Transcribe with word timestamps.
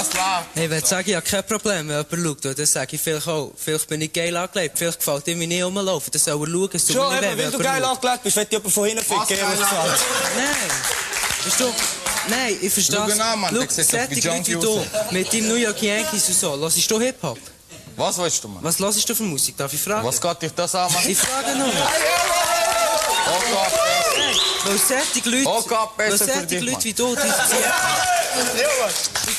lass 0.00 0.12
la. 0.14 0.44
Hey, 0.54 0.70
wenn 0.70 0.78
ich 0.78 0.86
sage, 0.86 1.10
ich 1.10 1.16
habe 1.16 1.26
kein 1.26 1.46
Problem, 1.46 1.88
wenn 1.88 2.04
jemand 2.10 2.42
schaut, 2.42 2.58
dann 2.58 2.66
sage 2.66 2.96
ich 2.96 3.02
vielleicht 3.02 3.28
auch, 3.28 3.52
vielleicht 3.56 3.88
bin 3.88 4.00
ich 4.00 4.12
geil 4.12 4.36
angelegt, 4.36 4.78
vielleicht 4.78 4.98
gefällt 4.98 5.28
ihm 5.28 5.38
nicht 5.38 5.62
rumlaufen, 5.62 6.10
dann 6.12 6.20
soll 6.20 6.42
er 6.42 6.50
schauen, 6.50 6.70
es 6.72 6.86
tut 6.86 6.96
Schon, 6.96 7.14
mir 7.14 7.20
nicht 7.20 7.36
weh, 7.36 7.42
wenn 7.42 7.52
du 7.52 7.58
geil 7.58 7.84
angelegt 7.84 8.22
bist, 8.22 8.36
wird 8.36 8.52
jemand 8.52 8.72
von 8.72 8.84
hinten 8.86 9.04
geil 9.04 9.30
ehrlich 9.30 9.58
gesagt. 9.58 10.00
Nein. 10.36 11.74
Nein, 12.28 12.56
ich 12.60 12.72
verstehe 12.72 12.96
Schau 12.96 13.08
ihn 13.08 13.20
an, 13.20 13.40
Mann, 13.40 13.54
Schau, 13.54 13.60
der 13.60 13.84
sieht 13.84 13.94
doch 13.94 14.08
solche 14.08 14.28
Leute 14.28 14.46
wie 14.46 14.54
du, 14.54 14.86
mit 15.10 15.32
deinem 15.32 15.48
New 15.48 15.54
York 15.54 15.82
Yankees 15.82 16.28
und 16.28 16.38
so, 16.38 16.58
hörst 16.58 16.90
du 16.90 17.00
Hip-Hop? 17.00 17.38
Was 17.96 18.18
willst 18.18 18.44
du, 18.44 18.48
Mann? 18.48 18.62
Was 18.62 18.78
hörst 18.78 19.08
du 19.08 19.14
für 19.14 19.22
Musik? 19.22 19.56
Darf 19.56 19.72
ich 19.72 19.80
fragen? 19.80 20.06
Was 20.06 20.20
geht 20.20 20.42
dich 20.42 20.52
das 20.52 20.74
an, 20.74 20.92
Mann? 20.92 21.02
Ich 21.08 21.18
frage 21.18 21.56
nur. 21.56 21.68
Okay. 21.68 21.76
Weil 24.64 24.78
solche 24.78 25.28
Leute, 25.30 25.48
Okay, 25.48 25.74
weil 25.96 26.10
besser 26.10 26.24
für 26.26 26.32
solche 26.32 26.46
dich, 26.46 26.60
Leute 26.60 26.72
Mann. 26.72 26.84
wie 26.84 26.92
du, 26.92 27.16
die 27.16 27.20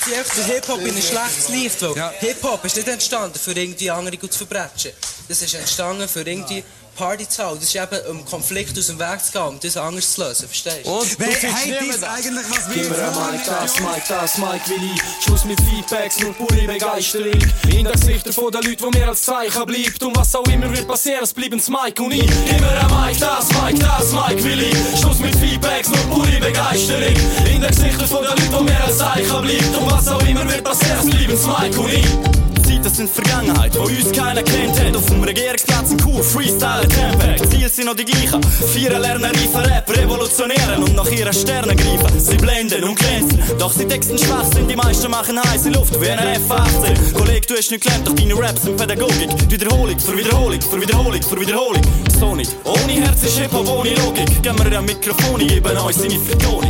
ziehen 0.03 0.19
einfach 0.19 0.35
den 0.35 0.45
Hip-Hop 0.45 0.79
in 0.81 0.95
ein 0.95 1.01
schlechtes 1.01 1.49
Licht. 1.49 1.81
Ja. 1.95 2.11
Hip-Hop 2.19 2.65
ist 2.65 2.75
nicht 2.75 2.87
entstanden, 2.87 3.37
für 3.37 3.51
irgendwie 3.51 3.89
andere 3.91 4.17
gut 4.17 4.33
zu 4.33 4.45
verbrechen. 4.45 4.91
Das 5.27 5.41
ist 5.41 5.53
entstanden, 5.53 6.07
für 6.07 6.21
irgendwie 6.21 6.63
Party 7.01 7.27
zu 7.27 7.43
haben. 7.43 7.59
Das 7.59 7.67
ist 7.67 7.75
eben, 7.75 7.99
um 8.11 8.23
Konflikt 8.25 8.77
aus 8.77 8.85
dem 8.85 8.99
Weg 8.99 9.25
zu 9.25 9.31
gehen, 9.31 9.41
um 9.41 9.59
das 9.59 9.75
anders 9.75 10.13
zu 10.13 10.21
lösen, 10.21 10.47
verstehst 10.47 10.85
du? 10.85 10.91
Und? 10.91 11.19
Du 11.19 11.25
Hey, 11.25 11.33
findest 11.33 11.65
hey, 11.65 11.71
niemand 11.71 11.89
das 11.89 11.99
das? 12.01 12.09
eigentlich, 12.09 12.45
was 12.51 12.69
wir 12.69 12.75
Gib 12.83 12.89
mir 12.91 12.97
ein 12.97 13.09
Mike, 13.09 13.51
machen. 13.51 13.57
das 13.63 13.79
Mike, 13.79 14.03
das 14.07 14.37
Mike 14.37 14.69
Willi. 14.69 15.01
Schluss 15.25 15.45
mit 15.45 15.59
Feedbacks, 15.61 16.19
nur 16.19 16.33
pure 16.33 16.61
Begeisterung. 16.67 17.41
In 17.63 17.85
den 17.85 17.91
Gesichtern 17.91 18.33
von 18.33 18.51
den 18.51 18.61
Leuten, 18.61 18.83
wo 18.83 18.89
mir 18.91 19.07
als 19.07 19.21
Zeichen 19.23 19.65
bleibt. 19.65 20.03
Und 20.03 20.15
was 20.15 20.35
auch 20.35 20.45
immer 20.45 20.69
wird 20.71 20.87
passieren, 20.87 21.23
es 21.23 21.33
bleiben 21.33 21.59
Mike 21.67 22.03
und 22.03 22.11
ich. 22.11 22.21
Gib 22.45 22.61
mir 22.61 22.69
ein 22.69 23.01
Mike, 23.01 23.19
das 23.19 23.47
Mike, 23.49 23.79
das 23.79 24.11
Mike 24.11 24.43
Willi. 24.43 24.71
Schluss 24.99 25.17
mit 25.17 25.35
Feedbacks, 25.37 25.89
nur 25.89 25.97
pure 26.05 26.39
Begeisterung. 26.39 27.15
In 27.51 27.61
den 27.61 27.67
Gesichtern 27.67 28.07
von 28.07 28.21
den 28.21 28.29
Leuten, 28.29 28.53
wo 28.53 28.59
mir 28.61 28.83
als 28.83 28.99
Zeichen 28.99 29.41
bleibt. 29.41 29.75
Und 29.75 29.91
was 29.91 30.07
auch 30.07 30.21
immer 30.21 30.47
wird 30.47 30.63
passieren, 30.63 30.99
es 30.99 31.09
bleiben 31.09 31.61
Mike 31.61 31.79
und 31.79 31.93
ich. 31.93 32.40
Zeiten 32.81 32.95
sind 32.95 33.09
Vergangenheit, 33.09 33.77
wo 33.77 33.83
uns 33.83 34.11
keiner 34.11 34.41
kennt 34.41 34.79
hat. 34.79 34.95
Auf 34.95 35.05
dem 35.05 35.23
Regierungsplatz 35.23 35.91
in 35.91 35.99
Kur, 35.99 36.23
Freestyle, 36.23 36.87
Campact. 36.87 37.51
Ziele 37.51 37.69
sind 37.69 37.85
noch 37.85 37.95
die 37.95 38.05
gleichen. 38.05 38.41
Vieren 38.73 39.01
lernen, 39.01 39.25
reifen 39.25 39.61
Rap, 39.61 39.89
revolutionieren 39.95 40.83
und 40.83 40.95
nach 40.95 41.09
ihren 41.11 41.33
Sternen 41.33 41.75
greifen. 41.75 42.19
Sie 42.19 42.37
blenden 42.37 42.83
und 42.83 42.97
glänzen, 42.97 43.39
doch 43.59 43.71
sie 43.71 43.85
texten 43.85 44.17
schwach 44.17 44.45
sind. 44.53 44.69
Die 44.69 44.75
meisten 44.75 45.11
machen 45.11 45.39
heiße 45.43 45.69
Luft 45.69 45.99
wie 46.01 46.09
eine 46.09 46.35
F-18. 46.35 47.13
Kollege, 47.13 47.45
du 47.47 47.55
hast 47.55 47.71
nicht 47.71 47.83
gelernt, 47.83 48.07
doch 48.07 48.15
deine 48.15 48.39
Raps 48.39 48.63
sind 48.63 48.77
Pädagogik. 48.77 49.29
Wiederholung, 49.51 49.99
für 49.99 50.17
Wiederholung, 50.17 50.61
für 50.61 50.81
Wiederholung, 50.81 51.21
für 51.21 51.39
Wiederholung. 51.39 51.81
So 52.19 52.35
nicht. 52.35 52.55
Ohne 52.63 52.93
Herz 52.93 53.23
ist 53.23 53.37
Hip-Hop, 53.37 53.67
ohne 53.69 53.93
Logik. 53.95 54.41
Geben 54.41 54.57
wir 54.57 54.77
ein 54.77 54.85
Mikrofon, 54.85 55.39
geben 55.39 55.77
uns 55.77 55.97
seine 55.97 56.19
Vertonung. 56.19 56.69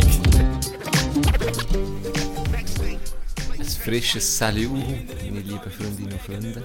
Frisches 3.84 4.38
Salut, 4.38 4.70
meine 4.70 5.40
lieben 5.40 5.58
Freundinnen 5.58 6.12
und 6.12 6.22
Freunde. 6.22 6.62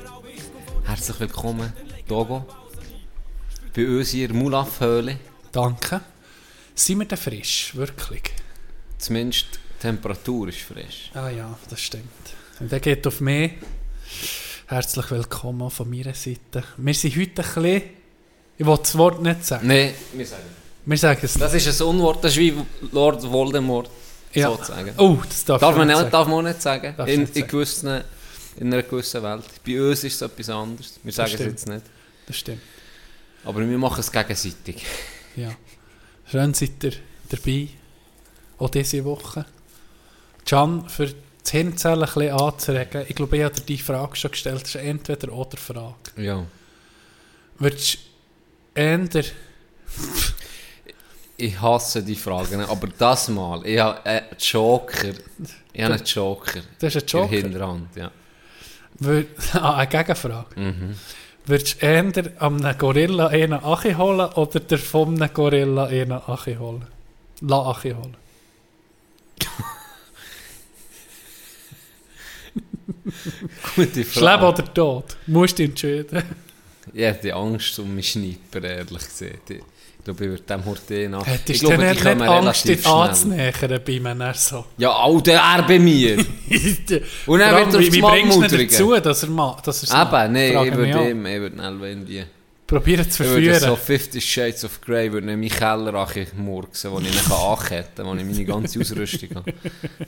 Herzlich 0.86 1.20
willkommen, 1.20 1.74
Togo. 2.08 2.46
Bei 3.76 3.88
uns 3.88 4.10
hier 4.10 4.28
in 4.28 4.34
der 4.34 4.44
Mulaf-Höhle. 4.44 5.18
Danke. 5.52 6.02
Sind 6.76 7.00
wir 7.00 7.06
denn 7.06 7.18
frisch? 7.18 7.76
Wirklich? 7.76 8.22
Zumindest 9.00 9.48
die 9.52 9.82
Temperatur 9.82 10.50
ist 10.50 10.60
frisch. 10.60 11.10
Ah 11.16 11.30
ja, 11.30 11.58
das 11.68 11.82
stimmt. 11.82 12.04
Und 12.60 12.72
der 12.72 12.80
geht 12.80 13.08
auf 13.08 13.20
mich. 13.20 13.54
Herzlich 14.68 15.10
willkommen 15.10 15.64
auch 15.64 15.72
von 15.72 15.90
meiner 15.90 16.14
Seite. 16.14 16.64
Wir 16.78 16.94
sind 16.94 17.16
heute 17.16 17.30
ein 17.30 17.34
bisschen... 17.34 17.82
Ich 18.60 18.66
will 18.66 18.78
das 18.78 18.96
Wort 18.96 19.24
nicht 19.24 19.44
sagen. 19.44 19.66
Nein, 19.66 19.94
wir 20.14 20.26
sagen. 20.26 20.44
Wir 20.86 20.98
sagen 20.98 21.20
es 21.24 21.34
Das 21.34 21.54
ist 21.54 21.82
ein 21.82 21.88
Unwort, 21.88 22.24
das 22.24 22.34
ist 22.34 22.38
wie 22.38 22.54
Lord 22.92 23.24
Voldemort, 23.24 23.90
Ja. 24.38 24.50
sozusagen. 24.50 24.94
Oh, 24.98 25.18
das 25.28 25.46
darf, 25.46 25.62
Darf 25.62 25.76
man, 25.76 25.88
nicht 25.88 25.98
sagen. 25.98 26.12
darf 26.12 26.28
man 26.28 26.38
auch 26.38 26.50
nicht 26.50 26.62
sagen. 26.62 26.96
In, 27.00 27.06
nicht 27.06 27.36
in, 27.36 27.42
sagen. 27.42 27.48
gewissen, 27.48 28.02
in 28.58 28.74
einer 28.74 28.84
gewissen 28.84 29.24
Welt. 29.24 29.44
Bei 29.66 29.82
uns 29.82 30.04
ist 30.04 30.16
es 30.16 30.22
etwas 30.22 30.50
anderes. 30.50 31.00
Wir 31.04 31.14
sagen 31.14 31.34
es 31.34 31.40
jetzt 31.40 31.68
nicht. 31.68 31.86
Das 32.26 32.36
stimmt. 32.36 32.62
Aber 33.44 33.68
wir 33.68 33.78
machen 33.78 34.00
es 34.00 34.12
gegenseitig. 34.12 34.86
Ja. 35.36 35.52
Schön 36.32 36.56
seid 36.56 36.84
ihr 36.84 36.94
dabei. 37.30 37.68
Auch 38.58 38.72
diese 38.72 39.06
Woche. 39.06 39.46
Can, 40.48 40.90
für 40.90 41.06
das 41.06 41.52
Hirnzellen 41.52 42.04
ein 42.04 42.12
bisschen 42.12 42.32
anzuregen, 42.32 43.06
ich 43.08 43.16
glaube, 43.16 43.38
ich 43.38 43.44
habe 43.44 43.54
dir 43.54 43.62
die 43.62 43.78
Frage 43.78 44.16
schon 44.16 44.32
gestellt, 44.32 44.64
das 44.64 44.70
ist 44.70 44.82
entweder 44.82 45.32
oder 45.32 45.56
Frage. 45.58 45.96
Ja. 46.16 46.44
Würdest 47.60 48.00
du 48.74 48.82
eher... 48.82 49.08
Ich 51.40 51.62
hasse 51.62 52.02
die 52.04 52.16
Fragen, 52.16 52.62
aber 52.62 52.88
das 52.98 53.28
Mal, 53.30 53.64
ich 53.66 53.80
habe 53.80 54.04
einen 54.06 54.26
Joker. 54.40 55.10
Ich 55.72 55.84
habe 55.84 55.94
einen 55.94 56.04
Joker. 56.04 56.62
Das 56.80 56.96
ist 56.96 57.04
ein 57.04 57.06
In 57.06 57.08
Joker? 57.24 57.30
der 57.30 57.42
Hinterhand, 57.42 57.96
ja. 57.96 58.12
Würd, 59.00 59.28
ah, 59.54 59.76
eine 59.76 59.88
Gegenfrage. 59.88 60.60
Mhm. 60.60 60.96
Würdest 61.46 61.82
du 61.82 61.86
eher 61.86 62.12
am 62.40 62.78
Gorilla 62.78 63.28
einen 63.28 63.54
Achi 63.54 63.94
holen 63.94 64.28
oder 64.34 64.60
der 64.60 64.80
einem 64.94 65.34
Gorilla 65.34 65.86
einen 65.86 66.12
Achi 66.14 66.56
holen? 66.56 66.86
La 67.42 67.70
Achi 67.70 67.92
holen. 67.92 68.18
Gute 73.76 74.02
Ist 74.02 74.16
Leben 74.16 74.28
Frage. 74.28 74.46
oder 74.48 74.74
Tod? 74.74 75.18
Musst 75.28 75.60
du 75.60 75.64
entscheiden. 75.64 76.24
Ich 76.94 77.02
hätte 77.04 77.34
Angst 77.34 77.78
um 77.80 77.90
meinen 77.90 78.04
Schnipper, 78.04 78.64
ehrlich 78.64 79.08
gesagt. 79.08 79.52
Ich 80.08 80.18
glaube, 80.18 80.24
ich 80.24 80.30
würde 80.30 80.44
dem 80.44 80.66
Horten 80.66 81.12
nach. 81.12 81.28
Hättest 81.28 81.64
du 81.64 81.78
nicht 81.78 82.02
kommen 82.02 82.22
Angst, 82.22 82.68
dich 82.68 82.86
anzunähern 82.88 83.82
bei 83.86 84.00
mir? 84.00 84.34
So. 84.36 84.64
Ja, 84.78 84.92
Alter, 84.92 85.34
er 85.34 85.64
bei 85.64 85.80
mir. 85.80 86.18
Und 87.26 87.40
dann 87.40 87.54
allem, 87.54 87.74
wird 87.74 87.84
er 87.84 87.94
wie, 87.94 88.02
bringst 88.02 88.38
du 88.52 88.58
dazu, 88.58 88.96
dass 89.02 89.24
er 89.24 89.30
macht? 89.30 89.68
Eben, 89.68 90.32
nein, 90.32 90.56
auch. 90.56 90.66
ich 90.66 90.76
würde 90.76 91.10
ihn 91.10 91.26
irgendwie... 91.26 92.26
Probieren 92.68 93.10
zu 93.10 93.24
Ich 93.24 93.30
würde 93.30 93.54
so 93.60 93.76
verführen. 93.78 94.00
50 94.02 94.32
Shades 94.32 94.66
of 94.66 94.82
Grey 94.82 95.12
würde 95.12 95.32
in 95.32 95.40
meinen 95.40 95.50
Keller 95.50 96.08
murksen, 96.36 96.92
wo 96.92 97.00
ich 97.00 97.08
ihn 97.08 97.32
anketten 97.32 97.96
kann, 97.96 98.06
wo 98.08 98.14
ich 98.14 98.26
meine 98.26 98.44
ganze 98.44 98.82
Ausrüstung 98.82 99.30
habe. 99.36 99.54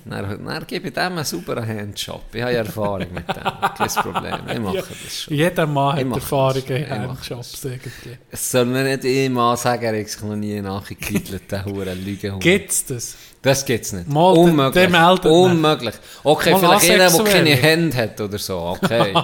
Dann, 0.04 0.46
dann 0.46 0.68
gebe 0.68 0.90
ich 0.90 0.94
dem 0.94 1.04
einen 1.04 1.24
sauberen 1.24 1.66
Handjob. 1.66 2.24
Ich 2.34 2.42
habe 2.42 2.52
ja 2.52 2.60
Erfahrung 2.60 3.08
mit 3.14 3.28
dem. 3.30 3.44
Kein 3.78 3.88
Problem. 3.88 4.36
Ich 4.52 4.60
mache 4.60 4.78
das 4.78 5.22
schon. 5.22 5.34
Jeder 5.34 5.68
Mann 5.68 5.98
Ich 6.00 6.06
hat 6.06 6.16
Erfahrung 6.16 6.64
in 6.66 6.84
Ich 6.84 6.90
Handjobs 6.90 7.64
irgendwie. 7.64 8.18
Es 8.30 8.52
soll 8.52 8.66
mir 8.66 8.84
nicht 8.84 9.06
immer 9.06 9.56
sagen, 9.56 9.98
hat 9.98 10.10
sich 10.10 10.22
noch 10.22 10.36
nie 10.36 10.60
nachgekriegelt, 10.60 11.50
der 11.50 11.64
hure 11.64 11.94
Lügenhund. 11.94 12.44
Gibt's 12.44 12.86
das? 12.86 13.16
Das 13.42 13.64
gibt's 13.64 13.94
nicht. 13.94 14.10
Mal, 14.10 14.34
Unmöglich. 14.34 14.90
Unmöglich. 15.26 15.96
Okay, 16.24 16.52
Mal 16.52 16.60
vielleicht 16.60 16.92
einer, 16.92 17.10
der 17.10 17.24
keine 17.24 17.56
Hände 17.56 17.96
hat 17.96 18.20
oder 18.20 18.38
so. 18.38 18.76
Okay. 18.82 19.12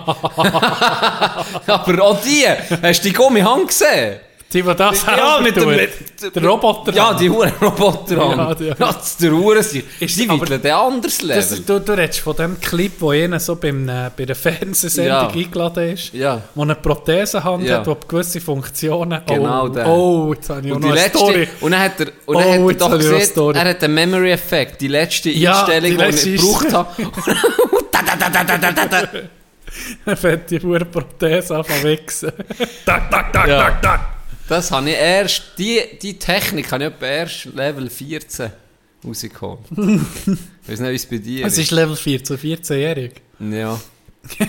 Aber 1.67 2.03
auch 2.03 2.21
die, 2.21 2.45
hast 2.81 3.03
du 3.03 3.09
die 3.09 3.13
Gummihand 3.13 3.67
gesehen? 3.67 4.21
Die, 4.53 4.61
die 4.61 4.75
das 4.75 5.05
Ja, 5.05 5.39
mit 5.41 5.55
dem- 5.57 5.67
mit- 5.67 5.89
Der 6.35 6.43
Roboter. 6.45 6.93
Ja, 6.93 7.13
die 7.13 7.29
Huren 7.29 7.51
Roboter 7.61 8.15
Ja, 8.15 8.53
die- 8.53 8.67
Ja, 8.67 8.75
das 8.75 9.07
ist 9.07 9.21
der 9.23 9.31
Huren 9.31 9.61
sind. 9.63 9.83
Ist- 9.99 10.17
Die 10.17 10.29
wickeln 10.29 10.61
ein 10.63 10.71
anderes 10.71 11.21
Level. 11.23 11.35
Das, 11.35 11.65
du, 11.65 11.79
du 11.79 11.91
redest 11.93 12.19
von 12.19 12.35
dem 12.37 12.59
Clip, 12.61 12.93
wo 12.99 13.09
einer 13.09 13.39
so 13.39 13.55
beim, 13.57 13.89
äh, 13.89 14.11
bei 14.15 14.23
der 14.25 14.35
Fernsehsendung 14.35 15.11
Ja. 15.13 15.27
eingeladen 15.27 15.89
ist, 15.93 16.13
Ja. 16.13 16.41
wo 16.53 16.61
eine 16.61 16.75
Prothesenhand 16.75 17.63
Ja. 17.67 17.79
hat, 17.79 17.87
die 17.87 18.07
gewisse 18.07 18.39
Funktionen... 18.39 19.21
Genau 19.25 19.65
oh, 19.65 19.67
der. 19.69 19.87
oh, 19.87 20.33
jetzt 20.33 20.49
habe 20.49 20.65
ich 20.65 20.71
Und 20.73 20.81
noch 20.83 20.93
die 20.93 20.99
eine 20.99 21.09
Story. 21.09 21.35
letzte, 21.39 21.65
und 21.65 21.71
dann 21.71 21.81
hat 21.81 21.99
er, 21.99 22.07
und 22.25 22.35
dann 22.37 22.45
Oh, 22.63 22.69
hat 22.69 22.81
er 22.81 22.89
doch 22.89 22.97
gesehen, 22.97 23.55
er 23.55 23.69
hat 23.69 23.81
den 23.81 23.93
Memory-Effekt, 23.93 24.79
die 24.79 24.87
letzte 24.87 25.31
Ja, 25.31 25.59
Einstellung, 25.65 25.89
die 25.91 25.97
die, 25.97 26.03
letzte 26.03 26.29
ich 26.29 26.39
gebraucht 26.41 26.71
habe. 26.73 26.89
Da, 27.91 28.01
da, 28.01 28.15
da, 28.15 28.29
da, 28.29 28.43
da, 28.43 28.57
da, 28.57 28.71
da, 28.71 28.85
da. 29.01 29.07
Dann 30.05 30.17
fängt 30.17 30.51
die 30.51 30.59
hure 30.61 30.85
Prothese 30.85 31.55
an 31.57 31.63
zu 31.65 31.83
wichsen. 31.83 32.31
tak, 32.85 33.09
tak, 33.11 33.33
tak, 33.33 33.47
Ja. 33.47 33.59
tak, 33.59 33.81
tak. 33.81 33.99
Das 34.47 34.71
habe 34.71 34.89
ich 34.89 34.95
erst, 34.95 35.41
die, 35.57 35.81
die 36.01 36.19
Technik 36.19 36.71
habe 36.71 36.85
ich 36.85 36.91
erst 37.01 37.45
Level 37.45 37.89
14 37.89 38.51
rausgeholt. 39.05 39.59
ich 39.71 40.69
weiß 40.69 40.79
nicht, 40.79 40.91
wie 40.91 40.95
es 40.95 41.05
bei 41.05 41.17
dir 41.17 41.45
Es 41.45 41.57
ist 41.57 41.71
Level 41.71 41.95
14, 41.95 42.37
14-jährig. 42.37 43.13
Ja. 43.39 43.79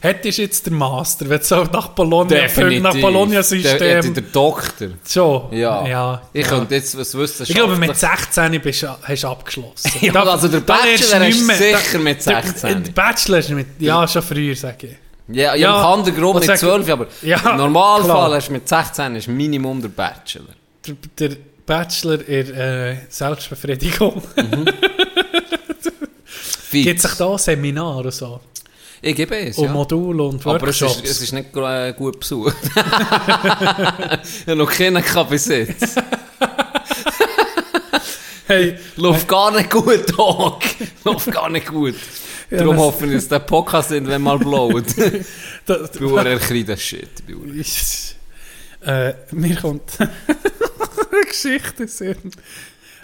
Hättest 0.00 0.38
du 0.38 0.42
jetzt 0.42 0.66
den 0.66 0.74
Master, 0.74 1.28
wenn 1.28 1.38
du 1.38 1.44
so 1.44 1.64
nach 1.64 1.88
Bologna, 1.88 2.36
nach 2.42 2.54
Der, 2.54 2.70
der, 2.80 3.00
Bologna-System... 3.00 4.14
der 4.14 4.22
Doktor. 4.24 4.88
Schon? 5.08 5.52
Ja. 5.52 5.86
ja. 5.86 6.22
Ich 6.32 6.42
ja. 6.44 6.48
könnte 6.48 6.74
jetzt 6.74 6.98
was 6.98 7.16
wissen. 7.16 7.44
Ich 7.44 7.54
glaube, 7.54 7.76
mit 7.76 7.96
16 7.96 8.60
bist, 8.60 8.86
hast 9.02 9.22
du 9.22 9.28
abgeschlossen. 9.28 9.90
Ja, 10.00 10.22
also 10.22 10.48
der 10.48 10.60
Bachelor 10.60 11.20
hast 11.20 11.40
du 11.40 11.54
sicher 11.54 11.98
mit 11.98 12.26
der- 12.26 12.42
16. 12.42 12.84
Der 12.84 12.92
Bachelor 12.92 13.38
ist 13.38 13.50
mit... 13.50 13.66
Ja, 13.78 14.06
schon 14.08 14.22
früher, 14.22 14.56
sage 14.56 14.88
ich. 14.88 14.96
Ja, 15.32 15.54
ja, 15.54 15.54
Ja, 15.54 15.76
im 15.76 15.82
Kandergrund 16.04 16.34
mit 16.36 16.44
sag- 16.44 16.58
12, 16.58 16.88
aber 16.90 17.06
Ja, 17.22 17.38
im 17.50 17.56
Normalfall 17.58 18.34
hast 18.34 18.48
du 18.48 18.52
mit 18.52 18.68
16 18.68 19.16
ist 19.16 19.28
Minimum 19.28 19.80
der 19.82 19.88
Bachelor. 19.88 20.44
Der, 20.86 20.94
der 21.28 21.36
Bachelor 21.66 22.26
in 22.28 22.54
äh, 22.54 22.96
Selbstbefriedigung. 23.08 24.22
Fix. 26.24 26.84
Gibt 26.86 27.00
sich 27.00 27.14
da 27.14 27.36
Seminare 27.38 28.04
und 28.04 28.14
so? 28.14 28.40
Ich 29.02 29.16
gebe 29.16 29.36
es, 29.36 29.56
Und 29.58 29.64
ja. 29.64 29.72
Module 29.72 30.22
und 30.24 30.46
Aber 30.46 30.56
es 30.68 30.80
Workshops? 30.80 31.00
ist, 31.02 31.10
es 31.10 31.22
ist 31.22 31.32
nicht 31.32 31.56
äh, 31.56 31.92
gut 31.94 32.20
besucht. 32.20 32.54
ich 32.64 34.46
habe 34.46 34.56
noch 34.56 34.70
keinen 34.70 35.02
jetzt. 35.02 35.96
Hey, 38.46 38.76
Läuft 38.96 39.26
gar 39.28 39.52
nicht 39.52 39.70
gut, 39.70 40.16
Dog. 40.18 40.60
Läuft 41.04 41.30
gar 41.32 41.48
nicht 41.48 41.66
gut. 41.68 41.94
Darum 42.50 42.76
das- 42.76 42.84
hoffe 42.84 43.06
ich, 43.06 43.12
dass 43.14 43.28
der 43.28 43.38
Podcast 43.40 43.90
irgendwann 43.92 44.22
mal 44.22 44.38
blowt. 44.38 44.84
da, 45.66 45.84
Ich 45.84 45.90
bin 45.98 46.18
ein 46.18 46.38
kleiner 46.38 46.76
Shit. 46.76 47.08
Äh, 48.82 49.12
mir 49.32 49.56
kommt 49.56 49.82
eine 50.00 51.24
Geschichte. 51.26 51.86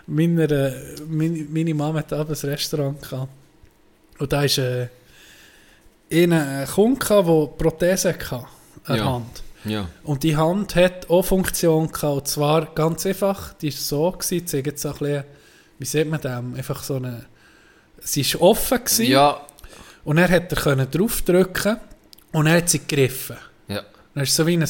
Meine, 0.07 0.45
äh, 0.45 0.73
meine, 1.09 1.47
meine 1.51 1.75
Mama 1.75 1.99
hat 2.01 2.13
abends 2.13 2.45
ein 2.45 2.51
Restaurant 2.51 3.01
gehabt. 3.03 3.33
Und 4.19 4.33
da 4.33 4.43
ist 4.43 4.59
äh, 4.59 4.89
ein 6.11 6.67
Kunde, 6.75 6.99
gehabt, 6.99 7.29
der 7.29 7.47
Prothese 7.59 8.09
hatte 8.11 8.47
der 8.89 8.97
Ja. 8.97 9.05
Hand. 9.05 9.43
Ja. 9.65 9.89
Und 10.05 10.23
die 10.23 10.37
Hand 10.37 10.77
hat 10.77 11.11
auch 11.11 11.23
Funktion 11.25 11.91
gehabt. 11.91 12.17
Und 12.19 12.29
zwar 12.29 12.67
ganz 12.75 13.05
einfach, 13.05 13.53
die 13.55 13.73
war 13.73 13.79
so, 13.79 14.11
gewesen, 14.13 14.63
jetzt 14.65 14.83
so 14.83 14.89
ein 14.89 14.95
bisschen, 14.99 15.25
wie 15.79 15.85
sieht 15.85 16.09
man 16.09 16.21
das? 16.21 16.33
Einfach 16.57 16.83
so 16.85 16.95
eine, 16.97 17.27
sie 18.07 18.25
war 18.35 18.43
offen 18.43 18.79
gewesen, 18.79 19.07
Ja. 19.07 19.41
und 20.05 20.19
er 20.19 20.29
hat 20.29 20.53
er 20.53 20.87
draufdrücken 20.87 21.77
und 22.33 22.47
er 22.47 22.59
hat 22.59 22.69
sie 22.69 22.79
gegriffen. 22.81 23.37
Ja. 23.69 23.83
Dann 24.15 24.23
ist 24.25 24.35
so 24.35 24.47
wie 24.47 24.57
ein 24.57 24.69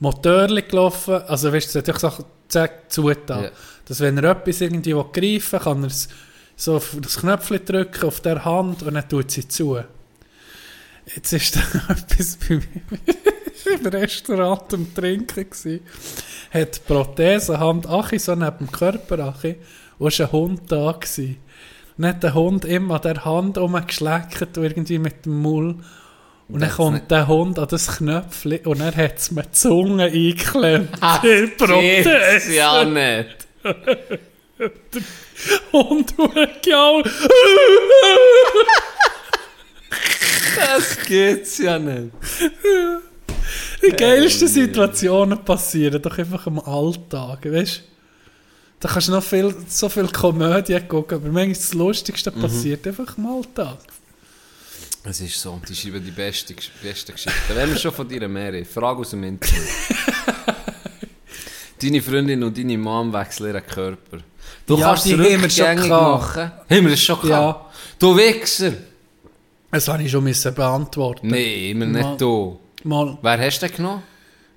Motörli 0.00 0.62
gelaufen, 0.62 1.14
also 1.26 1.52
weißt 1.52 1.74
du, 1.74 1.78
es 1.80 1.88
hat 1.88 2.00
so 2.00 2.24
zack, 2.48 2.90
zugetan. 2.92 3.44
Ja. 3.44 3.50
Dass 3.86 4.00
wenn 4.00 4.18
er 4.18 4.24
etwas 4.30 4.60
irgendwie 4.60 4.92
greifen 5.12 5.52
will, 5.52 5.60
kann 5.60 5.82
er 5.82 5.86
es 5.88 6.08
so 6.56 6.76
auf 6.76 6.96
das 7.00 7.18
Knöpfchen 7.18 7.64
drücken 7.64 8.04
auf 8.06 8.20
der 8.20 8.44
Hand 8.44 8.82
und 8.82 8.94
dann 8.94 9.08
tut 9.08 9.30
sie 9.30 9.46
zu. 9.46 9.78
Jetzt 11.14 11.32
ist 11.32 11.56
da 11.56 11.60
etwas 11.92 12.36
bei 12.36 12.56
mir 12.56 13.74
im 13.80 13.86
Restaurant 13.86 14.72
am 14.74 14.94
Trinken 14.94 15.48
gewesen. 15.50 15.80
Hat 16.52 16.76
die 16.76 16.80
Prothesenhand 16.86 17.86
Achi 17.88 18.18
so 18.18 18.34
neben 18.34 18.58
dem 18.58 18.72
Körper 18.72 19.18
Achi 19.34 19.56
und 19.98 20.18
war 20.18 20.26
ein 20.26 20.32
Hund 20.32 20.60
da 20.72 20.92
gewesen. 20.92 21.36
Dann 21.98 22.10
hat 22.10 22.22
der 22.22 22.34
Hund 22.34 22.64
immer 22.64 22.96
an 22.96 23.02
der 23.02 23.24
Hand 23.24 23.56
rumgeschleckt 23.58 24.56
und 24.58 24.64
irgendwie 24.64 24.98
mit 24.98 25.24
dem 25.24 25.40
Maul. 25.42 25.76
Und 26.48 26.60
dann 26.60 26.68
Das 26.68 26.76
kommt 26.76 26.94
nicht- 26.94 27.10
der 27.10 27.26
Hund 27.26 27.58
an 27.58 27.66
das 27.68 27.96
Knöpfchen 27.96 28.58
und 28.66 28.80
er 28.80 28.94
hat 28.94 29.16
es 29.18 29.30
mit 29.30 29.46
der 29.46 29.52
Zunge 29.52 30.04
eingeklemmt. 30.04 30.90
Geht's 31.22 31.56
Prothese. 31.56 32.54
ja 32.54 32.84
nicht. 32.84 33.46
Und 35.72 36.14
ja. 36.66 37.02
Das 40.56 40.98
geht's 41.06 41.58
ja 41.58 41.78
nicht. 41.78 42.10
Die 43.86 43.90
geilsten 43.94 44.48
Situationen 44.48 45.44
passieren 45.44 46.00
doch 46.00 46.16
einfach 46.18 46.46
im 46.46 46.58
Alltag, 46.60 47.44
weißt 47.44 47.78
du? 47.78 47.95
Da 48.86 48.92
kannst 48.92 49.08
du 49.08 49.12
noch 49.12 49.22
viel, 49.24 49.52
so 49.68 49.88
viel 49.88 50.06
Komödie 50.06 50.78
gucken, 50.86 51.16
aber 51.18 51.26
manchmal 51.28 51.54
das 51.54 51.74
Lustigste 51.74 52.30
Mhm. 52.30 52.40
passiert 52.40 52.86
einfach 52.86 53.18
im 53.18 53.26
Alltag. 53.26 53.78
Es 55.02 55.20
ist 55.20 55.40
so, 55.40 55.60
die 55.68 55.74
schreiben 55.74 56.04
die 56.04 56.12
beste, 56.12 56.54
beste 56.80 57.10
Geschichte. 57.12 57.36
Wenn 57.52 57.70
wir 57.70 57.76
schon 57.78 57.90
von 57.90 58.08
dir 58.08 58.28
mehr 58.28 58.64
Frage 58.64 59.00
aus 59.00 59.10
dem 59.10 59.24
Internet. 59.24 59.64
deine 61.82 62.00
Freundin 62.00 62.44
und 62.44 62.56
deine 62.56 62.78
Mom 62.78 63.12
wechseln 63.12 63.54
ihren 63.56 63.66
Körper. 63.66 64.18
Du 64.64 64.78
Ja, 64.78 64.86
kannst 64.86 65.06
die 65.06 65.14
rückgängig 65.14 65.88
machen. 65.88 66.52
Haben 66.70 66.84
wir 66.84 66.90
das 66.90 67.02
schon 67.02 67.20
gehabt? 67.22 67.64
Ja. 67.64 67.70
Du 67.98 68.16
Wichser! 68.16 68.72
Das 69.72 69.88
habe 69.88 70.04
ich 70.04 70.12
schon 70.12 70.32
beantworten. 70.54 71.26
Nein, 71.26 71.70
immer 71.70 71.86
Mal. 71.86 72.08
nicht 72.10 72.20
du. 72.20 72.60
Mal, 72.84 73.18
Wer 73.20 73.38
hast 73.40 73.62
du 73.62 73.66
denn 73.66 73.76
genommen? 73.76 74.02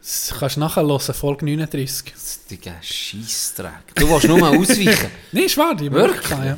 Das 0.02 0.34
kannst 0.40 0.56
du 0.56 0.60
nachher 0.62 0.84
hören, 0.86 1.14
Folge 1.14 1.46
39. 1.46 2.14
Das 2.14 2.46
Digga, 2.50 2.74
Scheissdreck. 2.82 3.96
Du 3.96 4.10
willst 4.10 4.28
nur 4.28 4.40
mal 4.40 4.58
ausweichen. 4.58 5.12
Nein, 5.32 5.44
ist 5.44 5.58
wahr, 5.58 5.76
die 5.76 5.92
Wirklich? 5.92 6.30
Ja. 6.30 6.58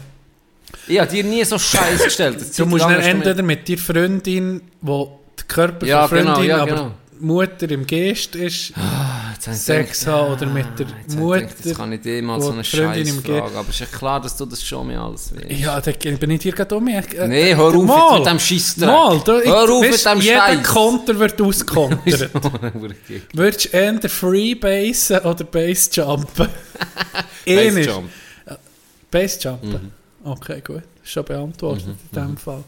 Ich 0.87 0.99
habe 0.99 1.11
dir 1.11 1.23
nie 1.23 1.43
so 1.43 1.57
Scheiß 1.59 2.03
gestellt. 2.03 2.57
Du 2.57 2.65
musst 2.65 2.85
dann 2.85 3.01
entweder 3.01 3.43
mit 3.43 3.67
deiner 3.67 3.77
Freundin, 3.79 4.61
wo 4.81 5.19
der 5.37 5.45
Körper 5.45 5.85
Ja, 5.85 6.07
von 6.07 6.17
Freundin, 6.19 6.43
genau, 6.43 6.47
ja, 6.47 6.57
aber 6.61 6.71
genau. 6.71 6.91
die 7.19 7.25
Mutter 7.25 7.69
im 7.71 7.85
Geist 7.85 8.35
ist, 8.35 8.73
Ah, 9.47 9.53
Sex 9.53 10.05
haben 10.05 10.33
oder 10.33 10.45
mit 10.45 10.67
der 10.77 10.85
jetzt 11.01 11.17
Mutter, 11.17 11.39
gedacht, 11.41 11.55
Jetzt 11.65 11.75
kann 11.77 11.91
ich 11.93 12.01
dir 12.01 12.21
mal 12.21 12.39
so 12.41 12.51
eine 12.51 12.61
die 12.61 12.69
Freundin 12.77 13.05
Scheiß 13.07 13.15
im 13.17 13.23
Ge- 13.23 13.39
fragen. 13.39 13.55
Aber 13.55 13.69
ist 13.69 13.79
ja 13.79 13.85
klar, 13.87 14.21
dass 14.21 14.37
du 14.37 14.45
das 14.45 14.63
schon 14.63 14.87
mehr 14.87 15.01
alles 15.01 15.35
weißt. 15.35 15.49
Ja, 15.49 15.81
da 15.81 15.91
bin 15.91 16.29
ich 16.31 16.39
dir 16.41 16.51
gerade 16.51 16.75
um. 16.77 16.87
Äh, 16.87 17.01
Nee, 17.27 17.55
hör 17.55 17.65
auf 17.75 17.83
mal, 17.83 18.19
mit 18.19 18.27
dem 18.27 18.39
Scheissdreck. 18.39 18.87
Mal, 18.87 19.19
du, 19.19 19.31
Hör 19.43 19.63
auf 19.63 19.81
weisst, 19.83 20.05
mit 20.05 20.13
dem 20.15 20.21
Jeder 20.21 20.39
Scheiß. 20.47 20.63
Konter 20.67 21.19
wird 21.19 21.41
auskontert. 21.41 22.29
Würdest 23.33 23.65
du 23.73 23.77
eher 23.77 24.09
Freebasen 24.09 25.19
oder 25.19 25.43
Bassjumpen? 25.43 26.47
Ähnlich. 27.45 27.87
Basejump. 27.89 28.09
Bassjumpen? 29.09 29.91
Okay, 30.23 30.61
gut. 30.65 30.83
Ist 31.03 31.11
schon 31.13 31.25
beantwortet 31.25 31.87
in 31.87 32.15
dem 32.15 32.37
Fall. 32.37 32.63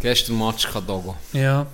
Gestern 0.00 0.36
Match 0.38 0.68
Kadogo. 0.70 1.16
Ja. 1.32 1.66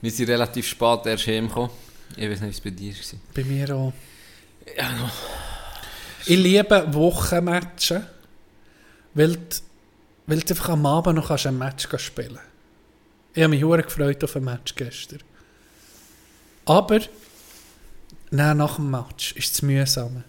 Wir 0.00 0.10
sind 0.10 0.28
relativ 0.30 0.66
spät 0.66 1.06
erst 1.06 1.26
heimgekommen. 1.26 1.70
Ich 2.16 2.28
weiß 2.28 2.40
nicht, 2.40 2.52
wie 2.52 2.56
es 2.56 2.60
bei 2.60 2.70
dir 2.70 2.92
war. 2.94 3.20
Bei 3.34 3.44
mir 3.44 3.74
auch. 3.76 3.92
Ja, 4.76 4.92
no. 4.92 5.10
Ich 6.26 6.36
liebe 6.36 6.86
Wochenmatchen, 6.94 8.06
weil 9.14 9.32
du, 9.36 9.40
weil 10.26 10.40
du 10.40 10.50
einfach 10.52 10.68
am 10.70 10.86
Abend 10.86 11.16
noch 11.16 11.28
kannst 11.28 11.46
ein 11.46 11.56
Match 11.58 11.88
spielen 11.98 12.38
Ich 13.34 13.42
habe 13.42 13.48
mich 13.50 13.60
sehr 13.64 13.82
gefreut 13.82 14.22
auf 14.24 14.36
ein 14.36 14.44
Match 14.44 14.74
gestern. 14.74 15.20
Aber 16.66 17.00
nein, 18.30 18.56
nach 18.56 18.76
dem 18.76 18.90
Match 18.90 19.32
ist 19.32 19.54
es 19.54 19.62
mühsam. 19.62 20.22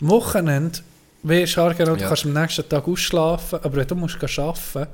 Am 0.00 0.08
Wochenende, 0.08 0.78
wie 1.22 1.42
ist 1.42 1.54
genau, 1.76 1.94
du 1.94 2.00
Ja. 2.02 2.08
kannst 2.08 2.24
am 2.24 2.32
nächsten 2.32 2.68
Tag 2.68 2.86
ausschlafen, 2.88 3.60
aber 3.62 3.76
wenn 3.76 3.86
du 3.86 3.94
musst 3.94 4.16
arbeiten 4.38 4.88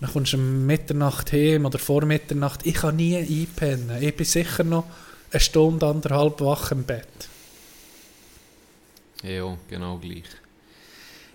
dann 0.00 0.12
kommst 0.12 0.32
du 0.32 0.36
um 0.38 0.66
Mitternacht 0.66 1.32
heim 1.32 1.66
oder 1.66 1.78
vor 1.78 2.04
Mitternacht. 2.04 2.66
Ich 2.66 2.74
kann 2.74 2.96
nie 2.96 3.16
einpennen. 3.16 4.02
Ich 4.02 4.16
bin 4.16 4.26
sicher 4.26 4.64
noch 4.64 4.84
eine 5.30 5.40
Stunde, 5.40 5.86
anderthalb 5.86 6.40
wach 6.40 6.72
im 6.72 6.84
Bett. 6.84 7.06
Ja, 9.22 9.56
genau 9.68 9.98
gleich. 9.98 10.24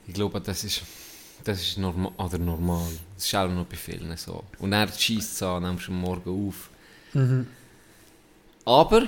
Ich 0.07 0.13
glaube, 0.13 0.41
das 0.41 0.63
ist, 0.63 0.81
das 1.43 1.61
ist 1.61 1.77
normal, 1.77 2.11
oder 2.17 2.37
normal. 2.37 2.87
Das 3.15 3.25
ist 3.25 3.35
auch 3.35 3.47
noch 3.49 3.65
bei 3.65 3.75
vielen 3.75 4.15
so. 4.17 4.43
Und 4.59 4.73
er 4.73 4.87
schießt 4.87 5.33
es 5.33 5.43
an, 5.43 5.63
nimmst 5.63 5.87
du 5.87 5.91
am 5.91 5.99
Morgen 6.01 6.47
auf. 6.49 6.69
Mhm. 7.13 7.47
Aber, 8.65 9.07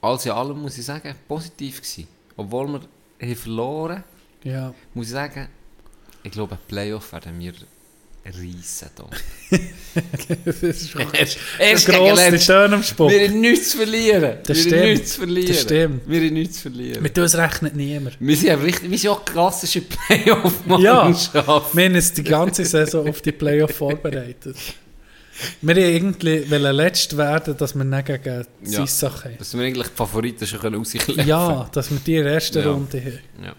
alles 0.00 0.26
in 0.26 0.32
allem 0.32 0.60
muss 0.62 0.78
ich 0.78 0.84
sagen, 0.84 1.14
positiv 1.26 1.78
gewesen. 1.80 2.06
Obwohl 2.36 2.68
wir 2.68 2.80
haben 3.20 3.36
verloren 3.36 4.04
Ja. 4.44 4.72
muss 4.94 5.06
ich 5.06 5.12
sagen, 5.12 5.48
ich 6.22 6.30
glaube, 6.30 6.54
ein 6.54 6.60
Playoff 6.68 7.12
werden 7.12 7.38
wir 7.38 7.52
reissen. 8.24 8.90
hier. 9.48 9.60
das 10.44 10.62
ist 10.62 10.90
schon 10.90 11.02
Erst, 11.12 11.38
erst 11.58 11.88
Lenz. 11.88 12.46
Töne 12.46 12.74
am 12.76 12.82
Spuck. 12.82 13.10
Wir 13.10 13.28
haben 13.28 13.40
nichts 13.40 13.70
zu 13.70 13.78
verlieren. 13.78 14.38
Das 14.46 14.56
wir 14.56 14.62
stimmt. 14.64 14.84
nichts 14.84 15.12
zu 15.12 15.18
verlieren. 15.20 15.48
Das 15.48 15.60
stimmt. 15.62 16.00
Wir 16.06 16.20
haben 16.20 16.34
nichts 16.34 16.56
zu 16.56 16.62
verlieren. 16.62 17.02
Mit 17.02 17.18
uns 17.18 17.34
rechnet 17.36 17.74
niemand. 17.76 18.16
wir 18.20 18.36
sind 18.36 18.46
ja 18.48 18.54
richtig, 18.56 18.90
wir 18.90 18.98
sind 18.98 19.10
auch 19.10 19.24
klassische 19.24 19.80
Ja, 19.80 19.86
Playoff-Mannschaft. 20.16 21.34
wir 21.34 21.46
haben 21.46 21.94
uns 21.94 22.12
die 22.12 22.22
ganze 22.24 22.64
Saison 22.64 23.08
auf 23.08 23.20
die 23.22 23.32
Playoff 23.32 23.72
vorbereitet. 23.74 24.56
Wir 25.62 25.74
wollten 25.74 25.90
irgendwie 25.90 26.38
letzt 26.56 27.16
werden, 27.16 27.56
dass 27.56 27.74
wir 27.74 27.82
nicht 27.84 28.06
gegen 28.06 28.44
Ja. 28.64 28.86
Sissach 28.86 29.24
haben. 29.24 29.38
Dass 29.38 29.54
wir 29.56 29.64
eigentlich 29.64 29.88
die 29.88 29.94
Favoriten 29.96 30.46
schon 30.46 30.60
können 30.60 30.76
rausklären 30.76 31.26
Ja, 31.26 31.68
dass 31.72 31.90
wir 31.90 31.98
die 31.98 32.16
in 32.16 32.24
der 32.24 32.34
ersten 32.34 32.58
Ja. 32.62 32.70
Runde 32.70 33.00
haben. 33.00 33.18
ja. 33.44 33.54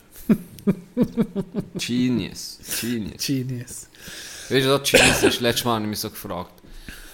Genius. 1.77 2.59
Genius. 2.79 3.25
Genius. 3.25 3.87
Weißt 4.51 4.65
du, 4.65 4.79
was 4.79 4.89
Genius 4.91 5.23
ist? 5.23 5.39
Letztes 5.39 5.65
Mal 5.65 5.75
habe 5.75 5.83
ich 5.85 5.89
mich 5.89 5.99
so 5.99 6.09
gefragt, 6.09 6.53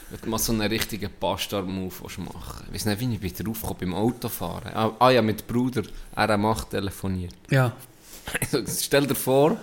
wenn 0.09 0.19
du 0.21 0.29
mal 0.29 0.39
so 0.39 0.53
einen 0.53 0.61
richtigen 0.61 1.09
Bastard-Move 1.19 1.93
machen 2.19 2.65
Ich 2.67 2.73
weiß 2.73 2.85
nicht, 2.85 2.99
wie 2.99 3.13
ich 3.15 3.21
wieder 3.21 3.43
draufgekommen 3.43 3.79
beim 3.79 3.93
Autofahren. 3.93 4.73
Ah, 4.73 4.95
ah 4.99 5.09
ja, 5.11 5.21
mit 5.21 5.41
dem 5.41 5.47
Bruder, 5.47 5.83
er 6.15 6.37
Macht 6.37 6.71
telefoniert. 6.71 7.35
Ja. 7.49 7.75
Also, 8.41 8.61
stell 8.67 9.07
dir 9.07 9.15
vor, 9.15 9.57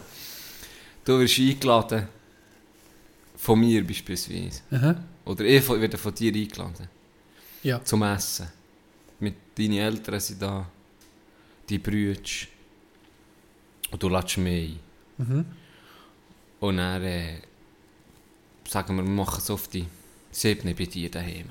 du 1.04 1.18
wirst 1.18 1.38
eingeladen 1.38 2.08
von 3.36 3.60
mir 3.60 3.86
beispielsweise. 3.86 4.62
Aha. 4.70 4.96
Oder 5.26 5.44
ich 5.44 5.68
werde 5.68 5.98
von 5.98 6.14
dir 6.14 6.32
eingeladen 6.32 6.88
Ja. 7.62 7.84
zum 7.84 8.02
Essen. 8.04 8.46
Mit 9.20 9.34
deinen 9.58 9.74
Eltern 9.74 10.18
sind 10.18 10.40
da, 10.40 10.66
die 11.68 11.78
Brüder. 11.78 12.20
Und 13.90 14.02
du 14.02 14.08
lädst 14.08 14.38
mich 14.38 14.78
ein. 15.18 15.26
Mhm. 15.26 15.44
Und 16.60 16.76
dann 16.78 17.02
äh, 17.02 17.40
sagen 18.68 18.96
wir, 18.96 19.04
wir 19.04 19.10
machen 19.10 19.38
es 19.38 19.50
auf 19.50 19.68
die 19.68 19.86
7 20.30 20.74
bei 20.74 20.84
dir 20.86 21.10
daheim. 21.10 21.50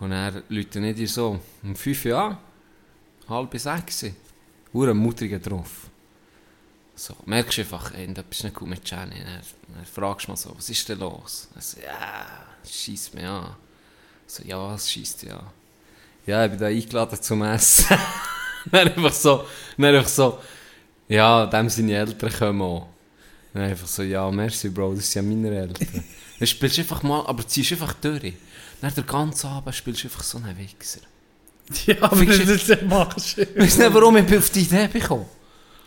Und 0.00 0.10
dann 0.10 0.42
Leute 0.48 0.80
nicht 0.80 1.08
so 1.12 1.40
um 1.62 1.76
5 1.76 2.04
Uhr 2.06 2.18
an, 2.18 2.38
halb 3.28 3.58
6 3.58 4.06
Uhr 4.72 4.88
ein 4.88 4.96
Mutterige 4.96 5.38
drauf. 5.38 5.88
So, 6.96 7.16
merkst 7.26 7.58
du 7.58 7.62
einfach, 7.62 7.92
ey, 7.94 8.04
etwas 8.04 8.24
ist 8.30 8.44
nicht 8.44 8.54
gut 8.54 8.68
mit 8.68 8.88
Jenny. 8.88 9.18
Dann, 9.18 9.40
dann 9.74 9.84
fragst 9.84 10.26
du 10.26 10.32
mal 10.32 10.36
so, 10.36 10.56
was 10.56 10.70
ist 10.70 10.88
denn 10.88 11.00
los? 11.00 11.48
Dann 11.52 11.62
so, 11.62 11.80
ja, 11.80 12.26
schießt 12.64 13.14
mich 13.14 13.24
an. 13.24 13.56
So, 14.26 14.44
ja, 14.44 14.58
was 14.58 14.90
schießt 14.90 15.22
dich 15.22 15.32
an? 15.32 15.46
Ja, 16.26 16.44
ich 16.44 16.50
bin 16.50 16.60
da 16.60 16.66
eingeladen 16.66 17.20
zum 17.20 17.42
Essen. 17.42 17.98
dann 18.70 18.88
einfach 18.88 19.12
so, 19.12 19.44
dann 19.76 19.94
einfach 19.94 20.08
so, 20.08 20.38
ja, 21.08 21.46
dem 21.46 21.68
seine 21.68 21.94
Eltern 21.94 22.32
kommen 22.32 22.62
auch. 22.62 22.88
Dann 23.54 23.62
einfach 23.62 23.86
so, 23.86 24.02
ja, 24.02 24.28
merci 24.30 24.68
Bro, 24.68 24.96
das 24.96 25.10
sind 25.10 25.30
ja 25.30 25.36
meine 25.36 25.56
Eltern. 25.56 26.04
dann 26.38 26.46
spielst 26.46 26.76
du 26.76 26.82
einfach 26.82 27.02
mal, 27.04 27.24
aber 27.26 27.46
ziehst 27.46 27.72
einfach 27.72 27.94
durch. 27.94 28.34
Dann 28.80 28.94
den 28.94 29.06
ganzen 29.06 29.46
Abend 29.46 29.74
spielst 29.74 30.02
du 30.02 30.08
einfach 30.08 30.24
so 30.24 30.38
einen 30.38 30.58
Wichser. 30.58 31.00
Ja, 31.86 31.94
aber 32.02 32.26
das, 32.26 32.66
das 32.66 32.82
machst 32.82 33.38
du 33.38 33.46
Weißt 33.56 33.78
du 33.78 33.84
nicht, 33.84 33.94
warum 33.94 34.18
ich 34.18 34.36
auf 34.36 34.50
die 34.50 34.60
Idee 34.60 34.86
bekomme? 34.86 35.24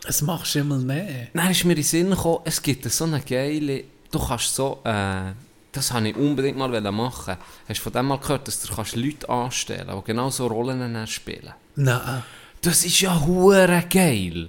Das 0.02 0.22
machst 0.22 0.56
du 0.56 0.58
immer 0.58 0.78
nicht. 0.78 1.28
Dann 1.32 1.50
ist 1.52 1.64
mir 1.64 1.72
in 1.72 1.76
den 1.76 1.84
Sinn 1.84 2.10
gekommen, 2.10 2.40
es 2.44 2.60
gibt 2.60 2.90
so 2.90 3.04
eine 3.04 3.20
geile, 3.20 3.84
du 4.10 4.18
kannst 4.18 4.56
so, 4.56 4.80
äh, 4.82 5.32
das 5.70 5.94
wollte 5.94 6.08
ich 6.08 6.16
unbedingt 6.16 6.58
mal 6.58 6.80
machen. 6.90 7.36
Hast 7.68 7.78
du 7.78 7.82
von 7.82 7.92
dem 7.92 8.06
mal 8.06 8.18
gehört, 8.18 8.48
dass 8.48 8.60
du 8.60 8.74
kannst 8.74 8.96
Leute 8.96 9.28
anstellen 9.28 9.86
kannst, 9.86 10.08
die 10.08 10.10
genau 10.10 10.30
so 10.30 10.48
Rollen 10.48 11.06
spielen? 11.06 11.52
Nein. 11.76 12.24
Das 12.62 12.84
ist 12.84 13.00
ja 13.00 13.24
hure 13.24 13.84
geil. 13.88 14.48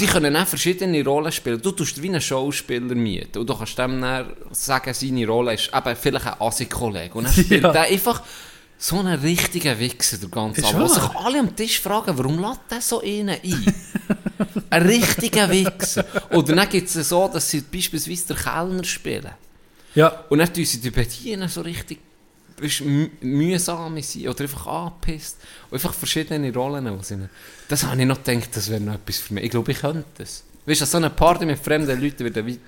Die 0.00 0.06
können 0.06 0.36
auch 0.36 0.46
verschiedene 0.46 1.04
Rollen 1.04 1.30
spielen. 1.30 1.62
Du 1.62 1.70
tust 1.70 2.02
wie 2.02 2.08
einen 2.08 2.20
Schauspieler 2.20 2.94
mieten 2.96 3.38
und 3.38 3.48
du 3.48 3.54
kannst 3.56 3.78
dem 3.78 4.00
dann 4.00 4.26
sagen, 4.50 4.92
seine 4.92 5.26
Rolle 5.26 5.54
ist 5.54 5.70
eben 5.72 5.96
vielleicht 5.96 6.26
ein 6.26 6.40
Assi-Kollege. 6.40 7.14
Und 7.14 7.24
dann 7.24 7.32
spielt 7.44 7.62
Ja. 7.62 7.72
der 7.72 7.82
einfach 7.82 8.22
so 8.76 8.98
einen 8.98 9.20
richtigen 9.20 9.78
Wichser 9.78 10.18
der 10.18 10.28
ganze 10.30 10.64
Abend. 10.66 10.90
Sich 10.90 11.02
alle 11.14 11.38
am 11.38 11.54
Tisch 11.54 11.80
fragen, 11.80 12.18
warum 12.18 12.40
lädt 12.40 12.58
der 12.70 12.80
so 12.80 13.00
einen 13.00 13.28
ein? 13.30 13.74
ein 14.70 14.82
richtiger 14.82 15.48
Wichser. 15.48 16.04
Oder 16.32 16.56
dann 16.56 16.68
gibt 16.68 16.88
es 16.94 17.08
so, 17.08 17.28
dass 17.32 17.48
sie 17.48 17.60
beispielsweise 17.60 18.34
den 18.34 18.36
Kellner 18.36 18.84
spielen. 18.84 19.30
Ja, 19.94 20.24
Und 20.28 20.38
dann 20.40 20.52
tun 20.52 20.64
sie 20.64 20.80
die 20.80 20.90
bedienen 20.90 21.48
so 21.48 21.60
richtig 21.60 22.00
mü- 22.60 23.10
mühsam 23.20 24.00
sein 24.02 24.28
oder 24.28 24.40
einfach 24.42 24.66
angepisst. 24.66 25.36
Und 25.70 25.76
einfach 25.76 25.94
verschiedene 25.94 26.52
Rollen 26.54 26.86
aussehen. 26.88 27.28
Das 27.68 27.84
habe 27.84 28.00
ich 28.00 28.06
noch 28.06 28.22
gedacht, 28.22 28.48
das 28.54 28.70
wäre 28.70 28.80
noch 28.80 28.94
etwas 28.94 29.18
für 29.18 29.34
mich. 29.34 29.44
Ich 29.44 29.50
glaube, 29.50 29.72
ich 29.72 29.80
könnte 29.80 30.04
das. 30.18 30.44
Weißt 30.66 30.80
du, 30.80 30.86
so 30.86 30.96
eine 30.96 31.10
Party 31.10 31.44
mit 31.46 31.58
fremden 31.58 32.00
Leuten 32.00 32.20
wird 32.24 32.46
wie 32.46 32.58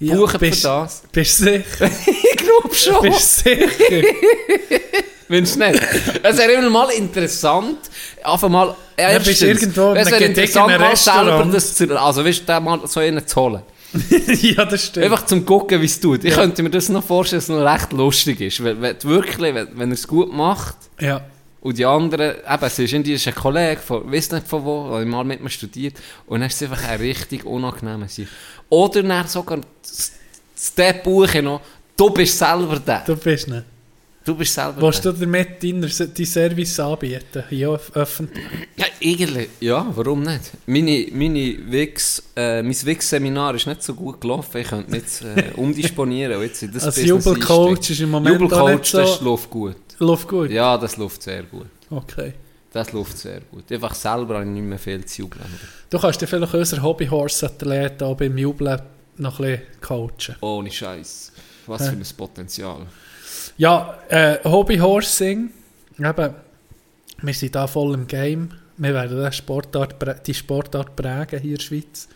ja 0.00 0.14
buchen 0.16 0.30
für 0.32 0.38
bist, 0.38 0.64
das. 0.64 1.02
Bist 1.12 1.40
du 1.40 1.44
sicher? 1.44 1.90
Ich 2.06 2.36
glaube 2.36 2.74
schon. 2.74 3.02
Bist 3.02 3.46
du 3.46 3.50
sicher? 3.50 3.68
Findest 5.26 5.54
du 5.56 5.58
nicht? 5.60 5.80
Es 6.22 6.36
wäre 6.36 6.52
immer 6.52 6.68
mal 6.70 6.90
interessant, 6.90 7.78
einfach 8.22 8.48
mal... 8.48 8.74
Dann 8.96 9.22
bist 9.22 9.40
irgendwo 9.42 9.92
in 9.92 9.96
es 9.96 10.12
einem 10.12 10.32
mal 10.34 10.68
selber 10.68 10.90
Restaurant. 10.90 11.54
das 11.54 11.74
zu... 11.74 11.98
Also, 12.00 12.24
weißt 12.24 12.42
du, 12.48 12.60
mal 12.60 12.86
so 12.86 13.00
einen 13.00 13.26
zu 13.26 13.40
holen. 13.40 13.62
ja, 14.42 14.64
das 14.64 14.86
stimmt. 14.86 15.04
Einfach 15.06 15.26
zum 15.26 15.44
gucken, 15.44 15.80
wie 15.80 15.86
es 15.86 16.00
tut. 16.00 16.24
Ich 16.24 16.34
könnte 16.34 16.62
mir 16.62 16.70
das 16.70 16.88
noch 16.88 17.04
vorstellen, 17.04 17.38
dass 17.38 17.48
es 17.48 17.56
noch 17.56 17.64
recht 17.64 17.92
lustig 17.92 18.40
ist. 18.40 18.62
Wenn, 18.62 18.80
wenn, 18.80 19.02
wirklich, 19.04 19.54
wenn, 19.54 19.68
wenn 19.78 19.90
er 19.90 19.94
es 19.94 20.06
gut 20.06 20.32
macht 20.32 20.76
Ja. 21.00 21.24
und 21.60 21.78
die 21.78 21.84
anderen, 21.86 22.36
eben, 22.36 22.64
es 22.64 22.78
ist, 22.78 22.92
ist 22.92 23.28
ein 23.28 23.34
Kollege, 23.34 23.80
von, 23.80 24.10
weiss 24.10 24.30
nicht 24.30 24.46
von 24.46 24.64
wo, 24.64 24.96
der 24.96 25.06
mal 25.06 25.24
mit 25.24 25.42
mir 25.42 25.50
studiert, 25.50 25.96
und 26.26 26.40
dann 26.40 26.48
ist 26.48 26.60
es 26.60 26.70
einfach 26.70 26.88
ein 26.88 26.98
richtig 26.98 27.44
unangenehmer 27.44 28.08
Sieg. 28.08 28.28
Oder 28.68 29.02
dann 29.02 29.26
sogar 29.28 29.60
das 29.82 30.12
Buche 31.02 31.42
noch, 31.42 31.60
du 31.96 32.10
bist 32.10 32.38
selber 32.38 32.78
der. 32.78 33.02
Du 33.06 33.16
bist 33.16 33.48
nicht. 33.48 33.64
Du 34.24 34.34
bist 34.34 34.54
selber 34.54 34.80
Willst 34.80 35.04
du 35.04 35.12
damit 35.12 35.62
deinen 35.62 35.86
Service 35.88 36.80
anbieten? 36.80 37.44
Ja, 37.50 37.68
öff- 37.68 37.92
öffentlich. 37.94 38.42
Ja, 38.74 38.86
eigentlich, 39.02 39.48
ja, 39.60 39.86
warum 39.94 40.22
nicht? 40.22 40.50
Meine, 40.66 41.06
meine 41.12 41.56
Wix, 41.70 42.22
äh, 42.34 42.62
mein 42.62 42.74
Wix-Seminar 42.86 43.54
ist 43.54 43.66
nicht 43.66 43.82
so 43.82 43.92
gut 43.94 44.22
gelaufen, 44.22 44.56
ich 44.62 44.66
könnte 44.68 44.90
nicht 44.90 45.20
äh, 45.20 45.50
umdisponieren 45.56 46.40
jetzt 46.40 46.62
in 46.62 46.72
das 46.72 46.84
Als 46.84 46.94
Business 46.94 47.24
Jubelcoach 47.26 47.90
ist 47.90 48.00
im 48.00 48.10
Moment 48.10 48.40
Jubelcoach, 48.40 48.84
so... 48.86 48.98
das 48.98 49.20
läuft 49.20 49.50
gut. 49.50 49.76
Läuft 49.98 50.26
gut? 50.28 50.50
Ja, 50.50 50.78
das 50.78 50.96
läuft 50.96 51.22
sehr 51.22 51.42
gut. 51.42 51.66
Okay. 51.90 52.32
Das 52.72 52.92
läuft 52.92 53.18
sehr 53.18 53.40
gut. 53.50 53.70
Einfach 53.70 53.94
selber 53.94 54.36
habe 54.36 54.44
ich 54.44 54.50
nicht 54.50 54.62
mehr 54.64 54.78
viel 54.78 55.04
zu 55.04 55.22
jubeln. 55.22 55.44
Du 55.90 55.98
kannst 55.98 56.20
dir 56.22 56.26
vielleicht 56.26 56.54
unseren 56.54 56.82
Hobby-Horse-Athleten 56.82 58.02
auch 58.04 58.16
beim 58.16 58.36
Jubeln 58.38 58.80
noch 59.18 59.38
ein 59.38 59.58
bisschen 59.58 59.80
coachen. 59.82 60.36
Ohne 60.40 60.70
Scheiß. 60.70 61.32
Was 61.66 61.88
für 61.88 61.92
ein 61.94 62.02
Potenzial. 62.16 62.86
Ja, 63.56 63.98
äh, 64.08 64.38
Hobby-Horsing. 64.44 65.50
Eben, 65.98 66.34
wir 67.22 67.34
sind 67.34 67.54
da 67.54 67.66
voll 67.66 67.94
im 67.94 68.06
Game. 68.06 68.50
Wir 68.76 68.92
werden 68.94 69.32
Sportart, 69.32 70.26
die 70.26 70.34
Sportart 70.34 70.96
prägen 70.96 71.40
hier 71.40 71.52
in 71.52 71.56
der 71.56 71.62
Schweiz. 71.62 72.08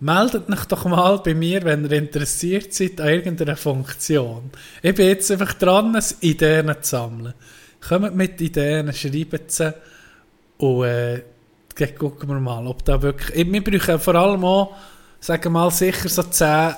Meldet 0.00 0.48
euch 0.50 0.64
doch 0.66 0.84
mal 0.84 1.18
bei 1.18 1.34
mir, 1.34 1.64
wenn 1.64 1.84
ihr 1.84 1.92
interessiert 1.92 2.72
seid 2.72 3.00
an 3.00 3.08
irgendeiner 3.08 3.56
Funktion. 3.56 4.50
Ich 4.82 4.94
bin 4.94 5.08
jetzt 5.08 5.30
einfach 5.30 5.54
dran, 5.54 5.98
Ideen 6.20 6.68
zu 6.82 6.88
sammeln. 6.90 7.34
Kommt 7.86 8.14
mit 8.14 8.40
Ideen, 8.40 8.92
schreibt 8.92 9.50
sie 9.50 9.74
und 10.58 10.84
äh, 10.84 11.22
gucken 11.98 12.28
wir 12.28 12.40
mal, 12.40 12.66
ob 12.66 12.84
da 12.84 13.00
wirklich... 13.02 13.36
Ich- 13.36 13.50
Wir 13.52 13.62
brauchen 13.64 13.98
vor 14.00 14.14
allem 14.14 14.44
auch, 14.44 14.74
sagen 15.20 15.44
wir 15.44 15.50
mal, 15.50 15.70
sicher 15.70 16.08
so 16.08 16.22
10 16.22 16.74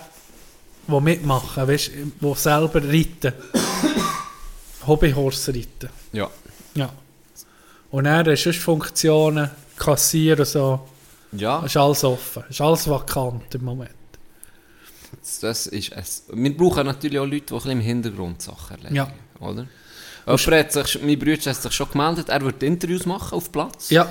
die 0.89 1.01
mitmachen, 1.01 1.69
weißt, 1.69 1.91
die 2.21 2.35
selber 2.35 2.83
reiten. 2.83 3.33
Hobbyhorse 4.87 5.55
reiten. 5.55 5.91
Ja. 6.13 6.31
Ja. 6.75 6.91
Und 7.91 8.05
dann 8.05 8.27
hast 8.27 8.45
du 8.45 8.53
Funktionen, 8.53 9.51
Kassieren 9.77 10.41
und 10.41 10.47
so. 10.47 10.81
Ja, 11.33 11.65
ist 11.65 11.77
alles 11.77 12.05
offen. 12.05 12.45
ist 12.49 12.61
alles 12.61 12.89
vakant 12.89 13.55
im 13.55 13.65
Moment. 13.65 13.91
das 15.41 15.67
ist 15.67 15.93
es. 15.93 16.25
Wir 16.33 16.57
brauchen 16.57 16.87
natürlich 16.87 17.19
auch 17.19 17.27
Leute, 17.27 17.47
die 17.47 17.53
ein 17.53 17.57
bisschen 17.57 17.71
im 17.73 17.81
Hintergrund 17.81 18.41
Sachen 18.41 18.77
erledigen. 18.77 18.97
Ja. 18.97 19.47
Oder? 19.47 19.67
Jemand 20.27 20.47
hat 20.47 20.73
sich, 20.73 21.03
mein 21.03 21.19
Bruder 21.19 21.51
hat 21.51 21.63
sich 21.63 21.73
schon 21.73 21.91
gemeldet, 21.91 22.29
er 22.29 22.41
wird 22.43 22.63
Interviews 22.63 23.07
machen 23.07 23.35
auf 23.35 23.53
Platz. 23.53 23.91
Ja. 23.91 24.09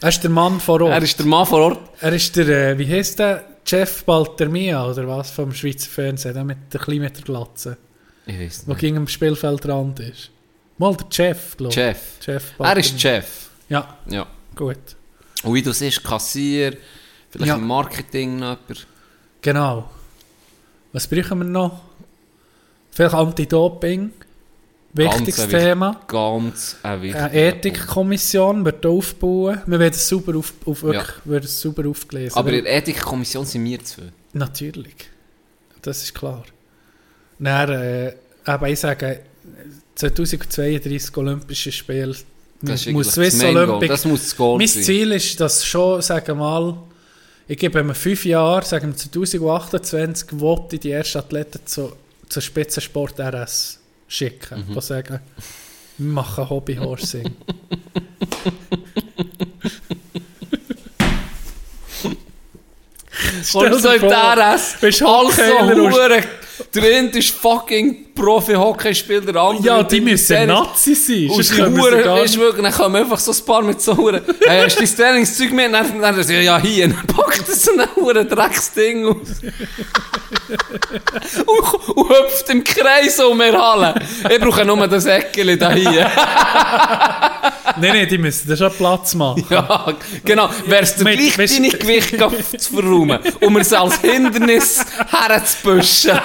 Er 0.00 0.08
ist 0.08 0.22
der 0.22 0.30
Mann 0.30 0.60
vor 0.60 0.80
Ort. 0.80 0.92
Er 0.92 1.02
ist 1.02 1.18
der 1.18 1.26
Mann 1.26 1.46
vor 1.46 1.60
Ort. 1.60 1.80
Er 2.00 2.12
ist 2.12 2.34
der, 2.34 2.48
äh, 2.48 2.78
wie 2.78 2.90
heißt 2.90 3.18
der? 3.18 3.44
Jeff 3.70 4.04
Baltermia 4.04 4.84
oder 4.86 5.06
was 5.06 5.30
vom 5.30 5.52
Schweizer 5.52 5.88
Fernsehen, 5.88 6.34
der 6.34 6.44
mit 6.44 6.58
der 6.72 6.80
kleinen 6.80 7.02
mit 7.02 7.16
der 7.16 7.22
Glatze, 7.24 7.76
Ich 8.26 8.38
weiß 8.38 8.64
der 8.64 8.68
nicht. 8.74 8.80
gegen 8.80 8.96
am 8.96 9.06
Spielfeldrand 9.08 10.00
ist. 10.00 10.30
Mal 10.78 10.96
der 10.96 11.06
Jeff, 11.10 11.56
glaube 11.56 11.70
ich. 11.70 11.74
Chef. 11.74 11.98
Jeff 12.26 12.52
Er 12.58 12.76
ist 12.76 13.00
Chef. 13.00 13.48
Ja, 13.68 13.96
Ja. 14.06 14.26
gut. 14.56 14.78
Und 15.44 15.54
wie 15.54 15.62
du 15.62 15.72
siehst, 15.72 16.02
Kassier, 16.02 16.76
vielleicht 17.30 17.48
Ja. 17.48 17.54
im 17.56 17.66
Marketing 17.66 18.36
noch 18.38 18.58
jemand. 18.68 18.86
Genau. 19.42 19.90
Was 20.92 21.06
brauchen 21.06 21.38
wir 21.38 21.44
noch? 21.44 21.80
Vielleicht 22.90 23.14
Anti-Doping. 23.14 24.10
Wichtiges 24.92 25.36
Ganz 25.36 25.50
Thema. 25.50 26.00
Ganz 26.08 26.76
ein 26.82 27.02
wichtiger 27.02 27.24
Eine 27.26 27.34
Ethikkommission 27.34 28.64
wird 28.64 28.84
aufbauen. 28.84 29.60
Wir 29.66 29.78
werden 29.78 29.94
es 29.94 30.08
sauber, 30.08 30.36
auf, 30.36 30.52
auf, 30.64 30.82
Ja. 30.82 31.04
wird 31.24 31.44
es 31.44 31.60
sauber 31.60 31.88
aufgelesen. 31.88 32.36
Aber 32.36 32.52
in 32.52 32.64
der 32.64 32.76
Ethikkommission 32.76 33.44
sind 33.46 33.64
wir 33.64 33.82
zu 33.84 34.00
viel. 34.00 34.12
Natürlich. 34.32 34.96
Das 35.82 36.02
ist 36.02 36.14
klar. 36.14 36.44
Dann, 37.38 37.70
äh, 37.70 38.14
aber 38.44 38.68
ich 38.68 38.80
sage, 38.80 39.20
2032 39.94 41.16
Olympische 41.16 41.72
Spiele 41.72 42.14
Das 42.62 42.86
muss 42.86 43.12
Swiss. 43.12 43.42
Olympic. 43.42 43.88
Das 43.88 44.04
muss 44.04 44.22
das 44.24 44.36
Goal 44.36 44.58
mein 44.58 44.66
sein. 44.68 44.82
Ziel 44.82 45.12
ist, 45.12 45.40
dass 45.40 45.64
schon, 45.64 46.02
sagen 46.02 46.26
wir 46.26 46.34
mal, 46.34 46.76
ich 47.48 47.56
gebe 47.58 47.82
mir 47.82 47.94
fünf 47.94 48.24
Jahre, 48.24 48.64
sagen 48.64 48.88
wir 48.88 48.96
2028, 48.96 50.38
wollte 50.40 50.78
die 50.78 50.90
ersten 50.90 51.18
Athleten 51.18 51.60
zu, 51.64 51.92
zu 52.28 52.40
Spitzensport 52.40 53.18
RS 53.18 53.79
schicken. 54.10 54.66
Mhm. 54.68 54.74
Die 54.74 54.80
sagen, 54.80 55.20
wir 55.98 56.12
machen 56.12 56.50
Hobbyhorsing. 56.50 57.36
So 63.42 63.60
dir 63.62 64.00
vor, 64.00 64.10
bist 64.80 65.00
Hockeyler 65.02 65.76
und-. 65.76 66.39
Der 66.72 66.84
eine 66.84 67.08
ist 67.08 67.30
fucking 67.30 68.14
Profi-Hockeyspieler, 68.14 69.32
der 69.32 69.42
andere... 69.42 69.66
ja, 69.66 69.82
die 69.82 70.00
müssen. 70.00 70.46
Nazi 70.46 70.94
sein. 70.94 71.28
Und 71.30 71.50
die 71.50 71.54
können 71.56 71.76
wir 71.76 71.82
sie 71.84 71.90
gar 71.90 72.04
Hure 72.04 72.14
nicht- 72.22 72.24
ist 72.26 72.38
wirklich, 72.38 72.62
dann 72.62 72.72
kommen 72.72 72.96
einfach 72.96 73.18
so 73.18 73.32
ein 73.32 73.44
paar 73.44 73.62
mit 73.62 73.80
so 73.80 73.96
Huren. 73.96 74.20
Hey, 74.46 74.62
hast 74.64 74.76
du 74.78 74.84
dein 74.84 74.96
Trainingszeug 74.96 75.50
mit? 75.52 75.72
Dann, 75.72 76.00
dann, 76.00 76.16
dann, 76.16 76.28
ja, 76.28 76.40
ja, 76.40 76.58
hier. 76.60 76.86
Dann 76.88 77.06
packt 77.08 77.48
er 77.48 77.54
so 77.54 77.72
ein 77.72 77.88
Huren 77.96 78.28
Drecksding 78.28 79.04
aus. 79.06 79.16
und, 81.46 81.96
und 81.96 82.08
hüpft 82.08 82.48
im 82.50 82.62
Kreis 82.62 83.18
um 83.18 83.36
mir 83.38 83.52
Halle. 83.60 83.94
Ich 84.30 84.38
brauche 84.38 84.64
nur 84.64 84.86
das 84.86 85.06
Eckeli 85.06 85.58
da 85.58 85.72
hier. 85.72 86.08
Nein, 87.80 87.92
nein, 87.92 88.08
die 88.08 88.18
müssen 88.18 88.48
da 88.48 88.56
schon 88.56 88.72
Platz 88.72 89.14
machen. 89.14 89.44
ja, 89.50 89.92
genau. 90.24 90.48
Wär's 90.66 90.96
dir 90.96 91.04
Mit- 91.04 91.18
gleich 91.18 91.36
weißt- 91.50 91.56
deine 91.56 91.68
Gewicht 91.70 92.60
zu 92.60 92.72
verräumen, 92.74 93.18
um 93.40 93.56
es 93.56 93.72
als 93.72 93.98
Hindernis 94.00 94.84
herzubüschen. 95.10 96.18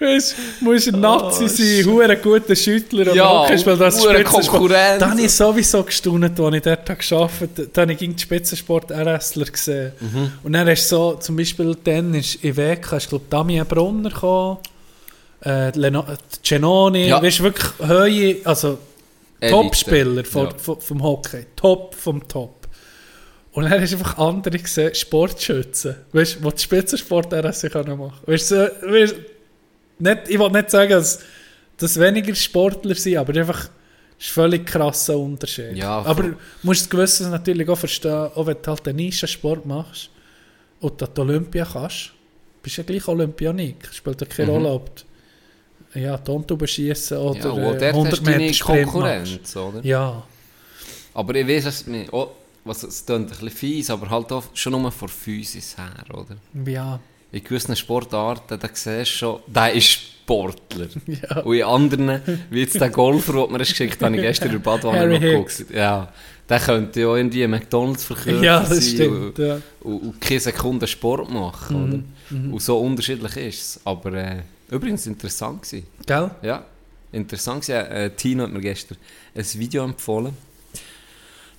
Weißt, 0.00 0.36
du 0.60 0.64
musst 0.64 0.86
ein 0.88 1.00
Nazi 1.00 1.48
sein, 1.48 1.84
hure 1.92 2.16
guter 2.18 2.54
Schüttler 2.54 3.10
und 3.10 3.16
Ja, 3.16 3.28
Hockeyspieler, 3.42 3.76
das 3.76 3.98
hure 4.00 4.14
Spitzensport. 4.14 4.46
Konkurrenz. 4.60 4.98
Da 5.00 5.10
habe 5.10 5.20
ich 5.20 5.32
sowieso 5.32 5.82
gestaunt, 5.82 6.38
als 6.38 6.54
ich 6.54 6.62
dort 6.62 6.86
gearbeitet 6.86 7.40
habe. 7.58 7.68
Da 7.72 7.80
habe 7.82 7.92
ich 7.92 7.98
gegen 7.98 8.14
die 8.14 8.22
Spitzensport 8.22 8.92
RSler 8.92 9.46
gesehen. 9.46 9.92
Mhm. 9.98 10.32
Und 10.44 10.52
dann 10.52 10.68
hast 10.68 10.84
du 10.92 10.96
so, 10.96 11.14
zum 11.14 11.34
Beispiel 11.36 11.76
dann 11.82 12.14
ist 12.14 12.36
in 12.44 12.56
Weg, 12.56 12.86
ist 12.92 13.08
glaube 13.08 13.24
Damien 13.28 13.66
Brunner 13.66 14.10
gekommen, 14.10 14.58
äh, 15.44 15.70
Leno, 15.78 16.04
Genoni, 16.42 17.08
Ja. 17.08 17.22
weißt 17.22 17.42
wirklich 17.42 17.66
Höhe, 17.80 18.36
also. 18.44 18.78
Top-Spieler 19.40 20.24
Ja. 20.24 20.50
vom, 20.56 21.02
Hockey. 21.02 21.46
Top 21.54 21.94
vom 21.94 22.26
Top. 22.26 22.66
Und 23.52 23.64
dann 23.70 23.80
hast 23.80 23.92
du 23.92 23.96
einfach 23.98 24.18
andere 24.18 24.58
gesehen, 24.58 24.94
Sportschützen. 24.94 25.94
Weißt 26.12 26.38
du, 26.42 26.50
die 26.50 26.58
Spitzensport 26.62 27.32
RSC 27.32 27.68
können 27.70 27.98
machen. 27.98 28.18
Weißt 28.26 28.50
du, 28.50 28.56
weißt, 28.82 29.14
nicht, 30.00 30.18
ich 30.28 30.38
will 30.38 30.50
nicht 30.50 30.70
sagen, 30.70 30.90
dass 30.90 31.20
das 31.76 31.98
weniger 32.00 32.34
Sportler 32.34 32.94
sind, 32.96 33.16
aber 33.16 33.34
einfach 33.38 33.68
ist 34.18 34.30
völlig 34.30 34.66
krasser 34.66 35.16
Unterschied. 35.16 35.76
Ja, 35.76 36.02
aber 36.02 36.22
du 36.24 36.34
musst 36.64 36.82
das 36.82 36.90
Gewisses 36.90 37.28
natürlich 37.28 37.68
auch 37.68 37.78
verstehen, 37.78 38.30
auch 38.34 38.46
wenn 38.46 38.56
du 38.60 38.70
halt 38.70 38.88
einen 38.88 38.96
Nischensport 38.96 39.64
machst 39.66 40.10
und 40.80 41.00
du 41.00 41.04
an 41.04 41.10
die 41.16 41.20
Olympia 41.20 41.64
kannst, 41.64 42.10
bist 42.62 42.76
du 42.76 42.82
ja 42.82 42.86
gleich 42.86 43.06
Olympionik. 43.06 43.88
Spielt 43.92 44.20
ja 44.20 44.26
keine 44.26 44.48
Mhm. 44.50 44.54
Rolle, 44.56 44.68
ob 44.70 44.96
du 44.96 45.02
ja, 45.94 46.16
Tontuben 46.18 46.66
schießen 46.68 47.16
oder 47.18 47.38
Ja, 47.38 47.50
und 47.50 47.58
äh, 47.60 47.64
dort 47.64 47.82
hast 47.82 47.88
100 47.94 48.18
du 48.18 48.22
deine 48.24 48.36
Meter 48.38 48.54
Sprint. 48.54 48.82
Konkurrenz, 48.84 49.56
oder? 49.56 49.84
Ja, 49.84 50.22
Aber 51.14 51.34
ich 51.34 51.46
weiß, 51.48 51.64
was, 51.66 51.86
mir- 51.86 52.06
oh, 52.12 52.28
was 52.64 52.82
es 52.82 53.04
klingt 53.06 53.22
ein 53.22 53.28
bisschen 53.30 53.50
fies, 53.50 53.90
aber 53.90 54.08
halt 54.10 54.30
auch 54.32 54.44
schon 54.54 54.72
nur 54.80 54.92
von 54.92 55.08
Physis 55.08 55.76
her, 55.76 55.92
oder? 56.14 56.36
ja, 56.70 57.00
In 57.32 57.42
gewissen 57.44 57.74
Sportarten, 57.76 58.58
da 58.58 58.68
siehst 58.72 58.86
du 58.86 59.04
schon, 59.04 59.40
der 59.46 59.72
ist 59.72 59.86
Sportler. 59.86 60.88
ja. 61.06 61.40
Und 61.40 61.56
in 61.56 61.62
anderen, 61.64 62.20
wie 62.50 62.60
jetzt 62.60 62.78
der 62.80 62.90
Golfer, 62.90 63.32
den 63.32 63.52
mir 63.52 63.58
geschickt 63.58 64.02
habe, 64.02 64.14
ich 64.16 64.20
gestern 64.22 64.48
in 64.48 64.52
der 64.52 64.58
Badwanne 64.60 65.08
noch 65.14 65.20
geguckt. 65.20 65.64
Ja, 65.74 66.12
der 66.48 66.60
könnte 66.60 67.00
ja 67.00 67.16
irgendwie 67.16 67.46
McDonalds 67.46 68.04
verkaufen 68.04 68.42
Ja, 68.42 68.60
das 68.60 68.90
stimmt. 68.90 69.38
und, 69.38 69.44
Ja. 69.46 69.60
und, 69.80 69.98
und 70.02 70.20
keine 70.20 70.40
Sekunde 70.40 70.86
Sport 70.86 71.30
machen, 71.30 71.76
Mhm, 72.30 72.44
oder? 72.44 72.52
Und 72.54 72.62
so 72.62 72.78
unterschiedlich 72.78 73.36
ist 73.38 73.60
es. 73.76 73.80
Aber 73.84 74.12
äh, 74.12 74.42
übrigens 74.70 75.06
interessant 75.06 75.62
gewesen. 75.62 75.86
Gell? 76.06 76.30
Ja, 76.42 76.64
interessant 77.12 77.62
gewesen. 77.62 77.86
Äh, 77.86 78.10
Tino 78.10 78.44
hat 78.44 78.52
mir 78.52 78.60
gestern 78.60 78.98
ein 79.34 79.44
Video 79.54 79.84
empfohlen, 79.84 80.36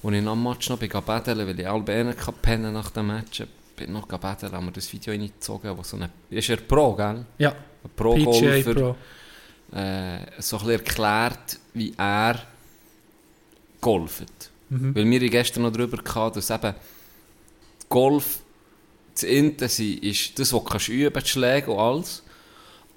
wo 0.01 0.11
ich 0.11 0.21
nach 0.21 0.33
dem 0.33 0.43
Match 0.43 0.69
noch 0.69 0.77
bin 0.77 0.89
betteln, 0.89 1.47
weil 1.47 1.59
ich 1.59 1.67
alle 1.67 2.13
kann 2.13 2.33
pennen 2.41 2.73
nach 2.73 2.91
dem 2.91 3.07
Match. 3.07 3.43
Bin 3.75 3.93
noch 3.93 4.07
betteln, 4.07 4.51
haben 4.51 4.65
wir 4.65 4.71
das 4.71 4.91
Video 4.91 5.13
reingezogen, 5.13 5.77
wo 5.77 5.83
so 5.83 5.97
eine... 5.97 6.09
Ist 6.29 6.49
er 6.49 6.57
Pro, 6.57 6.93
gell? 6.95 7.25
Ja, 7.37 7.55
Ein 7.83 7.89
PGA. 7.95 8.73
Pro. 8.73 8.95
Äh, 9.71 10.19
so 10.39 10.57
ein 10.57 10.65
bisschen 10.65 10.69
erklärt, 10.69 11.59
wie 11.73 11.93
er 11.97 12.41
golft. 13.79 14.49
Mhm. 14.69 14.95
Weil 14.95 15.05
wir 15.09 15.29
gestern 15.29 15.63
noch 15.63 15.71
darüber 15.71 15.97
hatten, 15.97 16.35
dass 16.35 16.49
eben 16.49 16.73
Golf 17.87 18.39
das 19.13 19.23
Intensiv 19.23 20.01
ist 20.01 20.39
das, 20.39 20.53
was 20.53 20.85
du 20.85 20.91
üben, 20.91 21.21
die 21.21 21.27
Schläge 21.27 21.71
und 21.71 21.79
alles. 21.79 22.23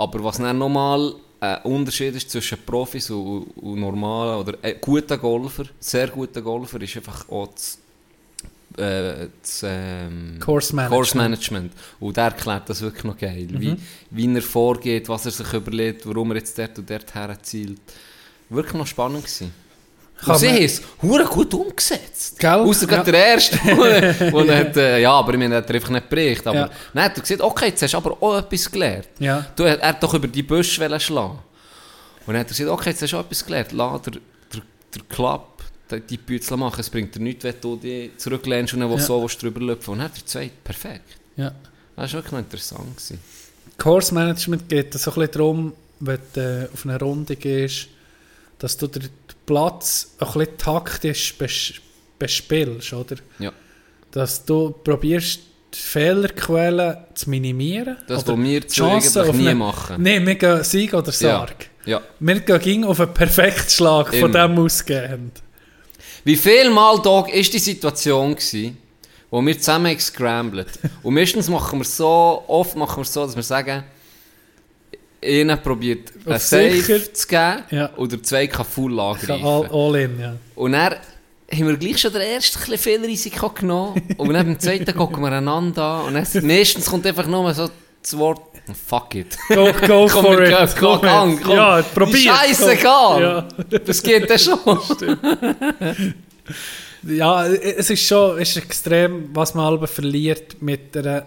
Aber 0.03 0.25
was 0.25 0.39
dann 0.39 0.59
nochmal 0.59 1.15
ein 1.39 1.63
Unterschied 1.63 2.17
ist 2.17 2.29
zwischen 2.29 2.59
Profis 2.67 3.09
und, 3.11 3.45
und 3.57 3.79
normalen 3.79 4.41
oder 4.41 4.55
äh, 4.63 4.75
guten 4.81 5.19
Golfer, 5.19 5.65
sehr 5.79 6.09
guten 6.09 6.43
Golfer, 6.43 6.81
ist 6.81 6.97
einfach 6.97 7.29
auch 7.29 7.49
das, 7.53 7.79
äh, 8.79 9.29
das 9.41 9.65
ähm, 9.65 10.39
Course 10.41 10.75
Management. 10.75 10.91
Course 10.91 11.17
Management. 11.17 11.73
Und 12.01 12.17
der 12.17 12.25
erklärt 12.25 12.69
das 12.69 12.81
wirklich 12.81 13.05
noch 13.05 13.17
geil. 13.17 13.47
Mhm. 13.49 13.61
Wie, 13.61 13.77
wie 14.11 14.35
er 14.35 14.43
vorgeht, 14.43 15.09
was 15.09 15.25
er 15.27 15.31
sich 15.31 15.53
überlegt, 15.53 16.05
warum 16.05 16.33
er 16.33 16.39
jetzt 16.39 16.59
dort 16.59 16.77
und 16.79 16.91
dort 16.91 17.15
herzielt. 17.15 17.81
Wirklich 18.49 18.75
noch 18.75 18.87
spannend 18.89 19.23
gewesen. 19.23 19.53
Kann 20.25 20.35
Und 20.35 20.39
sie 20.41 20.49
haben 20.49 20.63
es 20.63 20.83
hure 21.03 21.25
gut 21.25 21.53
umgesetzt. 21.53 22.39
Gell? 22.39 22.51
Außer 22.51 22.91
Ja. 22.91 23.03
der 23.03 23.15
Erste, 23.15 23.59
er 23.67 24.59
hat, 24.59 24.77
äh, 24.77 25.01
ja, 25.01 25.11
aber 25.13 25.33
ich 25.33 25.39
meine, 25.39 25.55
er 25.57 25.59
hat 25.63 25.69
er 25.69 25.75
einfach 25.75 25.91
nicht 25.91 26.09
berichtet. 26.09 26.47
Aber 26.47 26.57
Ja. 26.59 26.71
dann 26.95 27.05
hat 27.05 27.17
er 27.17 27.21
gesagt, 27.23 27.41
okay, 27.41 27.67
jetzt 27.67 27.83
hast 27.83 27.93
du 27.95 27.97
aber 27.97 28.17
auch 28.23 28.39
etwas 28.39 28.71
gelernt. 28.71 29.09
Ja. 29.19 29.47
Du, 29.57 29.65
er 29.65 29.81
hat 29.81 30.03
doch 30.03 30.15
über 30.15 30.29
die 30.29 30.43
Büsche 30.43 30.81
wollen 30.81 31.01
schlagen. 31.01 31.39
Und 32.27 32.35
dann 32.35 32.39
hat 32.39 32.47
er 32.47 32.51
gesagt, 32.51 32.71
okay, 32.71 32.91
jetzt 32.91 33.03
hast 33.03 33.13
du 33.13 33.17
auch 33.17 33.25
etwas 33.25 33.45
gelernt. 33.45 33.73
Lass 33.73 34.03
der, 34.03 34.13
der, 34.13 34.61
der 34.95 35.03
Klapp 35.09 35.49
die, 35.91 36.01
die 36.01 36.17
Büzel 36.17 36.57
machen. 36.57 36.81
Es 36.81 36.89
bringt 36.89 37.15
dir 37.15 37.21
nichts, 37.21 37.43
wenn 37.45 37.55
du 37.61 37.77
dich 37.77 38.17
zurücklehnst 38.17 38.75
und 38.75 38.81
dann 38.81 38.91
Ja. 38.93 38.99
so 38.99 39.27
drüber 39.41 39.61
löpfen. 39.61 39.93
Und 39.93 39.99
dann 39.99 40.09
hat 40.09 40.17
er 40.19 40.25
zwei, 40.27 40.51
perfekt. 40.63 41.17
ja. 41.37 41.53
Das 41.97 42.15
war 42.15 42.23
wirklich 42.23 42.39
interessant. 42.41 42.97
Gewesen. 42.97 43.19
Course 43.77 44.15
Management 44.15 44.67
geht 44.69 44.95
so 44.95 45.11
ein 45.11 45.15
bisschen 45.17 45.33
darum, 45.33 45.73
wenn 46.01 46.19
du 46.33 46.41
äh, 46.41 46.69
auf 46.73 46.85
eine 46.87 46.99
Runde 46.99 47.37
gehst, 47.37 47.89
dass 48.59 48.77
du 48.79 48.87
den 48.87 49.09
Platz 49.47 50.15
ein 50.19 50.27
bisschen 50.27 50.59
taktisch 50.59 51.35
bes 51.39 51.73
bespielst, 52.19 52.93
oder? 52.93 53.17
Ja. 53.39 53.53
Dass 54.13 54.45
du 54.45 54.71
probierst, 54.71 55.41
die 55.75 55.79
Fehlerquellen 55.79 56.99
zu 57.15 57.31
minimieren. 57.31 57.97
Das, 58.07 58.27
was 58.27 58.37
wir 58.39 58.61
die 58.61 58.67
zu 58.67 58.83
Chancen 58.83 59.23
eigentlich 59.23 59.37
nie 59.37 59.49
eine- 59.49 59.55
machen. 59.57 60.03
Nein, 60.03 60.27
wir 60.27 60.35
gehen 60.35 60.63
Sieg 60.65 60.93
oder 60.95 61.07
Ja. 61.07 61.13
Sarg. 61.13 61.71
Ja. 61.87 62.01
Wir 62.21 62.41
gehen 62.41 62.61
ging 62.61 62.85
auf 62.85 63.01
einen 63.01 63.15
Perfektschlag 63.15 64.09
von 64.09 64.31
Immer. 64.31 64.49
dem 64.49 64.59
ausgehend. 64.59 65.43
Wie 66.25 66.37
viel 66.37 66.71
Mal, 66.71 66.97
Dog, 67.03 67.27
war 67.29 67.43
die 67.43 67.59
Situation, 67.59 68.37
gewesen, 68.37 68.77
wo 69.31 69.41
wir 69.45 69.59
zusammen 69.59 69.95
gescrambled 69.97 70.69
Und 71.03 71.15
meistens 71.15 71.49
machen 71.49 71.81
wir 71.81 71.85
so, 71.85 72.45
oft 72.47 72.77
machen 72.77 72.99
wir 72.99 73.05
so, 73.05 73.25
dass 73.27 73.35
wir 73.35 73.43
sagen, 73.43 73.83
einer 75.25 75.57
probiert 75.57 76.13
einen 76.27 76.39
Safe 76.39 77.13
zu 77.13 77.29
geben 77.29 77.63
Ja. 77.71 77.91
oder 77.97 78.23
zwei 78.23 78.47
kann 78.47 78.67
Full 78.67 78.99
angreifen. 78.99 79.45
all, 79.45 79.69
all 79.71 79.97
in, 79.97 80.19
ja. 80.21 80.35
Und 80.55 80.73
dann 80.73 80.95
haben 81.53 81.69
wir 81.69 81.77
gleich 81.77 81.99
schon 81.99 82.13
den 82.13 82.23
ersten 82.23 82.59
ein 82.59 82.71
bisschen 82.71 82.79
viel 83.01 83.05
Risiko 83.05 83.51
genommen. 83.51 84.03
Und 84.17 84.33
dann 84.33 84.47
beim 84.47 84.59
zweiten 84.59 84.95
gucken 84.97 85.23
wir 85.23 85.33
einander 85.33 85.83
an. 85.83 86.07
Und 86.07 86.15
dann, 86.15 86.47
meistens 86.47 86.87
kommt 86.87 87.07
einfach 87.07 87.27
nur 87.27 87.53
so 87.55 87.69
das 88.03 88.17
Wort, 88.19 88.41
fuck 88.87 89.15
it. 89.15 89.37
Go, 89.49 89.67
go 89.87 90.07
Komm, 90.11 90.25
for 90.25 90.43
it. 90.43 90.55
komm, 90.79 91.01
Go 91.01 91.35
it. 91.35 91.43
komm. 91.43 91.55
Ja, 91.57 91.83
probier. 91.83 92.33
Scheißegal. 92.35 93.23
Ja. 93.23 93.49
Das 93.79 94.03
geht 94.03 94.29
dann 94.29 94.39
schon. 94.39 94.59
Ja, 97.05 97.47
es 97.47 97.91
ist 97.91 98.07
schon 98.07 98.39
es 98.39 98.51
ist 98.51 98.57
extrem, 98.65 99.31
was 99.35 99.55
man 99.55 99.67
halb 99.67 99.89
verliert 99.89 100.61
mit 100.63 100.97
einer, 100.97 101.27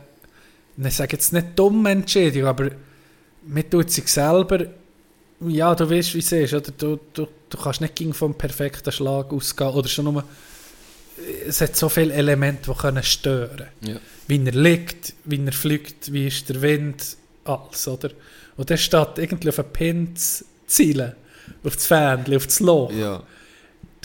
ich 0.78 0.96
sage 0.96 1.14
jetzt 1.18 1.34
nicht 1.34 1.48
dumme 1.56 1.92
Entscheidung, 1.92 2.46
aber 2.46 2.70
man 3.48 3.70
tut 3.70 3.92
sich 3.92 4.08
selber, 4.08 4.66
ja, 5.42 5.76
du 5.76 5.90
weißt, 5.90 6.14
wie 6.16 6.20
es 6.20 6.32
ist, 6.32 6.54
oder? 6.54 6.72
Du, 6.72 7.00
du, 7.14 7.28
du 7.50 7.58
kannst 7.58 7.82
nicht 7.82 7.96
gegen 7.96 8.14
vom 8.14 8.36
perfekten 8.36 8.92
Schlag 8.92 9.32
ausgehen, 9.32 9.72
oder 9.72 9.88
schon 9.88 10.06
nur, 10.06 10.24
es 11.48 11.62
hat 11.62 11.76
so 11.76 11.90
viele 11.90 12.14
Elemente, 12.14 12.72
die 12.72 12.78
können 12.78 13.04
stören 13.04 13.68
Ja. 13.82 13.98
Wie 14.28 14.44
er 14.44 14.52
liegt, 14.52 15.14
wie 15.26 15.46
er 15.46 15.54
fliegt, 15.54 16.12
wie 16.12 16.28
ist 16.28 16.50
der 16.50 16.62
Wind, 16.62 17.18
alles, 17.44 17.88
oder? 17.88 18.10
Und 18.58 18.70
der 18.70 18.78
steht 18.78 19.18
irgendwie 19.18 19.50
auf 19.50 19.60
einen 19.60 19.74
Pin 19.74 20.16
zu 20.16 20.46
zielen, 20.68 21.14
auf 21.64 21.76
das 21.76 21.88
Fähnchen, 21.88 22.36
auf 22.36 22.46
das 22.46 22.60
Loch 22.60 22.92
ja. 22.92 23.22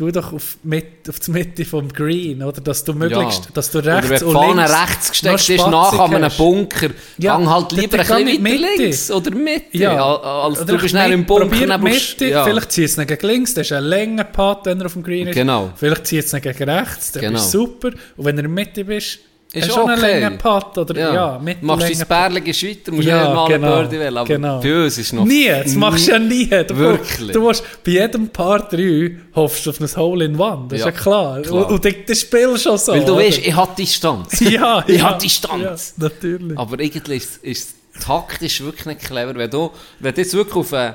Tu 0.00 0.10
doch 0.10 0.32
auf, 0.32 0.56
mit, 0.62 1.08
auf 1.08 1.20
die 1.20 1.30
Mitte 1.30 1.64
vom 1.64 1.88
Green, 1.92 2.42
oder? 2.42 2.60
Dass 2.60 2.82
du 2.84 2.92
möglichst, 2.94 3.44
Ja. 3.44 3.50
dass 3.54 3.70
du 3.70 3.78
Oder 3.78 3.96
rechts 3.96 4.10
wenn 4.10 4.18
die 4.18 4.24
und 4.24 4.32
Fahne 4.34 4.54
links 4.62 4.80
rechts 4.80 5.10
gesteckt 5.10 5.34
ist, 5.34 5.44
Spatzig 5.44 5.66
nach 5.70 5.92
an 5.98 6.14
einem. 6.14 6.30
Bunker, 6.36 6.88
Ja, 7.18 7.36
gang 7.36 7.48
halt 7.48 7.72
dann- 7.72 7.78
lieber 7.78 7.96
dann 7.98 8.06
ein 8.12 8.16
geh 8.18 8.24
bisschen 8.24 8.42
mit 8.42 8.52
weiter 8.62 8.76
links 8.82 9.10
oder 9.10 9.30
Mitte. 9.34 9.78
Ja. 9.78 10.16
Als 10.16 10.56
Oder 10.60 10.64
du 10.72 10.78
bist 10.78 10.90
schnell 10.90 11.12
im 11.12 11.26
Bunker. 11.26 11.46
Probier 11.46 11.66
dann 11.66 11.82
Mitte, 11.82 12.26
ja. 12.26 12.44
vielleicht 12.44 12.72
zieht 12.72 12.84
es 12.86 12.96
nicht 12.96 13.08
gegen 13.08 13.26
links, 13.26 13.54
das 13.54 13.66
ist 13.66 13.72
ein 13.72 13.84
länger 13.84 14.24
Part, 14.24 14.66
wenn 14.66 14.80
er 14.80 14.86
auf 14.86 14.94
dem 14.94 15.02
Green 15.02 15.28
ist. 15.28 15.34
Genau. 15.34 15.70
Vielleicht 15.76 16.06
zieht 16.06 16.24
es 16.24 16.32
nicht 16.32 16.42
gegen 16.42 16.68
rechts, 16.70 17.12
dann 17.12 17.20
Genau. 17.22 17.32
bist 17.34 17.52
du 17.54 17.58
super. 17.58 17.88
Und 18.16 18.24
wenn 18.24 18.36
er 18.38 18.44
in 18.44 18.54
der 18.54 18.64
Mitte 18.64 18.84
bist, 18.84 19.18
Ist 19.52 19.64
hast 19.64 19.70
du 19.70 19.80
schon 19.80 19.90
einen 19.90 19.98
okay. 19.98 20.12
längeren 20.12 20.38
Part, 20.38 20.78
oder? 20.78 20.96
Ja, 20.96 21.14
Ja, 21.14 21.38
Mitte 21.42 21.64
machst 21.64 21.88
länger 21.88 22.04
dein 22.04 22.32
Bärlige 22.32 22.52
weiter, 22.52 22.92
musst 22.92 23.08
Ja, 23.08 23.24
nicht 23.24 23.34
mal 23.34 23.48
genau, 23.48 23.66
eine 23.66 23.76
Birdie 23.82 23.98
wählen. 23.98 24.16
Aber 24.16 24.26
genau. 24.28 24.60
bei 24.60 24.84
uns 24.84 24.98
ist 24.98 25.12
noch... 25.12 25.24
Nie, 25.24 25.48
das 25.48 25.74
machst 25.74 26.06
du 26.06 26.12
ja 26.12 26.18
nie. 26.20 26.46
Du, 26.46 26.76
Wirklich? 26.76 27.32
Du 27.32 27.40
musst 27.40 27.64
bei 27.84 27.90
jedem 27.90 28.28
Paar 28.28 28.68
3 28.68 29.16
hoffst 29.34 29.66
du 29.66 29.70
auf 29.70 29.80
ein 29.80 29.96
Hole 29.96 30.24
in 30.24 30.38
One, 30.38 30.66
das 30.68 30.80
Ja, 30.80 30.88
ist 30.88 30.94
ja 30.94 31.02
klar. 31.02 31.42
klar. 31.42 31.68
Und, 31.68 31.84
und 31.84 32.08
das 32.08 32.20
Spiel 32.20 32.56
schon 32.58 32.78
so. 32.78 32.92
Weil 32.92 33.04
du 33.04 33.14
oder? 33.14 33.24
weißt, 33.24 33.38
ich 33.38 33.56
habe 33.56 33.72
Distanz. 33.76 34.38
ja, 34.40 34.84
ich 34.86 34.98
ja, 34.98 35.02
habe 35.02 35.20
Distanz. 35.20 35.94
Ja, 35.96 36.04
natürlich. 36.04 36.56
Aber 36.56 36.78
irgendwie 36.78 37.16
ist, 37.16 37.40
es 37.42 37.74
taktisch 38.00 38.60
wirklich 38.60 38.86
nicht 38.86 39.00
clever. 39.00 39.34
Wenn 39.34 39.50
du, 39.50 39.70
wenn 39.98 40.14
du 40.14 40.20
jetzt 40.20 40.34
wirklich 40.34 40.56
auf 40.56 40.72
eine, 40.72 40.94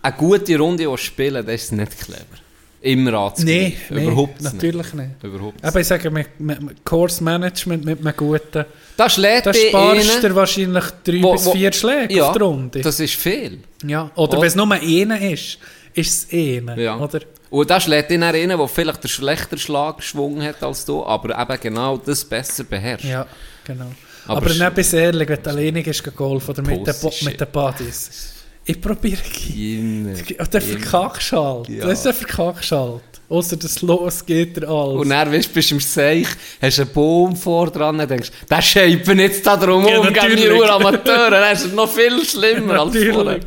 eine 0.00 0.16
gute 0.16 0.58
Runde 0.58 0.88
willst 0.90 1.04
spielen 1.04 1.44
dann 1.44 1.54
ist 1.54 1.64
es 1.64 1.72
nicht 1.72 1.98
clever. 2.00 2.43
Immer 2.84 3.14
anzugreifen. 3.14 3.72
Nein, 3.90 3.96
nee, 3.98 4.02
Überhaupt 4.06 4.40
nicht. 4.42 4.52
natürlich 4.54 4.92
nicht. 4.94 5.10
Überhaupt 5.22 5.54
nicht. 5.54 5.64
Aber 5.64 5.80
ich 5.80 5.86
sage, 5.86 6.10
mit, 6.10 6.38
mit, 6.38 6.60
mit 6.62 6.84
Course 6.84 7.24
Management, 7.24 7.84
mit 7.84 7.98
einem 8.00 8.14
guten, 8.16 8.64
Das 8.96 9.16
lädt 9.16 9.46
da 9.46 9.52
dich 9.52 9.68
sparst 9.68 10.22
du 10.22 10.34
wahrscheinlich 10.34 10.84
drei 11.02 11.22
Wo- 11.22 11.32
bis 11.32 11.48
vier 11.50 11.72
Schläge 11.72 12.14
Ja, 12.14 12.26
auf 12.28 12.36
die 12.36 12.42
Runde. 12.42 12.80
Das 12.82 13.00
ist 13.00 13.14
viel. 13.14 13.60
ja. 13.86 14.10
Oder 14.14 14.32
Oder- 14.32 14.40
wenn 14.42 14.48
es 14.48 14.54
nur 14.54 14.70
einer 14.70 15.20
ist, 15.20 15.58
ist 15.94 16.32
es 16.32 16.32
einer. 16.32 16.76
Ja. 16.78 16.98
Oder? 16.98 17.20
Und 17.50 17.70
das 17.70 17.86
lädt 17.86 18.10
dich 18.10 18.18
dann 18.20 18.34
rein, 18.34 18.48
der 18.50 18.68
vielleicht 18.68 19.02
den 19.02 19.08
schlechteren 19.08 19.58
Schlagschwung 19.58 20.42
hat 20.42 20.62
als 20.62 20.84
du, 20.84 21.04
aber 21.06 21.40
eben 21.40 21.60
genau 21.60 21.96
das 21.96 22.24
besser 22.24 22.64
beherrscht. 22.64 23.04
Ja, 23.06 23.26
genau. 23.64 23.86
Aber 24.26 24.38
Aber, 24.38 24.48
nicht 24.54 24.74
bis 24.74 24.92
ehrlich, 24.92 25.28
wenn 25.28 25.42
du 25.42 25.50
alleine 25.50 25.82
gehst, 25.82 26.02
gehen 26.02 26.14
golfen 26.16 26.50
oder 26.50 26.62
mit 26.62 26.86
den, 26.86 26.94
mit 27.22 27.40
den 27.40 27.48
Buddies. 27.50 28.33
Ich 28.66 28.80
probiere 28.80 29.20
Immer. 29.54 30.10
Und 30.38 30.54
dann 30.54 30.62
verkackst 30.62 31.32
du 31.32 31.36
halt. 31.36 31.68
Ja. 31.68 31.86
Das 31.86 32.00
ist 32.00 32.06
ein 32.06 32.14
verkackst 32.14 32.72
halt. 32.72 33.02
Außer 33.28 33.56
das 33.56 33.80
losgeht 33.82 34.58
er 34.58 34.68
alles. 34.68 35.00
Und 35.00 35.08
dann 35.08 35.32
weißt, 35.32 35.52
bist 35.52 35.70
du 35.70 35.74
im 35.76 35.80
Seich, 35.80 36.28
hast 36.60 36.78
einen 36.78 36.92
Baum 36.92 37.34
vor 37.36 37.70
dran 37.70 37.98
und 37.98 38.10
denkst, 38.10 38.30
der 38.48 38.62
scheiben 38.62 39.18
jetzt 39.18 39.46
da 39.46 39.56
drum 39.56 39.86
Ja, 39.86 39.98
um, 39.98 40.04
geben 40.04 40.14
natürlich. 40.14 40.44
wir 40.44 40.54
nur 40.54 40.70
Amateure. 40.70 41.30
Dann 41.30 41.52
ist 41.52 41.64
es 41.64 41.72
noch 41.72 41.90
viel 41.90 42.24
schlimmer 42.24 42.80
als 42.80 42.96
vorher. 42.96 43.40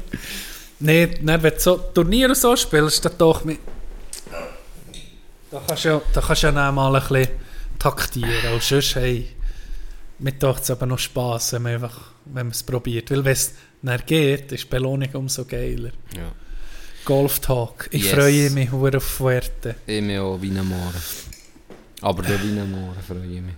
Dann, 0.80 1.22
wenn 1.22 1.42
du 1.42 1.60
so 1.60 1.78
Turniere 1.94 2.36
so 2.36 2.56
spielst, 2.56 3.06
dann 3.06 3.14
doch 3.18 3.44
mit... 3.44 3.60
Da 5.50 5.62
kannst 5.66 5.86
du 5.86 5.90
ja, 5.90 6.02
da 6.14 6.22
kannst 6.22 6.44
ja 6.44 6.52
dann 6.52 6.76
mal 6.76 6.96
ein 6.96 7.02
bisschen 7.08 7.28
taktieren. 7.80 8.54
Und 8.54 8.62
sonst, 8.62 8.96
hey, 8.96 9.30
mir 10.20 10.34
macht 10.42 10.64
es 10.64 10.72
aber 10.72 10.86
noch 10.86 11.00
Spass, 11.00 11.54
wenn 11.54 11.62
man 11.62 11.74
einfach, 11.76 12.02
wenn 12.26 12.48
man 12.48 12.52
es 12.52 12.64
probiert. 12.64 13.10
Weil 13.12 13.24
wenn 13.24 13.34
es 13.34 13.54
dann 13.88 14.02
geht, 14.06 14.52
ist 14.52 14.64
die 14.64 14.68
Belohnung 14.70 15.10
umso 15.14 15.46
geiler. 15.46 15.92
Ja. 16.16 16.32
Golf 17.06 17.40
Talk. 17.40 17.88
Ich 17.92 18.04
Yes. 18.04 18.14
freue 18.14 18.50
mich 18.50 18.72
auf 18.72 19.04
Fuerte. 19.04 19.76
Ich 19.86 20.02
mich 20.02 20.20
auch 20.20 20.38
wie 20.42 20.50
ein 20.50 20.66
Mohren. 20.68 21.02
Aber 22.02 22.22
der 22.22 22.42
wie 22.44 22.50
ein 22.60 22.70
Mohren 22.72 22.98
freue 23.08 23.26
ich 23.26 23.42
mich. 23.42 23.56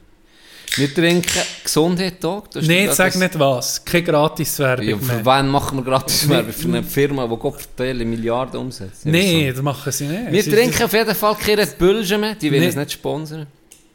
Wir 0.75 0.93
trinken 0.93 1.27
Gesundheit 1.63 2.21
Tag. 2.21 2.43
Nein, 2.61 2.89
sag 2.93 3.15
nicht 3.15 3.39
was. 3.39 3.83
Keine 3.83 4.03
Gratiswerbung 4.03 4.87
Ja, 4.87 4.95
mehr. 4.97 5.05
für 5.19 5.25
wen 5.25 5.47
machen 5.47 5.79
wir 5.79 5.83
gratis 5.83 6.29
Werbung? 6.29 6.53
Für 6.53 6.67
eine 6.67 6.83
Firma, 6.83 7.27
die 7.27 7.35
Gott 7.37 7.59
verteilt 7.59 8.05
Milliarden 8.07 8.59
umsetzt. 8.59 9.03
Nein, 9.07 9.47
so. 9.47 9.51
das 9.53 9.61
machen 9.63 9.91
sie 9.91 10.05
nicht. 10.05 10.31
Wir 10.31 10.43
Sie- 10.43 10.51
trinken 10.51 10.83
auf 10.83 10.93
jeden 10.93 11.15
Fall 11.15 11.35
keine 11.35 11.65
Bülgen 11.65 12.21
mehr, 12.21 12.35
die 12.35 12.51
Nee. 12.51 12.67
uns 12.67 12.75
nicht 12.75 12.91
sponsern. 12.91 13.47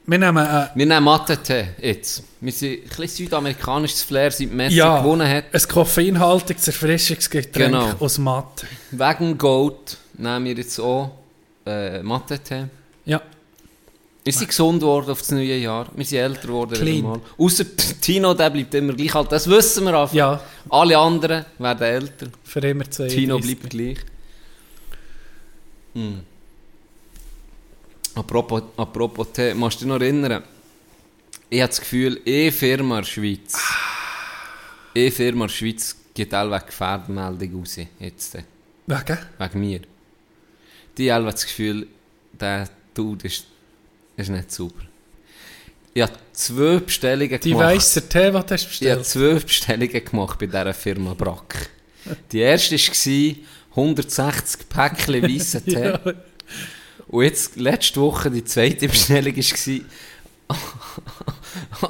Wir 0.06 0.18
nehmen 0.18 0.44
äh, 0.46 0.66
Wir 0.74 0.86
nehmen 0.86 1.04
Mathe-Tee 1.04 1.64
jetzt. 1.80 2.22
Wir 2.40 2.52
sind 2.52 2.72
ein 2.72 2.88
bisschen 2.88 3.08
südamerikanisches 3.08 4.02
Flair, 4.02 4.30
seit 4.30 4.52
Messi 4.52 4.76
ja, 4.76 4.98
gewonnen 5.00 5.26
hat. 5.28 5.44
ein 5.52 5.68
koffeinhaltiges 5.68 6.66
Erfrischungsgetränk 6.68 7.72
Genau. 7.72 7.90
aus 7.98 8.18
Matt. 8.18 8.66
Wegen 8.90 9.38
Gold 9.38 9.96
nehmen 10.18 10.44
wir 10.44 10.54
jetzt 10.54 10.78
auch 10.78 11.10
äh, 11.66 12.02
Mathe-Tee. 12.02 12.64
Ja, 13.06 13.22
Wir 14.24 14.32
sind 14.32 14.48
gesund 14.48 14.80
geworden 14.80 15.10
auf 15.10 15.20
das 15.20 15.30
neue 15.30 15.56
Jahr. 15.56 15.86
Wir 15.96 16.04
sind 16.04 16.18
älter 16.18 16.48
geworden. 16.48 17.22
Ausser 17.38 17.64
Tino, 18.00 18.34
der 18.34 18.50
bleibt 18.50 18.74
immer 18.74 18.92
gleich 18.92 19.14
alt. 19.14 19.32
Das 19.32 19.48
wissen 19.48 19.84
wir 19.84 19.98
einfach. 19.98 20.14
ja, 20.14 20.38
Alle 20.68 20.98
anderen 20.98 21.46
werden 21.58 21.82
älter. 21.86 22.26
für 22.42 22.60
immer 22.60 22.90
zwei. 22.90 23.08
Tino 23.08 23.38
bleibt 23.38 23.70
gleich. 23.70 23.98
Hm. 25.94 26.20
Apropos, 28.14 28.62
apropos 28.76 29.32
Tee, 29.32 29.54
musst 29.54 29.80
du 29.80 29.84
dich 29.84 29.88
noch 29.88 30.00
erinnern? 30.00 30.42
Ich 31.50 31.60
habe 31.60 31.68
das 31.68 31.80
Gefühl, 31.80 32.20
eine 32.26 32.52
Firma 32.52 32.98
in 32.98 33.04
der 33.04 33.10
Schweiz, 33.10 33.58
eine 34.94 35.10
Firma 35.10 35.44
in 35.44 35.48
der 35.48 35.54
Schweiz 35.54 35.96
gibt 36.14 36.32
allweg 36.34 36.66
Gefährdemeldung 36.66 37.60
raus. 37.60 37.76
Jetzt, 37.98 38.34
Wegen? 38.86 39.18
wegen 39.38 39.60
mir. 39.60 39.80
Die 40.96 41.12
haben 41.12 41.26
das 41.26 41.44
Gefühl, 41.44 41.88
der 42.32 42.68
Dude 42.94 43.26
ist, 43.26 43.46
ist 44.16 44.30
nicht 44.30 44.52
sauber. 44.52 44.82
Ich 45.92 46.02
habe 46.02 46.12
zwei 46.32 46.78
Bestellungen 46.78 47.40
Die 47.40 47.50
gemacht. 47.50 47.66
weiße 47.66 48.08
Tee, 48.08 48.26
die 48.26 48.30
du 48.32 48.38
hast 48.38 48.52
Ich 48.52 48.62
habe 48.62 48.68
bestellt. 49.00 49.06
zwölf 49.06 49.46
Bestellungen 49.46 50.04
gemacht 50.04 50.38
bei 50.38 50.46
dieser 50.46 50.74
Firma 50.74 51.14
Brack. 51.14 51.70
Die 52.32 52.40
erste 52.40 52.76
war 52.76 53.34
160 53.70 54.68
Päckchen 54.68 55.22
weissen 55.22 55.64
Tee. 55.66 55.72
Ja. 55.82 56.00
Und 57.08 57.24
jetzt, 57.24 57.56
letzte 57.56 58.00
Woche, 58.00 58.30
die 58.30 58.44
zweite 58.44 58.88
Bestellung 58.88 59.34
war 59.36 59.80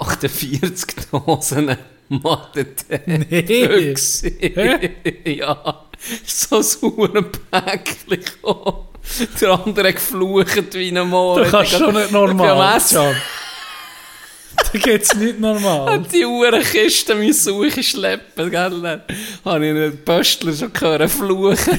48 0.01 0.97
Dosen 1.11 1.77
Mathe-Tee. 2.09 3.01
Nee. 3.07 3.95
ja, 5.37 5.85
so 6.25 6.63
sauren 6.63 7.27
Päckchen 7.51 8.09
gekommen. 8.09 8.89
Der 9.41 9.51
andere 9.51 9.93
geflucht 9.93 10.75
wie 10.75 10.97
ein 10.97 11.09
Moor. 11.09 11.45
Du 11.45 11.51
kannst 11.51 11.73
schon 11.73 11.95
nicht 11.95 12.11
normal. 12.11 12.81
Ja. 14.57 14.65
Da 14.73 14.79
geht's 14.79 15.15
nicht 15.15 15.39
normal. 15.41 15.99
Und 15.99 16.13
die 16.13 16.25
Uhren 16.25 16.63
Kisten 16.63 17.19
müssen 17.19 17.55
hochschleppen, 17.55 18.51
gell? 18.51 18.81
Dann 18.83 19.03
habe 19.45 19.65
ich 19.67 19.71
einen 19.71 20.05
Pöstler 20.05 20.53
schon 20.53 20.73
gehört 20.73 21.11
fluchen. 21.11 21.79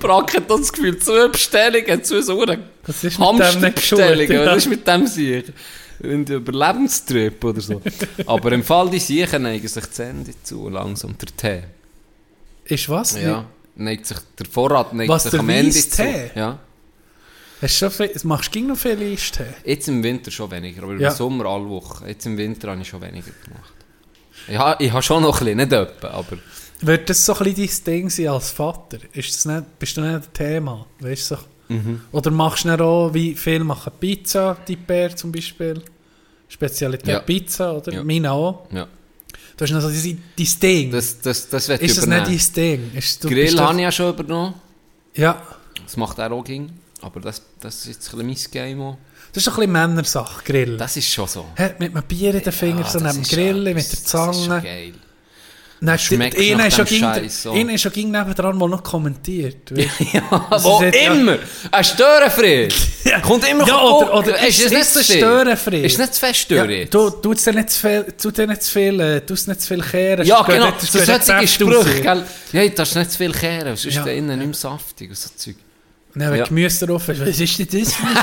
Brack 0.00 0.34
hat 0.34 0.50
das 0.50 0.72
Gefühl, 0.72 0.98
zwei 0.98 1.28
Bestellungen, 1.28 2.02
zwei 2.02 2.22
so 2.22 2.42
ist 2.42 3.18
Hamsterbestellungen. 3.18 4.26
geschult? 4.26 4.46
Was 4.46 4.56
ist 4.58 4.68
mit 4.68 4.86
dem 4.86 5.06
sich? 5.06 5.44
Ein 6.02 6.26
Überlebenstrip 6.26 7.44
oder 7.44 7.60
so. 7.60 7.80
Aber 8.26 8.52
im 8.52 8.62
Fall 8.64 8.90
die 8.90 8.98
Siechen 8.98 9.42
neigen 9.42 9.68
sich 9.68 9.84
die 9.86 10.02
Hände 10.02 10.32
zu, 10.42 10.68
langsam, 10.68 11.16
der 11.18 11.28
Tee. 11.36 11.62
Ist 12.64 12.88
was? 12.88 13.20
Ja, 13.20 13.44
neigt 13.76 14.06
sich, 14.06 14.18
der 14.38 14.46
Vorrat 14.46 14.92
neigt 14.92 15.08
Was, 15.08 15.24
sich 15.24 15.38
am 15.38 15.48
Ende 15.48 15.74
weisse 15.74 15.90
zu. 15.90 16.02
Tee? 16.02 16.30
Ja. 16.34 16.58
Hast 17.64 17.80
du 17.82 17.90
viel, 17.90 18.10
machst 18.24 18.54
du 18.54 18.60
noch 18.60 18.76
viel 18.76 19.00
Eistee? 19.02 19.44
Jetzt 19.64 19.88
im 19.88 20.02
Winter 20.02 20.30
schon 20.30 20.50
weniger, 20.50 20.82
aber 20.82 20.96
Ja. 20.96 21.08
im 21.10 21.14
Sommer 21.16 21.46
alle 21.46 21.68
Wochen. 21.68 22.06
Jetzt 22.06 22.26
im 22.26 22.36
Winter 22.36 22.70
habe 22.70 22.80
ich 22.82 22.88
schon 22.88 23.00
weniger 23.00 23.30
gemacht. 23.44 23.72
Ja, 24.48 24.76
ich 24.78 24.92
habe 24.92 25.02
schon 25.02 25.22
noch 25.22 25.40
ein 25.40 25.44
bisschen, 25.46 25.56
nicht 25.58 25.72
etwa, 25.72 26.08
aber... 26.08 26.38
Wird 26.80 27.08
das 27.08 27.24
so 27.24 27.34
ein 27.34 27.54
bisschen 27.54 27.84
dein 27.86 27.94
Ding 27.94 28.10
sein 28.10 28.28
als 28.28 28.50
Vater? 28.50 28.98
Ist 29.12 29.34
das 29.34 29.44
nicht, 29.46 29.78
bist 29.78 29.96
du 29.96 30.02
nicht 30.02 30.14
ein 30.14 30.32
Thema? 30.34 30.84
Weißt 31.00 31.30
du? 31.30 31.36
Mhm. 31.68 32.02
Oder 32.12 32.30
machst 32.30 32.64
du 32.64 32.68
dann 32.68 32.80
auch, 32.82 33.14
wie 33.14 33.34
viele 33.34 33.64
machen 33.64 33.92
Pizza, 33.98 34.56
die 34.68 34.76
Bär 34.76 35.16
zum 35.16 35.32
Beispiel? 35.32 35.80
Spezialität 36.48 37.08
Ja. 37.08 37.20
Pizza, 37.20 37.74
oder? 37.76 37.92
Ja. 37.94 38.04
Meine 38.04 38.30
auch. 38.32 38.66
Ja. 38.70 38.86
Du 39.56 39.62
hast 39.64 39.70
noch 39.70 39.80
so 39.80 39.88
dein, 39.88 40.22
dein 40.36 40.60
Ding. 40.60 40.90
Das, 40.90 41.20
das, 41.20 41.48
das 41.48 41.68
wird 41.68 41.80
ist 41.80 41.96
das 41.96 42.04
übernehmen. 42.04 42.30
nicht 42.30 42.56
dein 42.56 42.64
Ding? 42.64 42.90
Ist, 42.94 43.24
du 43.24 43.28
Grill 43.28 43.58
habe 43.58 43.74
ich 43.76 43.82
ja 43.82 43.92
schon 43.92 44.10
übernommen. 44.12 44.54
Ja, 45.14 45.40
Das 45.82 45.96
macht 45.96 46.18
er 46.18 46.30
auch 46.32 46.44
ging. 46.44 46.70
Aber 47.00 47.20
das, 47.20 47.42
das 47.64 47.76
ist 47.80 47.86
jetzt 47.86 48.14
ein 48.14 48.26
bisschen 48.26 48.50
mein 48.62 48.66
Game 48.68 48.80
auch. 48.82 48.98
das 49.32 49.38
ist 49.42 49.46
doch 49.46 49.54
ein 49.54 49.60
bisschen 49.60 49.72
Männersache, 49.72 50.42
Grill. 50.44 50.76
Das 50.76 50.96
ist 50.96 51.08
schon 51.12 51.26
so. 51.26 51.46
Hä, 51.56 51.70
mit 51.78 51.94
einem 51.94 52.04
Bier 52.04 52.34
in 52.34 52.42
den 52.42 52.52
Fingern, 52.52 52.82
Ja, 52.84 52.90
so 52.90 52.98
das 53.00 53.02
neben 53.02 53.16
dem 53.16 53.22
ist 53.22 53.30
Grill, 53.32 53.66
etwas. 53.66 53.82
mit 53.82 53.92
der 53.92 53.98
Das 53.98 54.02
ist 54.04 54.10
schon 54.10 54.48
Zange. 54.50 54.62
geil. 54.62 54.92
Dann 55.80 55.98
schmeckt 55.98 56.38
einer 56.38 56.66
ist 56.68 56.76
schon 56.76 56.84
ging- 56.86 57.28
so. 57.28 57.52
einer 57.52 57.74
ist 57.74 57.82
schon 57.82 57.92
ging 57.92 58.10
nebendran 58.10 58.56
mal 58.56 58.68
noch 58.70 58.82
kommentiert. 58.82 59.70
Ja, 60.12 60.46
Das 60.48 60.64
wo 60.64 60.80
ist 60.80 60.94
immer! 60.96 61.36
Ein 61.70 61.84
Störenfried! 61.84 62.74
Kommt 63.22 63.46
immer 63.46 63.66
Ja, 63.68 63.82
oder, 63.82 64.14
oder 64.14 64.46
ist, 64.48 64.64
das 64.64 64.72
ist 64.72 64.96
es 64.96 65.06
viel? 65.08 65.16
Störenfried? 65.16 65.84
Ist 65.84 65.98
nicht 65.98 66.14
zu 66.14 66.20
fest 66.20 66.40
Stören? 66.40 66.88
du 66.90 67.10
tust 67.10 67.46
dir 67.46 67.52
nicht 67.52 67.68
zu 67.70 67.80
viel, 67.80 68.06
tu 68.18 68.30
dir 68.30 68.46
nicht 68.46 68.62
zu 68.62 68.72
viel, 68.72 69.00
äh, 69.00 69.20
tust 69.20 69.46
nicht 69.48 69.60
zu 69.60 69.68
viel 69.68 69.82
kehren. 69.82 70.24
Ja, 70.24 70.40
genau. 70.42 70.66
nicht- 70.70 70.80
sonst 70.80 71.06
geht 71.06 71.22
solche 71.24 71.40
nicht 71.40 71.52
Sprüche, 71.54 72.00
gell? 72.00 72.24
Ja, 72.52 72.62
du 72.62 72.70
darfst 72.70 72.96
nicht 72.96 73.10
zu 73.10 73.18
viel 73.18 73.32
kehren, 73.32 73.66
sonst 73.76 73.84
ist 73.84 73.94
Ja. 73.96 74.06
innen 74.06 74.38
nicht 74.38 74.46
mehr 74.46 74.54
saftig 74.54 75.10
und 75.10 75.18
so 75.18 75.28
Zeug. 75.36 75.56
Dann, 76.14 76.30
wenn 76.30 76.38
Ja. 76.38 76.44
Gemüse 76.44 76.86
drauf 76.86 77.08
ist, 77.08 77.20
was 77.20 77.40
ist 77.40 77.58
denn 77.58 77.66
das 77.82 77.94
ein... 78.00 78.16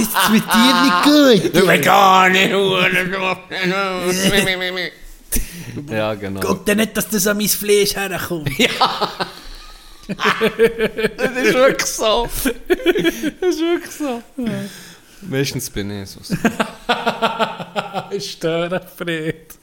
Ist 0.00 0.30
mit 0.30 0.44
dir 0.44 0.74
nicht 0.84 1.02
gut? 1.52 1.66
Vegane 1.68 2.56
Ja, 5.90 6.14
genau. 6.14 6.40
Guck 6.40 6.64
dir 6.64 6.76
nicht, 6.76 6.96
dass 6.96 7.08
das 7.08 7.26
an 7.26 7.36
mein 7.36 7.48
Fleisch 7.48 7.96
herkommt. 7.96 8.48
Das 10.06 11.30
ist 11.30 11.54
wirklich 11.54 11.86
so. 11.86 12.28
Das 12.36 13.54
ist 13.54 13.60
wirklich 13.60 13.90
so. 13.90 14.22
Meistens 15.22 15.70
bin 15.70 16.02
ich 16.02 16.10
so. 16.10 16.20
Störenfried. 18.20 19.54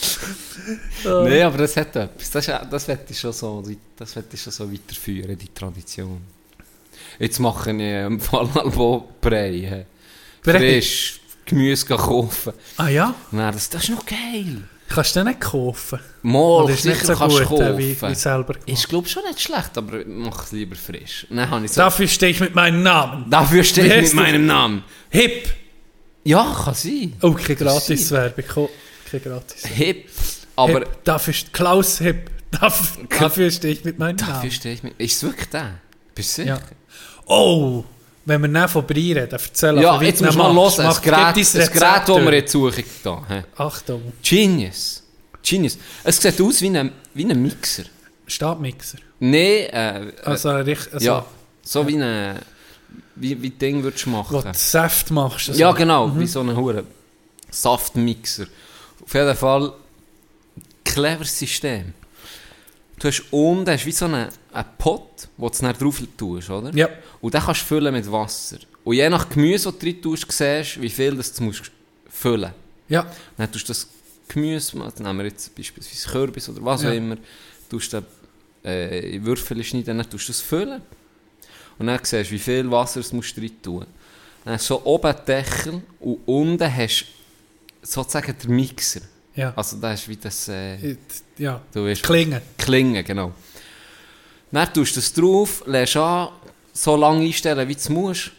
Nein, 1.04 1.42
aber 1.42 1.58
das 1.58 1.76
hat 1.76 1.96
etwas. 1.96 2.30
Das, 2.30 2.46
das 2.70 2.88
ich 3.08 3.18
schon 3.18 3.32
so, 3.32 3.64
das 3.96 4.16
ich 4.16 4.42
schon 4.42 4.52
so 4.52 4.72
weiterführen, 4.72 5.36
die 5.36 5.48
Tradition. 5.52 6.20
Jetzt 7.18 7.38
mache 7.38 7.70
ich 7.70 7.78
im 7.80 8.20
Fall 8.20 8.48
Albo 8.54 9.08
Brei. 9.20 9.86
Frisch 10.42 11.20
Gemüse 11.44 11.86
kaufen. 11.86 12.52
Ah 12.76 12.88
ja? 12.88 13.14
Nein, 13.32 13.52
das, 13.52 13.68
das 13.68 13.84
ist 13.84 13.90
noch 13.90 14.06
geil. 14.06 14.62
Kannst 14.88 15.14
du 15.14 15.20
den 15.20 15.28
nicht 15.28 15.40
kaufen? 15.40 16.00
Mal, 16.22 16.68
ist 16.70 16.82
sicher 16.82 16.94
nicht 16.94 17.06
so 17.06 17.14
kannst 17.14 17.38
du 17.38 17.44
gut, 17.44 17.60
äh, 17.60 17.64
kaufen. 17.64 17.78
wie, 17.78 18.02
wie 18.02 18.14
selber 18.14 18.54
gemacht? 18.54 18.68
Ist 18.68 18.88
glaube 18.88 19.08
schon 19.08 19.22
nicht 19.24 19.40
schlecht, 19.40 19.78
aber 19.78 20.00
ich 20.00 20.06
mache 20.06 20.44
es 20.44 20.52
lieber 20.52 20.76
frisch. 20.76 21.26
Ich 21.30 21.72
so, 21.72 21.80
Dafür 21.80 22.08
stehe 22.08 22.32
ich 22.32 22.40
mit 22.40 22.54
meinem 22.54 22.82
Namen. 22.82 23.30
dafür 23.30 23.62
stehe 23.62 23.86
ich 24.00 24.02
mit 24.02 24.14
meinem 24.14 24.46
Namen. 24.46 24.84
Hip. 25.10 25.48
Ja, 26.24 26.56
kann 26.64 26.74
sein. 26.74 27.14
Keine 27.20 27.56
Gratis-Werbung. 27.56 28.68
Keine 29.10 29.22
gratis 29.22 29.66
Hip. 29.66 30.08
Aber 30.56 30.80
Hip. 30.80 31.04
Dafür 31.04 31.34
ist 31.34 31.52
Klaus 31.52 31.98
Hip. 31.98 32.30
Dafür, 32.50 33.06
dafür 33.18 33.50
stehe 33.50 33.74
ich 33.74 33.84
mit 33.84 33.98
meinem 33.98 34.16
dafür 34.16 34.34
Namen. 34.34 34.50
stehe 34.50 34.74
ich 34.74 34.82
mit... 34.82 34.94
Ist 34.98 35.16
es 35.16 35.22
wirklich 35.22 35.48
der? 35.50 35.74
Bist 36.14 36.38
du 36.38 36.42
sicher? 36.42 36.56
Ja. 36.56 36.60
Oh, 37.26 37.84
wenn 38.24 38.42
wir 38.42 38.48
nicht 38.48 38.70
von 38.70 38.86
Brei 38.86 39.12
reden, 39.12 39.28
erzähl 39.30 39.80
Ja, 39.80 40.00
wie 40.00 40.06
jetzt 40.06 40.20
musst 40.20 40.34
du 40.34 40.38
mal 40.38 40.52
hören. 40.52 40.72
Das 40.84 41.00
Gerät, 41.00 41.36
das 41.36 41.70
Gerät, 41.72 42.02
das 42.06 42.08
wir 42.08 42.34
jetzt 42.34 42.52
suchen. 42.52 42.84
Da? 43.02 43.22
Achtung, 43.56 44.12
Genius. 44.22 45.02
Genius. 45.42 45.78
Es 46.04 46.20
sieht 46.20 46.40
aus 46.40 46.60
wie 46.60 46.76
ein, 46.76 46.92
wie 47.14 47.24
ein 47.24 47.40
Mixer. 47.40 47.84
Stabmixer. 48.26 48.98
Nein, 49.20 49.32
äh, 49.72 50.12
Also, 50.24 50.50
richtig, 50.56 50.92
also 50.94 51.06
ja, 51.06 51.26
so 51.62 51.86
wie 51.88 51.96
ein... 51.96 52.38
Wie, 53.16 53.40
wie 53.42 53.50
Ding 53.50 53.82
würdest 53.82 54.06
du 54.06 54.10
machen. 54.10 54.34
wo 54.34 54.40
du 54.40 54.50
Saft 54.54 55.10
machst. 55.10 55.50
Also. 55.50 55.60
Ja, 55.60 55.72
genau, 55.72 56.10
wie 56.18 56.26
so 56.26 56.40
ein 56.40 56.56
hure 56.56 56.84
Saftmixer. 57.50 58.46
Auf 59.02 59.14
jeden 59.14 59.34
Fall 59.36 59.72
cleveres 60.84 61.38
System. 61.38 61.92
du 62.98 63.08
hast 63.08 63.22
unten 63.30 63.70
hast 63.70 63.86
wie 63.86 63.92
so 63.92 64.04
einen, 64.06 64.28
einen 64.52 64.68
Pot, 64.78 65.28
wo 65.36 65.48
du 65.48 65.58
dann 65.60 65.76
drauf 65.76 66.02
tust, 66.16 66.50
oder? 66.50 66.74
Ja. 66.74 66.88
Und 67.20 67.32
den 67.34 67.40
kannst 67.40 67.62
du 67.62 67.66
füllen 67.66 67.92
mit 67.94 68.10
Wasser. 68.10 68.58
Und 68.84 68.94
je 68.96 69.08
nach 69.08 69.28
Gemüse, 69.28 69.70
das 69.70 69.78
du 69.78 69.86
drin 69.86 70.02
tust, 70.02 70.30
siehst 70.30 70.76
du, 70.76 70.82
wie 70.82 70.90
viel 70.90 71.14
das 71.16 71.32
du 71.32 71.42
musst 71.44 71.70
füllen 72.08 72.52
Ja. 72.88 73.06
Dann 73.36 73.50
tust 73.52 73.68
du 73.68 73.72
das 73.72 73.86
Gemüse, 74.28 74.76
dann 74.78 74.92
nehmen 75.06 75.18
wir 75.18 75.26
jetzt 75.26 75.54
beispielsweise 75.54 76.08
Kürbis 76.08 76.48
oder 76.48 76.64
was 76.64 76.82
Ja. 76.82 76.90
auch 76.90 76.94
immer, 76.94 77.16
tust 77.68 77.92
du 77.92 78.02
äh, 78.64 79.16
in 79.16 79.24
Würfel 79.24 79.62
schneiden, 79.64 79.98
dann 79.98 80.08
tust 80.10 80.28
du 80.28 80.32
das 80.32 80.40
füllen. 80.40 80.82
Und 81.78 81.86
dann 81.86 81.98
siehst 82.02 82.30
du, 82.30 82.34
wie 82.34 82.38
viel 82.38 82.70
Wasser 82.70 83.00
du 83.00 83.16
musst 83.16 83.36
rein 83.38 83.50
tun. 83.62 83.86
Dann 84.44 84.54
hast 84.54 84.68
du 84.68 84.74
so 84.74 84.84
oben 84.84 85.14
den 85.14 85.24
Deckel 85.26 85.82
und 86.00 86.18
unten 86.26 86.76
hast 86.76 87.02
du 87.02 87.06
sozusagen 87.82 88.34
den 88.42 88.50
Mixer. 88.54 89.00
Ja. 89.34 89.52
Also 89.56 89.76
da 89.76 89.92
ist 89.92 90.08
wie 90.08 90.16
das, 90.16 90.48
äh, 90.48 90.96
Ja. 91.38 91.60
du 91.72 91.84
weißt, 91.86 92.02
Klingen. 92.02 92.40
Klingen, 92.58 93.04
genau. 93.04 93.32
Dann 94.52 94.72
tust 94.72 94.96
du 94.96 95.00
das 95.00 95.12
drauf, 95.12 95.62
lässt 95.66 95.96
an, 95.96 96.30
so 96.72 96.96
lange 96.96 97.24
einstellen, 97.24 97.68
wie 97.68 97.76
du 97.76 97.92
musst. 97.92 98.32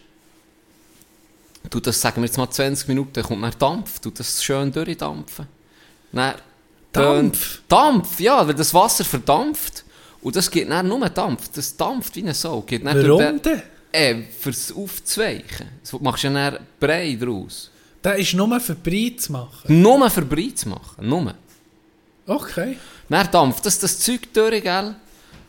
Du 1.69 1.79
das, 1.79 2.01
sagen 2.01 2.21
wir 2.21 2.25
jetzt 2.25 2.37
mal 2.37 2.49
20 2.49 2.87
Minuten, 2.87 3.23
kommt 3.23 3.43
dann 3.43 3.53
Dampf, 3.57 3.99
du 3.99 4.09
das 4.09 4.43
schön 4.43 4.71
durchdampfen. 4.71 5.47
Dann 6.11 6.33
Dampf? 6.91 7.61
Dampf, 7.67 8.19
ja, 8.19 8.45
weil 8.45 8.53
das 8.55 8.73
Wasser 8.73 9.05
verdampft. 9.05 9.85
Und 10.21 10.35
das 10.35 10.51
gibt 10.51 10.69
dann 10.69 10.87
nur 10.87 11.07
Dampf, 11.09 11.47
das 11.49 11.75
dampft 11.77 12.15
wie 12.15 12.21
eine 12.23 12.33
Sau. 12.33 12.61
Geht 12.61 12.85
dann 12.85 12.97
Warum 13.07 13.19
den- 13.19 13.41
denn? 13.41 13.61
Äh, 13.93 14.23
fürs 14.39 14.71
Aufzuweichen. 14.71 15.67
Das 15.81 15.93
machst 15.99 16.23
du 16.23 16.27
ja 16.27 16.51
dann 16.51 16.65
Brei 16.79 17.17
draus. 17.19 17.70
Der 18.03 18.15
ist 18.15 18.33
nur 18.33 18.59
für 18.59 18.75
Brei 18.75 19.13
zu 19.17 19.31
machen. 19.31 19.81
Nur 19.81 20.09
für 20.09 20.23
Brei 20.23 20.51
zu 20.55 20.69
machen, 20.69 21.07
nur. 21.07 21.33
Okay. 22.25 22.77
Dann 23.09 23.29
dampft 23.31 23.65
das, 23.65 23.77
das 23.79 23.99
Zeug 23.99 24.21
durch, 24.33 24.63
gell? 24.63 24.95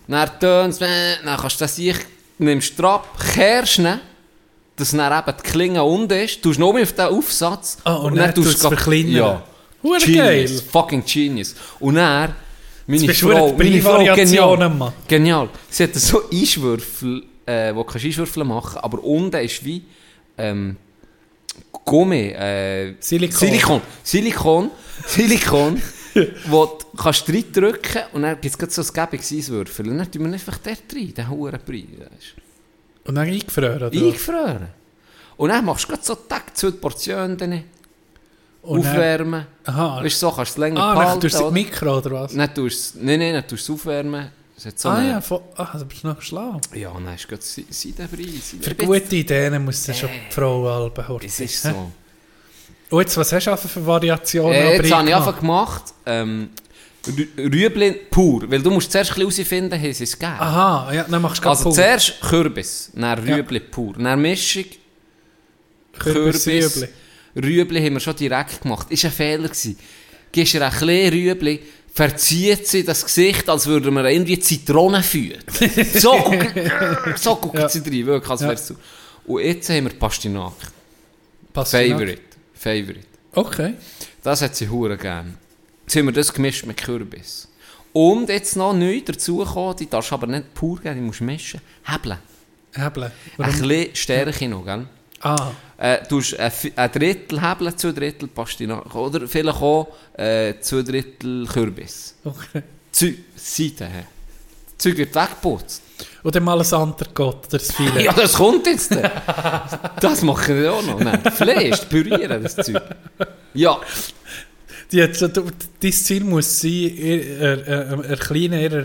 Dann 0.08 0.30
tönt 0.40 0.72
es, 0.72 0.78
dann 0.78 1.36
kannst 1.38 1.60
du 1.60 1.64
das 1.64 1.76
sich, 1.76 1.96
nimmst 2.38 2.78
du 2.78 2.86
ab, 2.86 3.06
kehrst 3.34 3.78
ihn, 3.78 4.00
dass 4.76 4.90
dann 4.90 5.18
eben 5.28 5.36
die 5.38 5.42
Klinge 5.50 5.84
unten 5.84 6.12
ist, 6.12 6.42
tust 6.42 6.58
noch 6.58 6.74
auf 6.74 6.92
den 6.92 7.04
Aufsatz 7.06 7.78
Ah, 7.84 7.94
und 7.96 8.16
dann 8.16 8.34
tust 8.34 8.48
du 8.48 8.52
es 8.52 8.60
verkleinern. 8.74 9.12
Ja. 9.12 9.42
Hure 9.82 9.98
Genius, 9.98 10.16
geil. 10.16 10.62
fucking 10.70 11.04
genius. 11.04 11.54
Und 11.80 11.94
dann, 11.96 12.34
meine 12.86 13.14
Frau, 13.14 13.52
meine 13.52 13.82
Frau, 13.82 14.14
genial, 14.14 14.68
machen. 14.70 14.94
genial. 15.08 15.48
Sie 15.70 15.84
hat 15.84 15.94
so 15.94 16.22
Einschwürfel, 16.30 17.24
äh, 17.46 17.74
wo 17.74 17.84
kannst 17.84 18.04
du 18.04 18.08
Einschwürfel 18.08 18.44
machen, 18.44 18.78
aber 18.78 19.02
unten 19.02 19.36
ist 19.36 19.64
wie, 19.64 19.82
ähm, 20.38 20.76
Gummi, 21.84 22.28
äh, 22.30 22.94
Silikon. 23.00 23.38
Silikon, 23.38 23.80
Silikon, 24.02 24.70
Silikon, 25.06 25.82
wo 26.46 26.66
du 26.66 26.96
kannst 26.96 27.28
reindrücken 27.28 28.02
und 28.12 28.22
dann 28.22 28.40
gibt 28.40 28.62
es 28.62 28.74
so 28.74 28.82
ein 28.82 28.88
gäbiges 28.92 29.32
Eiswürfel 29.32 29.88
und 29.88 29.98
dann 29.98 30.10
tun 30.10 30.24
wir 30.26 30.32
einfach 30.32 30.58
dort 30.58 30.78
rein, 30.94 31.12
den 31.14 31.28
hohen 31.30 31.58
Brei. 31.64 31.84
weisst 31.98 32.34
Und 33.04 33.14
dann 33.14 33.26
eingefroren, 33.28 33.78
du. 33.78 33.86
oder? 33.86 34.06
Eingefroren. 34.06 34.68
Und 35.36 35.48
dann 35.48 35.64
machst 35.64 35.84
du 35.84 35.88
gerade 35.88 36.02
so 36.04 36.14
Tag, 36.14 36.56
zwei 36.56 36.70
Portionen 36.72 37.36
dann- 37.36 37.64
aufwärmen. 38.62 39.46
Aha. 39.64 40.04
Weißt 40.04 40.22
du, 40.22 40.26
so 40.28 40.32
kannst 40.32 40.52
du 40.56 40.62
es 40.62 40.68
länger 40.68 40.80
Ah, 40.80 40.94
dann 40.94 41.02
behalten. 41.02 41.20
tust 41.22 41.34
du 41.34 41.38
es 41.38 41.42
oder? 41.42 41.48
im 41.48 41.54
Mikro, 41.54 41.98
oder 41.98 42.10
was? 42.12 42.32
Dann 42.34 42.54
tust 42.54 42.94
du 42.94 42.98
es, 42.98 43.04
nein, 43.04 43.18
nein, 43.18 43.34
dann 43.34 43.46
tust 43.48 43.68
du 43.68 43.74
es 43.74 43.80
aufwärmen. 43.80 44.30
Es 44.66 44.80
so 44.82 44.88
ah 44.88 44.94
eine- 44.96 45.10
ja, 45.10 45.20
von, 45.20 45.40
ah, 45.56 45.70
da 45.76 45.84
bist 45.84 46.02
du 46.04 46.08
noch 46.08 46.20
schlau. 46.22 46.60
Ja, 46.74 46.92
hast 47.06 47.24
du 47.24 47.28
gerade 47.28 47.42
Se- 47.42 47.64
Seidenbrei. 47.70 48.24
Für 48.60 48.74
gute 48.74 49.16
Ideen 49.16 49.64
muss 49.64 49.82
dann 49.84 49.94
schon 49.94 50.08
die 50.10 50.32
Frau 50.34 50.68
Alben 50.68 51.08
horten. 51.08 51.26
Es 51.26 51.40
ist 51.40 51.62
so. 51.62 51.68
Und 52.90 53.00
jetzt, 53.00 53.16
was 53.16 53.32
hast 53.32 53.46
du 53.46 53.56
für 53.56 53.86
Variationen? 53.86 54.52
Äh, 54.52 54.76
jetzt 54.76 54.92
habe 54.92 55.08
ich 55.08 55.14
einfach 55.14 55.38
gemacht, 55.40 55.82
ähm, 56.04 56.50
Rü- 57.06 57.38
Rüebli 57.38 57.92
pur. 58.10 58.48
Weil 58.50 58.62
du 58.62 58.70
musst 58.70 58.92
zuerst 58.92 59.16
herausfinden, 59.16 59.74
haben 59.80 59.92
sie 59.94 60.04
es 60.04 60.12
gegeben. 60.18 60.36
Aha, 60.38 60.92
ja, 60.92 61.04
dann 61.04 61.22
machst 61.22 61.42
du 61.42 61.48
Also 61.48 61.64
pur. 61.64 61.72
zuerst 61.72 62.20
Kürbis, 62.20 62.90
dann 62.94 63.26
Ja. 63.26 63.34
Rüebli 63.36 63.60
pur, 63.60 63.94
dann 63.98 64.20
Mischung, 64.20 64.64
Kürbis, 65.98 66.44
Kürbis, 66.44 66.76
Rüebli. 66.76 66.88
Rüebli 67.36 67.80
haben 67.84 67.94
wir 67.94 68.00
schon 68.00 68.16
direkt 68.16 68.60
gemacht. 68.62 68.86
Ist 68.90 69.04
ein 69.04 69.10
Fehler 69.10 69.48
gewesen. 69.48 69.78
Gibst 70.30 70.54
ihr 70.54 70.62
ein 70.64 70.70
bisschen 70.70 71.12
Rüebli, 71.12 71.60
verzieht 71.94 72.66
sie 72.66 72.84
das 72.84 73.04
Gesicht, 73.04 73.48
als 73.48 73.66
würden 73.66 73.94
wir 73.94 74.04
irgendwie 74.06 74.38
Zitronen 74.38 75.02
führen. 75.02 75.42
so 75.94 76.32
so 77.16 77.36
gucken 77.36 77.60
Ja. 77.60 77.68
sie 77.68 77.80
rein, 77.80 78.06
wirklich, 78.06 78.30
als 78.30 78.40
Ja. 78.40 78.48
wär's 78.48 78.68
so. 78.68 78.74
Und 79.26 79.42
jetzt 79.44 79.68
haben 79.68 79.84
wir 79.84 79.92
Pastinak. 79.98 80.52
Pastinak. 81.52 81.90
Favorite. 81.98 82.22
Favorite. 82.54 83.06
Okay. 83.34 83.74
Das 84.22 84.42
hat 84.42 84.56
sie 84.56 84.68
hure 84.68 84.96
gern. 84.96 85.36
Jetzt 85.86 85.96
haben 85.96 86.06
wir 86.06 86.12
das 86.12 86.32
gemischt 86.32 86.64
mit 86.66 86.76
Kürbis. 86.78 87.48
Und 87.92 88.28
jetzt 88.30 88.56
noch 88.56 88.72
neu 88.72 89.00
dazugekommen, 89.02 89.76
die 89.76 89.88
darfst 89.88 90.10
du 90.10 90.14
aber 90.14 90.26
nicht 90.26 90.54
pur 90.54 90.80
geben, 90.80 90.94
die 90.94 91.00
musst 91.02 91.20
du 91.20 91.24
mischen. 91.24 91.60
Hebeln. 91.84 92.18
Hebeln. 92.74 93.12
Ein 93.38 93.52
bisschen 93.60 93.94
Stärke 93.94 94.48
noch, 94.48 94.64
gell? 94.64 94.86
Ah, 95.22 95.50
Äh, 95.78 95.98
du 96.08 96.20
hast 96.20 96.34
ein, 96.38 96.92
Drittel 96.92 97.40
Hebeln, 97.40 97.76
zwei 97.76 97.92
Drittel 97.92 98.28
Pastinak. 98.28 98.94
Oder 98.94 99.26
vielleicht 99.26 99.60
auch 99.60 99.88
äh, 100.16 100.54
zwei 100.60 100.82
Drittel 100.82 101.46
Kürbis. 101.46 102.14
okay. 102.24 102.62
Zeug, 102.92 103.14
Seite 103.36 103.86
her. 103.86 104.04
Das 104.66 104.78
Zeug 104.78 104.96
wird 104.96 105.14
weggeputzt. 105.14 105.82
Dann 106.24 106.44
mal 106.44 106.60
ein 106.60 106.72
anderer 106.74 107.08
Gott, 107.14 107.46
oder 107.48 107.58
das 107.58 107.72
Filet. 107.72 108.02
Ja, 108.04 108.12
das 108.12 108.34
kommt 108.34 108.66
jetzt. 108.66 108.96
das 110.00 110.22
machen 110.22 110.56
wir 110.56 110.72
auch 110.72 110.82
noch. 110.82 111.00
Nein, 111.00 111.20
Fleisch, 111.32 111.80
pürieren, 111.86 112.42
das 112.42 112.54
Zeug. 112.56 112.80
Ja, 113.54 113.80
Die 114.92 114.98
dein 115.80 115.92
Ziel 115.92 116.22
muss 116.24 116.60
sein, 116.60 116.70
ihr, 116.70 117.38
er, 117.40 118.04
er 118.04 118.16
kleinen 118.18 118.60
ihrer 118.60 118.84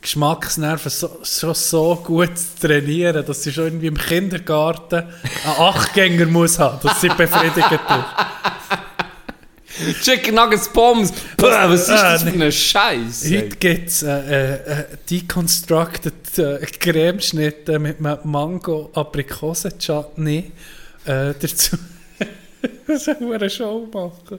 Geschmacksnerven 0.00 0.90
so, 0.90 1.18
schon 1.22 1.54
so 1.54 1.96
gut 1.96 2.38
zu 2.38 2.66
trainieren, 2.66 3.24
dass 3.24 3.42
sie 3.42 3.52
schon 3.52 3.64
irgendwie 3.64 3.88
im 3.88 3.98
Kindergarten 3.98 4.96
einen 4.96 5.58
Achtgänger 5.58 6.26
muss 6.26 6.58
haben, 6.58 6.78
dass 6.82 7.00
sie 7.00 7.08
befriedigt 7.08 7.70
ist. 7.70 7.80
Chicken 10.02 10.34
Nuggets 10.34 10.68
Pommes. 10.68 11.10
Bäh, 11.36 11.46
was 11.46 11.82
ist 11.82 11.88
das 11.88 12.22
Äh, 12.22 12.30
für 12.30 12.44
ein 12.44 12.52
Scheiß? 12.52 13.24
Heute 13.24 13.56
gibt 13.56 13.88
es 13.88 14.02
äh, 14.02 14.54
äh, 14.54 14.84
deconstructed 15.08 16.38
äh, 16.38 16.58
Cremeschnitte 16.66 17.78
mit 17.78 17.98
einem 17.98 18.18
Mango-Aprikosen-Chutney 18.24 20.52
äh, 21.06 21.32
dazu. 21.40 21.78
das 22.86 23.06
ist 23.06 23.08
eine 23.08 23.50
Show 23.50 23.88
machen. 23.92 24.38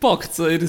Packt 0.00 0.34
so 0.34 0.48
ihr, 0.48 0.60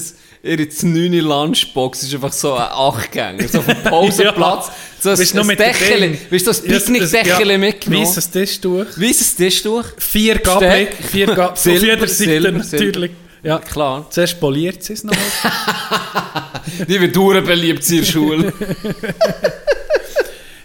ihre 0.42 0.68
9 0.82 1.12
Lunchbox, 1.12 2.02
ist 2.02 2.14
einfach 2.14 2.32
so 2.32 2.54
ein 2.54 2.68
Achtgänger, 2.70 3.48
so 3.48 3.58
auf 3.58 3.66
dem 3.66 3.82
Pausenplatz. 3.84 4.68
Ja. 4.68 4.74
So 5.00 5.10
ein, 5.10 5.16
Bist 5.16 5.34
noch 5.34 5.48
ein 5.48 5.56
Ding. 5.56 6.18
weißt 6.30 6.46
du, 6.46 6.50
das 6.50 6.62
Picknick-Deckel 6.62 7.50
ja, 7.50 7.58
mitgenommen. 7.58 8.04
Weisses 8.06 8.30
Tischtuch. 8.30 8.86
Weißes 8.96 9.36
Tischtuch. 9.36 9.84
Vier 9.96 10.38
Gabel, 10.38 10.88
vier 11.10 11.26
Gabel, 11.26 11.42
auf 11.44 11.64
jeder 11.64 12.08
Seite 12.08 12.52
natürlich. 12.52 13.10
Ja. 13.42 13.58
Klar. 13.58 14.06
Zuerst 14.10 14.38
poliert 14.38 14.82
sie 14.82 14.92
es 14.92 15.04
noch. 15.04 15.14
Die 16.88 17.00
wird 17.00 17.16
dur 17.16 17.40
beliebt 17.40 17.88
in 17.88 17.96
der 17.98 18.04
Schule. 18.04 18.52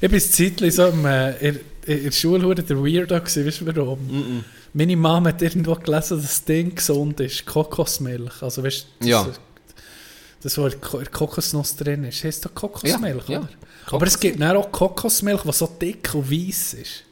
ich 0.01 0.09
bin 0.09 0.13
ein 0.13 0.19
Zeitchen 0.19 0.71
so 0.71 0.87
im, 0.87 1.05
äh, 1.05 1.31
in, 1.37 1.59
in 1.85 2.03
der 2.03 2.11
Schule 2.11 2.53
der 2.53 2.77
Weirdo 2.77 3.19
gewesen, 3.19 3.45
weißt 3.45 3.61
du 3.61 3.75
warum? 3.77 4.43
Meine 4.77 4.97
Mama 4.97 5.29
hat 5.29 5.41
irgendwo 5.41 5.73
gelesen, 5.75 6.17
dass 6.17 6.27
das 6.27 6.43
Ding 6.43 6.75
gesund 6.75 7.17
ist, 7.21 7.45
Kokosmilch. 7.45 8.41
Also 8.41 8.61
weißt 8.61 8.85
du, 8.99 9.07
Ja. 9.07 9.25
das, 10.43 10.57
in 10.57 11.11
Kokosnuss 11.11 11.77
drin 11.77 12.03
ist, 12.03 12.21
heisst 12.25 12.45
doch 12.45 12.53
Kokosmilch, 12.53 13.23
Ja, 13.29 13.33
ja. 13.35 13.39
oder? 13.39 13.49
Aber 13.91 14.05
es 14.05 14.19
gibt 14.19 14.41
dann 14.41 14.57
auch 14.57 14.69
Kokosmilch, 14.69 15.43
die 15.43 15.51
so 15.53 15.67
dick 15.81 16.13
und 16.13 16.29
weiss 16.29 16.73
ist. 16.73 17.03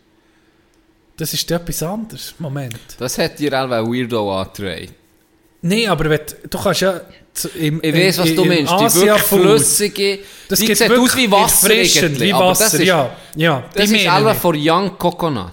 Das 1.16 1.34
ist 1.34 1.50
etwas 1.50 1.82
anderes. 1.84 2.34
Moment. 2.38 2.80
Das 2.98 3.18
hat 3.18 3.40
dir 3.40 3.54
auch 3.54 3.70
ein 3.72 3.86
Weirdo 3.88 4.42
angetragen. 4.42 4.90
Nein, 5.62 5.88
aber 5.88 6.10
wenn, 6.10 6.20
du- 6.50 6.58
kannst 6.58 6.82
ja... 6.82 7.00
Im, 7.56 7.82
Ich 7.82 7.96
weiß, 7.96 8.18
was 8.20 8.36
du 8.36 8.44
meinst. 8.46 8.74
Die 8.74 8.94
wirklich 9.02 9.22
flüssige, 9.22 10.20
Das 10.50 10.60
die 10.60 10.76
sieht 10.76 10.92
aus 10.92 11.16
wie 11.16 11.32
Wasser 11.32 11.74
irgendwie, 11.74 12.20
wie 12.26 12.34
aber 12.34 12.50
Wasser, 12.50 12.66
das 12.66 12.74
ist, 12.76 12.84
ja. 12.86 13.16
ja 13.36 13.64
Das 13.74 13.90
die 13.90 13.96
ist 14.02 14.08
auch 14.08 14.36
von 14.36 14.56
Young 14.60 14.98
Coconut. 15.00 15.52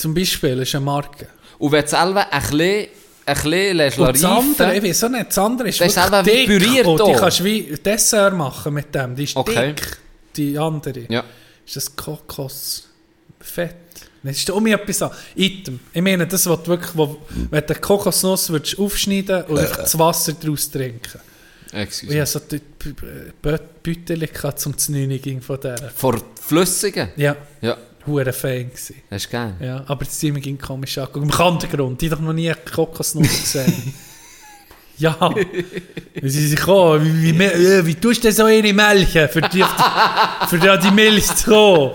Zum 0.00 0.14
Beispiel 0.14 0.58
ist 0.60 0.74
eine 0.74 0.84
Marke. 0.84 1.26
Und 1.58 1.72
wenn 1.72 1.80
du 1.82 1.86
es 1.86 1.92
ein 1.94 2.14
bisschen, 2.14 2.30
ein 2.62 2.88
bisschen 3.26 3.76
lässt 3.76 3.98
Und 3.98 4.14
das 4.14 4.24
andere, 4.24 4.76
ich 4.78 4.82
weiß 4.82 5.04
auch 5.04 5.08
nicht, 5.10 5.26
das 5.28 5.38
andere 5.38 5.68
ist 5.68 5.80
Das 5.80 5.88
ist 5.94 6.10
wirklich 6.10 6.34
dick. 6.34 6.46
püriert 6.46 6.86
und 6.86 6.96
die 6.98 7.02
auch. 7.02 7.20
kannst 7.20 7.44
wie 7.44 7.62
Dessert 7.84 8.34
machen 8.34 8.72
mit 8.72 8.94
dem. 8.94 9.14
Die 9.14 9.24
ist 9.24 9.36
Okay. 9.36 9.74
dick, 9.74 9.98
die 10.36 10.58
andere. 10.58 11.04
Ja. 11.10 11.22
Ist 11.66 11.76
das 11.76 11.94
Kokosfett? 11.94 13.76
Das 14.22 14.36
ist 14.36 14.50
um 14.50 14.66
etwas 14.66 15.02
an. 15.02 15.10
Item. 15.36 15.80
Ich 15.92 16.02
meine, 16.02 16.26
das, 16.26 16.46
was 16.48 16.62
du 16.62 16.68
wirklich, 16.70 16.90
wo, 16.94 17.18
wenn 17.50 17.66
du 17.66 17.74
Kokosnuss 17.74 18.48
würdest 18.50 18.78
aufschneiden 18.78 19.44
und 19.44 19.58
einfach 19.58 19.78
das 19.78 19.98
Wasser 19.98 20.32
daraus 20.32 20.70
trinken. 20.70 21.20
Excuse. 21.72 22.20
hatte 22.20 22.26
so 22.26 22.40
die 22.48 22.60
Beutel 23.42 24.28
zum 24.56 24.76
Znüniging 24.78 25.40
von 25.42 25.60
der. 25.60 25.76
Vor 25.94 26.20
Flüssigen? 26.40 27.10
Ja, 27.16 27.36
Ja, 27.60 27.76
hure 28.10 28.32
Fan 28.32 28.68
gewesen. 28.70 28.96
das 29.08 29.24
ist 29.24 29.30
geil. 29.30 29.54
Ja, 29.60 29.84
aber 29.86 30.04
das 30.04 30.18
Team 30.18 30.40
ging 30.40 30.58
komisch 30.58 30.98
angeguckt. 30.98 31.32
Im 31.32 31.44
Hintergrund, 31.46 32.00
die 32.00 32.08
doch 32.08 32.20
noch 32.20 32.32
nie 32.32 32.50
eine 32.50 32.58
Kokosnuss 32.60 33.28
gesehen. 33.40 33.94
Ja. 34.98 35.16
Wie 36.14 36.28
sie. 36.28 36.56
Wie, 36.56 36.58
wie, 36.58 37.38
wie, 37.38 37.86
wie 37.86 37.94
tust 37.94 38.18
du 38.22 38.28
denn 38.28 38.36
so 38.36 38.46
ihre 38.48 38.72
melken, 38.74 39.28
für 39.28 39.40
die, 39.40 39.64
für 40.48 40.58
die, 40.58 40.78
die 40.82 40.90
Milch 40.90 41.26
zu 41.36 41.50
kommen? 41.50 41.92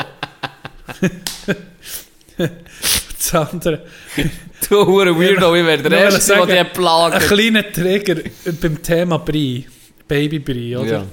das 2.37 3.35
andere. 3.35 3.83
Du 4.67 4.85
hure 4.85 5.19
Weirdo, 5.19 5.53
ich 5.55 5.65
wäre 5.65 5.83
der 5.83 5.99
Erste, 5.99 6.33
der 6.33 6.45
die 6.47 6.53
Ein 6.53 6.73
plagt. 6.73 7.27
kleiner 7.27 7.71
Trigger 7.71 8.15
beim 8.59 8.81
Thema 8.81 9.19
Brie. 9.19 9.67
Babybrie, 10.07 10.75
oder? 10.75 10.87
Ja. 10.87 11.05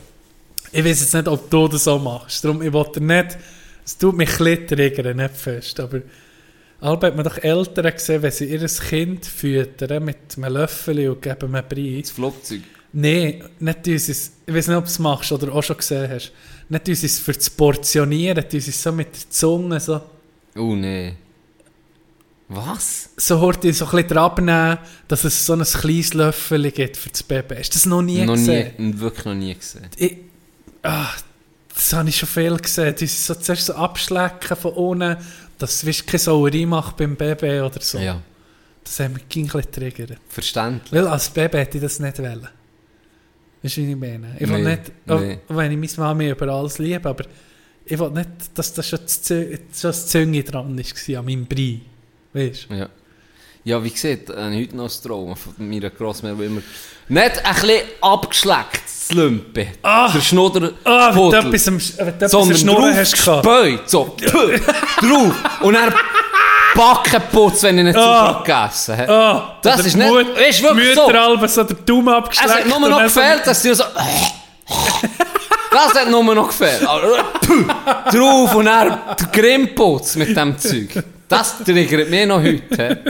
Ich 0.72 0.84
weiß 0.84 1.00
jetzt 1.00 1.14
nicht, 1.14 1.28
ob 1.28 1.50
du 1.50 1.68
das 1.68 1.84
so 1.84 1.98
machst. 1.98 2.44
Darum, 2.44 2.62
ich 2.62 2.72
wollte 2.72 3.02
nicht... 3.02 3.36
Es 3.92 3.98
tut 3.98 4.16
mich 4.16 4.40
ein 4.40 4.66
triggern, 4.66 5.18
nicht 5.18 5.36
fest. 5.36 5.78
Aber... 5.78 6.00
Albert 6.80 7.10
hat 7.10 7.16
man 7.16 7.24
doch 7.24 7.38
Eltern 7.38 7.92
gesehen, 7.92 8.22
wenn 8.22 8.32
sie 8.32 8.46
ihr 8.46 8.66
Kind 8.66 9.26
füttern 9.26 10.04
mit 10.04 10.16
einem 10.36 10.54
Löffel 10.54 11.10
und 11.10 11.20
geben 11.20 11.54
ihm 11.54 11.62
Brie. 11.68 12.00
Das 12.00 12.10
Flugzeug. 12.10 12.62
Nein, 12.94 13.44
nicht 13.60 13.86
dieses... 13.86 14.32
Ich 14.46 14.54
weiß 14.54 14.68
nicht, 14.68 14.76
ob 14.76 14.84
du 14.84 14.90
es 14.90 14.98
machst 14.98 15.30
oder 15.30 15.52
auch 15.52 15.62
schon 15.62 15.76
gesehen 15.76 16.10
hast. 16.10 16.32
Nicht 16.70 16.86
dieses 16.86 17.18
für 17.18 17.34
das 17.34 17.50
Portionieren, 17.50 18.44
dieses 18.50 18.82
so 18.82 18.92
mit 18.92 19.14
der 19.14 19.30
Zunge 19.30 19.78
so... 19.78 20.00
Oh 20.56 20.74
nee. 20.74 21.14
Was? 22.48 23.10
So 23.18 23.40
heute 23.40 23.72
so 23.74 23.84
ein 23.84 23.90
bisschen 23.90 24.08
dran 24.08 24.44
nehmen, 24.44 24.78
dass 25.06 25.24
es 25.24 25.44
so 25.44 25.52
ein 25.52 25.64
kleines 25.64 26.14
Löffel 26.14 26.70
gibt 26.70 26.96
für 26.96 27.10
das 27.10 27.22
Baby. 27.22 27.56
Hast 27.58 27.74
du 27.74 27.74
das 27.74 27.86
noch 27.86 28.02
nie 28.02 28.24
noch 28.24 28.34
gesehen? 28.34 28.72
nie, 28.78 28.98
wirklich 28.98 29.24
noch 29.26 29.34
nie 29.34 29.54
gesehen. 29.54 29.86
Ich, 29.96 30.16
ah, 30.82 31.10
das 31.74 31.92
habe 31.92 32.08
ich 32.08 32.16
schon 32.16 32.28
viel 32.28 32.56
gesehen. 32.56 32.94
Die 32.98 33.06
so 33.06 33.34
zuerst 33.34 33.66
so 33.66 33.74
abschlecken 33.74 34.56
von 34.56 34.72
unten, 34.72 35.16
dass 35.58 35.82
es 35.82 36.06
keine 36.06 36.18
Sauerei 36.18 36.66
macht 36.66 36.96
beim 36.96 37.16
Baby 37.16 37.60
oder 37.60 37.80
so. 37.80 37.98
Ja, 37.98 38.20
Das 38.84 38.98
hat 39.00 39.12
mich 39.12 39.22
ein 39.36 39.46
bisschen 39.46 39.70
triggert. 39.72 40.18
verständlich. 40.28 40.92
Weil 40.92 41.06
als 41.08 41.28
Baby 41.30 41.58
hätte 41.58 41.78
ich 41.78 41.82
das 41.82 41.98
nicht 42.00 42.18
wollen. 42.18 42.48
Weißt 43.62 43.76
du, 43.76 43.80
wie 43.82 43.90
ich 43.92 43.96
meine? 43.96 44.36
Ich 44.40 44.48
will 44.48 44.62
Nee, 44.62 44.70
nicht, 44.76 44.92
auch 45.08 45.20
nee. 45.20 45.38
wenn 45.48 45.82
ich 45.82 45.96
meine 45.98 46.08
Mami 46.08 46.30
über 46.30 46.48
alles 46.48 46.78
liebe, 46.78 47.08
aber 47.08 47.24
ich 47.84 47.98
will 47.98 48.10
nicht, 48.10 48.28
dass 48.54 48.74
da 48.74 48.82
schon 48.82 48.98
das 49.04 50.06
Zünge 50.08 50.42
dran 50.42 50.76
war 50.76 51.18
an 51.18 51.24
meinem 51.24 51.46
Brei. 51.46 51.80
Weißt 52.32 52.66
du? 52.70 52.74
Ja. 52.74 52.88
Ja, 53.64 53.82
wie 53.82 53.90
gesagt, 53.90 54.28
ich 54.28 54.34
heute 54.36 54.76
noch 54.76 54.84
ein 54.84 55.02
Trauma 55.06 55.34
von 55.36 55.54
meiner 55.58 55.90
Grossmutter, 55.90 56.36
wo 56.36 56.42
immer 56.42 56.60
nicht 57.08 57.44
ein 57.46 57.54
bisschen 57.54 57.80
abgeschleckt, 58.00 58.82
das 58.84 59.12
Lümpe, 59.14 59.68
der 59.84 60.20
Schnudder, 60.20 60.72
Ah, 60.84 61.14
wenn 61.14 61.30
du 61.30 61.36
etwas 61.36 61.68
am 61.68 61.76
Sch- 61.76 61.96
wenn 61.98 62.06
du 62.06 62.12
etwas 62.12 62.34
am 62.34 62.40
sondern 62.40 62.58
Schnurren 62.58 62.82
drauf 62.90 62.96
hast 62.98 63.24
gehabt. 63.24 63.42
gespäut, 63.44 63.90
so, 63.90 64.16
drauf, 65.00 65.34
und 65.62 65.74
dann 65.74 65.94
Backenputz, 66.74 67.62
wenn 67.64 67.78
ich 67.78 67.84
nicht 67.84 67.96
Ah. 67.98 68.38
zu 68.38 68.42
gegessen 68.44 68.96
habe. 68.98 69.12
Ah, 69.12 69.58
Das 69.62 69.74
oder 69.78 69.86
ist 69.86 69.92
die 69.94 69.98
nicht- 69.98 70.10
Mut- 70.10 70.38
ist 70.48 70.62
wirklich 70.62 70.88
die 70.88 70.94
so. 70.94 71.06
Mütter 71.06 71.22
halber 71.22 71.48
so 71.48 71.62
den 71.64 71.84
Daumen 71.84 72.08
Es 72.08 72.14
abgeschleckt. 72.14 72.54
hat 72.54 72.66
nur 72.66 72.76
und 72.76 72.90
noch 72.90 72.98
dann 72.98 73.08
so- 73.08 73.20
gefehlt, 73.20 73.46
dass 73.46 73.62
sie 73.62 73.74
so... 73.74 73.84
Das 75.70 75.94
hat 75.94 76.10
nur 76.10 76.34
noch 76.34 76.48
gefehlt. 76.48 76.86
Aber, 76.86 77.24
puh, 77.40 77.64
Drauf 78.10 78.54
und 78.56 78.64
dann 78.64 78.98
der 79.18 79.26
Grimmputz 79.32 80.16
mit 80.16 80.36
dem 80.36 80.58
Zeug. 80.58 81.02
Das 81.32 81.58
triggert 81.64 82.10
mich 82.10 82.26
noch 82.26 82.42
heute. 82.42 83.02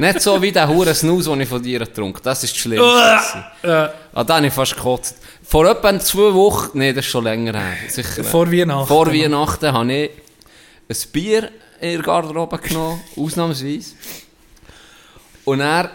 Nicht 0.00 0.22
so 0.22 0.40
wie 0.40 0.52
der 0.52 0.68
hure 0.68 0.94
Snus, 0.94 1.24
den 1.24 1.40
ich 1.40 1.48
von 1.48 1.60
dir 1.62 1.80
getrunken 1.80 2.20
Das 2.22 2.44
ist 2.44 2.52
das 2.54 2.60
Schlimmste. 2.60 3.44
Ja, 3.64 3.92
Ah, 4.12 4.24
da 4.24 4.36
habe 4.36 4.46
ich 4.46 4.52
fast 4.52 4.76
gekotzt. 4.76 5.16
Vor 5.42 5.68
etwa 5.68 5.98
zwei 5.98 6.32
Wochen, 6.34 6.78
nee, 6.78 6.92
das 6.92 7.04
ist 7.04 7.10
schon 7.10 7.24
länger 7.24 7.58
her. 7.58 7.76
Sicher, 7.88 8.22
Vor 8.22 8.50
Weihnachten. 8.50 8.86
Vor 8.86 9.06
Weihnachten 9.12 9.72
habe 9.72 9.92
ich 9.92 10.10
ein 10.88 11.12
Bier 11.12 11.50
in 11.80 11.92
der 11.94 12.02
Garderobe 12.02 12.58
genommen, 12.58 13.00
ausnahmsweise. 13.16 13.92
Und 15.44 15.60
er 15.60 15.90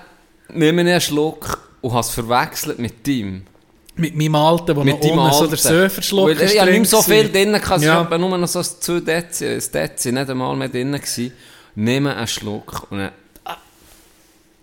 ich 0.50 0.62
einen 0.62 1.02
Schluck 1.02 1.60
und 1.82 1.92
habe 1.92 2.02
es 2.02 2.10
verwechselt 2.10 2.80
mit 2.80 3.08
ihm. 3.08 3.46
Mit 3.96 4.16
meinem 4.16 4.36
Alten, 4.36 4.76
wo 4.76 4.84
Mit 4.84 5.04
noch 5.04 5.12
unten 5.12 5.34
so 5.38 5.48
der 5.48 5.58
Söferschluck 5.58 6.28
Weil 6.30 6.42
Ich 6.42 6.60
habe 6.60 6.72
nicht 6.72 6.80
mehr 6.82 6.90
so 6.90 7.02
viel 7.04 7.30
drin, 7.32 7.54
gehabt, 7.54 7.78
es 7.78 7.84
Ja. 7.84 8.10
war 8.10 8.18
nur 8.18 8.38
noch 8.38 8.48
so 8.48 8.60
ein 8.60 8.66
2 8.66 9.00
Dezi, 9.02 9.46
ein 9.48 9.62
Dezi, 9.72 10.12
nicht 10.12 10.30
einmal 10.30 10.56
mehr 10.56 10.70
drin. 10.70 10.92
gewesen. 10.94 11.32
Nehme 11.76 12.16
einen 12.16 12.28
Schluck 12.28 12.88
und 12.92 13.00
dann, 13.00 13.12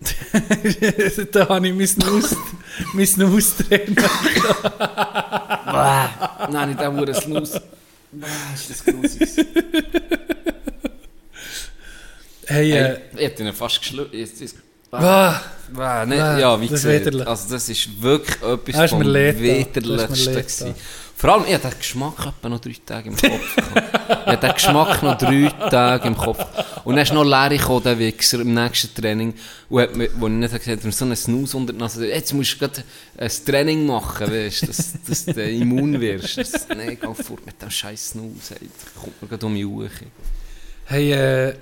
da 1.31 1.47
habe 1.49 1.67
ich 1.67 1.73
mein 1.75 1.87
Snus, 1.87 2.35
mein 2.93 3.05
Snus 3.05 3.55
drin. 3.57 3.95
habe 5.65 6.71
ich 6.71 6.77
den 6.77 6.97
Huren 6.97 7.13
Snus. 7.13 7.51
Bah, 8.13 8.27
ist 8.53 8.69
das 8.69 8.83
grusig. 8.83 9.45
Hey, 12.47 12.71
äh, 12.71 12.75
Hey, 12.83 12.97
ich 13.15 13.19
hätte 13.21 13.43
ihn 13.43 13.53
fast 13.53 13.79
geschluckt. 13.79 14.13
Jetzt 14.91 15.01
ist- 15.01 15.05
ah, 15.05 15.41
Ah, 15.77 16.05
nicht, 16.05 16.19
Ah, 16.19 16.37
ja, 16.37 16.59
wie 16.59 16.67
das 16.67 16.79
ist 16.79 16.83
gesagt, 16.83 17.05
widerlich. 17.05 17.27
also 17.27 17.49
das 17.53 17.69
ist 17.69 18.01
wirklich 18.01 18.35
etwas 18.41 18.49
vom 18.51 18.65
getan. 18.65 18.81
Hast 18.81 18.99
mir 18.99 19.39
widerlichsten. 19.39 20.75
Vor 21.15 21.29
allem, 21.29 21.45
ich 21.47 21.53
hatte 21.53 21.69
den 21.69 21.77
Geschmack 21.77 22.25
etwa 22.25 22.49
noch 22.49 22.59
drei 22.59 22.75
Tage 22.85 23.09
im 23.09 23.15
Kopf. 23.15 23.57
ich 23.57 24.09
hatte 24.25 24.47
den 24.47 24.53
Geschmack 24.53 25.03
noch 25.03 25.17
drei 25.17 25.49
Tage 25.69 26.07
im 26.07 26.17
Kopf. 26.17 26.43
Und 26.83 26.95
dann 26.95 27.03
ist 27.03 27.13
noch 27.13 27.23
leer 27.23 27.57
gekommen, 27.57 27.83
der 27.83 27.97
Wichser, 27.99 28.41
im 28.41 28.53
nächsten 28.53 28.93
Training. 28.93 29.33
Und 29.69 29.81
hat 29.81 29.95
mir, 29.95 30.09
wo 30.19 30.27
ich 30.27 30.33
nicht 30.33 30.51
gesagt 30.53 30.81
habe, 30.83 30.91
so 30.91 31.05
einen 31.05 31.15
Snus 31.15 31.53
unter 31.53 31.71
die 31.71 31.79
Nase. 31.79 32.05
Jetzt 32.07 32.33
musst 32.33 32.53
du 32.55 32.57
gerade 32.57 32.83
ein 33.17 33.31
Training 33.45 33.85
machen, 33.85 34.29
weißt, 34.29 34.67
dass, 34.67 34.93
dass 35.07 35.25
du 35.25 35.41
immun 35.49 36.01
wirst. 36.01 36.37
Das, 36.37 36.67
nein, 36.67 36.97
geh 36.99 37.23
fort 37.23 37.45
mit 37.45 37.61
dem 37.61 37.69
scheiß 37.69 38.09
Snus. 38.09 38.51
Ey. 38.51 38.57
Da 38.67 38.99
kommt 39.01 39.21
mir 39.21 39.27
gerade 39.29 39.45
um 39.45 39.55
die 39.55 39.63
Uhr. 39.63 39.89
hey, 40.85 41.13
äh, 41.13 41.47
weißt 41.47 41.55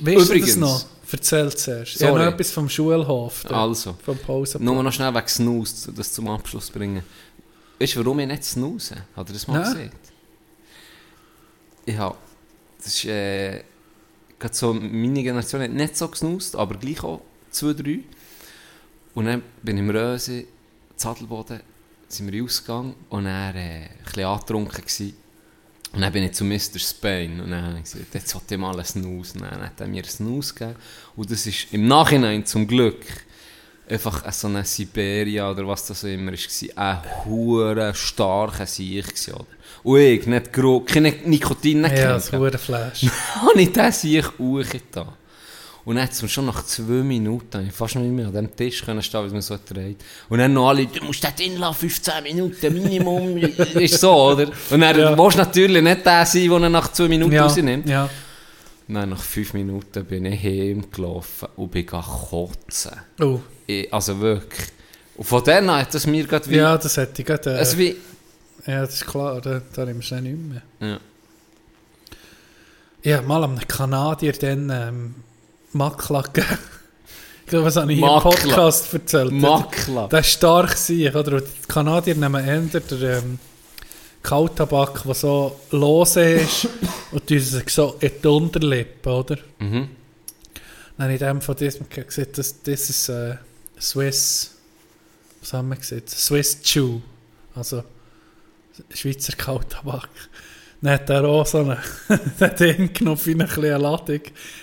du 0.00 0.14
das 0.18 0.26
Übrigens. 0.28 0.56
noch? 0.56 0.84
Erzähl 1.10 1.54
zuerst. 1.56 1.96
Ich 1.96 2.02
habe 2.02 2.12
Sorry. 2.12 2.24
noch 2.26 2.32
etwas 2.32 2.50
vom 2.50 2.68
Schulhof. 2.68 3.44
da, 3.48 3.62
Also. 3.62 3.96
Vom 4.04 4.18
Pause. 4.18 4.62
Nur 4.62 4.82
noch 4.82 4.92
schnell 4.92 5.14
wegen 5.14 5.28
Snooze, 5.28 5.92
das 5.92 6.12
zum 6.12 6.28
Abschluss 6.28 6.70
bringen. 6.70 7.02
Weißt 7.78 7.94
du, 7.94 8.04
warum 8.04 8.18
ich 8.20 8.26
nicht 8.26 8.44
snooze? 8.44 8.96
Hat 9.14 9.28
er 9.28 9.32
das 9.32 9.46
mal 9.46 9.60
Nein. 9.60 9.72
gesehen? 9.72 9.90
Ich 11.84 11.96
habe, 11.96 12.16
das 12.78 12.86
ist, 12.88 13.04
äh, 13.04 13.62
gerade 14.38 14.54
so, 14.54 14.72
meine 14.74 15.22
Generation 15.22 15.62
hat 15.62 15.70
nicht 15.70 15.96
so 15.96 16.08
gesnoost, 16.08 16.56
aber 16.56 16.76
gleich 16.76 17.02
auch 17.04 17.20
zwei, 17.50 17.72
drei. 17.74 18.00
Und 19.14 19.26
dann 19.26 19.42
bin 19.62 19.76
ich 19.76 19.82
im 19.82 19.90
Röse, 19.90 20.44
Zadelboden, 20.96 21.60
sind 22.08 22.32
wir 22.32 22.42
ausgegangen 22.44 22.94
und 23.08 23.24
dann 23.24 23.54
äh, 23.56 23.84
ein 23.84 23.90
bisschen 24.04 24.24
angetrunken 24.24 24.80
gewesen. 24.80 25.16
Und 25.92 26.00
dann 26.02 26.12
bin 26.12 26.24
ich 26.24 26.32
zu 26.32 26.44
Mr. 26.44 26.78
Spain 26.78 27.40
und 27.40 27.50
dann 27.50 27.64
habe 27.64 27.76
ich 27.78 27.84
gesagt, 27.84 28.14
jetzt 28.14 28.28
sollte 28.28 28.54
ich 28.54 28.60
mal 28.60 28.74
einen 28.74 28.84
Snooze. 28.84 29.34
Und 29.34 29.42
dann 29.42 29.62
hat 29.62 29.80
er 29.80 29.86
mir 29.86 30.02
einen 30.02 30.10
Snooze 30.10 30.54
gegeben. 30.54 30.76
Und 31.14 31.30
das 31.30 31.46
ist 31.46 31.68
im 31.72 31.86
Nachhinein 31.86 32.44
zum 32.44 32.66
Glück 32.66 33.04
einfach 33.88 34.30
so 34.32 34.48
eine 34.48 34.64
Siberia 34.64 35.50
oder 35.50 35.66
was 35.66 35.86
das 35.86 36.04
immer 36.04 36.32
war, 36.32 36.84
ein 36.84 37.24
hure 37.24 37.94
starker 37.94 38.66
Sieg 38.66 39.06
oder? 39.28 39.46
Und 39.84 40.00
ich, 40.00 40.26
nicht 40.26 40.52
gro 40.52 40.80
kein 40.80 41.14
Nikotin, 41.24 41.82
nicht 41.82 41.96
Ja, 41.96 42.14
das 42.14 42.32
hure 42.32 42.58
Flash. 42.58 43.06
habe 43.36 43.60
ich 43.60 43.72
diesen 43.72 43.92
Sieg 43.92 44.38
hochgetan. 44.38 45.08
Und 45.86 45.94
dann 45.96 46.04
hat 46.04 46.12
es 46.12 46.20
mir 46.20 46.28
schon 46.28 46.46
nach 46.46 46.62
zwei 46.66 47.02
Minuten, 47.04 47.64
ich 47.68 47.72
fast 47.72 47.94
nicht 47.94 48.10
mehr 48.10 48.26
an 48.26 48.32
dem 48.34 48.54
Tisch 48.56 48.84
können 48.84 49.00
stehen, 49.02 49.20
weil 49.20 49.26
es 49.28 49.32
mir 49.32 49.40
so 49.40 49.56
dreht. 49.66 49.96
Und 50.28 50.38
dann 50.40 50.52
noch 50.52 50.68
alle, 50.68 50.84
du 50.86 51.02
musst 51.04 51.22
da 51.24 51.30
drin 51.30 51.56
lassen, 51.58 51.78
15 51.78 52.22
Minuten 52.24 52.74
Minimum, 52.74 53.36
ist 53.74 54.00
so, 54.00 54.12
oder? 54.12 54.48
Und 54.70 54.80
dann 54.80 54.98
Ja. 54.98 55.16
willst 55.16 55.36
du 55.36 55.42
natürlich 55.42 55.80
nicht 55.82 56.04
der 56.04 56.26
sein, 56.26 56.48
der 56.50 56.68
nach 56.70 56.90
zwei 56.92 57.06
Minuten 57.08 57.32
Ja, 57.32 57.44
rausnimmt. 57.44 57.88
ja. 57.88 58.10
Nein, 58.88 59.08
nach 59.10 59.22
fünf 59.22 59.52
Minuten 59.54 60.04
bin 60.04 60.26
ich 60.26 60.42
heimgelaufen 60.42 61.48
und 61.56 61.70
bin 61.70 61.86
kotzen. 61.86 62.92
Oh, 63.20 63.40
Ich, 63.66 63.92
also 63.92 64.20
wirklich. 64.20 64.68
Und 65.16 65.24
von 65.24 65.42
dann 65.44 65.70
an 65.70 65.80
hat 65.80 65.94
das 65.94 66.06
mir 66.06 66.24
gerade 66.26 66.48
wie... 66.50 66.56
ja, 66.56 66.76
das 66.76 66.96
hätte 66.96 67.22
ich 67.22 67.26
gerade... 67.26 67.54
Äh, 67.54 67.58
Also 67.58 67.78
wie... 67.78 67.96
ja, 68.66 68.80
das 68.82 68.94
ist 68.96 69.06
klar, 69.06 69.40
da, 69.40 69.60
da 69.72 69.86
wir 69.86 69.96
es 69.96 70.10
nicht 70.10 70.36
mehr. 70.36 70.62
Ja. 70.80 70.98
Ja, 73.02 73.22
mal 73.22 73.42
einem 73.44 73.58
Kanadier 73.66 74.32
dann 74.32 74.68
ähm, 74.70 75.14
Makla 75.76 76.22
gegeben. 76.22 76.58
Ich 77.44 77.50
glaube, 77.50 77.66
was 77.66 77.76
habe 77.76 77.92
ich 77.92 77.98
hier 77.98 78.06
im 78.06 78.14
Makla. 78.14 78.30
Podcast 78.30 78.92
erzählt? 78.92 79.32
Makla. 79.32 80.08
Der 80.08 80.20
ist 80.20 80.30
stark 80.30 80.76
sein, 80.76 81.14
oder? 81.14 81.40
Die 81.40 81.46
Kanadier 81.68 82.14
nehmen 82.16 82.44
eher 82.44 82.60
den 82.60 83.02
ähm, 83.02 83.38
Kautabak, 84.22 85.04
der 85.04 85.14
so 85.14 85.60
lose 85.70 86.20
ist, 86.20 86.68
und 87.12 87.28
sich 87.28 87.68
so 87.68 87.96
in 88.00 88.10
die 88.22 88.26
Unterlippe, 88.26 89.10
oder? 89.10 89.36
Mhm. 89.60 89.88
Dann 90.96 91.04
habe 91.04 91.12
ich 91.12 91.18
dem 91.20 91.40
von 91.40 91.54
diesem 91.54 91.88
gesagt, 91.88 92.38
das, 92.38 92.62
das 92.62 92.90
ist 92.90 93.08
äh, 93.08 93.36
Swiss, 93.80 94.52
was 95.40 95.52
haben 95.52 95.68
wir 95.68 95.76
gesagt? 95.76 96.10
Swiss 96.10 96.60
Chew, 96.62 97.00
also 97.54 97.84
Schweizer 98.92 99.34
Kautabak. 99.36 100.08
Dann 100.86 100.94
hat 100.94 101.10
er 101.10 101.24
auch 101.24 101.44
so 101.44 101.58
einen 101.58 101.78
den 102.60 102.92
genommen, 102.92 103.20
wie 103.24 103.34
eine 103.34 103.76
Ladung, 103.76 104.20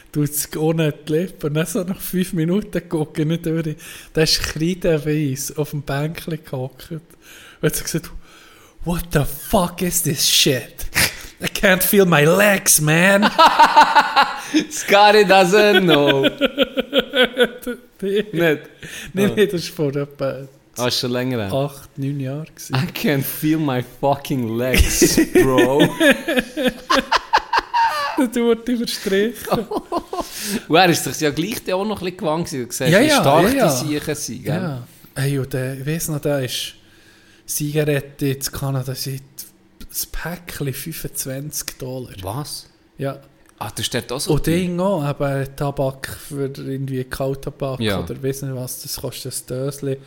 tut 0.09 0.29
es 0.29 0.55
ohne 0.55 0.93
die 0.93 1.11
Lippe 1.11 1.47
und 1.47 1.55
dann 1.55 1.65
so 1.65 1.83
nach 1.83 1.99
fünf 1.99 2.31
Minuten 2.31 2.87
gucken, 2.87 3.27
nicht 3.27 3.45
durch. 3.45 3.75
Der 4.15 4.23
ist 4.23 4.41
kreidenweiss 4.41 5.57
auf 5.57 5.71
dem 5.71 5.81
Bänkchen 5.81 6.39
gehockt 6.41 6.91
und 6.91 7.01
hat 7.61 7.75
so 7.75 7.83
gesagt, 7.83 8.09
what 8.85 9.03
the 9.11 9.25
fuck 9.25 9.81
is 9.81 10.01
this 10.01 10.25
shit? 10.25 10.85
I 11.41 11.47
can't 11.47 11.83
feel 11.83 12.05
my 12.05 12.23
legs, 12.23 12.79
man. 12.79 13.23
Scotty 14.71 15.25
doesn't 15.25 15.81
know. 15.81 16.21
Nicht? 18.01 18.61
nee, 19.13 19.27
nee, 19.27 19.47
das 19.47 19.77
war 19.77 19.91
vor 19.91 20.01
etwa 20.01 20.47
Ah, 20.77 20.87
ist 20.87 20.99
schon 20.99 21.11
länger 21.11 21.37
her. 21.47 21.53
8, 21.53 21.97
9 21.97 22.19
Jahren. 22.19 22.45
gewesen. 22.45 22.75
I 22.75 22.91
can 22.91 23.21
feel 23.23 23.59
my 23.59 23.83
fucking 24.01 24.57
legs, 24.57 25.17
bro. 25.33 25.87
Das 28.15 28.35
wird 28.35 28.69
überstrichen. 28.69 29.59
Und 30.67 30.75
er 30.75 30.89
ist 30.89 31.03
sich 31.03 31.19
ja 31.19 31.31
gleich 31.31 31.61
auch 31.73 31.83
noch 31.83 31.97
ein 31.99 32.05
bisschen 32.05 32.17
gewandt 32.17 32.45
gewesen. 32.49 32.67
Du 32.67 32.71
siehst, 32.73 32.91
Ja, 32.91 33.01
wie 33.01 33.07
ja, 33.07 33.19
stark 33.21 33.53
ja, 33.53 33.67
die 33.81 33.87
Siechen 33.87 34.15
sind, 34.15 34.43
gell? 34.43 34.53
Ja. 34.53 34.87
Hey, 35.15 35.39
und 35.39 35.53
der, 35.53 35.79
ich 35.79 35.85
weiss 35.85 36.07
noch, 36.09 36.19
der 36.19 36.43
ist 36.43 36.75
Zigarette 37.45 38.27
in 38.27 38.39
Kanada 38.39 38.95
sind 38.95 39.21
das 39.89 40.05
Päckchen 40.05 40.73
25 40.73 41.77
Dollar. 41.77 42.13
Was? 42.21 42.67
Ja. 42.97 43.19
Ah, 43.59 43.71
das 43.75 43.85
steht 43.85 44.11
auch 44.11 44.19
so. 44.19 44.33
Und 44.33 44.45
Ding 44.45 44.79
auch, 44.79 45.07
eben 45.09 45.55
Tabak 45.55 46.07
für 46.27 46.45
irgendwie 46.55 47.03
Kaltabak 47.03 47.79
Ja. 47.79 47.99
oder 47.99 48.21
weiss 48.23 48.41
nicht 48.41 48.55
was, 48.55 48.81
das 48.81 48.95
kostet 48.97 49.33
ein 49.33 49.47
Döschen. 49.47 49.97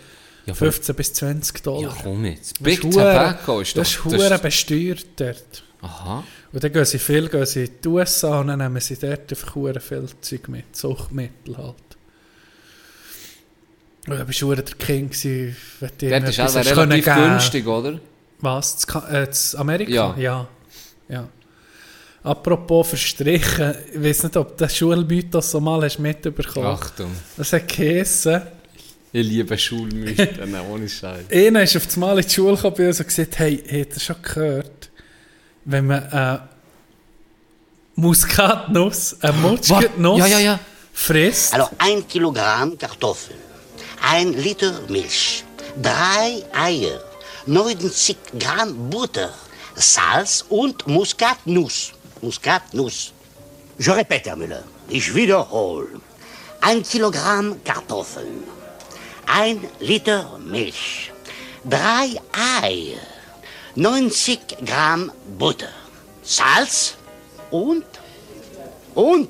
Ja, 0.46 0.54
für- 0.54 0.72
15 0.72 0.94
bis 0.94 1.12
20 1.14 1.62
Dollar. 1.62 1.94
ja, 1.94 2.02
komm 2.02 2.24
jetzt. 2.24 2.52
Das 2.56 2.62
Big 2.62 2.78
ist 2.78 2.84
hure- 2.84 2.92
Tobacco 3.12 3.60
ist 3.60 3.76
doch... 3.76 3.80
Das 3.82 3.88
ist 3.90 4.04
hure 4.04 4.38
besteuert 4.38 5.06
dort. 5.16 5.62
Aha. 5.82 6.24
Und 6.52 6.64
dann 6.64 6.72
gehen 6.72 6.84
sie 6.84 6.98
viel 6.98 7.28
gehen 7.28 7.44
sie 7.46 7.64
in 7.64 7.70
die 7.84 7.88
USA 7.88 8.40
und 8.40 8.46
dann 8.48 8.58
nehmen 8.58 8.80
sie 8.80 8.96
dort 8.96 9.30
einfach 9.30 9.54
hure 9.54 9.78
viel 9.80 10.06
Zeug 10.22 10.48
mit, 10.48 10.74
Suchtmittel 10.76 11.56
halt. 11.58 11.74
Und 14.08 14.18
dann 14.18 14.26
bist 14.26 14.40
du 14.40 14.54
der 14.54 14.64
King 14.64 15.10
gewesen, 15.10 15.56
wenn 15.80 15.90
du 15.98 16.08
Dort 16.10 16.28
ist 16.28 16.36
können 16.36 16.78
relativ 16.92 17.04
geben. 17.04 17.28
günstig, 17.30 17.66
oder? 17.66 18.00
Was? 18.40 18.74
Das, 18.76 18.86
Ka- 18.86 19.08
äh, 19.08 19.26
das 19.26 19.54
Amerika? 19.56 19.90
Ja. 19.92 20.14
ja. 20.16 20.48
Ja. 21.08 21.28
Apropos 22.22 22.88
verstrichen, 22.88 23.74
ich 23.94 24.02
weiß 24.02 24.24
nicht, 24.24 24.36
ob 24.36 24.56
du 24.56 24.64
den 24.64 24.70
Schulmythos 24.70 25.50
so 25.52 25.60
mal 25.60 25.82
hast 25.84 25.98
mitbekommen 26.00 26.66
Achtung. 26.66 27.10
Das 27.36 27.52
hat 27.52 27.68
geheissen, 27.68 28.42
Ich 29.18 29.26
liebe 29.26 29.56
Schulmythen, 29.56 30.54
ohne 30.70 30.86
Scheiß. 30.86 31.24
einer 31.32 31.62
ist 31.62 31.74
auf 31.74 31.86
das 31.86 31.96
Mal 31.96 32.18
in 32.18 32.26
die 32.26 32.34
Schule 32.34 32.54
gekommen 32.54 32.86
und 32.86 33.06
gesagt, 33.06 33.38
hey, 33.38 33.56
habt 33.56 33.94
ihr 33.94 34.00
schon 34.00 34.20
gehört, 34.20 34.90
wenn 35.64 35.86
man 35.86 36.02
äh, 36.12 36.38
Muskatnuss, 37.94 39.16
eine 39.22 39.32
Muskatnuss 39.38 40.18
Ja, 40.18 40.26
ja, 40.26 40.38
ja. 40.38 40.60
frisst, 40.92 41.54
Alors, 41.54 41.70
ein 41.78 42.06
Kilogramm 42.06 42.76
Kartoffeln, 42.76 43.38
ein 44.02 44.34
Liter 44.34 44.82
Milch, 44.90 45.44
drei 45.80 46.44
Eier, 46.52 47.00
90 47.46 48.18
Gramm 48.38 48.90
Butter, 48.90 49.32
Salz 49.76 50.44
und 50.50 50.86
Muskatnuss. 50.86 51.92
Muskatnuss. 52.20 53.14
Je 53.78 53.92
répète, 53.92 54.26
Herr 54.26 54.36
Müller, 54.36 54.64
ich 54.90 55.14
wiederhole. 55.14 55.88
Ein 56.60 56.82
Kilogramm 56.82 57.64
Kartoffeln, 57.64 58.55
ein 59.26 59.60
Liter 59.80 60.38
Milch, 60.44 61.12
drei 61.64 62.20
Eier, 62.62 62.98
90 63.74 64.38
Gramm 64.64 65.10
Butter, 65.38 65.68
Salz 66.22 66.96
und, 67.50 67.84
und 68.94 69.28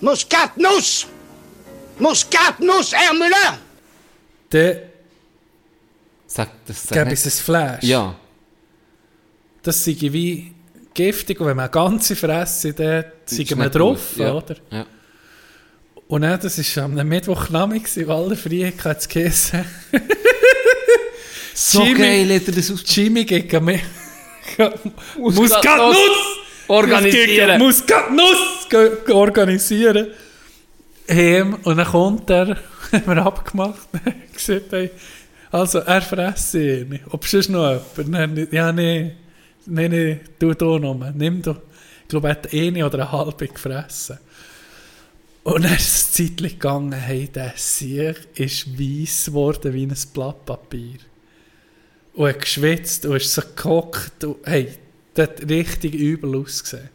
Muskatnuss. 0.00 1.06
Muskatnuss, 1.98 2.92
Herr 2.92 3.14
Müller! 3.14 3.58
dann 4.50 4.76
Sag 6.26 6.48
das 6.66 6.84
sag 6.84 7.06
nicht. 7.08 7.18
ich 7.18 7.26
ein 7.26 7.44
Flash. 7.44 7.84
Ja. 7.84 8.14
Das 9.62 9.84
sei 9.84 9.96
wie 10.00 10.54
giftig 10.94 11.38
und 11.40 11.46
wenn 11.46 11.56
man 11.56 11.64
eine 11.64 11.70
ganze 11.72 12.16
Fresse, 12.16 12.72
dann 12.72 13.04
sei 13.26 13.42
Ist 13.42 13.54
man 13.56 13.70
drauf, 13.70 14.16
ja. 14.16 14.32
oder? 14.32 14.56
Ja. 14.70 14.86
Und 16.12 16.20
dann, 16.20 16.38
das 16.38 16.76
war 16.76 16.84
am 16.84 17.08
Mittwochnachmittag, 17.08 18.06
alle 18.06 18.36
Freitag 18.36 18.84
hat 18.84 18.98
es 18.98 19.08
geheißen, 19.08 19.64
So 21.54 21.82
Jimmy- 21.84 21.98
geil 21.98 22.34
hat 22.34 22.48
er 22.48 22.52
das 22.52 22.70
aus... 22.70 22.82
Jimmy 22.84 23.24
gegen 23.24 23.64
mich. 23.64 23.80
Muskatnuss 25.16 25.96
organisieren. 26.68 27.58
Muskatnuss 27.58 28.68
organisieren. 29.08 30.08
Heim, 31.10 31.54
und 31.62 31.78
dann 31.78 31.86
kommt 31.86 32.28
er, 32.28 32.58
haben 32.92 33.06
wir 33.06 33.24
abgemacht, 33.24 33.88
gesagt, 34.34 34.66
hey, 34.70 34.90
also 35.50 35.78
er 35.78 36.02
fresse 36.02 36.80
ihn. 36.80 37.00
Ob 37.08 37.26
sonst 37.26 37.48
noch 37.48 37.80
jemand? 37.96 38.36
Dann, 38.36 38.48
ja, 38.50 38.70
nee, 38.70 39.12
nee, 39.64 39.88
nee, 39.88 40.20
du 40.38 40.52
da 40.52 40.78
noch. 40.78 41.10
Nimm 41.14 41.40
doch. 41.40 41.56
Ich 42.02 42.08
glaube, 42.08 42.28
er 42.28 42.32
hat 42.32 42.52
eine 42.52 42.84
oder 42.84 42.98
eine 42.98 43.12
halbe 43.12 43.48
gefressen. 43.48 44.18
Und 45.44 45.64
dann 45.64 45.74
ist 45.74 46.14
es 46.14 46.20
eine 46.20 46.36
Zeit 46.36 46.52
gegangen, 46.52 46.92
hey, 46.92 47.28
der 47.28 47.54
Sieg 47.56 48.16
ist 48.36 48.78
weiss 48.78 49.26
geworden 49.26 49.74
wie 49.74 49.84
ein 49.84 49.94
Blatt 50.12 50.44
Papier. 50.46 50.98
Und 52.14 52.28
hat 52.28 52.40
geschwitzt 52.40 53.06
und 53.06 53.16
ist 53.16 53.34
so 53.34 53.42
gehockt. 53.56 54.22
Und, 54.22 54.36
hey, 54.44 54.68
das 55.14 55.28
hat 55.28 55.50
richtig 55.50 55.94
übel 55.94 56.36
ausgesehen. 56.36 56.90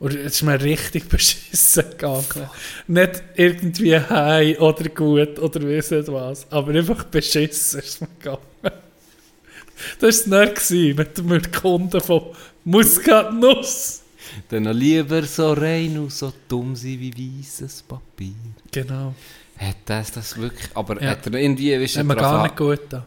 Und 0.00 0.14
es 0.14 0.34
ist 0.34 0.42
mir 0.42 0.60
richtig 0.60 1.08
beschissen 1.08 1.90
gegangen. 1.90 2.48
Nicht 2.86 3.22
irgendwie 3.36 3.98
heim 3.98 4.56
oder 4.56 4.88
gut 4.88 5.38
oder 5.38 5.68
weiss 5.68 5.90
nicht 5.90 6.08
was, 6.10 6.50
aber 6.50 6.72
einfach 6.72 7.04
beschissen 7.04 7.80
ist 7.80 8.00
mir 8.00 8.08
gegangen. 8.18 8.40
Das 9.98 10.30
war 10.30 10.52
es 10.52 10.70
nicht 10.70 10.96
mit, 10.96 11.24
mit 11.24 11.52
Kunden 11.52 12.00
von 12.00 12.34
Muskatnuss. 12.64 14.03
Dann 14.48 14.64
lieber 14.72 15.22
so 15.22 15.52
rein 15.52 15.98
und 15.98 16.12
so 16.12 16.32
dumm 16.48 16.74
sein 16.76 16.98
wie 17.00 17.12
weißes 17.40 17.82
Papier. 17.82 18.34
Genau. 18.70 19.14
Hat 19.58 19.76
das 19.86 20.10
das 20.12 20.36
wirklich... 20.36 20.68
Aber 20.74 21.00
Ja. 21.02 21.10
hat 21.10 21.26
er 21.26 21.34
irgendwie... 21.34 21.80
Weißt, 21.80 21.96
wir 22.06 22.14
gar 22.16 22.42
nicht 22.42 22.56
gut 22.56 22.80
da. 22.90 23.06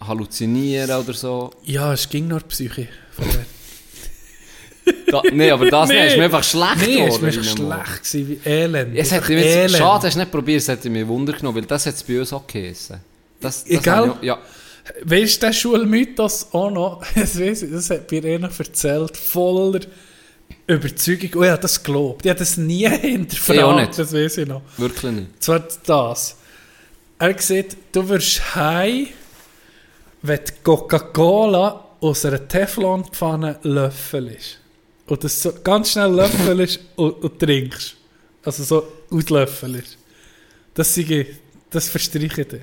halluzinieren 0.00 0.90
oder 0.90 1.12
so? 1.14 1.50
Ja, 1.64 1.92
es 1.92 2.08
ging 2.08 2.28
nur 2.28 2.40
die 2.40 2.46
Psyche 2.46 2.88
von 3.12 3.24
der. 3.30 3.44
Da, 5.10 5.20
nee, 5.32 5.50
aber 5.50 5.68
das 5.68 5.88
Nee. 5.88 6.06
ist 6.08 6.16
mir 6.16 6.24
einfach 6.24 6.44
schlecht 6.44 6.76
Nee, 6.86 7.02
es 7.06 7.20
war 7.20 7.30
geworden, 7.30 7.42
in 7.42 7.58
einem 7.58 7.68
Mal. 7.68 7.84
schlecht, 7.86 8.12
gewesen, 8.12 8.40
wie 8.44 8.48
elend. 8.50 8.96
Es 8.96 9.10
hat 9.12 9.30
elend. 9.30 9.70
schade, 9.72 10.06
hast 10.06 10.14
du 10.14 10.18
nicht 10.20 10.30
probiert, 10.30 10.58
es 10.62 10.68
hätte 10.68 10.90
mich 10.90 11.06
Wunder 11.08 11.32
genommen, 11.32 11.56
weil 11.58 11.64
das 11.64 11.86
hat 11.86 11.94
es 11.94 12.02
bei 12.04 12.20
uns 12.20 12.32
auch 12.32 12.46
geheissen. 12.46 13.00
Das, 13.40 13.64
das 13.64 13.70
Egal. 13.72 14.14
ich 14.20 14.26
Ja, 14.26 14.38
Weißt 15.02 15.42
du, 15.42 15.46
der 15.46 15.52
Schulmythos 15.52 16.46
auch 16.52 16.70
noch, 16.70 17.02
das, 17.16 17.38
weiss 17.40 17.62
ich, 17.62 17.72
das 17.72 17.90
hat 17.90 18.08
mir 18.12 18.24
einer 18.24 18.48
erzählt, 18.56 19.16
voller 19.16 19.80
Überzeugung. 20.66 21.30
Oh, 21.36 21.42
ich 21.42 21.50
habe 21.50 21.62
das 21.62 21.82
geglaubt. 21.82 22.24
Ich 22.24 22.30
habe 22.30 22.38
das 22.38 22.56
nie 22.56 22.88
hinterfragt. 23.00 23.58
Ich 23.58 23.64
auch 23.64 23.76
nicht. 23.78 23.98
Das 23.98 24.12
weiß 24.12 24.38
ich 24.38 24.48
noch. 24.48 24.62
wirklich 24.76 25.12
nicht. 25.12 25.42
Zwar 25.42 25.66
das. 25.84 26.36
Er 27.18 27.28
hat 27.30 27.36
gesagt, 27.36 27.76
du 27.92 28.08
wirst 28.08 28.54
heim, 28.54 29.08
wenn 30.22 30.40
Coca-Cola 30.62 31.84
aus 32.00 32.24
einer 32.24 32.46
Teflonpfanne 32.46 33.58
löffelst. 33.62 34.58
Und 35.06 35.22
das 35.24 35.40
so 35.40 35.52
ganz 35.62 35.92
schnell 35.92 36.12
löffelst 36.12 36.80
und, 36.96 37.22
und 37.24 37.38
trinkst. 37.38 37.96
Also 38.42 38.64
so 38.64 38.92
auslöffelst. 39.10 39.96
Das, 40.74 40.94
sei, 40.94 41.26
das 41.70 41.88
verstreiche 41.88 42.42
ich 42.42 42.48
dir. 42.48 42.62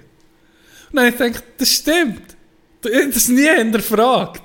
Und 0.91 0.97
dann 0.97 1.05
habe 1.05 1.15
ich 1.15 1.17
gedacht, 1.17 1.43
das 1.57 1.69
stimmt. 1.69 2.35
Ich 2.85 2.95
habe 2.95 3.11
das 3.11 3.27
nie 3.29 3.47
hinterfragt. 3.47 4.42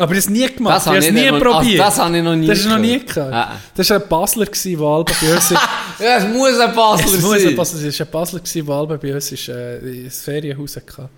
Aber 0.00 0.14
es 0.16 0.30
nie 0.30 0.46
gemacht. 0.46 0.76
Das 0.76 0.82
ich 0.84 0.88
habe 0.88 0.98
es 0.98 1.10
nie 1.10 1.30
noch- 1.30 1.38
probiert. 1.40 1.80
also 1.80 1.96
das 1.96 1.98
habe 1.98 2.16
ich 2.16 2.22
noch 2.24 2.34
nie 2.34 2.46
Das 2.46 2.62
du 2.62 2.68
noch 2.70 2.78
nie 2.78 2.98
gehabt. 2.98 3.32
Ah. 3.34 3.52
Das 3.74 3.90
war 3.90 3.98
ein 4.00 4.08
Basler, 4.08 4.46
der 4.46 4.80
Alba 4.80 5.12
bei 5.20 5.34
uns... 5.34 5.50
Ja, 6.00 6.16
es 6.16 6.24
muss 6.34 6.58
ein 6.58 6.74
Basler 6.74 7.06
Es 7.06 7.20
muss 7.20 7.32
ein 7.34 7.40
sein. 7.40 7.56
Basler 7.56 7.78
sein. 7.78 7.88
Es 7.88 8.00
war 8.00 8.06
ein 8.06 8.10
Basler, 8.10 8.40
der 8.40 8.68
Alba 8.74 8.96
bei 8.96 9.14
uns 9.14 9.32
ist, 9.32 9.48
äh, 9.48 9.78
ein 9.78 10.10
Ferienhaus 10.10 10.76
hatte. 10.76 11.08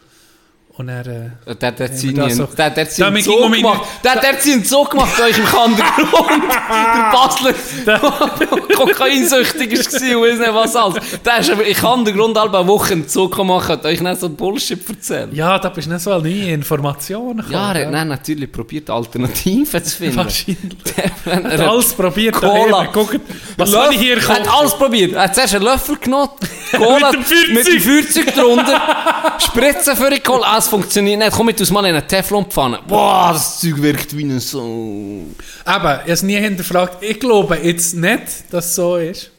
Und 0.75 0.89
er... 0.89 1.07
Äh, 1.07 1.31
Und 1.51 1.61
Der 1.61 1.69
hat 1.69 1.79
seinen 1.79 2.31
so- 2.31 2.47
der, 2.47 2.71
der 2.71 2.87
hat 2.87 2.99
ihn- 2.99 3.53
gemacht. 3.53 3.83
Der 4.03 4.17
der 4.17 4.33
hat 4.33 4.43
seinen 4.43 4.65
Zug 4.65 4.91
gemacht 4.91 5.11
bei 5.19 5.25
euch 5.25 5.39
im 5.39 5.45
Kandergrund. 5.45 6.45
der 6.49 7.13
Basler 7.13 7.55
kokainsüchtig 8.77 9.71
war 9.73 10.19
und 10.19 10.25
weiss 10.25 10.39
nicht 10.39 10.55
was 10.55 10.77
alles. 10.77 11.05
Der 11.25 11.39
ist 11.39 11.51
aber 11.51 11.65
im 11.65 11.75
Kandergrund 11.75 12.39
alle 12.39 12.59
eine 12.59 12.67
Woche 12.69 12.93
einen 12.95 13.09
Zug 13.09 13.37
gemacht 13.37 13.71
und 13.71 13.85
euch 13.85 14.01
nicht 14.01 14.21
so 14.21 14.29
Bullshit 14.31 14.89
erzählt. 14.89 15.33
ja, 15.35 15.59
da 15.59 15.69
bist 15.69 15.89
du 15.89 15.93
nicht 15.93 16.03
so 16.03 16.13
an 16.13 16.23
neue 16.23 16.53
Informationen 16.53 17.37
gekommen. 17.39 17.53
Ja, 17.53 17.73
er 17.75 17.87
hat 17.87 17.95
dann 17.95 18.09
natürlich 18.09 18.51
probiert, 18.51 18.89
Alternativen 18.91 19.85
zu 19.85 19.97
finden. 19.97 20.17
Wahrscheinlich. 20.17 20.77
er 21.27 21.33
Er 21.33 21.37
hat 21.45 21.53
hat 21.53 21.69
alles 21.69 21.93
probiert. 21.93 22.35
Cola. 22.35 22.85
Guckt, 22.87 23.21
was 23.57 23.77
habe 23.77 23.95
ich 23.95 24.01
hier 24.01 24.17
Er 24.17 24.29
hat 24.29 24.49
alles 24.49 24.75
probiert. 24.75 25.13
Er 25.13 25.23
hat 25.25 25.35
zuerst 25.35 25.55
einen 25.55 25.65
Löffel 25.65 25.97
genommen, 25.97 26.31
Cola 26.77 27.11
Mit 27.13 27.21
dem 27.21 27.25
Feuerzeug. 27.25 27.55
mit 27.55 27.67
dem 27.69 27.81
Feuerzeug 27.81 28.35
drunter, 28.35 29.37
Spritzen 29.39 29.97
für 29.97 30.11
die 30.11 30.21
Cola. 30.21 30.62
Es 30.63 30.69
funktioniert 30.69 31.19
nicht. 31.19 31.33
Komm 31.33 31.47
mit 31.47 31.59
uns 31.61 31.71
mal 31.71 31.81
in 31.85 31.95
eine 31.95 32.07
Teflonpfanne. 32.07 32.81
Boah, 32.87 33.31
das 33.33 33.61
Zeug 33.61 33.81
wirkt 33.83 34.17
wie 34.17 34.25
ein 34.25 34.39
so. 34.41 34.61
Eben, 34.63 35.35
ich 35.65 35.67
habe 35.67 36.03
es 36.07 36.23
nie 36.23 36.37
hinterfragt. 36.37 37.03
Ich 37.03 37.19
glaube 37.21 37.57
jetzt 37.63 37.95
nicht, 37.95 38.23
dass 38.51 38.67
es 38.67 38.75
so 38.77 38.97
ist. 38.97 39.31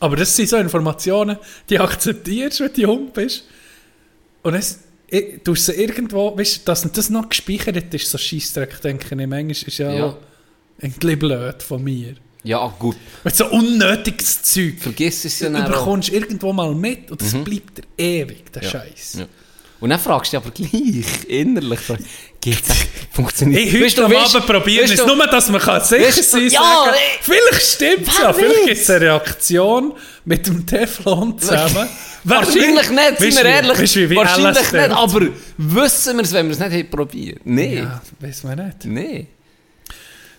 Aber 0.00 0.16
das 0.16 0.34
sind 0.34 0.48
so 0.48 0.56
Informationen, 0.56 1.38
die 1.70 1.78
akzeptierst, 1.78 2.60
wenn 2.60 2.72
du 2.72 2.80
jung 2.82 3.12
bist. 3.12 3.44
Und 4.42 4.54
es, 4.54 4.80
ich, 5.08 5.42
du 5.44 5.54
sie 5.54 5.72
irgendwo, 5.72 6.36
weißt 6.36 6.58
du, 6.58 6.60
dass 6.64 6.82
das 6.92 7.08
noch 7.10 7.28
gespeichert 7.28 7.94
ist, 7.94 8.10
so 8.10 8.18
Scheissdreck, 8.18 8.80
denke 8.82 9.06
ich. 9.06 9.10
Manchmal 9.26 9.50
ist 9.52 9.78
ja, 9.78 9.92
Ja. 9.92 10.16
bisschen 10.78 11.18
blöd 11.18 11.62
von 11.62 11.82
mir. 11.82 12.14
Ja, 12.42 12.66
gut. 12.78 12.96
Mit 13.22 13.34
so 13.34 13.46
unnötiges 13.46 14.42
Zeug. 14.42 14.74
Vergiss 14.78 15.24
es 15.24 15.40
ja 15.40 15.48
Du 15.48 15.54
dann 15.54 15.64
auch. 15.66 15.70
bekommst 15.78 16.10
irgendwo 16.10 16.52
mal 16.52 16.74
mit 16.74 17.10
und 17.10 17.22
das 17.22 17.32
bleibt 17.32 17.78
dir 17.78 17.84
ewig, 17.96 18.52
der 18.52 18.62
Scheiß. 18.62 19.14
Ja. 19.20 19.26
Und 19.84 19.90
dann 19.90 20.00
fragst 20.00 20.32
du 20.32 20.38
dich 20.38 20.46
aber 20.46 20.54
gleich 20.54 21.24
innerlich, 21.28 21.78
geht 22.40 22.66
das, 22.66 22.76
funktioniert 23.12 23.64
Ich 23.66 23.82
Weißt 23.82 23.98
heute 23.98 24.06
am 24.06 24.16
Abend 24.24 24.46
probieren 24.46 24.90
es, 24.90 24.96
du- 24.96 25.06
nur 25.14 25.26
dass 25.26 25.50
man 25.50 25.60
kann 25.60 25.84
sicher 25.84 26.06
weißt 26.06 26.30
sein 26.30 26.48
ja, 26.48 26.62
sagen, 26.62 26.90
ey. 26.94 27.18
vielleicht 27.20 27.62
stimmt 27.62 28.08
es 28.08 28.18
ja, 28.18 28.32
vielleicht 28.32 28.56
weiß? 28.60 28.64
gibt 28.66 28.78
es 28.80 28.88
eine 28.90 29.00
Reaktion 29.02 29.92
mit 30.24 30.46
dem 30.46 30.64
Teflon 30.66 31.38
zusammen. 31.38 31.86
Wahrscheinlich 32.24 32.76
weiß? 32.78 32.90
nicht, 32.92 33.18
sind 33.18 33.36
wir 33.36 33.44
ehrlich. 33.44 33.78
weißt 33.78 33.94
du, 33.96 34.00
wie- 34.00 34.10
wie 34.10 34.16
Wahrscheinlich 34.16 34.72
nicht, 34.72 34.90
aber 34.90 35.20
wissen 35.58 36.16
wir 36.16 36.24
es, 36.24 36.32
wenn 36.32 36.46
wir 36.46 36.52
es 36.52 36.58
nicht 36.60 36.72
haben 36.72 36.90
probiert? 36.90 37.40
Nein. 37.44 37.74
Ja, 37.74 38.02
weiß 38.20 38.44
man 38.44 38.64
nicht. 38.66 38.84
Nein. 38.86 39.26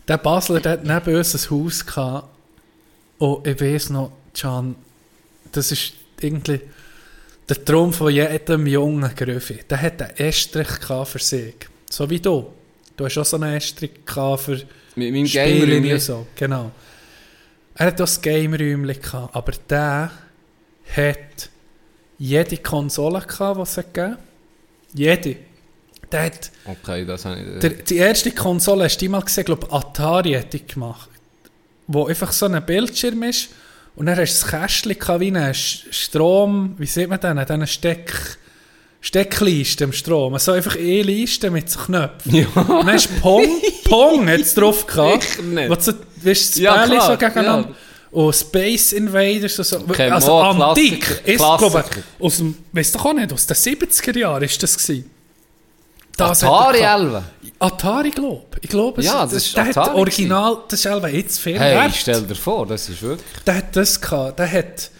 Der 0.07 0.17
Basler, 0.17 0.59
der 0.59 0.71
hat 0.71 0.83
neben 0.83 1.15
uns 1.19 1.35
ein 1.35 1.51
Haus 1.51 1.85
gehabt. 1.85 2.29
Und 3.19 3.45
ich 3.45 3.61
weiss 3.61 3.91
noch, 3.91 4.11
Can, 4.35 4.73
das 5.51 5.71
ist 5.71 5.93
irgendwie 6.19 6.61
der 7.47 7.63
Traum 7.63 7.93
von 7.93 8.11
jedem 8.11 8.65
jungen 8.67 9.13
Gröfi. 9.15 9.59
Der 9.69 9.81
hat 9.81 10.01
einen 10.01 10.17
Estrich 10.17 10.67
für 11.05 11.19
sich. 11.19 11.55
So 11.89 12.09
wie 12.09 12.19
du. 12.19 12.51
Du 12.97 13.05
hast 13.05 13.17
auch 13.17 13.25
so 13.25 13.37
einen 13.37 13.55
Estrich 13.55 13.91
für 14.05 14.61
Mit 14.95 15.11
meinem 15.13 15.27
Spiele 15.27 15.93
und 15.93 15.99
so. 15.99 16.27
Genau. 16.35 16.71
Er 17.75 17.87
hat 17.87 17.93
auch 17.95 17.97
das 17.97 18.21
Game-Räumchen 18.21 19.01
gehabt. 19.01 19.35
Aber 19.35 19.51
der 19.69 20.11
hat 20.95 21.49
jede 22.17 22.57
Konsole 22.57 23.21
gehabt, 23.21 23.57
die 23.57 23.61
es 23.61 23.77
hat 23.77 23.93
gegeben 23.93 24.17
Jede. 24.93 25.35
Der 26.11 26.23
hat 26.23 26.51
Okay, 26.65 27.05
das 27.05 27.25
habe 27.25 27.41
ich. 27.41 27.59
der, 27.59 27.69
die 27.71 27.97
erste 27.97 28.31
Konsole, 28.31 28.85
hast 28.85 28.97
du 28.97 28.99
die 29.05 29.09
mal 29.09 29.21
gesehen? 29.21 29.43
glaube 29.43 29.71
Atari 29.71 30.33
hat 30.33 30.53
die 30.53 30.65
gemacht. 30.65 31.09
Wo 31.87 32.05
einfach 32.05 32.31
so 32.31 32.45
ein 32.45 32.65
Bildschirm 32.65 33.23
ist 33.23 33.49
und 33.95 34.05
dann 34.07 34.17
hast 34.17 34.41
du 34.41 34.55
ein 34.55 34.61
Kästchen 34.61 35.19
wie 35.19 35.27
einen 35.27 35.53
Strom, 35.53 36.75
wie 36.77 36.85
sieht 36.85 37.09
man 37.09 37.19
denn, 37.19 37.37
eine 37.37 37.67
Steck, 37.67 38.37
Steckleiste 38.99 39.83
im 39.85 39.93
Strom. 39.93 40.37
So 40.39 40.51
einfach 40.51 40.75
eine 40.75 41.03
Leiste 41.03 41.49
mit 41.51 41.69
so 41.69 41.79
Knöpfen. 41.79 42.35
Ja. 42.35 42.47
Und 42.55 42.69
dann 42.69 42.91
hast 42.91 43.07
du 43.07 43.21
Pong, 43.21 43.61
Pong 43.85 44.27
hat 44.27 44.41
es 44.41 44.53
drauf 44.53 44.85
gehabt. 44.85 45.23
Sicher 45.23 45.43
nicht. 45.43 45.69
Wo 45.69 45.75
du 45.75 45.81
so, 45.81 45.93
weißt, 46.23 46.55
das 46.55 46.59
Ja, 46.59 46.85
Bälle 46.85 47.01
so 47.01 47.11
gegeneinander. 47.17 47.69
ja. 47.69 47.75
Und 48.11 48.33
Space 48.33 48.93
Invaders 48.93 49.59
und 49.59 49.65
so. 49.65 49.77
Okay, 49.87 50.09
also 50.09 50.33
oh, 50.33 50.39
antik. 50.39 51.01
Klassiker, 51.01 51.31
Ist, 51.31 51.37
glaube 51.59 51.83
ich, 52.19 52.25
aus 52.25 52.37
dem, 52.37 52.57
weißt 52.71 52.95
du 52.95 52.99
auch 52.99 53.13
nicht, 53.13 53.33
aus 53.33 53.45
den 53.45 53.55
70er 53.57 54.17
Jahren 54.17 54.43
ist 54.43 54.63
das 54.63 54.77
gewesen. 54.77 55.11
Das 56.17 56.43
Atari. 56.43 56.79
11. 56.79 57.23
Atari, 57.59 58.09
glaube 58.11 58.45
ich. 58.61 58.69
Glaube, 58.69 59.01
Ja, 59.01 59.23
das 59.23 59.33
ist 59.33 59.55
der 59.55 59.65
hat 59.67 59.77
Atari 59.77 59.99
original, 59.99 60.57
das 60.67 60.79
ist 60.79 60.87
einfach 60.87 61.07
jetzt 61.09 61.39
viel 61.39 61.59
Hey, 61.59 61.75
wert. 61.75 61.93
stell 61.95 62.21
dir 62.23 62.35
vor, 62.35 62.65
das 62.65 62.89
ist 62.89 63.01
wirklich. 63.01 63.25
Der 63.45 63.55
hat 63.57 63.75
das 63.75 63.99
gehabt. 63.99 64.39
Der 64.39 64.51
hat 64.51 64.91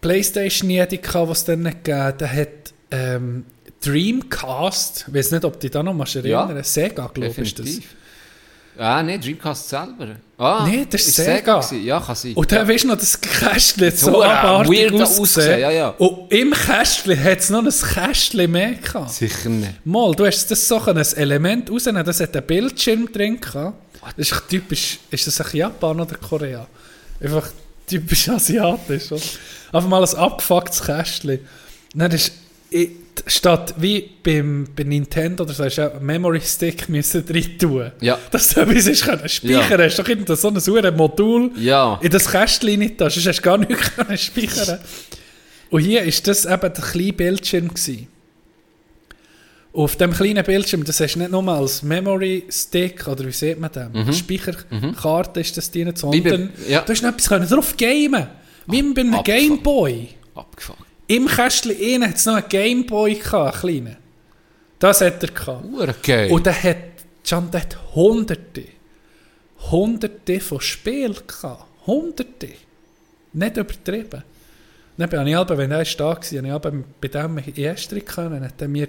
Playstation 0.00 0.70
jede 0.70 0.98
gehabt, 0.98 1.28
was 1.28 1.38
es 1.38 1.44
dann 1.44 1.62
nicht 1.62 1.84
gegeben 1.84 2.14
Der 2.18 2.32
hat 2.32 2.48
ähm, 2.90 3.44
Dreamcast, 3.82 5.06
ich 5.08 5.14
weiß 5.14 5.30
nicht, 5.32 5.44
ob 5.44 5.54
du 5.54 5.58
dich 5.60 5.70
da 5.70 5.82
noch 5.82 5.94
mal 5.94 6.06
erinnern 6.14 6.56
Ja, 6.56 6.62
Sega, 6.62 7.06
glaube 7.12 7.26
ich, 7.28 7.38
ist 7.38 7.58
das. 7.58 7.68
Ah, 8.76 9.02
nein, 9.02 9.20
Dreamcast 9.20 9.68
selber. 9.68 10.16
Ah, 10.36 10.66
Nee, 10.68 10.84
das 10.90 11.06
ist 11.06 11.14
Sega. 11.16 11.60
gewesen. 11.60 11.84
Ja, 11.84 12.00
kann 12.00 12.16
sein. 12.16 12.32
Und 12.34 12.50
dann 12.50 12.66
weißt 12.68 12.82
du 12.84 12.88
noch, 12.88 12.96
das 12.96 13.20
Kästchen 13.20 13.86
hat 13.86 13.96
so 13.98 14.20
abartig 14.22 14.92
ausgesehen. 14.92 15.20
ausgesehen, 15.20 15.60
ja, 15.60 15.70
ja. 15.70 15.88
Und 15.90 16.32
im 16.32 16.50
Kästchen 16.52 17.22
hat 17.24 17.38
es 17.38 17.50
noch 17.50 17.64
ein 17.64 17.70
Kästchen 17.70 18.50
mehr 18.50 18.72
gehabt. 18.74 19.10
Sicher 19.12 19.48
nicht. 19.48 19.86
Mal, 19.86 20.12
du 20.16 20.26
hast 20.26 20.50
das 20.50 20.66
so 20.66 20.80
ein 20.84 20.96
Element 20.96 21.70
rausnehmen, 21.70 22.04
das 22.04 22.18
hat 22.20 22.36
einen 22.36 22.46
Bildschirm 22.46 23.12
drin 23.12 23.40
gehabt. 23.40 23.76
Das 24.16 24.30
ist 24.32 24.42
typisch, 24.48 24.98
ist 25.10 25.26
das 25.26 25.40
eigentlich 25.40 25.54
Japan 25.60 26.00
oder 26.00 26.16
Korea? 26.16 26.66
Einfach 27.22 27.48
typisch 27.86 28.28
asiatisch, 28.28 29.12
oder? 29.12 29.22
Einfach 29.72 29.88
mal 29.88 30.04
ein 30.04 30.14
abgefucktes 30.16 30.82
Kästchen. 30.82 31.38
Dann 31.94 32.10
ist, 32.10 32.32
i- 32.72 32.90
statt 33.26 33.74
wie 33.78 34.10
beim, 34.22 34.66
bei 34.74 34.82
Nintendo 34.84 35.44
oder 35.44 35.52
so, 35.52 35.64
hast 35.64 35.76
du 35.78 35.92
einen 35.92 36.04
Memory 36.04 36.40
Stick 36.40 36.88
müssen 36.88 37.24
drin 37.24 37.58
tun. 37.58 37.92
Ja. 38.00 38.18
Dass 38.30 38.48
du 38.48 38.60
etwas 38.62 38.88
hast 38.88 39.04
können 39.04 39.28
speichern 39.28 39.78
Ja. 39.80 39.86
hast. 39.86 39.96
doch 39.98 40.08
irgendein 40.08 40.36
so 40.36 40.48
ein 40.48 40.60
sauren 40.60 40.96
Modul 40.96 41.50
Ja. 41.56 41.98
in 42.02 42.10
das 42.10 42.30
Kästchen 42.30 42.78
nicht 42.78 43.00
da, 43.00 43.08
sonst 43.10 43.26
hast 43.26 43.38
du 43.38 43.42
gar 43.42 43.58
nichts 43.58 43.90
können 43.96 44.18
speichern. 44.18 44.78
Und 45.70 45.80
hier 45.82 46.04
war 46.04 46.12
das 46.24 46.44
eben 46.44 46.60
der 46.60 46.70
kleine 46.84 47.12
Bildschirm. 47.12 47.68
Gewesen. 47.68 48.08
Und 49.72 49.82
auf 49.84 49.96
dem 49.96 50.12
kleinen 50.12 50.44
Bildschirm, 50.44 50.84
das 50.84 51.00
hast 51.00 51.14
du 51.14 51.18
nicht 51.18 51.32
nur 51.32 51.48
als 51.48 51.82
Memory 51.82 52.44
Stick, 52.48 53.08
oder 53.08 53.26
wie 53.26 53.32
sieht 53.32 53.58
man 53.58 53.70
das? 53.72 54.18
Speicherkarte 54.18 55.40
ist 55.40 55.56
das 55.56 55.70
drin, 55.70 55.88
Mhm. 55.88 55.92
Bei- 55.94 55.98
sondern 55.98 56.50
ja. 56.68 56.80
du 56.82 56.92
hast 56.92 57.02
noch 57.02 57.10
etwas 57.10 57.28
können 57.28 57.48
drauf 57.48 57.76
gamen. 57.76 58.28
Wie 58.66 58.82
bei 58.82 59.00
einem 59.00 59.14
Abgefahren. 59.14 59.24
Gameboy. 59.48 60.08
Abgefuckt. 60.34 60.78
Im 61.06 61.26
Kästchen 61.26 61.70
innen 61.72 62.08
hat 62.08 62.16
es 62.16 62.26
noch 62.26 62.34
einen 62.36 62.48
Gameboy 62.48 63.14
gehabt, 63.14 63.64
einen 63.64 63.82
kleinen. 63.84 63.96
Das 64.78 65.00
hat 65.00 65.22
er 65.22 65.30
gehabt. 65.30 66.02
Geil. 66.02 66.30
Und 66.30 66.46
der 66.46 66.62
hat, 66.62 66.76
Can, 67.26 67.50
der 67.50 67.62
hat 67.62 67.94
hunderte, 67.94 68.64
hunderte 69.70 70.40
von 70.40 70.60
Spielen 70.60 71.16
gehabt. 71.26 71.64
Hunderte. 71.86 72.50
Nicht 73.32 73.56
übertrieben. 73.56 74.22
Dann 74.96 75.10
bin 75.10 75.26
ich 75.26 75.36
aber, 75.36 75.58
wenn 75.58 75.72
er 75.72 75.84
da 75.84 76.04
war, 76.04 76.14
habe 76.16 76.24
ich 76.24 76.52
aber 76.52 76.72
bei 77.00 77.08
dem 77.08 77.38
ersten 77.38 78.04
können, 78.04 78.44
hat 78.44 78.60
er 78.62 78.68
mir 78.68 78.86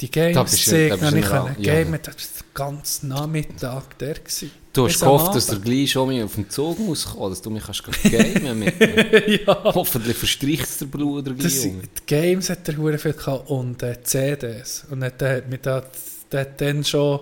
die 0.00 0.10
Games 0.10 0.64
du 0.64 1.16
ich 1.18 1.30
Ra- 1.30 1.54
ja. 1.58 1.74
gamen, 1.74 2.00
das 2.02 2.14
war 2.16 2.22
den 2.40 2.54
ganzen 2.54 3.08
Nachmittag 3.08 3.98
der. 3.98 4.14
Gewesen. 4.14 4.50
Du 4.74 4.86
hast 4.86 5.00
gehofft, 5.00 5.34
dass 5.34 5.46
du 5.46 5.60
gleich 5.60 5.90
schon 5.90 6.08
mal 6.08 6.24
auf 6.24 6.34
dem 6.34 6.50
Zug 6.50 6.78
musst, 6.78 7.08
dass 7.18 7.40
du 7.40 7.50
mich 7.50 7.64
kannst 7.64 7.82
gamen 7.84 8.58
mit 8.58 8.74
ja. 9.46 9.64
Hoffentlich 9.64 10.16
verstreicht 10.16 10.64
es 10.64 10.78
der 10.78 10.86
Bruder 10.86 11.32
gleich 11.32 11.54
Das, 11.54 11.64
um. 11.64 11.80
die 11.80 12.06
Games 12.06 12.50
hat 12.50 12.68
er 12.68 12.76
hure 12.76 12.98
viel 12.98 13.12
gehabt 13.12 13.48
und 13.48 13.82
äh, 13.82 14.02
CDs. 14.02 14.84
Und 14.90 15.00
dann 15.00 15.12
hat 15.18 15.48
mit 15.48 15.64
der, 15.64 15.84
der 16.30 16.40
hat 16.40 16.60
dann 16.60 16.84
schon 16.84 17.20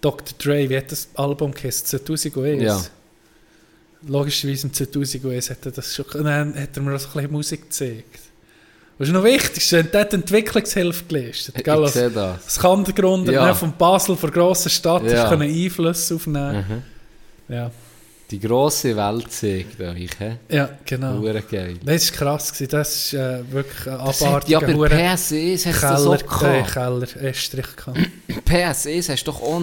Dr. 0.00 0.36
Dre, 0.38 0.68
wie 0.68 0.76
hat 0.76 0.92
das 0.92 1.08
Album 1.14 1.52
geheißen? 1.52 1.86
2001. 1.86 2.62
Ja. 2.62 2.84
Logischerweise 4.06 4.66
im 4.68 4.72
2001 4.72 5.50
hat 5.50 5.66
er 5.66 5.72
das 5.72 5.94
schon 5.94 6.04
und 6.06 6.24
dann 6.24 6.54
hat 6.54 6.76
er 6.76 6.82
mir 6.82 6.94
auch 6.94 7.00
so 7.00 7.08
ein 7.08 7.12
bisschen 7.14 7.32
Musik 7.32 7.62
gezeigt. 7.62 8.20
Was 8.98 9.06
ist 9.08 9.14
noch 9.14 9.22
wichtig, 9.24 9.70
wenn 9.72 9.90
der 9.92 10.00
hat 10.00 10.12
Entwicklungshilfe 10.12 11.04
geleistet. 11.04 11.54
Ich 11.56 11.62
Gell, 11.64 11.82
als, 11.84 11.92
sehe 11.92 12.10
das. 12.10 12.44
als 12.44 12.58
Kandergrund 12.58 13.28
Ja. 13.28 13.54
von 13.54 13.72
Basel, 13.78 14.16
von 14.16 14.30
grosser 14.30 14.70
Stadt, 14.70 15.04
Ja. 15.04 15.28
können 15.28 15.42
Einfluss 15.50 16.10
aufnehmen. 16.10 16.64
Mhm. 17.48 17.54
Ja. 17.54 17.70
Die 18.30 18.40
grosse 18.40 18.94
Welt 18.94 19.32
zeigt 19.32 19.80
euch, 19.80 20.10
hä? 20.18 20.36
ja, 20.50 20.68
genau. 20.84 21.22
Geil. 21.50 21.76
Das 21.82 22.10
war 22.10 22.18
krass, 22.18 22.52
gewesen. 22.52 22.70
das 22.70 22.94
ist 22.96 23.14
äh, 23.14 23.40
wirklich 23.50 23.86
ein 23.86 23.98
Das 24.04 24.22
abartiger 24.22 24.60
ja 24.60 24.66
bei 24.66 24.74
Hure- 24.74 24.94
PS1 24.94 25.64
hast 25.66 25.82
du 25.82 25.86
das 25.86 26.06
auch 26.06 26.14
äh, 26.14 26.24
gehabt. 26.62 26.72
Keller, 26.74 27.22
Estrich 27.24 27.76
gehabt. 27.76 27.98
PS1 28.46 29.08
hast 29.12 29.24
du 29.26 29.30
doch 29.32 29.40
auch 29.40 29.60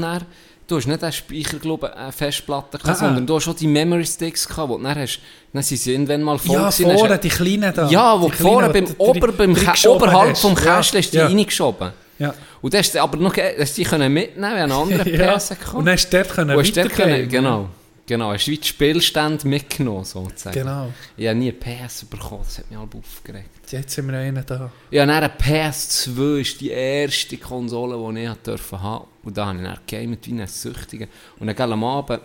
du 0.68 0.78
hast 0.78 0.88
nicht 0.88 1.04
einen 1.04 1.12
Speicher, 1.14 1.58
glaube 1.60 1.88
ich, 1.94 2.00
eine 2.00 2.12
Festplatte 2.12 2.78
gehabt, 2.78 2.90
Ah, 2.90 3.06
sondern 3.06 3.26
du 3.26 3.36
hast 3.36 3.48
auch 3.48 3.56
die 3.56 3.68
Memory 3.68 4.06
Sticks 4.06 4.48
gehabt, 4.48 4.70
wo 4.70 4.78
du 4.78 4.84
dann 4.84 4.98
hast, 4.98 5.20
dann 5.54 5.64
sind 5.64 5.78
sie 5.78 5.92
irgendwann 5.94 6.24
mal 6.24 6.38
voll 6.38 6.56
Ja, 6.56 6.70
gewesen, 6.70 6.92
vorne, 6.98 7.14
hast 7.14 7.24
die 7.24 7.30
kleinen 7.30 7.74
da. 7.74 7.90
Ja, 7.90 8.20
wo 8.22 8.30
die 8.30 8.36
vorne 8.36 8.70
beim, 8.70 8.86
ober, 8.98 9.32
beim 9.32 9.56
oberhalb 9.88 10.32
hast. 10.32 10.42
vom 10.42 10.56
Ja, 10.56 10.78
Kästchen 10.78 11.00
hast 11.00 11.14
du 11.14 11.18
ja. 11.18 11.28
die 11.28 11.36
reingeschoben. 11.36 11.92
Ja. 12.18 12.34
Und 12.62 12.74
du 12.74 12.78
hast 12.78 12.96
aber 12.98 13.18
noch 13.18 13.36
hast 13.36 13.78
die 13.78 13.84
können 13.84 14.12
mitnehmen, 14.14 14.46
einen 14.56 14.72
anderen 14.72 15.14
ja. 15.14 15.38
PS 15.38 15.50
gehabt. 15.50 15.74
Und 15.74 15.86
dann 15.86 15.94
hast 15.96 16.10
du 16.10 16.18
dort 16.18 16.30
können 16.34 16.58
hast 16.60 16.78
dort 16.78 16.90
können, 16.94 17.30
genau, 17.30 17.70
genau, 18.06 18.32
hast 18.34 18.48
du 18.48 18.52
wie 18.52 18.58
die 18.58 18.68
Spielstände 18.68 19.48
mitgenommen, 19.48 20.06
sozusagen. 20.06 20.54
Genau. 20.60 20.94
Ich 21.18 21.28
habe 21.28 21.38
nie 21.38 21.52
PS 21.52 22.06
bekommen, 22.06 22.42
das 22.46 22.60
hat 22.60 22.70
mich 22.70 22.80
halb 22.80 22.96
aufgeregt. 22.96 23.50
Jetzt 23.72 23.92
sind 23.92 24.08
wir 24.08 24.18
einen 24.18 24.46
da. 24.46 24.72
Ja, 24.92 25.06
dann 25.06 25.24
eine 25.24 25.28
PS2 25.28 26.40
ist 26.40 26.62
die 26.62 26.70
erste 26.70 27.38
Konsole, 27.38 27.98
die 28.14 28.24
ich 28.24 28.34
durfte 28.44 28.82
haben. 28.82 29.06
Und 29.24 29.38
da 29.38 29.48
habe 29.48 29.58
ich 29.58 29.64
dann 29.64 29.80
gegamet 29.86 30.28
wie 30.28 30.42
ein 30.42 30.48
Süchtiger. 30.48 31.08
Und 31.40 31.48
dann 31.48 31.72
am 31.72 31.84
Abend, 31.84 32.22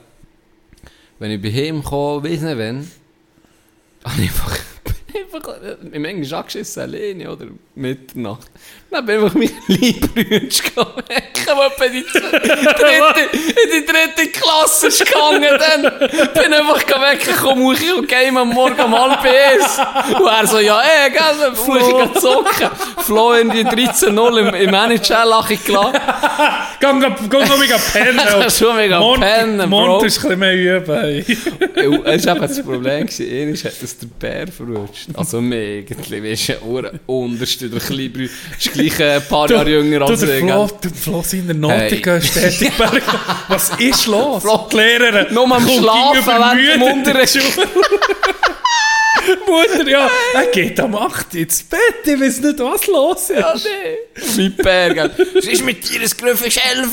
wenn 1.18 1.30
ich 1.30 1.42
bei 1.42 1.48
ihm 1.48 1.82
kam, 1.82 2.22
weiss 2.24 2.42
nicht 2.42 2.58
wann, 2.58 2.90
habe 4.04 4.22
ich 4.22 4.30
einfach, 4.30 4.58
einfach 5.14 5.56
im 5.92 6.04
Englisch 6.04 6.32
angeschissen, 6.32 6.82
alleine 6.82 7.30
oder 7.30 7.46
Mitternacht. 7.74 8.48
Dann 8.90 9.06
bin 9.06 9.18
ich 9.18 9.22
einfach 9.22 9.34
meine 9.34 9.50
Liebrütsch 9.68 10.62
gegangen, 10.64 11.02
der 11.08 11.86
in 11.86 11.92
die 11.92 12.02
dritte, 12.02 13.36
in 13.36 13.70
die 13.72 13.86
dritte 13.86 14.30
Klasse 14.32 14.88
ist 14.88 15.06
gegangen. 15.06 15.42
Dann 15.42 15.82
bin 15.82 16.52
ich 16.52 16.58
einfach 16.58 17.12
weggekommen, 17.12 17.62
muss 17.62 17.80
ich 17.80 17.94
und 17.94 18.08
game 18.08 18.36
am 18.36 18.48
Morgen 18.48 18.80
um 18.80 18.98
halb 18.98 19.20
eins. 19.20 19.78
Und 20.18 20.26
er 20.26 20.46
so, 20.46 20.58
ja, 20.58 20.80
ey, 20.80 21.10
gell, 21.10 21.52
ich 21.52 21.86
gehen 21.86 22.20
zocken. 22.20 22.70
Flo 22.98 23.32
in 23.34 23.50
die 23.50 23.64
13-0 23.64 24.38
im, 24.38 24.54
im 24.54 24.74
NHL 24.74 24.98
gelassen. 25.64 25.92
Gang, 26.80 27.00
gang, 27.00 27.30
gang, 27.30 27.48
gang, 27.48 27.68
gang, 27.68 27.92
pennen. 27.92 28.46
Ist 28.46 28.58
schon 28.58 28.74
mega 28.74 29.00
pennen, 29.14 29.70
Bro. 29.70 29.86
Mond 29.86 30.04
ist 30.04 30.18
ein 30.18 30.22
bisschen 30.22 30.38
mehr 30.38 30.56
üben. 30.56 32.04
Es 32.04 32.26
war 32.26 32.36
eben 32.36 32.40
das 32.48 32.62
Problem, 32.62 33.06
gewesen. 33.06 33.30
Einmal 33.30 33.54
hat 33.54 33.82
das 33.82 33.98
der 33.98 34.06
Bär 34.06 34.48
verrutscht. 34.48 34.99
bist. 35.06 35.18
Also 35.18 35.40
mega, 35.40 35.94
weißt 35.96 36.48
du, 36.48 36.62
Ohren 36.66 37.00
unterste, 37.06 37.68
der 37.68 37.80
Kleber 37.80 38.20
ist 38.20 38.72
gleich 38.72 39.02
ein 39.02 39.22
paar 39.26 39.46
du, 39.48 39.54
Jahre 39.54 39.70
jünger 39.70 40.02
als 40.02 40.22
ich. 40.22 40.40
Du, 40.40 40.68
der 40.82 40.90
Flo 40.94 41.24
in 41.32 41.46
der 41.46 41.56
Notiken 41.56 42.20
hey. 42.20 42.72
Was 43.48 43.70
ist 43.78 44.06
los? 44.06 44.42
Flo, 44.42 44.66
die 44.70 44.76
Lehrerin. 44.76 45.34
Nur 45.34 45.50
am 45.54 45.68
Schlafen, 45.68 46.26
wenn 46.26 47.04
du 47.04 47.40
Mutter, 49.46 49.88
ja, 49.88 50.10
er 50.34 50.46
geht 50.46 50.80
am 50.80 50.94
8 50.94 51.34
ins 51.34 51.62
Bett, 51.62 51.80
ich 52.04 52.20
weiß 52.20 52.40
nicht, 52.40 52.58
was 52.58 52.86
los 52.86 53.30
ist. 53.30 53.38
Ja, 53.38 53.54
nee. 53.54 53.98
Mit 54.36 54.56
Bär. 54.56 55.10
Was 55.34 55.44
ist 55.44 55.64
mit 55.64 55.88
dir, 55.88 56.00
das 56.00 56.16
Griff 56.16 56.44
ist 56.46 56.58
11? 56.58 56.90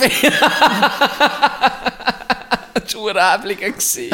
Schuhräbligen. 2.89 3.73
ich 3.77 4.09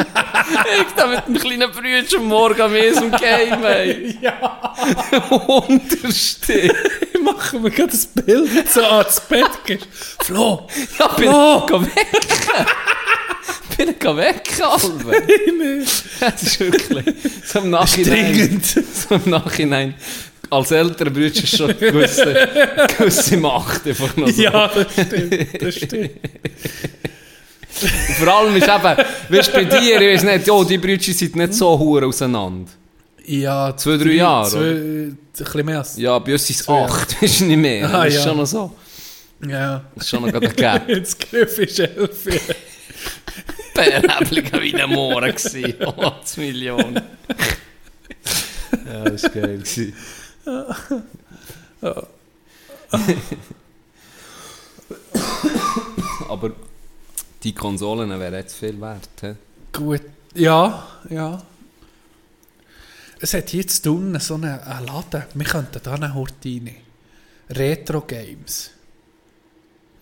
da 0.96 1.06
mit 1.06 1.26
einem 1.26 1.38
kleinen 1.38 1.70
Brüder 1.70 2.20
Morgen 2.20 2.60
am 2.60 2.74
Esel 2.74 3.10
Game. 3.10 4.18
ja. 4.20 4.74
Unterste. 5.30 6.74
Machen 7.22 7.62
wir 7.62 7.70
gerade 7.70 7.90
das 7.90 8.06
Bild, 8.06 8.68
so 8.68 8.82
ans 8.82 9.20
Bett 9.20 9.50
gehst. 9.64 9.86
Flo! 10.22 10.66
Ja, 10.98 11.08
bin 11.08 11.28
Flo. 11.28 11.66
Geh 11.66 11.80
weg! 11.80 12.66
bin 13.76 13.88
ich 13.90 14.16
weg, 14.16 14.62
Alben. 14.62 15.86
das 16.20 16.42
ist 16.42 16.60
wirklich. 16.60 17.04
So 17.44 17.58
im 17.60 17.70
Nachhinein. 17.70 18.62
So 18.62 19.14
im 19.14 19.30
Nachhinein 19.30 19.94
als 20.50 20.70
älterer 20.70 21.10
Bruder 21.10 21.46
schon 21.46 21.76
gewisse, 21.78 22.48
gewisse 22.96 23.36
Macht 23.38 23.86
einfach 23.86 24.16
noch 24.16 24.28
so. 24.28 24.42
Ja, 24.42 24.68
das 24.68 24.92
stimmt, 24.92 25.62
das 25.62 25.74
stimmt. 25.74 26.10
Und 27.82 27.90
vor 28.18 28.28
allem 28.28 28.56
ist 28.56 28.68
eben, 28.68 29.06
weißt 29.28 29.48
du, 29.48 29.52
bei 29.52 29.64
dir, 29.64 30.00
ich 30.00 30.14
weiß 30.14 30.22
nicht, 30.24 30.46
ja, 30.46 30.64
die 30.64 30.78
Brüder 30.78 31.02
sind 31.02 31.36
nicht 31.36 31.54
so 31.54 31.78
hure 31.78 32.06
auseinander. 32.06 32.70
Ja, 33.26 33.74
Zwei, 33.76 33.96
drei 33.96 34.12
Jahre, 34.12 34.50
Zwei, 34.50 34.58
ein 34.58 35.18
bisschen 35.32 35.66
mehr. 35.66 35.86
Ja, 35.96 36.18
bei 36.18 36.32
uns 36.32 36.46
sind 36.46 36.60
es 36.60 36.68
acht, 36.68 37.16
du 37.20 37.24
nicht 37.26 37.56
mehr. 37.56 37.88
Ah, 37.92 38.04
das 38.04 38.14
ist 38.14 38.20
ja. 38.20 38.28
schon 38.28 38.36
noch 38.36 38.46
so. 38.46 38.72
Ja. 39.46 39.84
Das 39.94 40.04
ist 40.04 40.10
schon 40.10 40.22
noch 40.22 40.30
gerade 40.32 40.48
ein 40.48 40.56
Gap. 40.56 40.88
Jetzt 40.88 41.18
Griff 41.30 41.58
ist 41.58 41.78
elf. 41.78 42.24
Bärhäbling 43.74 44.50
wie 44.60 44.74
ein 44.80 44.90
Mohren 44.90 45.34
gewesen. 45.34 45.74
Oh, 45.84 46.12
das 46.20 46.36
Million. 46.36 46.94
ja, 48.86 49.04
das 49.04 49.24
war 49.24 49.30
geil. 49.30 49.58
gewesen. 49.58 49.94
Aber 56.28 56.52
die 57.44 57.54
Konsolen 57.54 58.08
wären 58.18 58.34
jetzt 58.34 58.56
viel 58.56 58.80
wert. 58.80 59.08
He? 59.20 59.34
Gut. 59.72 60.02
Ja, 60.34 60.86
ja. 61.10 61.42
Es 63.20 63.34
hat 63.34 63.52
jetzt 63.52 63.86
unten 63.86 64.18
so 64.20 64.34
einen, 64.34 64.58
einen 64.60 64.86
Laden. 64.86 65.22
Wir 65.34 65.46
könnten 65.46 65.80
da 65.82 65.94
eine 65.94 66.12
Horte 66.14 66.48
rein. 66.48 66.74
Retro 67.50 68.00
Games. 68.02 68.70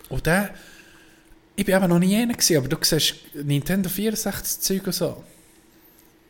Und 0.08 0.26
der... 0.26 0.54
Ich 1.54 1.66
bin 1.66 1.76
eben 1.76 1.88
noch 1.88 1.98
nie 1.98 2.16
einer 2.16 2.34
aber 2.56 2.68
du 2.68 2.76
siehst 2.80 3.14
Nintendo 3.34 3.90
64 3.90 4.60
Zeug 4.60 4.86
und 4.86 4.94
so. 4.94 5.22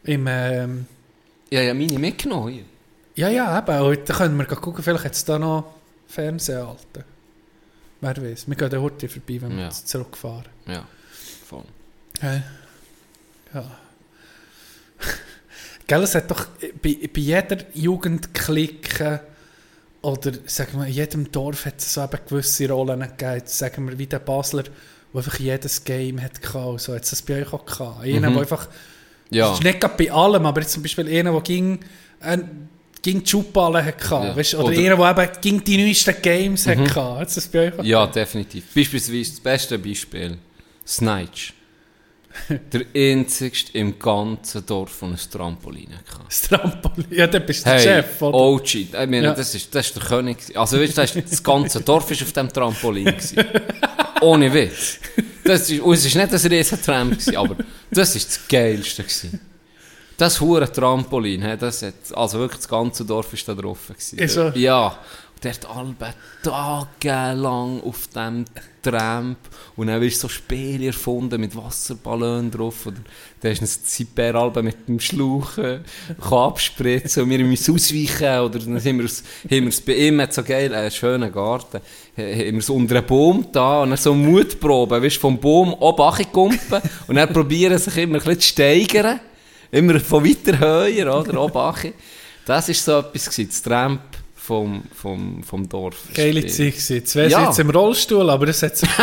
Im, 0.02 0.26
ähm, 0.26 0.86
Ja, 1.50 1.60
ja, 1.60 1.72
meine 1.74 1.96
mitgenommen 1.98 2.52
hier. 2.52 2.64
ja, 3.14 3.28
ja, 3.28 3.56
eben. 3.58 4.04
Da 4.04 4.14
können 4.14 4.36
wir 4.36 4.46
gucken, 4.46 4.82
vielleicht 4.82 5.04
hat 5.04 5.12
es 5.12 5.24
da 5.24 5.38
noch 5.38 5.74
Fernseher 6.08 6.66
alten. 6.66 7.04
Wer 8.00 8.16
weiß. 8.16 8.48
Wir 8.48 8.56
gehen 8.56 8.70
da 8.70 8.78
heute 8.78 9.08
vorbei, 9.08 9.40
wenn 9.42 9.56
wir 9.56 9.62
Ja. 9.64 9.70
zurückfahren. 9.70 10.48
Ja, 10.66 10.84
voll. 11.52 11.64
Hey. 12.20 12.40
Ja. 13.54 13.64
Gell, 15.86 16.02
es 16.02 16.14
hat 16.14 16.30
doch 16.30 16.46
bei, 16.82 16.96
bei 17.12 17.20
jeder 17.20 17.58
Jugendklicke 17.74 19.20
oder 20.00 20.32
sagen 20.46 20.78
wir, 20.80 20.86
in 20.86 20.92
jedem 20.94 21.30
Dorf 21.30 21.66
hat 21.66 21.78
es 21.78 21.94
so 21.94 22.02
eben 22.02 22.18
gewisse 22.28 22.68
Rollen 22.68 23.00
gegeben. 23.00 23.42
Sagen 23.44 23.88
wir, 23.88 23.98
wie 23.98 24.06
der 24.06 24.18
Basler, 24.20 24.64
der 24.64 24.72
einfach 25.14 25.38
jedes 25.38 25.84
Game 25.84 26.20
hat 26.20 26.40
gehabt. 26.40 26.80
So 26.80 26.94
hat 26.94 27.04
es 27.04 27.10
das 27.10 27.22
bei 27.22 27.42
euch 27.42 27.52
auch 27.52 27.64
gehabt. 27.64 28.02
Einer, 28.04 28.30
Mhm. 28.30 28.34
der 28.34 28.42
einfach, 28.42 28.68
Ja, 29.30 29.48
das 29.48 29.58
ist 29.58 29.64
nicht 29.64 29.80
gerade 29.80 29.94
bei 29.96 30.10
allem, 30.12 30.44
aber 30.46 30.60
jetzt 30.60 30.72
zum 30.72 30.82
Beispiel 30.82 31.08
einer, 31.08 31.32
der 31.32 31.40
ging, 31.42 31.80
äh, 32.20 32.38
ging 33.00 33.22
die 33.22 33.30
Schubballen 33.30 33.84
hat 33.84 33.98
gehabt. 33.98 34.24
Ja. 34.26 34.36
Weißt, 34.36 34.54
oder, 34.56 34.64
Oder- 34.66 34.78
einer, 34.94 35.14
der 35.14 35.24
eben 35.24 35.40
ging 35.40 35.64
die 35.64 35.84
neuesten 35.84 36.14
Games 36.22 36.66
hat 36.66 36.78
gehabt. 36.78 37.20
Hat 37.20 37.28
es 37.28 37.34
das 37.36 37.48
bei 37.48 37.68
euch 37.72 37.78
auch 37.78 37.84
ja, 37.84 38.06
definitiv. 38.06 38.64
Beispielsweise 38.74 39.30
das 39.30 39.40
beste 39.40 39.78
Beispiel: 39.78 40.36
Snatch. 40.86 41.54
Der 42.48 42.86
einzigste 42.96 43.76
im 43.76 43.98
ganzen 43.98 44.64
Dorf, 44.64 45.00
der 45.00 45.08
ein 45.08 45.18
Trampolin 45.30 45.88
hatte. 45.92 46.22
Das 46.26 46.40
Trampolin. 46.42 47.06
Ja, 47.10 47.26
dann 47.26 47.44
bist 47.44 47.60
du 47.60 47.64
der 47.64 47.74
Hey, 47.74 47.82
Chef, 47.82 48.22
oder? 48.22 48.38
OG. 48.38 48.74
Ich 48.74 48.92
meine, 48.92 49.22
Ja. 49.22 49.34
das, 49.34 49.54
ist, 49.54 49.74
das 49.74 49.86
ist 49.88 49.96
der 49.96 50.02
König. 50.02 50.38
Also, 50.54 50.80
weißt 50.80 50.96
du, 50.96 51.00
das, 51.02 51.14
ist, 51.14 51.30
das 51.32 51.42
ganze 51.42 51.80
Dorf 51.82 52.08
war 52.10 52.16
auf 52.26 52.32
dem 52.32 52.48
Trampolin. 52.48 53.04
Gewesen. 53.04 53.44
Ohne 54.22 54.52
Witz. 54.54 54.98
Das 55.44 55.68
ist, 55.68 55.80
und 55.82 55.92
es 55.94 56.14
war 56.14 56.22
nicht 56.24 56.34
ein 56.44 56.50
riesen 56.52 56.80
Tram, 56.82 57.10
gewesen, 57.10 57.36
aber 57.36 57.56
das 57.90 58.14
war 58.14 58.22
das 58.22 58.48
Geilste. 58.48 59.02
Gewesen. 59.02 59.40
Das 60.16 60.40
hure 60.40 60.70
Trampolin, 60.72 61.42
he, 61.42 61.56
das 61.58 61.82
hat, 61.82 61.94
also 62.14 62.38
wirklich 62.38 62.60
das 62.60 62.68
ganze 62.68 63.04
Dorf 63.04 63.32
war 63.32 63.54
da 63.54 63.60
drauf. 63.60 63.88
Gewesen. 63.88 64.18
Ist 64.18 64.34
so? 64.34 64.48
Ja. 64.54 64.98
Der 65.42 65.54
hat 65.54 65.66
alle 65.68 65.94
tagelang 66.42 67.82
auf 67.82 68.06
dem 68.14 68.44
Tramp 68.80 69.38
und 69.74 69.88
dann 69.88 70.00
wirst 70.00 70.20
so 70.20 70.28
Spiele 70.28 70.86
erfunden 70.86 71.40
mit 71.40 71.56
Wasserballon 71.56 72.50
drauf. 72.50 72.86
Oder 72.86 72.98
hast 73.42 73.60
du 73.60 73.66
sein 73.66 74.06
Bäralben 74.14 74.64
mit 74.64 74.88
dem 74.88 75.00
Schlauch 75.00 75.54
kann 75.54 75.82
abspritzen 76.32 77.24
und 77.24 77.30
wir 77.30 77.40
müssen 77.40 77.74
ausweichen. 77.74 78.40
Oder 78.40 78.58
dann 78.60 78.78
haben 78.78 78.98
wir 78.98 79.04
es, 79.04 79.24
haben 79.44 79.62
wir 79.62 79.68
es 79.68 79.80
bei 79.80 79.94
ihm, 79.94 80.24
so 80.30 80.42
geil, 80.44 80.72
einen 80.74 80.90
schönen 80.90 81.32
Garten, 81.32 81.78
ha- 81.78 82.22
haben 82.22 82.52
wir 82.52 82.58
es 82.58 82.70
unter 82.70 82.96
einem 82.96 83.06
Baum 83.06 83.46
da 83.50 83.82
und 83.82 83.90
dann 83.90 83.98
so 83.98 84.14
Mutproben, 84.14 85.02
weißt 85.02 85.16
vom 85.16 85.38
Baum 85.38 85.74
oben 85.74 86.32
kumpen 86.32 86.80
und 87.08 87.16
dann 87.16 87.32
probieren 87.32 87.78
sich 87.78 87.96
immer 87.96 88.18
ein 88.18 88.24
bisschen 88.24 88.40
zu 88.40 88.48
steigern. 88.48 89.20
Immer 89.72 89.98
von 90.00 90.24
weiter 90.24 90.58
höher, 90.58 91.18
oder? 91.18 91.40
Oben 91.40 91.92
Das 92.44 92.68
war 92.68 92.74
so 92.74 92.98
etwas, 92.98 93.24
gewesen, 93.30 93.48
das 93.48 93.62
Tramp 93.62 94.02
vom, 94.44 94.82
vom, 94.94 95.42
vom 95.44 95.68
Dorf. 95.68 95.96
Geile 96.14 96.44
Zeit 96.46 96.74
gewesen. 96.74 97.14
Wäre 97.14 97.30
Ja. 97.30 97.44
jetzt 97.46 97.58
im 97.60 97.70
Rollstuhl, 97.70 98.28
aber 98.28 98.46
das 98.46 98.62
hat 98.62 98.76
sich 98.76 98.88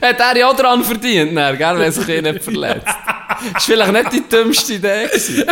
Hat 0.00 0.18
er 0.20 0.36
ja 0.36 0.48
auch 0.48 0.56
daran 0.56 0.82
verdient, 0.82 1.36
dann, 1.36 1.56
gell, 1.58 1.74
wenn 1.74 1.82
er 1.82 1.92
sich 1.92 2.08
eh 2.08 2.22
nicht 2.22 2.42
verletzt. 2.42 2.86
Das 3.54 3.68
war 3.68 3.74
vielleicht 3.76 3.92
nicht 3.92 4.12
die 4.12 4.28
dümmste 4.28 4.74
Idee. 4.74 5.06
Gewesen. 5.08 5.44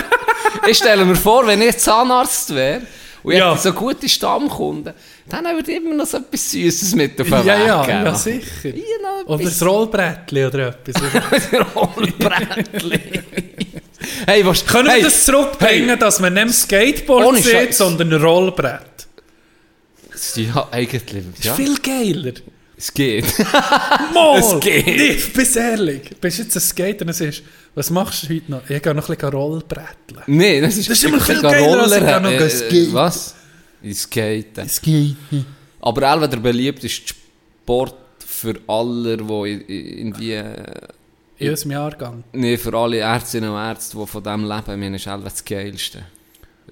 Ich 0.69 0.77
stelle 0.77 1.05
mir 1.05 1.17
vor, 1.17 1.45
wenn 1.45 1.61
ich 1.61 1.77
Zahnarzt 1.79 2.55
wäre 2.55 2.83
und 3.25 3.33
ich 3.33 3.39
Ja. 3.39 3.51
hätte 3.51 3.63
so 3.63 3.73
gute 3.73 4.09
Stammkunden, 4.09 4.95
dann 5.29 5.45
würde 5.57 5.73
ich 5.73 5.79
immer 5.79 5.95
noch 5.97 6.07
so 6.07 6.19
etwas 6.19 6.53
Süßes 6.53 6.95
mit 6.95 7.21
auf 7.21 7.27
den 7.29 7.39
Weg 7.39 7.47
ja, 7.47 7.85
geben. 7.85 8.05
ja, 8.05 8.15
sicher. 8.15 8.73
Oder 9.27 9.43
das 9.45 9.61
Rollbrettchen 9.67 10.47
oder 10.47 10.69
etwas. 10.69 11.03
Rollbrettchen. 11.75 13.01
Hey, 14.27 14.45
was, 14.45 14.65
Können 14.65 14.89
hey, 14.89 14.99
wir 14.99 15.05
das 15.05 15.25
zurückbringen, 15.25 15.99
dass 15.99 16.21
man 16.21 16.35
nicht 16.35 16.55
Skateboard 16.55 17.43
Scheiß. 17.43 17.79
sondern 17.79 18.13
ein 18.13 18.23
Rollbrett? 18.23 18.81
Ja, 20.37 20.69
eigentlich. 20.71 21.25
Ja, 21.43 21.53
ist 21.53 21.57
viel 21.57 21.77
geiler. 21.79 22.33
es 22.77 22.93
geht. 22.93 23.25
Mal! 24.15 24.39
Es 24.39 24.61
geht. 24.61 24.87
Nicht, 24.87 25.33
bist 25.33 25.57
ehrlich. 25.57 26.03
Bist 26.21 26.39
jetzt 26.39 26.57
ein 26.57 26.61
Skater 26.61 27.07
und 27.07 27.15
sagst, 27.15 27.43
was 27.75 27.91
machst 27.91 28.25
du 28.25 28.35
heute 28.35 28.51
noch? 28.51 28.69
Ich 28.69 28.83
gehe 28.83 28.95
noch 28.95 29.09
ein 29.09 29.17
bisschen 29.17 29.33
Rollbretteln. 29.33 30.23
Nein, 30.27 30.63
das 30.63 30.77
ist, 30.77 30.91
Das 30.91 30.99
ist 30.99 31.05
immer 31.05 31.21
viel 31.21 31.41
geiler, 31.41 31.83
als 31.83 31.93
ich 31.93 31.99
Roller, 31.99 32.13
kann 32.13 32.23
noch 32.23 32.31
äh, 32.33 32.51
skaten. 32.51 32.93
Was? 32.93 33.35
Ich 33.83 33.99
skaten. 33.99 34.69
Skaten. 34.69 35.47
Aber 35.81 36.15
auch 36.15 36.27
der 36.27 36.37
beliebteste 36.37 37.15
Sport 37.65 37.95
für 38.27 38.57
alle, 38.67 39.17
die 39.17 40.01
in 40.01 40.13
die, 40.13 40.33
äh, 40.33 40.55
In 41.41 41.51
unserem 41.51 41.71
Jahrgang. 41.73 42.25
nee, 42.33 42.57
für 42.57 42.75
alle 42.77 42.99
Ärztinnen 42.99 43.51
und 43.51 43.57
Ärzte, 43.57 43.97
die 43.99 44.07
von 44.07 44.23
dem 44.23 44.45
leben, 44.49 44.81
meine 44.81 44.97
ist 44.97 45.09
auch 45.09 45.23
das 45.23 45.45
Geilste. 45.45 46.03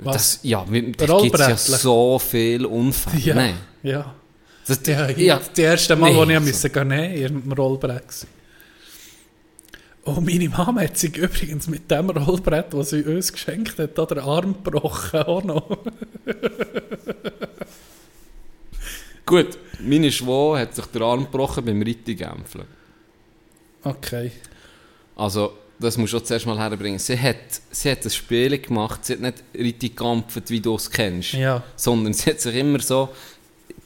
Was? 0.01 0.15
Das, 0.15 0.41
ja, 0.43 0.65
da 0.65 1.21
gibt 1.21 1.35
es 1.41 1.47
ja 1.49 1.57
so 1.57 2.19
viele 2.19 2.69
Unfälle. 2.69 3.19
Ja. 3.19 3.35
Nein. 3.35 3.55
Ja. 3.83 4.15
Das, 4.67 4.81
Ja, 4.87 5.09
ja. 5.11 5.39
Das 5.39 5.59
erste 5.59 5.97
Mal, 5.97 6.11
Nee. 6.13 6.17
wo 6.17 6.25
ich 6.25 6.41
musste 6.41 6.71
gehen, 6.71 6.89
nehmen, 6.89 7.15
in 7.15 7.27
einem 7.27 7.53
Rollbrett. 7.53 8.27
Oh, 10.05 10.21
meine 10.21 10.49
Mama 10.49 10.83
hat 10.83 10.97
sich 10.97 11.17
übrigens 11.17 11.67
mit 11.69 11.91
dem 11.91 12.11
Rollbrett, 12.11 12.73
das 12.73 12.91
sie 12.91 13.03
uns 13.03 13.33
geschenkt 13.33 13.79
hat, 13.79 13.97
den 14.11 14.19
Arm 14.19 14.55
gebrochen. 14.63 15.21
Auch 15.23 15.43
noch. 15.43 15.79
Gut, 19.27 19.59
meine 19.81 20.11
Schwester 20.11 20.59
hat 20.59 20.75
sich 20.75 20.87
den 20.87 21.03
Arm 21.03 21.25
gebrochen 21.25 21.65
beim 21.65 21.83
Rittigämpfeln. 21.83 22.65
Okay. 23.85 24.33
Also, 25.19 25.53
das 25.79 25.97
musst 25.97 26.13
du 26.13 26.21
zuerst 26.21 26.47
mal 26.47 26.59
herbringen. 26.59 26.99
Sie 26.99 27.19
hat, 27.19 27.37
sie 27.71 27.91
hat 27.91 28.05
ein 28.05 28.11
Spiel 28.11 28.59
gemacht, 28.59 29.05
sie 29.05 29.13
hat 29.15 29.21
nicht 29.21 29.45
richtig 29.55 29.97
gekämpft, 29.97 30.49
wie 30.51 30.61
du 30.61 30.75
es 30.77 30.91
kennst. 30.91 31.33
Ja. 31.35 31.63
Sondern 31.77 32.13
sie 32.15 32.31
hat 32.31 32.41
sich 32.41 32.55
immer 32.57 32.81
so 32.81 33.11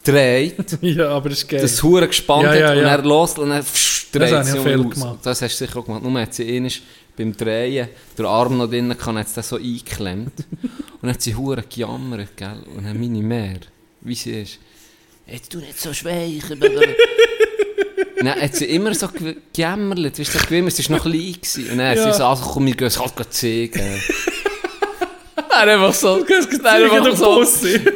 gedreht, 0.04 0.78
Ja, 0.82 1.08
aber 1.10 1.30
das 1.30 1.38
ist 1.38 1.48
geil. 1.48 1.60
das 1.60 1.82
Hure 1.82 2.06
gespannt 2.06 2.44
Ja, 2.44 2.50
hat 2.50 2.58
ja, 2.60 2.72
und 2.72 2.78
ja. 2.78 2.88
er 2.88 3.02
los 3.02 3.38
und 3.38 3.50
pfft, 3.62 4.14
dreht 4.14 4.32
ich 4.32 4.46
sie 4.52 4.58
um 4.58 4.90
gemacht. 4.90 5.18
Das 5.22 5.42
hast 5.42 5.60
du 5.60 5.66
sicher 5.66 5.78
auch 5.80 5.84
gemacht. 5.84 6.02
Nur 6.02 6.20
hat 6.20 6.34
sie 6.34 6.48
einmal 6.56 6.70
beim 7.16 7.36
Drehen 7.36 7.88
den 8.16 8.26
Arm 8.26 8.56
noch 8.56 8.68
drinnen 8.68 8.96
gehabt, 8.96 9.18
hat 9.18 9.28
sie 9.28 9.42
so 9.42 9.56
eingeklemmt. 9.56 10.32
und 10.62 10.70
dann 11.02 11.10
hat 11.10 11.22
sie 11.22 11.34
hure 11.34 11.62
gejammert, 11.68 12.36
gell? 12.36 12.62
Und 12.74 12.84
dann 12.84 12.98
meine 12.98 13.22
Mehr, 13.22 13.60
wie 14.00 14.14
sie 14.14 14.42
ist, 14.42 14.58
jetzt 15.26 15.52
du 15.52 15.58
nicht 15.58 15.78
so 15.78 15.92
schweich. 15.92 16.42
Dann 18.18 18.40
hat 18.40 18.54
sie 18.54 18.66
immer 18.66 18.94
so 18.94 19.08
ge- 19.08 19.36
gejammert, 19.54 19.98
weißt 20.18 20.34
du, 20.34 20.38
so 20.38 20.44
gewimmert, 20.46 20.74
sie 20.74 20.88
war 20.88 20.96
noch 20.98 21.04
klein. 21.04 21.32
Gewesen. 21.40 21.70
Und 21.70 21.78
dann 21.78 21.88
hat 21.88 21.96
Ja. 21.96 22.12
sie 22.12 22.18
so, 22.18 22.24
also 22.26 22.44
komm, 22.44 22.66
wir 22.66 22.74
gehen 22.74 22.86
es 22.86 22.98
halt 22.98 23.12
zeigen. 23.34 24.02
Dann 25.48 25.68
einfach 25.68 25.92
so, 25.94 26.24
dann 26.24 26.82
einfach 26.90 27.14
so. 27.14 27.44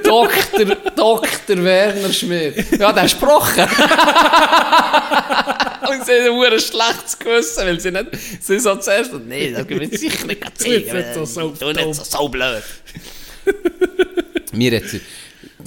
Dr. 0.04 0.76
Dr. 0.94 1.64
Werner 1.64 2.12
Schmidt. 2.12 2.56
Ja, 2.72 2.92
der 2.92 3.02
hat 3.02 3.10
gesprochen. 3.10 3.62
Und 5.88 6.04
sie 6.04 6.12
haben 6.12 6.42
ein 6.42 6.60
schlechtes 6.60 7.18
Gewissen, 7.18 7.66
weil 7.66 7.80
sie 7.80 7.90
nicht, 7.92 8.06
sie 8.40 8.58
so 8.58 8.76
zuerst, 8.76 9.12
nee, 9.26 9.52
das 9.52 9.66
wird 9.68 9.98
sicher 9.98 10.26
nicht 10.26 10.42
zeigen. 10.58 10.86
Du 10.90 10.96
nicht 10.96 11.14
so 11.14 11.48
Du 11.50 11.72
nicht 11.72 11.94
so, 11.94 12.04
so 12.04 12.28
blöd. 12.28 12.62
Mir 14.52 14.76
hat 14.76 14.84
sie, 14.88 15.00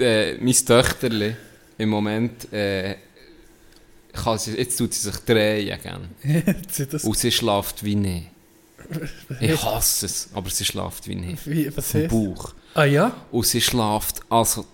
äh, 0.04 0.36
mein 0.40 0.54
Töchterli, 0.54 1.36
im 1.78 1.90
Moment, 1.90 2.52
äh, 2.54 2.96
kann 4.24 4.38
sie, 4.38 4.56
jetzt 4.58 4.78
tut 4.78 4.94
sie 4.94 5.10
sich 5.10 5.18
drehen, 5.18 5.80
gell? 5.82 6.50
Und 7.04 7.18
sie 7.18 7.32
schlaft 7.32 7.84
wie 7.84 7.96
nie. 7.96 8.28
Ich 9.42 9.62
hasse 9.64 10.06
es, 10.06 10.30
aber 10.34 10.50
sie 10.50 10.66
schlaft 10.66 11.08
wie 11.08 11.16
nie. 11.16 11.38
wie, 11.46 11.76
was 11.76 11.94
heißt? 11.94 12.10
Bauch. 12.10 12.54
Ah 12.74 12.86
ja? 12.86 13.16
Und 13.32 13.46
sie 13.46 13.62
schlaft, 13.62 14.22
also, 14.30 14.66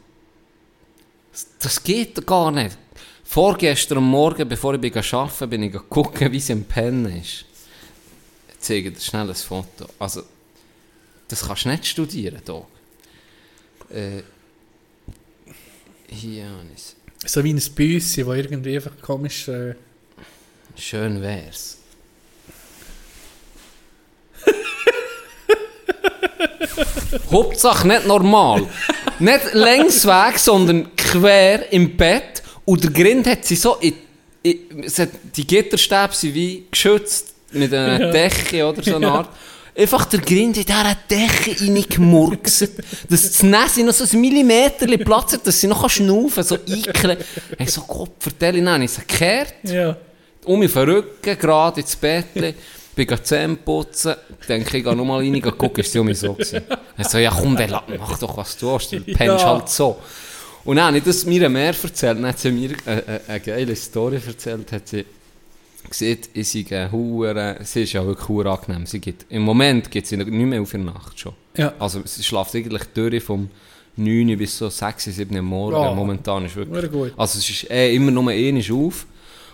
das 1.60 1.84
geht 1.84 2.26
gar 2.26 2.52
nicht. 2.52 2.78
Vorgestern 3.24 4.04
Morgen, 4.04 4.48
bevor 4.48 4.76
ich 4.76 4.82
bin 4.82 4.94
arbeiten 4.96 5.50
bin 5.50 5.64
ich 5.64 5.74
gucken, 5.90 6.32
wie 6.32 6.40
sie 6.40 6.54
im 6.54 6.64
Pennen 6.64 7.18
ist. 7.18 7.46
Ich 8.50 8.60
zeige 8.60 8.92
dir 8.92 9.00
schnell 9.00 9.30
ein 9.30 9.36
Foto. 9.36 9.88
Also, 10.00 10.24
das 11.28 11.46
kannst 11.46 11.66
du 11.66 11.70
nicht 11.70 11.86
studieren, 11.88 12.42
Dog. 12.46 12.68
Äh, 13.90 14.22
hier 16.08 16.46
habe 16.50 16.66
ich 16.74 16.82
es. 16.82 16.95
So 17.26 17.44
wie 17.44 17.54
ein 17.54 17.62
Büssi, 17.76 18.26
wo 18.26 18.34
irgendwie 18.34 18.76
einfach 18.76 19.00
komisch... 19.02 19.48
Äh, 19.48 19.76
Schön 20.78 21.22
wär's. 21.22 21.78
Hauptsache 27.32 27.88
nicht 27.88 28.06
normal. 28.06 28.68
nicht 29.20 29.54
längs 29.54 30.06
weg, 30.06 30.38
sondern 30.38 30.94
quer 30.96 31.72
im 31.72 31.96
Bett. 31.96 32.44
Und 32.66 32.84
der 32.84 32.92
Grind 32.92 33.26
hat 33.28 33.46
sie 33.46 33.56
so 33.56 33.76
in, 33.76 33.94
in, 34.44 34.58
die 35.36 35.48
Gitterstäbe 35.48 36.14
sind 36.14 36.34
wie 36.34 36.66
geschützt 36.70 37.34
mit 37.52 37.74
einer 37.74 38.12
Decke 38.12 38.68
oder 38.68 38.84
so 38.84 38.98
eine 38.98 39.12
Art. 39.12 39.30
Einfach 39.78 40.06
der 40.06 40.22
Grind 40.22 40.56
in 40.58 40.64
dieser 40.66 40.96
Decke 41.10 41.60
reingemurkset, 41.60 42.78
dass 43.10 43.24
das 43.24 43.44
Nässe 43.44 43.84
noch 43.84 43.94
so 43.94 44.06
ein 44.06 44.22
Millimeter 44.22 44.88
Platz 44.98 45.34
hat, 45.34 45.46
dass 45.46 45.60
sie 45.60 45.68
noch 45.68 45.90
schnaufen 45.90 46.36
kann, 46.36 46.44
so 46.44 46.56
eikeln. 46.56 47.18
Ich 47.60 47.72
so, 47.72 47.82
Gott, 47.82 48.12
vertell 48.20 48.56
ihn, 48.58 48.82
ich 48.82 48.92
sie 48.92 49.02
gekehrt 49.02 49.54
ja. 49.64 49.98
um 50.46 50.60
mich 50.60 50.72
verrücken, 50.72 51.38
gerade 51.38 51.82
ins 51.82 51.96
Bett, 51.98 52.34
bin 52.34 53.08
die 53.08 53.24
Zähne 53.24 53.58
putzen, 53.58 54.16
denke 54.48 54.78
ich, 54.78 54.84
gehe 54.84 54.96
nochmal 54.96 55.20
rein, 55.20 55.42
gucken, 55.42 55.84
ist 55.84 55.92
sie 55.92 56.00
um 56.00 56.06
mich 56.06 56.20
so 56.20 56.34
gewesen. 56.34 56.62
Er 56.98 57.10
so, 57.10 57.18
ja 57.18 57.30
komm, 57.30 57.58
dann 57.58 57.72
mach 58.00 58.18
doch, 58.18 58.38
was 58.38 58.56
du 58.58 58.72
hast, 58.72 58.94
du 58.94 59.02
pennst 59.02 59.20
Ja. 59.44 59.50
halt 59.50 59.68
so. 59.68 59.98
Und 60.64 60.78
dann 60.78 60.86
habe 60.88 60.98
ich 61.00 61.04
das 61.04 61.26
mir 61.26 61.50
mehr 61.50 61.76
erzählt, 61.84 62.18
dann 62.18 62.28
hat 62.28 62.40
sie 62.40 62.52
mir 62.52 62.72
äh, 62.88 62.98
äh, 62.98 63.20
eine 63.28 63.40
geile 63.42 63.76
Story 63.76 64.20
erzählt, 64.26 64.72
hat 64.72 64.88
sie 64.88 65.06
gesagt, 65.90 66.30
ich 66.34 66.48
sei 66.50 66.66
eine 66.72 66.92
Hure, 66.92 67.58
sie 67.64 67.84
ist 67.84 67.94
ja 67.94 68.06
wirklich 68.06 68.28
hure 68.28 68.52
angenehm, 68.52 68.86
sie 68.86 69.00
geht, 69.00 69.26
im 69.30 69.44
Moment 69.44 69.90
geht 69.92 70.08
sie 70.08 70.18
nicht 70.18 70.30
mehr 70.30 70.62
auf 70.62 70.72
der 70.72 70.80
Nacht 70.82 71.20
schon. 71.20 71.34
Ja. 71.58 71.74
Also 71.80 72.02
sie 72.06 72.24
schläft 72.24 72.56
eigentlich 72.56 72.84
durch 72.94 73.24
vom 73.24 73.50
9 73.98 74.30
Uhr 74.30 74.36
bis 74.38 74.58
so 74.58 74.70
6, 74.70 75.06
7 75.06 75.36
Uhr 75.36 75.42
morgen, 75.42 75.76
Ja. 75.82 75.94
momentan 75.94 76.46
ist 76.46 76.56
wirklich, 76.56 76.92
gut. 76.92 77.14
also 77.18 77.40
es 77.40 77.50
ist 77.50 77.70
eh 77.72 77.96
immer 77.96 78.12
nur 78.12 78.30
einmal 78.30 78.64
auf. 78.72 79.06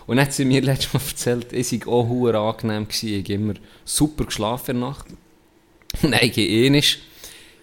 Und 0.06 0.16
dann 0.16 0.26
hat 0.26 0.32
sie 0.32 0.44
mir 0.44 0.60
letztes 0.62 0.92
Mal 0.92 1.00
erzählt, 1.08 1.52
es 1.52 1.70
sei 1.70 1.80
auch 1.86 2.08
hure 2.08 2.38
angenehm 2.38 2.88
gewesen, 2.88 3.08
ich 3.08 3.22
habe 3.24 3.34
immer 3.34 3.54
super 3.84 4.24
geschlafen 4.24 4.72
in 4.76 4.80
der 4.80 4.88
Nacht. 4.88 5.06
Habe 6.02 6.24
ich 6.24 6.38
einmal, 6.66 6.82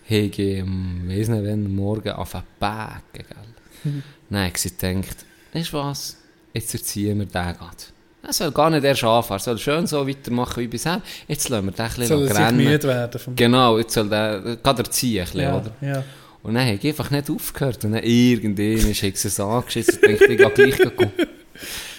habe 0.09 0.15
ich, 0.19 0.61
um, 0.63 1.03
weiss 1.09 1.27
nicht 1.27 1.43
wann, 1.43 1.75
morgen 1.75 2.11
auf 2.11 2.35
einen 2.35 2.43
Berg, 2.59 3.03
gell. 3.13 4.03
Ich 4.53 4.57
sie 4.59 4.69
gedacht, 4.69 5.25
weißt 5.53 5.73
du 5.73 5.77
was, 5.77 6.17
jetzt 6.53 6.73
erziehen 6.73 7.17
wir 7.19 7.25
den 7.25 7.31
gerade. 7.31 7.75
Er 8.21 8.33
soll 8.33 8.51
gar 8.51 8.69
nicht 8.69 8.83
erst 8.83 9.03
anfangen, 9.03 9.39
er 9.39 9.43
soll 9.43 9.57
schön 9.57 9.87
so 9.87 10.07
weitermachen 10.07 10.61
wie 10.61 10.67
bisher. 10.67 11.01
Jetzt 11.27 11.49
lassen 11.49 11.65
wir 11.65 11.71
den 11.71 11.85
ein 11.85 11.93
bisschen 11.95 12.27
er 12.27 12.47
rennen. 12.47 12.83
werden 12.83 13.19
vom... 13.19 13.35
Genau, 13.35 13.77
jetzt 13.77 13.93
soll 13.93 14.09
der, 14.09 14.57
gerade 14.61 14.83
erziehen, 14.83 15.19
ein 15.19 15.25
bisschen, 15.25 15.41
ja, 15.41 15.57
oder? 15.57 15.71
ja. 15.81 16.03
Und 16.43 16.53
dann 16.53 16.65
habe 16.65 16.75
ich 16.75 16.85
einfach 16.85 17.11
nicht 17.11 17.29
aufgehört. 17.29 17.83
Und 17.85 17.93
dann 17.93 18.03
irgendwann 18.03 18.91
ist 18.91 19.03
ich 19.03 19.25
es 19.25 19.39
angeschissen 19.39 19.99
und 20.03 20.11
dachte, 20.11 20.33
ich 20.33 20.37
gehe 20.37 20.49
gleich 20.49 20.77
gucken. 20.79 21.11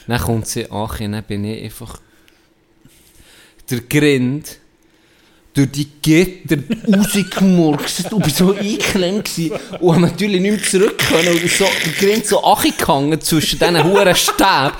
Dann 0.06 0.20
kommt 0.20 0.46
sie 0.46 0.70
an 0.70 0.88
und 0.88 1.12
dann 1.12 1.24
bin 1.24 1.44
ich 1.44 1.64
einfach 1.64 2.00
der 3.70 3.80
Grind 3.80 4.58
durch 5.52 5.70
die 5.70 5.88
Gitter 6.00 6.58
rausgemurkst 6.92 8.12
und 8.12 8.22
bin 8.22 8.32
so 8.32 8.54
eingeklemmt 8.54 9.24
gewesen 9.24 9.58
und 9.80 9.94
habe 9.94 10.06
natürlich 10.06 10.40
nicht 10.40 10.52
mehr 10.52 10.62
zurück 10.62 10.98
können 10.98 11.28
und 11.28 11.50
so, 11.50 11.66
der 11.84 11.92
Grind 11.92 12.26
so 12.26 12.42
angehangen 12.42 13.20
zwischen 13.20 13.58
diesen 13.58 13.84
huren 13.84 14.14
Stäben. 14.14 14.72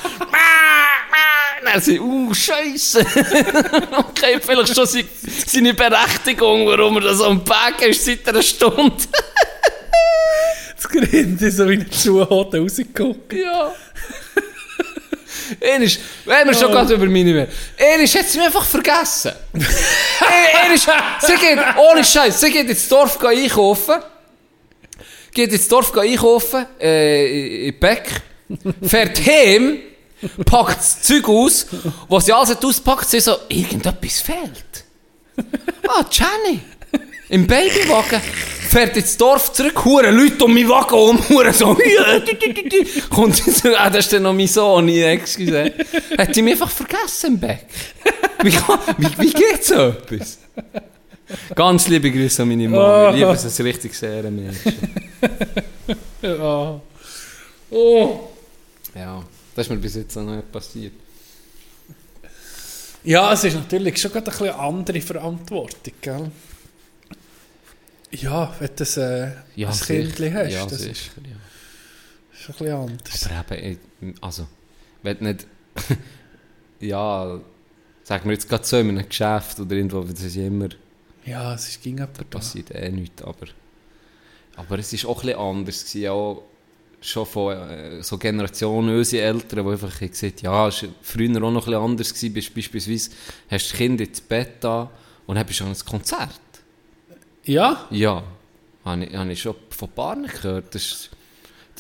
Dann 1.65 1.81
sie, 1.81 2.01
uh, 2.01 2.33
Scheiße. 2.33 3.01
okay, 3.99 4.39
vielleicht 4.41 4.75
schon 4.75 4.87
seine, 5.47 5.75
Berechtigung, 5.75 6.67
warum 6.67 6.97
er 6.97 7.03
das 7.03 7.21
am 7.21 7.45
Berg 7.45 7.83
ist 7.87 8.05
seit 8.05 8.29
einer 8.29 8.43
Stunde. 8.43 8.97
Das 10.77 10.89
Grind 10.89 11.43
ist 11.43 11.59
so 11.59 11.69
wie 11.69 11.75
ein 11.75 11.87
Schuhhoden 11.93 12.63
rausgeguckt. 12.63 13.35
Ja. 13.35 13.75
Er 15.59 15.81
ist, 15.83 16.01
wenn 16.25 16.47
wir 16.47 16.55
schon 16.55 16.71
gerade 16.71 16.95
über 16.95 17.07
meine 17.07 17.33
mehr. 17.33 17.49
Er 17.77 18.01
ist 18.01 18.15
jetzt 18.15 18.35
mir 18.37 18.45
einfach 18.45 18.65
vergessen. 18.65 19.33
er, 19.53 20.75
ist, 20.75 20.89
sie 21.21 21.35
geht, 21.35 21.59
ohne 21.77 22.03
Scheiß, 22.03 22.41
sie 22.41 22.51
geht 22.51 22.69
ins 22.69 22.89
Dorf 22.89 23.23
einkaufen. 23.23 23.97
Geht 25.33 25.53
ins 25.53 25.69
Dorf 25.69 25.97
einkaufen, 25.97 26.67
äh, 26.81 27.69
in 27.69 27.79
Beck. 27.79 28.09
Fährt 28.83 29.21
heim, 29.27 29.79
packt 30.45 30.79
das 30.79 31.03
Zeug 31.03 31.29
aus. 31.29 31.67
Was 32.09 32.27
sie 32.27 32.33
alles 32.33 32.51
hat 32.51 32.65
auspackt, 32.65 33.09
sie 33.09 33.21
so, 33.21 33.37
irgendetwas 33.49 34.21
fehlt. 34.21 34.85
Ah, 35.89 36.05
Jenny. 36.11 36.61
Im 37.29 37.47
Babywagen. 37.47 38.21
Fährt 38.71 38.97
ins 38.97 39.17
Dorf 39.17 39.53
zurück, 39.53 39.85
hure 39.85 40.11
Leute 40.11 40.45
um 40.45 40.55
meinen 40.55 40.69
Wagen 40.69 40.95
um, 40.95 41.29
hure 41.29 41.53
so, 41.53 41.77
kommt 43.11 43.37
sie 43.37 43.51
so, 43.51 43.75
ah, 43.77 43.91
das 43.91 44.05
ist 44.05 44.13
dann 44.13 44.23
noch 44.23 44.33
mein 44.33 44.47
Sohn, 44.47 44.89
ich 44.89 45.03
excuse. 45.03 45.73
Hat 46.17 46.35
sie 46.35 46.43
mich 46.43 46.53
einfach 46.53 46.71
vergessen 46.71 47.35
im 47.35 47.41
Back. 47.41 47.67
Wie, 48.43 48.53
wie, 48.53 49.19
wie 49.19 49.33
geht 49.33 49.65
so 49.65 49.75
etwas? 49.75 50.39
Ganz 51.55 51.89
liebe 51.89 52.11
Grüße 52.11 52.43
an 52.43 52.49
meine 52.49 52.69
Mama, 52.69 53.11
ich 53.11 53.17
liebe 53.17 53.31
es 53.31 53.61
richtig 53.61 53.95
sehr 53.95 54.31
Mädchen. 54.31 54.75
Ja. 56.23 56.81
Oh. 57.71 58.29
Ja, 58.95 59.23
das 59.61 59.67
ist 59.67 59.71
mir 59.75 59.79
bis 59.79 59.95
jetzt 59.95 60.17
noch 60.17 60.25
nicht 60.37 60.51
passiert. 60.51 60.93
Ja, 63.05 63.33
es 63.33 63.45
ist 63.45 63.55
natürlich 63.55 64.01
schon 64.01 64.11
gerade 64.13 64.31
ein 64.31 64.39
bisschen 64.39 64.55
andere 64.55 65.01
Verantwortung, 65.01 65.93
gell? 66.01 66.31
Ja, 68.13 68.55
wenn 68.59 68.71
du 68.77 68.85
ein, 68.85 69.63
äh, 69.63 69.67
ein 69.67 69.81
Kindchen 69.81 70.35
hast, 70.35 70.53
Ja, 70.53 70.67
das 70.67 70.79
sicher, 70.79 70.91
ist, 70.91 71.11
ja. 71.17 71.23
ist 72.33 72.49
ein 72.49 72.53
bisschen 72.53 72.73
anders. 72.75 73.31
Aber 73.31 73.59
eben, 73.59 73.79
ich- 74.01 74.23
also, 74.23 74.47
wenn 75.03 75.19
du 75.19 75.25
nicht, 75.25 75.47
ja, 76.81 77.41
sagen 78.03 78.25
wir 78.25 78.33
jetzt 78.33 78.49
gerade 78.49 78.65
so 78.65 78.79
in 78.79 78.89
einem 78.91 79.09
Geschäft 79.09 79.61
oder 79.61 79.77
irgendwo, 79.77 80.01
das 80.03 80.21
ist 80.23 80.35
ja 80.37 80.47
immer, 80.47 80.69
Ja, 81.25 81.55
es 81.55 81.69
ist 81.69 81.83
ging 81.83 81.97
jemand 81.99 82.19
da. 82.19 82.25
passiert 82.25 82.71
eh 82.73 82.91
nichts, 82.91 83.23
aber, 83.23 83.47
aber 84.57 84.79
es 84.79 84.93
ist 84.93 85.05
auch 85.07 85.21
ein 85.23 85.27
bisschen 85.27 85.39
anders 85.39 85.85
gewesen, 85.85 86.09
auch 86.09 86.43
schon 87.01 87.27
von 87.27 87.57
äh, 87.57 88.03
so 88.03 88.19
Generationen, 88.19 88.97
unsere 88.97 89.25
Eltern, 89.25 89.65
die 89.65 89.71
einfach 89.73 89.99
gesagt 89.99 90.43
ja, 90.43 90.69
es 90.69 90.83
war 90.83 90.91
früher 91.03 91.37
auch 91.37 91.51
noch 91.51 91.51
ein 91.51 91.55
bisschen 91.55 91.75
anders 91.75 92.15
gewesen, 92.15 92.35
bist 92.35 92.55
beispielsweise, 92.55 93.11
hast 93.51 93.67
du 93.67 93.71
das 93.71 93.73
Kind 93.73 94.01
ins 94.01 94.21
Bett 94.21 94.57
da 94.61 94.91
und 95.27 95.37
dann 95.37 95.47
bist 95.47 95.61
du 95.61 95.65
an 95.65 95.71
ein 95.71 95.85
Konzert. 95.85 96.41
Ja? 97.45 97.87
Ja, 97.91 98.23
habe 98.85 99.05
ich, 99.05 99.15
habe 99.15 99.33
ich 99.33 99.41
schon 99.41 99.55
von 99.71 99.89
Paaren 99.89 100.27
gehört, 100.27 100.75
das 100.75 100.83
ist, 100.83 101.11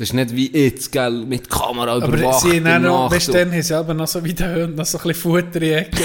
das 0.01 0.09
ist 0.09 0.14
nicht 0.14 0.34
wie 0.34 0.51
jetzt, 0.51 0.90
gell, 0.92 1.11
mit 1.11 1.51
Kamera 1.51 1.92
Aber 1.96 2.07
überwacht 2.07 2.40
sie 2.40 2.57
haben 2.57 2.66
auch 2.66 2.74
in 2.76 2.82
noch, 2.82 3.11
weißt 3.11 3.28
du, 3.28 3.32
dann 3.32 3.53
haben 3.53 3.61
sie 3.62 3.74
aber 3.74 3.92
noch 3.92 4.07
so 4.07 4.24
wie 4.24 4.32
der 4.32 4.55
Hund 4.55 4.74
noch 4.76 4.86
so 4.86 4.96
ein 4.96 5.05
bisschen 5.09 5.22
Futter 5.30 5.61
in 5.61 5.74
Ecke. 5.74 6.05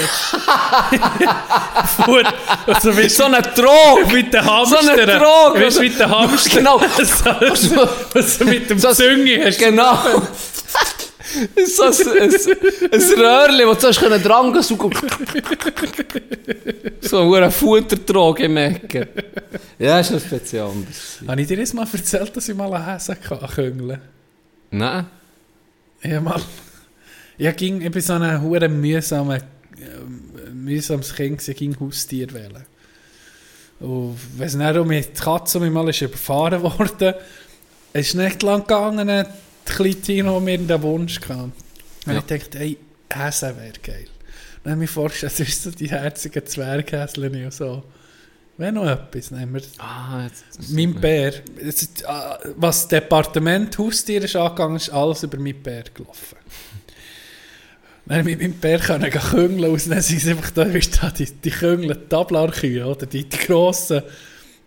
Futter. 2.04 2.34
Und 2.66 2.82
so, 2.82 2.94
weißt, 2.94 3.16
So 3.16 3.24
eine 3.24 3.40
Droge! 3.40 4.12
wie 4.14 4.24
der 4.24 4.42
So 4.44 4.50
Hamster. 4.52 4.92
eine 4.92 5.06
Droge! 5.06 5.64
Weißt 5.66 5.78
du, 5.78 5.80
wie 5.82 5.88
der 5.88 6.10
Hamster. 6.10 6.58
Genau. 6.58 6.78
so, 6.98 7.54
so, 7.54 7.88
so 8.20 8.44
mit 8.44 8.68
dem 8.68 8.78
So- 8.78 8.92
Zünge 8.92 9.42
hast 9.46 9.60
du 9.62 9.64
Genau. 9.64 9.98
so 11.66 11.82
ein, 11.82 11.92
ein, 11.92 12.30
ein 12.92 13.00
Röhrchen, 13.00 13.80
das 13.80 13.96
du 13.96 14.00
können 14.00 14.22
dran 14.22 14.52
gehen 14.52 14.62
so 14.62 14.90
so 17.00 17.34
ein 17.34 17.50
Futtertrog 17.50 18.40
im 18.40 18.56
Ecken. 18.56 19.06
Ja, 19.78 20.00
ist 20.00 20.10
noch 20.10 20.20
speziell 20.20 20.62
anders. 20.64 21.18
Habe 21.26 21.40
ich 21.40 21.48
dir 21.48 21.58
jetzt 21.58 21.74
mal 21.74 21.86
erzählt, 21.90 22.36
dass 22.36 22.48
ich 22.48 22.56
mal 22.56 22.72
einen 22.72 22.86
Häsen 22.86 23.16
Küngeln? 23.54 24.00
Nein. 24.70 25.06
Ja, 26.02 26.20
mal. 26.20 26.40
Ich, 27.38 27.56
ging, 27.56 27.80
ich 27.80 27.90
bin 27.90 28.02
so 28.02 28.14
ein 28.14 28.42
hure 28.42 28.68
mühsamer, 28.68 29.36
äh, 29.36 30.52
mühsames 30.52 31.14
Kind, 31.14 31.46
ich 31.46 31.56
ging 31.56 31.76
Haustier 31.78 32.32
wählen. 32.32 32.64
Und 33.80 34.16
wenn 34.36 34.46
es 34.46 34.56
dann 34.56 34.78
um 34.78 34.88
die 34.88 35.02
Katze 35.02 35.60
mich 35.60 35.70
mal 35.70 35.88
ist 35.88 36.00
überfahren 36.00 36.62
worden, 36.62 37.14
es 37.92 38.08
ist 38.08 38.14
nicht 38.14 38.42
lang 38.42 38.62
gegangen, 38.62 39.26
kleine 39.66 39.94
Tino 40.00 40.40
mir 40.40 40.58
den 40.58 40.82
Wunsch 40.82 41.20
gehabt. 41.20 41.52
Und 42.06 42.12
Ja. 42.12 42.18
ich 42.18 42.24
dachte, 42.24 42.58
ey, 42.58 42.78
Häsen 43.12 43.56
wäre 43.56 43.72
geil. 43.82 44.06
Dann 44.62 44.72
habe 44.72 44.84
ich 44.84 44.90
mir 44.90 44.92
vorgestellt, 44.94 45.32
das 45.38 45.48
ist 45.48 45.62
so 45.62 45.70
die 45.70 45.88
herzigen 45.90 46.44
Zwerghäschen 46.46 47.44
und 47.44 47.52
so. 47.54 47.82
Wäre 48.58 48.72
noch 48.72 48.86
etwas, 48.86 49.30
nehmen 49.30 49.54
wir 49.54 49.62
Ah, 49.78 50.24
jetzt, 50.24 50.70
mein 50.72 50.94
Bär. 50.94 51.34
Ist, 51.58 52.02
äh, 52.02 52.06
was 52.56 52.80
das 52.80 52.88
Departement 52.88 53.76
Haustier 53.76 54.24
ist 54.24 54.34
angegangen, 54.34 54.76
ist 54.76 54.88
alles 54.90 55.22
über 55.24 55.36
meinen 55.38 55.62
Bär 55.62 55.84
gelaufen. 55.92 56.38
Dann 58.06 58.24
mit 58.24 58.40
meinem 58.40 58.54
Bär 58.54 58.78
können 58.78 59.10
küngeln 59.10 59.72
aus, 59.74 59.86
dann 59.88 60.00
sind 60.00 60.22
es 60.22 60.28
einfach 60.28 60.50
da, 60.52 60.72
weißt 60.72 61.02
du, 61.02 61.10
die, 61.18 61.30
die 61.32 61.50
Küngeln, 61.50 62.08
Tablarkühe, 62.08 62.86
oder? 62.86 63.04
Die, 63.04 63.24
die 63.28 63.36
grossen, 63.36 64.02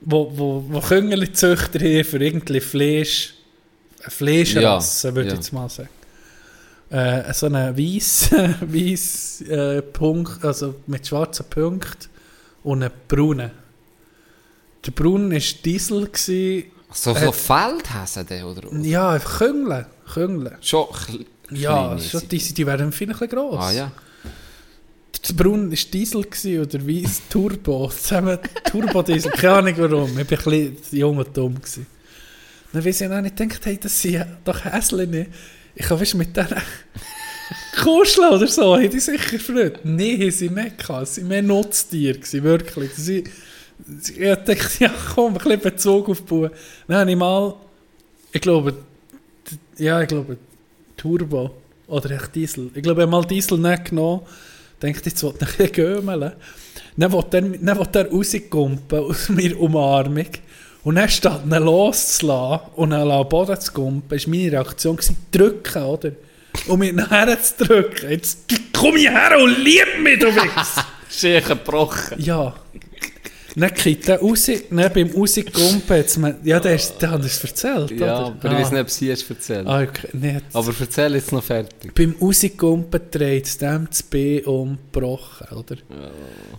wo, 0.02 0.32
wo, 0.38 0.66
wo 0.68 0.80
Küngelzüchter 0.82 1.80
haben 1.80 2.04
für 2.04 2.18
irgendwie 2.24 2.60
Fleisch, 2.60 3.34
Fleischrasse, 4.10 5.08
Ja, 5.10 5.16
würde 5.16 5.28
ich 5.28 5.34
ja. 5.34 5.40
jetzt 5.40 5.54
mal 5.54 5.70
sagen. 5.70 5.90
Äh, 6.90 7.34
so 7.34 7.46
einen 7.46 7.78
weiss, 7.78 8.32
weiss 8.62 9.42
äh, 9.42 9.82
Punkt, 9.82 10.44
also 10.44 10.76
mit 10.88 11.06
schwarzen 11.08 11.46
Punkten 11.50 12.10
und 12.64 12.84
einen 12.84 12.92
braunen. 13.08 13.52
Der 14.86 14.92
Braun 14.92 15.32
war 15.32 15.40
Diesel. 15.40 16.06
Gewesen. 16.08 16.72
so, 16.92 17.14
so 17.14 17.32
Feldhäsen 17.32 18.26
der, 18.28 18.48
oder? 18.48 18.74
Ja, 18.78 19.12
einfach. 19.12 19.40
Küngeln. 19.40 20.56
Schon 20.62 20.88
Ja, 21.52 21.98
schon, 22.00 22.28
die, 22.28 22.38
die 22.40 22.66
werden 22.66 22.92
vielleicht 22.92 23.22
ein 23.22 23.30
gross. 23.30 23.60
Ah 23.60 23.72
ja. 23.72 23.92
Der 25.28 25.34
Braun 25.34 25.70
war 25.70 25.78
Diesel 25.78 26.24
gewesen, 26.24 26.62
oder 26.62 26.88
weiss 26.88 27.22
Turbo. 27.30 27.90
Zusammen 27.96 28.40
Turbo-Diesel. 28.72 29.32
Keine 29.32 29.54
Ahnung 29.54 29.74
warum. 29.78 30.18
Ich 30.18 30.32
war 30.32 30.54
ein 30.54 30.76
bisschen 30.76 30.98
jung 30.98 31.18
und 31.18 31.36
dumm. 31.38 31.56
Gewesen. 31.56 31.86
Dann 32.72 32.86
weiss 32.86 33.02
ich 33.02 33.10
noch 33.10 33.22
nicht, 33.22 33.36
gedacht, 33.36 33.66
hey, 33.66 33.78
das 33.82 34.02
sind 34.02 34.26
doch 34.44 34.64
Häschen. 34.64 35.28
Ich 35.76 35.86
kann 35.86 36.00
mit 36.16 36.36
denen 36.36 36.62
kuscheln 37.84 38.34
oder 38.34 38.48
so. 38.48 38.78
Hätte 38.78 38.98
ich 38.98 39.04
sicher 39.04 39.38
gefreut. 39.38 39.80
Nein, 39.84 40.30
sie 40.32 40.50
nicht 40.50 40.78
gehabt. 40.78 41.08
Sie 41.08 41.22
waren 41.22 41.28
mehr 41.30 41.42
Nutztiere. 41.42 42.20
Gewesen, 42.20 42.44
wirklich. 42.44 42.92
Sie, 42.96 43.24
ich 44.18 44.18
dachte, 44.18 44.58
ja 44.80 44.94
komm, 45.16 45.34
ein 45.34 45.34
bisschen 45.36 45.60
Bezug 45.60 46.10
aufbauen. 46.10 46.52
Dann 46.88 46.98
habe 46.98 47.12
ich 47.12 47.18
mal, 47.18 47.56
ich 48.32 48.42
glaube, 48.42 48.76
ja, 49.78 50.02
ich 50.02 50.08
glaube, 50.08 50.38
Turbo 50.98 51.52
oder 51.88 52.12
echt 52.12 52.36
Diesel. 52.36 52.70
Ich 52.76 52.84
glaube, 52.84 53.02
ich 53.02 53.08
habe 53.08 53.12
mal 53.12 53.26
Diesel 53.26 53.58
nicht 53.58 53.86
genommen. 53.86 54.22
Denkt, 54.82 55.06
jetzt 55.06 55.24
wollte 55.24 55.46
ich 55.46 55.50
ein 55.60 55.72
bisschen 55.72 55.74
gömeln. 55.74 56.34
Dann 56.98 57.12
wollte 57.12 57.38
er, 57.38 57.42
dann 57.42 57.88
er 57.94 58.12
rausgumpen 58.12 59.00
aus 59.00 59.30
meiner 59.30 59.60
Umarmung. 59.60 60.28
Und 60.84 60.96
dann 60.96 61.10
statt 61.10 61.42
ihn 61.46 61.52
loszulassen 61.64 62.68
und 62.76 62.92
ihn 62.92 63.12
am 63.12 63.28
Boden 63.30 63.60
zu 63.60 63.72
gumpen, 63.74 64.18
war 64.20 64.30
meine 64.30 64.52
Reaktion, 64.54 64.96
gewesen, 64.96 65.18
drücken, 65.32 65.84
oder? 65.84 66.12
Um 66.68 66.80
mich 66.80 66.94
nachher 66.94 67.42
zu 67.42 67.66
drücken. 67.66 68.10
Jetzt 68.10 68.40
komm 68.74 68.96
ich 68.96 69.10
her 69.10 69.38
und 69.42 69.58
lieb 69.64 69.86
mich, 70.02 70.20
du 70.20 70.28
Wichs! 70.28 70.76
Schön 71.10 71.44
gebrochen. 71.44 72.16
Ja. 72.20 72.54
Dann 73.56 73.74
kriegt 73.74 74.08
er 74.08 74.20
raus, 74.20 74.50
dann 74.70 74.94
beim 74.94 75.10
Rausgumpen, 75.10 75.98
jetzt 75.98 76.18
mir, 76.18 76.38
ja, 76.44 76.60
der, 76.60 76.76
ist, 76.76 77.00
der 77.02 77.12
hat 77.12 77.26
es 77.26 77.44
erzählt, 77.44 77.92
Ja, 77.92 78.28
oder? 78.28 78.36
aber 78.42 78.52
ich 78.54 78.60
weiß 78.60 78.72
nicht, 78.72 78.82
ob 78.82 78.90
sie 78.90 79.10
es 79.10 79.28
erzählt. 79.30 79.68
Ah, 79.68 79.82
okay. 79.82 80.08
jetzt- 80.22 80.56
Aber 80.56 80.72
erzähl 80.80 81.16
jetzt 81.16 81.32
noch 81.32 81.44
fertig. 81.44 81.94
beim 81.94 82.16
Rausgumpen 82.22 83.02
dreht 83.12 83.48
es 83.48 83.58
dem 83.58 83.88
das 83.90 84.04
B 84.04 84.42
umgebrochen, 84.44 85.48
oder? 85.58 85.76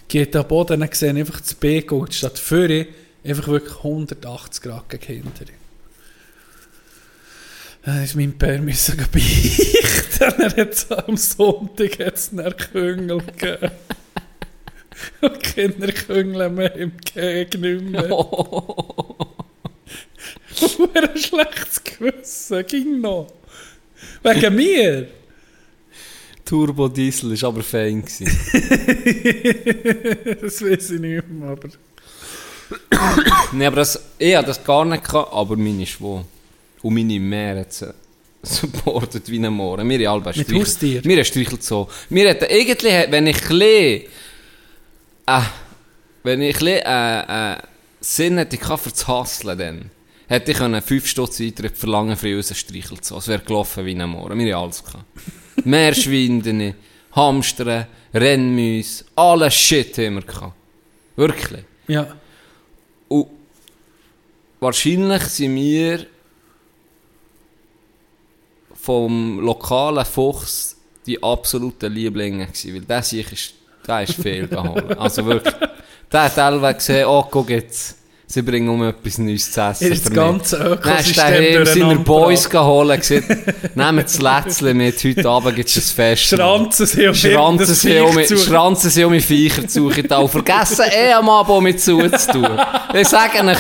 Geht 0.09 0.35
am 0.37 0.47
Boden, 0.49 0.81
dann 0.81 0.89
sehe 0.93 1.13
ich 1.13 1.19
einfach 1.19 1.41
das 1.41 1.55
B 1.55 1.81
geht 1.81 2.13
statt 2.15 2.39
vorne 2.39 2.89
einfach 3.25 3.49
wirklich 3.49 3.77
180 3.77 4.63
Grad 4.63 4.89
gegen 4.89 5.25
hinter. 5.25 5.53
Dann 7.83 8.05
ist 8.05 8.15
mein 8.15 8.37
Pär 8.37 8.61
müssen 8.61 8.97
gehen 8.97 9.09
beichten. 9.11 9.77
Er 10.21 10.55
hat 10.55 11.09
am 11.09 11.17
Sonntag 11.17 11.99
jetzt 11.99 12.33
einen 12.33 12.55
Küngel 12.55 13.23
gegeben. 13.23 13.71
Und 15.23 15.43
keine 15.43 15.93
Küngel 15.93 16.51
mehr 16.51 16.77
im 16.77 16.93
Gegen 16.99 17.61
nicht 17.61 17.91
mehr. 17.91 18.11
Ein 20.95 21.17
schlechtes 21.17 21.83
Gewissen, 21.83 22.67
ging 22.67 23.01
noch. 23.01 23.33
Wegen 24.23 24.55
mir. 24.55 25.09
Turbo 26.45 26.87
Diesel 26.89 27.41
war 27.41 27.49
aber 27.49 27.63
fein. 27.63 28.03
Das 28.03 28.21
weiß 30.63 30.91
ich 30.91 31.01
nicht 31.01 31.27
mehr, 31.29 31.49
aber... 31.49 31.71
Nein, 33.53 33.67
aber 33.67 33.77
das, 33.77 34.01
ich 34.19 34.35
hatte 34.37 34.49
das 34.49 34.63
gar 34.63 34.85
nicht, 34.85 35.05
gehabt, 35.05 35.33
aber 35.33 35.57
meine 35.57 35.87
Schwau 35.87 36.25
und 36.83 36.95
meine 36.95 37.19
Mehr 37.19 37.61
hat 37.61 37.73
sie 37.73 37.93
supportet 38.43 39.29
wie 39.31 39.39
ein 39.39 39.53
Mohren. 39.53 39.89
Wir 39.89 40.11
haben 40.11 40.25
alle 40.25 40.35
Haustier? 40.35 41.05
Wir 41.05 41.17
haben 41.17 41.25
streichelt 41.25 41.63
so. 41.63 41.89
Wir 42.09 42.29
hätten 42.29 42.47
irgendwie, 42.49 43.13
wenn 43.13 43.27
ich 43.27 43.51
äh, 45.27 45.41
wenn 46.23 46.43
ich 46.43 46.57
klein, 46.57 46.83
äh, 46.85 47.53
äh, 47.53 47.57
Sinn 48.01 48.39
hätte 48.39 48.57
ich 48.57 48.63
für 48.63 48.91
das 48.91 49.07
Hasseln 49.07 49.59
dann, 49.59 49.91
hätte 50.29 50.53
ich 50.53 50.59
können 50.59 50.81
5 50.81 51.07
Stutz 51.07 51.41
Eintritt 51.41 51.77
verlangen 51.77 52.17
für 52.17 52.35
uns 52.37 52.57
streichelt 52.57 53.05
so. 53.05 53.19
Es 53.19 53.29
wäre 53.29 53.43
gelaufen 53.43 53.85
wie 53.85 53.95
ein 53.95 54.09
Mohren. 54.09 54.39
Wir 54.39 54.57
haben 54.57 54.65
alles 54.65 54.83
gehabt. 54.85 55.05
Meerschwindene, 55.65 56.75
Hamster, 57.13 57.87
Rennmäuse, 58.15 59.05
alles 59.17 59.55
Shit 59.55 59.99
haben 59.99 60.15
wir 60.15 60.23
gehabt. 60.23 60.55
Wirklich. 61.17 61.65
Ja. 61.89 62.17
Und 64.61 64.67
wahrscheinlich 64.67 65.23
sind 65.23 65.57
wir 65.57 66.07
vom 68.75 69.41
lokalen 69.41 70.05
Fuchs 70.05 70.77
die 71.07 71.23
absoluten 71.23 71.91
Lieblinge 71.91 72.47
gewesen, 72.47 72.75
weil 72.75 72.83
der 72.83 73.03
sich 73.03 73.33
ist, 73.33 73.55
der 73.87 74.03
ist 74.03 74.15
viel 74.15 74.49
geholt. 74.49 74.99
Also 74.99 75.25
wirklich, 75.25 75.55
der 76.13 76.23
hat 76.25 76.39
alle 76.39 76.75
gesehen, 76.75 77.07
oh, 77.07 77.27
guck 77.31 77.49
jetzt, 77.49 77.97
sie 78.27 78.43
bringen 78.43 78.69
um 78.69 78.83
etwas 78.85 79.17
Neues 79.17 79.51
zu 79.51 79.61
essen 79.63 79.93
ist 79.93 80.07
das 80.07 80.13
ganze 80.13 80.59
Dann 80.59 80.73
ist 80.73 80.79
Ökosystem 80.79 81.17
daheim 81.17 81.43
seine 81.43 81.65
durcheinander 81.65 82.05
Boys 82.05 82.51
geholt, 82.51 83.01
gesagt, 83.01 83.77
nehmt 83.77 84.05
das 84.05 84.21
Lätzchen 84.21 84.77
mit, 84.77 85.05
heute 85.05 85.29
Abend 85.29 85.57
gibt 85.57 85.69
es 85.71 85.77
ein 85.77 85.95
Fest. 85.95 86.23
Schranzen 86.25 86.87
sie 86.87 87.09
um 87.09 87.15
Schranzen 87.15 87.75
sie 87.75 87.99
um, 87.99 88.37
Schranzen 88.37 88.91
sie 88.91 89.05
um 89.05 89.13
die 89.15 89.21
Viecher 89.21 89.67
zu 89.67 89.89
suchen. 89.89 90.07
Und 90.07 90.29
vergessen 90.29 90.85
eh 90.93 91.13
am 91.13 91.29
Abend 91.31 91.63
mit 91.63 91.81
zuzutun. 91.81 92.61
Ich 92.93 93.09
sage 93.09 93.43
euch, 93.45 93.59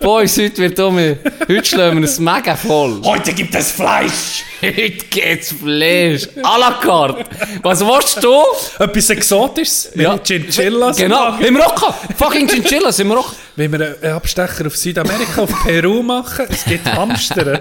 Boys, 0.00 0.38
heute 0.38 0.58
wird 0.58 0.78
um, 0.80 0.96
heute 0.96 1.64
schlagen 1.64 1.98
wir 1.98 2.04
es 2.04 2.18
mega 2.18 2.56
voll. 2.56 3.00
Heute 3.04 3.32
gibt 3.32 3.54
es 3.54 3.72
Fleisch! 3.72 4.44
Heute 4.60 5.06
geht's 5.10 5.52
Fleisch. 5.52 6.28
À 6.42 6.58
la 6.58 6.78
carte. 6.80 7.24
Was 7.62 7.80
willst 7.80 8.22
du? 8.22 8.42
Etwas 8.78 9.10
Exotisches? 9.10 9.90
Ja. 9.94 10.16
Chinchillas? 10.18 10.96
Genau, 10.96 11.36
im 11.38 11.56
Rocco. 11.56 11.92
Fucking 12.16 12.46
Chinchillas 12.46 12.98
im 13.00 13.10
Rocco. 13.10 13.32
Wenn 13.56 13.72
wir 13.72 13.96
einen 14.00 14.12
Abstecher 14.14 14.66
auf 14.66 14.76
Südamerika, 14.76 15.42
auf 15.42 15.64
Peru 15.64 16.02
machen, 16.02 16.46
es 16.48 16.64
gibt 16.64 16.86
Hamster. 16.86 17.60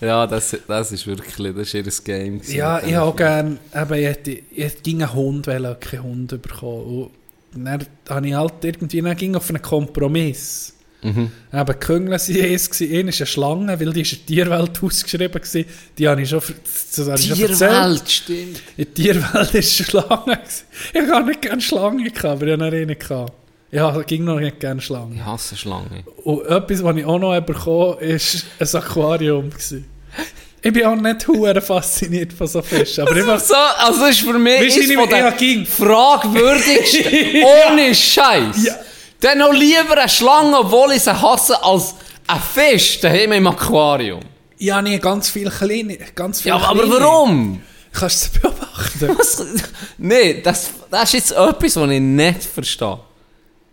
Ja, 0.00 0.26
das, 0.26 0.56
das 0.66 0.92
ist 0.92 1.06
wirklich, 1.06 1.54
das 1.54 1.74
ist 1.74 1.74
ihr 1.74 2.04
Game. 2.04 2.38
gewesen. 2.38 2.56
ja, 2.56 2.80
ich 2.80 2.94
habe 2.94 3.06
auch 3.06 3.16
gerne, 3.16 3.58
eben, 3.74 3.94
ich 3.94 4.06
hätte, 4.06 4.30
ich 4.30 4.64
hätte 4.64 4.90
einen 4.90 5.12
Hund 5.12 5.46
wollen, 5.46 5.80
keinen 5.80 6.02
Hund 6.02 6.42
bekommen. 6.42 7.10
Und 7.54 7.64
dann 7.64 7.86
habe 8.08 8.28
ich 8.28 8.34
halt 8.34 8.64
irgendwie, 8.64 9.00
dann 9.00 9.16
ging 9.16 9.34
auf 9.34 9.48
einen 9.48 9.62
Kompromiss. 9.62 10.74
Mhm. 11.02 11.30
Eben, 11.52 11.80
Küngel 11.80 12.10
waren 12.10 12.14
es. 12.16 12.28
Eine 12.28 12.46
ist 12.48 12.80
eine 12.82 13.12
Schlange, 13.12 13.80
weil 13.80 13.92
die 13.92 14.00
ist 14.00 14.12
in 14.12 14.18
der 14.18 14.26
Tierwelt 14.26 14.82
ausgeschrieben 14.82 15.34
war. 15.34 15.64
Die 15.96 16.08
habe 16.08 16.22
ich 16.22 16.28
schon, 16.28 16.40
das 16.40 17.06
habe 17.06 17.20
ich 17.20 17.26
schon 17.28 17.40
erzählt. 17.40 17.58
Tierwelt, 17.58 18.10
stimmt. 18.10 18.62
In 18.76 18.84
der 18.84 18.94
Tierwelt 18.94 19.34
war 19.34 19.48
eine 19.54 19.62
Schlange. 19.62 20.24
gewesen. 20.24 20.64
Ich 20.92 21.10
habe 21.10 21.26
nicht 21.26 21.42
gerne 21.42 21.60
Schlangen 21.60 22.04
gehabt, 22.04 22.24
aber 22.24 22.46
ich 22.46 22.52
habe 22.52 22.64
noch 22.64 22.72
eine 22.72 22.96
gehabt. 22.96 23.32
Ja, 23.70 24.00
ging 24.00 24.24
noch 24.24 24.40
nicht 24.40 24.60
gerne 24.60 24.80
Schlangen. 24.80 25.14
Ich 25.14 25.24
hasse 25.24 25.56
Schlangen. 25.56 26.02
Und 26.24 26.46
etwas, 26.46 26.82
was 26.82 26.96
ich 26.96 27.04
auch 27.04 27.18
noch 27.18 27.38
bekommen 27.42 27.96
habe, 27.96 28.00
war 28.00 28.60
ein 28.60 28.82
Aquarium. 28.82 29.50
Gewesen. 29.50 29.84
Ich 30.60 30.72
bin 30.72 30.84
auch 30.86 30.96
nicht 30.96 31.28
hure 31.28 31.60
fasziniert 31.60 32.32
von 32.32 32.46
so 32.46 32.62
Fischen, 32.62 33.06
aber 33.06 33.16
ich 33.16 33.26
war 33.26 33.38
So, 33.38 33.54
also 33.54 34.06
ist 34.06 34.20
für 34.20 34.38
mich 34.38 34.60
Weißt 34.60 34.76
ist 34.78 34.92
von 34.92 35.08
den 35.08 35.18
ja, 35.18 35.64
fragwürdigsten, 35.64 37.42
ohne 37.70 37.94
Scheiß. 37.94 38.64
Ja. 38.64 38.74
Dann 39.20 39.38
noch 39.38 39.52
lieber 39.52 39.98
eine 39.98 40.08
Schlange, 40.08 40.58
obwohl 40.58 40.92
ich 40.92 41.02
sie 41.02 41.12
hasse, 41.20 41.62
als 41.62 41.94
ein 42.26 42.40
Fisch 42.40 43.00
daheim 43.00 43.32
im 43.32 43.46
Aquarium. 43.46 44.20
Ja, 44.58 44.82
nee, 44.82 44.98
ganz 44.98 45.30
viel 45.30 45.50
kleine, 45.50 45.98
ganz 46.14 46.40
viel 46.40 46.50
Ja, 46.50 46.56
aber 46.56 46.82
kleine. 46.82 47.00
warum? 47.00 47.62
Kannst 47.92 48.24
du 48.24 48.28
es 48.36 48.42
beobachten? 48.42 49.08
Was? 49.18 49.44
Nee, 49.96 50.40
das, 50.42 50.70
das 50.90 51.04
ist 51.04 51.12
jetzt 51.14 51.32
etwas, 51.32 51.76
was 51.76 51.90
ich 51.90 52.00
nicht 52.00 52.42
verstehe. 52.44 52.98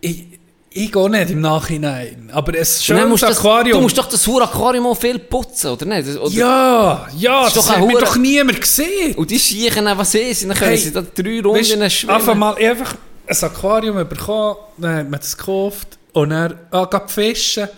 ich, 0.00 0.35
ich 0.76 0.92
gehe 0.92 1.10
nicht 1.10 1.30
im 1.30 1.40
Nachhinein. 1.40 2.30
Aber 2.32 2.52
Und 2.52 2.56
dann 2.56 2.66
schönes 2.66 3.08
musst 3.08 3.22
das, 3.22 3.38
Aquarium. 3.38 3.78
Du 3.78 3.82
musst 3.82 3.96
doch 3.96 4.08
das 4.08 4.28
Aquarium 4.28 4.86
auch 4.86 4.96
viel 4.96 5.18
putzen, 5.18 5.70
oder 5.70 5.86
nicht? 5.86 6.18
Oder, 6.18 6.30
ja, 6.30 7.08
ja, 7.16 7.46
Ist 7.46 7.56
das 7.56 7.70
ein 7.70 7.80
hat 7.80 7.86
mir 7.86 7.98
doch 7.98 8.16
niemand 8.16 8.60
gesehen. 8.60 9.14
Und 9.14 9.30
die 9.30 9.38
schiechen 9.38 9.88
auch, 9.88 9.96
was 9.96 10.14
ist, 10.14 10.42
dann 10.42 10.50
können 10.50 10.70
Hey, 10.70 10.76
sie 10.76 10.92
da 10.92 11.00
drei 11.00 11.40
Runden 11.40 11.80
Weisst, 11.80 11.92
schwimmen. 11.92 12.14
Einfach 12.14 12.34
mal 12.34 12.54
einfach 12.56 12.94
ein 13.26 13.36
Aquarium 13.42 14.08
bekommen, 14.08 14.56
dann 14.76 14.96
hat 14.96 15.10
man 15.10 15.20
das 15.20 15.36
gekauft 15.36 15.98
und 16.12 16.30
dann 16.30 16.58
ah, 16.70 17.02
fischen. 17.06 17.68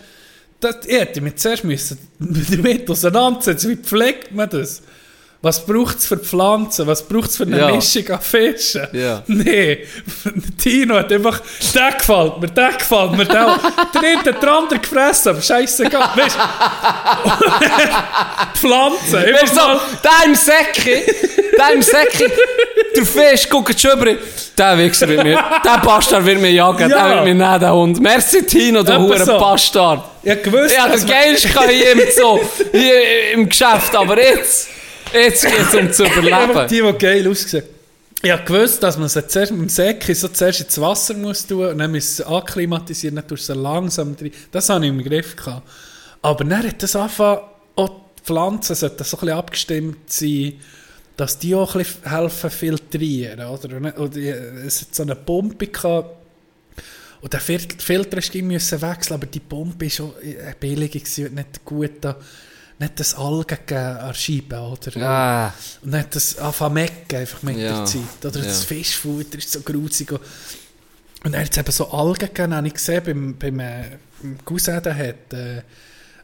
Das, 0.59 0.75
ich 0.85 0.99
hätte 0.99 1.21
mich 1.21 1.37
zuerst 1.37 1.63
müssen 1.63 1.97
damit 2.19 2.89
auseinandersetzen. 2.89 3.69
Wie 3.69 3.77
pflegt 3.77 4.33
man 4.33 4.49
das? 4.49 4.81
Was 5.41 5.65
braucht 5.65 5.99
es 5.99 6.05
für 6.05 6.17
Pflanzen? 6.17 6.85
Was 6.85 7.01
braucht 7.07 7.29
es 7.29 7.37
für 7.37 7.43
eine 7.43 7.59
Ja. 7.59 7.71
Mischung 7.71 8.09
an 8.09 8.19
Fischen? 8.19 8.85
Ja. 8.91 9.23
Nee, 9.27 9.85
Tino 10.61 10.95
hat 10.95 11.09
einfach, 11.13 11.39
der 11.73 11.91
gefällt 11.93 12.41
mir, 12.41 12.47
der 12.49 12.71
gefällt 12.73 13.11
mir, 13.13 13.23
der, 13.25 13.57
der 14.01 14.17
hat 14.17 14.25
den 14.25 14.35
anderen 14.49 14.81
gefressen, 14.81 15.29
aber 15.29 15.41
scheissegal. 15.41 16.09
Weißt 16.15 16.35
du? 16.35 16.41
Pflanzen, 18.59 19.13
Weißt 19.13 19.41
einfach 19.41 19.49
du, 19.49 19.55
mal. 19.55 19.79
so, 19.79 19.97
der 20.03 20.25
im 20.25 20.35
Säckchen, 20.35 21.01
der 21.57 21.73
im 21.73 21.81
Säckchen, 21.81 22.31
der 22.95 23.05
Fisch, 23.05 23.49
guckt 23.49 23.79
schon 23.79 23.91
über, 23.91 24.07
der 24.57 24.77
Wichser 24.77 25.07
wird 25.07 25.23
mir, 25.23 25.41
der 25.63 25.77
Bastard 25.85 26.25
wird 26.25 26.41
mir 26.41 26.51
jagen, 26.51 26.89
Ja. 26.89 27.07
der 27.07 27.15
wird 27.15 27.23
mir 27.25 27.35
nehmen, 27.35 27.59
der 27.61 27.73
Hund. 27.73 27.99
Merci 28.01 28.45
Tino, 28.45 28.83
du 28.83 28.97
hure 28.97 29.23
so. 29.23 29.39
Bastard. 29.39 30.03
Ich 30.21 30.43
gewusst, 30.43 30.75
Ja, 30.75 30.87
man- 30.87 31.05
Geilste 31.05 31.47
kann 31.49 31.69
hier 31.69 31.93
im 31.93 32.01
Zoo, 32.13 32.41
hier 32.73 33.31
im 33.33 33.47
Geschäft, 33.47 33.95
aber 33.95 34.21
jetzt, 34.21 34.67
jetzt 35.13 35.43
geht's 35.45 35.73
um 35.75 35.91
zu 35.91 36.05
überleben. 36.05 36.67
die, 36.69 36.81
die 36.81 36.97
geil 36.97 37.27
aussehen. 37.27 37.63
Ich 38.21 38.31
habe 38.31 38.43
gewusst, 38.43 38.83
dass 38.83 38.97
man 38.97 39.07
sie 39.07 39.25
zuerst 39.27 39.51
mit 39.53 39.61
dem 39.61 39.69
Säckchen 39.69 40.13
so 40.13 40.27
zuerst 40.27 40.59
ins 40.61 40.79
Wasser 40.81 41.13
muss 41.13 41.47
tun 41.47 41.67
und 41.67 41.77
dann 41.77 41.91
muss 41.91 42.17
sie 42.17 42.27
akklimatisieren, 42.27 43.15
dann 43.15 43.27
tust 43.27 43.47
du 43.47 43.53
sie 43.53 43.59
langsam 43.59 44.15
drin. 44.15 44.31
Das 44.51 44.67
habe 44.69 44.85
ich 44.85 44.89
im 44.89 45.01
Griff 45.01 45.35
gehabt. 45.37 45.67
Aber 46.21 46.43
dann 46.43 46.67
hat 46.67 46.83
das 46.83 46.97
angefangen, 46.97 47.39
auch 47.77 47.89
die 48.17 48.23
Pflanzen 48.23 48.75
sollten 48.75 49.03
so 49.05 49.15
ein 49.17 49.19
bisschen 49.21 49.37
abgestimmt 49.37 50.11
sein, 50.11 50.53
dass 51.15 51.39
die 51.39 51.55
auch 51.55 51.75
ein 51.75 51.79
bisschen 51.79 52.09
helfen 52.09 52.49
filtrieren. 52.49 53.39
Oder? 53.47 53.97
Und, 53.97 54.17
es 54.17 54.81
hat 54.81 54.95
so 54.95 55.03
eine 55.03 55.15
Pumpe 55.15 55.67
gehabt, 55.67 56.17
und 57.21 57.33
der 57.33 57.41
Fil- 57.41 57.67
Filter 57.77 58.15
musste 58.17 58.41
müssen 58.41 58.81
wechseln, 58.81 59.13
aber 59.15 59.25
die 59.25 59.41
Pumpe 59.41 59.85
war 59.85 59.89
schon 59.89 60.13
billig, 60.59 60.93
nicht 60.93 61.65
gut 61.65 61.91
da, 62.01 62.15
nicht 62.79 62.99
das 62.99 63.15
Algen 63.15 63.45
gegeben 63.47 63.97
an 63.97 64.07
der 64.07 64.13
Scheibe, 64.13 64.57
oder? 64.59 65.01
Ah, 65.05 65.53
Und 65.81 65.93
hat 65.95 66.15
das 66.15 66.37
angefangen 66.37 66.75
zu 66.75 66.81
mecken, 66.81 67.15
einfach 67.17 67.43
mit 67.43 67.57
Ja, 67.57 67.75
der 67.77 67.85
Zeit. 67.85 68.01
Oder 68.25 68.39
das 68.41 68.61
ja. 68.61 68.67
Fischfutter 68.67 69.37
ist 69.37 69.51
so 69.51 69.59
grusig. 69.61 70.11
Und 70.11 70.21
dann 71.33 71.43
hat 71.43 71.57
eben 71.57 71.71
so 71.71 71.91
Algen 71.91 72.19
gegeben, 72.19 72.55
habe 72.55 72.67
ich 72.67 72.73
gesehen, 72.73 73.03
beim, 73.03 73.37
beim, 73.37 73.59
äh, 73.59 73.83
beim 74.21 74.37
Cousin, 74.45 74.81
der 74.81 74.95
hat 74.95 75.33
äh, 75.33 75.61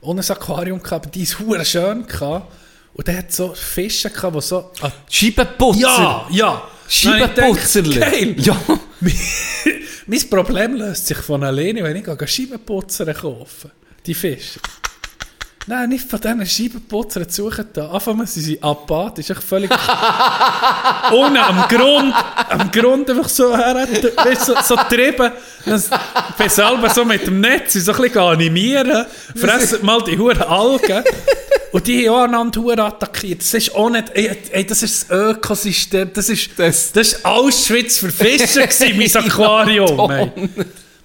ohne 0.02 0.22
ein 0.22 0.30
Aquarium 0.32 0.82
gehabt, 0.82 1.06
aber 1.06 1.12
die 1.14 1.24
ist 1.24 1.38
schön 1.68 2.08
gehabt. 2.08 2.54
Und 2.94 3.08
der 3.08 3.18
hat 3.18 3.34
so 3.34 3.54
Fische 3.54 4.10
gehabt, 4.10 4.36
die 4.38 4.42
so... 4.42 4.72
Ah, 4.82 4.92
Scheibenputzer. 5.10 5.80
ja, 5.82 6.28
ja! 6.32 6.68
Scheibenputzerli. 6.88 7.96
Gedacht, 7.96 8.46
Ja. 8.46 8.58
Geil! 8.66 8.80
mein 10.08 10.30
Problem 10.30 10.76
löst 10.76 11.08
sich 11.08 11.18
von 11.18 11.44
alleine, 11.44 11.84
wenn 11.84 11.98
ich 11.98 12.30
Scheibenputzer 12.30 13.14
kaufen. 13.14 13.72
Die 14.06 14.14
Fische. 14.14 14.60
Nein, 15.68 15.90
nicht 15.90 16.08
von 16.08 16.20
diesen 16.22 16.46
Scheibenputzern 16.46 17.28
zu 17.28 17.46
suchen. 17.46 17.66
Da. 17.74 17.90
Anfangen 17.90 18.28
sie 18.28 18.42
sind 18.42 18.64
apathisch, 18.64 19.32
echt 19.32 19.42
völlig... 19.44 19.72
Ohne 21.12 21.44
am 21.44 21.68
Grund, 21.68 22.14
am 22.50 22.72
Grund 22.72 23.10
einfach 23.10 23.30
so 23.30 23.56
her, 23.58 23.76
weißt, 24.16 24.46
so, 24.46 24.54
so 24.64 24.76
treiben. 24.76 25.32
Dann 25.66 25.84
bin 26.38 26.50
selber 26.50 26.90
so 26.90 27.04
mit 27.04 27.26
dem 27.26 27.40
Netz 27.42 27.74
so 27.74 27.92
ein 27.94 28.02
bisschen 28.02 28.18
animieren. 28.20 29.06
Fressen 29.36 29.84
mal 29.86 30.04
die 30.04 30.18
Huren 30.18 30.42
Algen. 30.44 31.04
Und 31.72 31.88
die 31.88 32.08
haben 32.08 32.16
auch 32.16 32.24
einander 32.24 32.62
Huren 32.62 32.80
attackiert. 32.82 33.42
Das 33.42 33.54
ist 33.56 33.74
auch 33.74 33.90
nicht... 33.90 34.12
Ey, 34.14 34.38
ey, 34.52 34.66
das 34.66 34.84
ist 34.84 35.10
das 35.10 35.18
Ökosystem. 35.18 36.12
Das 36.14 36.30
ist... 36.30 36.50
Das- 36.58 36.92
Das 36.92 37.24
war 37.24 37.32
Auschwitz 37.34 37.98
für 37.98 38.12
Fische, 38.12 38.62
gewesen, 38.68 38.98
mein 38.98 39.16
Aquarium. 39.32 40.12
ey. 40.12 40.32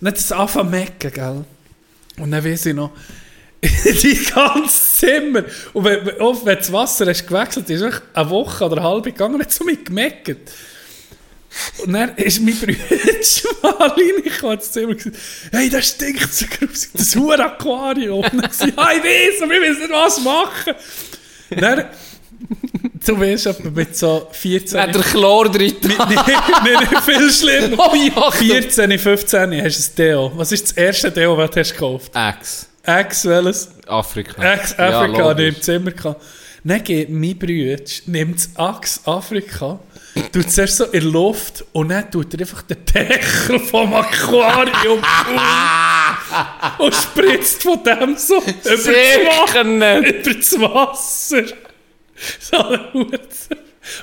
Nicht 0.00 0.16
das 0.18 0.32
anfangen 0.32 0.70
mecken, 0.70 1.12
gell? 1.12 1.44
Und 2.18 2.30
dann 2.30 2.44
weiss 2.44 2.66
ich 2.66 2.74
noch, 2.74 2.90
die 4.02 4.24
ganze 4.34 4.96
Zimmer. 4.96 5.44
Und 5.72 5.84
wenn, 5.84 6.20
oft, 6.20 6.46
wenn 6.46 6.56
das 6.56 6.72
Wasser 6.72 7.06
hast 7.06 7.26
gewechselt 7.26 7.68
ist, 7.68 7.80
wirklich 7.80 8.02
eine 8.14 8.30
Woche 8.30 8.64
oder 8.64 8.78
eine 8.78 8.86
halbe 8.86 9.12
gegangen 9.12 9.40
hat 9.40 9.52
so 9.52 9.64
mit 9.64 9.84
gemeckert. 9.84 10.50
Und 11.84 11.92
dann 11.92 12.14
ist 12.16 12.40
mein 12.40 12.54
Bruder 12.54 12.74
mal 13.62 13.88
reingekommen 13.88 14.56
ins 14.56 14.72
Zimmer 14.72 14.88
und 14.90 14.96
gesagt, 14.96 15.16
hey, 15.50 15.68
das 15.68 15.88
stinkt 15.88 16.32
so 16.32 16.46
grusig, 16.46 16.90
das 16.94 17.16
hure 17.16 17.44
Aquarium. 17.44 18.20
Und 18.20 18.32
dann 18.32 18.42
gesagt, 18.42 18.72
ja, 18.76 18.92
ich 18.92 19.02
weiss, 19.02 19.42
aber 19.42 19.54
ich 19.54 19.61
weiß 19.61 19.78
nicht, 19.78 19.90
was 19.90 20.20
machen. 20.20 20.74
Und 21.50 21.61
dann, 21.61 21.84
du 23.04 23.20
weißt, 23.20 23.64
mit 23.64 23.96
so 23.96 24.28
14... 24.30 24.80
Hat 24.80 24.94
der 24.94 25.02
Chlor 25.02 25.50
drin. 25.50 25.74
Nein, 25.82 25.98
nein, 26.08 27.02
viel 27.04 27.30
schlimmer. 27.30 27.90
Oh 27.90 27.94
ja, 27.94 28.30
14, 28.30 28.98
15 28.98 29.64
hast 29.64 29.98
du 29.98 30.02
ein 30.02 30.06
Deo. 30.06 30.32
Was 30.36 30.52
ist 30.52 30.68
das 30.68 30.72
erste 30.76 31.11
Deo, 31.11 31.36
das 31.36 31.50
du 31.50 31.61
hast 31.61 31.72
gekauft? 31.72 32.12
Ex. 32.14 32.36
Ex, 32.38 32.69
welches? 33.24 33.68
Afrika. 33.86 34.43
Ex 34.55 34.72
Afrika, 34.72 34.82
ja, 34.91 35.07
ja, 35.07 35.28
logisch. 35.30 35.57
im 35.57 35.62
Zimmer 35.62 35.91
gehabt. 35.93 36.22
Dann 36.62 36.84
geht 36.84 37.09
mein 37.09 37.38
Bruder, 37.38 37.82
nimmt 38.07 38.36
das 38.36 38.51
Axe 38.57 39.01
Afrika, 39.07 39.78
tut 40.30 40.47
es 40.47 40.59
erst 40.59 40.76
so 40.76 40.84
in 40.84 41.01
die 41.01 41.07
Luft 41.07 41.64
und 41.72 41.88
dann 41.88 42.11
tut 42.11 42.34
er 42.34 42.41
einfach 42.41 42.61
den 42.62 42.84
Deckel 42.84 43.59
vom 43.61 43.95
Aquarium 43.95 45.01
und 46.78 46.95
spritzt 46.95 47.62
von 47.62 47.82
dem 47.82 48.14
so 48.16 48.36
über 48.43 48.53
das, 48.62 48.86
Wa- 48.86 49.47
Sicher 49.47 49.64
nicht. 49.64 50.26
über 50.26 50.34
das 50.34 50.61
Wasser. 50.61 51.43
So. 52.38 52.59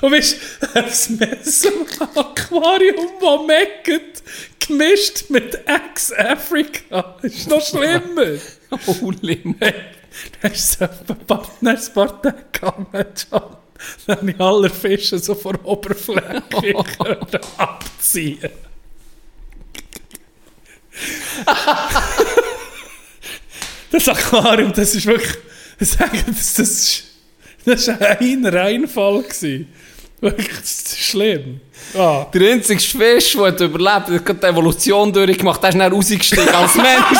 Und 0.00 0.12
weißt 0.12 0.36
du, 0.60 0.66
das 0.74 1.08
Messer 1.10 1.68
im 1.68 1.86
Aquarium, 2.16 2.96
das 3.20 3.46
meckt, 3.46 4.22
gemischt 4.68 5.30
mit 5.30 5.54
Ex 5.66 6.12
Afrika. 6.12 7.16
Das 7.22 7.32
ist 7.32 7.48
noch 7.48 7.64
schlimmer. 7.64 8.38
Holy 9.00 9.40
moly. 9.44 9.74
Dann 10.40 10.52
ist 10.52 10.80
es 10.80 10.82
ein 10.82 11.16
Tage 11.16 12.34
gegangen, 12.52 13.06
John. 13.30 13.56
Dann 14.06 14.16
habe 14.16 14.30
ich 14.30 14.40
alle 14.40 14.70
Fische 14.70 15.18
so 15.18 15.34
von 15.34 15.52
der 15.52 15.64
Oberfläche 15.64 16.42
abziehen. 17.56 18.50
das 23.90 24.08
Aquarium, 24.08 24.72
das 24.72 24.94
ist 24.94 25.06
wirklich... 25.06 25.36
Ich 25.80 25.90
sage, 25.90 26.24
das, 26.26 26.54
das, 26.54 26.68
ist, 26.68 27.04
das 27.64 27.86
war 27.86 28.20
ein 28.20 28.44
Reinfall. 28.44 29.22
Gewesen. 29.22 29.72
Das 30.20 30.34
ist 30.64 30.98
schlimm. 30.98 31.60
Ah. 31.96 32.26
Der 32.34 32.52
einzige 32.52 32.80
Fisch, 32.80 33.32
der 33.34 33.46
hat 33.46 33.60
überlebt, 33.60 34.08
hat 34.08 34.26
gerade 34.26 34.40
die 34.40 34.46
Evolution 34.46 35.12
durchgemacht, 35.12 35.62
der 35.62 35.70
ist 35.70 35.78
dann 35.78 35.92
rausgestiegen 35.92 36.48
als 36.54 36.74
Mensch. 36.74 36.88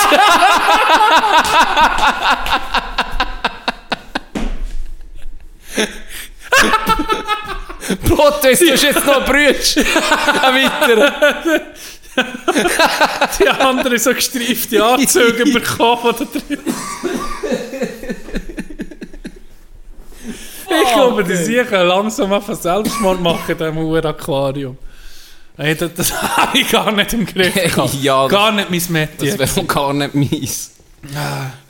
Brot, 8.05 8.43
du 8.43 8.49
hast 8.51 8.61
jetzt 8.61 9.07
noch 9.07 9.25
Brütsch. 9.25 9.77
Ein 9.77 10.55
weiterer. 10.55 11.63
Die 13.39 13.49
anderen 13.49 13.99
so 13.99 14.13
gestreifte 14.13 14.85
Anzüge 14.85 15.45
bekommen 15.45 16.15
da 16.19 16.25
drin. 16.25 16.59
Ich 20.71 20.93
glaube, 20.95 21.25
die 21.25 21.37
sicher 21.37 21.85
langsam 21.85 22.33
einfach 22.33 22.55
Selbstmord 22.55 23.21
machen 23.21 23.43
in 23.49 23.57
diesem 23.59 23.79
Uhr-Aquarium. 23.79 24.77
Hey, 25.57 25.75
das, 25.75 25.93
das 25.95 26.13
habe 26.37 26.59
ich 26.59 26.71
gar 26.71 26.93
nicht 26.93 27.13
im 27.15 27.27
Griff. 27.27 27.55
gehabt. 27.75 27.95
Ja, 28.03 28.23
das- 28.25 28.31
gar 28.33 28.53
nicht 28.53 28.71
mein 28.71 28.83
Metier. 29.09 29.37
Das 29.37 29.57
wäre 29.57 29.67
gar 29.67 29.93
nicht 29.93 30.15
mies. 30.15 30.73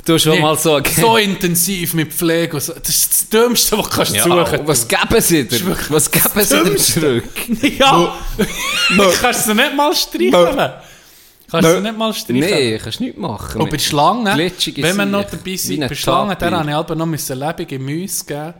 Du 0.05 0.15
hast 0.15 0.23
schon 0.23 0.33
Nee, 0.33 0.41
mal 0.41 0.57
so... 0.57 0.81
so 0.97 1.17
intensiv 1.19 1.93
mit 1.95 2.13
Pflege 2.13 2.55
und 2.55 2.63
so. 2.63 2.73
Das 2.73 2.89
ist 2.89 3.11
das 3.13 3.29
Dümmste, 3.29 3.77
was 3.79 3.89
du 3.91 3.97
kannst 3.97 4.15
Ja, 4.17 4.23
suchen 4.25 4.67
was 4.67 4.89
geben 4.89 5.21
sie 5.21 5.45
dir? 5.47 5.77
Was 5.91 6.11
geben 6.11 6.43
sie 6.45 6.65
dir 6.65 6.77
zurück? 6.77 7.25
Ja! 7.79 8.15
kannst 9.21 9.49
du 9.49 9.55
nicht 9.55 9.75
mal 9.77 9.95
streicheln? 9.95 10.57
Kannst 11.51 11.69
du 11.71 11.75
sie 11.77 11.81
nicht 11.83 11.99
mal 11.99 12.13
streicheln? 12.15 12.41
Nee, 12.41 12.79
kannst 12.83 13.01
du 13.01 13.05
nicht 13.05 13.19
machen. 13.19 13.61
Und 13.61 13.71
bei 13.71 13.79
Schlangen, 13.79 14.27
wenn 14.27 14.97
wir 14.97 15.05
noch 15.07 15.21
Siechen. 15.29 15.39
dabei 15.45 15.57
sind, 15.57 15.83
ein 15.83 15.89
bei 15.91 15.95
Schlangen, 15.95 16.37
dann 16.39 16.55
habe 16.57 16.69
ich 16.71 16.75
aber 16.75 16.95
noch 16.95 17.07
müssen 17.07 17.39
lebende 17.39 17.79
Mäuse 17.79 18.25
geben. 18.25 18.55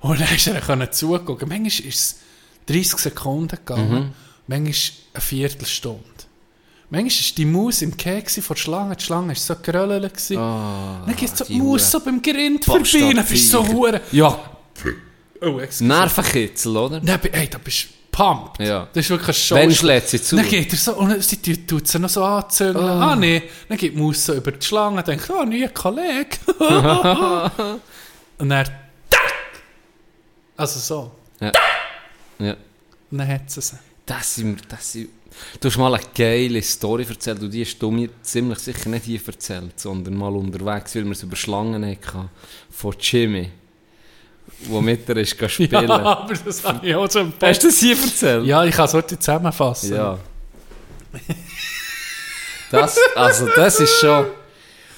Und 0.00 0.20
dann 0.20 0.30
hast 0.30 0.46
du 0.46 0.54
können 0.60 0.92
zugucken. 0.92 1.48
Manchmal 1.48 1.66
ist 1.68 1.84
es 1.86 2.16
30 2.66 2.98
Sekunden 2.98 3.48
gegangen, 3.56 3.90
Mhm. 3.90 4.10
manchmal 4.46 4.74
eine 5.14 5.20
Viertelstunde. 5.20 6.02
Manchmal 6.90 7.10
war 7.10 7.34
die 7.36 7.44
Maus 7.44 7.82
im 7.82 7.96
Keks 7.96 8.34
von 8.40 8.54
der 8.54 8.60
Schlange, 8.62 8.96
die 8.96 9.04
Schlange 9.04 9.28
war 9.28 9.34
so 9.36 9.56
geröllt. 9.60 10.14
gewesen. 10.14 10.38
Ah, 10.38 11.02
dann 11.04 11.16
geht 11.16 11.36
so 11.36 11.44
die 11.44 11.52
die 11.54 11.60
Maus 11.60 11.90
so 11.90 12.00
beim 12.00 12.22
Grind 12.22 12.64
vorbei, 12.64 13.12
dann 13.14 13.26
bist 13.26 13.52
du 13.52 13.58
so 13.62 13.66
hure. 13.68 14.00
Ja, 14.12 14.38
Oh. 15.40 15.60
Nervenkitzel, 15.80 16.76
oder? 16.76 16.98
Dann, 17.00 17.20
bi- 17.20 17.28
ey, 17.30 17.46
da 17.48 17.58
bist 17.58 17.84
du 17.84 17.88
pumped. 18.10 18.58
Ja. 18.60 18.88
Das 18.92 19.04
ist 19.04 19.10
wirklich 19.10 19.28
ein 19.28 19.34
Show. 19.40 19.54
Wenn 19.54 19.72
schlägt 19.72 20.08
sie 20.08 20.20
zu. 20.20 20.34
Dann 20.34 20.48
geht 20.48 20.72
er 20.72 20.78
so, 20.78 20.94
und 20.96 21.22
sie 21.22 21.36
tut, 21.64 21.86
sie 21.86 21.98
noch 22.00 22.08
so 22.08 22.24
anzünden. 22.24 22.82
Ah, 22.84 23.14
nee. 23.14 23.42
Dann 23.68 23.78
geht 23.78 23.94
die 23.94 23.98
Maus 23.98 24.24
so 24.26 24.34
über 24.34 24.50
die 24.50 24.66
Schlange 24.66 24.96
und 24.98 25.06
denkt, 25.06 25.30
oh, 25.30 25.44
neuer 25.44 25.68
Kollege. 25.68 26.38
und 28.38 28.48
dann! 28.48 28.66
Also 30.58 30.78
so. 30.80 31.10
Ja. 31.40 31.52
ja. 32.40 32.56
Und 33.10 33.18
dann 33.18 33.28
hat 33.28 33.50
sie 33.50 33.60
sie. 33.62 33.76
Das 34.04 34.34
sind, 34.34 34.60
das 34.70 34.92
sind, 34.92 35.08
du 35.60 35.68
hast 35.68 35.76
mal 35.76 35.94
eine 35.94 36.02
geile 36.14 36.60
Story 36.62 37.06
erzählt 37.08 37.40
und 37.40 37.50
die 37.50 37.64
hast 37.64 37.78
du 37.78 37.90
mir 37.90 38.08
ziemlich 38.22 38.58
sicher 38.58 38.88
nicht 38.88 39.04
hier 39.04 39.20
erzählt, 39.26 39.78
sondern 39.78 40.14
mal 40.16 40.34
unterwegs, 40.34 40.94
weil 40.94 41.04
wir 41.04 41.12
es 41.12 41.22
über 41.22 41.36
Schlangen 41.36 41.84
hatten, 41.86 42.28
von 42.70 42.94
Jimmy, 42.98 43.50
wo 44.64 44.80
mit 44.80 45.08
er 45.08 45.16
ist 45.18 45.36
spielen. 45.50 45.70
Ja, 45.88 45.98
aber 46.02 46.34
das 46.34 46.64
habe 46.64 46.86
ich 46.86 46.94
auch 46.94 47.10
schon 47.10 47.32
Hast 47.40 47.62
du 47.62 47.68
das 47.68 47.78
hier 47.78 47.96
erzählt? 47.96 48.44
Ja, 48.46 48.64
ich 48.64 48.74
kann 48.74 48.86
es 48.86 48.94
heute 48.94 49.18
zusammenfassen. 49.18 49.94
Ja. 49.94 50.18
Das, 52.70 52.98
also 53.14 53.46
das 53.54 53.80
ist 53.80 54.00
schon, 54.00 54.26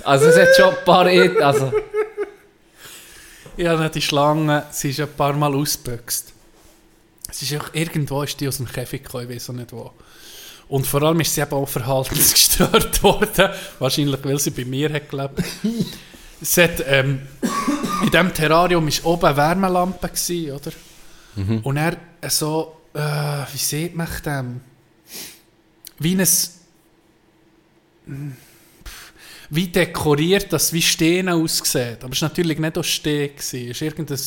also 0.04 0.26
es 0.26 0.36
hat 0.38 0.56
schon 0.56 0.70
ein 0.74 0.84
paar, 0.84 1.06
Ed- 1.06 1.40
also, 1.40 1.72
Ja, 3.60 3.90
die 3.90 4.00
Schlange, 4.00 4.64
sie 4.70 4.88
ist 4.88 5.00
ein 5.00 5.12
paar 5.12 5.34
Mal 5.34 5.54
ausgebüxt. 5.54 6.32
Es 7.28 7.42
ist 7.42 7.60
auch, 7.60 7.74
irgendwo 7.74 8.22
ist 8.22 8.40
die 8.40 8.48
aus 8.48 8.56
dem 8.56 8.64
Käfig 8.64 9.04
gekommen, 9.04 9.28
ich 9.28 9.36
weiß 9.36 9.50
auch 9.50 9.54
nicht 9.54 9.72
wo. 9.72 9.92
Und 10.68 10.86
vor 10.86 11.02
allem 11.02 11.20
ist 11.20 11.34
sie 11.34 11.42
eben 11.42 11.52
auch 11.52 11.68
verhaltensgestört 11.68 13.02
worden. 13.02 13.50
Wahrscheinlich, 13.78 14.24
weil 14.24 14.38
sie 14.38 14.52
bei 14.52 14.64
mir 14.64 14.90
hat 14.90 15.10
gelebt. 15.10 15.42
es 16.40 16.56
hat, 16.56 16.82
ähm, 16.86 17.20
in 18.02 18.10
diesem 18.10 18.32
Terrarium 18.32 18.86
war 18.86 19.12
oben 19.12 19.26
eine 19.26 19.36
Wärmelampe, 19.36 20.08
gewesen, 20.08 20.52
oder? 20.52 20.72
Und 21.62 21.76
er 21.76 21.98
so, 22.30 22.78
äh, 22.94 23.44
wie 23.52 23.58
sieht 23.58 23.94
man 23.94 24.08
dem? 24.24 24.62
Wie 25.98 26.14
ein 26.14 26.26
wie 29.50 29.66
dekoriert 29.66 30.52
das 30.52 30.72
wie 30.72 30.82
Steine 30.82 31.34
aussieht. 31.34 31.98
Aber 32.02 32.12
es 32.12 32.22
war 32.22 32.28
natürlich 32.28 32.58
nicht 32.58 32.78
aus 32.78 33.00
gewesen. 33.02 33.70
es 33.70 33.80
war 33.80 33.86
irgendein 33.88 34.18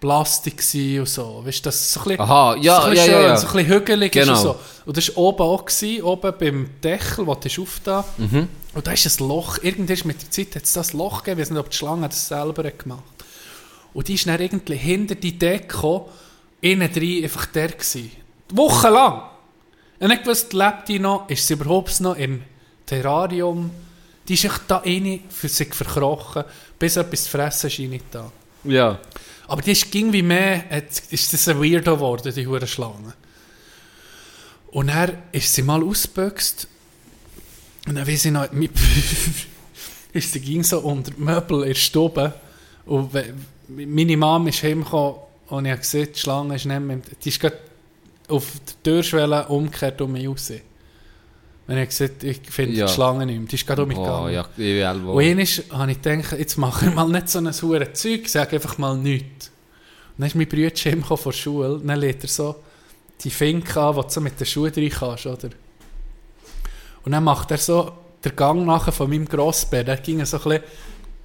Plastik 0.00 0.62
und 0.98 1.08
so. 1.08 1.42
Weißt 1.44 1.60
du, 1.60 1.62
das 1.68 1.76
ist 1.80 1.92
so 1.92 2.00
ein 2.00 2.04
bisschen, 2.08 2.20
Aha, 2.20 2.56
ja, 2.56 2.80
so 2.80 2.86
ein 2.88 2.96
ja, 2.96 3.02
bisschen 3.02 3.12
ja, 3.12 3.18
schön, 3.20 3.28
ja. 3.28 3.36
so 3.36 3.46
ein 3.46 3.52
bisschen 3.52 3.68
hügelig 3.72 4.16
ist 4.16 4.26
Genau. 4.26 4.36
und 4.36 4.42
so. 4.42 4.56
Und 4.86 4.96
das 4.96 5.08
war 5.08 5.16
oben 5.18 5.42
auch, 5.42 5.64
gewesen, 5.64 6.02
oben 6.02 6.32
beim 6.40 6.70
Deckel, 6.82 7.26
wo 7.26 7.34
du 7.34 7.62
aufgetan 7.62 8.04
Mhm. 8.18 8.48
Und 8.74 8.86
da 8.86 8.92
ist 8.92 9.20
ein 9.20 9.28
Loch, 9.28 9.58
irgendwann 9.62 9.98
mit 10.04 10.22
der 10.22 10.30
Zeit 10.30 10.56
hat 10.56 10.64
es 10.64 10.72
das 10.72 10.92
Loch 10.94 11.22
gegeben, 11.22 11.40
ich 11.40 11.46
weiß 11.46 11.50
nicht, 11.50 11.60
ob 11.60 11.70
die 11.70 11.76
Schlange 11.76 12.08
das 12.08 12.26
selber 12.26 12.64
hat 12.64 12.78
gemacht 12.78 13.02
Und 13.92 14.08
die 14.08 14.14
ist 14.14 14.26
dann 14.26 14.40
irgendwie 14.40 14.76
hinter 14.76 15.14
die 15.14 15.38
Deko, 15.38 16.08
innen 16.62 16.90
drin 16.92 17.22
einfach 17.22 17.46
der 17.46 17.68
gewesen. 17.68 18.10
Wochenlang. 18.52 19.22
Und 20.00 20.10
ich 20.10 20.26
wusste, 20.26 20.56
lebt 20.56 20.88
die 20.88 20.98
noch, 20.98 21.28
ist 21.28 21.46
sie 21.46 21.52
überhaupt 21.54 22.00
noch 22.00 22.16
im 22.16 22.42
Terrarium. 22.86 23.70
Die 24.28 24.34
ist 24.34 24.44
echt 24.44 24.62
da 24.68 24.78
rein 24.78 25.20
für 25.28 25.48
sich 25.48 25.74
verkrochen, 25.74 26.44
bis 26.78 26.96
etwas 26.96 27.24
zu 27.24 27.30
fressen 27.30 27.66
ist 27.66 27.78
nicht 27.78 28.04
da. 28.10 28.30
ja. 28.64 28.98
Aber 29.48 29.60
die 29.60 29.72
ist 29.72 29.90
ging 29.90 30.12
wie 30.12 30.22
mehr, 30.22 30.64
ist 31.10 31.32
das 31.32 31.48
ein 31.48 31.60
Weirdo 31.60 31.96
geworden, 31.96 32.32
die 32.34 32.46
hure 32.46 32.66
Schlange. 32.66 33.12
Und 34.68 34.86
dann 34.86 35.18
ist 35.32 35.52
sie 35.52 35.62
mal 35.62 35.82
ausgebüxt 35.82 36.68
und 37.86 37.96
dann 37.96 38.06
weiß 38.06 38.24
ich 38.26 38.32
noch, 38.32 38.50
mit 38.52 38.70
ist 40.12 40.32
sie 40.32 40.40
ging 40.40 40.62
so 40.62 40.78
unter 40.80 41.10
die 41.10 41.20
Möbel 41.20 41.62
in 41.62 41.68
der 41.68 41.74
Stube 41.74 42.32
und 42.86 43.10
meine 43.68 44.16
Mom 44.16 44.46
ist 44.46 44.62
heimgekommen 44.62 45.16
und 45.48 45.66
ich 45.66 45.70
habe 45.70 45.80
gesehen, 45.80 46.08
die 46.14 46.18
Schlange 46.18 46.54
ist 46.54 46.64
nicht 46.64 46.80
mehr, 46.80 47.00
die 47.22 47.28
ist 47.28 47.40
gerade 47.40 47.58
auf 48.28 48.46
der 48.66 48.82
Türschwelle 48.82 49.46
umgekehrt 49.48 50.00
um 50.00 50.12
mich 50.12 50.26
raus. 50.26 50.52
Und 51.68 51.78
ich 51.78 51.88
gesagt, 51.88 52.24
ich 52.24 52.40
finde 52.50 52.74
Ja. 52.76 52.86
die 52.86 52.92
Schlange 52.92 53.24
nicht 53.24 53.38
mehr, 53.38 53.48
die 53.48 53.54
ist 53.54 53.66
gerade 53.66 53.82
um 53.82 53.88
mich 53.88 53.96
Oh, 53.96 54.02
gegangen. 54.02 54.32
ja, 54.34 54.46
ich. 54.56 54.84
Und 54.84 55.18
einmal 55.20 55.46
habe 55.80 55.90
ich 55.92 56.02
gedacht, 56.02 56.38
jetzt 56.38 56.56
mache 56.58 56.86
ich 56.86 56.94
mal 56.94 57.08
nicht 57.08 57.28
so 57.28 57.38
ein 57.38 57.52
hure 57.52 57.92
Zeug, 57.92 58.28
sage 58.28 58.56
einfach 58.56 58.78
mal 58.78 58.96
nichts. 58.96 59.48
Und 59.48 60.18
dann 60.18 60.26
ist 60.26 60.34
mein 60.34 60.48
Bruder 60.48 61.16
von 61.16 61.18
der 61.24 61.32
Schule, 61.32 61.80
dann 61.84 61.98
lädt 62.00 62.22
er 62.24 62.28
so 62.28 62.56
die 63.22 63.30
Finke 63.30 63.80
an, 63.80 63.94
wo 63.96 64.02
du 64.02 64.10
so 64.10 64.20
mit 64.20 64.38
den 64.38 64.46
Schuhen 64.46 64.72
rein 64.74 64.90
kannst, 64.90 65.26
oder? 65.26 65.48
Und 67.04 67.12
dann 67.12 67.24
macht 67.24 67.50
er 67.52 67.58
so 67.58 67.92
den 68.24 68.36
Gang 68.36 68.66
nachher 68.66 68.92
von 68.92 69.08
meinem 69.08 69.26
Grossbär, 69.28 69.84
der 69.84 69.96
ging 69.98 70.24
so 70.24 70.36
ein 70.38 70.42
bisschen... 70.42 70.62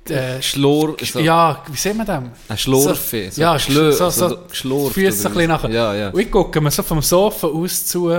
Äh, 0.09 0.41
Schlur, 0.41 0.95
so, 1.03 1.19
ja, 1.19 1.61
wie 1.69 1.75
sehen 1.75 1.97
wir 1.97 2.05
das? 2.05 2.23
ein 2.47 2.57
Schlurfe, 2.57 3.29
so, 3.29 3.41
ja, 3.41 3.55
Schlö- 3.57 3.91
so, 3.91 4.09
so, 4.09 4.29
so 4.29 4.37
geschlurft 4.47 4.93
Füße 4.93 5.11
so 5.17 5.27
ein 5.27 5.33
bisschen 5.33 5.49
nachher. 5.49 5.69
Ja, 5.69 5.93
ja. 5.95 6.09
Und 6.11 6.19
ich 6.21 6.31
gucke 6.31 6.61
mir 6.61 6.71
so 6.71 6.81
vom 6.81 7.01
Sofa 7.01 7.47
aus 7.47 7.85
zu, 7.87 8.09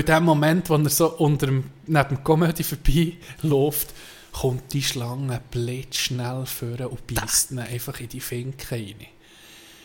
in 0.00 0.06
dem 0.06 0.24
Moment, 0.24 0.70
wo 0.70 0.76
er 0.76 0.88
so 0.88 1.08
unter 1.18 1.46
dem, 1.46 1.64
neben 1.86 2.08
dem 2.08 2.24
Comedy 2.24 2.62
vorbei 2.62 3.12
läuft, 3.42 3.88
kommt 4.32 4.72
die 4.72 4.82
Schlange 4.82 5.40
blitzschnell 5.50 6.46
vor 6.46 6.90
und 6.90 7.06
beißt 7.06 7.50
ihn 7.52 7.58
einfach 7.58 8.00
in 8.00 8.08
die 8.08 8.20
Finke 8.20 8.74
rein. 8.74 8.94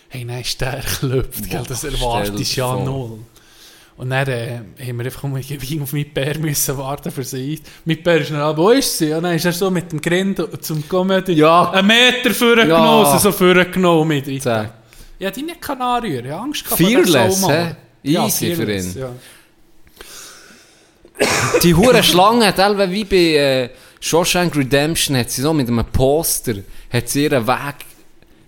Hey, 0.10 0.26
dann 0.26 0.40
ist 0.40 0.62
der 0.62 0.82
geklopft, 0.82 1.50
gell, 1.50 1.64
das 1.68 1.84
erwartest 1.84 2.56
ja 2.56 2.74
vor. 2.74 2.84
null. 2.86 3.20
Und 3.98 4.12
dann 4.12 4.28
äh, 4.28 4.60
haben 4.80 4.98
wir 5.00 5.06
einfach 5.06 5.24
um, 5.24 5.36
wie 5.36 5.82
auf 5.82 5.92
meinen 5.92 6.14
Bär 6.14 6.38
müssen 6.38 6.78
warten 6.78 7.12
für 7.12 7.24
sie. 7.24 7.60
Mein 7.84 8.02
Bär 8.04 8.22
ist 8.22 8.30
dann, 8.32 8.56
wo 8.56 8.70
ist 8.70 8.96
sie? 8.98 9.12
Und 9.12 9.24
dann 9.24 9.34
ist 9.36 9.44
er 9.44 9.52
so 9.52 9.72
mit 9.72 9.92
dem 9.92 10.00
Grind 10.00 10.40
zum 10.62 10.88
Comedy 10.88 11.34
Ja. 11.34 11.72
einen 11.72 11.88
Meter 11.88 12.32
vorgenommen, 12.34 13.04
ja. 13.06 13.18
so 13.20 13.32
vorgenommen 13.32 14.08
mit 14.08 14.46
rein. 14.46 14.70
Ja, 15.20 15.32
die 15.32 15.42
nicht 15.42 15.60
kann 15.62 15.82
anrühren. 15.82 16.26
Ich 16.26 16.32
habe 16.32 16.44
Angst 16.44 16.64
gehabt 16.64 16.80
Fearless, 16.82 17.50
hä? 17.50 17.76
Easy 18.04 18.52
für 18.56 18.66
fearless, 18.66 18.96
ihn. 18.96 19.02
Ja. 19.02 19.10
Die 21.64 21.74
hure 21.74 22.04
Schlange 22.04 22.48
hat 22.48 22.58
wie 22.92 23.04
bei 23.04 23.16
äh, 23.16 23.70
Shawshank 24.00 24.56
Redemption, 24.56 25.18
hat 25.18 25.32
sie 25.32 25.42
so 25.42 25.54
mit 25.54 25.68
einem 25.68 25.86
Poster, 25.86 26.56
hat 26.92 27.10
sie 27.10 27.24
ihren 27.24 27.48
Weg, 27.48 27.76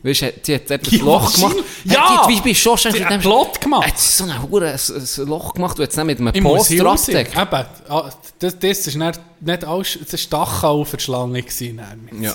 weißt 0.03 0.21
du, 0.21 0.31
sie 0.43 0.55
hat 0.55 0.69
das 0.69 0.91
Ja, 0.91 1.03
Loch 1.03 1.33
gemacht. 1.33 1.55
Ja! 1.85 2.23
Hat 2.23 2.29
wie 2.29 2.41
bei 2.41 2.53
Shawshank 2.53 2.95
Sie 2.95 3.03
hat 3.03 3.11
Redemption. 3.11 3.33
Plot 3.33 3.61
gemacht. 3.61 3.87
Hat 3.87 3.97
sie 3.97 4.17
so 4.17 4.23
ein 4.25 4.41
hure 4.49 4.71
ein, 4.71 4.79
ein 4.95 5.27
Loch 5.27 5.53
gemacht 5.53 5.79
hat 5.79 5.89
es 5.89 5.95
dann 5.95 6.07
mit 6.07 6.19
einem 6.19 6.43
Museum 6.43 6.85
Poster 6.85 7.13
sind. 7.13 7.37
abgedeckt. 7.37 7.79
Eben, 7.87 7.91
ah, 7.91 8.09
das, 8.39 8.59
das 8.59 8.87
ist 8.87 8.95
nicht, 8.95 9.19
nicht 9.39 9.65
alles, 9.65 9.99
das 10.09 10.31
war 10.31 10.45
Dachau 10.45 10.83
für 10.85 10.97
die 10.97 11.03
Schlange. 11.03 11.41
Gewesen. 11.41 11.81
Ja. 12.21 12.33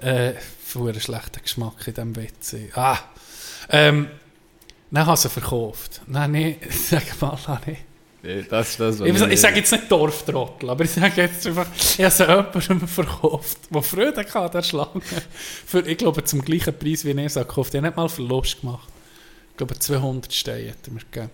äh, 0.08 0.34
für 0.64 0.88
einen 0.88 1.00
schlechten 1.00 1.42
Geschmack 1.42 1.86
in 1.86 1.94
diesem 1.94 2.16
WC. 2.16 2.70
Ah. 2.74 2.98
Ähm, 3.68 4.08
dann 4.90 5.08
ich 5.08 5.20
sie 5.20 5.28
verkauft. 5.28 6.02
Nein, 6.06 6.30
nee, 6.32 6.58
sag 6.70 7.20
mal, 7.20 7.38
nein. 7.46 7.78
Das 8.22 8.76
das, 8.76 9.00
Ich, 9.00 9.20
ich 9.20 9.40
sage 9.40 9.56
jetzt 9.56 9.72
nicht 9.72 9.90
Dorftrottel, 9.90 10.70
aber 10.70 10.84
ich 10.84 10.92
sage 10.92 11.22
jetzt 11.22 11.44
einfach, 11.44 11.66
ich 11.74 12.04
habe 12.04 12.10
sie 12.10 12.22
jemandem 12.24 12.88
verkauft, 12.88 13.58
der 13.74 13.82
Freude 13.82 14.20
hatte 14.20 14.38
an 14.38 14.50
der 14.52 14.62
Schlange. 14.62 15.02
Für, 15.66 15.80
ich 15.80 15.98
glaube, 15.98 16.22
zum 16.22 16.40
gleichen 16.42 16.78
Preis, 16.78 17.04
wie 17.04 17.10
er 17.10 17.28
sie 17.28 17.40
gekauft 17.40 17.74
hat. 17.74 17.74
Ich 17.74 17.78
habe 17.78 17.86
nicht 17.88 17.96
mal 17.96 18.08
Verlust 18.08 18.60
gemacht. 18.60 18.88
Ich 19.50 19.56
glaube, 19.56 19.76
200 19.76 20.32
Steine 20.32 20.70
hat 20.70 20.76
er 20.86 20.92
mir 20.92 21.00
gegeben. 21.00 21.30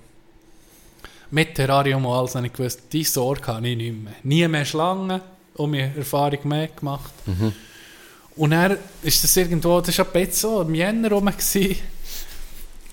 Mit 1.30 1.54
Terrarium 1.54 2.06
und 2.06 2.12
alles 2.16 2.34
habe 2.34 2.46
ich 2.46 2.52
gewusst, 2.54 2.80
diese 2.90 3.12
Sorge 3.12 3.46
habe 3.48 3.68
ich 3.68 3.76
nicht 3.76 4.02
mehr. 4.02 4.14
Nie 4.22 4.48
mehr 4.48 4.64
Schlangen 4.64 5.20
und 5.56 5.70
mir 5.70 5.92
Erfahrung 5.94 6.38
mehr 6.44 6.68
gemacht. 6.68 7.12
Und 8.34 8.50
dann 8.50 8.78
ist 9.02 9.22
das 9.22 9.36
irgendwo, 9.36 9.82
das 9.82 9.98
war 9.98 10.06
ab 10.06 10.16
jetzt 10.16 10.40
so, 10.40 10.62
im 10.62 10.74
Jänner 10.74 11.10
rum, 11.10 11.26
gewesen, 11.26 11.76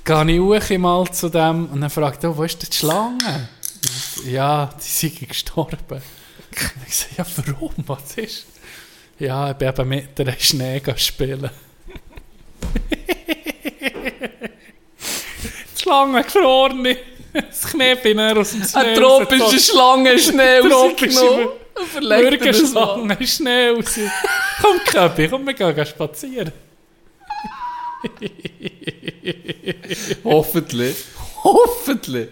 gehe 0.03 0.57
ich 0.69 0.77
mal 0.77 1.09
zu 1.11 1.29
dem 1.29 1.67
und 1.67 1.79
dann 1.79 1.89
fragt 1.89 2.23
er, 2.25 2.35
wo 2.35 2.43
ist 2.43 2.61
denn 2.61 2.69
die 2.69 2.75
Schlange? 2.75 3.49
Ja, 4.25 4.69
die 4.77 4.87
sind 4.89 5.27
gestorben. 5.27 6.01
Ich 6.87 6.95
sage, 6.95 7.13
ja, 7.17 7.25
warum? 7.37 7.73
Was 7.85 8.17
ist? 8.17 8.45
Ja, 9.19 9.51
ich 9.51 9.57
bin 9.57 9.67
eben 9.67 9.89
mit 9.89 10.17
der 10.17 10.35
Schnee 10.39 10.81
spielen. 10.95 11.49
die 15.75 15.81
Schlange 15.81 16.23
gefroren. 16.23 16.95
Das 17.33 17.63
Knäpp 17.63 18.05
in 18.05 18.19
aus 18.19 18.51
dem 18.51 18.63
Schnee. 18.63 18.79
Eine 18.79 18.95
tropische 18.95 19.59
Schlange 19.59 20.17
Schnee 20.17 20.59
rausgenommen. 20.59 21.49
Verlegt 21.91 22.45
er. 22.45 22.53
Schlange, 22.53 23.27
Schnee 23.27 23.69
raus. 23.69 23.99
Komm, 24.61 24.79
Köppi, 24.85 25.27
komm, 25.27 25.45
wir 25.45 25.53
gehen 25.53 25.85
spazieren. 25.85 26.51
Hoffentlich. 30.23 30.95
Hoffentlich. 31.43 32.29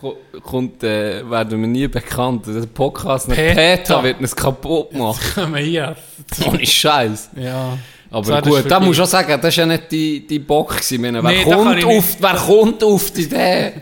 Ko- 0.00 0.16
Kommt, 0.42 0.82
äh, 0.82 1.28
werden 1.30 1.60
wir 1.60 1.68
nie 1.68 1.86
bekannt. 1.88 2.46
Der 2.46 2.66
Podcast 2.66 3.28
nicht 3.28 3.36
Peta. 3.36 3.54
Peta 3.54 4.02
wird 4.02 4.20
uns 4.20 4.34
kaputt 4.34 4.92
machen. 4.94 5.20
Kommen 5.34 5.54
wir 5.54 5.60
hier. 5.62 5.96
Ohne 6.46 6.66
Scheiß. 6.66 7.30
Ja. 7.36 7.76
Aber 8.10 8.40
Das 8.40 8.48
gut, 8.48 8.70
da 8.70 8.80
musst 8.80 8.98
du 8.98 9.02
auch 9.02 9.06
sagen, 9.08 9.38
das 9.40 9.56
war 9.56 9.64
ja 9.64 9.66
nicht 9.66 9.90
die, 9.92 10.26
die 10.26 10.38
Bock. 10.38 10.70
gewesen. 10.70 10.94
Ich 10.94 11.00
meine, 11.00 11.22
Wer, 11.22 11.30
Nee, 11.32 11.42
kommt 11.44 11.78
ich 11.78 11.84
auf, 11.84 12.16
wer 12.20 12.34
kommt 12.34 12.82
auf 12.84 13.10
die 13.10 13.22
Idee? 13.22 13.72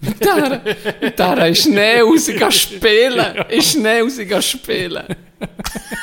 Mit 0.00 0.24
der, 0.24 0.60
mit 1.00 1.18
der 1.18 1.46
ist 1.48 1.62
Schnee 1.64 2.00
raus 2.00 2.26
gehen 2.26 2.50
spielen. 2.52 3.24
Ist 3.48 3.72
Schnee 3.72 4.00
raus 4.00 4.16
gehen 4.18 4.42
spielen. 4.42 5.02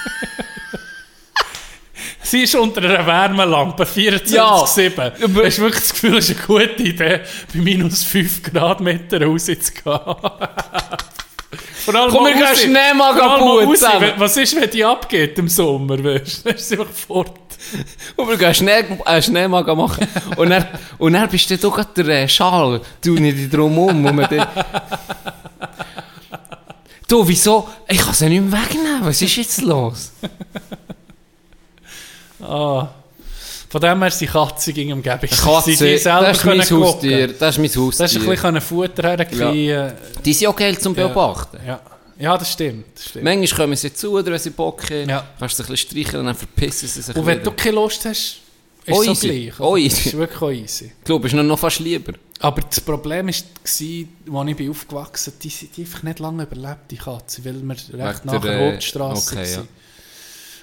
Sie 2.29 2.43
ist 2.43 2.55
unter 2.55 2.81
einer 2.83 3.05
Wärmelampe, 3.07 3.83
24-7. 3.85 4.33
Ja, 4.33 4.61
Hast 4.61 4.77
du 4.77 5.33
wirklich 5.35 5.73
das 5.75 5.93
Gefühl, 5.93 6.17
es 6.17 6.29
ist 6.29 6.37
eine 6.37 6.45
gute 6.47 6.83
Idee, 6.83 7.21
bei 7.53 7.59
minus 7.59 8.03
5 8.03 8.43
Grad 8.43 8.81
Meter 8.81 9.21
rauszugehen. 9.23 9.71
Vor 11.85 11.95
allem 11.95 12.11
Komm, 12.11 12.25
wir 12.25 12.35
mal 12.35 12.53
gehen 12.53 12.69
schnell 12.69 12.93
mal 12.95 13.13
mal. 13.13 13.65
Wenn- 14.01 14.19
Was 14.19 14.35
ist, 14.35 14.53
wenn 14.59 14.69
die 14.69 14.83
abgeht 14.83 15.39
im 15.39 15.47
Sommer, 15.47 16.03
weißt? 16.03 16.45
Dann 16.45 16.55
ist 16.55 16.67
sie 16.67 16.77
einfach 16.77 16.91
fort. 16.93 17.31
Und 18.17 18.27
wir 18.27 18.35
gehen 18.37 18.53
Schnee, 18.53 18.83
äh, 19.05 19.21
Schneemaga 19.21 19.73
machen. 19.73 20.05
Und 20.35 20.49
dann, 20.49 20.67
und 20.97 21.13
dann 21.13 21.29
bist 21.29 21.49
du 21.49 21.71
gerade 21.71 22.03
der 22.03 22.23
äh, 22.23 22.27
Schal. 22.27 22.81
Du 23.01 23.13
nicht 23.13 23.37
dich 23.37 23.49
drum 23.49 23.77
um. 23.77 24.05
Und 24.05 24.27
du, 27.07 27.25
wieso? 27.27 27.69
Ich 27.87 27.99
kann 27.99 28.13
sie 28.13 28.27
nicht 28.27 28.43
mehr 28.43 28.61
wegnehmen. 28.61 28.99
Was 29.05 29.21
ist 29.21 29.35
jetzt 29.37 29.61
los? 29.61 30.11
Ah. 32.41 32.89
Von 33.69 33.81
dem 33.81 34.01
her 34.01 34.11
sind 34.11 34.31
Katzen 34.31 34.73
gegen 34.73 34.93
Umgebung. 34.93 35.29
Katze, 35.29 35.75
Sie 35.75 35.85
die 35.91 35.97
selber 35.97 36.27
das 36.27 36.37
ist 36.37 36.45
mein 36.45 36.59
gucken. 36.61 36.83
Haustier. 36.83 37.27
Das 37.33 37.57
ist 37.57 37.57
mein 37.59 37.67
Haustier. 37.85 38.05
Das 38.05 38.13
ist 38.15 38.21
ein 38.21 38.29
bisschen 38.29 38.61
Futter 38.61 39.03
herkriegen. 39.09 39.93
Die 40.23 40.33
sind 40.33 40.47
auch 40.47 40.55
geil 40.55 40.77
zum 40.77 40.93
Beobachten. 40.95 41.57
Ja. 41.67 41.81
ja, 42.17 42.37
das 42.37 42.53
stimmt. 42.53 42.85
Das 42.95 43.09
stimmt. 43.09 43.25
Manchmal 43.25 43.59
kommen 43.61 43.75
sie 43.75 43.93
zu, 43.93 44.11
oder 44.11 44.31
wenn 44.31 44.39
sie 44.39 44.51
Bock 44.51 44.83
haben. 44.89 45.09
Ja. 45.09 45.27
Kannst 45.37 45.59
du 45.59 45.63
sie 45.63 45.69
ein 45.69 45.71
bisschen 45.73 45.89
streicheln, 45.89 46.25
dann 46.25 46.35
verpissen 46.35 46.87
sie 46.87 47.01
sich 47.01 47.15
Und 47.15 47.25
wenn 47.25 47.41
wieder. 47.41 47.51
du 47.51 47.57
keine 47.57 47.75
Lust 47.75 48.05
hast, 48.05 48.37
ist 48.85 48.95
Oh, 48.95 49.01
es 49.01 49.05
so 49.05 49.11
easy. 49.11 49.27
gleich. 49.49 49.59
Oh, 49.59 49.75
easy. 49.75 50.09
ist 50.09 50.17
wirklich 50.17 50.41
auch 50.41 50.51
easy. 50.51 50.85
Ich 50.99 51.03
glaube, 51.03 51.27
ist 51.27 51.33
noch, 51.33 51.43
noch 51.43 51.59
fast 51.59 51.79
lieber. 51.79 52.13
Aber 52.39 52.61
das 52.61 52.79
Problem 52.79 53.27
war, 53.27 53.33
als 53.33 53.81
ich 53.81 54.07
bin 54.25 54.69
aufgewachsen 54.69 55.33
bin, 55.33 55.39
die 55.41 55.49
sind 55.49 55.75
die 55.75 55.81
einfach 55.81 56.03
nicht 56.03 56.19
lange 56.19 56.43
überlebt, 56.43 56.89
die 56.91 56.95
Katze, 56.97 57.43
weil 57.43 57.55
wir 57.61 57.71
recht 57.75 57.91
Wegen 57.91 58.21
nach 58.23 58.41
der, 58.41 58.59
Rotstrasse 58.71 59.35
okay, 59.35 59.51
ja. 59.51 59.63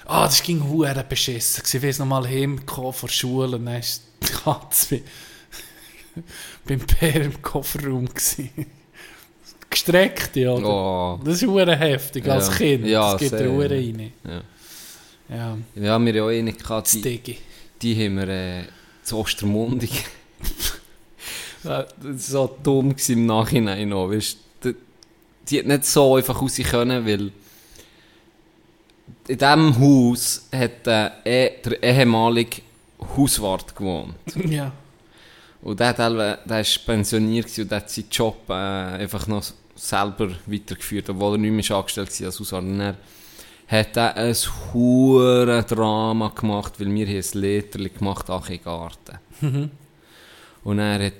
Ah, 0.05 0.25
das 0.25 0.41
ging 0.43 0.63
hure 0.63 1.03
beschissen. 1.07 1.63
Ich 1.65 1.81
weiß 1.83 1.99
noch 1.99 2.05
mal 2.05 2.25
heimgekommen 2.27 2.93
von 2.93 3.07
der 3.07 3.13
Schule 3.13 3.57
und 3.57 3.65
dann 3.65 3.75
war 3.75 3.81
die 3.81 4.27
Katze 4.27 4.95
bei- 4.97 5.03
beim 6.75 6.79
Bär 6.99 7.21
im 7.25 7.41
Kofferraum. 7.41 8.07
Gestreckt, 9.69 10.35
ja. 10.35 10.53
Oh. 10.53 11.19
Das 11.23 11.41
ist 11.41 11.47
hure 11.47 11.75
heftig 11.75 12.27
als 12.27 12.47
Ja. 12.49 12.53
Kind. 12.55 12.85
Ja, 12.87 13.11
das 13.17 13.21
geht 13.21 13.33
hure 13.33 13.69
rein. 13.69 14.11
Ja. 14.23 14.41
Ja, 15.27 15.57
wir 15.73 15.91
haben 15.91 16.07
ja 16.07 16.23
auch 16.23 16.27
eine 16.29 16.53
gehabt, 16.53 16.93
die, 16.93 17.37
die 17.81 18.05
haben 18.05 18.15
wir 18.17 18.27
äh, 18.27 18.63
zu 19.03 19.17
Ostermundig. 19.17 20.05
das 21.63 21.63
war 21.63 21.87
so 22.15 22.57
dumm 22.61 22.95
im 23.07 23.25
Nachhinein 23.25 23.89
noch, 23.89 24.11
weißt, 24.11 24.37
die, 24.63 24.75
die 25.49 25.59
hat 25.59 25.65
nicht 25.65 25.85
so 25.85 26.15
einfach 26.15 26.39
raus 26.39 26.57
können, 26.69 27.07
weil 27.07 27.31
in 29.27 29.37
diesem 29.37 29.79
Haus 29.79 30.47
hat 30.51 30.87
äh, 30.87 31.51
der 31.63 31.83
ehemalige 31.83 32.61
Hauswart 33.17 33.75
gewohnt. 33.75 34.15
Ja. 34.49 34.71
Und 35.61 35.79
der, 35.79 35.99
alle- 35.99 36.39
der 36.45 36.61
ist 36.61 36.85
pensioniert 36.85 37.47
und 37.57 37.71
der 37.71 37.79
hat 37.79 37.89
seinen 37.89 38.09
Job 38.11 38.37
äh, 38.49 38.53
einfach 38.53 39.25
noch 39.25 39.43
selber 39.75 40.29
weitergeführt, 40.45 41.09
obwohl 41.09 41.33
er 41.35 41.37
nicht 41.39 41.69
mehr 41.69 41.77
angestellt 41.77 42.19
war 42.19 42.27
als 42.27 42.39
Hauswart. 42.39 42.63
Und 42.65 42.79
er 42.79 42.95
hat 43.67 43.97
er 43.97 44.15
ein 44.15 44.35
hure 44.73 45.63
Drama 45.63 46.29
gemacht, 46.29 46.73
weil 46.79 46.93
wir 46.93 47.07
hier 47.07 47.17
ein 47.23 47.39
Letterli 47.39 47.89
gemacht 47.89 48.29
haben 48.29 48.53
im 48.53 48.63
Garten. 48.63 49.71
Und 50.63 50.79
er 50.79 51.05
hat, 51.07 51.13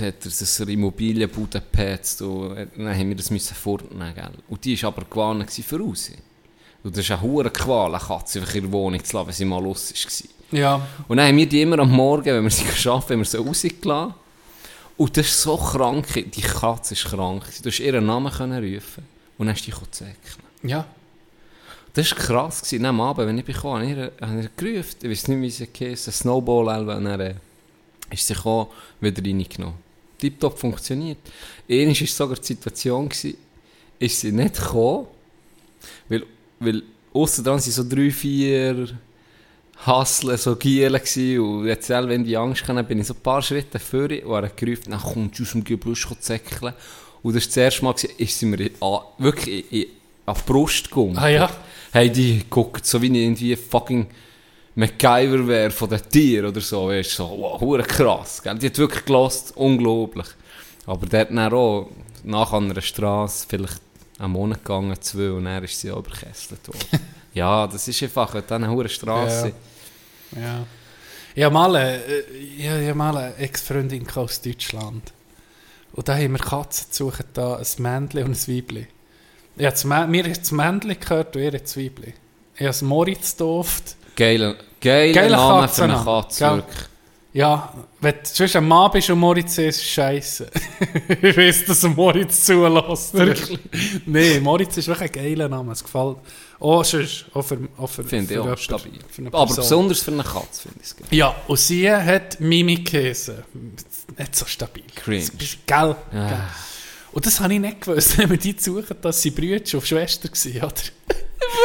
hat 0.00 0.24
er 0.24 0.30
so 0.30 0.62
eine 0.62 0.72
Immobilienbude 0.72 1.60
gepetzt 1.60 2.20
und 2.22 2.54
dann 2.76 2.88
haben 2.94 3.08
wir 3.08 3.16
das 3.16 3.30
müssen 3.30 3.54
fortnehmen, 3.54 4.14
gell. 4.14 4.30
Und 4.48 4.62
die 4.64 4.80
war 4.82 4.88
aber 4.88 5.04
gewarnt 5.08 5.50
für 5.50 5.78
raus. 5.80 6.10
Und 6.82 6.96
das 6.96 7.04
ist 7.04 7.10
eine 7.10 7.22
hure 7.22 7.50
Qual, 7.50 7.94
eine 7.94 8.02
Katze 8.02 8.40
einfach 8.40 8.54
in 8.54 8.62
der 8.62 8.72
Wohnung 8.72 9.04
zu 9.04 9.16
lassen, 9.16 9.26
wenn 9.26 9.34
sie 9.34 9.44
mal 9.44 9.62
los 9.62 9.92
war. 9.92 10.58
Ja. 10.58 10.86
Und 11.08 11.16
dann 11.16 11.28
haben 11.28 11.36
wir 11.36 11.48
die 11.48 11.62
immer 11.62 11.78
am 11.80 11.90
Morgen, 11.90 12.26
wenn 12.26 12.44
wir 12.44 12.50
sie 12.50 12.64
geschafft 12.64 13.10
haben, 13.10 13.18
wir 13.18 13.24
sie 13.24 13.38
rausgelassen. 13.38 14.14
Und 14.96 15.16
das 15.16 15.26
ist 15.26 15.42
so 15.42 15.56
krank, 15.56 16.06
die 16.14 16.40
Katze 16.40 16.94
ist 16.94 17.04
krank. 17.04 17.42
Du 17.62 17.68
hast 17.68 17.80
ihren 17.80 18.06
Namen 18.06 18.32
können 18.32 18.62
rufen 18.62 19.04
und 19.36 19.46
dann 19.46 19.54
hast 19.54 19.66
du 19.66 19.70
dich 19.70 19.90
zäckeln. 19.90 20.42
Ja. 20.62 20.86
Das 21.92 22.10
war 22.10 22.18
krass. 22.18 22.62
Gewesen. 22.62 22.84
Am 22.84 23.00
Abend, 23.00 23.26
wenn 23.26 23.38
ich 23.38 23.44
gekommen, 23.44 23.88
habe 23.88 24.12
ich 24.20 24.26
habe 24.26 24.40
ich 24.40 24.56
gerufen. 24.56 24.96
Ich 25.02 25.10
weiß 25.10 25.28
nicht, 25.28 25.40
wie 25.40 25.50
sie 25.50 25.86
ein 25.86 25.96
Snowball 25.96 26.78
und 26.78 27.04
dann 27.04 27.20
äh, 27.20 27.34
ist 28.10 28.26
sie 28.26 28.34
gekommen, 28.34 28.68
wieder 29.00 29.22
reingenommen. 29.22 29.86
Tiptop 30.18 30.58
funktioniert. 30.58 31.18
Einmal 31.68 32.00
war 32.00 32.06
sogar 32.06 32.36
die 32.36 32.44
Situation, 32.44 33.08
gewesen, 33.08 33.36
ist 33.98 34.20
sie 34.20 34.32
nicht 34.32 34.56
gekommen, 34.56 35.06
weil, 36.08 36.24
weil 36.58 36.82
aussen 37.12 37.44
dran 37.44 37.58
sind 37.58 37.72
so 37.72 37.84
drei, 37.88 38.10
vier 38.10 38.88
Hasseln, 39.84 40.36
so 40.36 40.56
Gielen 40.56 41.00
und 41.40 41.66
jetzt 41.66 41.86
selber, 41.86 42.08
wenn 42.08 42.24
die 42.24 42.36
Angst 42.36 42.66
hatte, 42.66 42.82
bin 42.82 43.00
ich 43.00 43.06
so 43.06 43.14
ein 43.14 43.20
paar 43.20 43.42
Schritte 43.42 43.78
vor 43.78 44.10
ihr 44.10 44.26
und 44.26 44.42
er 44.42 44.48
gerufen, 44.48 44.90
dann 44.90 45.00
kommt 45.00 45.36
sie 45.36 45.42
aus 45.42 45.52
dem 45.52 45.64
Gebüsch 45.64 46.06
zäckeln. 46.20 46.72
Und 47.22 47.34
das 47.34 47.42
war 47.42 47.46
das 47.46 47.56
erste 47.56 47.84
Mal, 47.84 47.94
ist 48.18 48.38
sie 48.38 48.46
mir 48.46 48.70
an, 48.80 49.00
wirklich 49.18 49.70
in, 49.70 49.82
in, 49.82 49.86
an 50.26 50.36
die 50.36 50.52
Brust 50.52 50.90
gegangen. 50.90 51.18
Ah 51.18 51.28
ja. 51.28 51.50
Hey, 51.92 52.10
die 52.10 52.44
guckt 52.48 52.86
so 52.86 53.00
wie 53.00 53.06
ich 53.06 53.14
irgendwie 53.14 53.56
fucking 53.56 54.06
MacGyver 54.74 55.46
wäre 55.46 55.70
von 55.70 55.88
den 55.88 56.00
Tieren 56.08 56.46
oder 56.46 56.60
so. 56.60 56.88
Weißt, 56.88 57.10
so, 57.10 57.24
wow, 57.24 57.86
krass. 57.86 58.42
Gell? 58.42 58.58
Die 58.58 58.66
hat 58.66 58.78
wirklich 58.78 59.04
gelost, 59.04 59.56
unglaublich. 59.56 60.26
Aber 60.86 61.06
der 61.06 61.20
hat 61.20 61.30
dann 61.30 61.52
auch 61.52 61.90
nach 62.22 62.52
einer 62.52 62.80
Straße 62.80 63.46
vielleicht 63.48 63.80
einen 64.18 64.32
Monat 64.32 64.64
gegangen, 64.64 65.00
zwei, 65.00 65.30
und 65.30 65.44
dann 65.44 65.62
ist 65.64 65.78
sie 65.80 65.90
auch 65.90 65.98
überkesselt 65.98 66.66
worden. 66.68 67.00
ja, 67.34 67.66
das 67.66 67.86
ist 67.88 68.02
einfach 68.02 68.34
eine 68.50 68.70
hure 68.70 68.88
Straße. 68.88 69.52
Ja. 70.40 70.64
Ich 71.34 71.44
habe 71.44 71.52
mal, 71.52 71.76
eine- 71.76 71.96
äh, 72.04 72.20
ich 72.56 72.68
habe 72.68 72.94
mal 72.94 73.16
eine 73.16 73.36
Ex-Freundin 73.36 74.04
gehabt 74.04 74.16
aus 74.18 74.40
Deutschland. 74.40 75.12
Und 75.92 76.08
da 76.08 76.14
haben 76.14 76.32
wir 76.32 76.38
Katzen 76.38 76.86
gesucht, 76.88 77.24
da 77.34 77.56
ein 77.56 77.66
Männchen 77.78 78.24
und 78.24 78.32
ein 78.36 78.48
Weibli. 78.56 78.86
Ich 79.56 79.66
habe 79.66 79.76
Mä- 79.76 80.06
mir 80.06 80.24
hat 80.24 80.40
das 80.40 80.52
Männchen 80.52 80.98
gehört 81.00 81.36
und 81.36 81.42
ihr 81.42 81.50
das 81.52 81.76
Weibli. 81.76 82.14
Ich 82.54 82.60
habe 82.60 82.66
das 82.68 82.82
Moritz 82.82 83.32
getauft. 83.32 83.96
Geile, 84.16 84.56
geile, 84.80 85.12
Geiler 85.12 85.36
Name 85.36 85.68
für 85.68 85.84
eine 85.84 85.94
Katze, 86.02 86.56
wirklich. 86.56 86.86
Ja, 87.36 87.70
wenn 88.00 88.14
du 88.14 88.18
sonst 88.22 88.56
ein 88.56 88.66
Mann 88.66 88.90
bist 88.92 89.10
und 89.10 89.18
Moritz 89.18 89.58
ist, 89.58 89.76
ist 89.76 89.76
es 89.76 89.84
scheisse. 89.84 90.50
ich 91.22 91.36
weiß, 91.36 91.66
dass 91.66 91.84
er 91.84 91.90
Moritz 91.90 92.46
zulässt. 92.46 93.12
Wirklich? 93.12 93.58
Nein, 94.06 94.42
Moritz 94.42 94.78
ist 94.78 94.88
wirklich 94.88 95.10
ein 95.14 95.22
geiler 95.24 95.48
Name. 95.48 95.72
Es 95.72 95.84
gefällt. 95.84 96.16
Oh, 96.58 96.82
sonst, 96.82 97.26
auch 97.34 97.42
für, 97.42 97.58
auch 97.76 97.88
für, 97.88 98.04
Finde 98.04 98.24
ich 98.24 98.30
für 98.30 98.40
auch 98.40 98.44
jemanden- 98.58 98.62
stabil. 98.62 98.98
Aber 99.32 99.54
besonders 99.54 100.00
für 100.02 100.12
eine 100.12 100.22
Katze 100.22 100.62
finde 100.62 100.78
ich 100.80 100.86
es 100.86 100.96
geil. 100.96 101.06
Ja, 101.10 101.36
und 101.46 101.58
sie 101.58 101.90
hat 101.92 102.40
Mimikäse. 102.40 103.44
Nicht 104.18 104.34
so 104.34 104.46
stabil. 104.46 104.84
Cringe. 104.94 105.28
Gell? 105.66 105.96
Ah. 106.14 106.38
Und 107.12 107.26
das 107.26 107.38
habe 107.40 107.52
ich 107.52 107.60
nicht 107.60 107.82
gewusst, 107.82 108.16
wenn 108.18 108.30
wir 108.30 108.38
die 108.38 108.56
suchen, 108.58 108.96
dass 109.02 109.20
sie 109.20 109.30
Brüder 109.30 109.76
auf 109.76 109.84
Schwester 109.84 110.30
waren, 110.30 110.56
oder? 110.56 110.72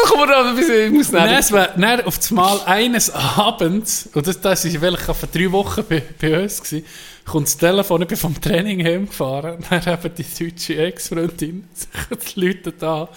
Komm 0.08 0.20
mal 0.20 0.34
an, 0.34 0.58
ich 0.58 0.92
muss 0.92 1.12
Dann, 1.12 1.30
es 1.30 1.52
war- 1.52 1.70
dann 1.78 2.02
auf 2.06 2.18
das 2.18 2.32
Mal 2.32 2.60
eines 2.66 3.10
Abends, 3.10 4.10
und 4.14 4.26
das, 4.28 4.40
das 4.42 4.66
ist 4.66 4.80
wirklich 4.82 5.06
vor 5.06 5.16
drei 5.34 5.52
Wochen 5.52 5.84
bei, 5.88 6.04
bei 6.20 6.44
uns, 6.44 6.62
gewesen, 6.62 6.86
kommt 7.26 7.48
das 7.48 7.58
Telefon, 7.58 8.02
ich 8.02 8.08
bin 8.08 8.18
vom 8.18 8.40
Training 8.40 8.84
heimgefahren, 8.86 9.64
dann 9.70 9.86
haben 9.86 10.12
die 10.16 10.26
deutsche 10.50 10.76
Ex-Freundin 10.78 11.68
sich 11.74 12.34
die 12.36 12.40
Leute 12.48 12.72
da, 12.74 13.08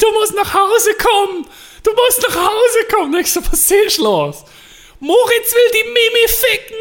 du 0.00 0.12
musst 0.12 0.34
nach 0.34 0.52
Hause 0.54 0.94
kommen, 0.94 1.46
du 1.82 1.90
musst 1.92 2.22
nach 2.28 2.36
Hause 2.36 2.84
kommen. 2.90 3.14
Und 3.14 3.20
ich 3.20 3.30
so, 3.32 3.40
was 3.50 3.70
ist 3.70 3.98
los? 3.98 4.44
Moritz 5.00 5.52
will 5.52 5.70
die 5.74 5.84
Mimi 5.88 6.28
ficken. 6.28 6.76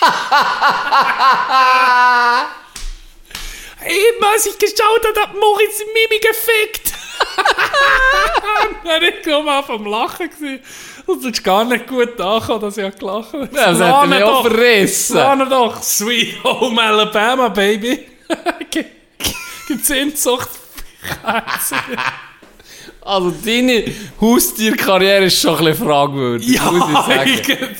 Eben, 3.86 4.24
als 4.24 4.46
ich 4.46 4.58
geschaut 4.58 5.06
habe, 5.06 5.20
hat 5.20 5.34
Moritz 5.34 5.78
die 5.78 5.84
Mimi 5.92 6.18
gefickt. 6.20 6.92
Dann 8.84 9.02
ich 9.02 9.22
glaube 9.22 9.44
mal 9.46 9.62
vom 9.62 9.86
Lachen 9.86 10.28
gewesen. 10.30 10.60
Und 11.06 11.20
es 11.20 11.32
ist 11.32 11.44
gar 11.44 11.64
nicht 11.64 11.86
gut 11.86 12.20
angekommen, 12.20 12.60
dass 12.60 12.76
ich 12.76 12.98
gelacht 12.98 13.32
habe. 13.32 13.48
Ja, 13.54 13.72
das 13.72 13.80
hat 13.80 14.08
mich 14.08 14.22
auch 14.22 14.42
verrissen. 14.42 15.16
Lerne 15.16 15.48
doch. 15.48 15.82
Sweet 15.82 16.42
Home 16.44 16.80
Alabama, 16.82 17.48
Baby. 17.48 18.06
Gibt 18.70 19.82
es 19.82 19.90
Inzucht? 19.90 20.50
Also 23.02 23.32
deine 23.44 23.84
Haustierkarriere 24.20 25.24
ist 25.24 25.40
schon 25.40 25.56
ein 25.58 25.64
bisschen 25.64 25.86
fragwürdig, 25.86 26.60
muss 26.60 26.88
ich 26.88 27.46
sagen. 27.46 27.76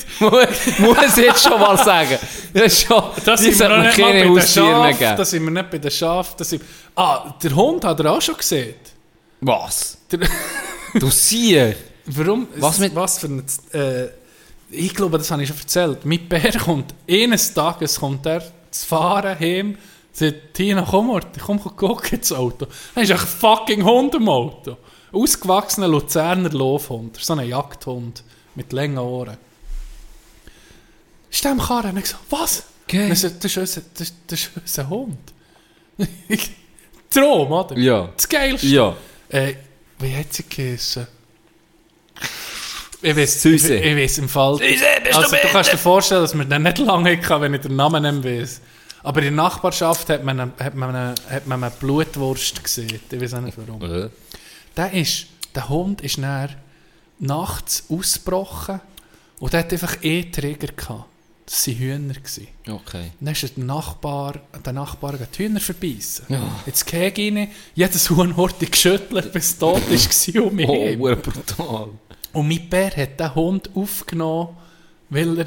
muss, 0.81 1.19
ich 1.19 1.25
jetzt 1.25 1.43
schon 1.43 1.61
mal 1.61 1.77
sagen. 1.77 2.19
Das 2.55 2.65
ist 2.65 2.87
schon, 2.87 3.03
Das 3.25 3.41
sind 3.41 3.59
wir 3.59 3.69
noch 3.69 3.85
nicht 3.85 3.97
keine 3.97 4.29
bei 4.29 4.41
den 4.41 4.47
Schafen. 4.47 5.17
Das 5.17 5.31
sind 5.31 5.45
wir 5.45 5.51
nicht 5.51 5.71
bei 5.71 5.79
den 5.79 5.91
Schafen. 5.91 6.61
Ah, 6.97 7.35
der 7.43 7.55
Hund 7.55 7.85
hat 7.85 8.01
er 8.01 8.13
auch 8.13 8.23
schon 8.23 8.37
gesehen. 8.37 8.75
Was? 9.41 9.99
Du 10.95 11.11
siehst. 11.11 11.77
Warum? 12.07 12.49
Was 12.57 12.79
mit- 12.79 12.95
Was 12.95 13.19
für 13.19 13.27
ein... 13.29 13.45
Äh, 13.73 14.09
ich 14.73 14.95
glaube, 14.95 15.19
das 15.19 15.31
habe 15.31 15.43
ich 15.43 15.49
schon 15.49 15.59
erzählt. 15.59 16.05
Mein 16.05 16.29
Bär 16.29 16.53
kommt, 16.59 16.95
eines 17.09 17.53
Tages 17.53 17.99
kommt 17.99 18.25
er 18.27 18.43
zu 18.71 18.87
fahren, 18.87 19.37
heim, 19.39 19.77
sagt, 20.13 20.55
Tina, 20.55 20.87
komm, 20.89 21.07
Morty, 21.09 21.41
komm, 21.41 21.61
komm, 21.61 21.73
guck 21.77 22.13
ins 22.13 22.31
Auto. 22.33 22.67
Dann 22.95 23.03
ist 23.05 23.11
ein 23.11 23.19
fucking 23.19 23.85
Hund 23.85 24.15
im 24.15 24.29
Auto. 24.29 24.77
Ausgewachsener 25.13 25.89
Luzerner 25.89 26.51
Laufhund. 26.51 27.17
So 27.21 27.33
ein 27.35 27.49
Jagdhund 27.49 28.23
mit 28.55 28.73
langen 28.73 28.99
Ohren. 28.99 29.37
Ist 31.31 31.45
der 31.45 31.53
im 31.53 31.59
Karren? 31.59 31.91
Und 31.91 31.99
ich 31.99 32.07
so, 32.07 32.17
was? 32.31 32.63
Geil. 32.87 33.09
Das, 33.09 33.25
ist, 33.25 33.43
das, 33.45 33.57
ist 33.57 33.77
das, 33.95 34.13
das 34.27 34.41
ist 34.41 34.51
unser 34.57 34.89
Hund. 34.89 35.19
Traum, 37.11 37.51
oder? 37.51 37.77
Ja. 37.77 38.09
Das 38.17 38.29
Geilste. 38.29 38.67
Ja. 38.69 38.97
Äh, 39.31 39.55
wie 39.99 40.17
hat 40.17 40.33
sie 40.33 40.45
geheissen? 40.49 41.07
Ich 43.03 43.17
weiß, 43.17 43.43
Süße. 43.43 43.77
ich, 43.77 43.87
ich 43.87 43.97
weiß 43.97 44.19
im 44.19 44.29
Fall. 44.29 44.59
also, 45.13 45.37
du 45.37 45.49
kannst 45.53 45.73
dir 45.73 45.79
vorstellen, 45.79 46.23
dass 46.23 46.35
man 46.35 46.51
den 46.51 46.63
nicht 46.63 46.79
lange 46.79 47.17
hatte, 47.17 47.41
wenn 47.41 47.55
ich 47.55 47.63
den 47.63 47.77
Namen 47.77 48.03
nicht 48.03 48.25
weiß. 48.25 48.61
Aber 49.03 49.21
in 49.21 49.37
der 49.37 49.45
Nachbarschaft 49.45 50.11
hat 50.11 50.25
man, 50.25 50.41
eine, 50.41 50.53
hat 50.59 50.75
man, 50.75 50.95
eine, 50.95 51.15
hat 51.31 51.47
man 51.47 51.65
eine 51.65 51.73
Blutwurst 51.73 52.63
gesehen. 52.63 53.01
Ich 53.11 53.21
weiß 53.21 53.35
auch 53.35 53.41
nicht 53.41 53.57
warum. 53.57 53.83
Äh. 53.83 54.11
Der, 54.77 54.93
ist, 54.93 55.27
der 55.55 55.69
Hund 55.69 56.03
ist 56.03 56.19
nachts 57.19 57.85
ausgebrochen 57.89 58.81
und 59.39 59.53
der 59.53 59.61
hat 59.61 59.73
einfach 59.73 59.97
eh 60.03 60.25
Träger 60.25 60.69
gehabt. 60.69 61.07
Das 61.51 61.67
waren 61.67 61.77
Hühner. 61.79 62.15
Gewesen. 62.15 62.47
Okay. 62.69 63.11
Dann 63.19 63.35
ist 63.35 63.57
der 63.57 63.65
Nachbar, 63.65 64.41
der 64.65 64.73
Nachbar 64.73 65.15
die 65.19 65.39
Hühner 65.43 65.59
verbeissen. 65.59 66.27
Jetzt 66.65 66.87
gehe 66.87 67.09
ich 67.09 67.19
rein, 67.19 67.49
jedes 67.75 68.09
Huhn 68.09 68.37
dich 68.61 68.71
geschüttelt, 68.71 69.33
bis 69.33 69.47
es 69.47 69.59
tot 69.59 69.83
war 69.91 70.45
um 70.47 70.55
mich 70.55 70.69
Oh, 70.69 70.97
brutal. 71.17 71.89
Und 72.33 72.49
mein 72.49 72.69
Bär 72.69 72.97
hat 72.97 73.19
den 73.19 73.35
Hund 73.35 73.69
aufgenommen, 73.75 74.57
weil 75.09 75.39
er 75.41 75.47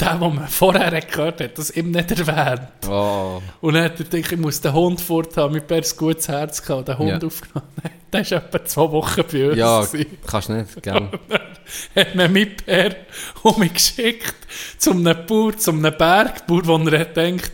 den, 0.00 0.20
den 0.20 0.34
man 0.34 0.48
vorher 0.48 1.00
gehört 1.00 1.40
hat, 1.40 1.56
das 1.58 1.70
ihm 1.70 1.90
nicht 1.90 2.10
erwähnt. 2.10 2.68
Oh. 2.88 3.40
Und 3.62 3.74
dann 3.74 3.84
hat 3.84 3.98
er 3.98 4.04
gedacht, 4.04 4.32
ich 4.32 4.38
muss 4.38 4.60
den 4.60 4.72
Hund 4.74 5.00
forthaben. 5.00 5.54
Mein 5.56 5.66
Bär 5.66 5.78
hat 5.78 5.90
ein 5.90 5.96
gutes 5.96 6.28
Herz 6.28 6.62
gehabt, 6.62 6.88
den 6.88 6.98
Hund 6.98 7.08
Ja. 7.22 7.26
aufgenommen. 7.26 7.68
Der 8.12 8.30
war 8.30 8.38
etwa 8.38 8.64
zwei 8.64 8.90
Wochen 8.92 9.22
bei 9.32 9.48
uns. 9.48 9.56
Ja, 9.58 9.80
gewesen. 9.84 10.06
kannst 10.26 10.48
nicht, 10.50 10.82
gell? 10.82 11.08
hat 11.96 12.14
mir 12.14 12.28
mein 12.28 12.54
Bär 12.64 12.96
um 13.42 13.58
mich 13.58 13.72
geschickt 13.74 14.34
zu 14.78 14.92
einem 14.92 15.16
Bauer, 15.26 15.56
zu 15.56 15.70
einem 15.72 15.82
Bergbauer, 15.96 16.66
wo 16.66 16.76
er 16.88 17.00
hat 17.00 17.14
gedacht, 17.14 17.52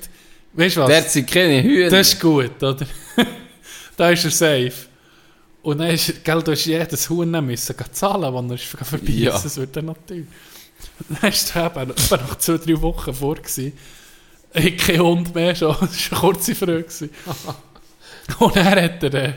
weißt 0.54 0.76
du 0.76 0.80
was? 0.82 0.88
Der 0.88 1.02
sind 1.02 1.30
keine 1.30 1.62
Hühner. 1.62 1.90
Das 1.90 2.08
ist 2.12 2.20
gut, 2.20 2.62
oder? 2.62 2.76
da 3.96 4.10
ist 4.10 4.24
er 4.24 4.30
safe. 4.30 4.72
Und 5.62 5.78
dann 5.78 5.88
ist, 5.90 6.24
gell, 6.24 6.42
du 6.42 6.50
hast 6.52 6.64
jedes 6.66 7.08
Huhn 7.08 7.30
nehmen 7.30 7.46
müssen 7.46 7.74
zahlen, 7.92 8.34
wenn 8.34 8.50
er 8.50 8.54
ist 8.56 8.64
vorbei 8.64 8.98
Ja. 9.06 9.34
ist. 9.36 9.44
Das 9.44 9.56
wird 9.56 9.76
dann 9.76 9.86
natürlich. 9.86 10.26
Dann 11.20 11.30
ist 11.30 11.54
er 11.56 11.66
eben 11.66 11.90
etwa 11.90 12.16
nach 12.16 12.38
zwei, 12.38 12.58
drei 12.58 12.80
Wochen 12.80 13.14
vor. 13.14 13.36
Gewesen. 13.36 13.72
Ich 14.54 14.64
hatte 14.64 14.76
keinen 14.76 15.00
Hund 15.00 15.34
mehr, 15.34 15.54
schon. 15.54 15.76
Das 15.80 16.10
war 16.12 16.22
eine 16.22 16.32
kurze 16.32 16.54
Frage. 16.54 16.84
Und 18.38 18.56
dann 18.56 18.66
hat 18.66 19.02
er 19.02 19.14
äh, 19.14 19.32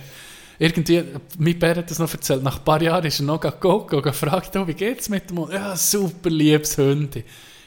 irgendwie, 0.59 1.03
mein 1.39 1.57
Bär 1.57 1.76
hat 1.76 1.89
das 1.89 1.99
noch 1.99 2.11
erzählt, 2.11 2.43
nach 2.43 2.59
ein 2.59 2.63
paar 2.63 2.81
Jahren 2.81 3.05
ist 3.05 3.19
er 3.19 3.26
noch 3.26 3.39
gegangen 3.39 3.89
und 3.89 4.03
gefragt, 4.03 4.55
oh, 4.55 4.67
wie 4.67 4.73
geht's 4.73 5.09
mit 5.09 5.30
dem 5.30 5.39
Hund? 5.39 5.53
Ja, 5.53 5.76
super 5.76 6.30
liebes 6.30 6.77
Hunde. 6.77 7.23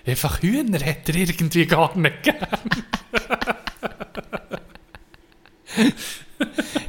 Einfach 0.07 0.41
Hühner 0.41 0.79
hat 0.79 1.09
er 1.09 1.15
irgendwie 1.17 1.67
gar 1.67 1.97
nicht 1.99 2.23
gegeben. 2.23 2.47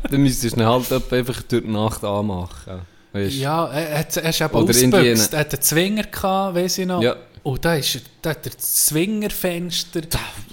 Dann 0.10 0.22
müsstest 0.22 0.56
du 0.56 0.62
ihn 0.62 0.66
halt 0.66 0.92
einfach 0.92 1.42
durch 1.42 1.64
die 1.64 1.70
Nacht 1.70 2.04
anmachen. 2.04 2.82
Weißt? 3.26 3.36
Ja, 3.36 3.68
er, 3.68 4.00
hat- 4.00 4.18
er 4.18 4.30
ist 4.30 4.42
eben 4.42 4.54
ausgebüxt. 4.54 5.34
Er 5.34 5.40
hat 5.40 5.54
einen 5.54 5.62
Zwinger 5.62 6.04
gehabt, 6.04 6.56
weiss 6.56 6.78
ich 6.78 6.86
noch. 6.86 7.02
Ja. 7.02 7.16
Und 7.44 7.64
da, 7.66 7.76
ist 7.76 7.96
er, 7.96 8.02
da 8.22 8.30
hat 8.32 8.46
er 8.46 8.52
das 8.52 8.86
Zwingerfenster 8.86 10.02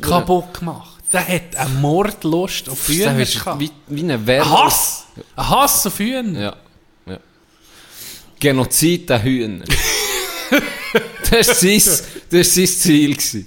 kaputt 0.01 0.55
gemacht. 0.59 0.93
Der 1.13 1.27
hat 1.27 1.57
eine 1.57 1.71
Mordlust 1.81 2.69
auf 2.69 2.89
ist 2.89 3.35
gehabt. 3.35 3.61
wie, 3.61 3.71
wie 3.89 4.03
ein 4.13 4.27
Welle. 4.27 4.43
Ein 4.43 4.51
Hass! 4.51 5.07
Ein 5.37 5.49
Hass 5.51 5.87
auf 5.87 5.99
Hühner. 5.99 6.41
Ja. 6.41 6.57
ja. 7.07 7.19
Genozid 8.39 9.09
der 9.09 9.23
Hühner. 9.23 9.65
das 11.31 11.49
war 11.49 11.55
sein, 11.55 11.83
das 12.31 12.57
ist 12.57 12.83
sein 12.83 13.19
Ziel. 13.19 13.47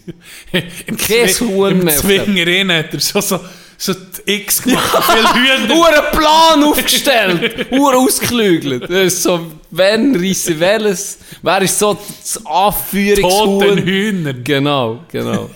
Im, 0.52 0.98
Kein 0.98 1.28
Zwi- 1.28 1.40
Huhn 1.48 1.82
im 1.82 1.90
Zwinger 1.90 2.74
hat 2.78 2.94
er 2.94 3.00
schon 3.00 3.22
so, 3.22 3.40
so 3.82 3.94
X 4.26 4.62
gemacht. 4.62 4.94
Ja. 4.94 5.34
Viele 5.34 5.64
Hühner. 5.64 5.76
Uhren 5.76 6.12
Plan 6.12 6.64
aufgestellt, 6.64 7.68
Uhren 7.72 7.96
ausgeklügelt. 7.96 8.84
Das 8.84 9.14
ist 9.14 9.24
so, 9.24 9.40
wenn 9.72 10.16
reisse 10.16 10.60
welches, 10.60 11.20
wer 11.42 11.62
ist 11.62 11.80
so 11.80 11.94
das 11.94 12.34
Toten 12.34 12.48
Anführungshuhn? 12.48 13.78
Hühner. 13.78 14.34
Genau, 14.34 15.00
genau. 15.10 15.50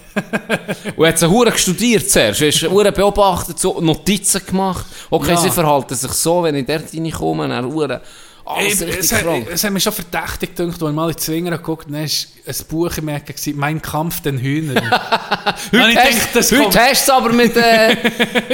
Und 0.95 1.07
hat 1.07 1.19
sie 1.19 1.29
Huren 1.29 1.55
studiert 1.57 2.09
zuerst, 2.09 2.41
hast 2.41 2.61
du 2.61 2.91
beobachtet, 2.91 3.59
so 3.59 3.81
Notizen 3.81 4.41
gemacht. 4.45 4.85
Okay, 5.09 5.31
Ja. 5.31 5.37
sie 5.37 5.49
verhalten 5.51 5.95
sich 5.95 6.11
so, 6.11 6.43
wenn 6.43 6.55
ich 6.55 6.65
dort 6.65 6.93
reinkomme, 6.93 7.47
dann 7.49 7.65
Huren, 7.65 7.99
alles 8.45 8.81
Ey, 8.81 8.87
richtig 8.87 9.05
es, 9.05 9.13
hat, 9.13 9.21
krank. 9.23 9.47
es 9.51 9.63
hat 9.63 9.71
mich 9.71 9.83
schon 9.83 9.93
verdächtig 9.93 10.55
gedacht, 10.55 10.81
als 10.81 10.89
ich 10.89 10.95
mal 10.95 11.09
in 11.11 11.17
Zwinger 11.17 11.51
geguckt 11.57 11.87
habe, 11.87 11.97
ein 11.97 12.55
Buch 12.69 12.97
im 12.97 13.07
Ecken, 13.07 13.27
gewesen, 13.35 13.57
«Mein 13.57 13.81
Kampf 13.81 14.21
den 14.21 14.37
Hühnern». 14.37 14.83
Heute 15.71 15.89
ich 15.91 15.97
Hast, 15.97 16.35
das 16.35 16.51
heute 16.51 16.63
kommt- 16.63 16.77
hast 16.77 17.07
du 17.07 17.11
es 17.11 17.17
aber 17.17 17.31
mit 17.31 17.55
äh, 17.55 17.95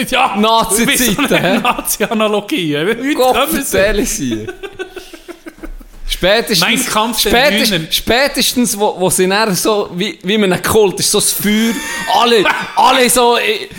ja, 0.10 0.36
Nazi-Zeiten? 0.38 1.61
Nazi-Analogie. 1.64 3.14
Gott 3.16 3.53
erzähle 3.53 4.06
sie. 4.06 4.48
Spätestens, 6.20 6.60
Mein 6.60 6.86
Kampf 6.86 7.20
spätestens, 7.20 7.96
spätestens 7.96 8.78
wo, 8.78 8.94
wo 9.00 9.10
sie 9.10 9.26
dann 9.26 9.56
so, 9.56 9.90
wie, 9.96 10.20
wie 10.22 10.38
man 10.38 10.52
einen 10.52 10.62
Kult 10.62 11.00
ist, 11.00 11.12
so 11.12 11.20
das 11.22 11.32
Feuer, 11.32 11.74
alle, 12.14 12.44
alle 12.76 13.10
so, 13.10 13.38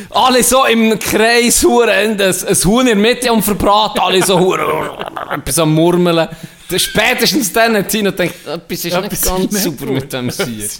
alle 0.08 0.42
so 0.42 0.64
im 0.64 0.98
Kreis 0.98 1.62
huren, 1.62 1.90
ein, 1.90 2.18
ein 2.18 2.56
Huhn 2.64 2.80
in 2.80 2.86
der 2.86 2.96
Mitte 2.96 3.28
am 3.28 3.42
Verbraten, 3.42 4.00
alle 4.00 4.22
so 4.24 4.40
huren, 4.40 4.88
etwas 5.30 5.58
am 5.58 5.74
Murmeln. 5.74 6.28
Spätestens 6.74 7.52
dann 7.52 7.76
hat 7.76 7.88
Tino 7.88 8.10
gedacht, 8.10 8.34
etwas 8.46 8.84
ist 8.86 8.94
Etwas 8.94 9.10
nicht 9.10 9.22
ganz 9.22 9.52
nicht 9.52 9.62
super 9.62 9.86
mit 9.92 10.10
dem 10.10 10.30
Sieg. 10.30 10.70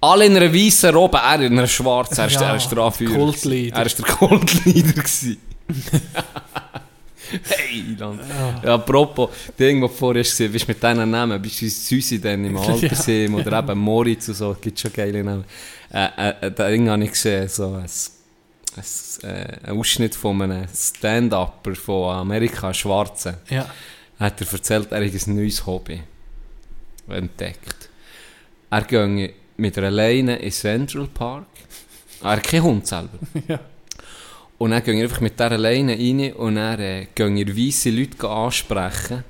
Alle 0.00 0.24
in 0.24 0.36
einer 0.38 0.54
weißen 0.54 0.94
Robe, 0.94 1.18
er 1.18 1.40
in 1.42 1.52
einer 1.58 1.66
schwarzen, 1.66 2.20
er 2.20 2.26
ist, 2.28 2.34
Ja, 2.34 2.48
er 2.48 2.56
ist 2.56 2.70
der 2.70 2.78
Anführer. 2.78 3.14
Kultleader. 3.14 3.76
Er 3.76 3.86
ist 3.86 3.98
der 3.98 4.06
Kultleader. 4.06 5.02
hey, 7.44 7.96
Land. 7.98 8.20
Ja, 8.62 8.74
apropos, 8.74 9.30
Ding, 9.58 9.82
was 9.82 9.90
du 9.92 9.96
vorher 9.96 10.22
gesehen, 10.22 10.52
bist 10.52 10.66
du 10.66 10.72
mit 10.72 10.82
diesen 10.82 11.10
Namen, 11.10 11.40
bist 11.40 11.62
du 11.62 11.68
Süßi 11.68 12.20
dann 12.20 12.44
im 12.44 12.56
Altersheim 12.56 13.34
oder 13.34 13.58
eben 13.58 13.78
Moritz 13.78 14.28
und 14.28 14.34
so, 14.34 14.56
gibt 14.60 14.78
schon 14.78 14.92
geile 14.92 15.22
Namen. 15.22 15.44
Äh, 15.92 16.30
äh, 16.30 16.50
da 16.52 16.68
Ding 16.68 16.88
habe 16.88 17.04
ich 17.04 17.10
gesehen, 17.10 17.48
so 17.48 17.74
ein, 17.74 17.84
ein, 17.84 19.30
äh, 19.30 19.68
ein 19.68 19.78
Ausschnitt 19.78 20.14
von 20.14 20.42
einem 20.42 20.66
Stand-Upper 20.74 21.74
von 21.74 22.16
Amerika, 22.16 22.72
Schwarzen. 22.74 23.36
Ja. 23.48 23.68
hat 24.18 24.40
er 24.40 24.52
erzählt, 24.52 24.92
er 24.92 25.04
hat 25.04 25.26
ein 25.26 25.36
neues 25.36 25.64
Hobby 25.66 26.00
entdeckt. 27.08 27.90
Er 28.70 28.82
ging 28.82 29.32
mit 29.56 29.78
einer 29.78 29.90
Leine 29.90 30.36
in 30.36 30.50
Central 30.50 31.06
Park. 31.06 31.46
Er 32.22 32.30
hat 32.30 32.42
keinen 32.44 32.62
Hund 32.62 32.86
selber. 32.86 33.18
Ja. 33.48 33.60
Und 34.58 34.70
dann 34.70 34.82
ging 34.82 34.98
er 34.98 35.04
einfach 35.04 35.20
mit 35.20 35.38
dieser 35.38 35.58
Leine 35.58 35.92
rein 35.92 36.32
und 36.32 36.54
dann 36.56 36.80
äh, 36.80 37.06
ging 37.14 37.36
er 37.36 37.56
weisse 37.56 37.90
Leute 37.90 38.28
ansprechen, 38.28 39.24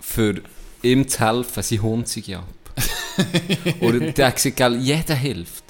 für 0.00 0.40
ihm 0.82 1.08
zu 1.08 1.20
helfen, 1.20 1.62
sein 1.62 1.82
Hund 1.82 2.08
sei 2.08 2.36
ab. 2.36 2.44
und 3.80 4.16
der 4.16 4.28
hat 4.28 4.36
gesagt, 4.36 4.56
gell, 4.56 4.76
jeder 4.76 5.14
hilft. 5.14 5.64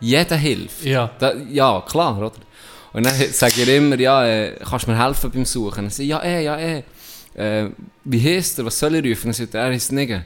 Jeder 0.00 0.36
hilft. 0.36 0.84
Ja. 0.84 1.10
Da, 1.18 1.34
ja, 1.34 1.82
klar, 1.86 2.16
oder? 2.18 2.32
Und 2.92 3.06
dann 3.06 3.14
sage 3.32 3.62
ich 3.62 3.68
immer, 3.68 3.98
ja, 3.98 4.26
äh, 4.26 4.56
kannst 4.68 4.86
du 4.86 4.90
mir 4.90 5.04
helfen 5.04 5.30
beim 5.30 5.44
Suchen? 5.44 5.80
Und 5.80 5.84
er 5.86 5.90
sagt, 5.90 6.08
ja, 6.08 6.22
eh, 6.22 6.44
ja, 6.44 6.58
eh. 6.58 6.82
Äh, 7.34 7.70
wie 8.04 8.20
heisst 8.20 8.58
er? 8.58 8.66
Was 8.66 8.78
soll 8.78 8.94
ich 8.96 9.04
rufen? 9.04 9.30
Er 9.30 9.34
sagt, 9.34 9.54
er 9.54 9.72
ist 9.72 9.92
Nigger. 9.92 10.24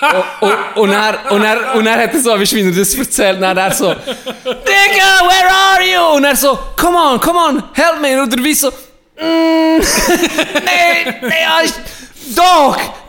Und, 0.00 0.50
und, 0.50 0.76
und, 0.76 0.92
er, 0.92 1.30
und, 1.30 1.42
er, 1.42 1.74
und 1.74 1.86
er 1.86 2.02
hat 2.02 2.12
er 2.12 2.20
so, 2.20 2.38
weißt 2.38 2.52
du, 2.52 2.56
wie 2.56 2.68
er 2.68 2.72
das 2.72 2.94
erzählt, 2.94 3.36
und 3.36 3.42
dann 3.42 3.56
er 3.56 3.72
so, 3.72 3.88
Nigger, 3.88 5.12
where 5.24 5.50
are 5.50 5.84
you? 5.84 6.16
Und 6.16 6.24
er 6.24 6.36
so, 6.36 6.58
come 6.76 6.96
on, 6.96 7.20
come 7.20 7.38
on, 7.38 7.62
help 7.72 8.00
me. 8.00 8.20
Und 8.20 8.36
er 8.36 8.44
wie 8.44 8.54
so, 8.54 8.68
mm, 8.68 8.72
nee, 9.18 11.14
nee, 11.22 11.42
ja, 11.42 11.60
ich, 11.64 11.72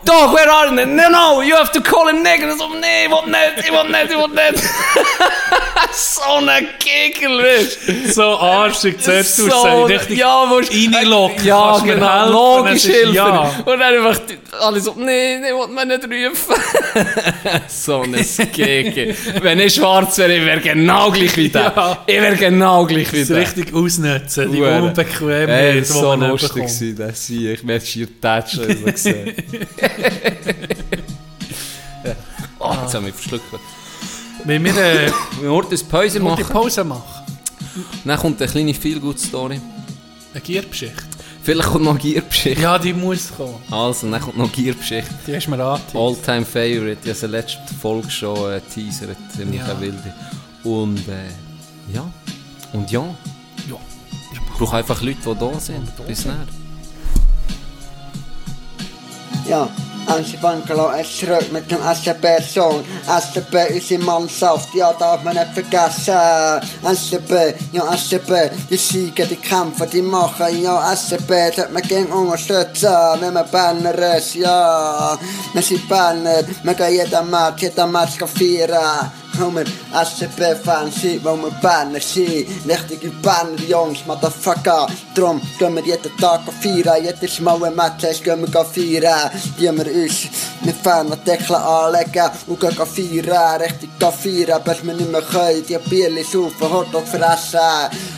Dog, 0.08 0.32
where 0.34 0.48
are 0.50 0.68
you? 0.68 0.86
No, 0.86 1.10
no, 1.10 1.42
you 1.42 1.54
have 1.54 1.70
to 1.72 1.82
call 1.82 2.08
him 2.08 2.22
nigger. 2.24 2.50
Und 2.52 2.58
so, 2.62 2.68
nee, 2.74 3.04
ich 3.04 3.10
will 3.10 3.30
nicht, 3.30 3.58
ich 3.58 3.72
will 3.72 3.90
nicht, 3.90 4.10
ich 4.10 4.16
will 4.16 4.28
nicht. 4.52 4.64
so 5.92 6.22
ein 6.46 6.66
Kickel, 6.78 7.38
weißt 7.42 7.78
du? 7.88 8.12
So 8.12 8.38
arschig, 8.38 8.98
zuerst 9.00 9.38
du 9.38 9.42
So, 9.50 9.50
sagst, 9.50 9.88
richtig 9.90 10.18
ja, 10.18 10.46
musst 10.46 10.72
reinlocken. 10.72 11.44
Ja, 11.44 11.72
Kannst 11.72 11.84
genau, 11.86 12.08
helfen? 12.20 12.32
logisch 12.32 12.84
helfen. 12.86 13.14
ja. 13.14 13.50
Und 13.64 13.78
dann 13.78 13.82
einfach 13.82 14.20
alle 14.60 14.80
so, 14.80 14.94
nee, 14.96 15.38
nee, 15.38 15.50
will 15.52 15.68
man 15.68 15.88
nicht 15.88 16.04
rufen. 16.04 16.54
so 17.68 18.02
ein 18.02 18.12
Kickel. 18.52 19.14
Wenn 19.42 19.60
ich 19.60 19.74
schwarz 19.74 20.16
wäre, 20.18 20.34
ich 20.36 20.44
wäre 20.44 20.60
genau 20.60 21.10
gleich 21.10 21.36
wie 21.36 21.48
der. 21.48 21.72
Ja. 21.76 21.98
Ich 22.06 22.20
wäre 22.20 22.36
genau 22.36 22.84
gleich 22.86 23.12
wie 23.12 23.24
der. 23.24 23.36
richtig 23.36 23.74
ausnutzen, 23.74 24.52
die. 24.52 24.62
Unbequemheit, 24.62 25.48
Ey, 25.48 25.72
die 25.74 25.80
das 25.80 25.94
war 25.94 26.18
so 26.18 26.26
lustig, 26.26 26.52
gewesen, 26.54 26.96
das 26.96 27.26
sie. 27.26 27.52
Ich 27.52 27.66
werde 27.66 27.84
schier 27.84 28.08
tätschen, 28.20 28.78
so 28.84 28.90
gesehen. 28.92 29.34
oh, 32.58 32.74
jetzt 32.82 32.94
haben 32.94 33.06
wir 33.06 33.12
verschluckt. 33.12 33.44
Wenn 34.44 34.64
wir 34.64 34.76
äh, 34.76 35.10
eine 35.40 35.78
Pause 35.88 36.18
die 36.18 36.24
machen, 36.24 36.44
Pause 36.46 36.84
machen, 36.84 37.02
dann 38.04 38.18
kommt 38.18 38.40
eine 38.40 38.50
kleine 38.50 38.74
Feel-Good-Story. 38.74 39.60
eine 40.32 40.40
Gierbeschicht. 40.40 40.94
Vielleicht 41.42 41.68
kommt 41.70 41.84
noch 41.84 41.92
eine 41.92 42.00
Gierbeschichte. 42.00 42.60
Ja, 42.62 42.78
die 42.78 42.92
muss 42.92 43.32
kommen. 43.34 43.56
Also, 43.70 44.10
dann 44.10 44.20
kommt 44.20 44.36
noch 44.36 44.44
eine 44.44 44.52
Gierbeschichte. 44.52 45.10
Die 45.26 45.34
hast 45.34 45.46
du 45.46 45.50
mir 45.50 45.64
angeteased. 45.64 45.96
All-time 45.96 46.44
Favorite. 46.44 46.98
Ich 47.02 47.08
habe 47.08 47.14
sie 47.18 47.26
letzte 47.26 47.58
Folge 47.80 48.10
schon 48.10 48.52
äh, 48.52 48.60
teasert. 48.60 49.16
Ziemlich 49.34 49.60
Ja. 49.60 49.80
wilde. 49.80 50.14
Und 50.64 50.98
äh, 51.08 51.92
ja. 51.94 52.10
Und 52.72 52.90
ja. 52.90 53.02
Ja. 53.68 53.76
Ich 54.32 54.40
brauche 54.58 54.76
einfach 54.76 55.00
Leute, 55.00 55.16
die 55.24 55.34
da 55.38 55.58
sind. 55.60 56.06
Bis 56.06 56.24
näher. 56.24 56.46
Ja, 59.48 59.68
Ansi 60.08 60.38
Bankalo 60.38 60.90
ist 60.90 61.18
zurück 61.18 61.52
mit 61.52 61.70
dem 61.70 61.80
SCB-Song. 61.82 62.82
SCB 63.06 63.76
ist 63.76 63.90
im 63.90 64.04
Mannschaft, 64.04 64.74
ja, 64.74 64.92
darf 64.94 65.22
man 65.22 65.34
nicht 65.34 65.52
vergessen. 65.52 66.14
SCB, 66.82 67.54
ja, 67.72 67.94
SCB, 67.94 68.50
die 68.70 68.76
Siege, 68.78 69.26
die 69.26 69.36
Kämpfe, 69.36 69.86
die 69.86 70.00
machen, 70.00 70.62
ja, 70.62 70.96
SCB, 70.96 71.30
sollte 71.54 71.68
man 71.72 71.82
gegen 71.82 72.06
unterstützen, 72.06 72.90
wenn 73.20 73.34
man 73.34 73.50
Banner 73.50 74.16
ist, 74.16 74.34
ja. 74.34 75.18
Wir 75.52 75.62
sind 75.62 75.86
Banner, 75.88 76.42
wir 76.62 76.74
gehen 76.74 76.92
jeden 76.92 77.30
Match, 77.30 77.62
jeden 77.62 77.92
Match 77.92 78.16
feiern. 78.16 79.12
Wo 79.27 79.27
wir 79.38 79.64
SCP-Fans 79.64 81.00
sind, 81.00 81.24
wo 81.24 81.36
wir 81.36 81.50
Banner 81.62 82.00
sind. 82.00 82.46
Richtige 82.66 83.10
Banner, 83.22 83.58
Jungs, 83.66 84.04
Motherfucker. 84.06 84.86
Drum 85.14 85.40
gehen 85.58 85.74
wir 85.76 85.84
jeden 85.84 86.16
Tag 86.18 86.40
feiern. 86.60 87.04
Jedes 87.04 87.40
Mal, 87.40 87.60
wenn 87.60 87.74
Match 87.74 88.04
ist, 88.04 88.24
gehen 88.24 88.40
wir 88.40 88.64
feiern. 88.64 89.30
Die 89.58 89.62
wir 89.62 90.02
uns 90.02 90.28
mit 90.64 90.76
Fanartikeln 90.76 91.60
anlegen 91.60 92.30
und 92.46 92.60
gehen 92.60 92.72
feiern. 92.72 93.62
Richtig 93.62 93.90
feiern, 93.98 94.62
bis 94.64 94.84
wir 94.84 94.94
nicht 94.94 95.12
mehr 95.12 95.22
können. 95.22 95.64
Die 95.68 95.78
Bierli 95.88 96.24
saufen, 96.24 96.72
Hotdog 96.72 97.06
fressen 97.06 97.60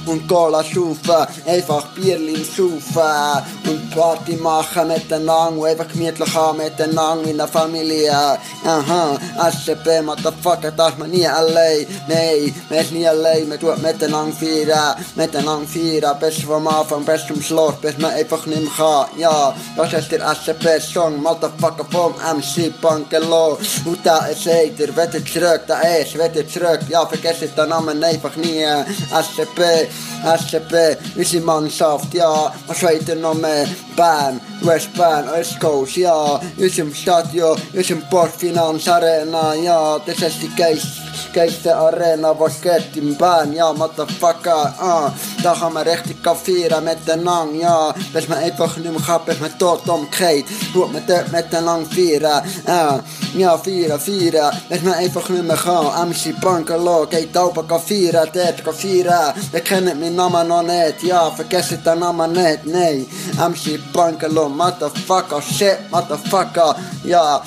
und 0.07 0.27
Cola 0.29 0.63
saufen. 0.63 1.27
Einfach 1.47 1.87
Bierli 1.95 2.45
saufen 2.45 3.45
und 3.67 3.91
Party 3.91 4.37
machen 4.37 4.89
miteinander 4.89 5.59
und 5.59 5.67
einfach 5.67 5.89
gemütlich 5.89 6.35
haben 6.35 6.59
miteinander 6.59 7.29
in 7.29 7.37
der 7.37 7.49
Familie. 7.49 8.13
Aha, 8.13 9.19
SCP, 9.51 10.03
Motherfucker, 10.03 10.71
das 10.71 10.99
man 10.99 11.10
nie 11.11 11.27
allein. 11.27 11.87
Nein, 12.09 12.55
man 12.69 12.79
ist 12.79 12.93
nie 12.93 13.07
allein, 13.07 13.49
man 13.49 13.59
tut 13.59 13.81
miteinander 13.83 14.37
feiern, 14.37 14.97
miteinander 15.15 15.67
feiern, 15.67 16.19
bis 16.19 16.43
vom 16.43 16.67
Anfang, 16.69 17.05
bis 17.05 17.27
zum 17.27 17.43
Schluss, 17.43 17.75
bis 17.81 17.99
man 17.99 18.13
einfach 18.13 18.47
nicht 18.47 18.63
mehr 18.63 18.71
kann. 18.77 19.07
Ja, 19.19 19.55
das 19.77 19.93
ist 19.93 20.13
der 20.13 20.21
SCP-Song, 20.35 21.23
Motherfucker 21.23 21.87
vom 21.91 22.15
MC 22.15 22.73
Bankelo. 22.81 23.59
Und 23.85 23.99
da 24.05 24.27
ist 24.27 24.47
er, 24.47 24.71
wieder 24.71 25.25
zurück, 25.25 25.63
da 25.67 25.81
ist 25.81 26.15
wieder 26.15 26.47
zurück. 26.47 26.81
Ja, 26.89 27.07
vergesst 27.07 27.57
den 27.57 27.69
Namen 27.69 28.03
einfach 28.03 28.37
nie. 28.37 28.65
SCP, 29.11 29.89
SCP, 30.25 30.97
unsere 31.17 31.45
Mannschaft, 31.45 32.15
ja, 32.15 32.53
was 32.67 32.83
weiter 32.83 33.15
noch 33.15 33.35
mehr? 33.35 33.67
Bern, 33.97 34.41
West 34.63 34.93
Bern, 34.95 35.31
West 35.33 35.59
Coast, 35.61 35.97
ja, 35.97 36.41
unserem 36.57 36.95
Stadion, 36.95 37.57
unserem 37.75 38.03
Portfinanz 38.09 38.89
Arena, 38.89 39.55
ja, 39.55 39.99
das 39.99 40.19
ist 40.21 40.43
die 40.43 40.49
Geist, 40.91 41.33
geilste 41.33 41.77
Arena, 41.77 42.35
was 42.39 42.61
geht 42.61 42.97
in 42.97 43.17
Bern, 43.17 43.53
ja, 43.53 43.73
Motherfucker, 43.73 44.75
ah, 44.79 45.13
da 45.43 45.55
kann 45.55 45.73
man 45.73 45.87
richtig 45.87 46.17
feiern 46.23 46.85
miteinander, 46.85 47.55
ja, 47.55 47.95
bis 48.13 48.29
man 48.29 48.39
einfach 48.39 48.77
nicht 48.77 48.91
mehr 48.91 49.01
kann, 49.01 49.21
bis 49.25 49.39
man 49.41 49.57
tot 49.59 49.89
umgeht, 49.89 50.47
tut 50.73 50.93
man 50.93 51.03
dort 51.07 51.31
miteinander 51.31 51.89
feiern, 51.91 52.43
ah, 52.67 53.01
ja, 53.35 53.57
feiern, 53.57 54.01
feiern, 54.01 54.57
bis 54.69 54.83
man 54.83 54.95
einfach 54.95 55.29
nicht 55.29 55.45
mehr 55.45 55.57
kann, 55.57 56.09
MC 56.09 56.41
Bungalow, 56.41 57.07
geht 57.07 57.37
oben 57.37 57.69
feiern, 57.69 58.29
dort 58.33 58.77
feiern, 58.77 59.35
wir 59.53 59.61
kennen 59.61 60.01
meinen 60.01 60.17
Namen 60.17 60.49
noch 60.49 60.63
nicht, 60.63 61.03
ja, 61.05 61.31
vergesst 61.31 61.79
den 61.87 61.99
Namen 62.01 62.33
nicht, 62.33 62.67
nein, 62.67 63.07
MC 63.37 63.79
Bungalow, 63.93 64.49
Motherfucker, 64.49 65.41
shit, 65.41 65.79
Motherfucker, 65.91 66.75
ja, 67.05 67.41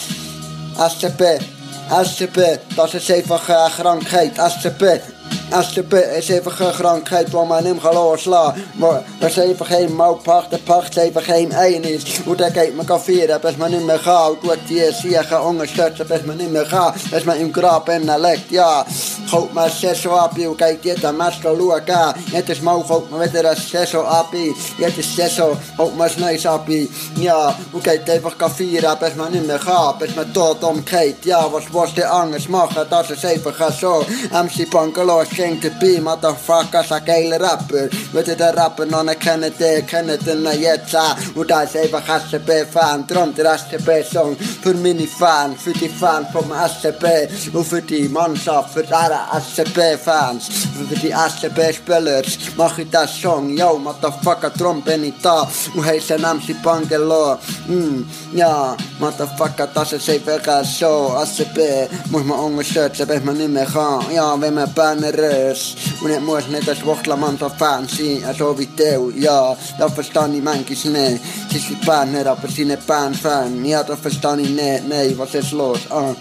SCP, 0.78 1.40
SCP, 2.02 2.60
das 2.76 2.94
ist 2.96 3.12
einfach 3.12 3.48
eine 3.48 3.70
Krankheit. 3.70 4.34
SCP, 4.38 5.00
SCP 5.62 5.94
ist 6.18 6.32
einfach 6.32 6.60
eine 6.60 6.72
Krankheit, 6.72 7.28
die 7.28 7.36
man 7.36 7.64
nicht 7.64 7.84
mehr 7.84 7.94
loslassen 7.94 8.64
kann. 8.80 9.00
Was 9.20 9.38
einfach 9.38 9.70
einmal 9.70 10.16
packt, 10.16 10.54
dann 10.54 10.62
packt 10.62 10.98
es 10.98 11.04
einfach 11.04 11.28
einem 11.30 11.52
ein 11.52 11.84
ist. 11.84 12.26
Und 12.26 12.40
dann 12.40 12.52
geht 12.52 12.76
man 12.76 12.88
feiern, 12.88 13.40
bis 13.40 13.58
man 13.58 13.72
nicht 13.72 13.86
mehr 13.86 14.00
kann. 14.00 14.32
Und 14.32 14.42
tut 14.42 14.60
die 14.70 14.82
Siechen 14.92 15.38
unterstützen, 15.38 16.08
bis 16.08 16.26
man 16.26 16.38
nicht 16.38 16.52
mehr 16.52 16.66
kann. 16.66 16.94
Bis 17.12 17.26
man 17.26 17.40
im 17.40 17.54
Grab 17.54 17.88
liegt, 17.88 18.52
ja. 18.52 18.86
Kommt 19.30 19.54
man 19.54 19.66
eine 19.66 19.74
Saison 19.74 20.18
ab 20.18 20.38
und 20.38 20.58
geht 20.58 20.84
jeden 20.86 21.18
Match 21.18 21.40
schauen. 21.42 21.82
Jedes 22.32 22.62
Mal 22.62 22.82
kommt 22.84 23.12
man 23.12 23.22
wieder 23.22 23.50
eine 23.50 23.60
Saison 23.60 24.06
ab. 24.06 24.34
Jede 24.34 25.04
Saison 25.04 25.58
kommt 25.78 25.98
man 25.98 26.10
ein 26.10 26.20
neues 26.20 26.46
ab. 26.46 26.68
Ja, 27.20 27.56
und 27.72 27.84
geht 27.84 28.10
einfach 28.10 28.36
feiern, 28.50 28.98
bis 29.00 29.16
man 29.16 29.32
nicht 29.32 29.46
mehr 29.46 29.60
kann. 29.60 29.98
Bis 30.00 30.16
man 30.16 30.34
tot 30.34 30.64
umgeht. 30.64 31.26
Ja, 31.26 31.48
was 31.52 31.72
willst 31.72 31.98
du 31.98 32.12
anders 32.12 32.48
machen? 32.50 32.86
Das 32.90 33.10
ist 33.12 33.26
einfach 33.26 33.72
so. 33.72 34.06
MC 34.32 34.70
Bungalow 35.44 35.56
ist 35.56 35.62
ging 35.62 35.62
dabei, 35.62 36.02
Motherfucker, 36.02 36.82
ist 36.82 36.92
ein 36.92 37.06
geiler 37.06 37.40
Rapper. 37.40 37.90
Wenn 38.12 38.26
ihr 38.26 38.36
den 38.36 38.58
Rapper 38.58 38.86
noch 38.86 39.04
nicht 39.04 39.20
kennt, 39.20 39.60
den 39.60 39.86
kennt 39.86 40.28
ihr 40.28 40.34
ihn 40.34 40.62
jetzt 40.62 40.96
an. 40.96 41.18
Und 41.36 41.50
da 41.50 41.64
ist 41.64 41.76
einfach 41.76 42.04
SCP-Fan, 42.04 43.06
drum 43.08 43.34
der 43.36 43.58
SCP-Song 43.58 44.38
für 44.38 44.74
meine 44.74 45.08
Fans, 45.08 45.62
für 45.62 45.74
die 45.74 45.90
Fans 45.90 46.28
vom 46.32 46.52
SCP 46.52 47.30
und 47.54 47.66
für 47.66 47.82
die 47.82 48.08
Mannschaft, 48.08 48.74
für 48.74 48.96
alle 48.96 49.20
SCP-Fans, 49.40 50.48
für 50.88 50.96
die 50.96 51.12
SCP-Spieler 51.12 52.22
mach 52.56 52.78
ich 52.78 52.90
das 52.90 53.16
Song. 53.16 53.56
Yo, 53.56 53.78
Motherfucker, 53.78 54.52
drum 54.52 54.82
bin 54.82 55.06
ich 55.06 55.14
da 55.22 55.48
und 55.76 55.86
heiße 55.86 56.18
MC 56.18 56.62
Bungalow. 56.62 57.38
Mm, 57.68 58.04
ja, 58.34 58.76
Motherfucker, 59.00 59.68
das 59.74 59.94
ist 59.94 60.10
einfach 60.10 60.64
so. 60.64 61.16
SCP 61.24 61.88
muss 62.10 62.24
man 62.24 62.40
unterstützen, 62.40 63.08
bis 63.08 63.24
man 63.24 63.38
nicht 63.38 63.50
mehr 63.50 63.66
kann. 63.66 64.04
Ja, 65.34 65.40
wenn 65.40 65.42
man 65.42 65.44
Banner 65.44 65.52
ist 65.52 65.76
und 66.02 66.12
ich 66.12 66.20
muss 66.20 66.48
nicht 66.48 66.70
als 66.70 66.86
Wurstlermannschaft-Fan 66.86 67.88
sein, 67.88 68.36
so 68.38 68.58
wie 68.58 68.68
du. 68.68 69.12
Ja, 69.16 69.56
das 69.78 69.94
verstehe 69.94 70.30
ich 70.36 70.44
manchmal 70.44 71.12
nicht. 71.12 71.24
Sie 71.52 71.60
sind 71.60 71.86
Banner, 71.86 72.26
aber 72.28 72.48
sie 72.48 72.56
sind 72.56 72.70
nicht 72.70 72.88
Band-Fan. 72.88 73.66
Ja, 73.66 73.84
das 73.84 74.00
verstehe 74.00 74.42
ich 74.42 74.50
nicht. 74.50 74.88
Nein, 74.88 75.14
was 75.18 75.34
ist 75.36 75.52
los? 75.52 75.80
Ah, 75.90 76.14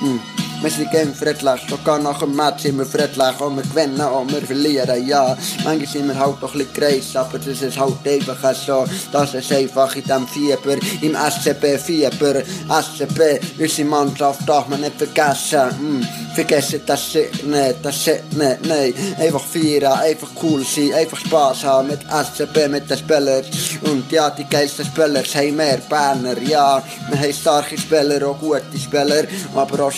mm. 0.00 0.45
Wir 0.62 0.70
sind 0.70 0.90
gegen 0.90 1.14
friedlich, 1.14 1.60
sogar 1.68 1.98
nach 1.98 2.18
dem 2.18 2.34
Match 2.34 2.62
sind 2.62 2.78
wir 2.78 2.86
friedlich, 2.86 3.40
und 3.40 3.56
wir 3.56 3.62
gewinnen 3.62 4.00
und 4.00 4.32
wir 4.32 4.40
verlieren, 4.42 5.06
ja. 5.06 5.36
Manchmal 5.64 5.86
sind 5.86 6.08
wir 6.08 6.18
halt 6.18 6.36
doch 6.40 6.54
ein 6.54 6.58
bisschen 6.58 6.74
kreis, 6.74 7.14
aber 7.14 7.38
das 7.38 7.62
ist 7.62 7.78
halt 7.78 7.94
einfach 8.06 8.54
so. 8.54 8.84
Das 9.12 9.34
ist 9.34 9.52
einfach 9.52 9.94
in 9.94 10.04
dem 10.04 10.26
Fieber, 10.26 10.76
im 11.02 11.14
SCB-Fieber. 11.14 12.42
SCB, 12.68 13.40
unsere 13.58 13.88
Mannschaft 13.88 14.48
darf 14.48 14.66
man 14.68 14.80
nicht 14.80 14.96
vergessen. 14.96 15.70
Hm. 15.78 16.08
Vergessen 16.34 16.82
das 16.86 17.12
shit 17.12 17.46
nicht, 17.46 17.76
das 17.82 18.02
shit 18.02 18.32
nicht, 18.32 18.66
nein. 18.66 18.94
Einfach 19.18 19.44
feiern, 19.44 19.92
einfach 20.00 20.28
cool 20.42 20.64
sein, 20.64 20.92
einfach 20.94 21.18
Spaß 21.18 21.64
haben 21.64 21.88
mit 21.88 22.00
SCB, 22.00 22.68
mit 22.68 22.90
den 22.90 22.98
Spielern. 22.98 23.44
Und 23.82 24.10
ja, 24.10 24.30
die 24.30 24.44
geilsten 24.44 24.86
Spieler 24.86 25.22
haben 25.22 25.56
mehr 25.56 25.78
Berner, 25.88 26.38
ja. 26.42 26.82
Wir 27.10 27.20
haben 27.20 27.32
starke 27.32 27.78
Spieler, 27.78 28.26
auch 28.26 28.38
gute 28.38 28.78
Spieler, 28.78 29.24
aber 29.54 29.84
auch 29.84 29.92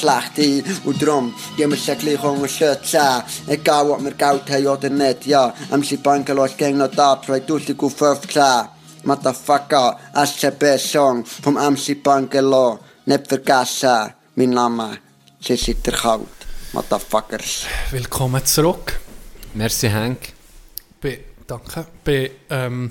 schlechte. 0.49 0.89
Und 0.89 1.03
darum 1.03 1.35
gehen 1.57 1.70
wir 1.70 1.77
sie 1.77 1.95
gleich 1.97 2.23
unterstützen. 2.23 3.23
Egal, 3.47 3.91
ob 3.91 4.03
wir 4.05 4.12
Geld 4.12 4.51
haben 4.51 4.66
oder 4.66 4.91
nicht, 4.91 5.27
ja. 5.27 5.55
MC 5.70 5.93
ist 5.93 6.59
gegen 6.59 6.79
noch 6.79 6.89
da, 6.89 7.20
2015. 7.25 8.43
Motherfucker, 9.05 9.99
SCB-Song 10.12 11.25
vom 11.25 11.55
MC 11.55 12.03
Bungalow. 12.03 12.79
Nicht 13.07 13.29
vergessen, 13.29 14.12
mein 14.35 14.51
Name, 14.51 14.99
sie 15.41 15.57
sind 15.57 15.87
der 15.87 15.95
Kalt. 15.95 16.27
Motherfuckers. 16.73 17.65
Willkommen 17.91 18.45
zurück. 18.45 18.99
Merci, 19.55 19.89
Hank. 19.89 20.19
Bei, 21.01 21.20
danke. 21.47 21.87
Bei 22.05 22.31
ähm, 22.51 22.91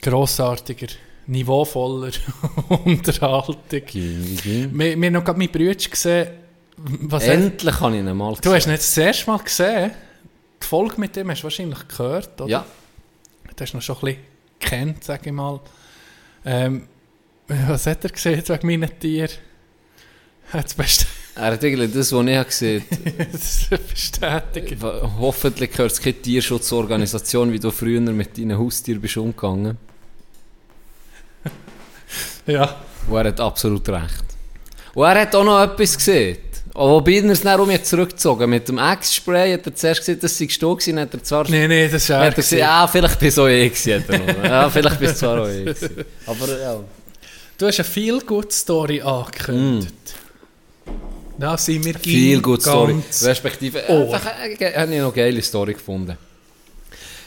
grossartiger, 0.00 0.88
niveauvoller 1.26 2.12
Unterhaltung. 2.84 3.82
Wir, 3.92 4.72
wir 4.72 4.92
haben 4.92 5.12
noch 5.12 5.24
gerade 5.24 5.38
meine 5.38 5.50
Brüder 5.50 5.74
gesehen. 5.74 6.28
Was 6.76 7.24
er, 7.24 7.34
Endlich 7.34 7.80
habe 7.80 7.94
ich 7.94 8.00
ihn 8.00 8.16
mal 8.16 8.34
du 8.40 8.52
hast 8.52 8.66
ihn 8.66 8.72
jetzt 8.72 8.96
das 8.96 9.04
erste 9.04 9.30
Mal 9.30 9.38
gesehen. 9.38 9.92
Die 10.62 10.66
Folge 10.66 11.00
mit 11.00 11.16
ihm 11.16 11.30
hast 11.30 11.40
du 11.40 11.44
wahrscheinlich 11.44 11.86
gehört, 11.88 12.40
oder? 12.40 12.50
Ja. 12.50 12.66
Du 13.54 13.62
hast 13.62 13.72
ihn 13.72 13.76
noch 13.76 13.82
schon 13.82 13.96
ein 13.96 14.00
bisschen 14.00 14.20
kennt, 14.58 15.04
sage 15.04 15.22
ich 15.26 15.32
mal. 15.32 15.60
Ähm, 16.44 16.88
was 17.46 17.86
hat 17.86 18.04
er 18.04 18.10
gesehen 18.10 18.36
jetzt 18.36 18.48
wegen 18.48 18.66
meinen 18.66 18.98
Tieren? 18.98 19.30
Das 20.52 20.74
Beste. 20.74 21.06
Er 21.34 21.52
hat 21.52 21.64
eigentlich 21.64 21.90
das, 21.94 22.12
was 22.12 22.26
ich 22.26 22.36
habe 22.36 22.44
gesehen 22.44 22.84
das 23.32 23.68
bestätigt. 23.88 24.82
habe. 24.82 25.10
Hoffentlich 25.18 25.70
gehört 25.70 25.92
es 25.92 25.98
keine 25.98 26.20
Tierschutzorganisation, 26.20 27.50
wie 27.50 27.58
du 27.58 27.70
früher 27.70 28.02
mit 28.02 28.36
deinen 28.36 28.58
Haustieren 28.58 29.00
bist 29.00 29.16
umgegangen. 29.16 29.78
Ja. 32.46 32.76
Und 33.08 33.16
er 33.16 33.24
hat 33.26 33.40
absolut 33.40 33.88
recht. 33.88 34.24
Und 34.94 35.04
er 35.04 35.20
hat 35.22 35.34
auch 35.34 35.44
noch 35.44 35.62
etwas 35.62 35.96
gesehen. 35.96 36.38
Und 36.74 36.88
wobei 36.90 37.12
er 37.18 37.24
es 37.26 37.42
dann 37.42 37.60
um 37.60 37.68
mich 37.68 37.82
zurückgezogen 37.84 38.48
Mit 38.48 38.66
dem 38.66 38.78
Ex-Spray 38.78 39.52
hat 39.52 39.66
er 39.66 39.74
zuerst 39.74 40.00
gesehen, 40.00 40.18
dass 40.20 40.36
sie 40.38 40.46
du 40.46 40.74
gewesen 40.74 40.98
hat 41.00 41.12
er 41.12 41.22
zwar... 41.22 41.48
Nee, 41.50 41.68
nee, 41.68 41.84
das 41.86 42.04
ist 42.04 42.10
hat 42.10 42.18
er. 42.20 42.24
er 42.28 42.32
gesagt, 42.34 42.60
ja, 42.60 42.86
vielleicht 42.86 43.18
bist 43.18 43.38
auch 43.38 43.46
ich 43.46 43.72
hat 43.72 44.08
er. 44.08 44.44
Ja, 44.48 44.70
vielleicht 44.70 44.98
bist 44.98 45.14
du 45.14 45.18
zwar 45.18 45.42
auch 45.42 45.48
ich. 45.48 45.76
Aber 46.26 46.58
ja. 46.58 46.80
Du 47.58 47.66
hast 47.66 47.78
eine 47.78 47.84
viel 47.88 48.20
good 48.22 48.52
Story 48.52 49.02
angekündigt. 49.02 49.92
Da 51.38 51.56
sind 51.58 51.84
wir 51.84 51.94
Mm. 51.94 51.98
Viel 51.98 52.32
ganz- 52.36 52.42
gut 52.44 52.62
Story. 52.62 52.96
Respektive, 53.22 53.82
Ohr. 53.88 54.14
einfach, 54.14 54.26
äh, 54.60 54.72
habe 54.74 54.92
ich 54.94 54.98
noch 55.00 55.06
eine 55.08 55.12
geile 55.12 55.42
Story 55.42 55.74
gefunden. 55.74 56.16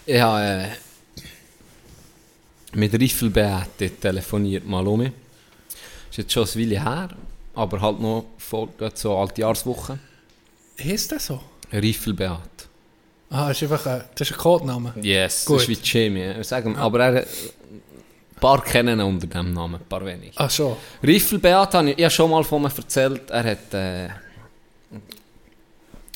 Ich 0.06 0.20
habe 0.20 0.44
äh, 0.44 0.68
mit 2.76 2.94
Riffelbeate 2.94 3.90
telefoniert 4.00 4.66
mal 4.66 4.86
um. 4.88 5.02
Ist 5.02 5.14
jetzt 6.18 6.32
schon 6.34 6.44
ein 6.44 6.56
Weile 6.56 6.84
her, 6.84 7.10
aber 7.54 7.82
halt 7.82 8.00
noch 8.00 8.26
vor 8.38 8.70
so 8.94 9.18
Altjahrswoche. 9.18 10.00
Heißt 10.84 11.12
das 11.12 11.28
so? 11.28 11.42
Riffelbeat. 11.72 12.68
Ah, 13.30 13.50
das 13.50 13.62
ist 13.62 13.72
einfach 13.72 13.86
ein, 13.88 14.04
das 14.16 14.30
ist 14.30 14.36
ein 14.36 14.40
Codename. 14.40 14.94
Yes, 15.02 15.46
Gut. 15.46 15.58
das 15.58 15.68
ist 15.68 15.70
wie 15.70 16.00
Jimmy. 16.00 16.22
ja. 16.22 16.44
Sagen, 16.44 16.76
wir, 16.76 16.82
Aber 16.82 17.00
er, 17.00 17.22
ein 17.24 18.40
paar 18.40 18.64
kennen 18.64 19.00
ihn 19.00 19.06
unter 19.06 19.28
dem 19.28 19.54
Namen, 19.54 19.76
ein 19.76 19.86
paar 19.88 20.06
wenige. 20.06 20.34
Ach 20.36 20.50
schon. 20.52 20.76
Riffelbeat 21.04 21.74
habe 21.74 21.90
ich, 21.92 21.98
ich 21.98 22.04
habe 22.04 22.12
schon 22.12 22.30
mal 22.30 22.44
von 22.44 22.62
ihm 22.62 22.66
erzählt, 22.78 23.30
er 23.30 23.44
hat 23.44 23.74
äh, 23.74 24.10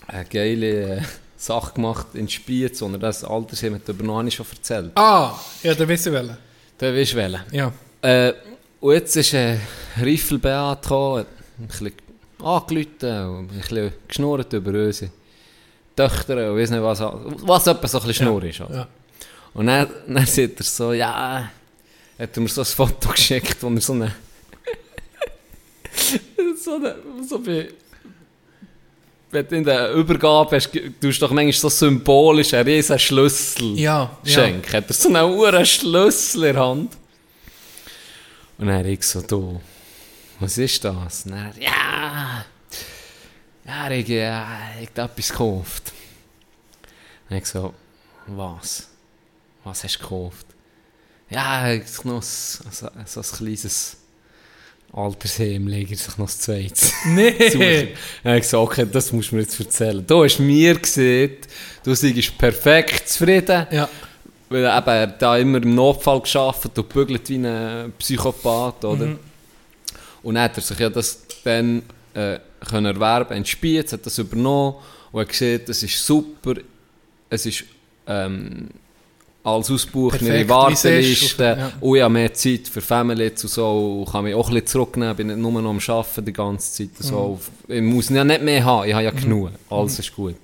eine 0.08 0.26
geile 0.26 0.98
äh, 0.98 1.02
Sache 1.36 1.74
gemacht 1.74 2.08
in 2.14 2.28
Spiez, 2.30 2.82
und 2.82 3.00
das 3.00 3.24
Altersheim 3.24 3.76
hat 3.76 3.88
übernommen, 3.88 4.20
habe 4.20 4.28
ich 4.28 4.36
schon 4.36 4.46
erzählt. 4.52 4.92
Ah, 4.96 5.34
ja, 5.64 5.74
der 5.74 5.88
wissen 5.88 6.14
wollen. 6.14 6.38
Da 6.80 6.94
weißt 6.94 7.12
du 7.12 7.16
welchen. 7.18 7.42
Ja. 7.52 7.74
Äh, 8.02 8.34
und 8.80 8.94
jetzt 8.94 9.16
ist 9.18 9.34
äh, 9.34 9.58
Riffelbeat 10.02 10.82
gekommen, 10.82 11.26
ein 11.60 11.68
bisschen 11.68 11.92
angerufen 12.42 13.38
und 13.38 13.52
ein 13.52 13.60
bisschen 13.60 13.94
geschnurrt 14.08 14.54
über 14.54 14.72
unsere 14.72 15.12
Töchter 15.94 16.52
und 16.52 16.58
weiss 16.58 16.70
nicht 16.70 16.82
was, 16.82 17.02
was 17.02 17.68
etwa 17.68 17.88
so 17.88 18.00
ein 18.00 18.08
bisschen 18.08 18.26
Schnurr 18.26 18.44
ist. 18.46 18.62
Also. 18.62 18.74
ja. 18.74 18.88
Und 19.54 19.68
dann, 19.68 19.90
dann 20.08 20.26
sagt 20.26 20.60
er 20.60 20.64
so, 20.64 20.94
ja, 20.94 21.52
hat 22.18 22.38
er 22.38 22.42
mir 22.42 22.48
so 22.48 22.62
ein 22.62 22.66
Foto 22.66 23.10
geschickt, 23.10 23.58
wo 23.60 23.68
er 23.68 23.82
so 23.82 23.94
eine, 23.94 24.16
so 26.64 26.76
eine, 26.76 26.96
so 27.28 27.40
bei, 27.40 27.68
wenn 29.32 29.48
du 29.48 29.56
in 29.58 29.64
der 29.64 29.92
Übergabe 29.94 30.56
hast, 30.56 30.72
du 30.74 31.08
hast 31.08 31.20
doch 31.20 31.32
manchmal 31.32 31.54
so 31.54 31.70
symbolisch 31.70 32.54
einen 32.54 32.68
riesen 32.68 32.98
Schlüssel 32.98 33.78
Ja, 33.78 34.18
ja. 34.24 34.34
schenken. 34.34 34.72
Hat 34.74 34.88
er 34.88 34.94
so 34.94 35.10
einen 35.10 35.32
uren 35.38 35.66
Schlüssel 35.66 36.46
in 36.46 36.54
der 36.56 36.66
Hand. 36.66 36.98
Und 38.58 38.68
dann 38.68 38.86
ich 38.86 39.04
so, 39.04 39.22
du, 39.22 39.62
was 40.40 40.58
ist 40.58 40.84
das? 40.84 41.26
Und 41.26 41.32
dann, 41.32 41.54
ja, 41.60 42.46
ja, 43.66 43.92
ich, 43.92 44.08
ja, 44.08 44.48
ich 44.82 44.90
habe 44.98 45.12
etwas 45.12 45.30
gekauft. 45.30 45.94
Und 47.30 47.38
ich 47.38 47.46
so, 47.46 47.74
was? 48.28 48.88
Was 49.64 49.84
hast 49.84 49.96
du 49.98 50.00
gekauft? 50.04 50.48
Ja, 51.30 51.72
ich 51.72 51.84
habe 52.00 52.08
noch 52.08 52.24
so, 52.24 52.64
so, 52.72 52.90
so 53.06 53.20
ein 53.22 53.38
kleines 53.38 53.98
Altersheim, 54.92 55.68
lege 55.68 55.94
ich 55.94 56.08
noch 56.18 56.26
das 56.26 56.40
zweites. 56.40 56.94
Nee. 57.06 57.50
suchen. 57.50 57.88
Dann 58.24 58.32
habe 58.32 58.38
ich 58.38 58.42
gesagt, 58.42 58.64
okay, 58.64 58.88
das 58.92 59.14
musst 59.14 59.32
du 59.32 59.36
mir 59.36 59.42
jetzt 59.42 59.60
erzählen. 59.60 60.06
Du 60.06 60.24
hast 60.24 60.40
mir 60.40 60.76
gesehen, 60.76 61.38
du 61.84 61.94
seist 61.94 62.38
perfekt 62.38 63.08
zufrieden. 63.08 63.68
Ja. 63.72 63.88
Weil 64.50 64.64
er 64.64 64.78
eben, 64.78 64.88
er 64.88 65.08
da 65.08 65.38
immer 65.38 65.62
im 65.62 65.76
Notfall 65.76 66.22
geschafft 66.22 66.78
und 66.78 66.90
bügelt 66.90 67.30
wie 67.30 67.36
ein 67.36 67.94
Psychopath, 68.00 68.84
oder? 68.84 69.06
Mhm. 69.06 69.20
Und 70.24 70.36
dann 70.36 70.44
hat 70.44 70.58
er 70.58 70.64
sich 70.64 70.80
ja 70.80 70.90
das 70.90 71.24
dann 71.44 71.84
äh, 72.14 72.40
können 72.68 72.88
erwerben 72.88 73.38
in 73.38 73.46
Spiez, 73.46 73.94
hat 73.94 74.06
das 74.06 74.18
übernommen 74.18 74.76
und 75.12 75.22
hat 75.22 75.30
gesehen, 75.30 75.62
das 75.66 75.84
ist 75.84 76.06
super, 76.06 76.56
es 77.30 77.46
ist 77.46 77.64
ähm, 78.08 78.70
als 79.44 79.72
Ausbuch 79.72 80.14
in 80.14 80.20
Perfekt, 80.20 80.50
ihre 80.50 80.68
wie 80.68 80.74
es 80.74 80.86
ist. 80.86 81.40
Warteliste 81.40 81.44
Ja. 81.44 81.72
und 81.80 81.96
ich 81.96 82.02
habe 82.04 82.14
mehr 82.14 82.34
Zeit 82.34 82.68
für 82.68 82.82
Family 82.82 83.30
und 83.30 83.38
so 83.40 84.02
und 84.06 84.12
kann 84.12 84.24
mich 84.26 84.36
auch 84.36 84.48
ein 84.48 84.54
bisschen 84.54 84.68
zurücknehmen, 84.68 85.16
bin 85.16 85.28
nicht 85.28 85.40
nur 85.40 85.62
noch 85.62 85.70
am 85.70 85.80
Arbeiten 85.80 86.26
die 86.26 86.34
ganze 86.34 86.72
Zeit 86.74 86.90
und 87.00 87.06
so. 87.06 87.40
Ich 87.68 87.82
muss 87.82 88.10
ja 88.10 88.24
nicht 88.24 88.42
mehr 88.42 88.64
haben, 88.66 88.88
ich 88.88 88.94
habe 88.94 89.06
ja 89.06 89.12
genug, 89.12 89.52
alles 89.70 90.00
ist 90.00 90.14
gut. 90.16 90.36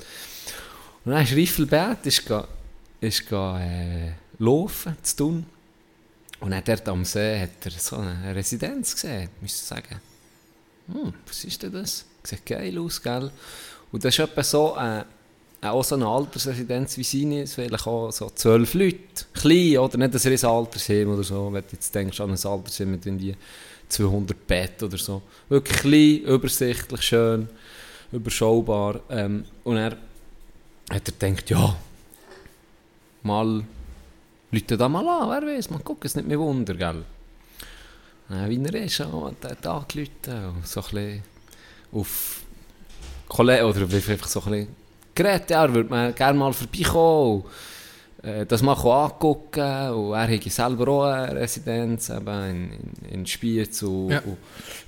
Und 1.03 1.11
dann 1.11 1.23
ist 1.23 1.33
Riffelbert, 1.35 2.05
ist, 2.05 2.25
ga, 2.25 2.47
ist 3.01 3.29
ga, 3.29 3.59
äh, 3.61 4.11
laufen, 4.39 4.95
zu 5.03 5.15
tun. 5.17 5.45
Und 6.39 6.51
dann 6.51 6.63
dort 6.65 6.87
am 6.89 7.05
See 7.05 7.39
hat 7.41 7.49
er 7.65 7.71
so 7.71 7.97
eine 7.97 8.35
Residenz 8.35 8.93
gesehen, 8.95 9.29
müsste 9.41 9.59
ich 9.61 9.67
sagen. 9.83 10.01
Hm, 10.91 11.13
was 11.27 11.43
ist 11.43 11.61
denn 11.63 11.71
das? 11.73 12.05
Sieht 12.23 12.45
geil 12.45 12.77
aus, 12.79 13.01
gell? 13.01 13.31
Und 13.91 14.03
das 14.03 14.13
ist 14.13 14.19
etwa 14.19 14.43
so, 14.43 14.75
äh, 14.77 15.03
auch 15.71 15.83
so 15.83 15.95
eine 15.95 16.07
Altersresidenz 16.07 16.97
wie 16.97 17.03
seine, 17.03 17.41
es 17.43 17.55
vielleicht 17.55 17.87
auch 17.87 18.11
so 18.11 18.29
zwölf 18.33 18.73
Leute, 18.73 19.25
klein, 19.33 19.77
oder 19.77 19.97
nicht 19.97 20.13
ein 20.13 20.31
riesen 20.31 20.49
Altersheim 20.49 21.13
oder 21.13 21.23
so, 21.23 21.51
wenn 21.51 21.61
du 21.61 21.67
jetzt 21.71 21.93
denkst 21.93 22.19
an 22.19 22.31
ein 22.31 22.45
Altersheim 22.45 22.91
mit 22.91 23.05
irgendwie 23.05 23.35
200 23.89 24.47
Bett 24.47 24.83
oder 24.83 24.97
so. 24.97 25.21
Wirklich 25.49 25.77
klein, 25.77 26.33
übersichtlich, 26.33 27.01
schön, 27.01 27.49
überschaubar. 28.11 29.01
Ähm, 29.09 29.45
und 29.63 29.77
er 29.77 29.97
hat 30.89 31.07
er 31.07 31.29
gedacht, 31.29 31.49
ja, 31.49 31.75
mal, 33.23 33.63
Leute 34.51 34.77
da 34.77 34.89
mal 34.89 35.07
an, 35.07 35.29
wer 35.29 35.55
weiß, 35.55 35.69
mal 35.69 35.79
gucken, 35.79 36.05
es 36.05 36.15
nicht 36.15 36.27
mehr 36.27 36.39
Wunder, 36.39 36.73
gell? 36.73 37.03
Äh, 38.29 38.49
wie 38.49 38.63
er 38.63 38.73
ist, 38.75 38.99
oh, 39.01 39.31
der 39.41 39.51
hat 39.51 39.67
angerufen 39.67 40.09
so 40.63 40.79
ein 40.81 40.85
bisschen 40.89 41.23
auf 41.91 42.41
Kollegen, 43.27 43.65
oder 43.65 43.81
einfach 43.81 44.27
so 44.27 44.41
ein 44.41 44.51
bisschen 44.51 44.84
geredet, 45.15 45.49
ja, 45.49 45.63
er 45.65 45.73
würde 45.73 45.89
man 45.89 46.13
gerne 46.15 46.37
mal 46.37 46.53
vorbeikommen 46.53 47.43
und 48.21 48.29
äh, 48.29 48.45
das 48.45 48.61
mal 48.61 48.73
angucken 48.73 49.89
und 49.91 50.13
er 50.13 50.27
hätte 50.27 50.49
selber 50.49 50.87
auch 50.91 51.03
eine 51.05 51.35
Residenz 51.39 52.09
eben 52.09 52.27
in, 52.49 52.71
in, 52.71 53.19
in 53.19 53.25
Spiez 53.25 53.81
und, 53.83 54.09
Ja. 54.11 54.19
und 54.19 54.37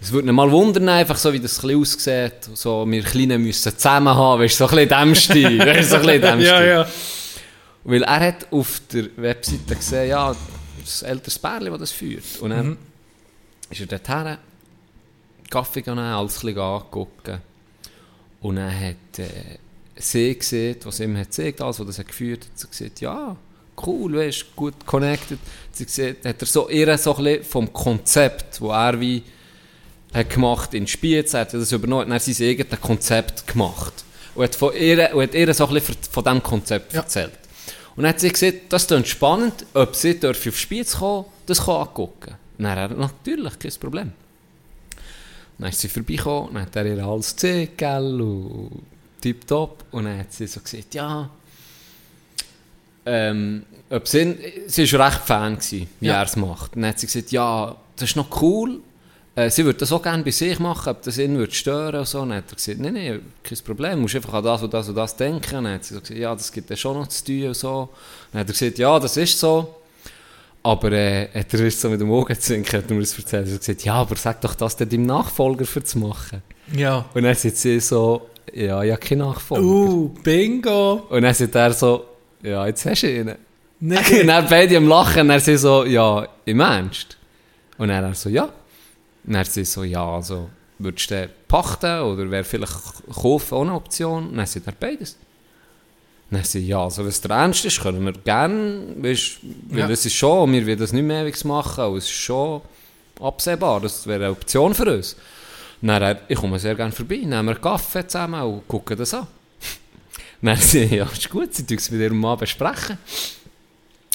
es 0.01 0.11
würde 0.11 0.27
ihn 0.27 0.35
mal 0.35 0.51
wundern, 0.51 0.89
einfach 0.89 1.15
so 1.17 1.31
wie 1.33 1.39
das 1.39 1.63
ein 1.63 1.79
aussieht, 1.79 2.49
so 2.53 2.85
wir 2.89 3.03
Kleinen 3.03 3.41
müssen 3.43 3.71
zusammen 3.77 4.13
haben, 4.13 4.41
weißt 4.41 4.59
du, 4.59 4.67
so 4.67 4.69
ein 4.77 4.87
bisschen 4.87 4.89
dem 5.07 5.15
Stil, 5.15 5.59
weißt 5.65 5.89
so 5.89 5.95
ein 5.97 6.01
bisschen 6.03 6.41
Ja, 6.41 6.63
ja. 6.63 6.87
Weil 7.83 8.03
er 8.03 8.19
hat 8.19 8.47
auf 8.51 8.81
der 8.91 9.05
Webseite 9.15 9.75
gesehen, 9.75 10.09
ja, 10.09 10.35
das 10.83 11.03
älteres 11.03 11.39
Pärchen, 11.39 11.69
das 11.71 11.79
das 11.79 11.91
führt. 11.91 12.39
Und 12.41 12.49
dann 12.49 12.67
Mhm. 12.67 12.77
ist 13.69 13.79
er 13.81 13.87
dorthin, 13.87 14.37
Kaffee 15.49 15.81
genommen, 15.81 16.01
alles 16.11 16.37
ein 16.43 16.47
bisschen 16.47 16.59
angucken. 16.59 17.37
Und 18.41 18.55
dann 18.57 18.71
hat 18.77 19.19
äh, 19.19 19.57
sie 19.99 20.37
gesehen, 20.37 20.77
was 20.83 20.99
ihm 20.99 21.17
hat 21.17 21.29
gesagt, 21.29 21.61
alles, 21.61 21.79
was 21.79 21.87
das 21.87 21.99
hat 21.99 22.07
geführt 22.07 22.45
hat, 22.45 22.59
sie 22.59 22.67
gesagt, 22.67 23.01
ja, 23.01 23.35
cool, 23.85 24.15
weißt, 24.17 24.55
gut 24.55 24.85
connected. 24.85 25.39
Sie 25.71 25.85
gesehen, 25.85 26.15
hat 26.23 26.41
er 26.41 26.47
so 26.47 26.69
ihr 26.69 26.97
so 26.97 27.15
ein 27.15 27.23
bisschen 27.23 27.43
vom 27.43 27.73
Konzept, 27.73 28.59
wo 28.61 28.71
er 28.71 28.99
wie 28.99 29.23
hat 30.13 30.29
gemacht 30.29 30.73
in 30.73 30.87
Spiez, 30.87 31.33
er 31.33 31.41
hat 31.41 31.53
das 31.53 31.71
übernommen, 31.71 32.11
hat 32.13 32.27
er 32.27 32.33
sein 32.33 32.47
eigenes 32.49 32.81
Konzept 32.81 33.45
gemacht. 33.47 33.93
Und 34.35 34.43
hat, 34.43 34.55
von 34.55 34.73
ihr, 34.75 35.13
und 35.15 35.23
hat 35.23 35.33
ihr 35.33 35.53
so 35.53 35.67
ein 35.67 35.73
bisschen 35.73 35.95
von 36.11 36.23
diesem 36.23 36.43
Konzept 36.43 36.93
Ja. 36.93 37.01
erzählt. 37.01 37.33
Und 37.95 38.03
dann 38.03 38.13
hat 38.13 38.19
sie 38.19 38.29
gesagt, 38.29 38.57
das 38.69 38.87
klingt 38.87 39.07
spannend, 39.07 39.65
ob 39.73 39.95
sie 39.95 40.19
auf 40.23 40.57
Spiez 40.57 40.97
kommen, 40.97 41.25
das 41.45 41.65
kann 41.65 41.75
angucken. 41.87 42.35
Und 42.57 42.63
dann 42.63 42.77
hat 42.77 42.91
er 42.91 42.97
natürlich, 42.97 43.59
kein 43.59 43.71
Problem. 43.79 44.13
Dann 45.57 45.69
ist 45.69 45.79
sie 45.79 45.87
vorbeigekommen, 45.87 46.53
dann 46.53 46.63
hat 46.63 46.75
er 46.75 46.85
ihr 46.85 47.03
alles 47.03 47.35
gezeigt, 47.35 47.77
gell, 47.79 48.21
und 48.21 48.83
tipptopp. 49.21 49.83
Und 49.91 50.05
dann 50.05 50.19
hat 50.19 50.33
sie 50.33 50.47
so 50.47 50.59
gesagt, 50.59 50.93
ja, 50.95 51.29
ähm, 53.05 53.63
ob 53.89 54.07
sie, 54.07 54.35
sie 54.67 54.91
war 54.93 55.07
recht 55.07 55.21
Fan, 55.21 55.55
gewesen, 55.55 55.87
wie 55.99 56.07
Ja. 56.07 56.15
er 56.19 56.23
es 56.25 56.35
macht. 56.35 56.75
Und 56.75 56.81
dann 56.81 56.89
hat 56.91 56.99
sie 56.99 57.07
gesagt, 57.07 57.31
ja, 57.31 57.75
das 57.95 58.09
ist 58.09 58.15
noch 58.15 58.41
cool, 58.41 58.81
äh, 59.35 59.49
sie 59.49 59.63
würde 59.63 59.79
das 59.79 59.91
auch 59.91 60.01
gerne 60.01 60.23
bei 60.23 60.31
sich 60.31 60.59
machen, 60.59 60.89
ob 60.89 61.01
das 61.03 61.17
ihn 61.17 61.37
würde 61.37 61.53
stören 61.53 61.99
und 61.99 62.07
so. 62.07 62.19
Dann 62.19 62.33
hat 62.33 62.45
er 62.51 62.55
gesagt, 62.55 62.79
nein, 62.79 62.93
nein, 62.95 63.21
kein 63.43 63.57
Problem, 63.59 63.91
du 63.93 63.97
musst 64.01 64.15
einfach 64.15 64.33
an 64.33 64.43
das 64.43 64.63
und 64.63 64.73
das 64.73 64.89
und 64.89 64.95
das 64.95 65.15
denken. 65.15 65.63
Dann 65.63 65.67
hat 65.75 65.85
sie 65.85 65.93
so 65.93 66.01
gesagt, 66.01 66.19
ja, 66.19 66.33
das 66.35 66.51
gibt 66.51 66.69
ja 66.69 66.75
schon 66.75 66.97
noch 66.97 67.07
zu 67.07 67.23
tun 67.23 67.43
und 67.47 67.53
so. 67.55 67.89
Dann 68.31 68.41
hat 68.41 68.47
er 68.49 68.53
gesagt, 68.53 68.77
ja, 68.77 68.99
das 68.99 69.15
ist 69.15 69.39
so. 69.39 69.75
Aber 70.63 70.91
äh, 70.91 71.29
hat 71.33 71.53
er 71.53 71.71
so 71.71 71.89
mit 71.89 72.01
dem 72.01 72.11
Augenzwinkern 72.11 72.81
hat 72.81 72.89
er 72.89 72.93
mir 72.95 73.01
das 73.01 73.17
erzählt. 73.17 73.47
Er 73.47 73.53
hat 73.53 73.59
gesagt, 73.61 73.85
ja, 73.85 73.93
aber 73.93 74.15
sag 74.17 74.41
doch 74.41 74.55
das 74.55 74.75
deinem 74.75 75.05
Nachfolger 75.05 75.65
für 75.65 75.81
zu 75.83 75.99
machen. 75.99 76.41
Ja. 76.75 77.05
Und 77.13 77.23
dann 77.23 77.35
sagt 77.35 77.55
sie 77.55 77.79
so, 77.79 78.27
ja, 78.53 78.83
ich 78.83 78.91
habe 78.91 79.01
keinen 79.01 79.19
Nachfolger. 79.19 79.63
Uh, 79.63 80.09
Bingo. 80.23 81.05
Und 81.09 81.21
dann 81.23 81.33
sagt 81.33 81.55
er 81.55 81.73
so, 81.73 82.05
ja, 82.43 82.65
jetzt 82.67 82.85
hast 82.85 83.03
du 83.03 83.07
ihn. 83.11 83.35
Nee. 83.79 83.97
Und 84.21 84.27
dann 84.27 84.47
beide 84.49 84.77
am 84.77 84.87
Lachen, 84.87 85.21
und 85.21 85.29
er 85.29 85.39
sie 85.39 85.57
so, 85.57 85.85
ja, 85.85 86.27
im 86.45 86.59
Ernst? 86.59 87.17
Und 87.77 87.89
dann 87.89 88.03
er 88.03 88.13
so, 88.15 88.29
ja. 88.29 88.49
Und 89.25 89.35
er 89.35 89.45
sie 89.45 89.65
so, 89.65 89.83
ja, 89.83 90.03
also, 90.03 90.49
würdest 90.79 91.11
du 91.11 91.15
den 91.15 91.29
pachten 91.47 92.01
oder 92.01 92.29
wäre 92.29 92.43
vielleicht 92.43 92.73
kaufen 93.13 93.55
auch 93.55 93.61
eine 93.61 93.73
Option? 93.73 94.29
Und 94.29 94.37
dann 94.37 94.45
sagt 94.47 94.67
er 94.67 94.73
beides. 94.73 95.17
Und 96.29 96.37
dann 96.37 96.43
sie, 96.43 96.65
ja, 96.65 96.83
also 96.83 97.03
wenn 97.03 97.09
es 97.09 97.21
der 97.21 97.31
Ernst 97.31 97.65
ist, 97.65 97.79
können 97.81 98.03
wir 98.03 98.13
gerne, 98.13 98.95
weißt, 98.97 99.39
weil 99.69 99.79
Ja. 99.79 99.89
es 99.89 100.05
ist 100.05 100.13
schon, 100.15 100.51
wir 100.51 100.65
wollen 100.65 100.79
das 100.79 100.91
nicht 100.91 101.03
mehr 101.03 101.23
ewig 101.23 101.43
machen, 101.45 101.81
aber 101.81 101.97
es 101.97 102.05
ist 102.05 102.11
schon 102.11 102.61
absehbar, 103.21 103.79
das 103.81 104.05
wäre 104.07 104.25
eine 104.25 104.31
Option 104.31 104.73
für 104.73 104.91
uns. 104.93 105.15
Dann, 105.81 106.17
ich 106.27 106.37
komme 106.37 106.59
sehr 106.59 106.75
gerne 106.75 106.91
vorbei, 106.91 107.17
nehmen 107.17 107.45
wir 107.45 107.53
einen 107.53 107.61
Kaffee 107.61 108.07
zusammen 108.07 108.41
und 108.41 108.67
gucken 108.67 108.97
das 108.97 109.13
an. 109.13 109.27
Dann 110.41 110.57
sie, 110.57 110.85
ja, 110.85 111.05
ist 111.05 111.29
gut, 111.29 111.53
sie 111.53 111.65
tun 111.65 111.77
es 111.77 111.91
mit 111.91 112.01
ihrem 112.01 112.19
Mann 112.19 112.37
besprechen. 112.37 112.97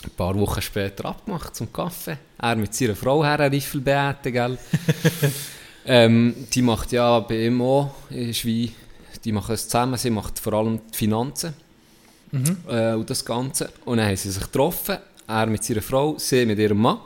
Ein 0.05 0.11
paar 0.17 0.35
Wochen 0.35 0.61
später 0.61 1.05
abgemacht 1.05 1.55
zum 1.55 1.73
Kaffee. 1.73 2.19
Er 2.39 2.57
mit 2.57 2.75
seiner 2.75 2.97
Frau 2.97 3.25
her, 3.25 3.39
Riffel 3.51 3.81
beten, 3.81 4.33
gell. 4.33 4.59
ähm, 5.87 6.35
die 6.53 6.63
macht 6.63 6.91
ja 6.91 7.21
bei 7.21 7.47
ihm 7.47 7.63
auch, 7.63 7.95
ist 8.11 8.45
wie, 8.45 8.73
die 9.25 9.31
machen 9.31 9.55
es 9.55 9.69
zusammen, 9.69 9.97
sie 9.97 10.11
macht 10.11 10.41
vor 10.41 10.55
allem 10.55 10.81
die 10.93 10.97
Finanzen 10.97 11.55
äh, 12.69 12.95
und 12.95 13.09
das 13.09 13.25
Ganze. 13.25 13.71
Und 13.85 13.99
dann 13.99 14.09
haben 14.09 14.17
sie 14.17 14.31
sich 14.31 14.43
getroffen, 14.43 14.99
er 15.29 15.47
mit 15.47 15.63
seiner 15.63 15.83
Frau, 15.83 16.17
sie 16.19 16.47
mit 16.47 16.59
ihrem 16.59 16.79
Mann. 16.79 16.99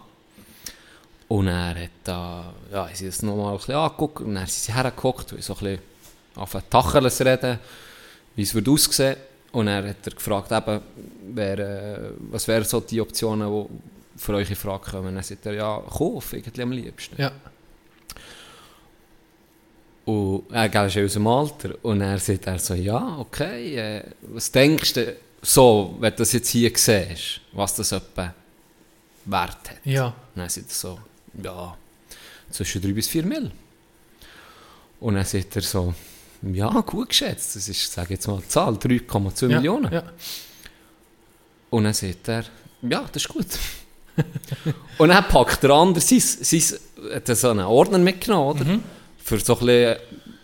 Und 1.29 1.49
er 1.49 1.75
hat 1.75 1.91
da, 2.05 2.53
ja, 2.73 2.89
sie 2.93 3.07
das 3.07 3.23
nochmal 3.23 3.53
ein 3.53 3.57
bisschen 3.59 3.75
angeguckt 3.75 4.21
und 4.21 4.35
dann 4.35 4.47
sind 4.47 4.65
sie 4.65 4.75
hergeguckt 4.75 5.33
und 5.33 5.43
so 5.43 5.55
ein 5.55 5.59
bisschen 5.59 5.79
auf 6.37 6.55
ein 6.55 6.63
Tacheles 6.71 7.21
reden, 7.21 7.59
wie 8.37 8.43
es 8.43 8.55
würde 8.55 8.71
aussehen. 8.71 9.17
Und 9.53 9.69
er 9.69 9.89
hat 9.89 10.07
er 10.07 10.13
gefragt, 10.13 10.53
eben, 10.53 10.81
wer, 11.35 11.59
äh, 11.59 12.11
was 12.31 12.47
wären 12.47 12.65
so 12.65 12.81
die 12.81 13.01
Optionen, 13.01 13.51
die 13.51 14.21
für 14.21 14.35
euch 14.35 14.51
in 14.51 14.57
Frage 14.57 14.91
kommen. 14.91 15.09
Und 15.09 15.15
dann 15.17 15.25
sagt 15.25 15.47
er, 15.47 15.55
ja, 15.55 15.81
Kauf, 15.81 16.33
irgendwie 16.33 16.63
am 16.63 16.73
liebsten. 16.73 17.21
Ja. 17.21 17.33
Und 20.05 20.45
er 20.53 20.69
gell, 20.69 20.87
ist 20.87 20.99
aus 20.99 21.13
dem 21.15 21.27
Alter. 21.27 21.75
Und 21.83 22.01
er 22.01 22.19
sagt 22.19 22.47
er 22.47 22.59
so, 22.59 22.75
ja, 22.75 23.19
okay, 23.19 23.77
äh, 23.77 24.03
was 24.23 24.53
denkst 24.53 24.93
du, 24.93 25.17
so, 25.43 25.97
wenn 25.99 26.13
du 26.13 26.19
das 26.19 26.33
jetzt 26.33 26.49
hier 26.49 26.71
siehst, 26.75 27.41
was 27.53 27.75
das 27.75 27.93
etwa 27.93 28.33
Wert 29.25 29.71
hat? 29.71 29.79
Ja. 29.85 30.07
Und 30.07 30.15
dann 30.37 30.49
sagt 30.49 30.71
er 30.71 30.75
so, 30.75 30.99
ja, 31.43 31.77
zwischen 32.51 32.83
3 32.83 32.93
bis 32.93 33.09
4 33.09 33.25
Mil. 33.25 33.51
Und 35.01 35.15
dann 35.15 35.25
sagt 35.25 35.57
er 35.57 35.63
so, 35.63 35.95
ja, 36.43 36.69
gut 36.81 37.11
geschätzt, 37.11 37.57
das 37.57 37.69
ist, 37.69 37.93
sage 37.93 38.15
jetzt 38.15 38.27
mal, 38.27 38.39
die 38.39 38.49
Zahl, 38.49 38.75
3,2 38.75 39.49
ja. 39.49 39.57
Millionen. 39.57 39.93
Ja. 39.93 40.03
Und 41.71 41.85
dann 41.85 41.95
sagt 41.95 42.29
er, 42.29 42.45
ja, 42.83 43.05
das 43.13 43.23
ist 43.23 43.29
gut. 43.29 43.47
und 44.99 45.09
dann 45.09 45.25
packt 45.29 45.63
der 45.63 45.71
andere 45.71 46.01
sein, 46.01 46.21
sein, 46.21 46.63
hat 47.13 47.27
so 47.27 47.51
einen 47.51 47.67
Ordner 47.67 47.99
mitgenommen, 47.99 48.61
oder? 48.61 48.79
Für 49.19 49.39
so 49.39 49.59
ein 49.59 49.67
bisschen 49.67 49.97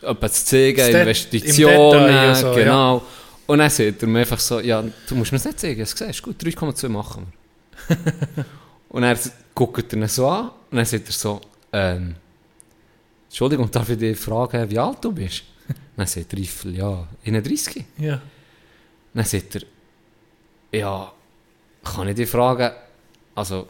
etwas 0.02 0.44
zu 0.44 0.50
zeigen, 0.50 0.76
Das 0.76 0.88
Investitionen, 0.88 2.06
Detail 2.06 2.28
und 2.28 2.36
so, 2.36 2.52
genau. 2.54 3.02
Und 3.46 3.58
dann 3.58 3.70
sagt 3.70 4.02
er 4.02 4.08
mir 4.08 4.20
einfach 4.20 4.38
so, 4.38 4.60
ja, 4.60 4.82
du 4.82 5.14
musst 5.14 5.32
mir 5.32 5.38
das 5.38 5.46
nicht 5.46 5.60
zeigen, 5.60 5.80
gesehen, 5.80 6.10
ist 6.10 6.22
gut, 6.22 6.42
3,2 6.42 6.88
machen 6.88 7.32
wir. 7.88 8.44
und 8.92 9.02
er 9.02 9.18
guckt 9.54 9.92
ihn 9.92 10.06
so 10.06 10.28
an 10.28 10.50
und 10.70 10.76
dann 10.76 10.84
sagt 10.84 11.08
er 11.08 11.12
so, 11.12 11.40
ähm, 11.72 12.14
Entschuldigung, 13.28 13.70
darf 13.70 13.88
ich 13.88 13.98
dich 13.98 14.18
fragen, 14.18 14.70
wie 14.70 14.78
alt 14.78 14.98
du 15.02 15.12
bist? 15.12 15.44
dann 15.96 16.06
sagt 16.06 16.34
Riffel, 16.34 16.76
ja, 16.76 17.08
31. 17.24 17.84
Ja. 17.98 18.20
Dann 19.14 19.24
sagt 19.24 19.54
er, 19.56 19.62
ja, 20.78 21.12
kann 21.82 22.08
ich 22.08 22.16
dich 22.16 22.28
fragen, 22.28 22.70
also, 23.34 23.68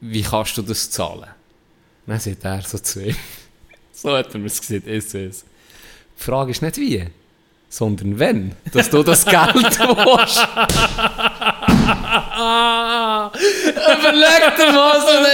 wie 0.00 0.22
kannst 0.22 0.56
du 0.58 0.62
das 0.62 0.90
zahlen? 0.90 1.30
Dann 2.06 2.18
sagt 2.20 2.44
er 2.44 2.62
so 2.62 2.78
zu 2.78 3.06
ihm, 3.06 3.16
so 3.92 4.16
hat 4.16 4.34
er 4.34 4.40
mir 4.40 4.46
es 4.46 4.60
gesagt, 4.60 4.86
ist 4.88 5.14
es. 5.14 5.44
Die 6.18 6.24
Frage 6.24 6.50
ist 6.50 6.62
nicht 6.62 6.76
wie, 6.78 7.04
sondern 7.68 8.18
wenn, 8.18 8.56
dass 8.72 8.90
du 8.90 9.04
das 9.04 9.24
Geld 9.24 9.54
willst. 9.78 10.46
Überleg 13.98 14.56
dir 14.56 14.72
mal 14.72 15.00
so 15.00 15.08
einen 15.08 15.26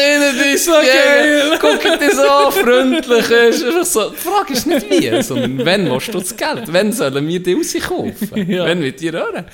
geil. 0.82 1.58
Guck 1.60 1.82
dir 1.98 2.14
so 2.14 2.22
an, 2.22 2.52
freundlich 2.52 3.30
ist. 3.30 3.64
Einfach 3.64 3.84
so. 3.84 4.10
Die 4.10 4.16
Frage 4.16 4.52
ist 4.52 4.66
nicht 4.66 4.90
wie, 4.90 5.22
sondern 5.22 5.64
wenn 5.64 5.90
willst 5.90 6.08
du 6.08 6.18
das 6.18 6.36
Geld? 6.36 6.72
Wenn 6.72 6.92
sollen 6.92 7.26
wir 7.26 7.42
die 7.42 7.54
rauskaufen? 7.54 8.12
Ja. 8.52 8.64
Wenn 8.66 8.82
wir 8.82 8.92
dir 8.92 9.12
hören? 9.12 9.46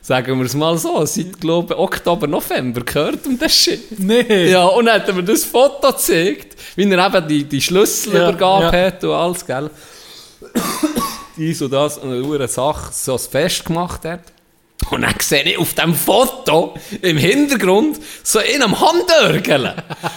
Sagen 0.00 0.38
wir 0.38 0.46
es 0.46 0.54
mal 0.54 0.78
so, 0.78 1.04
seit, 1.04 1.40
glaube 1.40 1.74
ich, 1.74 1.80
Oktober, 1.80 2.26
November 2.26 2.80
gehört 2.82 3.26
um 3.26 3.38
das 3.38 3.54
Shit. 3.54 3.98
Nee. 3.98 4.50
Ja, 4.50 4.64
und 4.64 4.86
dann 4.86 4.94
hat 5.00 5.08
er 5.08 5.14
mir 5.14 5.24
das 5.24 5.44
Foto 5.44 5.88
gezeigt, 5.90 6.56
wie 6.76 6.90
er 6.90 7.06
eben 7.06 7.28
die, 7.28 7.44
die 7.44 7.60
Schlüsselübergabe 7.60 8.64
Ja, 8.66 8.72
ja. 8.76 8.86
hat 8.86 9.04
und 9.04 9.10
alles, 9.12 9.44
gell. 9.44 9.70
Dies 11.36 11.60
und 11.62 11.72
das, 11.72 11.98
und 11.98 12.12
eine 12.12 12.48
Sache, 12.48 12.90
so 12.92 13.12
ein 13.14 13.18
Fest 13.18 13.64
gemacht 13.64 14.04
hat. 14.04 14.20
Und 14.90 15.02
dann 15.02 15.14
sehe 15.20 15.42
ich 15.42 15.58
auf 15.58 15.74
dem 15.74 15.94
Foto 15.94 16.74
im 17.02 17.16
Hintergrund 17.16 17.98
so 18.22 18.38
in 18.38 18.62
einem 18.62 18.80
Handörgeln. 18.80 19.74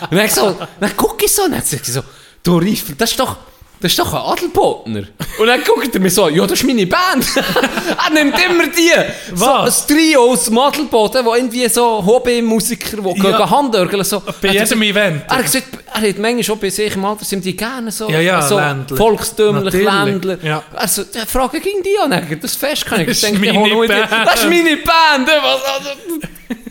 Und 0.10 0.18
dann, 0.18 0.30
so, 0.30 0.56
dann 0.80 0.96
gucke 0.96 1.26
ich 1.26 1.32
so 1.32 1.44
und 1.44 1.52
dann 1.52 1.62
sage 1.62 1.82
ich 1.86 1.92
so, 1.92 2.02
du 2.44 2.58
Riffel, 2.58 2.96
das 2.96 3.12
ist 3.12 3.20
doch, 3.20 3.38
das 3.82 3.92
ist 3.92 4.00
doch 4.00 4.14
ein 4.14 4.22
Adelbotner. 4.34 5.04
Und 5.40 5.48
dann 5.48 5.64
guckt 5.64 5.94
er 5.94 6.00
mir 6.00 6.10
so, 6.10 6.30
ja, 6.30 6.44
das 6.46 6.60
ist 6.62 6.66
meine 6.68 6.86
Band. 6.86 7.26
er 7.36 8.14
nimmt 8.14 8.36
immer 8.46 8.68
die. 8.68 8.92
So 9.36 9.46
Was? 9.46 9.82
ein 9.90 9.96
Trio 9.96 10.32
aus 10.32 10.46
dem 10.46 10.58
Adelboden, 10.58 11.26
wo 11.26 11.34
irgendwie 11.36 11.68
so 11.68 12.06
Hobbymusiker, 12.06 12.98
die 13.02 13.20
Ja. 13.22 13.50
Handörgeln 13.50 14.04
so. 14.04 14.22
Bei 14.42 14.50
er 14.50 14.54
jedem 14.54 14.82
Event. 14.84 15.24
er 15.28 15.36
hat 15.38 15.44
gesagt, 15.44 15.68
er 15.94 16.10
hat 16.10 16.18
manchmal 16.20 16.44
schon 16.44 16.60
bei 16.60 16.70
sich 16.70 16.96
im 16.96 17.04
Alter, 17.06 17.26
sind 17.26 17.44
die 17.44 17.56
gerne 17.58 17.92
so, 17.92 18.10
Ja, 18.10 18.20
ja, 18.20 18.42
so 18.42 18.58
Ländler. 18.58 18.98
volkstümlich, 18.98 19.74
Ländler. 19.74 20.38
ja. 20.44 20.64
Also, 20.74 21.04
die 21.04 21.20
Frage 21.28 21.60
ging 21.60 21.82
die 21.84 21.98
an, 22.00 22.40
das 22.42 22.56
Fest 22.56 22.86
kann 22.86 23.02
ich. 23.02 23.08
Das 23.08 23.18
ist 23.18 23.24
denke, 23.24 23.42
die 23.42 23.52
meine 23.52 23.88
Band. 23.88 24.12
Das 24.26 24.36
ist 24.36 24.50
meine 24.50 24.78
Band, 24.78 25.28
ey, 25.28 25.40
was, 25.42 25.62
also, 25.64 25.90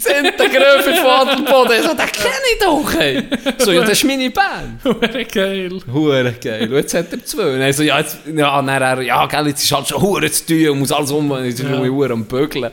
Zehnte 0.01 0.49
Gröfe 0.49 0.95
von 0.95 1.07
Adelboden. 1.07 1.83
So, 1.83 1.89
den 1.89 2.07
kenne 2.07 2.49
ich 2.53 2.59
doch, 2.61 2.95
ey. 3.01 3.23
So, 3.59 3.73
ja, 3.73 3.81
das 3.83 3.91
ist 3.93 4.05
meine 4.05 4.31
Band. 4.31 4.85
Hure 4.85 5.25
geil. 5.25 5.81
Hure 5.93 6.33
geil. 6.33 6.69
Und 6.69 6.75
jetzt 6.77 6.95
hat 6.95 7.13
er 7.13 7.25
zwei. 7.25 7.55
Und 7.55 7.61
er 7.61 7.73
so, 7.73 7.83
ja, 7.83 7.99
jetzt, 7.99 8.19
ja, 8.27 8.63
dann 8.63 8.69
er, 8.69 9.03
ja, 9.03 9.27
gell, 9.27 9.49
jetzt 9.49 9.63
ist 9.65 9.73
halt 9.73 9.89
schon 9.89 10.01
hure 10.03 10.31
zu 10.31 10.47
tun 10.47 10.69
und 10.71 10.79
muss 10.81 10.93
alles 10.93 11.11
um, 11.11 11.33
jetzt 11.45 11.61
ist 11.61 11.69
Ja. 11.69 12.11
am 12.11 12.25
Bögeln. 12.25 12.71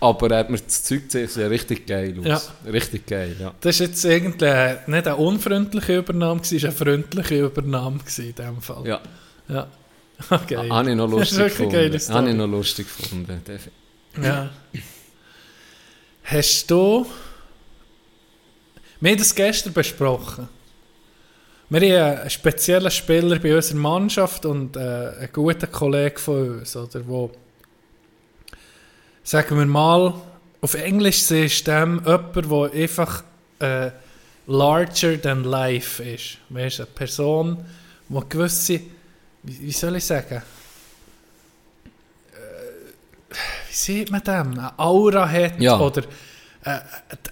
Aber 0.00 0.30
er 0.30 0.38
hat 0.38 0.50
mir 0.50 0.58
das 0.58 0.84
Zeug 0.84 1.04
gesehen, 1.06 1.26
sieht 1.28 1.50
richtig 1.50 1.86
geil 1.86 2.14
aus. 2.20 2.50
Ja. 2.64 2.70
Richtig 2.70 3.06
geil, 3.06 3.34
ja. 3.40 3.52
Das 3.60 3.80
war 3.80 3.86
jetzt 3.88 4.04
irgendwie 4.04 4.46
nicht 4.86 5.06
eine 5.06 5.16
unfreundliche 5.16 5.96
Übernahme, 5.96 6.40
es 6.42 6.52
war 6.52 6.68
eine 6.68 6.72
freundliche 6.72 7.40
Übernahme 7.40 7.98
in 8.18 8.34
dem 8.34 8.62
Fall. 8.62 8.86
Ja. 8.86 9.00
Ja. 9.48 9.66
Okay. 10.30 10.68
Habe 10.68 10.90
ich 10.90 10.96
noch 10.96 11.08
lustig 11.08 11.38
gefunden. 11.38 12.00
Habe 12.08 12.28
ich 12.30 12.34
noch 12.34 12.48
lustig 12.48 12.86
gefunden. 12.88 13.40
Ja. 14.20 14.50
Hast 16.30 16.70
du. 16.70 17.06
Wir 19.00 19.12
haben 19.12 19.18
das 19.18 19.34
gestern 19.34 19.72
besprochen. 19.72 20.46
Wir 21.70 21.80
haben 21.80 22.18
einen 22.20 22.28
speziellen 22.30 22.90
Spieler 22.90 23.38
bei 23.38 23.56
unserer 23.56 23.78
Mannschaft 23.78 24.44
und 24.44 24.76
äh, 24.76 24.80
einen 24.80 25.30
guten 25.32 25.72
Kollegen 25.72 26.18
von 26.18 26.58
uns, 26.58 26.76
oder, 26.76 27.06
wo, 27.08 27.30
sagen 29.22 29.56
wir 29.56 29.64
mal, 29.64 30.12
auf 30.60 30.74
Englisch 30.74 31.22
du 31.22 31.64
dem 31.64 32.02
jemand, 32.04 32.36
der 32.36 32.72
einfach 32.82 33.24
äh, 33.60 33.90
larger 34.46 35.18
than 35.22 35.44
life 35.44 36.02
ist. 36.02 36.36
Weißt 36.50 36.80
du, 36.80 36.82
eine 36.82 36.92
Person, 36.92 37.64
die 38.06 38.28
gewisse, 38.28 38.80
wie, 39.44 39.72
soll 39.72 39.96
ich 39.96 40.04
sagen, 40.04 40.42
wie 42.34 43.57
sieht 43.84 44.10
man 44.10 44.22
dem? 44.22 44.58
Eine 44.58 44.78
Aura 44.78 45.28
hat 45.28 45.60
Ja. 45.60 45.78
oder 45.78 46.02
äh, 46.64 46.78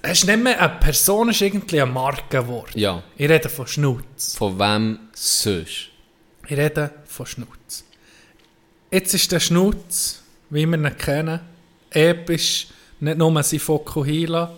es 0.03 0.19
ist 0.21 0.27
nicht 0.27 0.43
mehr 0.43 0.61
eine 0.61 0.79
Person, 0.79 1.29
ist 1.31 1.41
irgendwie 1.41 1.81
ein 1.81 1.93
Markenwort. 1.93 2.75
Ja. 2.75 3.03
Ich 3.17 3.29
rede 3.29 3.49
von 3.49 3.67
Schnutz. 3.67 4.37
Von 4.37 4.59
wem 4.59 4.99
sonst? 5.13 5.89
Ich 6.47 6.57
rede 6.57 6.91
von 7.07 7.27
Schnutz. 7.27 7.85
Jetzt 8.91 9.15
ist 9.15 9.33
der 9.33 9.41
Schnutz, 9.41 10.23
wie 10.51 10.65
wir 10.65 10.79
ihn 10.79 10.97
kennen, 10.97 11.41
episch, 11.91 12.69
nicht 13.01 13.19
nur 13.19 13.43
sein 13.43 13.59
Fokuhila, 13.61 14.57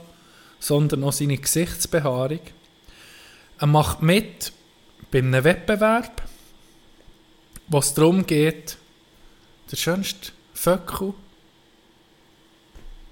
sondern 0.61 1.03
auch 1.05 1.13
seine 1.13 1.39
Gesichtsbehaarung. 1.39 2.41
Er 3.59 3.67
macht 3.67 4.03
mit 4.03 4.53
bei 5.11 5.19
einem 5.19 5.43
Wettbewerb, 5.43 6.23
wo 7.69 7.79
es 7.79 7.95
darum 7.95 8.27
geht, 8.27 8.77
der 9.71 9.77
schönste 9.77 10.33
Vöckel 10.55 11.15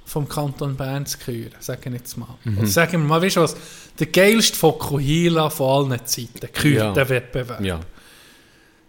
vom 0.07 0.27
Kanton 0.28 0.77
Bern 0.77 1.05
zu 1.05 1.19
küren, 1.19 1.51
sagen 1.59 1.93
wir 1.93 1.99
jetzt 1.99 2.16
mal. 2.16 2.28
Oder 2.57 2.66
sagen 2.66 2.93
wir 2.93 2.99
mal, 3.01 3.20
weißt 3.20 3.37
du 3.37 3.41
was, 3.43 3.57
der 3.99 4.07
geilste 4.07 4.57
Fokuhila 4.57 5.51
von 5.51 5.91
allen 5.93 6.07
Zeiten, 6.07 6.51
kürt 6.53 6.77
Ja. 6.77 6.93
der 6.93 7.09
Wettbewerb. 7.09 7.61
Ja. 7.61 7.81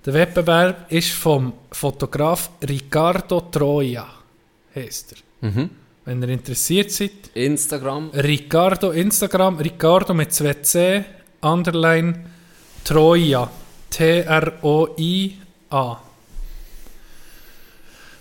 Der 0.05 0.13
Wettbewerb 0.13 0.89
ist 0.91 1.09
vom 1.11 1.51
Fotograf 1.71 2.51
Ricardo 2.69 3.41
Troia, 3.41 4.07
heißt 4.75 5.15
er. 5.41 5.49
Mhm. 5.49 5.69
Wenn 6.05 6.21
ihr 6.21 6.29
interessiert 6.29 6.91
seid, 6.91 7.11
Instagram. 7.33 8.11
Ricardo, 8.11 8.91
Instagram, 8.91 9.57
Ricardo 9.57 10.13
mit 10.13 10.31
2C, 10.31 11.03
Underline 11.41 12.23
Troia, 12.85 13.49
T-R-O-I-A. 14.69 16.01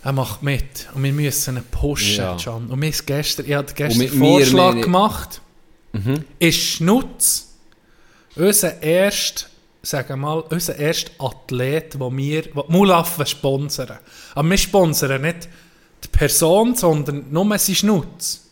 Er 0.06 0.12
macht 0.12 0.40
mit 0.40 0.86
und 0.94 1.02
wir 1.02 1.12
müssen 1.12 1.56
ihn 1.56 1.64
pushen, 1.68 2.16
Ja. 2.18 2.36
Can. 2.36 2.68
Und 2.68 2.80
haben 2.80 3.06
gestern, 3.06 3.44
ich 3.46 3.54
habe 3.54 3.72
gestern 3.74 4.02
einen 4.02 4.18
mir 4.20 4.26
Vorschlag 4.28 4.68
meine- 4.74 4.80
gemacht, 4.82 5.40
Mhm. 5.92 6.24
ist 6.38 6.58
Schnutz 6.60 7.48
unser 8.36 8.80
erster 8.82 9.46
sagen 9.82 10.20
mal, 10.20 10.40
unser 10.50 10.76
erster 10.76 11.10
Athlet, 11.18 11.98
wo 11.98 12.10
wir 12.16 12.44
wo 12.54 12.64
Mulaffen 12.68 13.24
sponsern. 13.26 13.98
Aber 14.34 14.48
wir 14.50 14.58
sponsern 14.58 15.22
nicht 15.22 15.48
die 16.04 16.08
Person, 16.08 16.74
sondern 16.76 17.24
nur 17.30 17.58
seinen 17.58 17.74
Schnutz. 17.76 18.42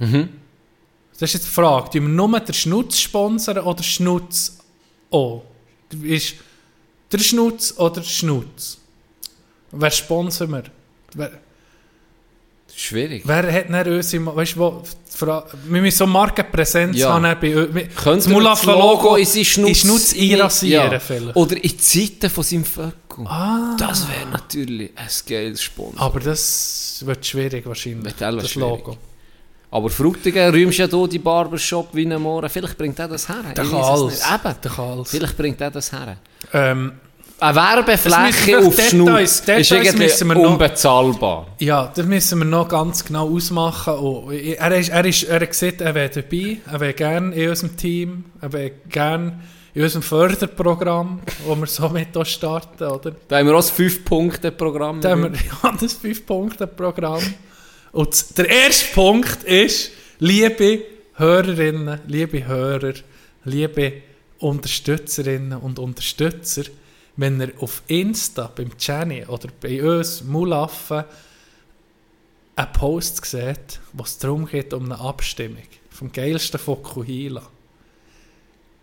Das 0.00 1.22
ist 1.22 1.32
jetzt 1.34 1.46
die 1.46 1.50
Frage, 1.50 1.90
tun 1.90 2.02
wir 2.02 2.08
nur 2.08 2.40
den 2.40 2.54
Schnutz 2.54 2.98
sponsern 3.00 3.58
oder 3.58 3.82
Schnutz 3.82 4.58
auch? 5.10 5.44
Ist 6.02 6.34
der 7.12 7.18
Schnutz 7.18 7.74
oder 7.76 8.02
Schnutz? 8.02 8.78
Wer 9.72 9.90
sponsern 9.90 10.50
wir? 10.50 10.64
Wer, 11.14 11.30
Schwierig. 12.74 13.22
wer 13.26 13.52
hat 13.52 13.70
dann 13.70 13.92
unsere, 13.92 14.36
weißt 14.36 14.56
du, 14.56 14.60
wo, 14.60 14.82
wir 15.66 15.80
müssen 15.82 15.98
so 15.98 16.06
Markenpräsenz 16.06 16.96
Ja. 16.98 17.12
haben 17.12 17.24
bei, 17.40 17.50
Könnte 17.50 17.88
das 18.04 18.28
Mulaffen-Logo 18.28 19.16
in 19.16 19.24
seinen 19.26 19.74
Schnutz, 19.74 20.14
einrasieren 20.14 20.92
Ja. 20.92 21.00
vielleicht. 21.00 21.36
Oder 21.36 21.56
in 21.56 21.62
die 21.62 21.78
Seite 21.80 22.30
von 22.30 22.44
seinem 22.44 22.64
Vöckel. 22.64 23.26
Ah. 23.26 23.74
Das 23.78 24.06
wäre 24.08 24.28
natürlich 24.30 24.90
ein 24.94 25.08
geiles 25.28 25.62
Sponsor. 25.62 26.00
Aber 26.00 26.20
das 26.20 27.02
wird 27.04 27.26
schwierig 27.26 27.66
wahrscheinlich, 27.66 28.04
Wird 28.04 28.20
das 28.20 28.50
schwierig. 28.50 28.70
Logo. 28.86 28.96
Aber 29.70 29.90
Frutigen 29.90 30.50
räumst 30.54 30.78
ja 30.78 30.86
hier 30.86 31.08
die 31.08 31.18
Barbershop 31.18 31.88
wie 31.94 32.10
am 32.12 32.22
Morgen. 32.22 32.48
Vielleicht 32.48 32.78
bringt 32.78 32.98
er 32.98 33.08
das 33.08 33.28
her. 33.28 33.42
Der 33.56 33.64
nicht. 33.64 33.74
Eben. 34.22 34.54
Der 34.64 34.78
alles. 34.78 35.10
Vielleicht 35.10 35.36
bringt 35.36 35.60
er 35.60 35.70
das 35.70 35.92
her. 35.92 36.16
Ähm, 36.54 36.92
Eine 37.40 37.54
Werbefläche 37.54 38.58
auf 38.58 38.74
Details- 38.74 39.22
ist 39.32 39.46
Details 39.48 39.70
irgendwie 39.70 40.28
wir 40.28 40.34
noch- 40.34 40.50
unbezahlbar. 40.52 41.46
ja, 41.60 41.92
das 41.94 42.04
müssen 42.04 42.38
wir 42.40 42.44
noch 42.46 42.68
ganz 42.68 43.04
genau 43.04 43.28
ausmachen. 43.32 43.94
Und 43.94 44.32
er, 44.32 44.76
ist, 44.76 44.88
er, 44.88 45.04
ist, 45.04 45.22
er 45.22 45.40
hat 45.40 45.48
gesagt, 45.50 45.80
er 45.80 45.94
wäre 45.94 46.08
dabei, 46.10 46.56
er 46.70 46.80
wäre 46.80 46.94
gerne 46.94 47.34
in 47.36 47.48
unserem 47.50 47.76
Team, 47.76 48.24
er 48.40 48.52
wäre 48.52 48.72
gerne 48.88 49.38
in 49.74 49.82
unserem 49.84 50.02
Förderprogramm, 50.02 51.20
wo 51.46 51.54
wir 51.54 51.66
so 51.68 51.88
mit 51.90 52.08
hier 52.12 52.24
starten, 52.24 52.82
oder? 52.84 53.12
Da 53.28 53.38
haben 53.38 53.46
wir 53.46 53.54
auch 53.54 53.58
das 53.60 53.72
5-Punkte-Programm. 53.72 55.00
Da 55.00 55.10
haben 55.10 55.22
wir 55.22 55.30
ja, 55.62 55.72
das 55.80 56.02
5-Punkte-Programm. 56.02 57.22
Und 57.92 58.36
der 58.38 58.48
erste 58.50 58.86
Punkt 58.94 59.44
ist, 59.44 59.92
liebe 60.18 60.80
Hörerinnen, 61.14 62.00
liebe 62.08 62.46
Hörer, 62.48 62.94
liebe 63.44 63.92
Unterstützerinnen 64.40 65.58
und 65.58 65.78
Unterstützer, 65.78 66.62
wenn 67.18 67.40
ihr 67.40 67.52
auf 67.58 67.82
Insta, 67.88 68.50
beim 68.54 68.70
Jenny 68.78 69.24
oder 69.26 69.48
bei 69.60 69.82
uns, 69.82 70.22
Mulaffen, 70.22 71.04
einen 72.54 72.72
Post 72.72 73.24
seht, 73.24 73.80
wo 73.92 74.04
es 74.04 74.18
darum 74.18 74.46
geht, 74.46 74.72
um 74.72 74.84
eine 74.84 74.98
Abstimmung 75.00 75.64
vom 75.90 76.12
geilsten 76.12 76.60
Fokuhila, 76.60 77.42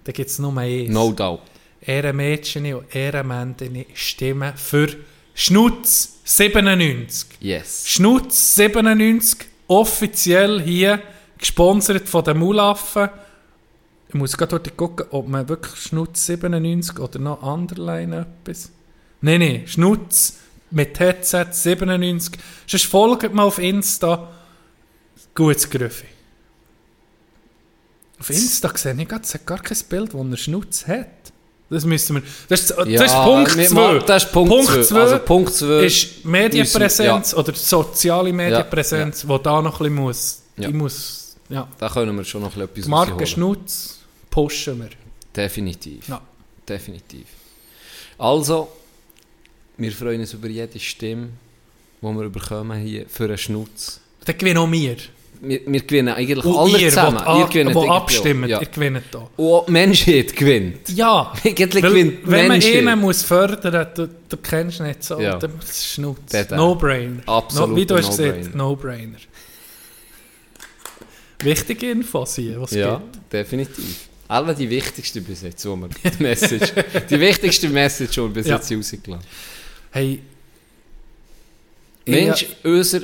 dann 0.03 0.13
gibt 0.13 0.29
es 0.29 0.37
nur 0.37 0.55
eins. 0.57 0.89
No 0.89 1.11
doubt. 1.13 1.41
Ehrenmädchen 1.81 2.73
und 2.73 2.93
Ehrenmänner 2.93 3.85
stimmen 3.93 4.53
für 4.57 4.89
Schnutz 5.33 6.19
97. 6.25 7.37
Yes. 7.39 7.87
Schnutz 7.87 8.55
97, 8.55 9.47
offiziell 9.67 10.61
hier, 10.61 11.01
gesponsert 11.37 12.09
von 12.09 12.23
den 12.23 12.37
Mulaffen. 12.37 13.09
Ich 14.07 14.14
muss 14.14 14.38
gerade 14.38 14.60
dort 14.60 14.77
gucken, 14.77 15.07
ob 15.11 15.27
man 15.27 15.49
wirklich 15.49 15.76
Schnutz 15.76 16.26
97 16.27 16.99
oder 16.99 17.19
noch 17.19 17.41
Underline 17.41 18.26
etwas. 18.44 18.72
Nein, 19.22 19.40
nein, 19.40 19.64
Schnutz 19.68 20.38
mit 20.72 20.99
Headset 20.99 21.48
97. 21.52 22.40
Sonst 22.68 22.86
folgt 22.86 23.34
mal 23.34 23.44
auf 23.44 23.60
Insta. 23.60 24.30
Gutes 25.34 25.69
Griffi. 25.69 26.06
Auf 28.19 28.30
Insta 28.30 28.72
sehe 28.76 28.95
ich 28.98 29.07
gerade, 29.07 29.27
gar 29.45 29.60
kein 29.60 29.77
Bild, 29.90 30.14
wo 30.14 30.23
er 30.23 30.38
Schnutz 30.38 30.88
hat. 30.88 31.07
Das 31.69 31.84
müssen 31.84 32.15
wir. 32.18 32.23
Das 32.48 32.61
ist, 32.61 32.72
das 32.72 32.88
ist 32.88 33.14
Punkt 33.15 33.57
wir- 33.57 33.68
2. 33.68 33.99
Das 33.99 34.23
ist 34.26 34.32
Punkt 34.32 34.86
2. 34.86 34.99
Also 34.99 35.19
Punkt 35.19 35.53
2 35.53 35.84
ist 35.84 36.23
Medienpräsenz 36.23 37.34
oder 37.34 37.53
soziale 37.56 38.32
Medienpräsenz, 38.32 39.22
die 39.27 39.40
da 39.44 39.61
noch 39.61 39.80
ein 39.82 39.88
bisschen 39.90 39.95
muss. 39.95 40.41
Ja. 40.57 40.68
Die 40.68 40.73
muss 40.73 41.36
ja. 41.49 41.68
Da 41.80 41.90
können 41.90 42.15
wir 42.15 42.23
schon 42.23 42.44
noch 42.44 42.56
etwas 42.56 42.88
Marke. 42.88 43.26
Schnutz 43.26 43.94
pushen 44.35 44.79
wir. 44.79 44.89
Definitiv. 45.35 46.07
Ja. 46.07 46.21
Definitiv. 46.67 47.25
Also, 48.17 48.67
wir 49.77 49.91
freuen 49.91 50.21
uns 50.21 50.33
über 50.33 50.47
jede 50.49 50.79
Stimme, 50.79 51.29
die 52.01 52.05
wir 52.07 52.29
bekommen 52.29 52.79
hier 52.81 53.05
für 53.07 53.25
einen 53.25 53.37
Schnutz. 53.37 53.99
Dann 54.25 54.37
gewinnen 54.37 54.57
auch 54.57 54.71
wir. 54.71 54.97
Wir, 55.41 55.59
wir 55.67 55.81
gewinnen 55.81 56.13
eigentlich 56.15 56.43
Und 56.45 56.57
alle 56.57 56.79
ihr, 56.79 56.89
zusammen. 56.89 57.21
die, 57.27 57.39
Ihr 57.41 57.47
gewinnt 57.47 57.75
auch. 57.75 57.89
abstimmen, 57.89 58.49
Ja. 58.49 58.61
ihr 58.61 58.67
gewinnt 58.67 59.03
da. 59.11 59.27
Und 59.35 59.45
auch 59.53 59.65
die 59.65 59.71
Menschheit 59.73 60.35
gewinnt. 60.35 60.89
Ja, 60.89 61.33
Eigentlich 61.43 61.83
weil, 61.83 61.91
gewinnt 61.91 62.19
wenn 62.23 62.47
man 62.47 62.57
Menschheit. 62.59 62.87
einen 62.87 62.99
muss 63.01 63.21
fördern 63.23 63.87
du, 63.95 64.09
du 64.29 64.37
kennst 64.37 64.79
ihn 64.79 64.87
nicht 64.87 65.03
so, 65.03 65.19
Ja. 65.19 65.35
dann 65.37 65.51
Schnutz. 65.71 66.31
No-brainer. 66.51 67.21
Absoluter 67.27 67.71
no, 67.71 67.75
Wie 67.77 67.85
du 67.85 67.97
hast 67.97 68.09
No-Brainer. 68.17 68.37
gesagt, 68.37 68.55
No-brainer. 68.55 69.17
Wichtige 71.43 71.91
Infos 71.91 72.35
hier, 72.35 72.61
was 72.61 72.71
Ja, 72.71 72.95
gibt. 73.11 73.33
definitiv. 73.33 74.07
Alle 74.27 74.56
die 74.56 74.69
wichtigste 74.69 75.22
bis 75.22 75.41
jetzt, 75.43 75.64
die 75.64 76.23
Message, 76.23 76.73
die 77.10 77.19
wichtigste 77.19 77.69
Message, 77.69 78.15
die 78.15 78.22
wir 78.22 78.30
bis 78.30 78.47
Ja. 78.47 78.56
jetzt 78.56 78.72
rausgelassen 78.72 79.26
Hey, 79.91 80.19
Mensch, 82.06 82.45
unser, 82.64 83.02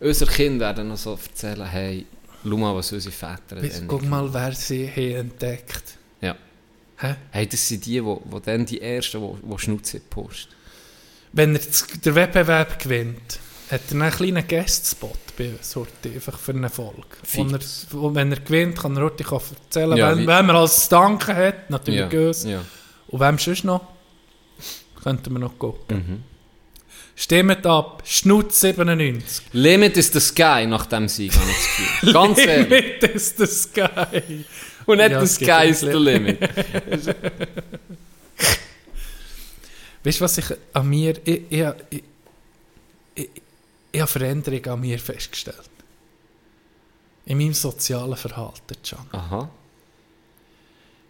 unser 0.00 0.26
Kind 0.26 0.60
werden 0.60 0.88
noch 0.88 0.96
so 0.96 1.12
erzählen, 1.12 1.66
hey, 1.66 2.06
schau 2.42 2.56
mal, 2.56 2.74
was 2.74 2.92
unsere 2.92 3.12
Väter 3.12 3.56
dann 3.56 3.86
guck 3.86 4.02
mal, 4.04 4.32
wer 4.32 4.52
sie 4.52 4.88
haben 4.88 5.28
entdeckt. 5.28 5.96
Ja. 6.20 6.36
Hä? 6.98 7.14
Hey, 7.30 7.46
das 7.46 7.68
sind 7.68 7.86
die, 7.86 8.04
wo, 8.04 8.20
wo 8.24 8.38
dann 8.40 8.66
die 8.66 8.80
Ersten, 8.80 9.20
die, 9.20 9.58
Schnutze 9.58 10.00
posten. 10.00 10.52
Wenn 11.32 11.54
er 11.54 11.60
den 12.04 12.14
Wettbewerb 12.14 12.78
gewinnt, 12.78 13.38
hat 13.70 13.80
er 13.90 14.00
einen 14.02 14.10
kleinen 14.10 14.46
Guest-Spot 14.46 15.12
bei 15.38 15.52
heute, 15.74 16.08
einfach 16.14 16.38
für 16.38 16.52
eine 16.52 16.68
Folge. 16.70 17.02
Wo 17.90 18.08
er, 18.08 18.14
wenn 18.14 18.32
er 18.32 18.40
gewinnt, 18.40 18.78
kann 18.78 18.96
er 18.96 19.04
heute 19.04 19.24
erzählen, 19.24 19.96
Ja, 19.96 20.10
wem, 20.16 20.26
wem 20.26 20.48
er 20.48 20.54
als 20.56 20.88
Danke 20.88 21.34
hat, 21.34 21.70
natürlich 21.70 22.12
Ja, 22.12 22.26
uns. 22.28 22.44
ja. 22.44 22.60
Und 23.08 23.20
wem 23.20 23.38
sonst 23.38 23.64
noch? 23.64 23.82
Könnten 25.02 25.32
wir 25.32 25.38
noch 25.38 25.58
gucken. 25.58 25.96
Mhm. 25.96 26.22
Stimmt 27.16 27.66
ab, 27.66 28.02
Schnutz 28.06 28.60
97. 28.60 29.46
Limit 29.52 29.96
is 29.96 30.10
the 30.12 30.20
sky 30.20 30.66
nach 30.66 30.86
dem 30.86 31.06
Sieg, 31.08 31.32
habe 31.34 31.50
ich 31.50 31.56
das. 32.02 32.12
Ganz 32.14 32.38
ehrlich. 32.38 32.68
Limit 33.00 33.02
is 33.14 33.34
the 33.36 33.46
sky. 33.46 34.44
Und 34.86 34.98
nicht 34.98 35.10
Ja, 35.10 35.24
the 35.24 35.26
sky 35.26 35.68
is 35.68 35.80
the 35.80 35.86
Limit. 35.88 36.40
limit. 36.40 37.16
Weißt 40.04 40.18
du, 40.20 40.24
was 40.24 40.38
ich 40.38 40.46
an 40.72 40.88
mir. 40.88 41.14
Ich, 41.26 41.42
ich, 41.50 41.64
ich, 43.14 43.28
ich, 43.92 44.00
habe 44.00 44.10
Veränderungen 44.10 44.68
an 44.68 44.80
mir 44.80 44.98
festgestellt. 44.98 45.70
In 47.26 47.38
meinem 47.38 47.54
sozialen 47.54 48.16
Verhalten, 48.16 48.76
Can. 48.82 49.06
Aha. 49.12 49.48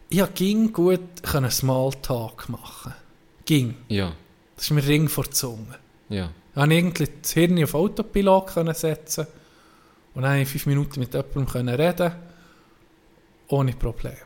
Ich 0.08 0.34
ging 0.34 0.72
gut 0.72 1.22
können 1.22 1.50
Smalltalk 1.50 2.48
machen. 2.48 2.92
Ging. 3.44 3.76
Ja, 3.88 4.12
Das 4.56 4.64
ist 4.64 4.70
mir 4.70 4.86
Ring 4.86 5.08
vor 5.08 5.24
die 5.24 5.30
Zunge. 5.30 5.78
ja. 6.08 6.30
Ich 6.52 6.56
konnte 6.56 6.74
irgendwie 6.74 7.08
das 7.22 7.30
Hirn 7.30 7.62
auf 7.62 7.74
Autopilot 7.74 8.50
setzen 8.76 9.26
und 10.14 10.22
dann 10.22 10.36
in 10.38 10.46
fünf 10.46 10.66
Minuten 10.66 10.98
mit 10.98 11.14
jemandem 11.14 11.68
reden 11.68 12.12
ohne 13.48 13.72
Probleme. 13.72 14.16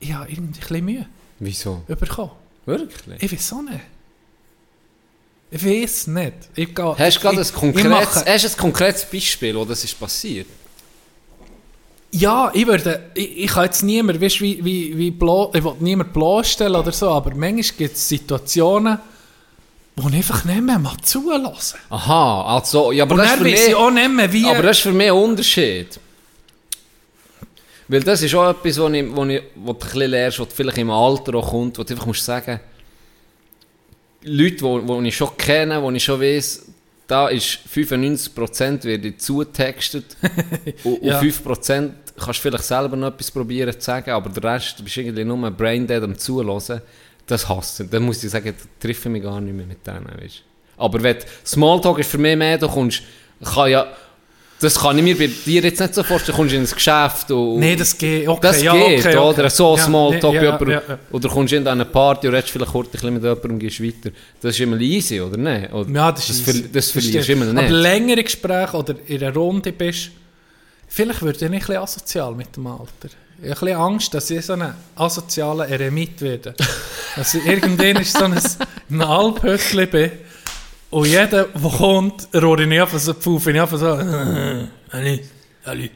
Ich 0.00 0.12
habe 0.12 0.28
irgendwie 0.28 0.48
ein 0.58 0.60
bisschen 0.60 0.84
Mühe 0.84 1.06
Wieso? 1.38 1.84
bekommen. 1.86 2.32
Wirklich? 2.66 3.22
Ich 3.22 3.32
weiß 3.32 3.52
auch 3.52 3.62
nicht. 3.62 3.80
Ich 5.50 5.64
weiß 5.64 6.08
nicht. 6.08 6.34
Ich 6.56 6.74
gehe, 6.74 6.98
Hast 6.98 7.16
du 7.16 7.20
gerade 7.20 7.40
ein 7.40 7.52
konkretes, 7.52 7.90
mache- 7.90 8.24
hast 8.32 8.44
ein 8.44 8.56
konkretes 8.56 9.04
Beispiel, 9.04 9.54
wo 9.56 9.64
das 9.64 9.84
ist 9.84 9.98
passiert? 9.98 10.46
Ja, 12.10 12.50
ich 12.54 12.66
würde, 12.66 13.10
ich, 13.14 13.38
ich 13.38 13.50
kann 13.50 13.64
jetzt 13.64 13.82
niemand, 13.82 14.20
weißt, 14.20 14.40
wie, 14.40 14.64
wie, 14.64 14.96
wie 14.96 15.10
blo, 15.10 15.50
ich 15.54 15.62
will 15.64 15.74
niemand 15.80 16.12
bloßstellen 16.12 16.76
oder 16.76 16.92
so, 16.92 17.10
aber 17.10 17.30
manchmal 17.34 17.76
gibt 17.76 17.96
es 17.96 18.08
Situationen, 18.08 18.98
wo 19.96 20.08
ich 20.08 20.14
einfach 20.16 20.44
nicht 20.44 20.60
mehr 20.62 20.78
mal 20.78 20.96
zulassen. 21.02 21.78
Aha, 21.90 22.56
also, 22.56 22.92
ja, 22.92 23.02
aber 23.04 23.14
Und 23.14 23.18
das 23.18 23.30
ist 23.32 23.38
für 23.38 23.44
mich, 23.44 23.74
auch 23.74 23.90
nicht 23.90 24.10
mehr, 24.10 24.32
wie... 24.32 24.46
aber 24.46 24.62
das 24.62 24.76
ist 24.78 24.82
für 24.84 24.92
mich 24.92 25.06
ein 25.08 25.12
Unterschied. 25.12 26.00
Weil 27.88 28.00
das 28.02 28.22
ist 28.22 28.34
auch 28.34 28.48
etwas, 28.50 28.78
wo, 28.80 28.88
ich, 28.88 29.04
wo, 29.16 29.24
ich, 29.24 29.42
wo 29.56 29.72
du 29.72 29.78
ein 29.78 29.84
bisschen 29.84 30.10
lernst, 30.10 30.38
du 30.38 30.46
vielleicht 30.46 30.78
im 30.78 30.90
Alter 30.90 31.34
auch 31.34 31.50
kommt, 31.50 31.78
wo 31.78 31.82
du 31.82 31.92
einfach 31.94 32.06
musst 32.06 32.24
sagen, 32.24 32.58
Leute, 34.24 34.56
die 35.02 35.08
ich 35.08 35.16
schon 35.16 35.36
kenne, 35.36 35.82
die 35.90 35.96
ich 35.96 36.04
schon 36.04 36.20
weiss, 36.20 36.66
da 37.06 37.28
ist 37.28 37.58
95% 37.74 38.84
wird 38.84 39.04
dir 39.04 39.18
zugetextet 39.18 40.16
und, 40.84 41.02
Ja. 41.04 41.18
und 41.18 41.24
5% 41.26 41.90
kannst 42.16 42.38
du 42.38 42.42
vielleicht 42.42 42.64
selber 42.64 42.96
noch 42.96 43.08
etwas 43.08 43.30
probieren 43.30 43.72
zu 43.72 43.80
sagen, 43.80 44.10
aber 44.10 44.30
der 44.30 44.54
Rest, 44.54 44.82
bist 44.82 44.96
irgendwie 44.96 45.24
nur 45.24 45.50
braindead 45.50 46.02
am 46.02 46.16
Zuhören, 46.16 46.80
das 47.26 47.48
hasse 47.48 47.84
ich. 47.84 47.90
Dann 47.90 48.02
muss 48.04 48.22
ich 48.24 48.30
sagen, 48.30 48.54
treffe 48.80 49.08
ich 49.08 49.12
mich 49.12 49.22
gar 49.22 49.40
nicht 49.40 49.54
mehr 49.54 49.66
mit 49.66 49.86
denen, 49.86 50.06
weißt. 50.20 50.42
Aber 50.76 51.02
wenn 51.02 51.16
Smalltalk 51.44 51.98
ist 51.98 52.10
für 52.10 52.18
mich 52.18 52.36
mehr, 52.36 52.58
du 52.58 52.68
kommst, 52.68 53.02
kann 53.42 53.70
ja, 53.70 53.86
Das 54.60 54.78
kann 54.78 54.96
ich 54.96 55.04
mir 55.04 55.18
bei 55.18 55.26
dir 55.26 55.62
jetzt 55.62 55.80
nicht 55.80 55.94
so 55.94 56.02
vorstellen. 56.02 56.34
Du 56.34 56.42
kommst 56.42 56.54
in 56.54 56.62
ein 56.62 56.70
Geschäft 56.70 57.30
und... 57.30 57.58
Nee, 57.58 57.76
das 57.76 57.98
geht. 57.98 58.26
Okay, 58.26 58.40
das 58.40 58.62
ja, 58.62 58.72
geht, 58.72 59.00
okay, 59.00 59.16
okay. 59.16 59.40
oder? 59.40 59.50
So 59.50 59.76
Ja, 59.76 59.84
Smalltalk 59.84 60.32
nee, 60.32 60.44
ja, 60.44 60.58
ja, 60.60 60.82
ja. 60.88 60.98
Oder 61.10 61.28
kommst 61.28 61.52
du 61.52 61.56
in 61.56 61.66
eine 61.66 61.84
Party 61.84 62.28
und 62.28 62.34
redest 62.34 62.50
vielleicht 62.50 62.72
kurz 62.72 62.88
ein 62.88 62.92
bisschen 62.92 63.14
mit 63.14 63.22
jemandem 63.22 63.50
und 63.50 63.58
gehst 63.58 63.82
weiter. 63.82 64.10
Das 64.40 64.54
ist 64.54 64.60
immer 64.60 64.80
easy, 64.80 65.20
oder 65.20 65.36
nicht? 65.36 65.72
Oder 65.72 65.90
Ja, 65.90 66.12
das 66.12 66.26
das, 66.28 66.36
ist 66.38 66.48
easy. 66.48 66.72
das 66.72 66.90
verlierst 66.90 67.28
immer 67.28 67.44
nicht. 67.46 67.64
Aber 67.64 67.68
längere 67.68 68.22
Gespräche 68.22 68.76
oder 68.76 68.94
in 69.06 69.22
einer 69.22 69.34
Runde 69.34 69.72
bist, 69.72 70.10
vielleicht 70.88 71.22
würde 71.22 71.38
ich 71.38 71.44
ein 71.44 71.58
bisschen 71.58 71.76
asozial 71.76 72.34
mit 72.34 72.56
dem 72.56 72.66
Alter. 72.66 72.86
Ich 73.42 73.50
habe 73.50 73.50
ein 73.50 73.60
bisschen 73.60 73.76
Angst, 73.76 74.14
dass 74.14 74.30
ich 74.30 74.46
so 74.46 74.52
ein 74.52 74.72
asozialer 74.94 75.68
Eremit 75.68 76.20
werde. 76.22 76.54
dass 77.16 77.34
ich 77.34 77.44
irgendwann 77.44 78.02
so 78.04 78.24
ein, 78.24 78.40
ein 78.90 79.02
Alphütchen 79.02 79.90
bin 79.90 80.12
und 80.94 81.06
jeder, 81.06 81.44
der 81.44 81.70
kommt, 81.70 82.28
rohre 82.34 82.64
ich 82.64 82.80
einfach 82.80 82.98
so, 82.98 83.14
pfeife 83.22 83.50
ich 83.50 83.60
einfach 83.60 83.78
so, 83.78 83.98
«Halli, 84.92 85.24
halli». 85.64 85.90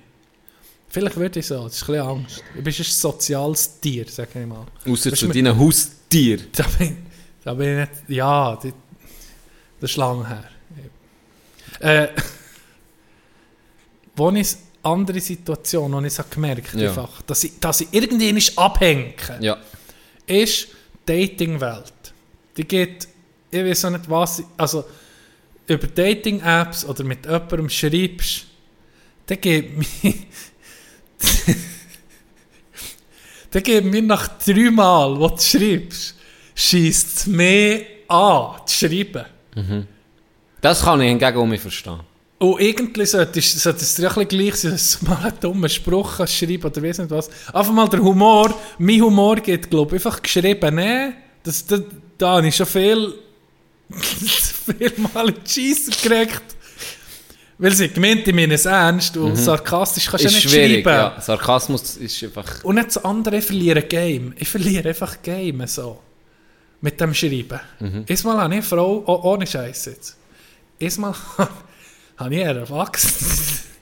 Vielleicht 0.91 1.17
würde 1.17 1.41
ich 1.41 1.47
so, 1.47 1.65
das 1.65 1.75
ist 1.77 1.83
ein 1.83 1.87
bisschen 1.87 2.07
Angst. 2.09 2.45
Du 2.57 2.63
bist 2.63 2.81
ein 2.81 2.85
soziales 2.85 3.79
Tier, 3.81 4.07
sag 4.09 4.35
ich 4.35 4.47
mal. 4.47 4.67
Weißt 4.85 5.17
zu 5.17 5.29
deinen 5.29 5.59
Haustier. 5.59 6.39
Da 6.53 6.65
bin, 6.79 6.97
da 7.45 7.55
bin 7.55 7.83
ich 7.83 7.89
nicht. 7.89 8.03
Ja, 8.17 8.57
die, 8.57 8.73
das 9.81 9.91
ist 9.91 9.97
lange 9.99 10.27
her. 10.27 10.45
Äh, 11.81 12.09
wo 14.17 14.31
ich 14.31 14.49
andere 14.83 15.21
Situation, 15.21 15.93
wo 15.93 16.01
ich 16.01 16.07
es 16.07 16.19
habe 16.19 16.29
gemerkt 16.31 16.75
Ja. 16.75 16.89
einfach, 16.89 17.21
dass 17.23 17.45
ich, 17.45 17.61
dass 17.61 17.83
ich 17.83 17.89
irgendwie 17.93 18.33
nicht 18.33 18.59
abhänge, 18.59 19.13
Ja. 19.41 19.59
ist 20.27 20.69
die 21.07 21.29
Dating-Welt. 21.29 21.93
Die 22.57 22.67
geht, 22.67 23.07
ich 23.51 23.65
weiß 23.65 23.85
auch 23.87 23.91
nicht 23.91 24.09
was, 24.11 24.43
also 24.57 24.85
über 25.67 25.87
Dating-Apps 25.87 26.85
oder 26.85 27.05
mit 27.05 27.25
jemandem 27.25 27.69
schreibst, 27.69 28.47
dann 29.27 29.41
geht 29.41 29.77
mir, 29.77 30.15
dann 33.51 33.63
geht 33.63 33.85
mir 33.85 34.03
nach 34.03 34.29
drei 34.39 34.71
Mal, 34.71 35.19
wo 35.19 35.29
du 35.29 35.41
schreibst, 35.41 36.15
schießt 36.55 37.17
es 37.17 37.27
mehr 37.27 37.83
an, 38.09 38.67
zu 38.67 38.75
schreiben. 38.75 39.25
Das 40.61 40.83
kann 40.83 41.01
ich 41.01 41.09
hingegen 41.09 41.37
um 41.39 41.49
mich 41.51 41.61
verstehen. 41.61 42.01
Und 42.39 42.61
irgendwie 42.61 43.05
sollte 43.05 43.41
es 43.41 43.63
sollte 43.63 43.81
es 43.81 43.97
dir 43.97 44.09
ein 44.09 44.15
bisschen 44.15 44.29
gleich 44.29 44.55
sein, 44.55 44.71
dass 44.71 44.99
du 45.01 45.07
mal 45.07 45.17
einen 45.17 45.41
dummen 45.41 45.69
Spruch 45.69 46.27
schreiben 46.27 46.63
oder 46.65 46.83
weiss 46.83 46.99
nicht 46.99 47.11
was. 47.11 47.29
Einfach 47.53 47.73
mal 47.73 47.89
der 47.89 48.01
Humor, 48.01 48.55
mein 48.79 49.01
Humor 49.03 49.37
geht, 49.37 49.69
glaube 49.69 49.97
ich, 49.97 50.07
einfach 50.07 50.23
geschrieben. 50.23 50.75
Nee, 50.77 51.15
das, 51.43 51.67
da, 51.67 51.79
da 52.17 52.37
habe 52.37 52.47
ich 52.47 52.55
schon 52.55 52.67
viel, 52.67 53.13
viel 53.91 54.93
Mal 55.13 55.29
in 55.29 55.35
die 55.45 55.51
Scheisse 55.51 55.91
gekriegt. 55.91 56.43
Weil 57.61 57.73
sie 57.73 57.89
gemeint, 57.89 58.27
ich 58.29 58.35
meine 58.35 58.55
es 58.55 58.67
ernst 58.67 59.17
und 59.17 59.35
sarkastisch 59.35 60.07
kannst 60.07 60.25
du 60.25 60.29
ja 60.29 60.31
Mhm. 60.31 60.37
Nicht 60.37 60.51
schwierig, 60.51 60.85
schreiben. 60.85 61.15
ja. 61.17 61.21
Sarkasmus 61.21 61.97
ist 61.97 62.23
einfach... 62.23 62.63
Und 62.65 62.77
nicht 62.77 62.93
so 62.93 63.03
andere 63.03 63.43
verlieren 63.43 63.89
Game. 63.89 64.33
Ich 64.37 64.49
verliere 64.49 64.89
einfach 64.89 65.21
Game 65.23 65.67
so. 65.67 66.01
Mit 66.81 67.01
dem 67.01 67.13
Schreiben. 67.15 67.59
Mhm. 67.81 68.05
Erstmal 68.07 68.37
habe 68.37 68.55
ich 68.55 68.59
eine 68.59 68.63
Frau, 68.63 69.03
oh, 69.05 69.33
ohne 69.33 69.45
Scheiß 69.45 69.87
jetzt. 69.87 70.17
Erstmal 70.79 71.15
habe 72.17 72.35
ich 72.35 72.45
eine 72.45 72.61
erwachsene, 72.61 73.29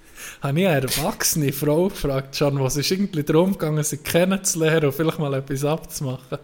habe 0.41 0.61
ich 0.61 0.67
eine 0.67 0.81
erwachsene 0.81 1.53
Frau 1.53 1.89
gefragt, 1.89 2.35
schon, 2.35 2.59
was 2.59 2.77
ist 2.79 2.91
irgendwie 2.91 3.25
darum 3.25 3.53
gegangen, 3.53 3.85
sie 3.85 3.99
kennenzulernen 3.99 4.87
und 4.87 4.95
vielleicht 4.95 5.19
mal 5.19 5.35
etwas 5.35 5.67
abzumachen. 5.67 6.39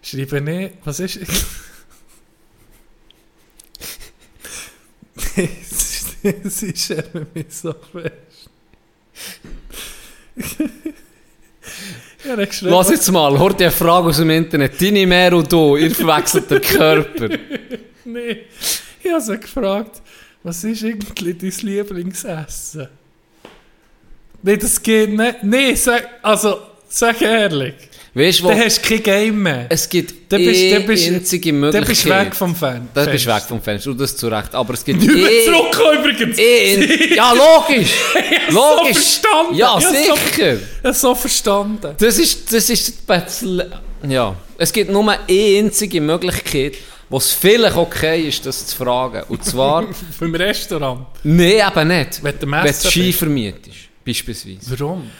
Schreibe 0.00 0.38
ich, 0.48 0.70
was 0.84 1.00
ist... 1.00 1.18
Sie 6.44 6.74
schämen 6.76 7.26
mich 7.34 7.46
so 7.50 7.74
fest. 7.92 8.50
ja, 12.24 12.32
er 12.32 12.36
hat 12.36 12.50
geschrieben, 12.50 12.72
Lass 12.72 12.90
jetzt 12.90 13.10
mal, 13.10 13.38
hört 13.38 13.60
die 13.60 13.70
Frage 13.70 14.08
aus 14.08 14.16
dem 14.18 14.30
Internet. 14.30 14.80
Deine 14.80 15.06
Mehr 15.06 15.32
und 15.34 15.50
du, 15.50 15.76
ihr 15.76 15.94
verwechselt 15.94 16.50
den 16.50 16.60
Körper. 16.60 17.28
Nee, 18.08 18.42
ich 19.02 19.10
habe 19.10 19.20
sie 19.20 19.36
gefragt, 19.36 20.00
was 20.44 20.62
ist 20.62 20.84
eigentlich 20.84 21.12
dein 21.40 21.66
Lieblingsessen? 21.66 22.86
Nee, 24.42 24.56
das 24.56 24.80
geht 24.80 25.10
nicht. 25.10 25.42
Nee, 25.42 25.74
sag, 25.74 26.08
also, 26.22 26.60
sag 26.88 27.20
ehrlich. 27.20 27.74
Weißt 28.18 28.42
wo... 28.42 28.48
Dann 28.48 28.60
hast 28.60 28.78
du 28.82 28.88
kein 28.88 29.02
Game 29.02 29.42
mehr. 29.42 29.66
Es 29.68 29.86
gibt 29.86 30.32
Dann 30.32 30.42
bist- 30.42 30.58
eh 30.62 30.72
dann 30.72 30.86
bist- 30.86 31.06
einzige 31.06 31.50
Dann 31.50 31.60
Möglichkeit. 31.60 31.88
bist 31.88 32.04
du 32.06 32.08
weg 32.10 32.34
vom 32.34 32.56
Fan. 32.56 32.88
Das 32.94 33.10
bist 33.10 33.26
du 33.26 33.34
weg 33.34 33.42
vom 33.46 33.60
Fenster. 33.60 33.90
Und 33.90 34.00
das 34.00 34.16
zu 34.16 34.28
Recht. 34.28 34.54
Aber 34.54 34.72
es 34.72 34.82
gibt 34.82 35.00
Nicht 35.02 35.12
mehr 35.14 35.30
eh... 35.30 35.44
zurückkommen 35.44 35.98
übrigens. 35.98 36.38
eh 36.38 37.14
ja, 37.14 37.32
logisch! 37.34 37.92
So 38.50 38.54
logisch! 38.76 38.92
verstanden. 38.94 39.54
Ja, 39.54 39.74
hab's 39.74 39.84
so- 39.84 40.14
so 40.94 41.14
verstanden. 41.14 41.94
Das 41.98 42.18
ist, 42.18 42.50
das 42.52 42.70
ist 42.70 43.06
bisschen... 43.06 43.62
Ja. 44.08 44.34
Es 44.56 44.72
gibt 44.72 44.90
nur 44.90 45.02
eine 45.12 45.18
einzige 45.28 46.00
Möglichkeit, 46.00 46.76
wo 47.10 47.18
es 47.18 47.32
vielleicht 47.32 47.76
okay 47.76 48.28
ist, 48.28 48.46
das 48.46 48.66
zu 48.68 48.76
fragen. 48.76 49.24
Und 49.28 49.44
zwar... 49.44 49.84
Vom 50.18 50.34
Restaurant. 50.34 51.06
Nein, 51.22 51.60
eben 51.68 51.88
nicht. 51.88 52.22
Wenn 52.24 52.38
du 52.38 52.46
bist. 52.62 53.18
vermietest, 53.18 53.76
beispielsweise. 54.06 54.58
Warum? 54.78 55.10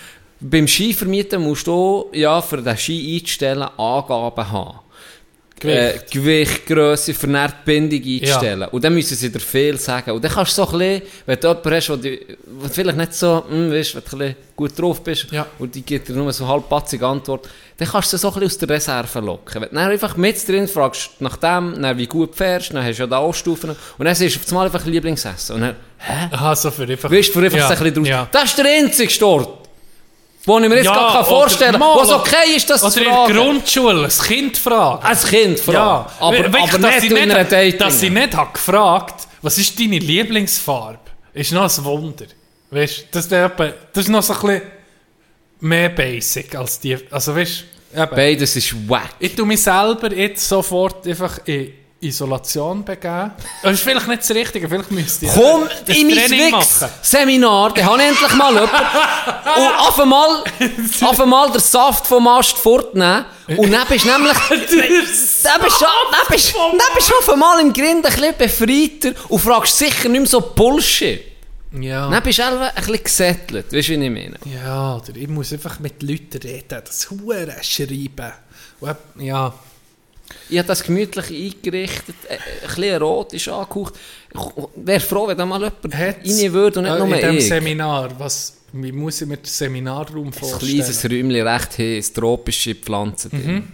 Beim 0.40 0.68
Skivermieten 0.68 1.42
musst 1.42 1.66
du 1.66 2.10
ja, 2.12 2.42
für 2.42 2.60
den 2.60 2.76
Ski 2.76 3.16
einzustellen 3.18 3.68
Angaben 3.78 4.50
haben. 4.50 4.80
Gewicht. 5.58 5.78
Äh, 5.78 6.00
Gewicht, 6.10 6.66
Grösse, 6.66 7.14
für 7.14 7.26
eine 7.28 7.50
Bindung 7.64 8.02
einzustellen. 8.02 8.68
Und 8.70 8.84
dann 8.84 8.92
müssen 8.92 9.16
sie 9.16 9.32
dir 9.32 9.40
viel 9.40 9.78
sagen. 9.78 10.10
Und 10.10 10.22
dann 10.22 10.30
kannst 10.30 10.58
du 10.58 10.62
so 10.62 10.70
ein 10.70 10.78
bisschen, 10.78 11.02
wenn 11.24 11.40
du 11.40 11.48
jemanden 11.48 11.70
hast, 11.72 11.90
wo 11.90 11.96
du, 11.96 12.18
wo 12.46 12.66
du 12.66 12.72
vielleicht 12.72 12.98
nicht 12.98 13.14
so, 13.14 13.44
hm, 13.48 13.72
weißt, 13.72 13.94
wenn 13.94 14.02
du 14.02 14.16
ein 14.16 14.18
bisschen 14.18 14.36
gut 14.54 14.78
drauf 14.78 15.02
bist, 15.02 15.26
Ja. 15.32 15.46
und 15.58 15.74
die 15.74 15.80
gibt 15.80 16.08
dir 16.08 16.12
nur 16.12 16.30
so 16.34 16.46
halbpatzige 16.46 17.06
Antwort, 17.06 17.48
dann 17.78 17.88
kannst 17.88 18.12
du 18.12 18.18
so 18.18 18.28
ein 18.28 18.34
bisschen 18.34 18.46
aus 18.46 18.58
der 18.58 18.68
Reserve 18.68 19.20
locken. 19.20 19.62
Wenn 19.62 19.68
du 19.70 19.74
dann 19.76 19.90
einfach 19.90 20.16
mit 20.18 20.46
drin 20.46 20.68
fragst, 20.68 21.12
nach 21.20 21.38
dem, 21.38 21.80
dann 21.80 21.96
wie 21.96 22.06
gut 22.06 22.34
fährst, 22.34 22.74
dann 22.74 22.84
hast 22.84 22.98
du 22.98 23.04
ja 23.04 23.06
da 23.06 23.16
auch 23.18 23.32
Stufen, 23.34 23.70
und 23.70 24.04
dann 24.04 24.14
siehst 24.14 24.36
du 24.36 24.40
auf 24.40 24.48
einmal 24.48 24.66
einfach 24.66 24.84
Lieblingsessen. 24.84 25.54
Und 25.56 25.62
dann, 25.62 25.76
hä? 25.98 26.28
Aha, 26.32 26.54
so 26.54 26.70
für 26.70 26.82
einfach... 26.82 27.10
Weißt 27.10 27.30
du, 27.30 27.32
für 27.32 27.44
einfach 27.46 27.58
ja. 27.58 27.68
so 27.68 27.72
ein 27.72 27.78
bisschen 27.78 27.94
draus. 27.94 28.08
Ja. 28.08 28.28
Das 28.30 28.44
ist 28.44 28.58
der 28.58 28.66
einzige 28.66 29.26
Ort, 29.26 29.65
wo 30.46 30.58
ich 30.60 30.68
mir 30.68 30.76
jetzt 30.76 30.84
Ja, 30.86 30.94
gar 30.94 31.12
kann 31.12 31.24
vorstellen 31.26 31.72
kann, 31.72 31.80
wo 31.82 32.00
es 32.00 32.10
okay 32.12 32.56
ist, 32.56 32.70
das 32.70 32.80
zu 32.80 33.00
Oder 33.00 33.26
in 33.28 33.34
der. 33.34 33.42
Grundschule, 33.44 34.04
ein 34.04 34.10
Kind 34.26 34.56
fragen. 34.56 35.04
Als 35.04 35.26
Kind 35.26 35.58
fragen. 35.60 35.76
Ja, 35.76 36.06
aber, 36.20 36.38
We- 36.38 36.44
wirklich, 36.44 36.62
aber 36.62 36.78
dass 36.78 36.90
nicht 36.94 37.00
sie 37.00 37.06
in 37.08 37.30
einer 37.30 37.44
Dating. 37.44 37.78
Dass 37.80 38.00
sie 38.00 38.10
nicht 38.10 38.36
hat 38.36 38.54
gefragt, 38.54 39.26
was 39.42 39.58
ist 39.58 39.78
deine 39.78 39.98
Lieblingsfarbe, 39.98 40.98
ist 41.34 41.52
noch 41.52 41.62
ein 41.78 41.84
Wunder. 41.84 42.26
Weißt 42.70 42.98
du, 42.98 43.04
das, 43.12 43.28
das 43.28 43.50
ist 43.94 44.08
noch 44.08 44.22
so 44.22 44.32
ein 44.34 44.40
bisschen 44.40 44.62
mehr 45.60 45.88
basic 45.90 46.54
als 46.54 46.80
die. 46.80 46.96
Also 47.10 47.34
weißt 47.36 47.64
eben. 47.94 48.10
Beides 48.10 48.56
ist 48.56 48.88
wack. 48.88 49.10
Ich 49.18 49.34
tue 49.34 49.46
mich 49.46 49.62
selber 49.62 50.12
jetzt 50.12 50.48
sofort 50.48 51.06
einfach 51.06 51.38
in 51.46 51.72
Isolation 52.00 52.84
begeben. 52.84 53.32
Das 53.62 53.72
ist 53.72 53.82
vielleicht 53.82 54.06
nicht 54.06 54.20
das 54.20 54.30
Richtige, 54.30 54.68
vielleicht 54.68 54.90
müsste 54.90 55.26
ich 55.26 55.32
Komm 55.32 55.66
das 55.86 55.96
in 55.96 56.08
mein 56.08 56.30
Wix-Seminar, 56.30 57.72
dann 57.72 57.86
habe 57.86 58.02
ich 58.02 58.08
endlich 58.08 58.34
mal 58.34 58.52
jemanden. 58.52 58.76
und 59.56 59.78
auf 59.78 60.00
einmal, 60.00 60.44
auf 61.02 61.20
einmal 61.20 61.50
den 61.52 61.60
Saft 61.60 62.06
vom 62.06 62.28
Ast 62.28 62.58
fortnehmen. 62.58 63.24
Und 63.56 63.72
dann 63.72 63.86
bist 63.88 64.04
du 64.04 64.10
nämlich... 64.10 64.32
dann 64.48 64.58
bist 64.60 65.44
du, 65.44 65.84
dann 65.84 66.26
bist, 66.28 66.54
dann 66.54 66.94
bist 66.94 67.10
du 67.10 67.14
auf 67.14 67.30
einmal 67.30 67.60
im 67.60 67.72
Grind 67.72 68.04
ein 68.06 68.36
bisschen 68.36 68.36
befreiter 68.36 69.20
und 69.28 69.38
fragst 69.38 69.78
sicher 69.78 70.08
nicht 70.08 70.20
mehr 70.20 70.28
so 70.28 70.40
Bullshit. 70.40 71.22
Ja. 71.72 72.10
Dann 72.10 72.22
bist 72.22 72.38
du 72.38 72.44
einfach 72.44 72.74
ein 72.74 72.84
bisschen 72.84 73.04
gesettelt. 73.04 73.72
Weißt 73.72 73.88
du, 73.88 73.92
wie 74.00 74.04
ich 74.04 74.10
meine? 74.10 74.36
Ja, 74.44 74.96
oder 74.96 75.16
ich 75.16 75.28
muss 75.28 75.52
einfach 75.52 75.78
mit 75.78 76.02
Leuten 76.02 76.38
reden, 76.42 76.82
das 76.84 77.10
Huren 77.10 77.52
schreiben. 77.62 78.32
Ja. 79.18 79.54
Ich 80.48 80.58
habe 80.58 80.68
das 80.68 80.82
gemütlich 80.82 81.26
eingerichtet, 81.30 82.14
äh, 82.28 82.34
ein 82.34 82.66
bisschen 82.68 82.84
erotisch 82.84 83.48
angehaucht. 83.48 83.94
Ich 84.32 84.40
wäre 84.76 85.00
froh, 85.00 85.26
wenn 85.28 85.36
da 85.38 85.44
mal 85.46 85.60
jemand 85.60 85.94
Hat's- 85.94 86.42
rein 86.42 86.52
würde 86.52 86.78
und 86.78 86.84
nicht 86.86 86.94
äh, 86.94 86.98
nur 86.98 87.06
In 87.08 87.14
diesem 87.20 87.36
ich. 87.38 87.48
Seminar, 87.48 88.18
was, 88.18 88.56
wie 88.72 88.92
muss 88.92 89.20
ich 89.22 89.26
mir 89.28 89.36
den 89.38 89.44
Seminarraum 89.46 90.26
Ein 90.26 90.32
vorstellen? 90.32 90.72
kleines 90.76 91.04
Räumchen, 91.04 91.30
recht 91.48 91.78
heiß, 91.78 92.12
tropische 92.12 92.74
Pflanzen 92.76 93.30
drin. 93.30 93.72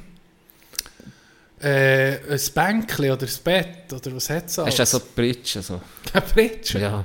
Äh, 1.60 2.16
ein 2.32 2.40
Bänkchen 2.54 3.10
oder 3.12 3.26
ein 3.26 3.32
Bett, 3.44 3.92
oder 3.92 4.16
was 4.16 4.30
hat 4.30 4.46
es 4.48 4.58
Hast 4.58 4.78
du 4.78 4.82
auch 4.82 4.86
so 4.86 4.98
die 4.98 5.04
Bridge? 5.14 5.52
Also. 5.56 5.80
Keine 6.12 6.24
Pritsche. 6.26 6.78
Ja. 6.80 7.04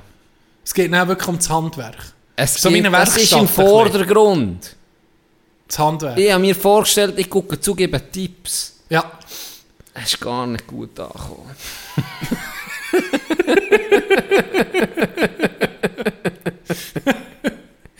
Es 0.64 0.74
geht 0.74 0.92
dann 0.92 1.06
wirklich 1.06 1.28
um 1.28 1.36
das 1.36 1.48
Handwerk. 1.48 1.96
Es 2.34 2.54
So 2.54 2.68
eine 2.68 2.90
das 2.90 3.16
ist 3.16 3.32
im 3.32 3.40
ein. 3.40 3.48
Vordergrund. 3.48 4.74
Das 5.68 5.78
Handwerk. 5.78 6.18
Ich 6.18 6.32
habe 6.32 6.40
mir 6.40 6.54
vorgestellt, 6.56 7.14
ich 7.18 7.30
gucke 7.30 7.60
zu, 7.60 7.74
gebe 7.74 8.00
Tipps. 8.10 8.80
Ja. 8.88 9.12
Es 10.02 10.12
ist 10.14 10.20
gar 10.20 10.46
nicht 10.46 10.66
gut 10.66 10.98
angekommen. 11.00 11.54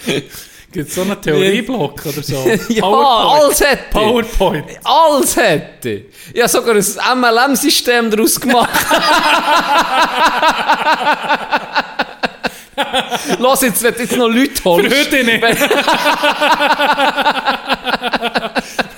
Gibt 0.70 0.88
es 0.90 0.94
so 0.94 1.00
einen 1.02 1.20
Theorieblock 1.20 2.06
oder 2.06 2.22
so? 2.22 2.34
Ja, 2.68 2.82
PowerPoint. 2.82 3.42
alles 3.42 3.60
hätte 3.60 3.84
ich. 3.84 3.90
PowerPoint. 3.90 4.64
Alles 4.84 5.36
hätte 5.36 5.88
ich. 5.90 6.04
Habe 6.40 6.48
sogar 6.48 6.74
ein 6.76 6.84
MLM-System 7.20 8.10
daraus 8.10 8.40
gemacht. 8.40 8.70
Los, 13.38 13.60
jetzt, 13.62 13.82
du 13.82 13.88
jetzt 13.88 14.16
noch 14.16 14.28
Leute 14.28 14.62
holst. 14.64 14.94
Für 14.94 15.00
heute 15.00 15.24
nicht. 15.24 15.42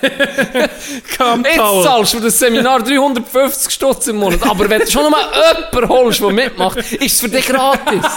Jetzt 0.54 1.16
Kampfhauen. 1.16 1.84
zahlst 1.84 2.14
du 2.14 2.18
für 2.18 2.24
das 2.24 2.38
Seminar 2.38 2.82
350 2.82 3.72
Stutz 3.72 4.06
im 4.08 4.16
Monat. 4.16 4.42
Aber 4.42 4.68
wenn 4.68 4.80
du 4.80 4.90
schon 4.90 5.02
noch 5.04 5.10
mal 5.10 5.24
jemanden 5.72 5.88
holst, 5.88 6.20
der 6.20 6.30
mitmacht, 6.30 6.78
ist 6.78 7.02
es 7.02 7.20
für 7.20 7.28
dich 7.28 7.46
gratis. 7.46 8.04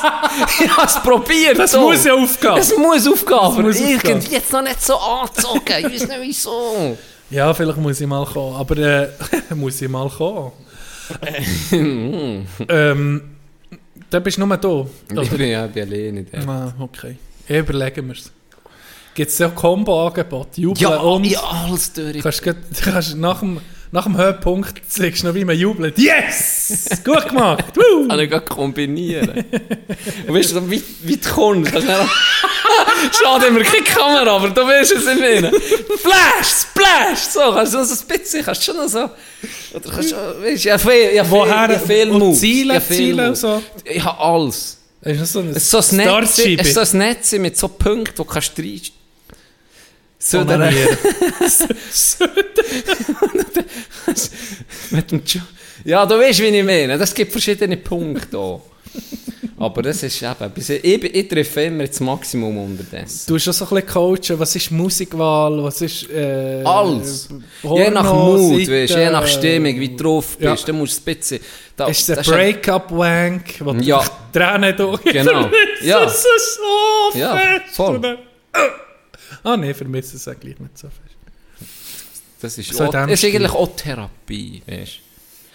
Ich 0.59 0.77
habe 0.77 0.87
es 0.87 0.99
probiert. 1.01 1.59
Das 1.59 1.71
so. 1.71 1.81
muss 1.81 2.03
ja 2.03 2.13
aufgehen. 2.13 2.57
Es 2.57 2.75
muss 2.77 3.07
aufgehen. 3.07 3.37
aber 3.37 3.61
muss 3.61 3.77
aufgehen. 3.79 3.99
irgendwie 4.03 4.33
jetzt 4.35 4.51
noch 4.51 4.61
nicht 4.61 4.81
so 4.83 4.95
angezogen. 4.97 5.61
Ich 5.65 5.85
weiß 5.85 6.07
nicht 6.07 6.21
wieso. 6.21 6.97
Ja, 7.29 7.53
vielleicht 7.53 7.77
muss 7.77 7.99
ich 7.99 8.07
mal 8.07 8.25
kommen. 8.25 8.55
Aber 8.55 8.77
äh, 8.77 9.07
muss 9.55 9.81
ich 9.81 9.89
mal 9.89 10.09
kommen. 10.09 10.51
ähm, 11.71 13.21
dann 14.09 14.23
bist 14.23 14.37
du 14.37 14.45
nur 14.45 14.57
da. 14.57 14.85
Ich 15.21 15.29
bin 15.29 15.49
ja 15.49 15.67
bei 15.67 15.81
alleine. 15.81 16.25
Ah, 16.47 16.73
okay. 16.79 17.17
Überlegen 17.47 18.07
wir 18.07 18.15
es. 18.15 18.31
Gibt 19.15 19.29
es 19.31 19.37
ja 19.37 19.49
Combo-Angebote? 19.49 20.61
Jubeln 20.61 20.81
Ja, 20.81 20.97
und... 20.97 21.25
ja, 21.25 21.39
alles 21.41 21.93
durch. 21.93 22.21
Kannst, 22.21 22.41
kannst 22.83 23.15
nach, 23.17 23.39
dem, 23.41 23.59
nach 23.91 24.05
dem 24.05 24.17
Höhepunkt 24.17 24.73
legst 24.97 25.21
du 25.23 25.27
noch 25.27 25.35
wie 25.35 25.45
man 25.45 25.57
jubelt. 25.57 25.97
Yes! 25.99 26.87
Gut 27.05 27.29
gemacht! 27.29 27.65
Woo! 27.75 28.07
Kann 28.07 28.19
ich 28.19 28.29
gerade 28.29 28.45
kombinieren. 28.45 29.45
Und 30.27 30.33
weißt 30.35 30.51
du, 30.51 30.55
so 30.55 30.71
weit, 30.71 30.83
weit 31.03 31.29
kommst 31.31 31.75
du 31.75 31.79
dann- 31.81 32.09
Schade, 33.11 33.45
haben 33.47 33.55
wir 33.57 33.63
keine 33.63 33.83
Kamera, 33.83 34.35
aber 34.37 34.49
du 34.49 34.61
weißt 34.61 34.93
es 34.93 35.05
im 35.05 35.17
Innen. 35.21 35.51
Splash! 35.53 36.47
Splash! 36.71 37.19
So, 37.31 37.39
kannst 37.53 37.73
du 37.73 37.77
noch 37.77 37.85
so 37.85 38.03
ein 38.07 38.19
bisschen, 38.19 38.43
kannst 38.43 38.61
du 38.67 38.71
schon 38.71 38.81
noch 38.81 38.89
so... 38.89 39.09
Oder 39.77 39.89
kannst 39.93 40.11
du, 40.11 40.15
weißt 40.15 40.65
du, 40.65 40.69
ja, 40.69 40.77
viel, 40.79 41.13
ja, 41.13 41.23
viel, 41.23 41.31
Woher- 41.33 41.71
ja, 41.71 41.79
viel 41.79 42.09
und 42.09 42.19
Moves. 42.19 42.39
Ziele, 42.39 42.73
ja, 42.75 42.79
viel 42.79 42.97
Ziele 42.97 43.27
und 43.29 43.35
so? 43.37 43.61
Ich 43.83 44.03
habe 44.03 44.19
alles. 44.19 44.79
Es 45.01 45.19
ist 45.21 45.33
so 45.33 45.39
ein 45.41 45.53
so 45.59 45.77
ein 45.79 45.97
Netz, 45.97 46.07
Startschiebe. 46.07 46.61
es 46.61 46.67
ist 46.69 46.73
so 46.75 46.79
ein 46.79 46.97
Netz 46.97 47.31
mit 47.33 47.57
so 47.57 47.67
Punkten, 47.67 48.17
wo 48.17 48.23
du 48.23 48.29
kannst 48.29 48.57
rein... 48.57 48.81
Onanieren. 50.33 50.97
mit 54.91 55.11
dem 55.11 55.21
Ja, 55.83 56.05
du 56.05 56.17
weißt, 56.19 56.39
wie 56.39 56.45
ich 56.45 56.63
meine. 56.63 56.97
Das 56.97 57.13
gibt 57.13 57.31
verschiedene 57.31 57.77
Punkte 57.77 58.37
auch. 58.37 58.61
Aber 59.57 59.81
das 59.81 60.03
ist 60.03 60.21
eben, 60.21 60.51
bis 60.53 60.69
ich, 60.69 60.83
ich, 60.83 61.27
treffe 61.27 61.61
immer 61.61 61.85
das 61.85 61.99
Maximum 61.99 62.57
unterdessen. 62.57 63.23
Du 63.27 63.35
hast 63.35 63.43
schon 63.43 63.53
so 63.53 63.65
ein 63.65 63.69
bisschen 63.81 63.87
coachen, 63.87 64.39
was 64.39 64.55
ist 64.55 64.71
Musikwahl, 64.71 65.63
was 65.63 65.81
ist... 65.81 66.09
Äh, 66.09 66.63
Alles. 66.65 67.29
Porno, 67.61 67.83
je 67.83 67.89
nach 67.89 68.13
Mut, 68.13 68.67
weißt, 68.69 68.95
je 68.95 69.09
nach 69.09 69.27
Stimmung, 69.27 69.79
wie 69.79 69.89
du 69.89 70.03
drauf 70.03 70.37
ja. 70.39 70.51
bist, 70.51 70.67
dann 70.67 70.77
musst 70.77 70.97
du 71.05 71.11
ein 71.11 71.15
bisschen... 71.15 71.39
Da, 71.77 71.87
Ist 71.87 72.09
das 72.09 72.27
Break-up-Wank, 72.27 73.55
wo 73.59 73.73
du 73.73 73.81
Ja. 73.81 74.03
Tränen 74.33 74.75
durch... 74.75 75.01
Genau. 75.03 75.49
Ja. 75.81 76.01
Das 76.01 76.15
ist 76.15 76.59
so 77.13 77.19
Ja, 77.19 77.35
fest. 77.35 77.75
voll. 77.75 78.17
Ah 79.43 79.57
nee, 79.57 79.73
vermisse 79.73 80.17
es 80.17 80.27
eigentlich 80.27 80.59
nicht 80.59 80.77
so 80.77 80.87
fest. 80.87 81.69
Das 82.41 82.57
ist, 82.57 82.73
So 82.73 82.85
auch, 82.85 83.07
ist 83.07 83.23
eigentlich 83.23 83.51
auch 83.51 83.75
Therapie, 83.75 84.61
weißt 84.67 84.99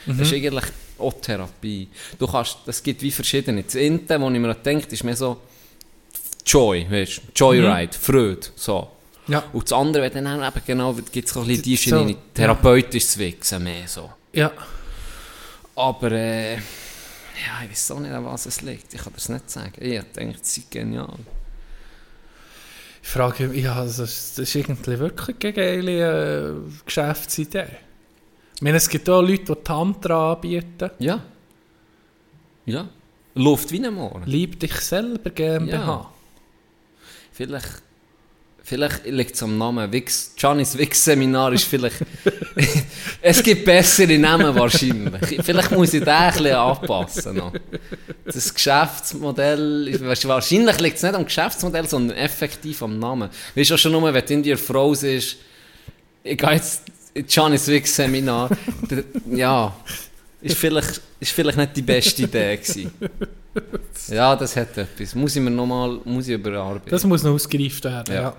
Mhm. 0.07 0.19
Das 0.19 0.29
ist 0.29 0.35
eigentlich 0.35 0.65
auch 0.99 1.13
Therapie. 1.21 1.89
Du 2.19 2.27
kannst, 2.27 2.59
das 2.65 2.83
gibt 2.83 3.03
wie 3.03 3.11
verschiedene. 3.11 3.63
Das 3.63 3.77
eine, 3.77 4.01
wo 4.21 4.31
ich 4.31 4.39
mir 4.39 4.55
denke, 4.55 4.87
ist 4.89 5.05
mehr 5.05 5.17
so 5.17 5.39
Joy, 6.47 6.87
weißt 6.91 7.21
Joyride, 7.35 7.93
Freude, 7.93 8.47
so. 8.57 8.89
Mhm. 9.27 9.33
Ja. 9.35 9.45
Und 9.53 9.65
das 9.65 9.73
andere, 9.73 10.11
wenn 10.15 10.25
dann 10.25 10.43
eben 10.43 10.63
genau, 10.67 10.95
gibt 10.95 11.29
es 11.29 11.37
ein 11.37 11.47
bisschen 11.47 11.63
die 11.63 11.77
So, 11.77 11.83
Schiene, 11.83 12.13
ja. 12.13 12.17
therapeutisches 12.33 13.19
Wichsen 13.19 13.63
mehr 13.63 13.87
so. 13.87 14.11
Ja. 14.33 14.51
Aber, 15.75 16.11
äh, 16.13 16.55
ja, 16.55 16.61
ich 17.65 17.71
weiß 17.71 17.91
auch 17.93 18.01
nicht, 18.01 18.13
an 18.13 18.25
was 18.25 18.47
es 18.47 18.63
liegt. 18.63 18.95
Ich 18.95 19.03
kann 19.03 19.13
das 19.15 19.29
nicht 19.29 19.51
sagen. 19.51 19.73
Ich 19.79 20.03
denke, 20.17 20.39
es 20.41 20.55
sei 20.55 20.63
genial. 20.71 21.19
Ich 23.09 23.15
frage 23.15 23.49
mich, 23.49 23.65
ja, 23.65 23.75
also, 23.75 24.03
das 24.03 24.39
ist 24.39 24.55
irgendwie 24.55 24.99
wirklich 24.99 25.37
eine 25.43 25.53
geile 25.55 26.51
äh, 26.51 26.55
Geschäftsidee. 26.85 27.69
Ich 28.55 28.61
meine, 28.61 28.77
es 28.77 28.87
gibt 28.87 29.09
auch 29.09 29.23
Leute, 29.23 29.55
die 29.55 29.65
Tantra 29.65 30.35
anbieten. 30.35 30.91
Ja. 30.99 31.25
Ja. 32.67 32.87
Luft 33.35 33.73
wie 33.73 33.83
ein 33.83 33.95
Moor. 33.95 34.21
Lieb 34.27 34.61
dich 34.61 34.75
selber 34.75 35.31
GmbH. 35.31 35.87
Ja. 35.87 36.11
Vielleicht, 37.33 37.83
vielleicht 38.69 39.07
liegt 39.07 39.35
es 39.35 39.43
am 39.43 39.57
Namen. 39.59 39.91
Wix, 39.93 40.33
Giannis 40.37 40.77
Wix-Seminar 40.77 41.53
ist 41.53 41.65
vielleicht... 41.65 41.97
es 43.23 43.43
gibt 43.43 43.65
bessere 43.65 44.19
Namen 44.19 44.55
wahrscheinlich. 44.55 45.41
Vielleicht 45.43 45.71
muss 45.73 45.95
ich 45.95 46.01
den 46.01 46.09
ein 46.09 46.33
bisschen 46.33 46.55
anpassen. 46.55 47.37
Noch. 47.37 47.53
Das 48.25 48.53
Geschäftsmodell... 48.55 49.89
ist- 49.89 50.27
Wahrscheinlich 50.29 50.79
liegt 50.81 50.97
es 50.99 51.03
nicht 51.03 51.15
am 51.15 51.25
Geschäftsmodell, 51.25 51.89
sondern 51.89 52.17
effektiv 52.17 52.83
am 52.83 52.99
Namen. 52.99 53.31
Weißt 53.55 53.71
du 53.71 53.77
schon 53.79 53.93
nur, 53.93 54.13
wenn 54.13 54.25
du 54.27 54.35
in 54.35 54.43
dir 54.43 54.59
Frau 54.59 54.93
ist, 54.93 55.37
ich 56.23 56.37
gehe 56.39 56.51
jetzt 56.53 56.83
Giannis 57.27 57.67
Wix-Seminar. 57.69 58.51
Der- 58.91 59.05
ja... 59.37 59.75
Ist 60.41 60.57
vielleicht, 60.57 61.01
ist 61.19 61.33
vielleicht 61.33 61.59
nicht 61.59 61.77
die 61.77 61.83
beste 61.83 62.23
Idee 62.23 62.57
gewesen. 62.59 62.93
Ja, 64.09 64.37
das 64.37 64.55
hat 64.55 64.79
etwas. 64.79 65.13
Muss 65.17 65.35
ich 65.35 65.43
mir 65.43 65.51
nochmal 65.51 65.99
überarbeiten. 66.07 66.91
Das 66.91 67.03
muss 67.05 67.25
noch 67.25 67.33
ausgereift 67.33 67.83
werden, 67.83 68.15
Ja. 68.15 68.21
ja. 68.23 68.37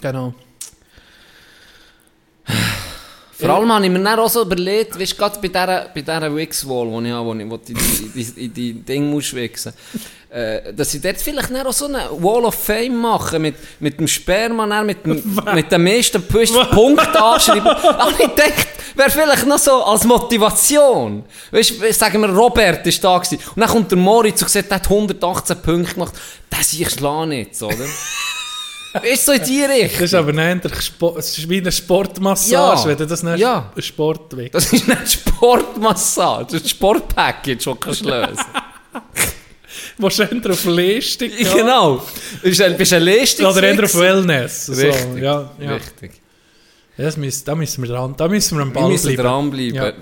Genau. 0.00 0.34
Vor 3.38 3.50
allem 3.50 3.70
habe 3.70 3.84
ich 3.84 3.90
mir 3.92 4.02
dann 4.02 4.18
auch 4.18 4.30
so 4.30 4.42
überlegt, 4.42 4.98
weißt 4.98 5.12
du, 5.12 5.16
gerade 5.16 5.38
bei 5.40 5.48
dieser, 5.48 5.88
bei 5.94 6.00
dieser 6.00 6.34
Wix-Wall, 6.34 7.02
die 7.02 7.08
ich 7.08 7.12
habe, 7.14 7.26
wo 7.26 7.34
ich 7.34 7.50
wo 7.50 7.56
die, 7.58 7.74
die, 7.74 8.24
die, 8.24 8.48
die 8.48 8.72
Dinge 8.74 9.06
muss 9.10 9.34
wichsen 9.34 9.72
äh, 10.30 10.72
dass 10.74 10.92
ich 10.92 11.00
dort 11.00 11.18
vielleicht 11.18 11.50
dann 11.50 11.66
auch 11.66 11.72
so 11.72 11.86
eine 11.86 12.08
Wall 12.10 12.44
of 12.44 12.54
Fame 12.54 12.96
mache, 13.00 13.38
mit, 13.38 13.54
mit 13.80 13.98
dem 13.98 14.08
Sperma, 14.08 14.66
dann 14.66 14.84
mit, 14.86 15.04
dem, 15.06 15.22
mit 15.54 15.70
den 15.70 15.82
meisten 15.84 16.20
Pust- 16.22 16.52
Punkten 16.70 17.16
anschreiben. 17.16 17.66
Aber 17.66 18.10
ich 18.10 18.26
denke, 18.34 18.66
wäre 18.96 19.10
vielleicht 19.10 19.46
noch 19.46 19.58
so 19.58 19.84
als 19.84 20.04
Motivation. 20.04 21.24
Weißt 21.52 21.80
du, 21.80 21.92
sagen 21.92 22.20
wir, 22.20 22.28
Robert 22.30 22.86
ist 22.86 23.02
da 23.04 23.16
gewesen. 23.18 23.38
Und 23.54 23.60
dann 23.60 23.70
kommt 23.70 23.90
der 23.90 23.98
Moritz 23.98 24.42
und 24.42 24.50
sagt, 24.50 24.70
er 24.70 24.76
hat 24.76 24.84
118 24.90 25.62
Punkte 25.62 25.94
gemacht. 25.94 26.14
Das 26.50 26.72
ich 26.72 26.90
schlage 26.90 27.28
nicht, 27.28 27.62
oder? 27.62 27.76
Ist 29.02 29.24
so 29.26 29.32
in 29.32 29.42
die 29.44 29.62
Richtung. 29.62 29.90
Das 29.92 30.00
ist 30.02 30.14
aber 30.14 30.32
nicht 30.32 30.64
der 30.64 30.80
Sport, 30.80 31.18
es 31.18 31.36
ist 31.38 31.48
wie 31.48 31.58
eine 31.60 31.72
Sportmassage, 31.72 32.80
Ja. 32.80 32.86
wenn 32.86 32.96
du 32.96 33.06
das 33.06 33.22
nicht 33.22 33.38
Ja. 33.38 33.72
Sport 33.78 34.36
weg. 34.36 34.52
Das 34.52 34.72
ist 34.72 34.86
nicht 34.88 35.12
Sportmassage, 35.12 36.44
das 36.52 36.62
ist 36.62 36.70
Sportpackage, 36.70 37.56
das 37.64 37.76
kannst 37.80 38.04
du 38.04 38.08
lösen. 38.10 38.44
Wo 39.98 40.10
schon 40.10 40.46
auf 40.50 40.64
Leistung 40.64 41.30
Ja. 41.38 41.52
Genau. 41.54 41.96
Du 41.96 42.02
bist 42.48 42.60
ein, 42.62 42.76
bist 42.76 42.92
ein 42.92 43.02
Leistungs- 43.02 43.56
Oder 43.56 43.62
eher 43.68 43.84
auf 43.84 43.94
Wellness. 43.94 44.66
So, 44.66 44.72
Richtig. 44.72 45.22
ja, 45.22 45.50
ja. 45.58 45.72
Richtig. 45.74 46.12
Ja, 46.96 47.04
Das 47.04 47.16
müssen, 47.16 47.44
da 47.44 47.54
müssen 47.54 47.82
wir 47.82 47.90
dran, 47.90 48.14
da 48.16 48.28
müssen 48.28 48.56
wir 48.56 48.62
am 48.62 48.70
Wir 48.74 48.80
Ball 48.80 48.90
müssen 48.90 49.06
bleiben. 49.14 49.22
dranbleiben. 49.22 49.74
Ja. 49.74 49.92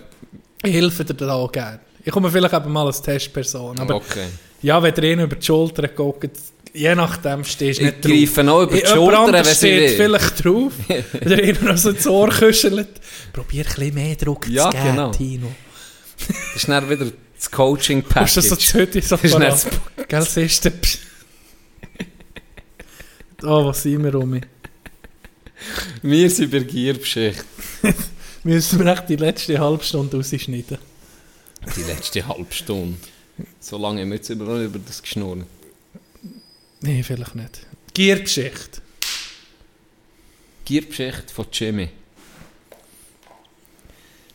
Ich 0.63 0.73
helfe 0.75 1.05
dir 1.05 1.15
da 1.15 1.33
auch 1.35 1.51
gerne. 1.51 1.81
Ich 2.05 2.13
komme 2.13 2.31
vielleicht 2.31 2.55
eben 2.55 2.73
mal 2.73 2.87
als 2.87 3.03
Testperson. 3.03 3.79
Aber 3.79 3.97
Okay. 3.97 4.27
ja, 4.63 4.83
wenn 4.83 4.95
ihr 5.03 5.25
über 5.25 5.37
die 5.37 5.45
Schulter 5.45 5.89
guckt, 5.89 6.31
je 6.75 6.95
nachdem 6.95 7.45
stehst 7.45 7.81
du 7.81 7.85
Ich 7.85 7.91
nicht 7.93 8.05
drauf. 8.05 8.13
greife 8.37 8.53
auch 8.53 8.63
über 8.65 8.73
die 8.73 8.79
Jemand 8.83 8.95
Schulter, 8.95 9.33
wenn 9.33 9.45
sie 9.45 9.55
steht 9.55 9.81
will. 9.81 9.97
vielleicht 9.97 10.45
drauf. 10.45 10.73
ihr 11.25 11.45
ihn 11.45 11.65
noch 11.65 11.77
so 11.79 11.91
ins 11.91 12.07
Ohr 12.07 12.29
kuschelt. 12.29 12.89
Probier 13.33 13.65
ein 13.67 13.75
bisschen 13.75 13.95
mehr 13.95 14.17
Druck 14.17 14.47
Ja, 14.49 14.71
zu 14.71 14.77
geben, 14.77 14.89
genau. 14.91 15.11
Tino. 15.13 15.55
Das 16.29 16.57
ist 16.57 16.69
dann 16.69 16.91
wieder 16.91 17.07
das 17.37 17.51
Coaching-Package. 17.51 18.35
du 18.35 18.41
so 18.43 18.55
das 18.57 18.75
Hütte 18.75 19.03
so 19.03 19.17
Das 19.17 19.65
ist 19.65 19.69
Gell, 20.09 20.23
siehst 20.23 20.65
du? 20.65 20.71
Oh, 23.43 23.67
was 23.67 23.83
sind 23.83 24.03
wir, 24.03 24.13
Romy? 24.15 24.41
Wir 26.03 26.31
sind 26.31 26.51
bei 26.51 26.59
der 26.59 26.67
Gierbeschichte. 26.69 27.45
Müssen 28.45 28.79
wir 28.85 28.93
echt 28.93 29.09
die 29.09 29.17
letzte 29.17 29.59
halbe 29.59 29.83
Stunde 29.85 30.17
rausschneiden? 30.17 30.79
Die 31.77 31.83
letzte 31.83 32.27
halbe 32.27 32.53
Stunde. 32.53 32.99
So 33.61 33.79
lange 33.79 34.03
haben 34.03 34.11
wir 34.11 34.17
jetzt 34.17 34.29
über, 34.31 34.61
über 34.61 34.79
das 34.79 35.03
geschnurrt. 35.03 35.47
Nee, 36.85 37.03
vielleicht 37.03 37.35
nicht. 37.35 37.67
Gierbeschicht. 37.95 38.83
Gierbeschichte 40.67 41.33
von 41.33 41.47
Jimmy. 41.51 41.89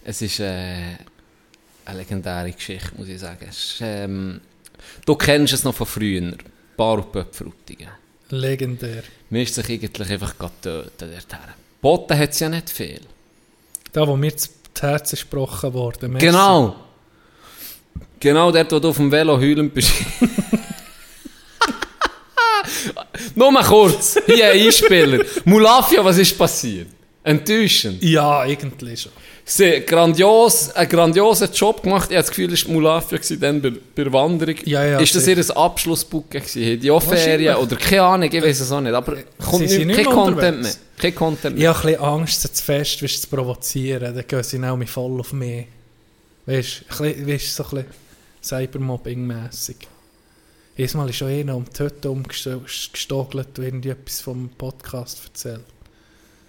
Es 0.03 0.23
ist 0.23 0.39
äh, 0.39 0.95
eine 1.85 1.97
legendäre 1.99 2.51
Geschichte, 2.51 2.89
muss 2.97 3.07
ich 3.07 3.19
sagen. 3.19 3.47
Ist, 3.47 3.77
ähm, 3.81 4.41
du 5.05 5.15
kennst 5.15 5.53
es 5.53 5.63
noch 5.63 5.76
von 5.76 5.85
früher. 5.85 6.34
Bar 6.76 6.95
und 6.95 7.11
Pöpfrutigen. 7.11 7.89
Legendär. 8.30 9.03
Mir 9.30 9.43
ist 9.43 9.53
sich 9.53 9.69
eigentlich 9.69 10.09
einfach 10.09 10.35
gerade 10.35 10.53
töten 10.61 11.11
dorthin. 11.11 11.53
Boten 11.81 12.17
hat 12.17 12.31
es 12.31 12.39
ja 12.39 12.49
nicht 12.49 12.71
viel. 12.71 13.01
Da, 13.91 14.07
wo 14.07 14.15
mir 14.15 14.31
das 14.31 14.49
Herz 14.80 15.11
gesprochen 15.11 15.71
wurde. 15.73 16.07
Merci. 16.07 16.26
Genau. 16.26 16.76
Genau 18.19 18.51
dort, 18.51 18.71
wo 18.71 18.80
du 18.80 18.89
auf 18.89 18.97
dem 18.97 19.11
Velo 19.11 19.38
heulend 19.38 19.71
bist. 19.71 19.91
Nur 23.35 23.51
mal 23.51 23.63
kurz. 23.63 24.17
Hier 24.25 24.51
ein 24.51 24.59
Einspieler. 24.59 25.23
Mulafia, 25.45 26.03
was 26.03 26.17
ist 26.17 26.37
passiert? 26.37 26.87
Enttäuschend. 27.23 28.01
Ja, 28.03 28.45
irgendwie 28.45 28.95
schon. 28.97 29.11
Sie 29.45 29.81
grandios, 29.81 30.69
einen 30.75 30.87
grandiosen 30.89 31.49
Job 31.51 31.81
gemacht. 31.81 32.09
Ich 32.11 32.15
habe 32.15 32.21
das 32.23 32.29
Gefühl, 32.29 32.53
es 32.53 32.65
war 32.67 32.73
Mulafia 32.73 33.19
dann 33.39 33.59
bei, 33.61 33.71
bei 33.95 34.03
der 34.03 34.13
Wanderung. 34.13 34.55
Ja, 34.65 34.85
ja, 34.85 34.99
ist 34.99 35.15
das 35.15 35.25
sicher. 35.25 35.41
ihr 35.41 35.57
Abschlussbuch 35.57 36.29
gewesen? 36.29 36.79
Die 36.79 36.91
auch 36.91 37.01
Ferien 37.01 37.55
oder 37.55 37.75
keine 37.75 38.03
Ahnung, 38.03 38.29
ich 38.31 38.43
weiß 38.43 38.59
es 38.59 38.71
auch 38.71 38.79
nicht. 38.79 38.93
Aber 38.93 39.17
kommt 39.43 39.67
sind 39.67 39.87
nicht, 39.87 39.97
nicht 39.97 40.05
kein 40.05 40.05
Content 40.05 40.61
mehr. 40.61 40.71
Kein 40.99 41.15
Content 41.15 41.55
Ich 41.57 41.61
mehr. 41.63 41.69
habe 41.73 41.87
ein 41.87 41.93
bisschen 41.93 42.05
Angst, 42.05 42.41
sie 42.41 42.53
zu 42.53 42.63
fest 42.63 43.21
zu 43.21 43.27
provozieren. 43.27 44.13
Dann 44.13 44.23
gehen 44.27 44.43
sie 44.43 44.63
auch 44.63 44.77
mich 44.77 44.89
voll 44.89 45.19
auf 45.19 45.33
mich. 45.33 45.65
Weißt 46.45 46.85
du, 46.87 46.93
so 46.95 47.03
ein 47.03 47.25
bisschen 47.25 47.85
Cybermobbing-mässig. 48.43 49.77
Jedes 50.80 50.93
Mal 50.93 51.10
ist 51.10 51.18
schon 51.18 51.27
einer 51.27 51.57
um 51.57 51.65
die 51.65 51.84
Hütte 51.84 52.10
umgestogelt 52.10 53.60
und 53.60 53.85
etwas 53.85 54.22
vom 54.22 54.47
Podcast 54.57 55.26
erzählt. 55.26 55.65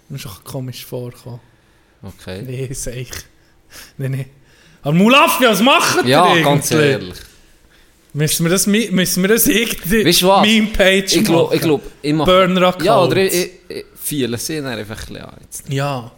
Das 0.07 0.15
ist 0.15 0.21
schon 0.21 0.43
komisch 0.45 0.85
vorkommen. 0.85 1.41
Okay. 2.01 2.41
Nee, 2.43 2.69
sag 2.71 2.95
ich. 2.95 3.11
Nee, 3.97 4.07
nee. 4.07 4.25
Aber 4.83 4.93
Mulafia, 4.93 5.49
was 5.49 5.61
machen 5.61 6.07
Ja, 6.07 6.33
ihr 6.33 6.43
ganz 6.43 6.71
ehrlich. 6.71 7.17
Müssen 8.13 8.45
wir 8.45 8.51
das, 8.51 8.67
müssen 8.67 9.21
wir 9.21 9.27
das 9.27 9.47
irgendwie 9.47 10.05
Weißt 10.05 10.21
du 10.21 10.27
was? 10.29 10.47
Meme-Page 10.47 11.13
Ich 11.13 11.25
glaube, 11.25 11.43
machen? 11.43 11.55
ich 11.55 11.61
glaub, 11.61 11.81
ich 12.01 12.13
mache... 12.13 12.31
Burner-Account. 12.31 12.85
Ja, 12.85 13.01
oder 13.03 13.17
ich, 13.17 13.33
ich, 13.33 13.51
ich 13.67 13.85
viele 14.01 14.37
sehen 14.37 14.65
einfach 14.65 15.09
ein 15.09 15.13
bisschen 15.13 15.27
jetzt. 15.41 15.69
Ja. 15.69 16.03
Wir 16.03 16.09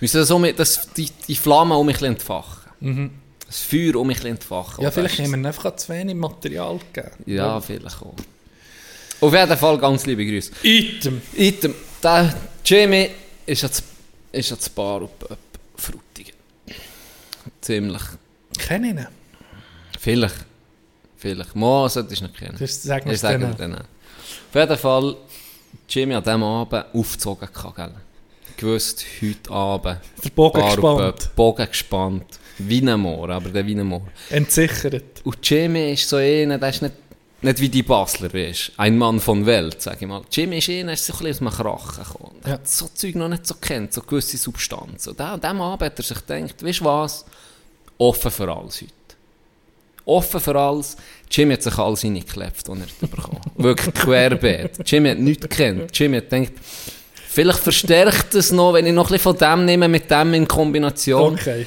müssen 0.00 0.24
so 0.24 0.38
mit, 0.38 0.58
das, 0.58 0.88
die, 0.96 1.10
die 1.28 1.36
Flamme 1.36 1.76
um 1.76 1.84
mich 1.84 2.00
entfachen. 2.00 3.10
Das 3.56 3.64
Feuer 3.64 3.96
um 3.96 4.06
mich 4.06 4.22
entfachen. 4.22 4.84
Ja, 4.84 4.90
vielleicht 4.90 5.18
haben 5.18 5.30
wir 5.30 5.48
einfach 5.48 5.74
zu 5.76 5.88
wenig 5.88 6.14
Material 6.14 6.78
gegeben. 6.92 7.16
Ja, 7.24 7.58
vielleicht 7.58 8.02
auch. 8.02 8.14
Auf 9.18 9.32
jeden 9.32 9.56
Fall 9.56 9.78
ganz 9.78 10.04
liebe 10.04 10.26
Grüße. 10.26 10.52
Item. 10.62 11.22
Item, 11.34 11.74
der 12.02 12.34
Jamie 12.62 13.08
ist 13.46 13.62
jetzt, 13.62 13.82
ist 14.30 14.50
jetzt 14.50 14.74
Bar 14.74 15.04
auf 15.04 15.10
Frutigen. 15.74 16.34
Ziemlich. 17.62 18.02
Kenne 18.58 18.88
ich 18.88 18.92
ihn. 18.92 19.06
Vielleicht. 20.00 20.44
Vielleicht. 21.16 21.56
Mo 21.56 21.88
solltest 21.88 22.20
du 22.20 22.26
nicht 22.26 22.36
kennen. 22.36 22.56
Das 22.58 22.82
sagen 22.82 23.06
wir 23.06 23.14
Ich 23.14 23.20
sage 23.20 23.38
dir 23.38 23.54
dann. 23.54 23.74
Auf 23.76 23.86
jeden 24.54 24.76
Fall, 24.76 25.16
Jimmy 25.88 26.14
an 26.14 26.22
diesem 26.22 26.42
Abend 26.42 26.84
aufgezogen, 26.92 27.48
gehabt, 27.50 27.76
gell? 27.76 27.94
Gewusst, 28.58 29.06
heute 29.22 29.50
Abend. 29.50 30.00
Der 30.22 30.28
Bogen 30.28 30.60
Bar 30.60 30.74
gespannt. 30.74 31.30
Bogen 31.34 31.66
gespannt. 31.66 32.38
Wie 32.58 32.88
ein 32.88 33.00
Moor, 33.00 33.30
aber 33.30 33.50
der 33.50 33.66
wie 33.66 33.74
ein 33.74 33.86
Moor. 33.86 34.06
Entsichert. 34.30 35.22
Und 35.24 35.38
Jimmy 35.42 35.92
ist 35.92 36.08
so 36.08 36.16
einer, 36.16 36.58
der 36.58 36.68
ist 36.70 36.82
nicht, 36.82 36.94
nicht 37.42 37.60
wie 37.60 37.68
die 37.68 37.82
Basler, 37.82 38.32
weißt 38.32 38.72
Ein 38.76 38.96
Mann 38.96 39.20
von 39.20 39.44
Welt, 39.44 39.82
sag 39.82 40.00
ich 40.00 40.08
mal. 40.08 40.22
Jimmy 40.30 40.58
ist 40.58 40.68
einer, 40.70 40.84
der 40.84 40.94
ist 40.94 41.06
so 41.06 41.12
ein 41.12 41.18
bisschen 41.18 41.48
aus 41.48 41.56
dem 41.56 41.64
Krachen 41.66 42.04
gekommen. 42.04 42.40
Ja. 42.44 42.52
hat 42.52 42.68
so 42.68 42.88
Zeug 42.94 43.14
noch 43.14 43.28
nicht 43.28 43.46
so 43.46 43.54
kennt, 43.60 43.92
so 43.92 44.00
gewisse 44.00 44.38
Substanzen. 44.38 45.10
Und 45.10 45.20
an 45.20 45.40
diesem 45.40 45.60
Abend 45.60 45.82
hat 45.82 45.98
er 45.98 46.02
sich 46.04 46.26
gedacht, 46.26 46.64
weißt 46.64 46.80
du 46.80 46.84
was? 46.84 47.24
Offen 47.98 48.30
für 48.30 48.54
alles 48.54 48.82
heute. 48.82 48.92
Offen 50.06 50.40
für 50.40 50.58
alles. 50.58 50.96
Jimmy 51.30 51.54
hat 51.54 51.62
sich 51.62 51.76
all 51.76 51.96
seine 51.96 52.20
geklebt, 52.20 52.66
die 52.66 52.70
er 52.70 53.08
bekommen 53.08 53.40
Wirklich 53.56 53.94
querbeet. 53.94 54.78
Jimmy 54.86 55.10
hat 55.10 55.18
nichts 55.18 55.48
gekannt. 55.48 55.90
Jimmy 55.98 56.18
hat 56.18 56.30
gedacht, 56.30 56.52
vielleicht 57.28 57.58
verstärkt 57.58 58.34
es 58.34 58.52
noch, 58.52 58.72
wenn 58.72 58.86
ich 58.86 58.92
noch 58.92 59.10
ein 59.10 59.12
bisschen 59.12 59.34
von 59.34 59.36
dem 59.36 59.64
nehme, 59.64 59.88
mit 59.88 60.10
dem 60.10 60.32
in 60.34 60.46
Kombination. 60.46 61.34
Okay. 61.34 61.66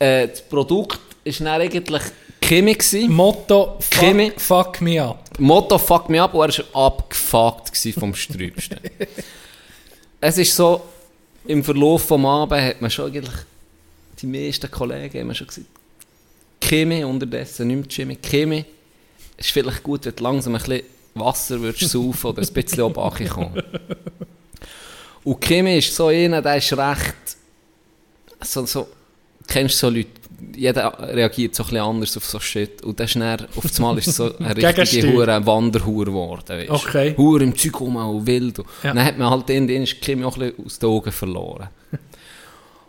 Äh, 0.00 0.28
das 0.28 0.42
Produkt 0.42 0.98
war 1.24 1.32
dann 1.38 1.46
eigentlich 1.46 2.02
Chemie. 2.40 2.72
gewesen. 2.72 3.12
Motto, 3.12 3.78
Kimi. 3.90 4.30
fuck, 4.30 4.40
fuck 4.40 4.80
me 4.80 5.00
up. 5.00 5.38
Motto 5.38 5.78
fuck 5.78 6.08
me 6.08 6.20
up 6.20 6.34
und 6.34 6.58
er 6.58 6.64
war 6.72 6.86
abgefuckt 6.86 7.94
vom 7.98 8.14
Sträubsten. 8.14 8.78
es 10.20 10.38
ist 10.38 10.56
so, 10.56 10.82
im 11.46 11.62
Verlauf 11.62 12.06
des 12.06 12.18
Abends 12.24 12.64
hat 12.64 12.80
man 12.80 12.90
schon 12.90 13.06
eigentlich, 13.06 13.34
die 14.20 14.26
meisten 14.26 14.70
Kollegen 14.70 15.20
haben 15.20 15.34
schon 15.34 15.46
gesagt, 15.46 15.66
Chemie 16.60 17.04
unterdessen, 17.04 17.68
nicht 17.68 17.76
mehr 17.76 17.88
Chemie, 17.88 18.18
Chemie, 18.22 18.64
es 19.36 19.46
ist 19.46 19.52
vielleicht 19.52 19.82
gut, 19.82 20.06
wenn 20.06 20.16
du 20.16 20.22
langsam 20.22 20.54
ein 20.54 20.62
bisschen 20.62 20.82
Wasser 21.14 21.60
würdest 21.60 21.90
saufen 21.90 22.26
oder 22.26 22.42
ein 22.42 22.52
bisschen 22.52 22.82
oben 22.82 23.28
kommen. 23.28 23.62
Und 25.24 25.40
Chemie 25.40 25.78
ist 25.78 25.94
so 25.94 26.06
einer, 26.06 26.40
der 26.40 26.56
ist 26.56 26.72
recht, 26.72 27.36
so, 28.42 28.64
so, 28.64 28.88
kennst 29.50 29.78
so 29.78 29.90
Leute, 29.90 30.08
jeder 30.56 30.98
reagiert 31.14 31.54
so 31.54 31.62
ein 31.64 31.66
bisschen 31.70 31.84
anders 31.84 32.16
auf 32.16 32.24
so 32.24 32.40
Shit. 32.40 32.82
Und 32.82 32.98
dann 32.98 33.06
ist 33.06 33.16
dann, 33.16 33.46
auf 33.56 33.64
einmal 33.76 33.98
ist 33.98 34.06
es 34.08 34.16
so 34.16 34.34
eine 34.38 34.56
richtige. 34.56 35.12
Hure 35.12 35.46
Wanderhure 35.46 36.06
geworden. 36.06 36.48
Weißt. 36.48 36.70
Okay. 36.70 37.14
Hure 37.16 37.44
im 37.44 37.56
Zeug 37.56 37.80
rum 37.80 37.96
und 37.96 38.26
wild. 38.26 38.58
Und 38.58 38.66
Ja. 38.82 38.94
Dann 38.94 39.04
hat 39.04 39.18
man 39.18 39.30
halt 39.30 39.50
in 39.50 39.66
den 39.66 39.84
Kimi 39.84 40.24
auch 40.24 40.36
ein 40.36 40.50
bisschen 40.52 40.64
aus 40.66 40.78
den 40.78 40.88
Augen 40.88 41.12
verloren. 41.12 41.68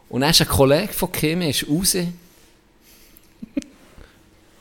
Und 0.10 0.22
dann 0.22 0.32
ist 0.32 0.42
ein 0.42 0.48
Kollege 0.50 0.92
von 0.92 1.10
Kimi 1.10 1.50
ist 1.52 1.66
raus. 1.70 1.96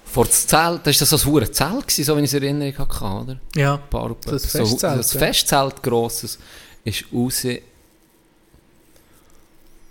vor 0.05 0.25
das 0.25 0.47
Zelt, 0.47 0.87
das 0.87 1.01
war 1.01 1.07
so 1.07 1.17
ein 1.17 1.33
hure 1.33 1.51
Zelt, 1.51 1.89
gewesen, 1.89 2.05
so 2.05 2.17
wie 2.17 2.21
ich 2.21 2.27
es 2.27 2.35
in 2.35 2.43
Erinnerung 2.43 2.79
hatte, 2.79 3.05
oder? 3.05 3.41
Ja. 3.57 3.77
Paar, 3.77 4.17
Das 4.27 4.43
so, 4.45 4.59
Festzelt, 4.59 4.83
das 4.99 5.13
ja. 5.15 5.19
Festzelt, 5.19 5.83
grosses, 5.83 6.39
ist 6.85 7.05
raus. 7.13 7.45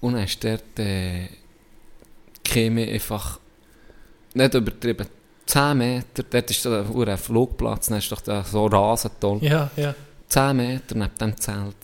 Und 0.02 0.14
dann 0.14 0.24
ist 0.24 0.42
dort 0.42 0.80
äh, 0.80 1.28
Chemie 2.50 2.90
einfach 2.90 3.40
nicht 4.34 4.54
übertrieben. 4.54 5.08
10 5.46 5.78
Meter, 5.78 6.24
dort 6.30 6.52
ist 6.52 6.62
so 6.62 6.72
ein 6.72 7.18
Flugplatz, 7.18 7.88
dann 7.88 7.98
ist 7.98 8.12
doch 8.12 8.22
da 8.22 8.44
so 8.44 8.68
Rasentoll. 8.68 9.40
Ja, 9.44 9.72
ja. 9.76 9.96
10 10.28 10.58
Meter 10.58 10.96
neben 10.96 11.18
dem 11.20 11.38
Zelt 11.38 11.76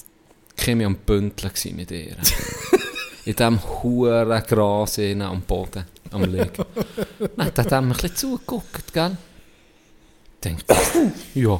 Chemie 0.55 0.85
am 0.85 0.95
Bündeln 0.95 1.51
mit 1.75 1.91
ihr. 1.91 2.15
In 3.25 3.35
diesem 3.35 3.59
hohen 3.81 4.43
Gras 4.43 4.99
am 4.99 5.41
Boden, 5.41 5.85
am 6.11 6.23
Liegen. 6.23 6.63
Dann 7.35 7.45
hat 7.47 7.57
er 7.57 7.63
dem 7.63 7.85
ein 7.85 7.89
bisschen 7.89 8.15
zugeguckt, 8.15 8.93
gell? 8.93 9.17
Denkt, 10.43 10.65
ja, 11.33 11.59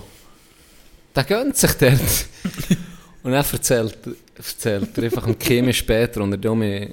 der 1.15 1.23
gönnt 1.23 1.57
sich 1.57 1.73
dort. 1.73 1.99
Und 3.23 3.34
er 3.34 3.44
erzählt, 3.52 3.98
erzählt 4.36 4.95
er 4.95 5.03
einfach 5.06 5.26
am 5.26 5.40
Chemie 5.40 5.73
später, 5.73 6.22
und 6.22 6.45
er 6.45 6.56
mir 6.56 6.91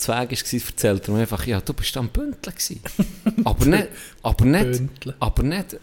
Zweig 0.00 0.30
war, 0.30 0.60
erzählt 0.68 1.08
er 1.08 1.14
mir 1.14 1.20
einfach, 1.20 1.46
ja, 1.46 1.60
du 1.60 1.72
bist 1.74 1.96
am 1.96 2.08
Bündeln 2.08 2.54
gsi. 2.54 2.80
Aber 3.44 3.66
nicht, 3.66 3.88
aber 4.22 4.44
nicht, 4.44 4.82
aber 5.18 5.42
nicht 5.42 5.76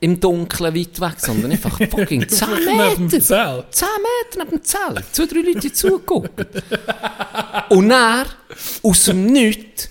im 0.00 0.20
Dunkeln 0.20 0.74
weit 0.74 1.00
weg, 1.00 1.14
sondern 1.18 1.50
einfach 1.52 1.78
fucking 1.78 2.28
10 2.28 2.48
Neben 2.66 2.66
dem 2.66 3.06
Meter. 3.06 3.20
Zelt. 3.20 3.74
10 3.74 3.88
Meter 3.88 4.38
neben 4.44 4.50
dem 4.50 4.62
Zelt. 4.62 5.04
Zwei, 5.12 5.26
drei 5.26 5.38
Leute 5.40 5.72
zugeguckt. 5.72 6.46
Und 7.70 7.88
dann, 7.88 8.26
aus 8.82 9.04
dem 9.04 9.26
Nichts, 9.26 9.88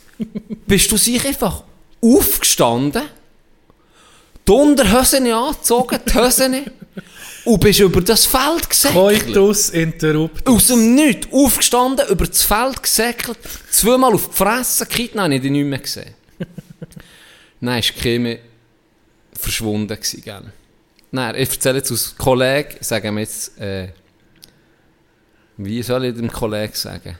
bist 0.68 0.92
du 0.92 0.98
sich 0.98 1.26
einfach 1.26 1.64
aufgestanden, 2.00 3.04
die 4.48 4.52
Unterhosen 4.52 5.26
angezogen, 5.32 6.00
die 6.08 6.14
Hosen, 6.14 6.66
und 7.46 7.60
bist 7.60 7.80
über 7.80 8.02
das 8.02 8.26
Feld 8.26 8.70
gesäckelt. 8.70 9.26
Coitus 9.26 9.70
interruptus. 9.70 10.54
Aus 10.54 10.68
dem 10.68 10.96
Nichts 10.96 11.28
aufgestanden, 11.32 12.08
über 12.10 12.26
das 12.26 12.44
Feld 12.44 12.82
gesäckelt, 12.82 13.38
zweimal 13.70 14.14
auf 14.14 14.30
die 14.30 14.36
Fresse 14.36 14.86
dann 15.14 15.24
habe 15.24 15.36
ich 15.36 15.42
dich 15.42 15.52
nicht 15.52 15.66
mehr 15.66 15.80
gesehen. 15.80 16.14
Dann 17.60 17.76
war 17.76 17.82
Kimi 17.82 18.40
verschwunden, 19.34 19.88
gewesen, 19.88 20.22
gell? 20.24 20.52
Nein, 21.12 21.36
ich 21.38 21.50
erzähle 21.50 21.78
jetzt 21.78 21.92
aus 21.92 22.16
Kollegen, 22.18 22.76
sagen 22.82 23.16
wir 23.16 23.22
jetzt, 23.22 23.60
äh, 23.60 23.90
wie 25.58 25.84
soll 25.84 26.06
ich 26.06 26.16
dem 26.16 26.32
Kollegen 26.32 26.74
sagen? 26.74 27.18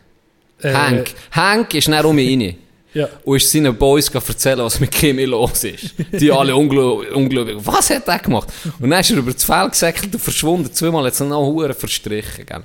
Äh, 0.62 0.74
Hank. 0.74 1.14
Hank 1.32 1.74
ist 1.76 1.88
dann 1.88 2.06
um 2.06 2.16
mich 2.16 2.30
rein. 2.30 2.58
Ja. 2.94 3.10
Und 3.24 3.38
ist 3.38 3.52
seinen 3.52 3.76
Boys 3.76 4.10
erzählen, 4.10 4.60
was 4.60 4.80
mit 4.80 4.92
Kimi 4.92 5.26
los 5.26 5.64
ist. 5.64 5.94
Die 6.12 6.32
alle 6.32 6.56
ungläubig. 6.56 7.58
Was 7.60 7.90
hat 7.90 8.08
er 8.08 8.20
gemacht? 8.20 8.50
Und 8.80 8.90
dann 8.90 9.00
ist 9.00 9.12
er 9.12 9.18
über 9.18 9.34
das 9.34 9.44
Feld 9.44 9.72
gesäckelt 9.72 10.14
und 10.14 10.20
verschwunden. 10.20 10.72
Zweimal 10.72 11.06
hat 11.06 11.20
ihn 11.20 11.30
noch 11.30 11.46
Huren 11.46 11.74
verstrichen. 11.74 12.46
Gell? 12.46 12.64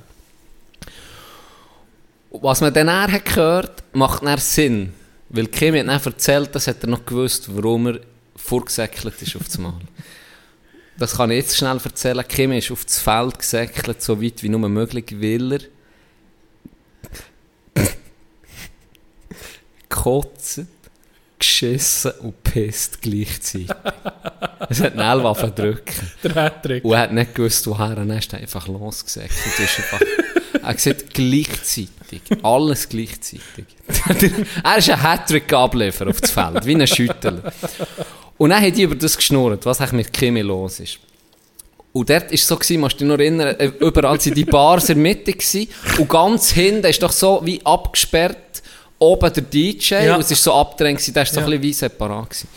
Was 2.30 2.60
man 2.60 2.74
dann 2.74 2.90
hat 2.90 3.24
gehört, 3.24 3.82
macht 3.92 4.22
dann 4.22 4.38
Sinn. 4.38 4.92
Weil 5.30 5.46
Kimi 5.46 5.78
hat 5.78 5.88
dann 5.88 6.00
erzählt, 6.00 6.54
das 6.54 6.66
hat 6.66 6.82
er 6.82 6.88
noch 6.88 7.04
gewusst, 7.06 7.48
warum 7.50 7.86
er 7.86 8.00
vorgesäckelt 8.36 9.20
ist 9.22 9.36
auf 9.36 9.44
das 9.44 9.58
Mal. 9.58 9.74
Das 10.98 11.16
kann 11.16 11.30
ich 11.30 11.38
jetzt 11.38 11.56
schnell 11.56 11.78
erzählen. 11.82 12.26
Kimi 12.26 12.58
ist 12.58 12.70
auf 12.70 12.84
das 12.84 12.98
Feld 12.98 13.38
gesäckelt, 13.38 14.02
so 14.02 14.20
weit 14.22 14.42
wie 14.42 14.48
nur 14.48 14.68
möglich, 14.68 15.06
weil 15.18 15.52
er 15.52 15.60
gekotzt, 19.98 20.60
geschissen 21.38 22.12
und 22.20 22.42
pisst 22.42 23.00
gleichzeitig. 23.02 23.68
es 24.68 24.80
hat 24.80 24.94
eine 24.94 25.04
Elwaffe 25.12 25.50
drücken. 25.50 26.10
Der 26.22 26.34
Hattrick. 26.34 26.84
Und 26.84 26.92
er 26.92 27.00
hat 27.00 27.12
nicht 27.12 27.34
gewusst, 27.34 27.66
woher 27.66 27.96
er 27.96 28.18
ist 28.18 28.32
einfach 28.34 28.66
losgesagt. 28.68 29.30
Und 29.30 29.64
ist 29.64 29.78
einfach, 29.78 30.00
er 30.62 30.78
sieht 30.78 31.14
gleichzeitig. 31.14 32.22
Alles 32.42 32.88
gleichzeitig. 32.88 33.66
er 34.64 34.78
ist 34.78 34.90
ein 34.90 35.02
Hattrick 35.02 35.52
abliefern 35.52 36.08
auf 36.08 36.20
das 36.20 36.30
Feld, 36.30 36.64
wie 36.64 36.74
ein 36.74 36.86
Schüttler. 36.86 37.52
Und 38.36 38.50
dann 38.50 38.62
haben 38.62 38.72
die 38.72 38.82
über 38.82 38.94
das 38.94 39.16
geschnurrt, 39.16 39.66
was 39.66 39.80
eigentlich 39.80 39.92
mit 39.92 40.12
Kimi 40.12 40.42
los 40.42 40.80
ist. 40.80 40.98
Und 41.92 42.10
dort 42.10 42.26
war 42.26 42.32
es 42.32 42.46
so, 42.46 42.56
gewesen, 42.56 42.80
musst 42.80 42.94
du 42.94 42.98
dich 42.98 43.08
noch 43.08 43.18
erinnern, 43.18 43.56
äh, 43.58 43.72
überall 43.80 44.20
sind 44.20 44.36
die 44.36 44.44
Bars 44.44 44.88
in 44.90 44.96
der 44.96 45.02
Mitte 45.02 45.32
gewesen, 45.32 45.68
und 45.98 46.08
ganz 46.08 46.50
hinten 46.52 46.86
ist 46.86 47.02
doch 47.02 47.10
so 47.10 47.40
wie 47.44 47.64
abgesperrt 47.64 48.62
oben 48.98 49.32
der 49.32 49.42
DJ 49.42 49.94
Ja. 50.04 50.14
und 50.14 50.20
es 50.22 50.30
ist 50.30 50.42
so 50.42 50.52
abgedrängt 50.54 51.14
der 51.14 51.22
ist 51.22 51.32
so 51.34 51.40
Ja. 51.40 51.46
ein 51.46 51.50
bisschen 51.50 51.62
wie 51.62 51.72
separat 51.72 52.30
gewesen. 52.30 52.48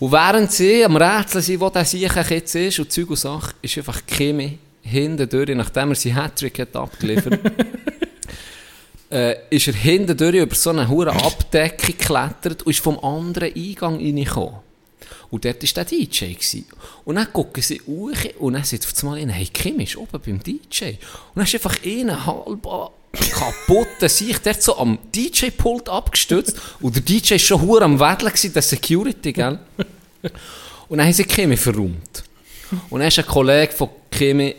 Und 0.00 0.12
während 0.12 0.52
sie 0.52 0.84
am 0.84 0.96
Rätseln 0.96 1.42
sind, 1.42 1.60
wo 1.60 1.70
der 1.70 1.84
Sieg 1.84 2.10
jetzt 2.30 2.54
ist 2.54 2.78
und 2.80 2.92
Zeug 2.92 3.10
und 3.10 3.16
Sache, 3.16 3.54
ist 3.62 3.78
einfach 3.78 4.04
Kimi 4.06 4.58
hinten 4.82 5.28
durch, 5.28 5.48
nachdem 5.54 5.90
er 5.90 5.94
seinen 5.94 6.16
Hattrick 6.22 6.58
hat 6.58 6.76
abgeliefert 6.76 7.40
äh, 9.10 9.36
ist 9.50 9.66
er 9.68 9.74
hinten 9.74 10.16
durch 10.16 10.34
über 10.34 10.54
so 10.54 10.70
eine 10.70 10.88
hure 10.88 11.12
Abdeckung 11.12 11.96
geklettert 11.96 12.62
und 12.64 12.70
ist 12.70 12.80
vom 12.80 12.98
anderen 12.98 13.54
Eingang 13.54 13.96
reingekommen. 13.96 14.56
Und 15.30 15.44
dort 15.44 15.62
war 15.62 15.84
der 15.84 15.98
DJ. 15.98 16.32
Gewesen. 16.34 16.66
Und 17.04 17.16
dann 17.16 17.32
gucken 17.32 17.62
sie 17.62 17.80
hoch 17.86 18.12
und 18.38 18.52
dann 18.52 18.64
sagt 18.64 18.86
auf 18.86 19.02
einmal, 19.04 19.32
hey, 19.32 19.46
Kim 19.46 19.80
ist 19.80 19.96
oben 19.96 20.20
beim 20.24 20.40
DJ. 20.42 20.84
Und 20.90 20.98
dann 21.36 21.44
ist 21.44 21.54
einfach 21.54 21.76
einer 21.84 22.26
halb 22.26 22.66
a- 23.14 23.38
kaputt, 23.38 23.88
der 24.00 24.10
dort 24.44 24.62
so 24.62 24.76
am 24.78 24.98
DJ-Pult 25.14 25.88
abgestützt 25.88 26.56
und 26.80 26.94
der 26.94 27.02
DJ 27.02 27.32
war 27.32 27.38
schon 27.38 27.60
hure 27.62 27.84
am 27.84 27.98
Wedeln, 27.98 28.32
der 28.54 28.62
Security, 28.62 29.32
gell? 29.32 29.58
Und 30.88 30.98
dann 30.98 31.06
haben 31.06 31.12
sie 31.14 31.24
Kimi 31.24 31.56
verräumt. 31.56 32.22
Und 32.90 33.00
dann 33.00 33.08
ist 33.08 33.18
ein 33.18 33.26
Kollege 33.26 33.72
von 33.72 33.88
Kimi, 34.10 34.54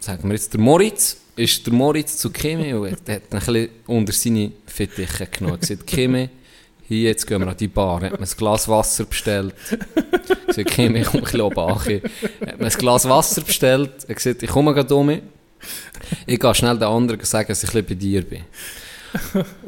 sagen 0.00 0.28
wir 0.28 0.34
jetzt 0.34 0.52
der 0.52 0.60
Moritz, 0.60 1.16
ist 1.36 1.66
der 1.66 1.72
Moritz 1.72 2.16
zu 2.18 2.30
Kimi 2.30 2.72
und 2.74 2.90
hat, 2.90 3.00
hat 3.08 3.08
ihn 3.08 3.14
ein 3.30 3.38
bisschen 3.40 3.68
unter 3.86 4.12
seine 4.12 4.52
Fittiche 4.66 5.26
genommen. 5.26 5.50
Er 5.50 5.52
hat 5.54 5.60
gesagt, 5.60 5.86
Kimi, 5.86 6.28
hier, 6.86 7.08
jetzt 7.08 7.26
gehen 7.26 7.40
wir 7.40 7.48
an 7.48 7.56
die 7.56 7.68
Bar. 7.68 8.02
Hat 8.02 8.12
mir 8.20 8.26
ein 8.26 8.36
Glas 8.36 8.68
Wasser 8.68 9.04
bestellt. 9.04 9.54
Ich 9.70 10.46
gesagt, 10.46 10.70
Kimi, 10.70 11.02
komm 11.02 11.22
bisschen 11.22 11.40
oben 11.40 11.58
an. 11.58 11.74
Hat 11.78 12.60
mir 12.60 12.66
ein 12.66 12.68
Glas 12.70 13.08
Wasser 13.08 13.40
bestellt. 13.40 13.90
Er 14.04 14.08
hat 14.10 14.16
gesagt, 14.16 14.42
ich 14.42 14.50
komme 14.50 14.74
gerade 14.74 14.94
um. 14.94 15.20
Ich 16.26 16.38
gehe 16.38 16.54
schnell 16.54 16.78
den 16.78 16.88
anderen 16.88 17.24
sagen, 17.24 17.48
dass 17.48 17.62
ich 17.62 17.74
ein 17.74 17.84
bei 17.84 17.94
dir 17.94 18.22
bin. 18.22 18.44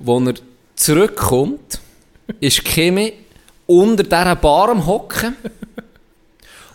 Als 0.07 0.27
er 0.27 0.35
zurückkommt, 0.75 1.81
ist 2.41 2.65
Kimi 2.65 3.13
unter 3.67 4.03
dieser 4.03 4.37
Bar 4.37 4.71
am 4.71 4.87
Hocken. 4.87 5.37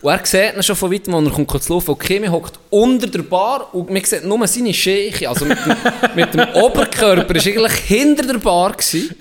Und 0.01 0.11
er 0.11 0.25
sieht 0.25 0.55
ihn 0.55 0.63
schon 0.63 0.75
von 0.75 0.91
weitem, 0.91 1.13
als 1.13 1.27
er 1.27 1.31
kommt 1.31 1.63
zu 1.63 1.73
laufen. 1.73 1.91
Und 1.91 1.99
Kimi 1.99 2.27
hockt 2.27 2.59
unter 2.71 3.07
der 3.07 3.21
Bar 3.21 3.73
und 3.73 3.91
man 3.91 4.03
sieht 4.03 4.25
nur 4.25 4.47
seine 4.47 4.73
Schäche. 4.73 5.29
Also 5.29 5.45
mit 5.45 5.59
dem, 5.63 5.75
mit 6.15 6.33
dem 6.33 6.47
Oberkörper 6.55 7.35
war 7.35 7.35
eigentlich 7.35 7.73
hinter 7.73 8.25
der 8.25 8.39
Bar. 8.39 8.71
Gewesen. 8.71 9.15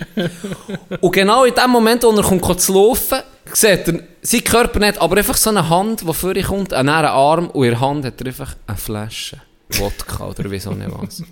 Und 0.99 1.11
genau 1.11 1.43
in 1.43 1.53
dem 1.53 1.69
Moment, 1.69 2.03
als 2.03 2.17
er 2.17 2.23
kommt 2.23 2.61
zu 2.61 2.73
laufen, 2.73 3.19
sieht 3.53 3.87
er 3.87 3.99
seinen 4.21 4.43
Körper 4.43 4.79
nicht, 4.79 4.99
aber 4.99 5.17
einfach 5.17 5.37
so 5.37 5.51
eine 5.51 5.69
Hand, 5.69 6.01
die 6.01 6.13
vor 6.13 6.35
ihm 6.35 6.45
kommt, 6.45 6.73
einen 6.73 6.87
näheren 6.87 7.05
Arm 7.05 7.49
und 7.51 7.65
in 7.65 7.79
Hand 7.79 8.05
hat 8.05 8.19
er 8.19 8.27
einfach 8.27 8.55
eine 8.65 8.77
Flasche. 8.77 9.37
Wodka 9.79 10.27
oder 10.27 10.49
wieso 10.51 10.71
nicht 10.71 10.91
was. 10.91 11.23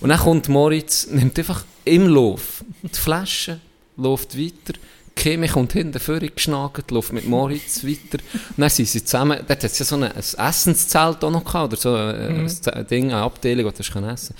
Und 0.00 0.08
dann 0.08 0.18
kommt 0.18 0.48
Moritz, 0.48 1.06
nimmt 1.08 1.38
einfach 1.38 1.64
im 1.84 2.08
Lauf 2.08 2.64
die 2.82 2.98
Flasche, 2.98 3.60
läuft 3.96 4.38
weiter. 4.38 4.78
Kimi 5.16 5.46
kommt 5.46 5.72
hinten 5.74 6.00
vorne 6.00 6.28
geschnagelt, 6.28 6.90
läuft 6.90 7.12
mit 7.12 7.28
Moritz 7.28 7.84
weiter. 7.84 8.18
Und 8.32 8.58
dann 8.58 8.68
sind 8.68 8.88
sie 8.88 9.04
zusammen, 9.04 9.38
dort 9.46 9.62
hat 9.62 9.70
es 9.70 9.78
ja 9.78 9.84
so 9.84 9.94
ein, 9.94 10.02
ein 10.04 10.16
Essenszelt 10.16 11.22
auch 11.22 11.30
noch 11.30 11.44
gehabt, 11.44 11.72
oder 11.72 11.76
so 11.80 11.94
ein, 11.94 12.40
ein 12.40 12.48
Z- 12.48 12.90
Ding, 12.90 13.12
eine 13.12 13.22
Abteilung, 13.22 13.66
wo 13.66 13.70
du 13.70 13.76
kannst 13.76 14.24
essen 14.30 14.34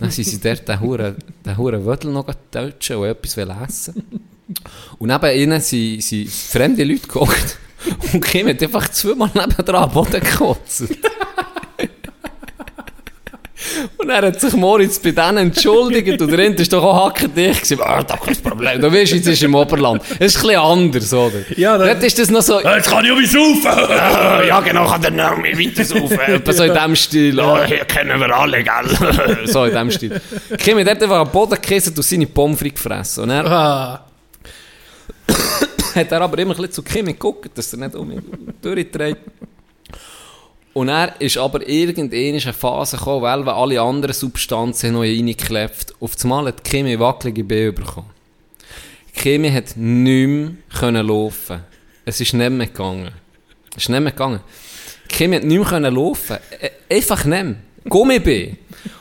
Dann 0.00 0.10
sind 0.10 0.24
sie 0.24 0.40
dort 0.40 0.66
den 0.68 0.80
Huren, 0.80 1.14
den 1.44 1.56
Huren 1.56 1.86
Wödel 1.86 2.10
noch 2.10 2.26
deutschen 2.50 2.96
und 2.96 3.06
etwas 3.06 3.36
wollen 3.36 3.56
essen. 3.68 4.04
Und 4.98 5.08
neben 5.08 5.38
ihnen 5.40 5.60
sind, 5.60 6.02
sind 6.02 6.28
fremde 6.28 6.82
Leute 6.82 7.02
gekocht. 7.02 7.58
Und 8.12 8.20
Kim 8.24 8.48
hat 8.48 8.60
einfach 8.62 8.88
zweimal 8.90 9.30
nebendran 9.32 9.84
am 9.84 9.92
Boden 9.92 10.20
gekotzt. 10.20 10.84
Und 13.98 14.10
er 14.10 14.22
hat 14.26 14.40
sich 14.40 14.52
Moritz 14.54 14.98
bei 14.98 15.10
denen 15.10 15.38
entschuldigt 15.38 16.20
und 16.20 16.30
der 16.30 16.58
ist 16.58 16.72
doch 16.72 16.82
auch 16.82 17.06
hackendicht 17.06 17.62
gewesen. 17.62 17.80
Ah, 17.82 18.02
da 18.02 18.16
kein 18.16 18.36
Problem. 18.36 18.80
Du 18.80 18.92
weißt, 18.92 19.12
jetzt 19.12 19.26
ist 19.26 19.42
im 19.42 19.54
Oberland. 19.54 20.02
Es 20.18 20.34
ist 20.34 20.36
ein 20.38 20.42
bisschen 20.48 20.60
anders, 20.60 21.12
oder? 21.12 21.38
Ja, 21.56 21.76
da- 21.78 21.86
Dort 21.86 22.02
ist 22.04 22.18
das 22.18 22.30
noch 22.30 22.42
so... 22.42 22.60
Jetzt 22.60 22.90
kann 22.90 23.04
ich 23.04 23.12
auch 23.12 23.30
saufen! 23.32 23.90
ja, 24.48 24.60
genau, 24.60 24.86
kann 24.86 25.02
der 25.02 25.10
noch 25.10 25.36
mehr 25.38 25.58
weiter 25.58 25.84
saufen. 25.84 26.18
Etwa 26.26 26.52
so 26.52 26.64
in 26.64 26.74
dem 26.74 26.96
Stil. 26.96 27.40
Oh, 27.40 27.58
hier 27.64 27.84
kennen 27.84 28.18
wir 28.20 28.36
alle, 28.36 28.62
gell? 28.62 29.46
so 29.46 29.64
in 29.64 29.74
dem 29.74 29.90
Stil. 29.90 30.20
Kim 30.58 30.78
hat 30.78 30.86
dort 30.88 31.02
einfach 31.02 31.20
am 31.20 31.30
Boden 31.30 31.54
gekissen 31.54 31.94
und 31.96 32.02
seine 32.02 32.26
Pommes 32.26 32.58
frites 32.58 32.82
gefressen. 32.82 33.24
Und 33.24 33.30
er 33.30 33.46
Ah, 33.46 34.04
hat 35.94 36.12
er 36.12 36.20
aber 36.20 36.38
immer 36.38 36.52
ein 36.52 36.56
bisschen 36.56 36.72
zu 36.72 36.82
Kim 36.82 37.06
geguckt, 37.06 37.56
dass 37.56 37.72
er 37.72 37.78
nicht 37.80 37.94
um 37.96 38.10
ihn 38.10 38.22
durchdreht. 38.62 39.16
Und 40.76 40.90
er 40.90 41.18
ist 41.22 41.38
aber 41.38 41.66
irgendwann 41.66 42.12
eine 42.18 42.52
Phase 42.52 42.98
gekommen, 42.98 43.22
weil 43.22 43.48
alle 43.48 43.80
anderen 43.80 44.12
Substanzen 44.12 44.92
noch 44.92 45.00
reingeklebt 45.00 45.94
Auf 46.00 46.12
einmal 46.22 46.48
hat 46.48 46.62
Kimi 46.62 47.00
wackelige 47.00 47.44
Beine 47.44 47.72
bekommen. 47.72 48.10
Kimi 49.14 49.50
hat 49.50 49.74
nicht 49.74 50.82
mehr 50.82 51.02
laufen. 51.02 51.62
Es 52.04 52.20
ist 52.20 52.34
nicht 52.34 52.50
mehr 52.50 52.66
gegangen. 52.66 53.10
Es 53.74 53.84
ist 53.84 53.88
nicht 53.88 54.00
mehr 54.02 54.12
gegangen. 54.12 54.40
Kimi 55.08 55.36
hat 55.36 55.44
nicht 55.44 55.70
mehr 55.70 55.90
laufen. 55.90 56.36
Äh, 56.60 56.94
Einfach 56.94 57.24
nicht 57.24 57.42
mehr. 57.42 57.56
Gummibee. 57.88 58.56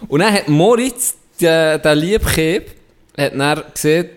Und 0.07 0.21
dann 0.21 0.33
hat 0.33 0.47
Moritz, 0.47 1.17
der, 1.41 1.77
der 1.77 1.95
Liebkeb, 1.95 2.71
hat 3.17 3.37
dann 3.37 3.63
gesehen, 3.73 4.11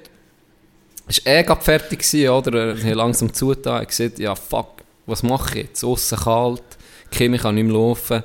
es 1.08 1.26
war 1.26 1.32
eh 1.32 1.42
gerade 1.42 1.60
fertig, 1.60 1.98
gewesen, 1.98 2.28
oder? 2.28 2.76
Er 2.76 2.84
hat 2.84 2.94
langsam 2.94 3.34
zugetan. 3.34 3.72
Er 3.72 3.80
hat 3.80 3.88
gesagt, 3.88 4.20
ja, 4.20 4.36
fuck, 4.36 4.84
was 5.06 5.24
mache 5.24 5.58
ich 5.58 5.64
jetzt? 5.64 5.82
Aussen 5.82 6.18
kalt, 6.18 6.62
Kimi 7.10 7.38
kann 7.38 7.54
nicht 7.54 7.64
mehr 7.64 7.74
laufen. 7.74 8.22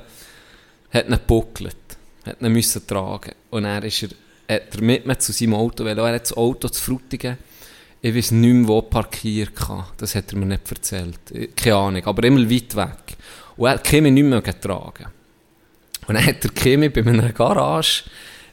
Hat 0.92 1.04
ihn 1.06 1.10
gebuckelt. 1.12 1.76
Hat 2.26 2.40
ihn 2.40 2.52
müssen 2.52 2.86
tragen. 2.86 3.32
Und 3.50 3.64
er 3.64 3.82
ist 3.84 4.02
er, 4.02 4.56
hat 4.56 4.74
er 4.74 4.82
mit 4.82 5.06
mir 5.06 5.18
zu 5.18 5.32
seinem 5.32 5.54
Auto, 5.54 5.84
weil 5.84 5.98
er 5.98 6.14
hat 6.14 6.22
das 6.22 6.32
Auto 6.36 6.68
zu 6.68 6.82
Frutigen, 6.82 7.36
ich 8.02 8.14
weiß 8.14 8.32
nicht 8.32 8.52
mehr, 8.54 8.68
wo 8.68 8.82
parkiert 8.82 9.56
kann. 9.56 9.84
Das 9.96 10.14
hat 10.14 10.30
er 10.32 10.38
mir 10.38 10.44
nicht 10.46 10.70
erzählt. 10.70 11.18
Keine 11.56 11.76
Ahnung, 11.76 12.04
aber 12.04 12.24
immer 12.24 12.50
weit 12.50 12.76
weg. 12.76 13.16
Und 13.56 13.66
er 13.68 13.78
Kimi 13.78 14.10
nicht 14.10 14.24
mehr 14.24 14.42
getragen. 14.42 15.06
Und 16.06 16.14
dann 16.14 16.26
hat 16.26 16.44
der 16.44 16.50
Kimi 16.50 16.90
bei 16.90 17.00
einer 17.00 17.32
Garage, 17.32 18.04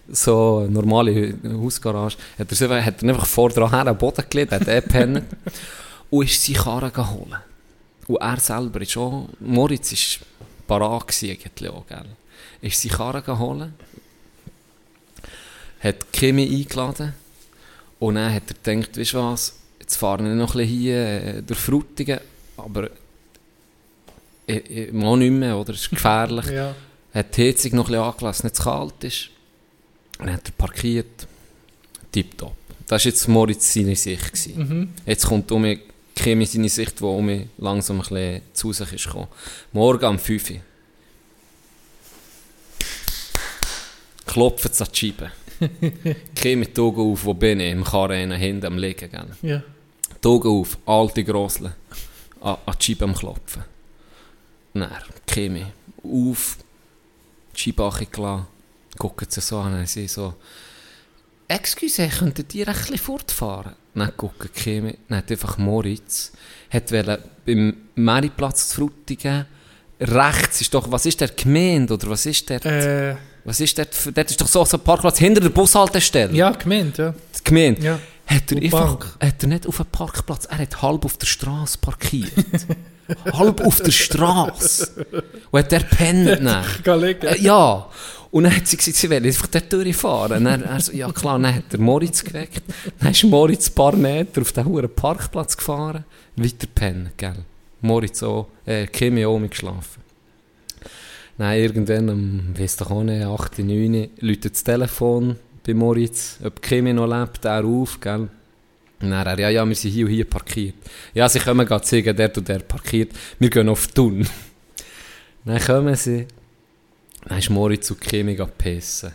so 0.08 0.60
eine 0.60 0.70
normale 0.70 1.34
Hausgarage, 1.44 2.16
hat 2.40 2.50
er, 2.50 2.56
so- 2.56 2.70
hat 2.70 3.04
er 3.04 3.10
einfach 3.10 3.26
vor 3.26 3.50
dran 3.50 3.70
her 3.72 3.88
am 3.88 3.98
Boden 3.98 4.24
gelegt, 4.30 4.54
hat 4.54 4.68
er 4.68 4.82
gepennt 4.82 5.24
und 6.10 6.26
ist 6.26 6.46
seine 6.46 6.58
Karre 6.60 6.92
geholt. 6.92 7.36
Und 8.08 8.18
er 8.18 8.40
selber 8.40 8.82
ist 8.82 8.92
schon, 8.92 9.30
Moritz 9.40 9.92
war 9.92 10.28
parat 10.80 11.24
eigentlich 11.24 11.70
auch, 11.70 11.86
gell. 11.88 12.06
Ist 12.62 12.82
seine 12.82 12.96
Karre 12.96 13.22
geholt, 13.22 13.70
hat 15.80 16.14
Kimi 16.14 16.44
eingeladen 16.44 17.14
und 18.00 18.16
dann 18.16 18.34
hat 18.34 18.44
er 18.50 18.76
gedacht, 18.76 18.98
weißt 18.98 19.14
du 19.14 19.18
was, 19.18 19.56
jetzt 19.80 19.96
fahren 19.96 20.26
wir 20.26 20.36
noch 20.36 20.56
ein 20.56 20.60
bisschen 20.60 20.80
hier 20.80 21.24
äh, 21.24 21.42
durch 21.42 21.60
Frutigen, 21.60 22.20
aber 22.58 22.90
ich, 24.46 24.92
mag 24.92 25.18
nicht 25.18 25.32
mehr, 25.32 25.58
oder? 25.58 25.74
Es 25.74 25.82
ist 25.82 25.90
gefährlich 25.90 26.46
ja. 26.52 26.76
hat 27.14 27.38
die 27.38 27.48
Heizung 27.48 27.76
noch 27.76 27.86
ein 27.86 27.92
bisschen 27.92 28.04
angelassen, 28.04 28.46
nicht 28.46 28.56
zu 28.56 28.64
kalt 28.64 29.04
ist. 29.04 29.30
Dann 30.18 30.34
hat 30.34 30.48
er 30.48 30.52
parkiert. 30.52 31.28
Tipptopp. 32.12 32.56
Das 32.88 33.06
war 33.06 33.12
jetzt 33.12 33.28
Moritz 33.28 33.74
seine 33.74 33.96
Sicht. 33.96 34.34
gewesen. 34.34 34.94
Jetzt 35.06 35.26
kommt 35.26 35.52
um 35.52 35.62
mich 35.62 35.80
Kimi 36.22 36.46
seine 36.46 36.70
Sicht, 36.70 37.02
wo 37.02 37.18
um 37.18 37.50
langsam 37.58 37.98
ein 37.98 38.02
bisschen 38.02 38.42
zu 38.54 38.72
sich 38.74 38.94
ist 38.94 39.06
gekommen. 39.06 39.28
Morgen 39.74 40.06
um 40.06 40.20
5 40.20 40.52
Uhr. 40.52 40.58
Klopfen 44.28 44.72
an 44.78 44.88
die 44.94 45.00
Scheibe. 45.00 45.32
Kimi 46.36 46.68
die 46.68 46.80
Augen 46.80 47.12
auf, 47.12 47.26
wo 47.26 47.34
bin 47.34 47.60
ich? 47.60 47.72
Im 47.72 47.84
Karren 47.84 48.32
hinten 48.34 48.68
am 48.68 48.78
Liegen. 48.78 49.10
Gell? 49.10 49.26
ja. 49.42 49.64
Die 50.24 50.28
Augen 50.28 50.48
auf, 50.48 50.78
alte 50.86 51.24
Grossle, 51.24 51.74
an, 52.42 52.58
an 52.68 52.76
die 52.80 52.84
Scheibe 52.86 53.06
am 53.06 53.16
Klopfen. 53.16 53.64
Dann, 54.76 54.92
Kimi, 55.26 55.66
auf, 56.04 56.58
die 57.56 57.60
Scheibe 57.60 57.86
angelassen, 57.86 58.46
gucken 59.00 59.28
sie 59.28 59.42
so 59.42 59.58
an 59.58 59.88
sie 59.88 60.08
so, 60.08 60.36
«Excuse, 61.52 62.08
könntet 62.08 62.56
ihr 62.56 62.68
ein 62.68 62.74
bisschen 62.74 62.98
fortfahren?» 62.98 63.74
Dann 63.94 64.16
gucken 64.16 64.50
Kimi, 64.54 64.98
dann 65.10 65.18
hat 65.18 65.32
einfach 65.32 65.58
Moritz, 65.58 66.32
hat 66.70 66.92
wollen 66.92 67.18
beim 67.46 67.76
Meriplatz 67.96 68.70
zu 68.70 68.76
Frutigen, 68.78 69.46
rechts 70.00 70.62
ist 70.62 70.74
doch, 70.74 70.90
was 70.90 71.06
ist 71.06 71.20
der, 71.20 71.28
Gemeinde, 71.28 71.94
oder 71.94 72.10
was 72.10 72.26
ist 72.26 72.50
der, 72.50 72.66
Äh, 72.66 73.16
was 73.44 73.60
ist 73.60 73.78
der, 73.78 73.88
dort 74.14 74.30
ist 74.30 74.40
doch 74.40 74.48
so, 74.48 74.64
so 74.64 74.78
ein 74.78 74.84
Parkplatz 74.84 75.18
hinter 75.18 75.42
der 75.42 75.50
Bushaltestelle. 75.50 76.34
ja, 76.34 76.52
gemeint, 76.52 76.98
ja. 76.98 77.14
Die 77.38 77.44
Gemeinde. 77.44 77.82
Ja. 77.82 78.00
Hat 78.28 78.50
er 78.50 78.58
einfach, 78.58 78.96
Bank. 78.96 79.18
hat 79.20 79.44
er 79.44 79.50
nicht 79.50 79.68
auf 79.68 79.80
einem 79.82 79.90
Parkplatz, 79.92 80.46
er 80.46 80.60
hat 80.60 80.82
halb 80.82 81.04
auf 81.04 81.18
der 81.18 81.28
Straße 81.28 81.78
parkiert. 81.80 82.32
halb 83.34 83.60
auf 83.60 83.82
der 83.82 83.92
Straße. 83.92 85.06
Und 85.52 85.60
hat 85.60 85.72
der 85.72 85.80
pennt 85.80 86.40
ja. 87.42 87.90
Und 88.32 88.46
dann 88.46 88.56
hat 88.56 88.66
sie 88.66 88.78
gesagt, 88.78 88.96
sie 88.96 89.10
will 89.10 89.26
einfach 89.26 89.48
dort 89.48 89.72
durchfahren. 89.72 90.46
Dann, 90.46 90.64
er 90.64 90.80
so, 90.80 90.94
ja 90.94 91.12
klar, 91.12 91.38
dann 91.38 91.54
hat 91.54 91.72
der 91.72 91.80
Moritz 91.80 92.24
geweckt. 92.24 92.64
Dann 93.00 93.12
ist 93.12 93.24
Moritz 93.26 93.70
ein 93.70 93.76
paar 93.76 93.96
Meter 93.96 94.42
auf 94.42 94.54
den 94.54 94.66
hohen 94.66 94.90
Parkplatz 94.96 95.58
gefahren. 95.58 96.06
Weiter 96.38 96.68
pennen, 96.74 97.12
gell. 97.18 97.36
Moritz 97.82 98.24
auch, 98.24 98.48
äh, 98.66 98.88
Kimi 98.88 99.26
auch 99.26 99.38
mitgeschlafen. 99.38 100.02
Nein, 101.38 101.62
irgendwann, 101.62 102.10
um, 102.10 102.42
weiss 102.58 102.78
doch 102.78 102.92
auch 102.92 103.04
nicht, 103.04 103.26
8, 103.26 103.60
9, 103.60 104.10
läutet 104.20 104.54
das 104.54 104.64
Telefon 104.64 105.36
bei 105.66 105.74
Moritz, 105.74 106.38
ob 106.44 106.62
Kimi 106.62 106.94
noch 106.94 107.08
lebt, 107.08 107.44
er 107.46 107.66
auf, 107.66 108.00
gell. 108.00 108.30
Und 109.02 109.12
er, 109.12 109.40
ja, 109.40 109.50
ja, 109.50 109.66
wir 109.66 109.76
sind 109.76 109.92
hier 109.92 110.06
und 110.06 110.12
hier 110.12 110.26
parkiert. 110.26 110.76
Ja, 111.14 111.28
sie 111.28 111.40
kommen 111.40 111.66
gerade 111.66 111.84
zeigen, 111.84 112.16
der 112.16 112.38
und 112.38 112.48
der 112.48 112.60
parkiert. 112.60 113.12
Wir 113.40 113.50
gehen 113.50 113.68
auf 113.70 113.88
Thun. 113.88 114.28
dann 115.46 115.60
kommen 115.60 115.96
sie, 115.96 116.28
dann 117.26 117.38
ist 117.40 117.50
Moritz 117.50 117.90
und 117.92 118.02
Kimi 118.02 118.32
gegangen 118.34 118.52
pissen. 118.58 119.12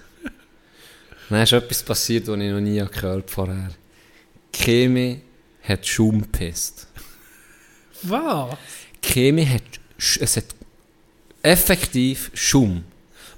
Dann 1.28 1.42
ist 1.42 1.52
etwas 1.52 1.82
passiert, 1.82 2.28
was 2.28 2.38
ich 2.38 2.50
noch 2.50 2.60
nie 2.60 2.78
gehört 2.78 3.02
habe 3.02 3.24
vorher. 3.26 3.70
Kimi 4.52 5.20
hat 5.62 5.86
Schaum 5.86 6.22
gepisst. 6.22 6.86
Was? 8.02 8.56
Kimi 9.02 9.44
hat, 9.46 9.62
es 9.98 10.36
hat 10.36 10.44
effektiv 11.42 12.30
Schaum. 12.34 12.84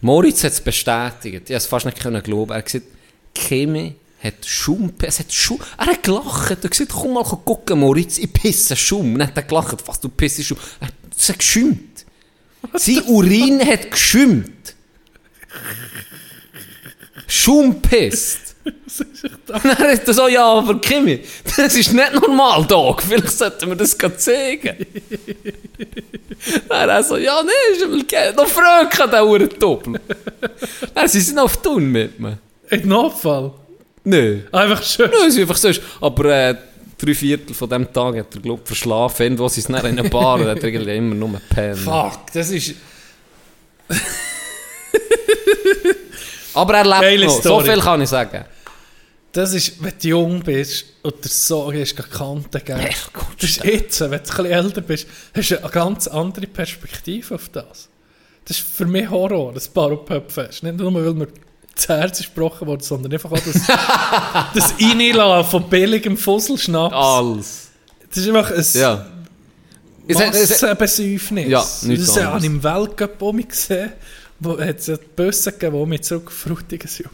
Moritz 0.00 0.44
hat 0.44 0.52
es 0.52 0.60
bestätigt. 0.60 1.24
Ich 1.24 1.32
konnte 1.40 1.54
es 1.54 1.66
fast 1.66 1.86
nicht 1.86 1.98
können 2.00 2.22
glauben. 2.22 2.52
Er 2.52 2.58
hat 2.58 2.66
gesagt, 2.66 2.86
Kimi 3.34 3.94
hat 4.22 4.44
Schaum, 4.44 4.92
es 5.02 5.18
hat 5.18 5.32
Schaum. 5.32 5.58
Er 5.78 5.86
hat 5.86 6.02
gelacht. 6.02 6.50
Er 6.50 6.56
hat 6.56 6.70
gesagt, 6.70 6.92
komm 6.92 7.14
mal 7.14 7.24
gucken, 7.24 7.80
Moritz, 7.80 8.18
ich 8.18 8.32
pisse 8.32 8.76
Schaum. 8.76 9.16
Dann 9.18 9.28
hat 9.28 9.36
er 9.36 9.42
gelacht, 9.44 9.86
was 9.86 9.98
du 10.00 10.08
pissest 10.08 10.48
Schaum. 10.48 10.58
Er 10.80 10.88
hat- 10.88 10.94
Es 11.16 11.28
hat 11.30 11.38
geschäumt. 11.38 12.04
Sein 12.74 13.02
Urin 13.06 13.60
hat 13.66 13.90
geschäumt. 13.90 14.50
Schaum 17.26 17.80
pisst. 17.82 18.48
Dann 19.46 19.62
hat 19.62 20.06
er 20.06 20.14
so, 20.14 20.28
ja, 20.28 20.44
aber 20.44 20.80
Kimi, 20.80 21.20
das 21.56 21.74
ist 21.74 21.92
nicht 21.92 22.14
normal, 22.14 22.64
Dog. 22.66 23.02
Vielleicht 23.02 23.30
sollten 23.30 23.68
wir 23.68 23.76
das 23.76 23.96
gerade 23.96 24.16
zeigen. 24.16 24.86
Dann 26.68 26.88
er 26.88 27.02
so, 27.02 27.16
ja, 27.16 27.42
nee, 27.42 27.76
ist 27.76 27.88
mal 27.88 28.04
geil. 28.04 28.34
Noch 28.34 28.46
Fröke 28.46 29.04
an 29.04 29.10
den 29.10 29.22
Uhrentoppel. 29.22 30.00
Dann 30.94 31.08
sind 31.08 31.20
sie 31.20 31.34
noch 31.34 31.44
auf 31.44 31.56
Tun 31.58 31.90
mit 31.90 32.18
mir. 32.18 32.38
Ein 32.70 32.88
Notfall. 32.88 33.52
Nö. 34.04 34.40
Einfach 34.52 34.82
schön. 34.82 35.10
Nö, 35.10 35.26
es 35.26 35.34
ist 35.34 35.40
einfach 35.40 35.56
so. 35.56 35.70
Aber 36.00 36.24
äh, 36.26 36.54
drei 36.98 37.14
Viertel 37.14 37.54
von 37.54 37.68
dem 37.68 37.92
Tag 37.92 38.16
hat 38.16 38.34
er, 38.34 38.40
glaub 38.40 38.60
ich, 38.62 38.66
verschlafen. 38.66 39.22
Irgendwo 39.22 39.48
sie 39.48 39.62
dann 39.62 39.86
in 39.86 39.98
einer 39.98 40.08
Bar 40.08 40.40
und 40.40 40.46
hat 40.46 40.62
er 40.62 40.86
immer 40.88 41.14
nur 41.14 41.32
gepennt. 41.32 41.78
Fuck, 41.78 42.32
das 42.32 42.50
ist... 42.50 42.74
Aber 46.54 46.74
er 46.74 46.84
lebt 46.84 47.00
Geile 47.00 47.26
noch. 47.26 47.34
So 47.34 47.40
Story. 47.40 47.70
viel 47.72 47.80
kann 47.80 48.00
ich 48.02 48.08
sagen. 48.08 48.44
Das 49.32 49.52
ist, 49.52 49.82
wenn 49.82 49.92
du 50.00 50.08
jung 50.08 50.40
bist 50.40 50.86
und 51.02 51.22
der 51.22 51.30
Sohn 51.30 51.74
ist 51.74 51.94
Kante 51.96 52.60
geben. 52.60 52.80
Echt 52.80 53.12
gut, 53.12 53.26
Das 53.40 53.50
ist 53.50 53.64
jetzt, 53.64 54.00
wenn 54.00 54.10
du 54.10 54.16
ein 54.16 54.22
bisschen 54.22 54.46
älter 54.46 54.80
bist, 54.80 55.06
hast 55.36 55.50
du 55.50 55.58
eine 55.62 55.70
ganz 55.70 56.08
andere 56.08 56.46
Perspektive 56.46 57.34
auf 57.34 57.48
das. 57.50 57.88
Das 58.46 58.58
ist 58.58 58.66
für 58.66 58.86
mich 58.86 59.08
Horror, 59.10 59.52
das 59.52 59.68
Baropöpfest. 59.68 60.62
Nicht 60.62 60.78
nur, 60.78 60.92
weil 60.94 61.12
mir 61.12 61.28
das 61.74 61.88
Herz 61.88 62.20
ist 62.20 62.34
gebrochen 62.34 62.66
wurde, 62.66 62.82
sondern 62.82 63.12
einfach 63.12 63.30
auch 63.30 63.38
das, 63.44 63.62
das 64.54 64.74
Reinlassen 64.80 65.50
von 65.50 65.68
billigem 65.68 66.16
Fusselschnaps. 66.16 66.94
Alles. 66.94 67.68
Das 68.08 68.16
ist 68.18 68.28
einfach 68.28 68.50
ein 68.50 68.64
Ja. 68.72 69.06
Massenbesäufnis. 70.08 71.48
Ja, 71.48 71.58
das 71.58 71.82
nichts 71.82 72.16
habe 72.20 72.38
ich 72.38 72.44
im 72.44 72.62
Weltcup 72.62 73.22
auch 73.22 73.32
gesehen, 73.32 73.92
wo 74.40 74.58
hat 74.58 74.78
es 74.78 74.98
Busse 75.16 75.52
gegeben, 75.52 75.78
die 75.80 75.86
mich 75.86 76.02
zurück 76.02 76.26
auf 76.28 76.32
Frutigen 76.32 76.88
sind. 76.88 77.08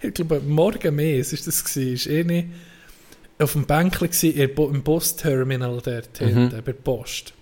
Ich 0.00 0.12
glaube, 0.14 0.40
morgen 0.40 0.94
mehr, 0.96 1.18
es 1.20 1.32
ist 1.32 1.46
das 1.46 1.64
gewesen, 1.64 1.94
ist 1.94 2.06
eh 2.06 2.24
nicht 2.24 2.48
auf 3.38 3.52
dem 3.52 3.64
Bänkchen 3.66 4.10
gewesen, 4.10 4.54
im 4.74 4.82
Busterminal 4.82 5.80
dort 5.82 6.20
Mhm. 6.20 6.26
hinten, 6.26 6.50
bei 6.56 6.60
der 6.60 6.72
Post. 6.74 7.32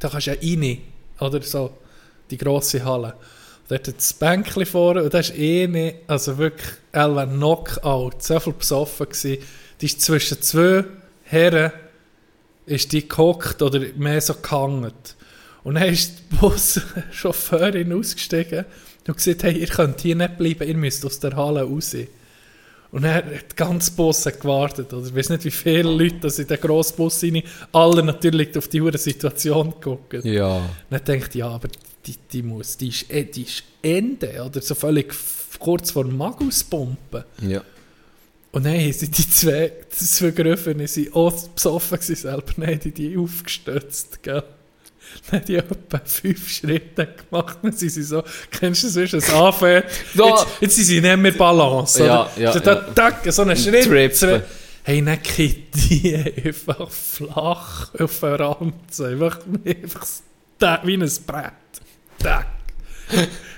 Da 0.00 0.08
kannst 0.08 0.26
du 0.26 0.32
ja 0.32 0.36
rein, 0.40 0.78
oder 1.20 1.40
so, 1.42 1.70
die 2.30 2.36
grosse 2.36 2.84
Halle. 2.84 3.14
Dort 3.68 3.88
hat 3.88 3.96
das 3.96 4.12
Bänkchen 4.12 4.66
vorne 4.66 5.04
und 5.04 5.14
da 5.14 5.20
ist 5.20 5.36
eh 5.38 5.66
nicht, 5.66 5.98
also 6.06 6.36
wirklich, 6.36 6.70
war 6.92 7.26
Knockout, 7.26 8.22
so 8.22 8.40
viel 8.40 8.52
besoffen 8.52 9.06
gewesen. 9.06 9.38
Die 9.80 9.86
ist 9.86 10.00
zwischen 10.00 10.42
zwei 10.42 10.84
Herren, 11.24 11.72
ist 12.66 12.92
die 12.92 13.08
gehockt 13.08 13.62
oder 13.62 13.80
mehr 13.96 14.20
so 14.20 14.34
gehangen. 14.34 14.92
Und 15.64 15.74
dann 15.76 15.88
ist 15.88 16.12
die 16.30 16.36
Buschauffeurin 16.36 17.92
ausgestiegen 17.92 18.64
und 19.06 19.16
gesagt, 19.16 19.42
hey, 19.42 19.58
ihr 19.58 19.66
könnt 19.66 20.00
hier 20.00 20.14
nicht 20.14 20.38
bleiben, 20.38 20.68
ihr 20.68 20.76
müsst 20.76 21.04
aus 21.04 21.18
der 21.20 21.34
Halle 21.34 21.62
raus. 21.62 21.96
Und 22.92 23.02
dann 23.02 23.14
hat 23.14 23.24
die 23.52 23.56
ganze 23.56 23.90
Bus 23.92 24.24
gewartet. 24.24 24.92
Oder 24.92 25.06
ich 25.06 25.14
weiß 25.14 25.30
nicht, 25.30 25.44
wie 25.44 25.50
viele 25.50 25.90
Leute 25.90 26.20
das 26.20 26.38
in 26.38 26.46
den 26.46 26.60
grossen 26.60 26.96
Bus 26.96 27.22
rein, 27.24 27.42
alle 27.72 28.04
natürlich 28.04 28.56
auf 28.56 28.68
die 28.68 28.80
hure 28.80 28.98
Situation 28.98 29.74
gucken. 29.80 30.20
Ja. 30.24 30.70
Dann 30.90 31.04
denkt 31.04 31.34
ja, 31.34 31.48
aber 31.48 31.68
die, 32.06 32.14
die 32.32 32.42
muss, 32.42 32.76
die 32.76 32.88
ist, 32.88 33.10
eh- 33.10 33.24
die 33.24 33.42
ist 33.42 33.64
Ende, 33.82 34.42
oder 34.44 34.60
so 34.62 34.74
völlig 34.74 35.12
kurz 35.58 35.90
vor 35.90 36.04
dem 36.04 36.16
Maguspumpen. 36.16 37.24
Ja. 37.42 37.62
Und 38.52 38.64
dann 38.66 38.92
sie 38.92 39.10
die 39.10 39.28
zwei, 39.28 39.72
die 39.90 40.04
zwei 40.04 40.30
Griffen, 40.30 40.86
sie 40.86 41.10
auch 41.12 41.32
besoffen 41.48 41.98
gewesen 41.98 42.14
selber, 42.16 42.52
haben 42.64 42.78
die 42.80 42.92
die 42.92 43.16
aufgestützt, 43.16 44.22
gell. 44.22 44.44
Dann 45.30 45.40
haben 45.40 45.46
die 45.46 45.56
etwa 45.56 46.00
fünf 46.04 46.48
Schritte 46.50 47.08
gemacht, 47.30 47.58
dann 47.62 47.72
sind 47.72 47.90
sie 47.90 48.02
so, 48.02 48.22
kennst 48.50 48.82
du 48.82 48.86
das, 48.88 48.96
wie 49.12 49.16
es 49.16 49.32
anfängt? 49.32 49.84
Jetzt, 50.14 50.46
jetzt 50.60 50.76
sind 50.76 50.84
sie 50.84 51.00
nicht 51.00 51.16
mehr 51.16 51.32
Balance, 51.32 52.04
Ja, 52.04 52.22
oder? 52.22 52.30
ja, 52.36 52.52
so, 52.52 52.60
da, 52.60 53.20
ja. 53.24 53.32
so 53.32 53.42
einen 53.42 53.56
Schritt, 53.56 53.84
Trippen. 53.84 54.14
zwei, 54.16 54.42
hey, 54.82 55.02
dann 55.04 55.18
geht 55.22 55.74
die 55.74 56.14
einfach 56.44 56.90
flach 56.90 57.94
auf 57.98 58.20
den 58.20 58.34
Rand, 58.34 59.00
einfach, 59.00 59.38
einfach 59.64 60.06
wie 60.84 60.94
ein 60.94 61.10
Brett. 61.26 61.52
Tack. 62.18 62.46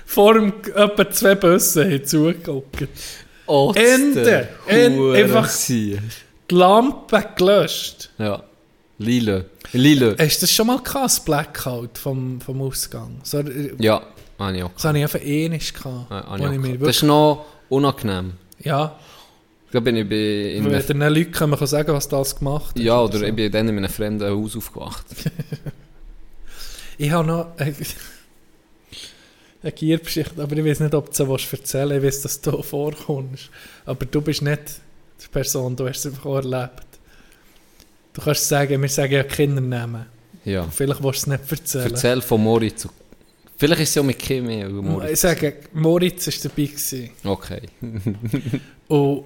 Vor 0.05 0.33
dem 0.33 0.53
etwa 0.75 1.09
zwei 1.11 1.35
Bussen 1.35 1.83
haben 1.91 2.05
zugeguckt. 2.05 2.87
Oh, 3.45 3.71
Ende. 3.75 4.49
En- 4.67 5.13
einfach-. 5.15 5.49
Die 5.67 5.99
Lampe 6.49 7.25
gelöscht. 7.37 8.09
Ja. 8.17 8.43
Lila. 8.99 9.43
Lila. 9.73 10.15
Hast 10.17 10.37
du 10.37 10.41
das 10.41 10.51
schon 10.51 10.67
mal 10.67 10.79
das 10.83 11.23
Blackout 11.23 11.97
vom, 11.97 12.41
vom 12.41 12.61
Ausgang? 12.61 13.19
So, 13.23 13.39
äh, 13.39 13.73
Ja, 13.79 14.01
habe 14.39 14.57
ich 14.57 14.63
auch. 14.63 14.71
das 14.73 14.85
habe 14.85 14.97
ich 14.97 15.03
einfach 15.03 15.21
eh 15.23 15.49
nicht 15.49 15.73
gehabt. 15.75 16.09
Habe 16.09 16.55
ich 16.55 16.71
ich. 16.73 16.79
Das 16.79 16.95
ist 16.97 17.03
noch 17.03 17.45
unangenehm. 17.69 18.33
ja, 18.59 18.97
Da 19.71 19.79
bin 19.79 19.97
ich 19.97 20.09
bei 20.09 20.55
in 20.55 20.71
wenn 20.71 20.85
den 20.85 21.13
Leuten 21.13 21.31
kann 21.31 21.49
man 21.51 21.65
sagen, 21.67 21.93
was 21.93 22.07
das 22.07 22.37
gemacht 22.37 22.75
hat. 22.75 22.79
ja, 22.79 22.99
oder 22.99 23.19
so. 23.19 23.25
ich 23.25 23.35
bin 23.35 23.51
dann 23.51 23.67
in 23.69 23.77
einem 23.77 23.89
fremden 23.89 24.29
Haus 24.29 24.55
aufgewacht. 24.55 25.05
Ich 26.99 27.11
habe 27.11 27.27
noch 27.27 27.55
eine, 27.57 27.75
eine 29.61 29.71
Giergeschichte, 29.71 30.41
aber 30.41 30.57
ich 30.57 30.65
weiß 30.65 30.79
nicht, 30.79 30.95
ob 30.95 31.13
du 31.13 31.37
sie 31.37 31.55
erzählen 31.55 32.01
willst. 32.01 32.25
Ich 32.25 32.25
weiß, 32.25 32.41
dass 32.41 32.41
du 32.41 32.63
vorkommst. 32.63 33.51
Aber 33.85 34.03
du 34.05 34.19
bist 34.19 34.41
nicht 34.41 34.61
die 35.23 35.27
Person, 35.27 35.75
du 35.75 35.87
hast 35.87 36.05
es 36.05 36.07
einfach 36.07 36.25
erlebt. 36.43 36.86
Du 38.17 38.23
kannst 38.23 38.47
sagen, 38.47 38.81
wir 38.81 38.89
sagen 38.89 39.13
ja 39.13 39.21
Kindernamen. 39.21 40.07
Ja. 40.43 40.67
Vielleicht 40.71 41.03
willst 41.03 41.27
du 41.27 41.31
es 41.33 41.39
nicht 41.39 41.51
erzählen. 41.51 41.91
Erzähl 41.91 42.21
von 42.23 42.41
Moritz. 42.41 42.87
Vielleicht 43.57 43.81
ist 43.83 43.89
es 43.89 43.95
ja 43.95 44.01
mit 44.01 44.17
Kimi 44.17 44.65
oder 44.65 44.75
Ich 44.77 44.81
Moritz. 44.83 45.21
sage, 45.21 45.53
Moritz 45.73 46.25
war 46.25 46.33
dabei. 46.49 46.63
Gewesen. 46.65 47.09
Okay. 47.23 47.61
Und 48.87 49.25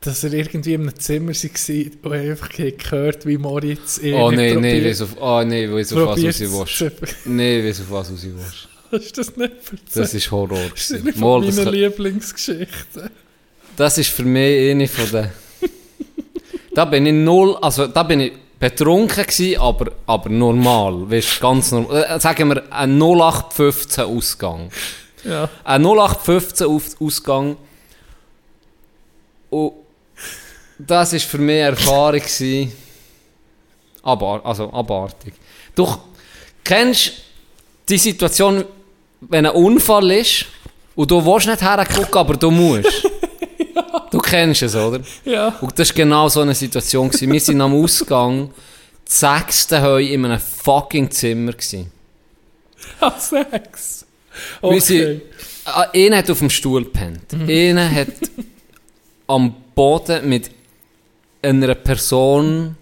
dass 0.00 0.22
er 0.22 0.32
irgendwie 0.32 0.74
in 0.74 0.82
einem 0.82 0.94
Zimmer 1.00 1.32
war 1.32 2.12
und 2.12 2.12
einfach 2.12 2.50
gehört, 2.50 3.26
wie 3.26 3.36
Moritz 3.36 3.98
ihn 3.98 4.14
Oh 4.14 4.30
nein, 4.30 4.60
nein, 4.60 4.84
weiss 4.84 5.00
auf, 5.02 5.16
oh 5.20 5.42
nein, 5.44 5.72
weiss 5.74 5.92
auf 5.92 6.06
was 6.06 6.24
raus 6.24 6.80
willst. 6.80 7.16
Nein, 7.26 7.64
weiss 7.64 7.80
auf 7.80 7.90
was 7.90 8.12
raus 8.12 8.20
willst. 8.22 8.68
Hast 8.92 9.16
du 9.16 9.20
das 9.22 9.36
nicht 9.36 9.50
erzählt? 9.50 9.80
Das 9.92 10.14
ist 10.14 10.30
Horror. 10.30 10.60
Das 10.70 10.90
ist 10.90 11.02
eine 11.04 11.12
kann- 11.12 11.74
Lieblingsgeschichten. 11.74 13.10
das 13.76 13.98
ist 13.98 14.10
für 14.10 14.22
mich 14.22 14.70
eine 14.70 14.86
von 14.86 15.10
den... 15.10 15.30
da 16.78 16.84
bin 16.84 17.06
ich 17.06 17.12
null, 17.12 17.56
also 17.60 17.88
da 17.88 18.04
bin 18.04 18.20
ich 18.20 18.32
betrunken 18.56 19.24
gewesen, 19.26 19.60
aber, 19.60 19.90
aber 20.06 20.28
normal. 20.30 21.10
Weißt, 21.10 21.40
ganz 21.40 21.72
normal. 21.72 22.04
Äh, 22.04 22.20
sagen 22.20 22.48
wir, 22.50 22.62
ein 22.72 22.96
0815 22.96 24.04
Ausgang. 24.04 24.70
Ja. 25.24 25.48
Ein 25.64 25.82
0815 25.84 26.66
Auf- 26.68 27.00
Ausgang. 27.00 27.56
Und 29.50 29.72
das 30.78 31.12
war 31.14 31.18
für 31.18 31.38
mich 31.38 31.56
eine 31.56 31.70
Erfahrung. 31.76 32.20
gewesen. 32.20 32.72
Abar 34.04 34.46
also 34.46 34.72
abartig. 34.72 35.34
Du 35.74 35.84
kennst 36.62 37.10
die 37.88 37.98
Situation, 37.98 38.64
wenn 39.22 39.46
ein 39.46 39.52
Unfall 39.52 40.12
ist 40.12 40.44
und 40.94 41.10
du 41.10 41.24
willst 41.26 41.48
nicht 41.48 41.60
hergucken, 41.60 42.14
aber 42.20 42.36
du 42.36 42.52
musst. 42.52 42.86
Du 43.58 43.97
kennst 44.28 44.62
es, 44.62 44.74
oder? 44.74 45.00
Ja. 45.24 45.48
Und 45.60 45.78
das 45.78 45.88
war 45.90 45.96
genau 45.96 46.28
so 46.28 46.40
eine 46.40 46.54
Situation. 46.54 47.08
Gewesen. 47.08 47.32
Wir 47.32 47.40
sind 47.40 47.60
am 47.60 47.74
Ausgang, 47.74 48.50
das 49.04 49.20
sechste 49.20 49.80
Heu 49.82 50.02
in 50.02 50.24
einem 50.24 50.38
fucking 50.40 51.10
Zimmer. 51.10 51.52
Gewesen. 51.52 51.90
Ah, 53.00 53.18
Sex. 53.18 54.06
Wir 54.60 54.68
Okay. 54.70 54.80
sind, 54.80 55.22
einer 55.92 56.16
hat 56.18 56.30
auf 56.30 56.38
dem 56.38 56.48
Stuhl 56.50 56.84
gepennt. 56.84 57.32
Einer 57.34 57.90
hat 57.90 58.08
am 59.26 59.54
Boden 59.74 60.28
mit 60.28 60.50
einer 61.42 61.74
Person. 61.74 62.76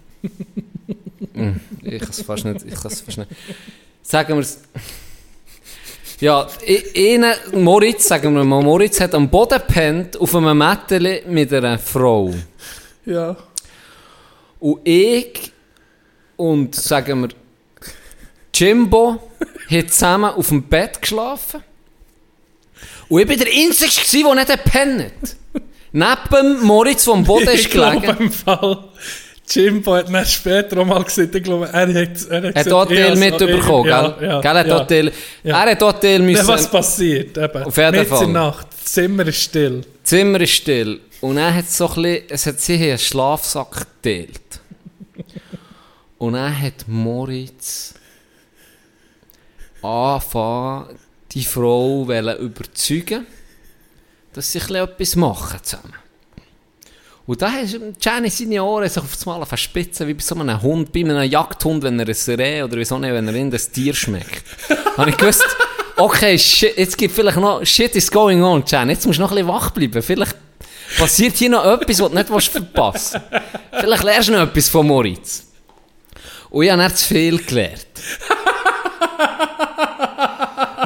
Mm. 1.33 1.51
ich 1.83 1.99
kann 1.99 2.09
es 2.09 2.21
fast 2.21 2.45
nicht, 2.45 2.65
ich 2.65 2.75
kann 2.75 2.91
es 2.91 3.01
fast 3.01 3.17
nicht. 3.17 3.29
Sagen 4.01 4.35
wir 4.35 4.41
es. 4.41 4.59
Ja, 6.19 6.47
einer, 6.95 7.35
Moritz, 7.53 8.07
sagen 8.07 8.33
wir 8.33 8.43
mal, 8.43 8.63
Moritz 8.63 8.99
hat 8.99 9.13
am 9.13 9.29
Boden 9.29 9.59
gepennt, 9.59 10.19
auf 10.19 10.33
einem 10.33 10.57
Mätteli 10.57 11.21
mit 11.27 11.53
einer 11.53 11.77
Frau. 11.77 12.33
Ja. 13.05 13.35
Und 14.59 14.79
ich 14.83 15.51
und, 16.35 16.73
sagen 16.73 17.21
wir, 17.21 17.29
Jimbo 18.51 19.21
haben 19.69 19.89
zusammen 19.89 20.31
auf 20.31 20.47
dem 20.47 20.63
Bett 20.63 20.99
geschlafen. 21.01 21.63
Und 23.09 23.21
ich 23.21 23.29
war 23.29 23.35
der 23.35 23.53
Einzige, 23.53 24.23
der 24.23 24.35
nicht 24.35 24.63
gepennt 24.63 25.11
hat. 25.53 25.63
Neben 26.31 26.63
Moritz, 26.63 27.05
der 27.05 27.13
am 27.13 27.23
Boden 27.23 27.49
ist 27.49 27.69
gelegen. 27.69 28.17
im 28.19 28.31
Fall, 28.31 28.85
Jimbo 29.49 29.95
hat 29.95 30.09
dann 30.13 30.25
später 30.25 30.77
auch 30.79 30.85
mal 30.85 31.03
gesagt, 31.03 31.33
ich 31.33 31.43
glaube, 31.43 31.67
er 31.71 31.81
hat, 31.81 31.87
er 31.89 31.97
hat 31.97 32.27
Er 32.29 32.37
hat 32.37 32.53
gesagt, 32.55 32.65
has- 33.11 33.19
mitbekommen, 33.19 33.89
ja, 33.89 34.09
gell? 34.09 34.27
Ja, 34.29 34.41
gell? 34.41 34.51
Er 34.51 34.59
hat 34.59 34.67
ja. 34.67 34.73
dort 34.77 34.89
Teil, 34.89 35.11
Ja. 35.43 35.63
er 35.63 35.71
hat 35.71 35.81
Ja, 36.19 36.25
müssen. 36.25 36.47
was 36.47 36.69
passiert? 36.69 37.37
Eben. 37.37 37.63
Auf 37.63 37.77
jeden 37.77 38.05
Fall. 38.05 38.23
in 38.23 38.33
der 38.33 38.41
Nacht, 38.43 38.67
das 38.71 38.91
Zimmer 38.93 39.27
ist 39.27 39.41
still. 39.41 39.81
Das 39.81 40.09
Zimmer 40.09 40.41
ist 40.41 40.51
still. 40.51 40.99
Und 41.21 41.37
er 41.37 41.53
hat 41.53 41.69
so 41.69 41.87
ein 41.89 41.95
bisschen, 42.01 42.23
es 42.29 42.45
hat 42.45 42.59
sich 42.59 42.81
einen 42.81 42.97
Schlafsack 42.97 43.87
geteilt. 44.03 44.41
Und 46.17 46.33
dann 46.33 46.61
hat 46.61 46.85
Moritz 46.87 47.93
angefangen, 49.81 50.97
die 51.31 51.43
Frau 51.43 52.05
überzeugen, 52.05 53.25
dass 54.33 54.51
sie 54.51 54.59
etwas 54.59 55.15
machen 55.15 55.59
zusammen. 55.63 55.93
Und 57.27 57.41
da 57.41 57.51
hast 57.51 57.77
Jenny 57.99 58.29
seine 58.29 58.63
Ohren 58.63 58.87
sich 58.87 59.03
auf 59.03 59.11
das 59.11 59.25
Mal 59.25 59.45
verspitzen, 59.45 60.07
wie 60.07 60.13
bei 60.13 60.21
so 60.21 60.33
einem 60.33 60.61
Hund, 60.61 60.93
bei 60.93 61.01
einem 61.01 61.29
Jagdhund, 61.29 61.83
wenn 61.83 61.99
er 61.99 62.07
ein 62.07 62.35
Reh 62.39 62.63
oder 62.63 62.77
wieso 62.77 62.97
nicht, 62.97 63.11
wenn 63.11 63.27
er 63.27 63.35
in 63.35 63.51
das 63.51 63.69
Tier 63.69 63.93
schmeckt. 63.93 64.43
Habe 64.97 65.09
ich 65.09 65.17
gewusst, 65.17 65.43
okay, 65.97 66.39
shit, 66.39 66.77
jetzt 66.77 66.97
gibt 66.97 67.13
vielleicht 67.13 67.35
noch, 67.35 67.65
shit 67.65 67.93
is 67.97 68.09
going 68.09 68.41
on, 68.41 68.63
Jen, 68.65 68.89
jetzt 68.89 69.05
musst 69.05 69.19
du 69.19 69.23
noch 69.23 69.31
ein 69.31 69.35
bisschen 69.35 69.49
wach 69.49 69.71
bleiben. 69.71 70.01
Vielleicht 70.01 70.37
passiert 70.97 71.35
hier 71.35 71.49
noch 71.49 71.65
etwas, 71.65 71.99
was 71.99 72.09
du 72.09 72.15
nicht 72.15 72.29
willst 72.29 72.47
verpassen 72.47 73.21
Vielleicht 73.77 74.03
lernst 74.03 74.29
du 74.29 74.31
noch 74.31 74.43
etwas 74.43 74.69
von 74.69 74.87
Moritz. 74.87 75.47
Und 76.49 76.63
ich 76.63 76.71
habe 76.71 76.81
dann 76.81 76.95
zu 76.95 77.07
viel 77.13 77.43
gelernt. 77.43 77.87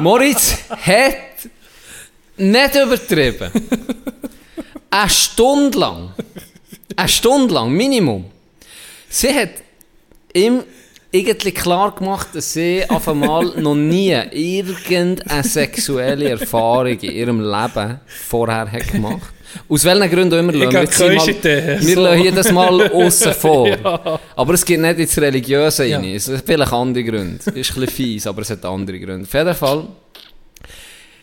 Moritz 0.00 0.56
hat 0.84 1.16
nicht 2.36 2.74
übertrieben. 2.74 3.52
Eine 4.92 5.08
Stunde 5.08 5.78
lang. 5.78 6.10
Eine 6.96 7.08
Stunde 7.08 7.54
lang, 7.54 7.70
Minimum. 7.72 8.26
Sie 9.08 9.32
hat 9.34 9.48
ihm 10.34 10.64
irgendwie 11.10 11.52
klar 11.52 11.94
gemacht, 11.94 12.28
dass 12.34 12.52
sie 12.52 12.84
auf 12.88 13.08
einmal 13.08 13.46
noch 13.60 13.74
nie 13.74 14.12
irgendeine 14.32 15.42
sexuelle 15.44 16.28
Erfahrung 16.30 16.98
in 17.00 17.10
ihrem 17.10 17.40
Leben 17.40 18.00
vorher 18.06 18.70
hat 18.70 18.88
gemacht. 18.92 19.32
Aus 19.68 19.84
welchen 19.84 20.10
Gründen 20.10 20.34
auch 20.34 20.38
immer 20.38 20.52
lassen 20.52 20.72
wir 20.72 20.78
mal, 20.80 20.86
Keuschideen, 20.86 21.80
wir 21.86 21.94
so. 21.94 22.00
lassen 22.02 22.20
hier 22.22 22.32
das 22.32 22.52
mal 22.52 22.90
aussen 22.92 23.32
vor. 23.34 23.68
Ja. 23.82 24.20
Aber 24.36 24.54
es 24.54 24.64
geht 24.64 24.80
nicht 24.80 24.98
ins 24.98 25.18
Religiöse 25.18 25.86
Ja. 25.86 25.98
rein. 25.98 26.14
Es 26.14 26.28
hat 26.28 26.42
vielleicht 26.46 26.72
andere 26.72 27.04
Gründe. 27.04 27.36
Ist 27.36 27.48
ein 27.48 27.54
bisschen 27.54 27.86
fies, 27.88 28.26
aber 28.26 28.42
es 28.42 28.50
hat 28.50 28.64
andere 28.64 28.98
Gründe. 28.98 29.24
Auf 29.26 29.32
jeden 29.34 29.54
Fall 29.54 29.86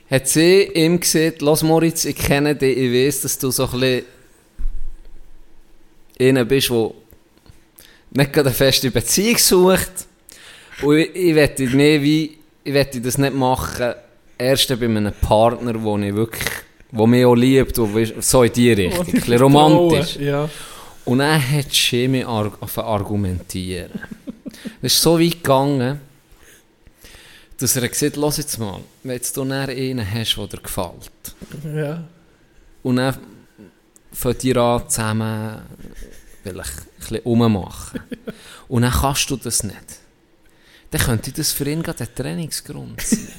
hat 0.09 0.27
sie 0.27 0.63
ihm 0.73 0.99
gesagt, 0.99 1.41
«Los 1.41 1.63
Moritz, 1.63 2.05
ich 2.05 2.15
kenne 2.15 2.55
dich, 2.55 2.77
ich 2.77 2.91
weiß, 2.91 3.21
dass 3.21 3.37
du 3.37 3.51
so 3.51 3.65
ein 3.65 3.71
bisschen 3.79 4.05
einer 6.19 6.45
bist, 6.45 6.69
der 6.69 6.91
nicht 8.11 8.33
gerade 8.33 8.49
eine 8.49 8.55
feste 8.55 8.91
Beziehung 8.91 9.37
sucht. 9.37 9.91
Und 10.81 10.97
ich, 10.97 11.15
ich 11.15 11.35
wette 11.35 11.71
wie, 11.71 12.37
ich 12.63 12.73
wette 12.73 13.01
das 13.01 13.17
nicht 13.17 13.33
machen, 13.35 13.93
erst 14.37 14.67
bei 14.79 14.85
einem 14.85 15.13
Partner, 15.21 15.73
der 15.73 16.07
ich 16.07 16.15
wirklich, 16.15 16.49
der 16.91 17.07
mich 17.07 17.25
auch 17.25 17.35
liebt, 17.35 17.77
wo 17.77 17.93
wir- 17.95 18.21
so 18.21 18.43
in 18.43 18.53
die 18.53 18.71
Richtung, 18.71 19.05
ein 19.05 19.11
bisschen 19.11 19.41
romantisch. 19.41 20.15
Ja. 20.19 20.49
Und 21.05 21.19
dann 21.19 21.41
hat 21.51 21.71
sie 21.71 22.07
mich 22.07 22.25
ar 22.25 22.51
argumentieren. 22.75 23.91
Das 24.81 24.93
ist 24.93 25.01
so 25.01 25.19
weit 25.19 25.31
gegangen, 25.43 25.99
dass 27.59 27.75
er 27.75 27.87
gesagt 27.87 28.15
hat, 28.15 28.21
«Lass 28.21 28.37
jetzt 28.37 28.57
mal, 28.57 28.79
wenn 29.03 29.19
du 29.19 29.45
dann 29.45 29.51
einen 29.51 30.13
hast, 30.13 30.35
der 30.37 30.47
dir 30.47 30.61
gefällt, 30.61 31.11
ja. 31.75 32.03
und 32.83 32.95
dann 32.95 33.17
fangt 34.11 34.43
ihr 34.43 34.57
an 34.57 34.89
zusammen 34.89 35.61
vielleicht 36.43 36.71
ein 36.77 36.85
bisschen 36.99 37.21
rummachen. 37.23 38.01
Und 38.67 38.83
dann 38.83 38.91
kannst 38.91 39.29
du 39.29 39.35
das 39.35 39.63
nicht. 39.63 39.75
Dann 40.91 41.01
könnte 41.01 41.31
das 41.31 41.51
für 41.51 41.69
ihn 41.69 41.83
gerade 41.83 42.03
ein 42.03 42.15
Trainingsgrund 42.15 43.01
sein. 43.01 43.27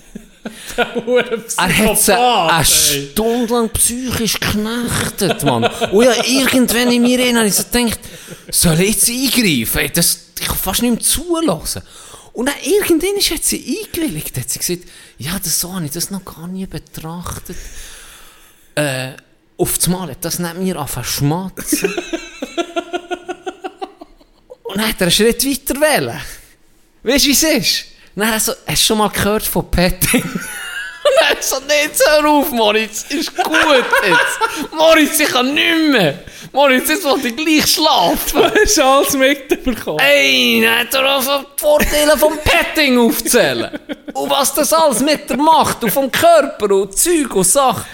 Er 0.77 1.77
hat 1.77 1.99
sie 1.99 2.17
eine 2.17 2.65
Stunde 2.65 3.53
lang 3.53 3.69
psychisch 3.71 4.41
geknechtet, 4.41 5.45
Mann. 5.45 5.65
Und 5.93 6.05
ja, 6.05 6.25
irgendwann 6.25 6.91
in 6.91 7.03
mir 7.03 7.19
rein 7.19 7.37
habe 7.37 7.49
ich 7.49 7.55
so 7.55 7.65
gedacht, 7.65 8.01
soll 8.51 8.81
ich 8.81 8.95
jetzt 8.95 9.09
eingreifen? 9.11 9.79
Ey, 9.81 9.91
Das, 9.91 10.19
ich 10.41 10.47
kann 10.47 10.57
fast 10.57 10.81
nicht 10.81 10.93
mehr 10.93 11.01
zulassen. 11.01 11.83
Und 12.33 12.47
dann 12.47 12.57
irgendwann 12.63 13.21
hat 13.21 13.45
sie 13.45 13.79
eingewilligt. 13.85 14.37
Hat 14.39 14.51
sie 14.51 14.59
gesagt, 14.59 14.83
ja, 15.19 15.39
das 15.39 15.61
so 15.61 15.75
habe 15.75 15.85
ich 15.85 15.91
das 15.91 16.11
noch 16.11 16.25
gar 16.25 16.47
nie 16.47 16.67
betrachtet. 16.67 17.57
Äh, 18.75 19.13
auf 19.57 19.77
das 19.77 19.89
Mal 19.89 20.11
hat 20.11 20.25
das 20.25 20.39
nicht 20.39 20.57
mir 20.57 20.77
angefangen 20.77 21.07
zu 21.07 21.13
schmatzen. 21.13 21.95
Und 24.63 24.77
dann 24.77 24.89
hat 24.89 25.01
er 25.01 25.03
einen 25.03 25.11
Schritt 25.11 25.45
weiter 25.45 25.81
wählen. 25.81 26.21
Weißt 27.03 27.25
du, 27.25 27.29
wie 27.29 27.33
es 27.33 27.43
ist? 27.43 27.87
Dann 28.15 28.29
hat 28.29 28.35
er 28.35 28.41
so, 28.41 28.53
hast 28.67 28.83
du 28.83 28.87
schon 28.87 28.99
mal 28.99 29.09
gehört 29.09 29.43
von 29.43 29.71
Petting? 29.71 30.23
Er 31.21 31.37
so, 31.41 31.57
jetzt 31.69 32.03
hör 32.07 32.29
auf, 32.29 32.51
Moritz, 32.51 33.05
ist 33.09 33.35
gut 33.35 33.55
jetzt. 34.07 34.73
Moritz, 34.73 35.21
ich 35.21 35.29
kann 35.29 35.55
nicht 35.55 35.91
mehr. 35.91 36.19
Moritz, 36.53 36.89
jetzt 36.89 37.05
will 37.05 37.27
ich 37.27 37.37
gleich 37.37 37.67
schlafen. 37.67 38.43
Du 38.53 38.61
hast 38.61 38.79
alles 38.79 39.13
mitbekommen. 39.15 39.99
Ey, 40.01 40.63
dann 40.63 40.81
hat 40.81 40.95
er 40.95 41.17
auf 41.17 41.47
Vorteile 41.57 42.17
vom 42.19 42.39
Petting 42.39 42.99
aufzählen. 42.99 43.79
Und 44.13 44.31
was 44.31 44.53
das 44.55 44.73
alles 44.73 45.01
mit 45.01 45.29
dir 45.29 45.37
macht. 45.37 45.83
Und 45.85 45.91
vom 45.91 46.11
Körper 46.11 46.75
und 46.75 46.97
Zeug 46.97 47.35
und 47.35 47.45
Sachen. 47.45 47.85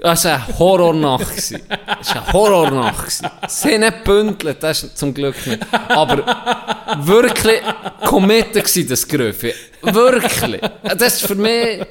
Das 0.00 0.24
war 0.24 0.34
eine 0.34 0.58
Horrornacht. 0.58 1.36
Das 1.36 1.52
war 1.52 2.22
eine 2.22 2.32
Horrornacht. 2.32 3.12
Sie 3.48 3.74
haben 3.74 3.80
nicht 3.80 4.04
gebündelt, 4.04 4.62
das 4.62 4.82
ist 4.84 4.98
zum 4.98 5.12
Glück 5.12 5.46
nicht. 5.46 5.60
Aber 5.88 6.96
wirklich 7.00 7.60
committed 8.04 8.90
das 8.90 9.06
Gröfe. 9.06 9.54
Wirklich. 9.92 10.60
Das 10.98 11.22
war 11.22 11.28
für 11.28 11.34
mich 11.34 11.86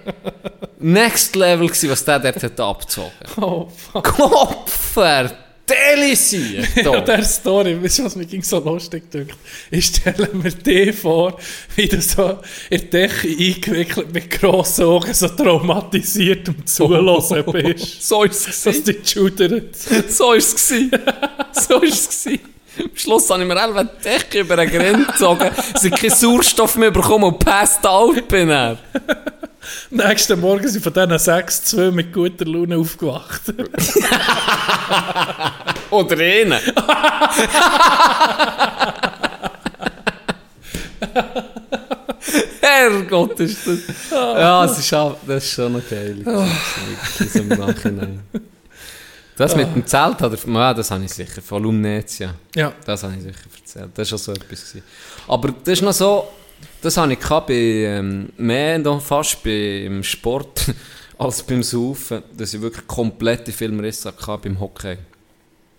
next 0.80 1.36
level, 1.36 1.68
gewesen, 1.68 1.90
was 1.90 2.06
der 2.06 2.20
dort 2.20 2.44
hat 2.44 2.60
abgezogen 2.60 3.12
Oh, 3.38 3.68
fuck. 3.92 4.04
Kopf, 4.04 4.98
delisiert. 5.68 6.68
Ja, 6.86 7.02
der 7.02 7.24
Story, 7.24 7.82
weißt 7.82 8.00
du, 8.00 8.04
was 8.06 8.16
mir 8.16 8.26
ging 8.26 8.44
so 8.44 8.60
lustig 8.60 9.10
dünkt? 9.12 9.36
Ich 9.72 9.88
stelle 9.88 10.30
mir 10.34 10.52
dir 10.52 10.94
vor, 10.94 11.38
wie 11.76 11.88
du 11.88 12.02
so 12.02 12.40
in 12.70 12.82
die 12.82 12.90
Decke 12.90 13.28
eingewickelt 13.28 14.14
mit 14.14 14.30
grossen 14.30 14.86
Augen 14.86 15.14
so 15.14 15.28
traumatisiert 15.28 16.48
und 16.50 16.70
zulassen 16.70 17.44
bist. 17.52 18.08
So 18.08 18.24
ist 18.24 18.48
es 18.48 18.64
Dass 18.64 18.84
dich 18.84 19.10
schudert. 19.10 19.76
So 19.76 20.26
war 20.30 20.36
es. 20.36 20.68
So 20.68 21.76
war 21.76 21.84
es. 21.84 22.30
Am 22.78 22.90
Schluss 22.94 23.30
habe 23.30 23.42
ich 23.42 23.48
mir 23.48 23.62
einfach 23.62 23.86
die 24.00 24.04
Decke 24.04 24.40
über 24.40 24.56
den 24.58 24.70
Grenz 24.70 25.08
gezogen, 25.08 25.50
dass 25.74 25.84
ich 25.84 25.94
keinen 25.94 26.12
Sauerstoff 26.12 26.76
mehr 26.76 26.92
bekomme 26.92 27.28
und 27.28 27.40
passed 27.40 27.86
out 27.86 28.28
bin. 28.28 28.78
Nächsten 29.90 30.40
Morgen 30.40 30.68
sind 30.68 30.84
von 30.84 30.94
diesen 30.94 31.18
sechs 31.20 31.64
zwei 31.64 31.90
mit 31.92 32.14
guter 32.14 32.46
Laune 32.46 32.78
aufgewacht. 32.78 33.42
Oder 35.90 36.18
einen. 36.18 36.60
Herrgott, 42.62 43.40
ist 43.40 43.66
das... 43.66 43.80
Ja, 44.12 44.66
es 44.66 44.80
ist, 44.80 44.94
auch, 44.94 45.18
das 45.26 45.44
ist 45.44 45.54
schon 45.54 45.74
noch 45.74 45.90
geil. 45.90 46.18
Das 46.24 47.22
ist 47.22 47.36
im 47.36 47.48
Nachhinein. 47.50 48.22
Das 49.38 49.56
mit 49.56 49.68
dem 49.76 49.86
Zelt, 49.86 50.22
oder, 50.22 50.38
ja, 50.48 50.74
das 50.74 50.92
habe 50.92 51.04
ich 51.04 51.12
sicher, 51.14 51.42
von 51.42 51.62
Lumnetia. 51.64 52.34
Ja. 52.56 52.74
Das 52.86 53.04
habe 53.04 53.16
ich 53.18 53.24
sicher 53.24 53.40
erzählt. 53.60 53.90
Das 53.94 54.12
war 54.12 54.18
schon 54.18 54.18
so 54.18 54.32
etwas. 54.32 54.48
Gewesen. 54.70 54.84
Aber 55.28 55.54
das 55.64 55.74
ist 55.74 55.82
noch 55.82 55.92
so, 55.94 56.28
das 56.82 56.96
habe 56.98 57.12
ich 57.14 57.20
gehabt 57.20 57.48
bei, 57.48 57.54
ähm, 57.54 58.30
mehr 58.38 58.80
noch 58.80 59.02
fast 59.02 59.44
beim 59.44 60.04
Sport 60.04 60.74
als 61.18 61.44
beim 61.44 61.64
Saufen, 61.64 62.24
dass 62.38 62.54
ich 62.54 62.62
wirklich 62.62 62.88
komplette 62.88 63.52
Filmrisse 63.52 64.10
hatte 64.16 64.38
beim 64.44 64.60
Hockey. 64.60 64.98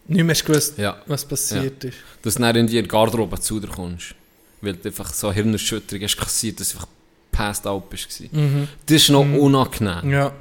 Nicht 0.08 0.24
mehr 0.24 0.34
gewusst, 0.36 0.78
Ja. 0.78 0.98
was 1.06 1.24
passiert 1.24 1.82
ist. 1.84 1.96
Dass 2.22 2.34
du 2.34 2.42
dann 2.42 2.54
in 2.56 2.66
die 2.66 2.82
Garderobe 2.82 3.40
zu 3.40 3.58
dir 3.58 3.68
kommst. 3.68 4.14
Weil 4.60 4.74
du 4.74 4.88
einfach 4.88 5.12
so 5.12 5.32
Hirnerschütterung 5.32 6.02
hast 6.04 6.16
kassiert, 6.16 6.60
dass 6.60 6.70
du 6.72 6.76
einfach 6.76 6.88
passed 7.32 7.66
out 7.66 7.90
bist. 7.90 8.08
gewesen. 8.08 8.68
Das 8.86 8.96
ist 9.02 9.08
noch 9.10 9.20
unangenehm. 9.20 10.10
Ja. 10.10 10.32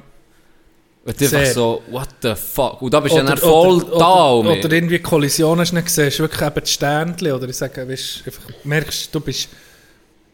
Und 1.06 1.12
einfach 1.22 1.28
Sehr. 1.28 1.52
so, 1.54 1.82
what 1.88 2.08
the 2.20 2.34
fuck? 2.34 2.82
Und 2.82 2.92
da 2.92 2.98
bist 3.00 3.14
du 3.14 3.20
ja 3.20 3.36
voll 3.36 3.76
oder, 3.84 3.98
da. 3.98 4.30
Oder, 4.32 4.50
Oder, 4.58 4.72
irgendwie 4.72 4.98
Kollisionen 4.98 5.60
hast 5.60 5.70
du 5.70 5.76
nicht 5.76 5.84
gesehen, 5.86 6.12
wirklich 6.18 6.42
eben 6.42 6.60
das 6.60 6.70
Sternchen, 6.72 7.32
oder 7.32 7.48
ich 7.48 7.56
sage, 7.56 7.88
weißt, 7.88 8.22
einfach 8.26 8.42
merkst, 8.64 9.14
du 9.14 9.20
bist 9.20 9.48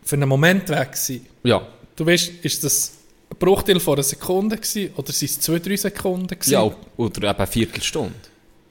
für 0.02 0.16
einen 0.16 0.28
Moment 0.28 0.68
weg 0.70 0.92
gewesen. 0.92 1.26
ja. 1.44 1.62
Du 1.94 2.06
weißt, 2.06 2.30
ist 2.42 2.64
das 2.64 2.92
ein 3.30 3.36
Bruchteil 3.38 3.78
von 3.78 3.94
einer 3.94 4.02
Sekunde 4.02 4.56
gewesen, 4.56 4.94
oder 4.96 5.12
sind 5.12 5.30
es 5.30 5.40
zwei, 5.40 5.58
drei 5.58 5.76
Sekunden 5.76 6.26
gewesen? 6.26 6.52
ja, 6.52 6.70
oder 6.96 7.28
eben 7.28 7.36
eine 7.38 7.46
Viertelstunde. 7.46 8.14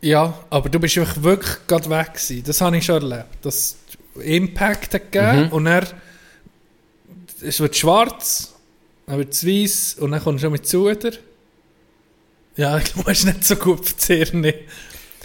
Ja, 0.02 0.34
aber 0.50 0.70
du 0.70 0.80
bist 0.80 0.98
einfach 0.98 1.22
wirklich 1.22 1.56
gerade 1.68 1.88
weg 1.92 2.16
gewesen. 2.16 2.44
Das 2.48 2.60
habe 2.62 2.76
ich 2.78 2.84
schon 2.86 2.96
erlebt. 3.12 3.28
Das 3.44 3.76
Impact 4.24 4.96
hat 4.96 5.12
gegeben 5.12 5.46
Mhm. 5.46 5.52
und 5.52 5.66
dann 5.66 5.86
es 7.44 7.60
wird 7.60 7.76
schwarz, 7.76 8.54
dann 9.06 9.20
wird 9.20 9.34
es 9.34 9.46
weiss 9.46 9.96
und 10.00 10.12
dann 10.12 10.24
kommst 10.24 10.42
du 10.42 10.46
schon 10.48 10.54
mit 10.54 10.68
Zuder. 10.68 11.12
Ja, 12.58 12.78
ich 12.78 12.86
glaube, 12.94 13.12
es 13.12 13.20
ist 13.20 13.26
nicht 13.26 13.44
so 13.46 13.56
gut 13.56 13.94
die 14.08 14.16
Hirne. 14.26 14.54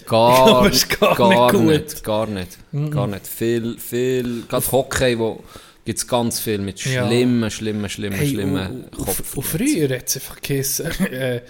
Gar, 0.07 0.67
es 0.71 0.77
ist 0.77 1.01
gar 1.01 1.29
nicht 1.29 1.53
gut. 1.53 1.63
nicht, 1.65 2.05
gar 2.05 2.27
nicht. 2.27 2.59
Gar 2.91 3.07
nicht. 3.09 3.27
Viel, 3.27 3.79
viel, 3.79 4.43
gerade 4.49 4.71
Hockey, 4.73 5.19
wo 5.19 5.43
gibt 5.85 5.99
es 5.99 6.07
ganz 6.07 6.39
viel 6.41 6.59
mit 6.59 6.85
Ja. 6.85 7.07
schlimmen, 7.07 7.51
schlimmen, 7.51 7.89
schlimmen, 7.89 8.17
Hey, 8.19 8.29
schlimmen 8.29 8.91
Kopf. 8.93 9.37
und 9.37 9.43
früher 9.43 9.89
hat 9.97 10.07
es 10.09 10.17
einfach 10.17 10.41
geheißen, 10.41 10.87
äh, 11.13 11.37
äh, 11.37 11.43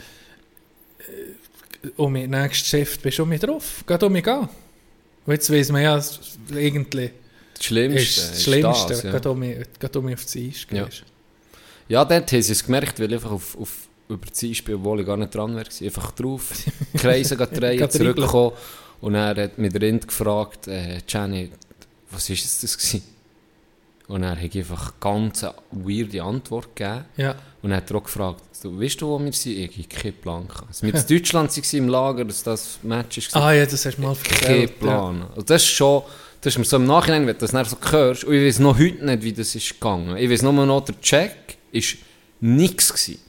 um 1.97 2.13
mein 2.13 2.31
nächstes 2.31 2.71
Geschäft 2.71 3.03
bist 3.03 3.19
du 3.19 3.23
um 3.25 3.29
mich 3.29 3.41
drauf, 3.41 3.85
geh 3.87 3.95
um 4.05 4.13
mich 4.13 4.25
gehen. 4.25 4.49
Und 5.27 5.33
jetzt 5.33 5.51
weiss 5.53 5.71
man 5.71 5.83
ja, 5.83 6.01
irgendwie 6.53 7.11
Das 7.55 7.65
Schlimmste 7.65 8.01
ist 8.03 8.19
das 8.19 8.43
Schlimmste, 8.45 8.89
das, 8.89 9.03
ja. 9.03 9.19
geh 9.19 9.29
um 9.29 9.39
mich, 9.39 9.57
geh 9.79 9.99
um 9.99 10.05
mich 10.05 10.15
auf 10.15 10.25
das 10.25 10.37
Eis 10.37 10.67
Ja. 10.71 10.89
Ja, 11.89 12.05
dort 12.05 12.33
haben 12.33 12.43
sie 12.43 12.53
es 12.53 12.65
gemerkt, 12.65 12.99
weil 13.01 13.13
einfach 13.13 13.31
auf, 13.31 13.57
auf 13.59 13.86
über 14.09 14.27
das 14.27 14.43
Einspiel, 14.43 14.77
obwohl 14.77 15.01
ich 15.01 15.07
gar 15.07 15.17
nicht 15.17 15.35
dran 15.35 15.55
war, 15.55 15.65
einfach 15.65 16.11
drauf, 16.13 16.53
Kreise 16.97 17.37
drehen, 17.37 17.79
Gerade 17.79 17.93
zurückkommen. 17.93 18.53
Und 19.01 19.15
er 19.15 19.37
hat 19.37 19.59
mit 19.59 19.81
Rind 19.81 20.07
gefragt, 20.09 20.69
äh, 20.69 20.99
Jenny, 21.07 21.51
was 22.11 22.31
ist 22.31 22.45
es 22.45 22.61
das 22.61 22.79
gewesen? 22.79 23.03
Und 24.09 24.23
er 24.23 24.41
hat 24.41 24.57
einfach 24.57 24.95
ganz 25.01 25.43
eine 25.43 25.55
weirde 25.73 26.23
Antwort 26.23 26.75
gegeben. 26.77 27.05
Ja. 27.17 27.35
Und 27.63 27.73
er 27.73 27.79
hat 27.79 27.93
auch 27.93 28.05
gefragt, 28.05 28.43
du, 28.63 28.81
weißt 28.81 29.01
du, 29.01 29.09
wo 29.09 29.19
wir 29.19 29.33
sind? 29.33 29.59
Ich 29.59 29.77
habe 29.79 29.89
keinen 29.89 30.15
Plan. 30.15 30.47
Als 30.69 30.83
wir 30.83 30.95
in 30.95 31.07
Deutschland 31.09 31.57
waren 31.57 31.79
im 31.79 31.89
Lager, 31.89 32.25
dass 32.25 32.43
das 32.43 32.79
Match 32.83 33.35
war, 33.35 33.43
Ah 33.43 33.53
ja, 33.53 33.67
das 33.67 33.85
hast 33.85 33.97
du 33.97 34.03
mal 34.03 34.15
keinen 34.15 34.41
erzählt. 34.41 34.79
Plan. 34.79 35.23
Also 35.31 35.43
das 35.43 35.63
ist 35.63 35.71
schon, 35.71 36.03
das 36.41 36.55
ist 36.55 36.59
mir 36.59 36.65
so 36.65 36.77
im 36.77 36.87
Nachhinein, 36.87 37.27
wenn 37.27 37.35
du 37.35 37.41
das 37.41 37.51
dann 37.51 37.65
so 37.65 37.77
hörst, 37.91 38.25
und 38.25 38.35
ich 38.35 38.47
weiß 38.47 38.61
noch 38.61 38.79
heute 38.79 39.05
nicht, 39.05 39.23
wie 39.23 39.33
das 39.33 39.55
ist 39.55 39.71
gegangen. 39.75 40.17
Ich 40.17 40.31
weiß 40.31 40.43
nur 40.43 40.53
noch, 40.53 40.85
der 40.85 41.01
Check 41.01 41.59
war 41.73 41.83
nichts 42.41 42.93
gewesen. 42.93 43.21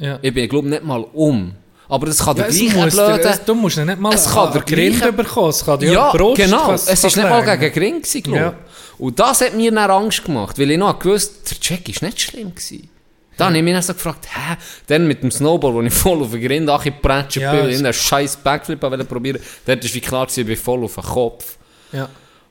Ja. 0.00 0.18
Ich 0.22 0.34
bin, 0.34 0.48
glaube 0.48 0.68
nicht 0.68 0.82
mal 0.84 1.04
um. 1.12 1.54
Aber 1.88 2.06
das 2.06 2.18
kann 2.18 2.36
Ja, 2.36 2.44
der 2.44 2.48
es 2.52 2.58
gleiche 2.58 2.86
blöde... 2.96 3.28
es, 3.28 3.44
du 3.44 3.54
musst 3.54 3.76
nicht 3.78 3.98
mal 3.98 4.14
Es 4.14 4.30
kann 4.32 4.52
der 4.52 4.62
Grind 4.62 4.96
gleiche- 4.98 5.12
bekommen, 5.12 5.50
es 5.50 5.64
kann 5.64 5.78
dir 5.80 5.92
ja, 5.92 6.10
die 6.12 6.18
Brust 6.18 6.36
genau. 6.40 6.72
Es 6.72 6.88
ist 6.88 7.04
nicht 7.04 7.16
mal 7.28 7.58
gegen 7.58 7.74
gewesen, 7.92 8.22
glaube. 8.22 8.38
Ja. 8.38 8.54
Und 8.98 9.18
das 9.18 9.40
hat 9.40 9.54
mir 9.54 9.72
dann 9.72 9.90
Angst 9.90 10.24
gemacht, 10.24 10.58
weil 10.58 10.70
ich 10.70 10.78
noch 10.78 10.98
gewusst 10.98 11.50
der 11.50 11.58
Check 11.58 11.88
ist 11.88 12.02
nicht 12.02 12.20
schlimm 12.20 12.54
gewesen. 12.54 12.88
Dann 13.36 13.48
habe 13.48 13.58
ich 13.58 13.64
mich 13.64 13.72
dann 13.72 13.82
so 13.82 13.94
gefragt, 13.94 14.26
hä? 14.32 14.56
Dann 14.86 15.06
mit 15.08 15.22
dem 15.22 15.30
Snowboard, 15.30 15.74
wo 15.74 15.82
ich 15.82 15.92
voll 15.92 16.20
auf 16.22 16.30
den 16.30 16.42
Grind 16.42 16.68
angepratscht 16.68 17.38
Ja, 17.38 17.52
bin, 17.52 17.70
es- 17.70 17.80
in 17.80 17.86
einen 17.86 17.92
scheiß 17.94 18.36
Backflip 18.36 18.80
wollte 18.82 19.04
probieren, 19.04 19.40
dort 19.66 19.82
war 19.82 19.94
wie 19.94 20.00
klar, 20.00 20.26
ich 20.28 20.46
bin 20.46 20.56
voll 20.56 20.84
auf 20.84 20.94
den 20.94 21.04
Kopf. 21.04 21.56
Ja. 21.92 22.08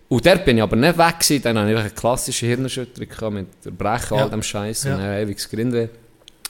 Und 0.09 0.26
dort 0.26 0.43
bin 0.43 0.57
ich 0.57 0.63
aber 0.63 0.76
nicht 0.76 0.97
weg 0.97 1.19
gewesen, 1.19 1.43
dann 1.43 1.59
hatte 1.59 1.71
ich 1.71 1.77
eine 1.77 1.89
klassische 1.91 2.45
Hirnerschütterung 2.47 3.34
mit 3.35 3.47
der 3.63 3.71
Brechen, 3.71 4.17
Ja. 4.17 4.23
all 4.23 4.30
dem 4.31 4.41
Scheiß 4.43 4.84
Ja. 4.85 4.95
und 4.95 5.01
ein 5.01 5.21
ewiges 5.23 5.47
Grindweh. 5.49 5.88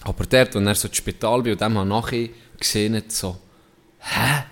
Aber 0.03 0.25
dort, 0.25 0.55
als 0.55 0.65
er 0.65 0.75
so 0.75 0.87
ins 0.87 0.97
Spital 0.97 1.41
bin 1.41 1.53
und 1.53 1.61
dem 1.61 1.73
nachher 1.73 2.29
gesehen, 2.57 3.03
so, 3.07 3.37
hä? 3.99 4.43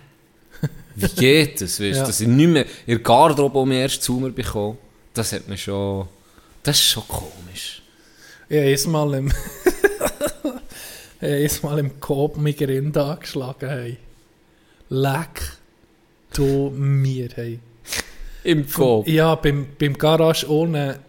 Wie 0.95 1.07
geht 1.07 1.61
das? 1.61 1.79
Weißt, 1.79 1.97
Ja. 1.97 2.05
Dass 2.05 2.21
ich 2.21 2.27
nicht 2.27 2.49
mehr 2.49 2.65
in 2.85 2.95
der 2.95 2.99
Garderobe 2.99 3.59
um 3.59 3.71
erst 3.71 4.01
zu 4.03 4.13
mir 4.13 4.31
bekomme, 4.31 4.77
das 5.13 5.31
hat 5.31 5.47
mir 5.47 5.57
schon, 5.57 6.07
das 6.63 6.77
ist 6.77 6.85
schon 6.85 7.07
komisch. 7.07 7.81
Ich 8.49 8.57
habe 8.57 8.65
jedes 8.65 8.87
Mal 8.87 9.13
im, 9.13 9.27
ich 11.21 11.21
habe 11.21 11.37
jedes 11.37 11.63
Mal 11.63 11.79
im 11.79 11.99
Coop 11.99 12.37
mein 12.37 12.55
Grind 12.55 12.97
angeschlagen. 12.97 13.69
Hey. 13.69 13.97
Leck 14.89 15.57
du 16.33 16.71
mir. 16.75 17.29
Hey. 17.35 17.59
Im 18.43 18.69
Kopf. 18.69 19.07
Ja, 19.07 19.35
beim, 19.35 19.67
beim 19.77 19.97
Garage 19.97 20.49
ohne, 20.49 20.99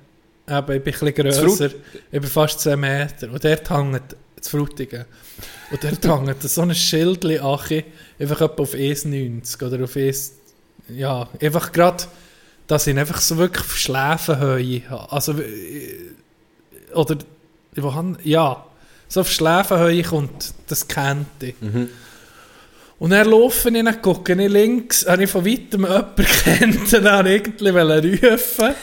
eben, 0.48 0.59
ich 0.59 0.66
bin 0.66 0.77
ein 0.77 0.82
bisschen 0.82 1.15
grösser, 1.15 1.66
ich 1.66 2.20
bin 2.20 2.24
fast 2.24 2.60
10 2.60 2.81
Meter. 2.81 3.31
Und 3.31 3.44
dort 3.44 3.70
hängt 3.70 4.16
das 4.40 4.48
Frutigen. 4.48 5.05
Und 5.70 5.85
dort 5.85 6.28
hängt 6.28 6.43
so 6.43 6.62
ein 6.62 6.74
Schildchen 6.74 7.40
Achi, 7.44 7.85
einfach 8.19 8.40
etwa 8.40 8.62
auf 8.62 8.74
ES90 8.74 9.66
oder 9.66 9.85
auf 9.85 9.97
ES... 9.97 10.35
Ja, 10.89 11.28
einfach 11.43 11.73
gerade, 11.73 12.05
dass 12.66 12.86
ich 12.86 12.93
ihn 12.93 12.98
einfach 12.98 13.20
so 13.20 13.36
wirklich 13.36 13.65
auf 13.65 13.77
Schläfenhöhe. 13.77 14.82
Also, 15.10 15.32
äh, 15.32 16.12
oder, 16.94 17.19
wo 17.77 17.94
han, 17.94 18.19
ja, 18.24 18.65
so 19.09 19.20
auf 19.20 19.31
Schläfenhöhe 19.31 20.02
kommt 20.02 20.55
das 20.66 20.89
kennt 20.89 21.43
ich. 21.43 21.55
Und 22.98 23.10
dann 23.10 23.31
laufe 23.31 23.69
ich, 23.69 23.85
dann 23.85 24.02
gucke 24.02 24.32
ich 24.32 24.51
links, 24.51 25.06
habe 25.06 25.24
ich 25.24 25.31
von 25.31 25.47
weitem 25.47 25.82
jemanden 25.85 26.27
kennt, 26.44 26.93
dann 26.93 27.27
ich 27.27 27.43
irgendwie 27.44 28.27
rufen. 28.27 28.74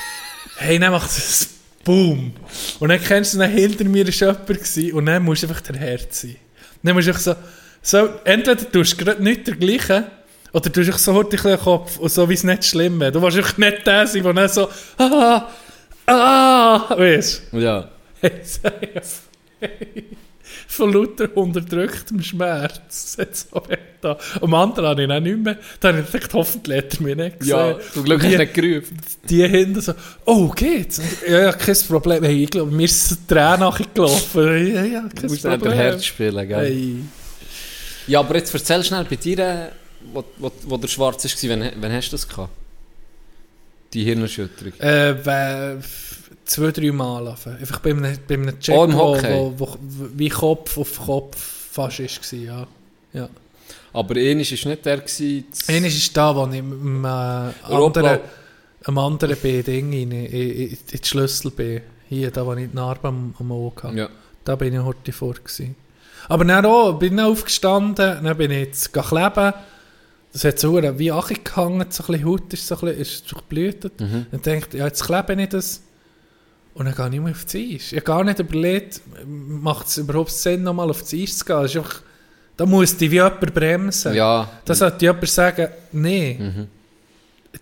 hey, 0.56 0.78
dann 0.78 0.92
macht 0.92 1.10
es 1.10 1.53
Boom. 1.84 2.32
Und 2.80 2.88
dann 2.88 3.00
kennst 3.00 3.34
du, 3.34 3.38
dann 3.38 3.50
hinter 3.50 3.84
mir 3.84 4.06
war 4.06 4.12
jemand 4.12 4.46
gewesen, 4.46 4.92
und 4.92 5.06
dann 5.06 5.22
musst 5.22 5.42
du 5.42 5.48
einfach 5.48 5.60
der 5.60 5.76
Herz 5.76 6.22
sein. 6.22 6.36
Dann 6.82 6.94
musst 6.94 7.06
du 7.06 7.12
einfach 7.12 7.22
so, 7.22 7.34
so 7.82 8.08
entweder 8.24 8.70
tust 8.70 8.92
du 9.00 9.04
gerade 9.04 9.22
nicht 9.22 9.46
der 9.46 9.56
gleiche, 9.56 10.06
oder 10.52 10.62
du 10.62 10.70
tust 10.70 10.88
einfach 10.88 10.98
so 10.98 11.12
hurtig 11.14 11.42
den 11.42 11.58
Kopf, 11.58 11.98
und 11.98 12.10
so 12.10 12.28
wie 12.28 12.34
es 12.34 12.44
nicht 12.44 12.64
schlimm 12.64 12.98
wäre. 13.00 13.12
Du 13.12 13.20
willst 13.20 13.36
einfach 13.36 13.58
nicht 13.58 13.86
der 13.86 14.06
sein, 14.06 14.22
der 14.22 14.32
dann 14.32 14.48
so, 14.48 14.68
ah, 14.98 15.48
ah, 16.06 16.98
weißt 16.98 17.42
du. 17.52 17.58
Ja. 17.58 17.90
Hey, 18.24 18.40
hey, 19.60 20.04
von 20.68 20.92
lauter 20.92 21.36
unterdrücktem 21.36 22.22
Schmerz. 22.22 23.16
So. 24.04 24.18
Am 24.42 24.52
anderen 24.52 24.86
habe 24.86 25.02
ich 25.04 25.10
auch 25.10 25.18
nicht 25.18 25.38
mehr. 25.38 25.56
Da 25.80 25.88
habe 25.88 26.00
ich 26.00 26.12
gedacht, 26.12 26.34
hoffentlich 26.34 26.76
hat 26.76 26.94
er 26.94 27.02
mich 27.02 27.16
nicht 27.16 27.40
gesehen. 27.40 27.56
Ja, 27.56 27.78
zum 27.94 28.04
Glück 28.04 28.22
hast 28.22 28.28
die, 28.30 28.36
du 28.36 28.38
nicht 28.42 28.54
gerufen. 28.54 28.96
Die 29.30 29.48
hinten 29.48 29.80
so, 29.80 29.94
oh, 30.26 30.48
geht's? 30.50 31.00
Ja, 31.26 31.40
ja, 31.40 31.52
kein 31.52 31.76
Problem. 31.88 32.22
Hey, 32.22 32.44
ich 32.44 32.50
glaube, 32.50 32.70
mir 32.70 32.84
ist 32.84 33.12
ein 33.12 33.26
Tränen 33.26 33.60
nachgelaufen. 33.60 34.74
Ja, 34.74 34.84
ja, 34.84 35.00
Du 35.08 35.08
kein 35.08 35.30
musst 35.30 35.30
nicht 35.30 35.42
Problem. 35.44 35.60
der 35.62 35.74
Herz 35.74 36.04
spielen, 36.04 36.48
gell? 36.48 36.58
Hey. 36.58 36.96
Ja, 38.06 38.20
aber 38.20 38.36
jetzt 38.36 38.52
erzähl 38.52 38.84
schnell 38.84 39.04
bei 39.04 39.16
dir, 39.16 39.38
äh, 39.38 39.68
wo, 40.12 40.22
wo, 40.36 40.52
wo 40.64 40.76
der 40.76 40.88
Schwarz 40.88 41.24
war, 41.24 41.50
wann, 41.50 41.72
wann 41.80 41.92
hast 41.92 42.08
du 42.08 42.12
das 42.12 42.28
gehabt? 42.28 42.52
Die 43.94 44.04
Hirnerschütterung. 44.04 44.74
Äh, 44.80 45.14
zwei, 46.44 46.70
drei 46.70 46.92
Mal. 46.92 47.28
Einfach 47.28 47.58
Einfach 47.58 47.78
bei 47.80 47.90
einem, 47.90 48.16
bei 48.26 48.34
einem 48.34 48.58
Check, 48.60 48.76
Oh, 48.76 48.84
im 48.84 48.92
wo, 48.94 49.54
wo, 49.56 49.76
wie 50.14 50.28
Kopf 50.28 50.78
auf 50.78 51.00
Kopf 51.00 51.36
fast 51.70 52.00
war. 52.00 52.38
Ja. 52.38 52.66
ja. 53.12 53.28
Aber 53.92 54.16
einer 54.16 54.40
war 54.40 54.68
nicht 54.70 54.84
der, 54.84 55.02
Einer 55.68 55.86
ist 55.86 56.16
da, 56.16 56.34
wo 56.34 56.46
ich 56.46 56.58
einem, 56.58 57.04
äh, 57.04 57.08
anderen, 57.08 58.20
einem 58.84 58.98
anderen 58.98 59.36
B-Ding 59.36 59.92
in, 59.92 60.10
in, 60.12 60.26
in, 60.26 60.68
in 60.70 60.78
die 60.92 61.06
Schlüssel 61.08 61.50
bin. 61.50 61.80
Hier, 62.08 62.30
da, 62.30 62.44
wo 62.44 62.54
ich 62.54 62.68
die 62.68 62.76
Narbe 62.76 63.08
am, 63.08 63.34
am 63.38 63.52
Auge 63.52 63.82
hatte. 63.84 63.96
Ja. 63.96 64.08
Da 64.44 64.56
bin 64.56 64.74
ich 64.74 64.80
heute 64.80 65.12
vor. 65.12 65.34
Gewesen. 65.34 65.76
Aber 66.28 66.44
dann 66.44 66.66
auch, 66.66 66.98
bin 66.98 67.18
ich 67.18 67.24
aufgestanden, 67.24 68.24
dann 68.24 68.36
bin 68.36 68.50
ich 68.50 68.58
jetzt 68.58 68.92
kleben. 68.92 69.52
Das 70.32 70.44
hat 70.44 70.58
so 70.58 70.74
wie 70.98 71.12
Achi 71.12 71.34
gehangen, 71.44 71.86
so 71.90 72.02
ein 72.02 72.06
bisschen 72.06 72.24
Haut 72.24 72.52
ist 72.52 72.66
so 72.66 72.74
ein 72.74 72.80
bisschen, 72.80 73.00
ist 73.00 73.32
durchblutet. 73.32 74.00
Mhm. 74.00 74.26
Dann 74.32 74.42
denke 74.42 74.68
ich, 74.72 74.78
ja, 74.78 74.86
jetzt 74.86 75.04
klebe 75.04 75.40
ich 75.40 75.48
das. 75.48 75.80
Und 76.74 76.86
dann 76.86 76.94
gehe 76.94 77.04
ich 77.06 77.10
nicht 77.12 77.22
mehr 77.22 77.32
auf 77.32 77.44
das 77.44 77.54
Eis. 77.54 77.92
Ich 77.92 77.96
habe 77.98 78.00
gar 78.02 78.24
nicht 78.24 78.38
überlegt, 78.40 79.00
macht 79.26 79.86
es 79.86 79.96
überhaupt 79.98 80.30
Sinn, 80.30 80.64
nochmal 80.64 80.90
auf 80.90 81.02
das 81.02 81.14
Eis 81.14 81.38
zu 81.38 81.44
gehen. 81.44 81.62
Das 81.62 81.70
ist 81.70 81.76
einfach, 81.76 82.02
da 82.56 82.66
muss 82.66 82.96
dich 82.96 83.10
wie 83.10 83.14
jemand 83.16 83.54
bremsen. 83.54 84.14
Ja, 84.14 84.50
Da 84.64 84.74
sollte 84.74 85.04
jemand 85.04 85.28
sagen, 85.28 85.68
nee, 85.92 86.38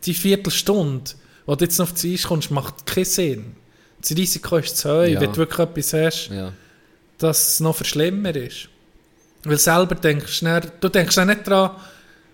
die 0.05 0.15
Viertelstunde, 0.15 1.11
wo 1.47 1.55
du 1.55 1.65
jetzt 1.65 1.79
noch 1.79 1.87
auf 1.87 1.93
das 1.93 2.05
Eis 2.07 2.23
kommst, 2.23 2.51
macht 2.51 2.87
keinen 2.87 3.05
Sinn. 3.05 3.57
Das 4.01 4.11
Risiko 4.17 4.57
ist 4.57 4.77
zu 4.79 4.89
hoch, 4.89 5.05
Ja. 5.05 5.21
wenn 5.21 5.31
du 5.33 5.37
wirklich 5.37 5.59
etwas 5.61 5.93
hast, 5.93 6.29
ja. 6.31 6.53
dass 7.19 7.53
es 7.55 7.61
noch 7.61 7.77
viel 7.77 7.87
schlimmer 7.87 8.35
ist. 8.35 8.69
Weil 9.45 9.59
selber 9.59 9.95
denkst 9.95 10.41
du, 10.41 10.45
dann, 10.47 10.71
du 10.81 10.89
denkst 10.89 11.19
auch 11.19 11.25
nicht 11.25 11.47
dran, 11.47 11.73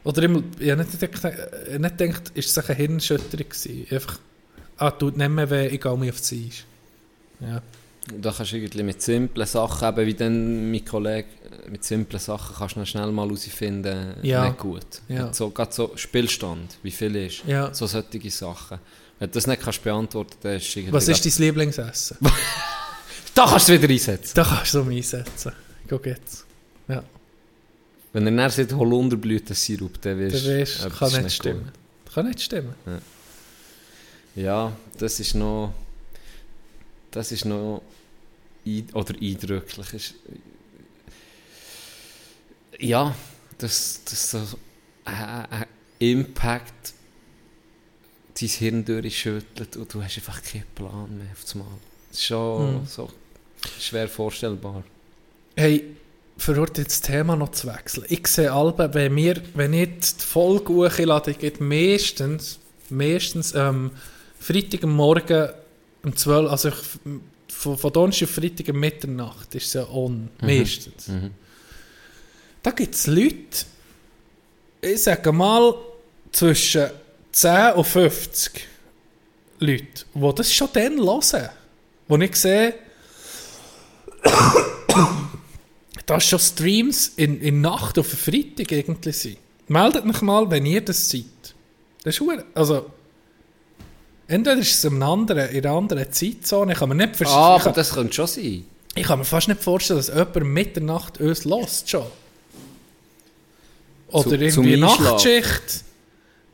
oder 0.04 0.22
immer, 0.22 0.42
ich 0.58 0.70
habe 0.70 0.84
nicht 0.84 0.98
gedacht, 0.98 1.24
äh, 1.24 1.78
nicht 1.78 1.98
gedacht 1.98 2.30
ist 2.34 2.56
es 2.56 2.64
eine 2.68 2.76
Hirnschütterung 2.76 3.48
gewesen. 3.48 3.86
Einfach, 3.90 4.18
ah, 4.78 4.90
tut 4.90 5.16
nicht 5.16 5.28
mehr 5.28 5.48
weh, 5.50 5.76
gehe 5.76 5.96
mich 5.96 6.10
auf 6.10 6.18
das 6.18 6.32
Eis. 6.32 6.64
Ja. 7.40 7.62
Da 8.16 8.32
kannst 8.32 8.52
du 8.52 8.56
irgendwie 8.56 8.82
mit 8.82 9.02
simplen 9.02 9.46
Sachen, 9.46 9.86
eben 9.88 10.06
wie 10.06 10.14
dann 10.14 10.70
mein 10.70 10.84
Kollege, 10.84 11.28
äh, 11.66 11.70
mit 11.70 11.84
simplen 11.84 12.18
Sachen 12.18 12.56
kannst 12.56 12.76
du 12.76 12.84
schnell 12.86 13.12
mal 13.12 13.26
herausfinden, 13.26 14.14
Ja. 14.22 14.46
nicht 14.46 14.58
gut. 14.58 14.86
Ja. 15.08 15.32
So, 15.32 15.50
gerade 15.50 15.72
so 15.72 15.92
Spielstand, 15.94 16.78
wie 16.82 16.90
viel 16.90 17.14
ist, 17.16 17.42
Ja. 17.46 17.72
so 17.74 17.86
solche 17.86 18.30
Sachen. 18.30 18.78
Wenn 19.18 19.28
du 19.30 19.34
das 19.34 19.46
nicht 19.46 19.60
kannst 19.62 19.82
beantworten 19.84 20.36
kannst, 20.42 20.74
dann 20.76 20.84
ist 20.84 20.86
es. 20.88 20.92
Was 20.92 21.08
ist 21.08 21.24
dein 21.38 21.44
Lieblingsessen? 21.46 22.16
Da 23.34 23.46
kannst 23.46 23.68
du 23.68 23.74
es 23.74 23.80
wieder 23.82 23.92
einsetzen. 23.92 24.32
Da 24.34 24.42
kannst 24.42 24.74
du 24.74 24.80
es 24.80 25.14
einsetzen. 25.14 25.52
Go 25.86 25.98
geht's. 26.00 26.44
Ja. 26.88 27.04
Wenn 28.12 28.26
er 28.26 28.32
dann 28.32 28.50
sagt 28.50 28.72
Holunderblütensirup, 28.72 30.00
dann 30.02 30.18
wirst 30.18 30.44
etwas 30.48 30.98
kann 30.98 31.08
ist 31.08 31.22
nicht 31.22 31.36
stimmen. 31.36 31.72
Kann 32.12 32.26
nicht 32.26 32.42
stimmen. 32.42 32.74
gut. 32.84 32.94
Ja, 34.38 34.72
das 34.96 35.18
ist 35.18 35.34
noch... 35.34 35.74
Das 37.10 37.32
ist 37.32 37.44
noch... 37.44 37.82
Oder 38.92 39.14
eindrücklich. 39.20 39.94
Ist, 39.94 40.14
ja, 42.78 43.16
das, 43.56 44.02
das 44.04 44.30
so 44.30 44.38
ein 45.04 45.66
Impact 45.98 46.92
dein 48.40 48.48
Hirn 48.48 48.84
durchschüttelt 48.84 49.76
und 49.76 49.92
du 49.92 50.04
hast 50.04 50.16
einfach 50.18 50.40
keinen 50.42 50.66
Plan 50.74 51.18
mehr 51.18 51.32
auf 51.32 51.42
das 51.42 51.54
Mal. 51.56 51.66
Das 52.10 52.18
ist 52.18 52.26
schon 52.26 52.80
Hm. 52.80 52.86
so 52.86 53.10
schwer 53.80 54.06
vorstellbar. 54.06 54.84
Hey, 55.56 55.96
heute 56.46 56.84
das 56.84 57.00
Thema 57.00 57.34
noch 57.34 57.50
zu 57.50 57.66
wechseln. 57.66 58.06
Ich 58.08 58.28
sehe 58.28 58.52
alle, 58.52 58.94
wenn, 58.94 59.16
wir, 59.16 59.42
wenn 59.54 59.72
ich 59.72 59.88
die 59.98 60.24
Folge 60.24 60.72
hochlade, 60.74 61.34
geht 61.34 61.60
meistens, 61.60 62.60
meistens 62.90 63.52
ähm, 63.56 63.90
Freitag 64.38 64.84
am 64.84 64.94
Morgen 64.94 65.50
um 66.04 66.16
12 66.16 66.50
also 66.50 66.68
ich, 66.68 66.74
von, 67.48 67.76
von 67.76 67.92
Donnerstag 67.92 68.28
auf 68.28 68.34
Freitag 68.34 68.68
um 68.68 68.80
Mitternacht 68.80 69.54
ist 69.54 69.66
es 69.66 69.72
ja 69.74 69.88
on, 69.88 70.28
meistens. 70.40 71.08
Mhm. 71.08 71.30
Da 72.62 72.70
gibt 72.70 72.94
es 72.94 73.06
Leute, 73.06 73.66
ich 74.80 75.02
sage 75.02 75.32
mal, 75.32 75.74
zwischen 76.32 76.90
10 77.32 77.72
und 77.74 77.84
50 77.84 78.66
Leute, 79.60 80.04
die 80.14 80.34
das 80.34 80.52
schon 80.52 80.68
dann 80.72 80.98
hören. 80.98 81.48
Wo 82.06 82.16
ich 82.16 82.36
sehe, 82.36 82.74
dass 86.06 86.24
schon 86.24 86.38
Streams 86.38 87.12
in, 87.16 87.40
in 87.40 87.60
Nacht 87.60 87.98
auf 87.98 88.08
Freitag 88.08 88.72
irgendwie 88.72 89.12
sind. 89.12 89.38
Meldet 89.68 90.04
mich 90.06 90.22
mal, 90.22 90.50
wenn 90.50 90.64
ihr 90.64 90.80
das 90.80 91.10
seid. 91.10 91.24
Das 92.02 92.18
ist 92.18 92.22
also 92.54 92.90
entweder 94.28 94.56
ist 94.58 94.72
es 94.74 94.84
in 94.84 94.94
einer 94.96 95.06
anderen, 95.06 95.48
in 95.50 95.64
einer 95.66 95.74
anderen 95.76 96.12
Zeitzone, 96.12 96.72
ich 96.72 96.78
kann 96.78 96.88
mir 96.90 96.94
nicht 96.94 97.16
verstehen, 97.16 97.38
Ah, 97.38 97.56
aber 97.56 97.70
das 97.72 97.92
könnte 97.92 98.12
schon 98.14 98.26
sein. 98.28 98.64
ich 98.94 99.02
kann 99.04 99.18
mir 99.18 99.24
fast 99.24 99.48
nicht 99.48 99.60
vorstellen, 99.62 99.98
dass 99.98 100.08
jemand 100.08 100.44
Mitternacht 100.44 101.20
uns 101.20 101.44
lost 101.44 101.90
schon. 101.90 102.06
Oder 104.10 104.30
Zu- 104.30 104.34
irgendwie. 104.62 104.76
Nachtschicht. 104.76 105.84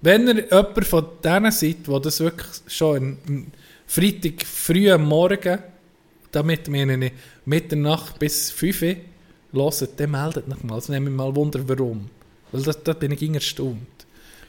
Wenn 0.01 0.27
ihr 0.29 0.45
jemand 0.45 0.85
von 0.87 1.07
denen 1.23 1.53
seid, 1.53 1.77
wo 1.87 1.99
das 1.99 2.21
wirklich 2.21 2.47
schon 2.67 3.19
in, 3.27 3.53
Freitag 3.87 4.45
früh 4.45 4.91
am 4.91 5.05
Morgen, 5.05 5.59
damit 6.33 6.69
meine 6.69 7.07
ich 7.07 7.13
Mitternacht 7.45 8.19
bis 8.19 8.51
5 8.51 8.83
Uhr, 8.83 8.97
hört, 9.53 10.01
dann 10.01 10.11
meldet 10.11 10.49
mich 10.49 10.63
mal. 10.65 10.77
Das 10.77 10.89
nehme 10.89 11.11
ich 11.11 11.17
mal 11.17 11.35
Wunder, 11.37 11.61
warum. 11.67 12.11
Weil 12.51 12.63
da, 12.63 12.73
da 12.73 12.93
bin 12.93 13.13
ich 13.13 13.23
immer 13.23 13.37
erstaunt. 13.37 13.79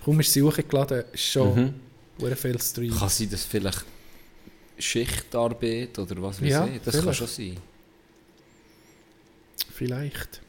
Kaum 0.03 0.19
ist 0.19 0.33
sie 0.33 0.41
hochgeladen, 0.41 1.03
ist 1.13 1.23
schon 1.25 1.55
mhm. 1.55 1.73
Viel 2.35 2.61
Stream. 2.61 2.95
Kann 2.97 3.09
sein, 3.09 3.29
dass 3.29 3.43
vielleicht 3.45 3.85
Schichtarbeit 4.77 5.97
oder 5.99 6.21
was 6.21 6.41
weiß 6.41 6.49
Ja, 6.49 6.65
ich, 6.67 6.81
das 6.81 6.93
kann 6.95 7.01
vielleicht. 7.03 7.17
schon 7.19 7.27
sein. 7.27 7.57
Vielleicht. 9.73 10.41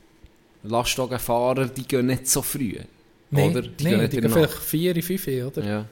Lastwagenfahrer, 0.63 1.67
die 1.69 1.87
gehen 1.87 2.07
nicht 2.07 2.27
so 2.29 2.43
früh. 2.43 2.77
Nein, 3.31 3.51
oder? 3.51 3.63
die, 3.63 3.85
nee, 3.85 3.97
nicht 3.97 4.13
die 4.13 4.21
gehen 4.21 4.31
vielleicht 4.31 4.55
4, 4.55 5.03
5 5.03 5.27
Uhr, 5.29 5.47
oder? 5.49 5.65
Ja. 5.65 5.87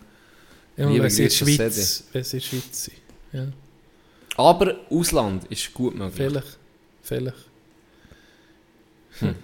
Ja, 0.77 1.03
wenn 1.03 1.11
sie 1.11 1.25
in 1.25 1.31
Schweiz, 1.31 2.05
wenn 2.13 2.25
sie 2.25 2.37
in 2.37 2.43
der 2.43 2.47
Schweiz 2.49 2.85
sind. 2.85 2.97
Ja, 3.33 3.47
Aber 4.37 4.77
Ausland 4.91 5.45
ist 5.51 5.73
gut 5.73 5.95
möglich. 5.95 6.17
vielleicht. 6.17 6.59
Vielleicht. 7.03 7.37
Hm. 9.21 9.35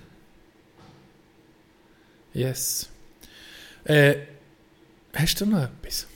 Yes. 2.33 2.89
Äh, 3.85 4.15
hast 5.15 5.41
du 5.41 5.47
noch 5.47 5.63
etwas? 5.63 6.07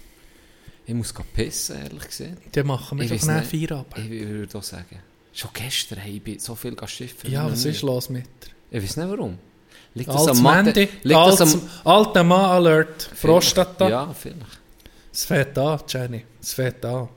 Ich 0.87 0.95
muss 0.95 1.15
pissen, 1.35 1.77
ehrlich 1.83 2.07
gesagt. 2.07 2.39
Dann 2.53 2.67
machen 2.67 2.99
wir 2.99 3.11
Ich 3.11 3.21
doch 3.21 3.29
nicht. 3.29 3.47
Feierabend. 3.47 3.99
Ich 3.99 4.11
würde 4.11 4.59
auch 4.59 4.63
sagen. 4.63 4.99
Schon 5.33 5.51
gestern 5.53 6.01
habe 6.01 6.11
ich 6.25 6.43
so 6.43 6.55
viel 6.55 6.77
geschiffen. 6.77 7.31
Ja, 7.31 7.51
was 7.51 7.65
ist 7.65 7.83
los 7.83 8.09
mit 8.09 8.25
dir? 8.25 8.79
Ich 8.79 8.83
weiß 8.83 8.97
nicht 8.99 9.09
warum. 9.09 9.39
Liegt 9.95 10.09
das 10.11 10.27
am 10.29 10.43
Mathe? 10.43 10.65
Mandy, 10.65 10.89
Liegt 11.03 11.19
das 11.19 11.41
am... 11.55 11.63
alter 11.85 12.25
Mann-Alert, 12.25 13.11
Prostata. 13.21 13.89
Ja, 13.89 14.13
vielleicht. 14.13 14.61
Es 15.13 15.25
fährt 15.25 15.57
an, 15.57 15.81
Jenny. 15.89 16.25
Es 16.41 16.53
fährt 16.53 16.85
an. 16.85 17.09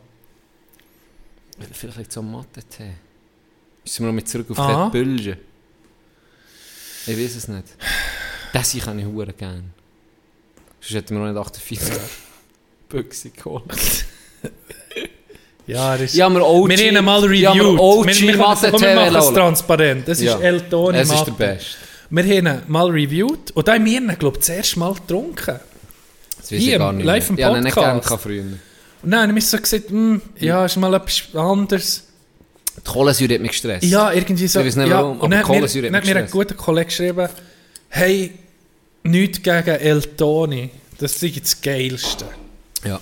Vielleicht 1.72 1.98
liegt 1.98 2.12
es 2.12 2.18
am 2.18 2.32
Mathe-Tee. 2.32 2.94
Müssen 3.84 4.04
wir 4.04 4.08
noch 4.08 4.14
mit 4.14 4.30
zurück 4.30 4.52
auf 4.52 4.60
Aha. 4.60 4.84
Red 4.86 4.92
Bull? 4.92 5.38
Ich 7.08 7.18
weiß 7.18 7.36
es 7.36 7.48
nicht. 7.48 7.66
Das 8.54 8.78
kann 8.78 9.00
ich 9.00 9.06
hure 9.06 9.34
gerne. 9.34 9.64
Sonst 10.80 10.94
hätten 10.96 11.16
wir 11.16 11.26
noch 11.26 11.32
nicht 11.32 11.40
48 11.40 11.94
Büchse 12.90 13.30
geholt. 13.32 13.64
Ja, 15.68 15.96
ist... 15.96 16.16
Ich 16.16 16.22
habe 16.22 16.36
mir 16.36 16.46
OG... 16.46 16.70
wir 16.70 16.78
haben 16.98 17.04
mal 17.06 17.34
ich 17.34 17.46
habe 17.46 17.60
reviewed. 17.60 17.80
OG 17.80 18.08
wir, 18.08 18.16
wir, 18.30 18.38
machen 18.38 18.66
es- 18.66 18.72
komm, 18.72 18.82
wir 18.82 18.96
machen 18.96 19.08
es 19.08 19.14
Mathe-Tee 19.14 19.34
transparent. 19.36 20.08
Das 20.08 20.22
Ja. 20.22 20.36
ist 20.36 20.42
El 20.42 20.62
Toni 20.70 20.98
Es 21.00 21.12
ist 21.12 21.26
der 21.26 21.32
Beste. 21.34 21.66
Wir 22.10 22.24
haben 22.24 22.48
ihn 22.48 22.62
mal 22.68 22.90
reviewed 22.90 23.52
und 23.52 23.68
da 23.68 23.74
haben 23.74 23.84
wir 23.86 23.98
ihn, 24.00 24.08
glaube 24.18 24.38
ich, 24.38 24.46
das 24.46 24.50
erste 24.56 24.80
Mal 24.80 24.94
getrunken. 24.94 25.60
Das 26.38 26.52
weiß 26.54 26.60
Hier, 26.60 26.74
ich 26.74 26.78
gar 26.80 26.94
nicht 26.94 27.06
live 27.06 27.30
im 27.30 27.36
mehr. 27.36 27.40
Ich 27.44 27.46
habe 27.50 27.58
ihn 27.58 27.64
nicht 27.66 27.74
gerne 27.76 27.88
Podcast. 27.96 28.08
gehabt 28.08 28.24
früher. 28.24 28.44
Und 29.04 29.12
dann 29.12 29.28
habe 29.30 29.38
ich 29.40 29.46
so 29.46 29.58
gesagt, 29.58 29.90
hm, 29.90 30.22
ja, 30.40 30.66
ist 30.66 30.78
mal 30.78 30.94
etwas 30.94 31.36
anderes. 31.36 32.04
Die 32.78 32.90
Kohlensäure 32.90 33.34
hat 33.34 33.42
mich 33.42 33.52
gestresst. 33.52 33.84
Ja, 33.84 34.14
irgendwie 34.14 34.48
so. 34.48 34.62
Ich 34.62 34.68
weiß 34.68 34.76
nicht 34.78 34.88
ja, 34.88 34.96
warum, 35.04 35.20
aber 35.20 35.28
dann 35.28 35.44
Kohlensäure 35.44 35.88
hat 35.88 35.94
dann 35.94 35.96
hat 35.98 36.04
mich 36.06 36.14
mir 36.14 36.20
ein 36.20 36.26
gestresst. 36.28 36.50
guter 36.50 36.56
Kollege 36.64 36.86
geschrieben, 36.86 37.28
hey, 37.90 38.32
nichts 39.04 39.42
gegen 39.42 39.68
El 39.68 40.02
Toni. 40.02 40.70
Das 40.98 41.22
ist 41.22 41.42
das 41.42 41.62
Geilste. 41.62 42.26
Ja. 42.84 43.00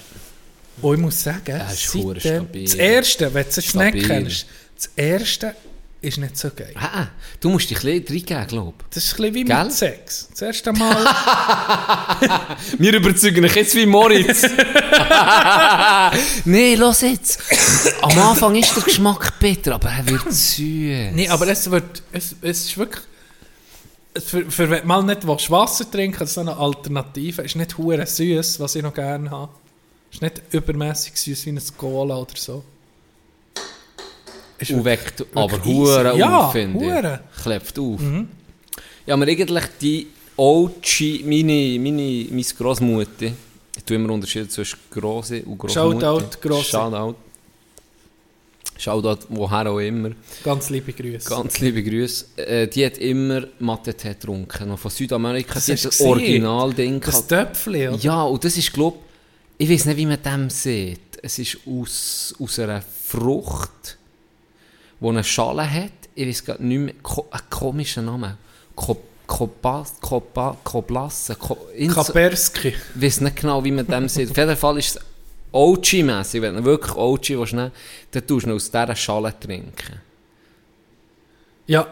Und 0.82 0.96
ich 0.96 1.02
muss 1.02 1.24
sagen, 1.24 1.62
stabil. 1.76 2.64
das 2.64 2.76
Erste, 2.76 3.34
wenn 3.34 3.44
du 3.44 3.50
es 3.50 3.74
nicht 3.74 4.08
kennst, 4.08 4.46
das 4.76 4.90
Erste 4.96 5.56
ist 6.02 6.18
nicht 6.18 6.38
so 6.38 6.50
geil. 6.56 6.74
Ah, 6.76 7.08
du 7.40 7.50
musst 7.50 7.70
dich 7.70 7.78
ein 7.84 8.04
bisschen 8.04 8.18
reingeben, 8.18 8.48
glaube 8.48 8.74
Das 8.92 9.06
ist 9.06 9.14
ein 9.14 9.18
bisschen 9.18 9.34
wie 9.34 9.44
Gell? 9.44 9.64
mit 9.64 9.74
Sex. 9.74 10.28
Das 10.32 10.42
erste 10.42 10.74
Mal... 10.74 11.06
ich. 12.22 12.30
Wir 12.80 12.94
überzeugen 12.94 13.42
dich 13.42 13.56
jetzt 13.56 13.76
wie 13.76 13.86
Moritz. 13.86 14.44
Nein, 16.46 16.78
los 16.78 17.02
jetzt. 17.02 17.40
Am 18.02 18.18
Anfang 18.20 18.56
ist 18.56 18.76
der 18.76 18.84
Geschmack 18.84 19.40
bitter, 19.40 19.76
aber 19.76 19.90
er 19.90 20.08
wird 20.08 20.32
süß. 20.32 21.14
Nee, 21.14 21.30
aber 21.30 21.48
es 21.48 21.70
wird, 21.72 22.04
es, 22.12 22.36
es 22.42 22.66
ist 22.66 22.78
wirklich, 22.78 23.04
es 24.14 24.26
für, 24.26 24.52
für 24.52 24.70
wenn 24.70 24.82
du 24.82 24.88
mal 24.88 25.04
nicht 25.04 25.26
willst, 25.26 25.50
Wasser 25.50 25.90
trinken, 25.90 26.28
so 26.28 26.42
eine 26.42 26.56
Alternative, 26.56 27.42
ist 27.42 27.56
nicht 27.56 27.78
hure 27.78 28.06
süß, 28.06 28.60
was 28.60 28.76
ich 28.76 28.84
noch 28.84 28.94
gerne 28.94 29.32
habe. 29.32 29.52
Ist 30.16 30.22
nicht 30.22 30.42
übermäßig 30.52 31.14
süß 31.18 31.46
wie 31.46 31.50
ein 31.50 31.62
Cola 31.78 32.16
oder 32.18 32.36
so. 32.38 32.64
Ist 34.58 34.72
Und 34.72 34.86
weckt 34.86 35.26
aber. 35.36 35.62
Huren 35.66 36.18
Ja, 36.18 36.38
auf, 36.48 36.54
finde 36.54 36.80
hure. 36.80 37.20
ich. 37.36 37.44
Klebt 37.44 37.78
auf. 37.78 38.00
Ja, 39.06 39.14
aber 39.14 39.28
eigentlich 39.28 39.66
die 39.82 40.08
OG, 40.38 41.22
meine, 41.26 41.78
meine, 41.80 42.28
meine 42.32 42.44
Grossmutter, 42.58 43.26
ich 43.26 43.84
tue 43.86 43.98
immer 43.98 44.14
Unterschiede 44.14 44.48
zwischen 44.48 44.80
Grosse 44.90 45.44
und 45.44 45.58
Grossmutter. 45.58 46.00
Shoutout, 46.00 46.38
Grosse. 46.42 46.64
Shoutout. 46.72 47.16
Shoutout, 48.78 49.26
woher 49.30 49.70
auch 49.70 49.80
immer. 49.80 50.12
Ganz 50.46 50.70
liebe 50.70 50.94
Grüße. 50.94 51.28
Ganz 51.30 51.60
liebe 51.60 51.84
Grüße. 51.84 52.26
Äh, 52.38 52.68
die 52.70 52.86
hat 52.86 52.98
immer 53.00 53.48
Mathe-Tee 53.60 54.10
getrunken. 54.14 54.70
Noch 54.70 54.80
von 54.80 54.92
Südamerika. 54.92 55.56
Das 55.56 55.66
die 55.66 55.74
hat 55.74 55.84
das? 55.86 56.00
Original-Ding 56.00 57.02
Das. 57.02 57.28
Töpfchen, 57.28 57.90
oder? 57.90 57.98
Ja, 57.98 58.24
und 58.24 58.44
das 58.46 58.56
ist, 58.58 58.72
glaube 58.72 58.98
ich, 59.58 59.70
weiß 59.70 59.86
nicht, 59.86 59.98
wie 59.98 60.06
man 60.06 60.22
dem 60.22 60.50
sieht. 60.50 61.00
Es 61.22 61.40
ist 61.40 61.58
aus, 61.66 62.36
aus 62.40 62.60
einer 62.60 62.82
Frucht, 62.82 63.98
die 65.00 65.08
eine 65.08 65.24
Schale 65.24 65.70
hat. 65.70 65.92
Ich 66.14 66.28
weiß 66.28 66.46
gar 66.46 66.60
nicht 66.62 66.80
mehr, 66.80 66.94
ko 67.02 67.28
ein 67.32 67.42
komischer 67.50 68.02
Name. 68.02 68.38
Ko 68.76 68.98
Kopas, 69.28 69.96
Kopa, 70.02 70.56
Koblasse, 70.64 71.36
Ko 71.36 71.58
Kapersky. 71.94 72.68
ich 72.68 72.76
weiß 73.02 73.22
nicht 73.22 73.38
genau, 73.38 73.64
wie 73.64 73.72
man 73.72 73.88
dem 73.88 74.08
sieht. 74.08 74.30
Auf 74.30 74.38
jeden 74.38 74.56
Fall 74.56 74.78
ist 74.78 74.98
es 74.98 75.02
OG-mässig. 75.52 76.42
Wenn 76.44 76.56
du 76.58 76.64
wirklich 76.64 76.96
OG 76.96 77.30
willst, 77.40 77.54
nehmen, 77.54 77.72
dann 78.12 78.28
tust 78.28 78.46
du 78.46 78.54
aus 78.54 78.70
dieser 78.70 78.96
Schale 78.96 79.34
trinken. 79.40 80.00
Ja, 81.66 81.88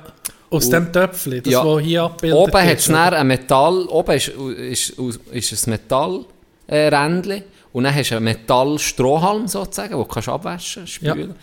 aus 0.52 0.66
Und- 0.66 0.72
dem 0.74 0.94
Töpfchen, 0.94 1.42
das, 1.42 1.52
Ja. 1.52 1.66
was 1.66 1.82
hier 1.82 2.04
abbildet 2.04 2.38
Oben 2.38 2.62
hat 2.62 2.78
es 2.78 2.90
ein 2.90 3.28
Metall, 3.28 3.86
oben 3.88 4.16
ist, 4.16 4.28
ist, 4.28 4.90
ist, 5.32 5.52
ist 5.52 5.68
ein 5.68 5.72
Metallrändchen 5.72 6.33
äh, 6.68 6.88
Rändchen. 6.88 7.44
und 7.74 7.84
dann 7.84 7.96
hast 7.96 8.12
du 8.12 8.16
einen 8.16 8.26
Metallstrohhalm 8.26 9.48
sozusagen, 9.48 9.90
den 9.92 10.00
du 10.00 10.06
kannst 10.06 10.30
abwaschen 10.30 10.88
spülen. 10.88 11.36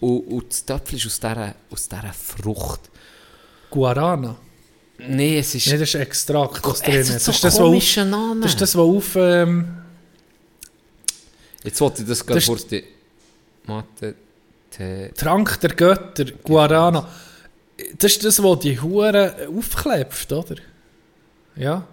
Und, 0.00 0.18
und 0.20 0.50
das 0.50 0.64
Töpfchen 0.64 0.98
ist 0.98 1.06
aus 1.06 1.20
dieser, 1.20 1.54
aus 1.70 1.88
dieser 1.88 2.12
Frucht. 2.12 2.80
Guarana. 3.70 4.36
Nein, 4.98 5.38
es 5.38 5.54
ist... 5.54 5.66
Nein, 5.66 5.80
das 5.80 5.88
ist 5.88 5.94
Extrakt, 5.96 6.64
das 6.64 6.74
Es 6.74 6.82
drin 6.82 7.00
ist. 7.00 7.08
so 7.08 7.14
Das 7.14 7.28
ist 7.28 7.44
das, 7.44 7.54
was 7.58 7.60
auf, 7.60 7.96
Namen. 8.06 8.42
das 8.42 8.50
ist 8.52 8.60
das, 8.60 8.76
was 8.76 8.82
auf... 8.82 9.16
Ähm, 9.16 9.78
Jetzt 11.64 11.80
wollte 11.80 12.02
ich 12.02 12.08
das 12.08 12.24
gerade 12.24 12.40
kurz... 12.40 12.66
Die 12.66 12.84
Mathe... 13.66 14.14
Trank 15.16 15.60
der 15.60 15.70
Götter, 15.70 16.24
Guarana. 16.42 17.08
Das 17.98 18.12
ist 18.12 18.24
das, 18.24 18.42
was 18.42 18.58
die 18.58 18.80
Huren 18.80 19.32
aufklebt, 19.56 20.32
oder? 20.32 20.56
Ja. 21.56 21.86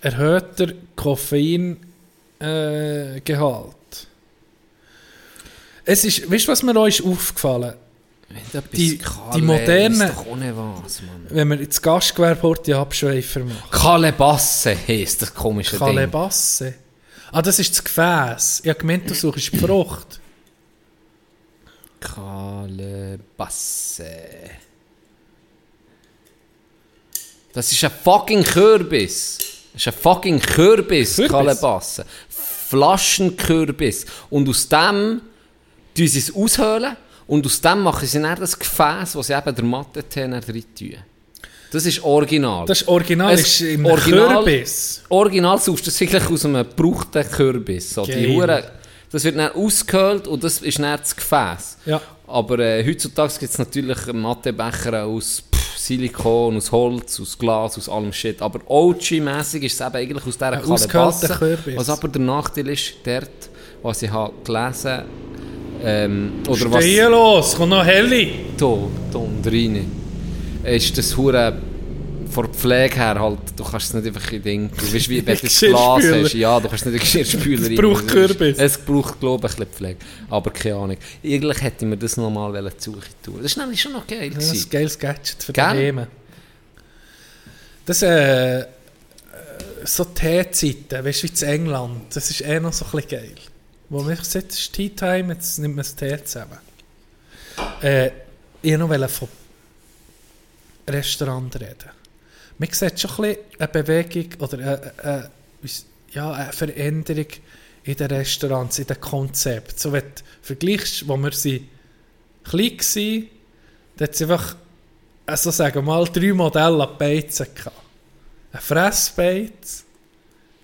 Erhöhter 0.00 0.72
Koffeingehalt. 0.96 1.80
Äh, 2.40 3.20
es 5.84 6.04
ist, 6.04 6.30
weißt 6.30 6.46
du, 6.46 6.52
was 6.52 6.62
mir 6.62 6.76
auch 6.78 6.86
ist 6.86 7.02
aufgefallen? 7.02 7.74
Die- 8.74 9.00
die 9.34 9.40
moderne- 9.40 10.04
Ist 10.04 10.12
doch 10.14 10.26
ohne 10.26 10.54
was, 10.54 11.00
Mann. 11.02 11.26
Wenn 11.30 11.48
wir 11.48 11.56
jetzt 11.60 11.82
Gastgewerbe 11.82 12.54
die 12.64 12.74
Abschweifer 12.74 13.40
machen. 13.40 13.70
Kalebasse 13.70 14.76
heisst 14.86 15.22
das 15.22 15.34
komische 15.34 15.70
Ding. 15.70 15.78
Kalebasse. 15.78 16.74
Ah, 17.32 17.40
das 17.40 17.58
ist 17.58 17.70
das 17.72 17.82
Gefäß. 17.84 18.60
Ich 18.64 18.68
habe 18.68 18.78
gemeint, 18.80 19.08
du 19.10 19.14
suchst 19.14 19.50
die 19.52 19.56
Frucht. 19.58 20.20
Kalebasse. 22.00 24.04
Das 27.54 27.72
ist 27.72 27.82
ein 27.82 27.90
fucking 27.90 28.44
Kürbis. 28.44 29.38
Das 29.78 29.86
ist 29.86 29.96
ein 29.96 30.02
fucking 30.02 30.40
Kürbis, 30.40 31.14
Kürbis? 31.16 31.30
Kalebasse. 31.30 32.04
Flaschenkürbis. 32.28 34.06
Und 34.30 34.48
aus 34.48 34.68
dem 34.68 35.20
tun 35.96 36.08
sie 36.08 36.18
es 36.18 36.34
aushöhlen 36.34 36.96
und 37.26 37.46
aus 37.46 37.60
dem 37.60 37.80
machen 37.82 38.06
sie 38.08 38.20
dann 38.20 38.38
das 38.38 38.58
Gefäß, 38.58 39.14
wo 39.14 39.22
sie 39.22 39.34
eben 39.34 39.54
der 39.54 39.64
Mathe-Tee 39.64 40.22
dann 40.22 40.34
rein 40.34 40.64
tun. 40.78 40.94
Das 41.70 41.84
ist 41.84 42.02
original. 42.02 42.64
Das 42.66 42.80
ist 42.82 42.88
original, 42.88 43.34
Es- 43.34 43.40
ist 43.40 43.60
im 43.60 43.84
Original- 43.86 44.42
Kürbis. 44.44 45.02
Original 45.10 45.58
suchst 45.60 45.86
du 45.86 45.90
das 45.90 46.00
wirklich 46.00 46.28
aus 46.30 46.44
einem 46.44 46.66
gebrauchten 46.66 47.30
Kürbis. 47.30 47.94
So, 47.94 48.04
die. 48.06 48.26
Hure, 48.34 48.64
das 49.12 49.22
wird 49.24 49.36
dann 49.36 49.52
ausgehöhlt 49.52 50.26
und 50.26 50.42
das 50.42 50.58
ist 50.58 50.78
dann 50.78 50.98
das 50.98 51.14
Gefäß. 51.14 51.76
Ja. 51.86 52.00
Aber 52.26 52.58
äh, 52.58 52.84
heutzutage 52.86 53.34
gibt 53.38 53.52
es 53.52 53.58
natürlich 53.58 53.98
Mattebecher 54.12 55.04
aus 55.04 55.42
Silikon, 55.88 56.56
aus 56.58 56.70
Holz, 56.70 57.18
aus 57.20 57.38
Glas, 57.38 57.78
aus 57.78 57.88
allem 57.88 58.12
Shit. 58.12 58.42
Aber 58.42 58.60
OG-mässig 58.66 59.64
ist 59.64 59.80
es 59.80 59.86
eben 59.86 59.96
eigentlich 59.96 60.26
aus 60.26 60.36
dieser 60.36 60.56
Kalebasse. 60.58 61.58
Was 61.76 61.88
aber 61.88 62.08
der 62.08 62.20
Nachteil 62.20 62.68
ist, 62.68 62.94
dort, 63.04 63.30
was 63.82 64.02
ich 64.02 64.10
habe 64.10 64.32
gelesen 64.44 65.02
ähm, 65.82 66.32
oder 66.46 66.70
was... 66.72 66.84
Steh 66.84 67.02
los, 67.04 67.54
komm 67.56 67.70
noch 67.70 67.84
helle. 67.84 68.28
Da, 68.58 68.76
da 69.12 69.50
rein. 69.50 69.90
Ist 70.64 70.98
das 70.98 71.16
Hure 71.16 71.54
von 72.30 72.46
der 72.46 72.54
Pflege 72.54 72.94
her 72.96 73.18
halt, 73.20 73.38
du 73.56 73.64
kannst 73.64 73.88
es 73.88 73.94
nicht 73.94 74.06
einfach 74.06 74.32
in 74.32 74.42
Ding, 74.42 74.70
du 74.70 74.94
weißt 74.94 75.08
wie, 75.08 75.26
wenn 75.26 75.36
du 75.36 75.42
das 75.42 75.58
Glas 75.58 76.04
hast, 76.04 76.34
ja, 76.34 76.60
du 76.60 76.68
kannst 76.68 76.86
nicht 76.86 76.94
in 76.94 77.00
Geschirrspüler 77.00 77.70
Es 77.70 77.76
braucht 77.76 78.08
Kürbis. 78.08 78.58
Es 78.58 78.78
braucht, 78.78 79.20
glaube 79.20 79.46
ich, 79.46 79.52
ein 79.52 79.58
bisschen 79.58 79.72
Pflege, 79.74 79.98
aber 80.30 80.50
keine 80.50 80.74
Ahnung. 80.76 80.96
Eigentlich 81.24 81.62
hätte 81.62 81.84
ich 81.84 81.90
mir 81.90 81.96
das 81.96 82.16
nochmal 82.16 82.76
zu 82.78 82.92
tun 83.22 83.34
Das 83.36 83.52
ist 83.52 83.56
nämlich 83.56 83.80
schon 83.80 83.92
noch 83.92 84.06
geil 84.06 84.30
Das 84.34 84.52
ist 84.52 84.66
ein 84.66 84.70
geiles 84.70 84.98
Gadget 84.98 85.42
für 85.42 85.52
Gell? 85.52 85.64
daheim. 85.64 86.06
Das, 87.86 88.02
äh, 88.02 88.60
äh, 88.60 88.64
so 89.84 90.04
Teezeiten, 90.04 91.04
weißt 91.04 91.22
du, 91.22 91.28
wie 91.28 91.44
in 91.44 91.48
England, 91.48 92.00
das 92.14 92.30
ist 92.30 92.42
eh 92.42 92.60
noch 92.60 92.72
so 92.72 92.84
ein 92.84 92.90
bisschen 92.90 93.10
geil. 93.10 93.34
Wo 93.88 94.02
man 94.02 94.14
sagt, 94.16 94.52
es 94.52 94.58
ist 94.58 94.72
Tea 94.74 94.90
Time, 94.90 95.32
jetzt 95.32 95.58
nimmt 95.58 95.76
man 95.76 95.84
das 95.84 95.96
Tee 95.96 96.22
zusammen. 96.22 96.58
Äh, 97.80 98.10
ich 98.60 98.78
wollte 98.78 98.98
noch 98.98 99.10
von 99.10 99.28
Restaurant 100.88 101.54
reden. 101.56 101.97
Man 102.58 102.70
sieht 102.72 103.00
schon 103.00 103.24
ein 103.24 103.36
eine 103.58 103.68
Bewegung 103.68 104.28
oder 104.40 104.58
eine, 104.58 104.92
eine, 105.02 105.30
ja, 106.12 106.32
eine 106.32 106.52
Veränderung 106.52 107.26
in 107.84 107.96
den 107.96 108.06
Restaurants, 108.08 108.78
in 108.78 108.86
den 108.86 109.00
Konzepten. 109.00 109.78
So, 109.78 109.92
wenn 109.92 110.02
du 110.02 110.22
vergleichst, 110.42 111.06
wo 111.08 111.16
wir 111.16 111.32
sie 111.32 111.68
klein 112.44 112.78
waren, 112.78 113.26
da 113.96 114.04
hat 114.04 114.14
es 114.14 114.22
einfach, 114.22 114.56
also 115.26 115.50
sagen 115.50 115.76
wir 115.76 115.82
mal, 115.82 116.04
drei 116.06 116.32
Modelle 116.32 116.86
an 116.86 116.98
Beizen 116.98 117.46
gehabt. 117.54 117.76
Ein 118.52 118.60
Fressbeiz, 118.60 119.84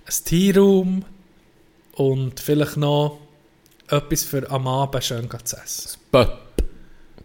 ein 0.06 0.24
Teeroom 0.24 1.04
und 1.92 2.40
vielleicht 2.40 2.76
noch 2.76 3.20
etwas 3.88 4.24
für 4.24 4.50
am 4.50 4.66
Abend 4.66 5.04
schön 5.04 5.28
zu 5.44 5.56
essen. 5.56 5.98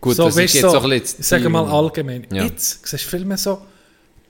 Gut, 0.01 0.15
so, 0.15 0.25
das 0.25 0.37
ist 0.37 0.53
jetzt 0.53 0.61
so 0.61 0.79
ein 0.79 0.89
bisschen... 0.89 1.19
ich 1.19 1.27
sage 1.27 1.49
mal 1.49 1.65
allgemein. 1.65 2.25
Ja. 2.31 2.43
Jetzt 2.43 2.85
siehst 2.87 3.05
du 3.05 3.09
viel 3.09 3.25
mehr 3.25 3.37
so 3.37 3.61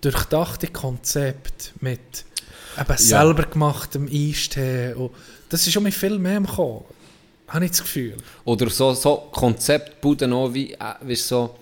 durchdachte 0.02 0.68
Konzepte 0.68 1.72
mit 1.82 2.00
eben 2.80 2.98
selber 2.98 3.44
gemachtem 3.44 4.08
Eistee. 4.12 4.94
Und 4.94 5.12
das 5.50 5.66
ist 5.66 5.74
schon 5.74 5.84
mit 5.84 5.94
viel 5.94 6.18
mehr 6.20 6.38
im 6.38 6.48
Kommen. 6.48 6.84
Habe 7.48 7.66
ich 7.66 7.72
das 7.72 7.82
Gefühl. 7.82 8.16
Oder 8.46 8.70
so, 8.70 8.94
so 8.94 9.28
Konzeptbuden 9.32 10.32
auch 10.34 10.54
wie, 10.54 10.74
äh, 10.74 10.78
wie 11.02 11.16
so, 11.16 11.56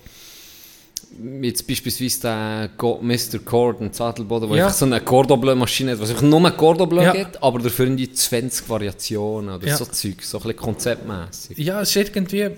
jetzt 1.41 1.65
beispielsweise 1.65 2.19
der 2.21 2.69
Go 2.77 2.99
Mr. 3.01 3.39
Corden 3.43 3.93
Zadelboden, 3.93 4.49
wo 4.49 4.55
Ja. 4.55 4.69
so 4.69 4.85
eine 4.85 4.99
Cordon 5.01 5.39
Bleu 5.39 5.55
Maschine 5.55 5.93
hat, 5.93 5.99
was 6.01 6.09
einfach 6.09 6.23
nur 6.23 6.51
Cordon 6.51 6.89
Bleu 6.89 7.03
Ja. 7.03 7.13
gibt, 7.13 7.41
aber 7.41 7.59
dafür 7.59 7.85
irgendwie 7.85 8.11
20 8.11 8.67
Variationen 8.69 9.55
oder 9.55 9.65
Ja. 9.67 9.77
so 9.77 9.85
Zeug, 9.85 10.21
so 10.23 10.37
ein 10.39 10.43
bisschen 10.43 10.57
konzeptmässig. 10.57 11.57
Ja, 11.57 11.81
es 11.81 11.95
ist 11.95 11.95
irgendwie... 11.95 12.49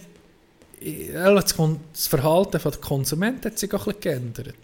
das 1.93 2.07
Verhalten 2.07 2.59
der 2.63 2.71
Konsumenten 2.81 3.45
hat 3.45 3.59
sich 3.59 3.71
auch 3.73 3.85
ein 3.87 3.93
bisschen 3.95 4.01
geändert. 4.01 4.55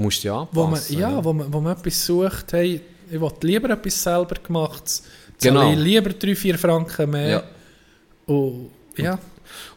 Musst 0.00 0.24
du 0.24 0.28
ja 0.28 0.48
Wo 0.52 0.62
man, 0.62 0.74
anpassen. 0.74 0.98
ja, 0.98 1.24
wo 1.24 1.32
man, 1.32 1.52
wo 1.52 1.60
man 1.60 1.76
etwas 1.76 2.06
sucht, 2.06 2.52
hey, 2.54 2.80
ich 3.10 3.20
will 3.20 3.30
lieber 3.42 3.70
etwas 3.70 4.02
selber 4.02 4.36
gemachtes, 4.42 5.02
Genau. 5.42 5.70
ich 5.72 5.78
lieber 5.78 6.10
3-4 6.10 6.56
Franken 6.58 7.10
mehr. 7.10 7.28
Ja. 7.28 7.42
Und, 8.26 8.70
ja, 8.96 9.18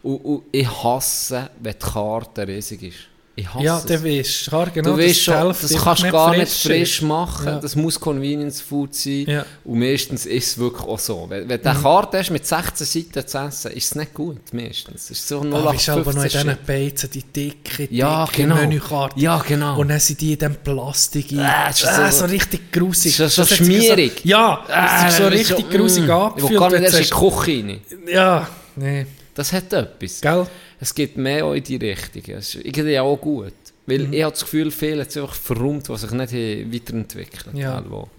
Und, 0.02 0.16
und 0.18 0.44
ich 0.52 0.68
hasse, 0.84 1.50
wenn 1.60 1.74
die 1.74 1.80
Karte 1.80 2.48
riesig 2.48 2.84
ist. 2.84 2.98
Ich 3.36 3.52
hasse 3.52 3.66
ja 3.66 3.80
du 3.80 4.04
weißt, 4.04 4.48
klar, 4.48 4.70
genau, 4.70 4.92
du 4.92 4.98
weißt 5.02 5.20
schon, 5.24 5.34
Hälfte 5.36 5.68
das 5.68 5.84
kannst 5.84 6.04
du 6.04 6.12
gar 6.12 6.38
nicht 6.38 6.52
frisch 6.54 6.98
ist. 6.98 7.02
machen. 7.02 7.48
Ja. 7.48 7.60
Das 7.60 7.76
muss 7.76 8.00
Convenience 8.00 8.62
Food 8.62 8.94
sein. 8.94 9.26
Ja. 9.28 9.46
Und 9.64 9.80
meistens 9.80 10.28
ist 10.28 10.48
es 10.50 10.58
wirklich 10.60 10.88
auch 10.88 11.00
so. 11.00 11.26
Wenn, 11.28 11.50
wenn 11.50 11.60
du 11.60 11.68
eine 11.68 11.80
Karte 11.82 12.20
hast 12.20 12.30
mit 12.30 12.46
16 12.46 12.86
Seiten 12.86 13.28
zu 13.28 13.38
essen, 13.40 13.72
ist 13.72 13.86
es 13.86 13.96
nicht 13.96 14.14
gut. 14.14 14.38
Meistens. 14.54 15.06
Es 15.06 15.10
ist 15.10 15.28
so 15.28 15.42
Ah, 15.42 15.66
weißt 15.66 15.88
du 15.88 15.92
aber 15.94 16.14
noch 16.14 16.24
in 16.24 16.30
0815 16.30 16.42
diesen. 16.44 16.58
Beizen, 16.68 17.10
die 17.12 17.24
dicke, 17.24 17.88
Ja, 17.90 18.26
dicke 18.28 18.38
genau. 18.44 18.56
Menükarte. 18.56 19.20
Ja, 19.20 19.38
genau. 19.40 19.80
Und 19.80 19.88
dann 19.88 20.00
sind 20.00 20.22
die 20.22 20.34
in 20.34 20.38
diesem 20.40 20.56
Plastik. 20.58 21.32
Äh, 21.32 21.40
Ah, 21.40 21.70
ist 21.70 21.80
so, 21.80 21.88
so- 21.88 22.12
so 22.20 22.26
richtig 22.26 22.72
grusig. 22.72 23.14
ist 23.14 23.18
so 23.18 23.24
Das 23.24 23.40
hat 23.40 23.48
sich 23.48 23.58
schmierig. 23.66 24.20
So, 24.22 24.30
ja, 24.30 24.64
Ah, 24.70 25.06
das 25.06 25.14
ist 25.14 25.18
so 25.18 25.24
das 25.30 25.34
ist 25.42 25.50
richtig 25.50 25.66
so, 25.72 25.78
grusig 25.78 26.04
mm, 26.08 26.12
angefühlt. 26.12 26.44
Ich 26.44 26.50
will 26.52 26.60
gar 26.60 26.70
nicht 26.70 26.80
du 26.82 26.84
erst 26.86 26.98
in 27.00 27.04
die 27.04 27.10
Küche 27.32 27.52
rein. 27.52 27.82
Ja, 28.14 28.48
nee. 28.76 29.06
Das 29.34 29.52
hat 29.52 29.74
etwas. 29.74 30.22
Gell? 30.22 30.46
Es 30.84 30.94
geht 30.94 31.16
mehr 31.16 31.46
auch 31.46 31.54
in 31.54 31.64
die 31.64 31.78
Richtung. 31.78 32.24
Es 32.36 32.56
ist 32.56 32.66
irgendwie 32.66 33.00
auch 33.00 33.16
gut. 33.16 33.54
Weil 33.86 34.00
Mhm. 34.00 34.14
ich 34.14 34.24
habe 34.24 34.32
das 34.34 34.42
Gefühl, 34.42 34.70
viele 34.70 35.10
sich 35.10 35.22
einfach 35.22 35.34
verrummt, 35.36 35.88
was 35.88 36.02
sich 36.02 36.12
nicht 36.12 36.34
haben 36.34 36.74
weiterentwickelt 36.74 37.56
Ja. 37.56 37.78
irgendwo. 37.78 38.10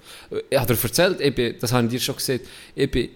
Ich 0.49 0.59
habe 0.59 0.75
dir 0.75 0.83
erzählt, 0.83 1.21
ich 1.21 1.35
bin, 1.35 1.55
das 1.61 1.73
habe 1.73 1.85
ich 1.87 1.91
dir 1.91 2.01
schon 2.01 2.17
gesagt, 2.17 2.41
ich 2.75 2.91
bin 2.91 3.09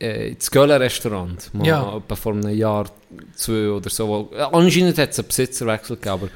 äh, 0.00 0.28
ins 0.30 0.48
Göller-Restaurant, 0.50 1.50
Ja. 1.64 1.96
etwa 1.96 2.14
vor 2.16 2.32
einem 2.32 2.56
Jahr, 2.56 2.88
zwei 3.34 3.68
oder 3.70 3.90
so. 3.90 4.30
Anscheinend 4.52 4.96
hat 4.98 5.10
es 5.10 5.18
einen 5.18 5.26
Besitzerwechsel 5.28 5.96
gegeben, 5.96 6.10
aber 6.12 6.28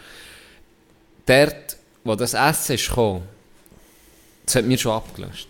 dort, 1.27 1.77
wo 2.05 2.15
das 2.17 2.35
Essen 2.35 2.75
ist 2.75 2.89
gekommen, 2.89 3.23
das 4.47 4.57
hat 4.57 4.65
mir 4.67 4.79
schon 4.79 4.93
abgelöst. 4.93 5.47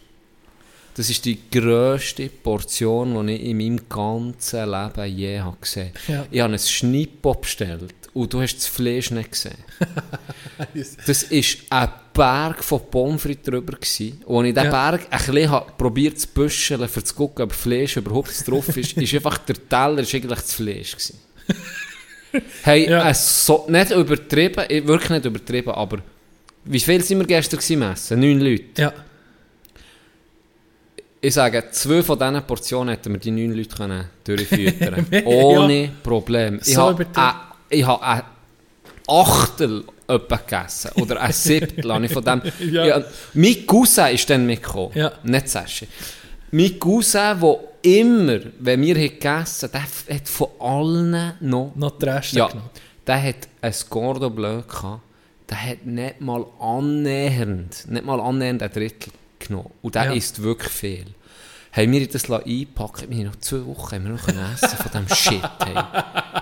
Das 0.94 1.08
ist 1.08 1.24
die 1.24 1.38
grösste 1.50 2.28
Portion, 2.28 3.26
die 3.26 3.34
ich 3.34 3.42
in 3.44 3.56
meinem 3.56 3.88
ganzen 3.88 4.70
Leben 4.70 5.16
je 5.16 5.40
habe 5.40 5.56
gesehen 5.60 5.90
habe. 6.06 6.12
Ja. 6.12 6.26
Ich 6.30 6.40
habe 6.40 6.52
ein 6.52 6.58
Schnippo 6.58 7.32
bestellt 7.34 7.94
und 8.12 8.32
du 8.32 8.42
hast 8.42 8.56
das 8.56 8.66
Fleisch 8.66 9.10
nicht 9.10 9.30
gesehen. 9.30 9.56
das 11.06 11.30
war 11.30 11.80
ein 11.82 11.88
Berg 12.12 12.62
von 12.62 12.80
Pommes 12.90 13.22
frites 13.22 13.44
drüber. 13.44 13.72
Gewesen. 13.72 14.20
Und 14.26 14.44
als 14.44 14.48
ich 14.48 14.54
diesen 14.54 14.70
Ja. 14.70 14.90
Berg 14.90 15.06
ein 15.10 15.18
bisschen 15.34 15.62
probiert 15.78 16.18
zu 16.20 16.28
büscheln, 16.28 16.82
um 16.82 17.04
zu 17.04 17.14
gucken, 17.14 17.42
ob 17.44 17.52
Fleisch 17.52 17.96
überhaupt 17.96 18.46
drauf 18.48 18.76
ist, 18.76 18.92
ist 18.96 19.14
einfach 19.14 19.38
der 19.38 19.56
Teller 19.68 20.00
ist 20.00 20.14
eigentlich 20.14 20.40
das 20.40 20.52
Fleisch. 20.52 20.92
Gewesen. 20.92 21.18
hey, 22.64 22.90
Ja. 22.90 23.14
so, 23.14 23.64
nicht 23.68 23.90
übertrieben, 23.92 24.64
wirklich 24.86 25.10
nicht 25.10 25.24
übertrieben, 25.24 25.70
aber 25.70 25.98
wie 26.64 26.80
viel 26.80 27.02
sind 27.02 27.18
wir 27.18 27.26
gestern 27.26 27.58
gewesen 27.60 27.82
im 27.82 27.92
Essen? 27.92 28.20
Neun 28.20 28.40
Leute. 28.40 28.64
Ja. 28.82 28.92
Ich 31.24 31.34
sage, 31.34 31.64
zwei 31.70 32.02
von 32.02 32.18
diesen 32.18 32.42
Portionen 32.42 32.88
hätten 32.90 33.12
wir 33.12 33.20
die 33.20 33.30
neun 33.30 33.52
Leute 33.56 33.76
können 33.76 34.04
durchführen 34.24 35.06
Ja. 35.12 35.22
Ohne 35.24 35.90
Problem. 36.02 36.58
Ich 36.64 36.74
So 36.74 36.82
habe 36.82 37.02
übertrieben. 37.04 38.02
ein- 38.02 38.22
Achtel 39.08 39.84
etwa 40.08 40.36
gegessen. 40.36 40.90
Oder 41.00 41.20
ein 41.20 41.32
Siebtel 41.32 41.92
habe 41.92 42.04
ich 42.06 42.12
von 42.12 42.24
dem. 42.24 42.42
Ja. 42.72 42.84
Ja, 42.86 43.02
mein 43.34 43.66
Cousin 43.66 44.06
ist 44.14 44.28
dann 44.30 44.46
mitgekommen. 44.46 44.90
Ja. 44.94 45.12
Nicht 45.22 45.48
Sascha. 45.48 45.86
Mein 46.50 46.78
Cousin, 46.78 47.40
der 47.40 47.58
immer, 47.82 48.38
wenn 48.60 48.82
wir 48.82 48.94
gegessen 48.94 49.70
haben, 49.72 49.88
der 50.08 50.16
hat 50.16 50.28
von 50.28 50.48
allen 50.60 51.34
noch... 51.40 51.72
Noch 51.74 51.98
die 51.98 52.04
Reste 52.06 52.36
Ja, 52.38 52.46
genommen. 52.48 52.70
der 53.06 53.22
hat 53.22 53.48
ein 53.60 53.74
Cordon 53.88 54.34
Bleu 54.34 54.62
gehabt. 54.62 55.00
Der 55.50 55.66
hat 55.70 55.84
nicht 55.86 56.20
mal 56.20 56.44
annähernd, 56.60 57.86
nicht 57.90 58.04
mal 58.04 58.20
annähernd 58.20 58.62
ein 58.62 58.70
Drittel 58.72 59.12
genommen. 59.48 59.70
Und 59.82 59.94
der 59.94 60.04
Ja. 60.06 60.12
isst 60.12 60.42
wirklich 60.42 60.72
viel. 60.72 61.04
Haben 61.72 61.92
wir 61.92 62.06
das 62.06 62.30
einpacken 62.30 63.06
wir 63.08 63.24
noch 63.24 63.36
zwei 63.36 63.64
Wochen 63.64 63.94
haben 63.94 64.04
wir 64.04 64.10
noch 64.12 64.28
essen 64.28 64.76
von 64.76 64.90
diesem 65.06 65.16
Shit. 65.16 65.50
Hey. 65.64 65.82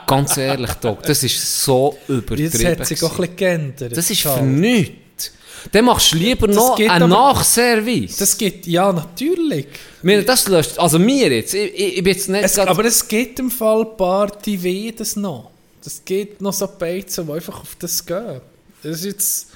Ganz 0.06 0.36
ehrlich, 0.36 0.72
Doc, 0.74 1.04
das 1.04 1.22
ist 1.22 1.62
so 1.64 1.96
übertrieben. 2.08 2.50
Jetzt 2.60 2.64
hat 2.80 2.86
sich 2.86 3.02
auch 3.04 3.10
ein 3.12 3.16
bisschen 3.18 3.36
geändert. 3.36 3.96
Das 3.96 4.10
ist 4.10 4.22
für 4.22 4.42
nichts. 4.42 5.30
Dann 5.72 5.84
machst 5.84 6.12
du 6.12 6.16
lieber 6.16 6.46
Das 6.48 6.56
noch 6.56 6.78
einen 6.78 6.90
aber- 6.90 7.06
Nachservice. 7.34 8.16
Das 8.16 8.36
geht, 8.36 8.66
ja, 8.66 8.92
natürlich. 8.92 9.66
Mir, 10.02 10.24
das 10.24 10.48
löst, 10.48 10.78
also 10.78 10.98
mir 10.98 11.30
jetzt, 11.30 11.54
ich, 11.54 11.74
ich, 11.74 11.98
ich 11.98 12.02
bin 12.02 12.12
jetzt 12.14 12.28
nicht 12.28 12.42
Es, 12.44 12.58
aber 12.58 12.84
es 12.86 13.06
gibt 13.06 13.38
im 13.38 13.50
Fall 13.50 13.82
ein 13.82 13.96
paar, 13.96 14.28
die 14.44 14.62
wollen 14.64 14.94
das 14.96 15.16
noch. 15.16 15.50
Das 15.84 16.02
gibt 16.04 16.40
noch 16.40 16.54
so 16.54 16.66
Beizen, 16.66 17.26
die 17.26 17.32
einfach 17.32 17.60
auf 17.60 17.76
das 17.78 18.04
gehen. 18.04 18.40
Das 18.82 18.96
ist 19.00 19.04
jetzt... 19.04 19.46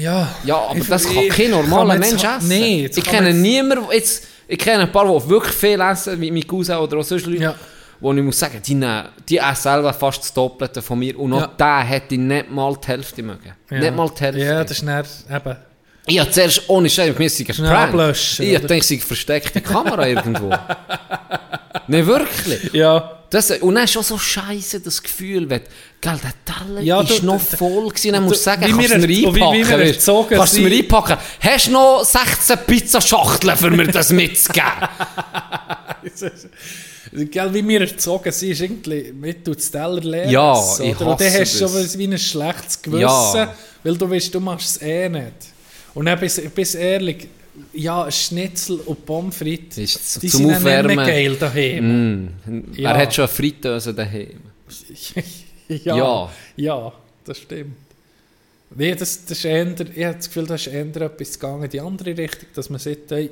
Ja, 0.00 0.28
Ja, 0.44 0.56
aber 0.56 0.76
ich- 0.78 0.86
das 0.88 1.04
kann 1.04 1.16
ich- 1.18 1.28
kein 1.30 1.50
kann 1.50 1.60
normaler 1.68 1.94
jetzt- 1.96 2.10
Mensch 2.10 2.24
essen. 2.24 2.48
Nee, 2.48 2.86
ich 2.94 3.04
kann 3.04 3.14
kenne 3.24 3.34
niemanden, 3.34 3.84
jetzt, 3.92 4.26
ich 4.48 4.58
kenne 4.58 4.82
ein 4.84 4.92
paar, 4.92 5.04
die 5.20 5.28
wirklich 5.28 5.54
viel 5.54 5.80
essen, 5.80 6.20
wie 6.20 6.30
mein 6.30 6.46
Cousin 6.46 6.76
oder 6.76 6.98
auch 6.98 7.04
sonst 7.04 7.26
Leute, 7.26 7.42
Ja. 7.42 7.54
wo 8.00 8.12
ich 8.12 8.22
muss 8.22 8.38
sagen, 8.38 8.60
die, 8.64 8.74
nehmen, 8.74 9.04
die 9.28 9.36
essen 9.38 9.54
selber 9.62 9.92
fast 9.92 10.22
das 10.22 10.32
Doppelte 10.32 10.80
von 10.82 10.98
mir 10.98 11.18
und 11.18 11.30
noch 11.30 11.40
Ja. 11.40 11.46
der 11.58 11.80
hätte 11.84 12.14
ich 12.14 12.20
nicht 12.20 12.50
mal 12.50 12.74
die 12.82 12.88
Hälfte 12.88 13.22
mögen. 13.22 13.52
Ja. 13.70 13.78
Nicht 13.78 13.94
mal 13.96 14.08
die 14.10 14.20
Hälfte. 14.24 14.40
Ja, 14.44 14.62
das 14.62 14.70
ist 14.72 14.86
dann 14.86 15.04
eben... 15.30 15.56
Ich 16.06 16.18
habe 16.18 16.30
zuerst 16.30 16.62
ohne 16.68 16.86
ein 16.86 16.90
Schnell 17.54 17.68
Prank. 17.68 17.88
ablöschen, 17.90 18.46
Ich 18.46 18.58
denke, 18.58 18.78
es 18.78 18.88
sei 18.88 18.98
versteckte 18.98 19.60
Kamera 19.60 20.08
irgendwo. 20.08 20.50
Nein, 21.86 22.06
wirklich. 22.06 22.72
Ja, 22.72 23.19
Das, 23.30 23.48
und 23.52 23.74
dann 23.76 23.84
ist 23.84 23.92
schon 23.92 24.02
so 24.02 24.18
scheiße 24.18 24.80
das 24.80 25.00
Gefühl, 25.00 25.48
wenn, 25.48 25.60
gell, 26.00 26.18
der 26.22 26.32
Teller 26.44 26.80
Ja, 26.80 27.00
ist 27.00 27.20
du- 27.22 27.26
noch 27.26 27.38
du- 27.40 27.56
voll 27.56 27.88
gewesen, 27.88 28.12
dann 28.12 28.22
du- 28.24 28.28
musst 28.28 28.40
du 28.40 28.44
sagen, 28.44 28.62
wie 28.62 28.70
kannst 28.72 28.80
wir 28.90 28.98
du 28.98 28.98
mir 28.98 29.02
er- 29.04 29.34
wie- 29.34 29.38
wir 29.38 29.64
kannst 30.36 30.56
du 30.56 30.60
mir 30.62 30.68
sind. 30.70 30.72
einpacken. 30.72 31.16
Hast 31.40 31.66
du 31.68 31.70
noch 31.70 32.04
16 32.04 32.58
Pizzaschachteln 32.66 33.56
für 33.56 33.70
mir 33.70 33.86
das 33.86 34.10
mitzugeben? 34.10 34.88
Gell, 37.12 37.52
wie 37.54 37.66
wir 37.66 37.80
erzogen 37.82 38.30
sind, 38.32 38.50
ist 38.50 38.60
irgendwie, 38.60 39.12
mit 39.12 39.46
du 39.46 39.54
das 39.54 39.70
Teller 39.70 40.00
leer 40.00 40.30
Ja, 40.30 40.58
essen, 40.58 40.86
ich 40.86 40.96
oder? 41.00 41.10
Und 41.12 41.20
dann 41.20 41.32
hast 41.32 41.60
du 41.60 41.68
schon 41.68 41.98
wie 41.98 42.04
ein 42.06 42.18
schlechtes 42.18 42.80
Gewissen, 42.82 43.00
Ja. 43.02 43.54
weil 43.82 43.96
du 43.96 44.08
weißt, 44.10 44.32
du 44.34 44.40
machst 44.40 44.76
es 44.76 44.82
eh 44.82 45.08
nicht. 45.08 45.32
Und 45.94 46.06
dann 46.06 46.18
bis, 46.20 46.40
bis 46.54 46.74
ehrlich, 46.76 47.28
ja, 47.72 48.10
Schnitzel 48.10 48.76
und 48.80 49.04
Pommes 49.06 49.36
frites, 49.36 49.78
Ist 49.78 50.22
die 50.22 50.28
zum 50.28 50.38
sind 50.40 50.46
nicht 50.48 50.56
Aufwärmen. 50.56 50.96
mehr 50.96 51.06
geil 51.06 51.36
daheim. 51.36 52.24
Mm. 52.46 52.74
Ja. 52.74 52.92
Er 52.92 52.98
hat 53.02 53.14
schon 53.14 53.22
eine 53.24 53.32
Fritteuse 53.32 53.94
daheim. 53.94 54.40
ja, 55.68 55.96
Ja. 55.96 56.30
ja. 56.56 56.92
das 57.24 57.38
stimmt. 57.38 57.76
Nee, 58.74 58.94
das, 58.94 59.24
das 59.24 59.38
ist 59.38 59.44
eher, 59.44 59.66
ich 59.72 60.04
habe 60.04 60.16
das 60.16 60.26
Gefühl, 60.28 60.46
das 60.46 60.60
ist 60.66 60.72
eher 60.72 60.86
etwas 60.96 61.32
gegangen 61.38 61.64
in 61.64 61.70
die 61.70 61.80
andere 61.80 62.16
Richtung, 62.16 62.48
dass 62.54 62.70
man 62.70 62.78
sagt, 62.78 63.10
hey, 63.10 63.30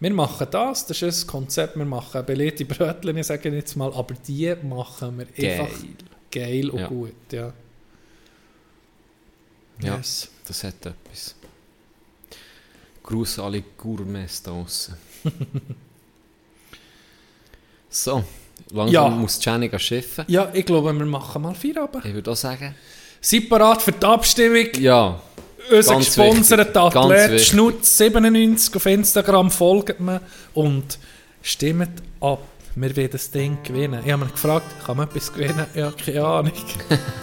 wir 0.00 0.12
machen 0.12 0.46
das, 0.50 0.86
das 0.86 1.00
ist 1.00 1.24
ein 1.24 1.26
Konzept, 1.28 1.76
wir 1.76 1.86
machen 1.86 2.24
belegte 2.26 2.66
Brötchen, 2.66 3.16
ich 3.16 3.26
sage 3.26 3.48
jetzt 3.48 3.74
mal, 3.76 3.90
aber 3.94 4.14
die 4.28 4.54
machen 4.62 5.16
wir 5.18 5.24
Geil. 5.26 5.60
einfach 5.60 5.74
geil 6.30 6.68
und 6.68 6.78
Ja. 6.80 6.86
gut. 6.88 7.12
Ja. 7.32 7.52
Ja, 9.82 9.96
Yes. 9.96 10.28
das 10.46 10.64
hat 10.64 10.74
etwas. 10.84 11.34
Gruß 13.06 13.38
alle 13.38 13.62
Gourmets 13.78 14.42
da 14.42 14.50
draussen. 14.50 14.96
so, 17.88 18.24
langsam 18.70 18.92
Ja. 18.92 19.08
muss 19.08 19.42
Jenny 19.44 19.70
schiffen. 19.78 20.24
ja, 20.28 20.50
ich 20.52 20.66
glaube, 20.66 20.92
wir 20.92 21.06
machen 21.06 21.42
mal 21.42 21.54
Feierabend. 21.54 22.04
Ich 22.04 22.14
würde 22.14 22.30
auch 22.32 22.36
sagen, 22.36 22.74
Seid 23.20 23.48
parat 23.48 23.82
für 23.82 23.92
die 23.92 24.04
Abstimmung. 24.06 24.68
ja, 24.78 25.20
Unser 25.70 25.96
gesponserter 25.96 26.82
Athlet 26.82 27.32
wichtig. 27.32 27.52
Schnutz97 27.58 28.76
auf 28.76 28.86
Instagram 28.86 29.50
folgt 29.50 29.98
mir 30.00 30.20
und 30.54 30.98
stimmt 31.42 32.02
ab. 32.20 32.40
Wir 32.74 32.94
wollen 32.94 33.10
das 33.10 33.30
Ding 33.30 33.58
gewinnen. 33.62 34.02
Ich 34.04 34.12
habe 34.12 34.24
mich 34.24 34.32
gefragt, 34.34 34.66
kann 34.84 34.98
man 34.98 35.08
etwas 35.08 35.32
gewinnen? 35.32 35.66
Ja, 35.74 35.90
keine 35.92 36.24
Ahnung. 36.24 36.52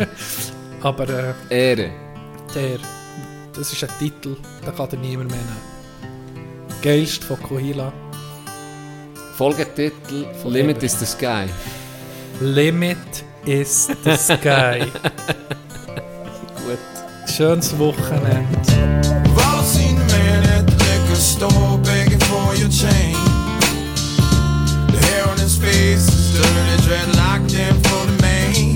Aber 0.82 1.08
äh, 1.08 1.34
Ehre. 1.50 1.92
der, 2.56 2.80
das 3.54 3.72
ist 3.72 3.84
ein 3.84 3.90
Titel, 4.00 4.36
den 4.66 4.76
kann 4.76 4.90
dir 4.90 4.98
niemand 4.98 5.30
mehr 5.30 5.40
nehmen. 5.40 5.73
Geilste 6.84 7.26
von 7.26 7.42
Kohila. 7.42 7.94
Folgetitel 9.38 10.26
von 10.42 10.52
Limit 10.52 10.76
Eben. 10.76 10.86
is 10.86 11.00
the 11.00 11.06
Sky. 11.06 11.48
Limit 12.42 13.24
is 13.46 13.88
the 14.04 14.18
Sky. 14.18 14.80
Gut. 16.68 16.80
Schönes 17.26 17.74
Wochenende. 17.80 18.60
store 21.16 21.78
begging 21.86 22.20
for 22.20 22.54
your 22.56 22.68
change. 22.68 23.16
The 24.92 25.00
hair 25.08 25.26
on 25.30 25.38
his 25.38 25.58
face 25.58 26.06
is 26.10 26.34
dirty, 26.34 26.76
dreadlocked 26.84 27.56
in 27.58 27.76
for 27.86 28.06
the 28.08 28.18
mane. 28.22 28.76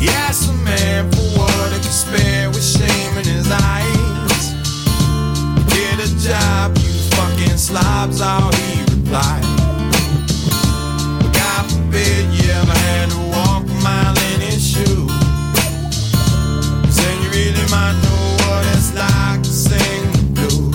He 0.00 0.08
a 0.08 0.52
man 0.64 1.12
for 1.12 1.38
what 1.38 1.70
he 1.70 1.78
could 1.80 1.92
spare 1.92 2.48
with 2.48 2.64
shame 2.64 3.18
in 3.18 3.24
his 3.26 3.50
eyes. 3.50 3.83
job, 6.24 6.74
you 6.78 6.90
fucking 7.16 7.58
slobs, 7.58 8.22
all 8.22 8.50
he 8.54 8.80
replied. 8.80 9.44
God 11.36 11.70
forbid 11.70 12.24
you 12.32 12.50
ever 12.50 12.72
had 12.72 13.10
to 13.10 13.18
walk 13.28 13.64
a 13.64 13.76
mile 13.84 14.16
in 14.32 14.40
his 14.40 14.62
shoes. 14.66 15.12
Then 16.96 17.22
you 17.22 17.28
really 17.28 17.66
might 17.70 17.96
know 18.02 18.22
what 18.40 18.64
it's 18.72 18.94
like 18.94 19.42
to 19.42 19.50
sing 19.50 20.12
the 20.12 20.22
blues. 20.32 20.72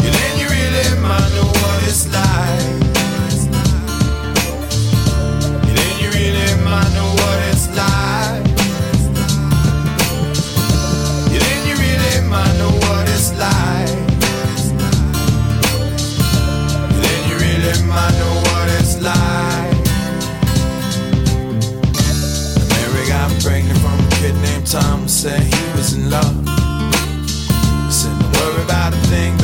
Then 0.00 0.38
you 0.40 0.48
really 0.48 1.00
might 1.02 1.28
know 1.36 1.44
what 1.44 1.82
it's 1.82 2.10
like. 2.10 2.75
time 24.66 25.06
said 25.06 25.40
he 25.42 25.72
was 25.76 25.92
in 25.92 26.10
love. 26.10 26.34
Said, 27.88 28.18
don't 28.18 28.32
worry 28.32 28.64
about 28.64 28.92
a 28.92 28.96
thing, 29.06 29.36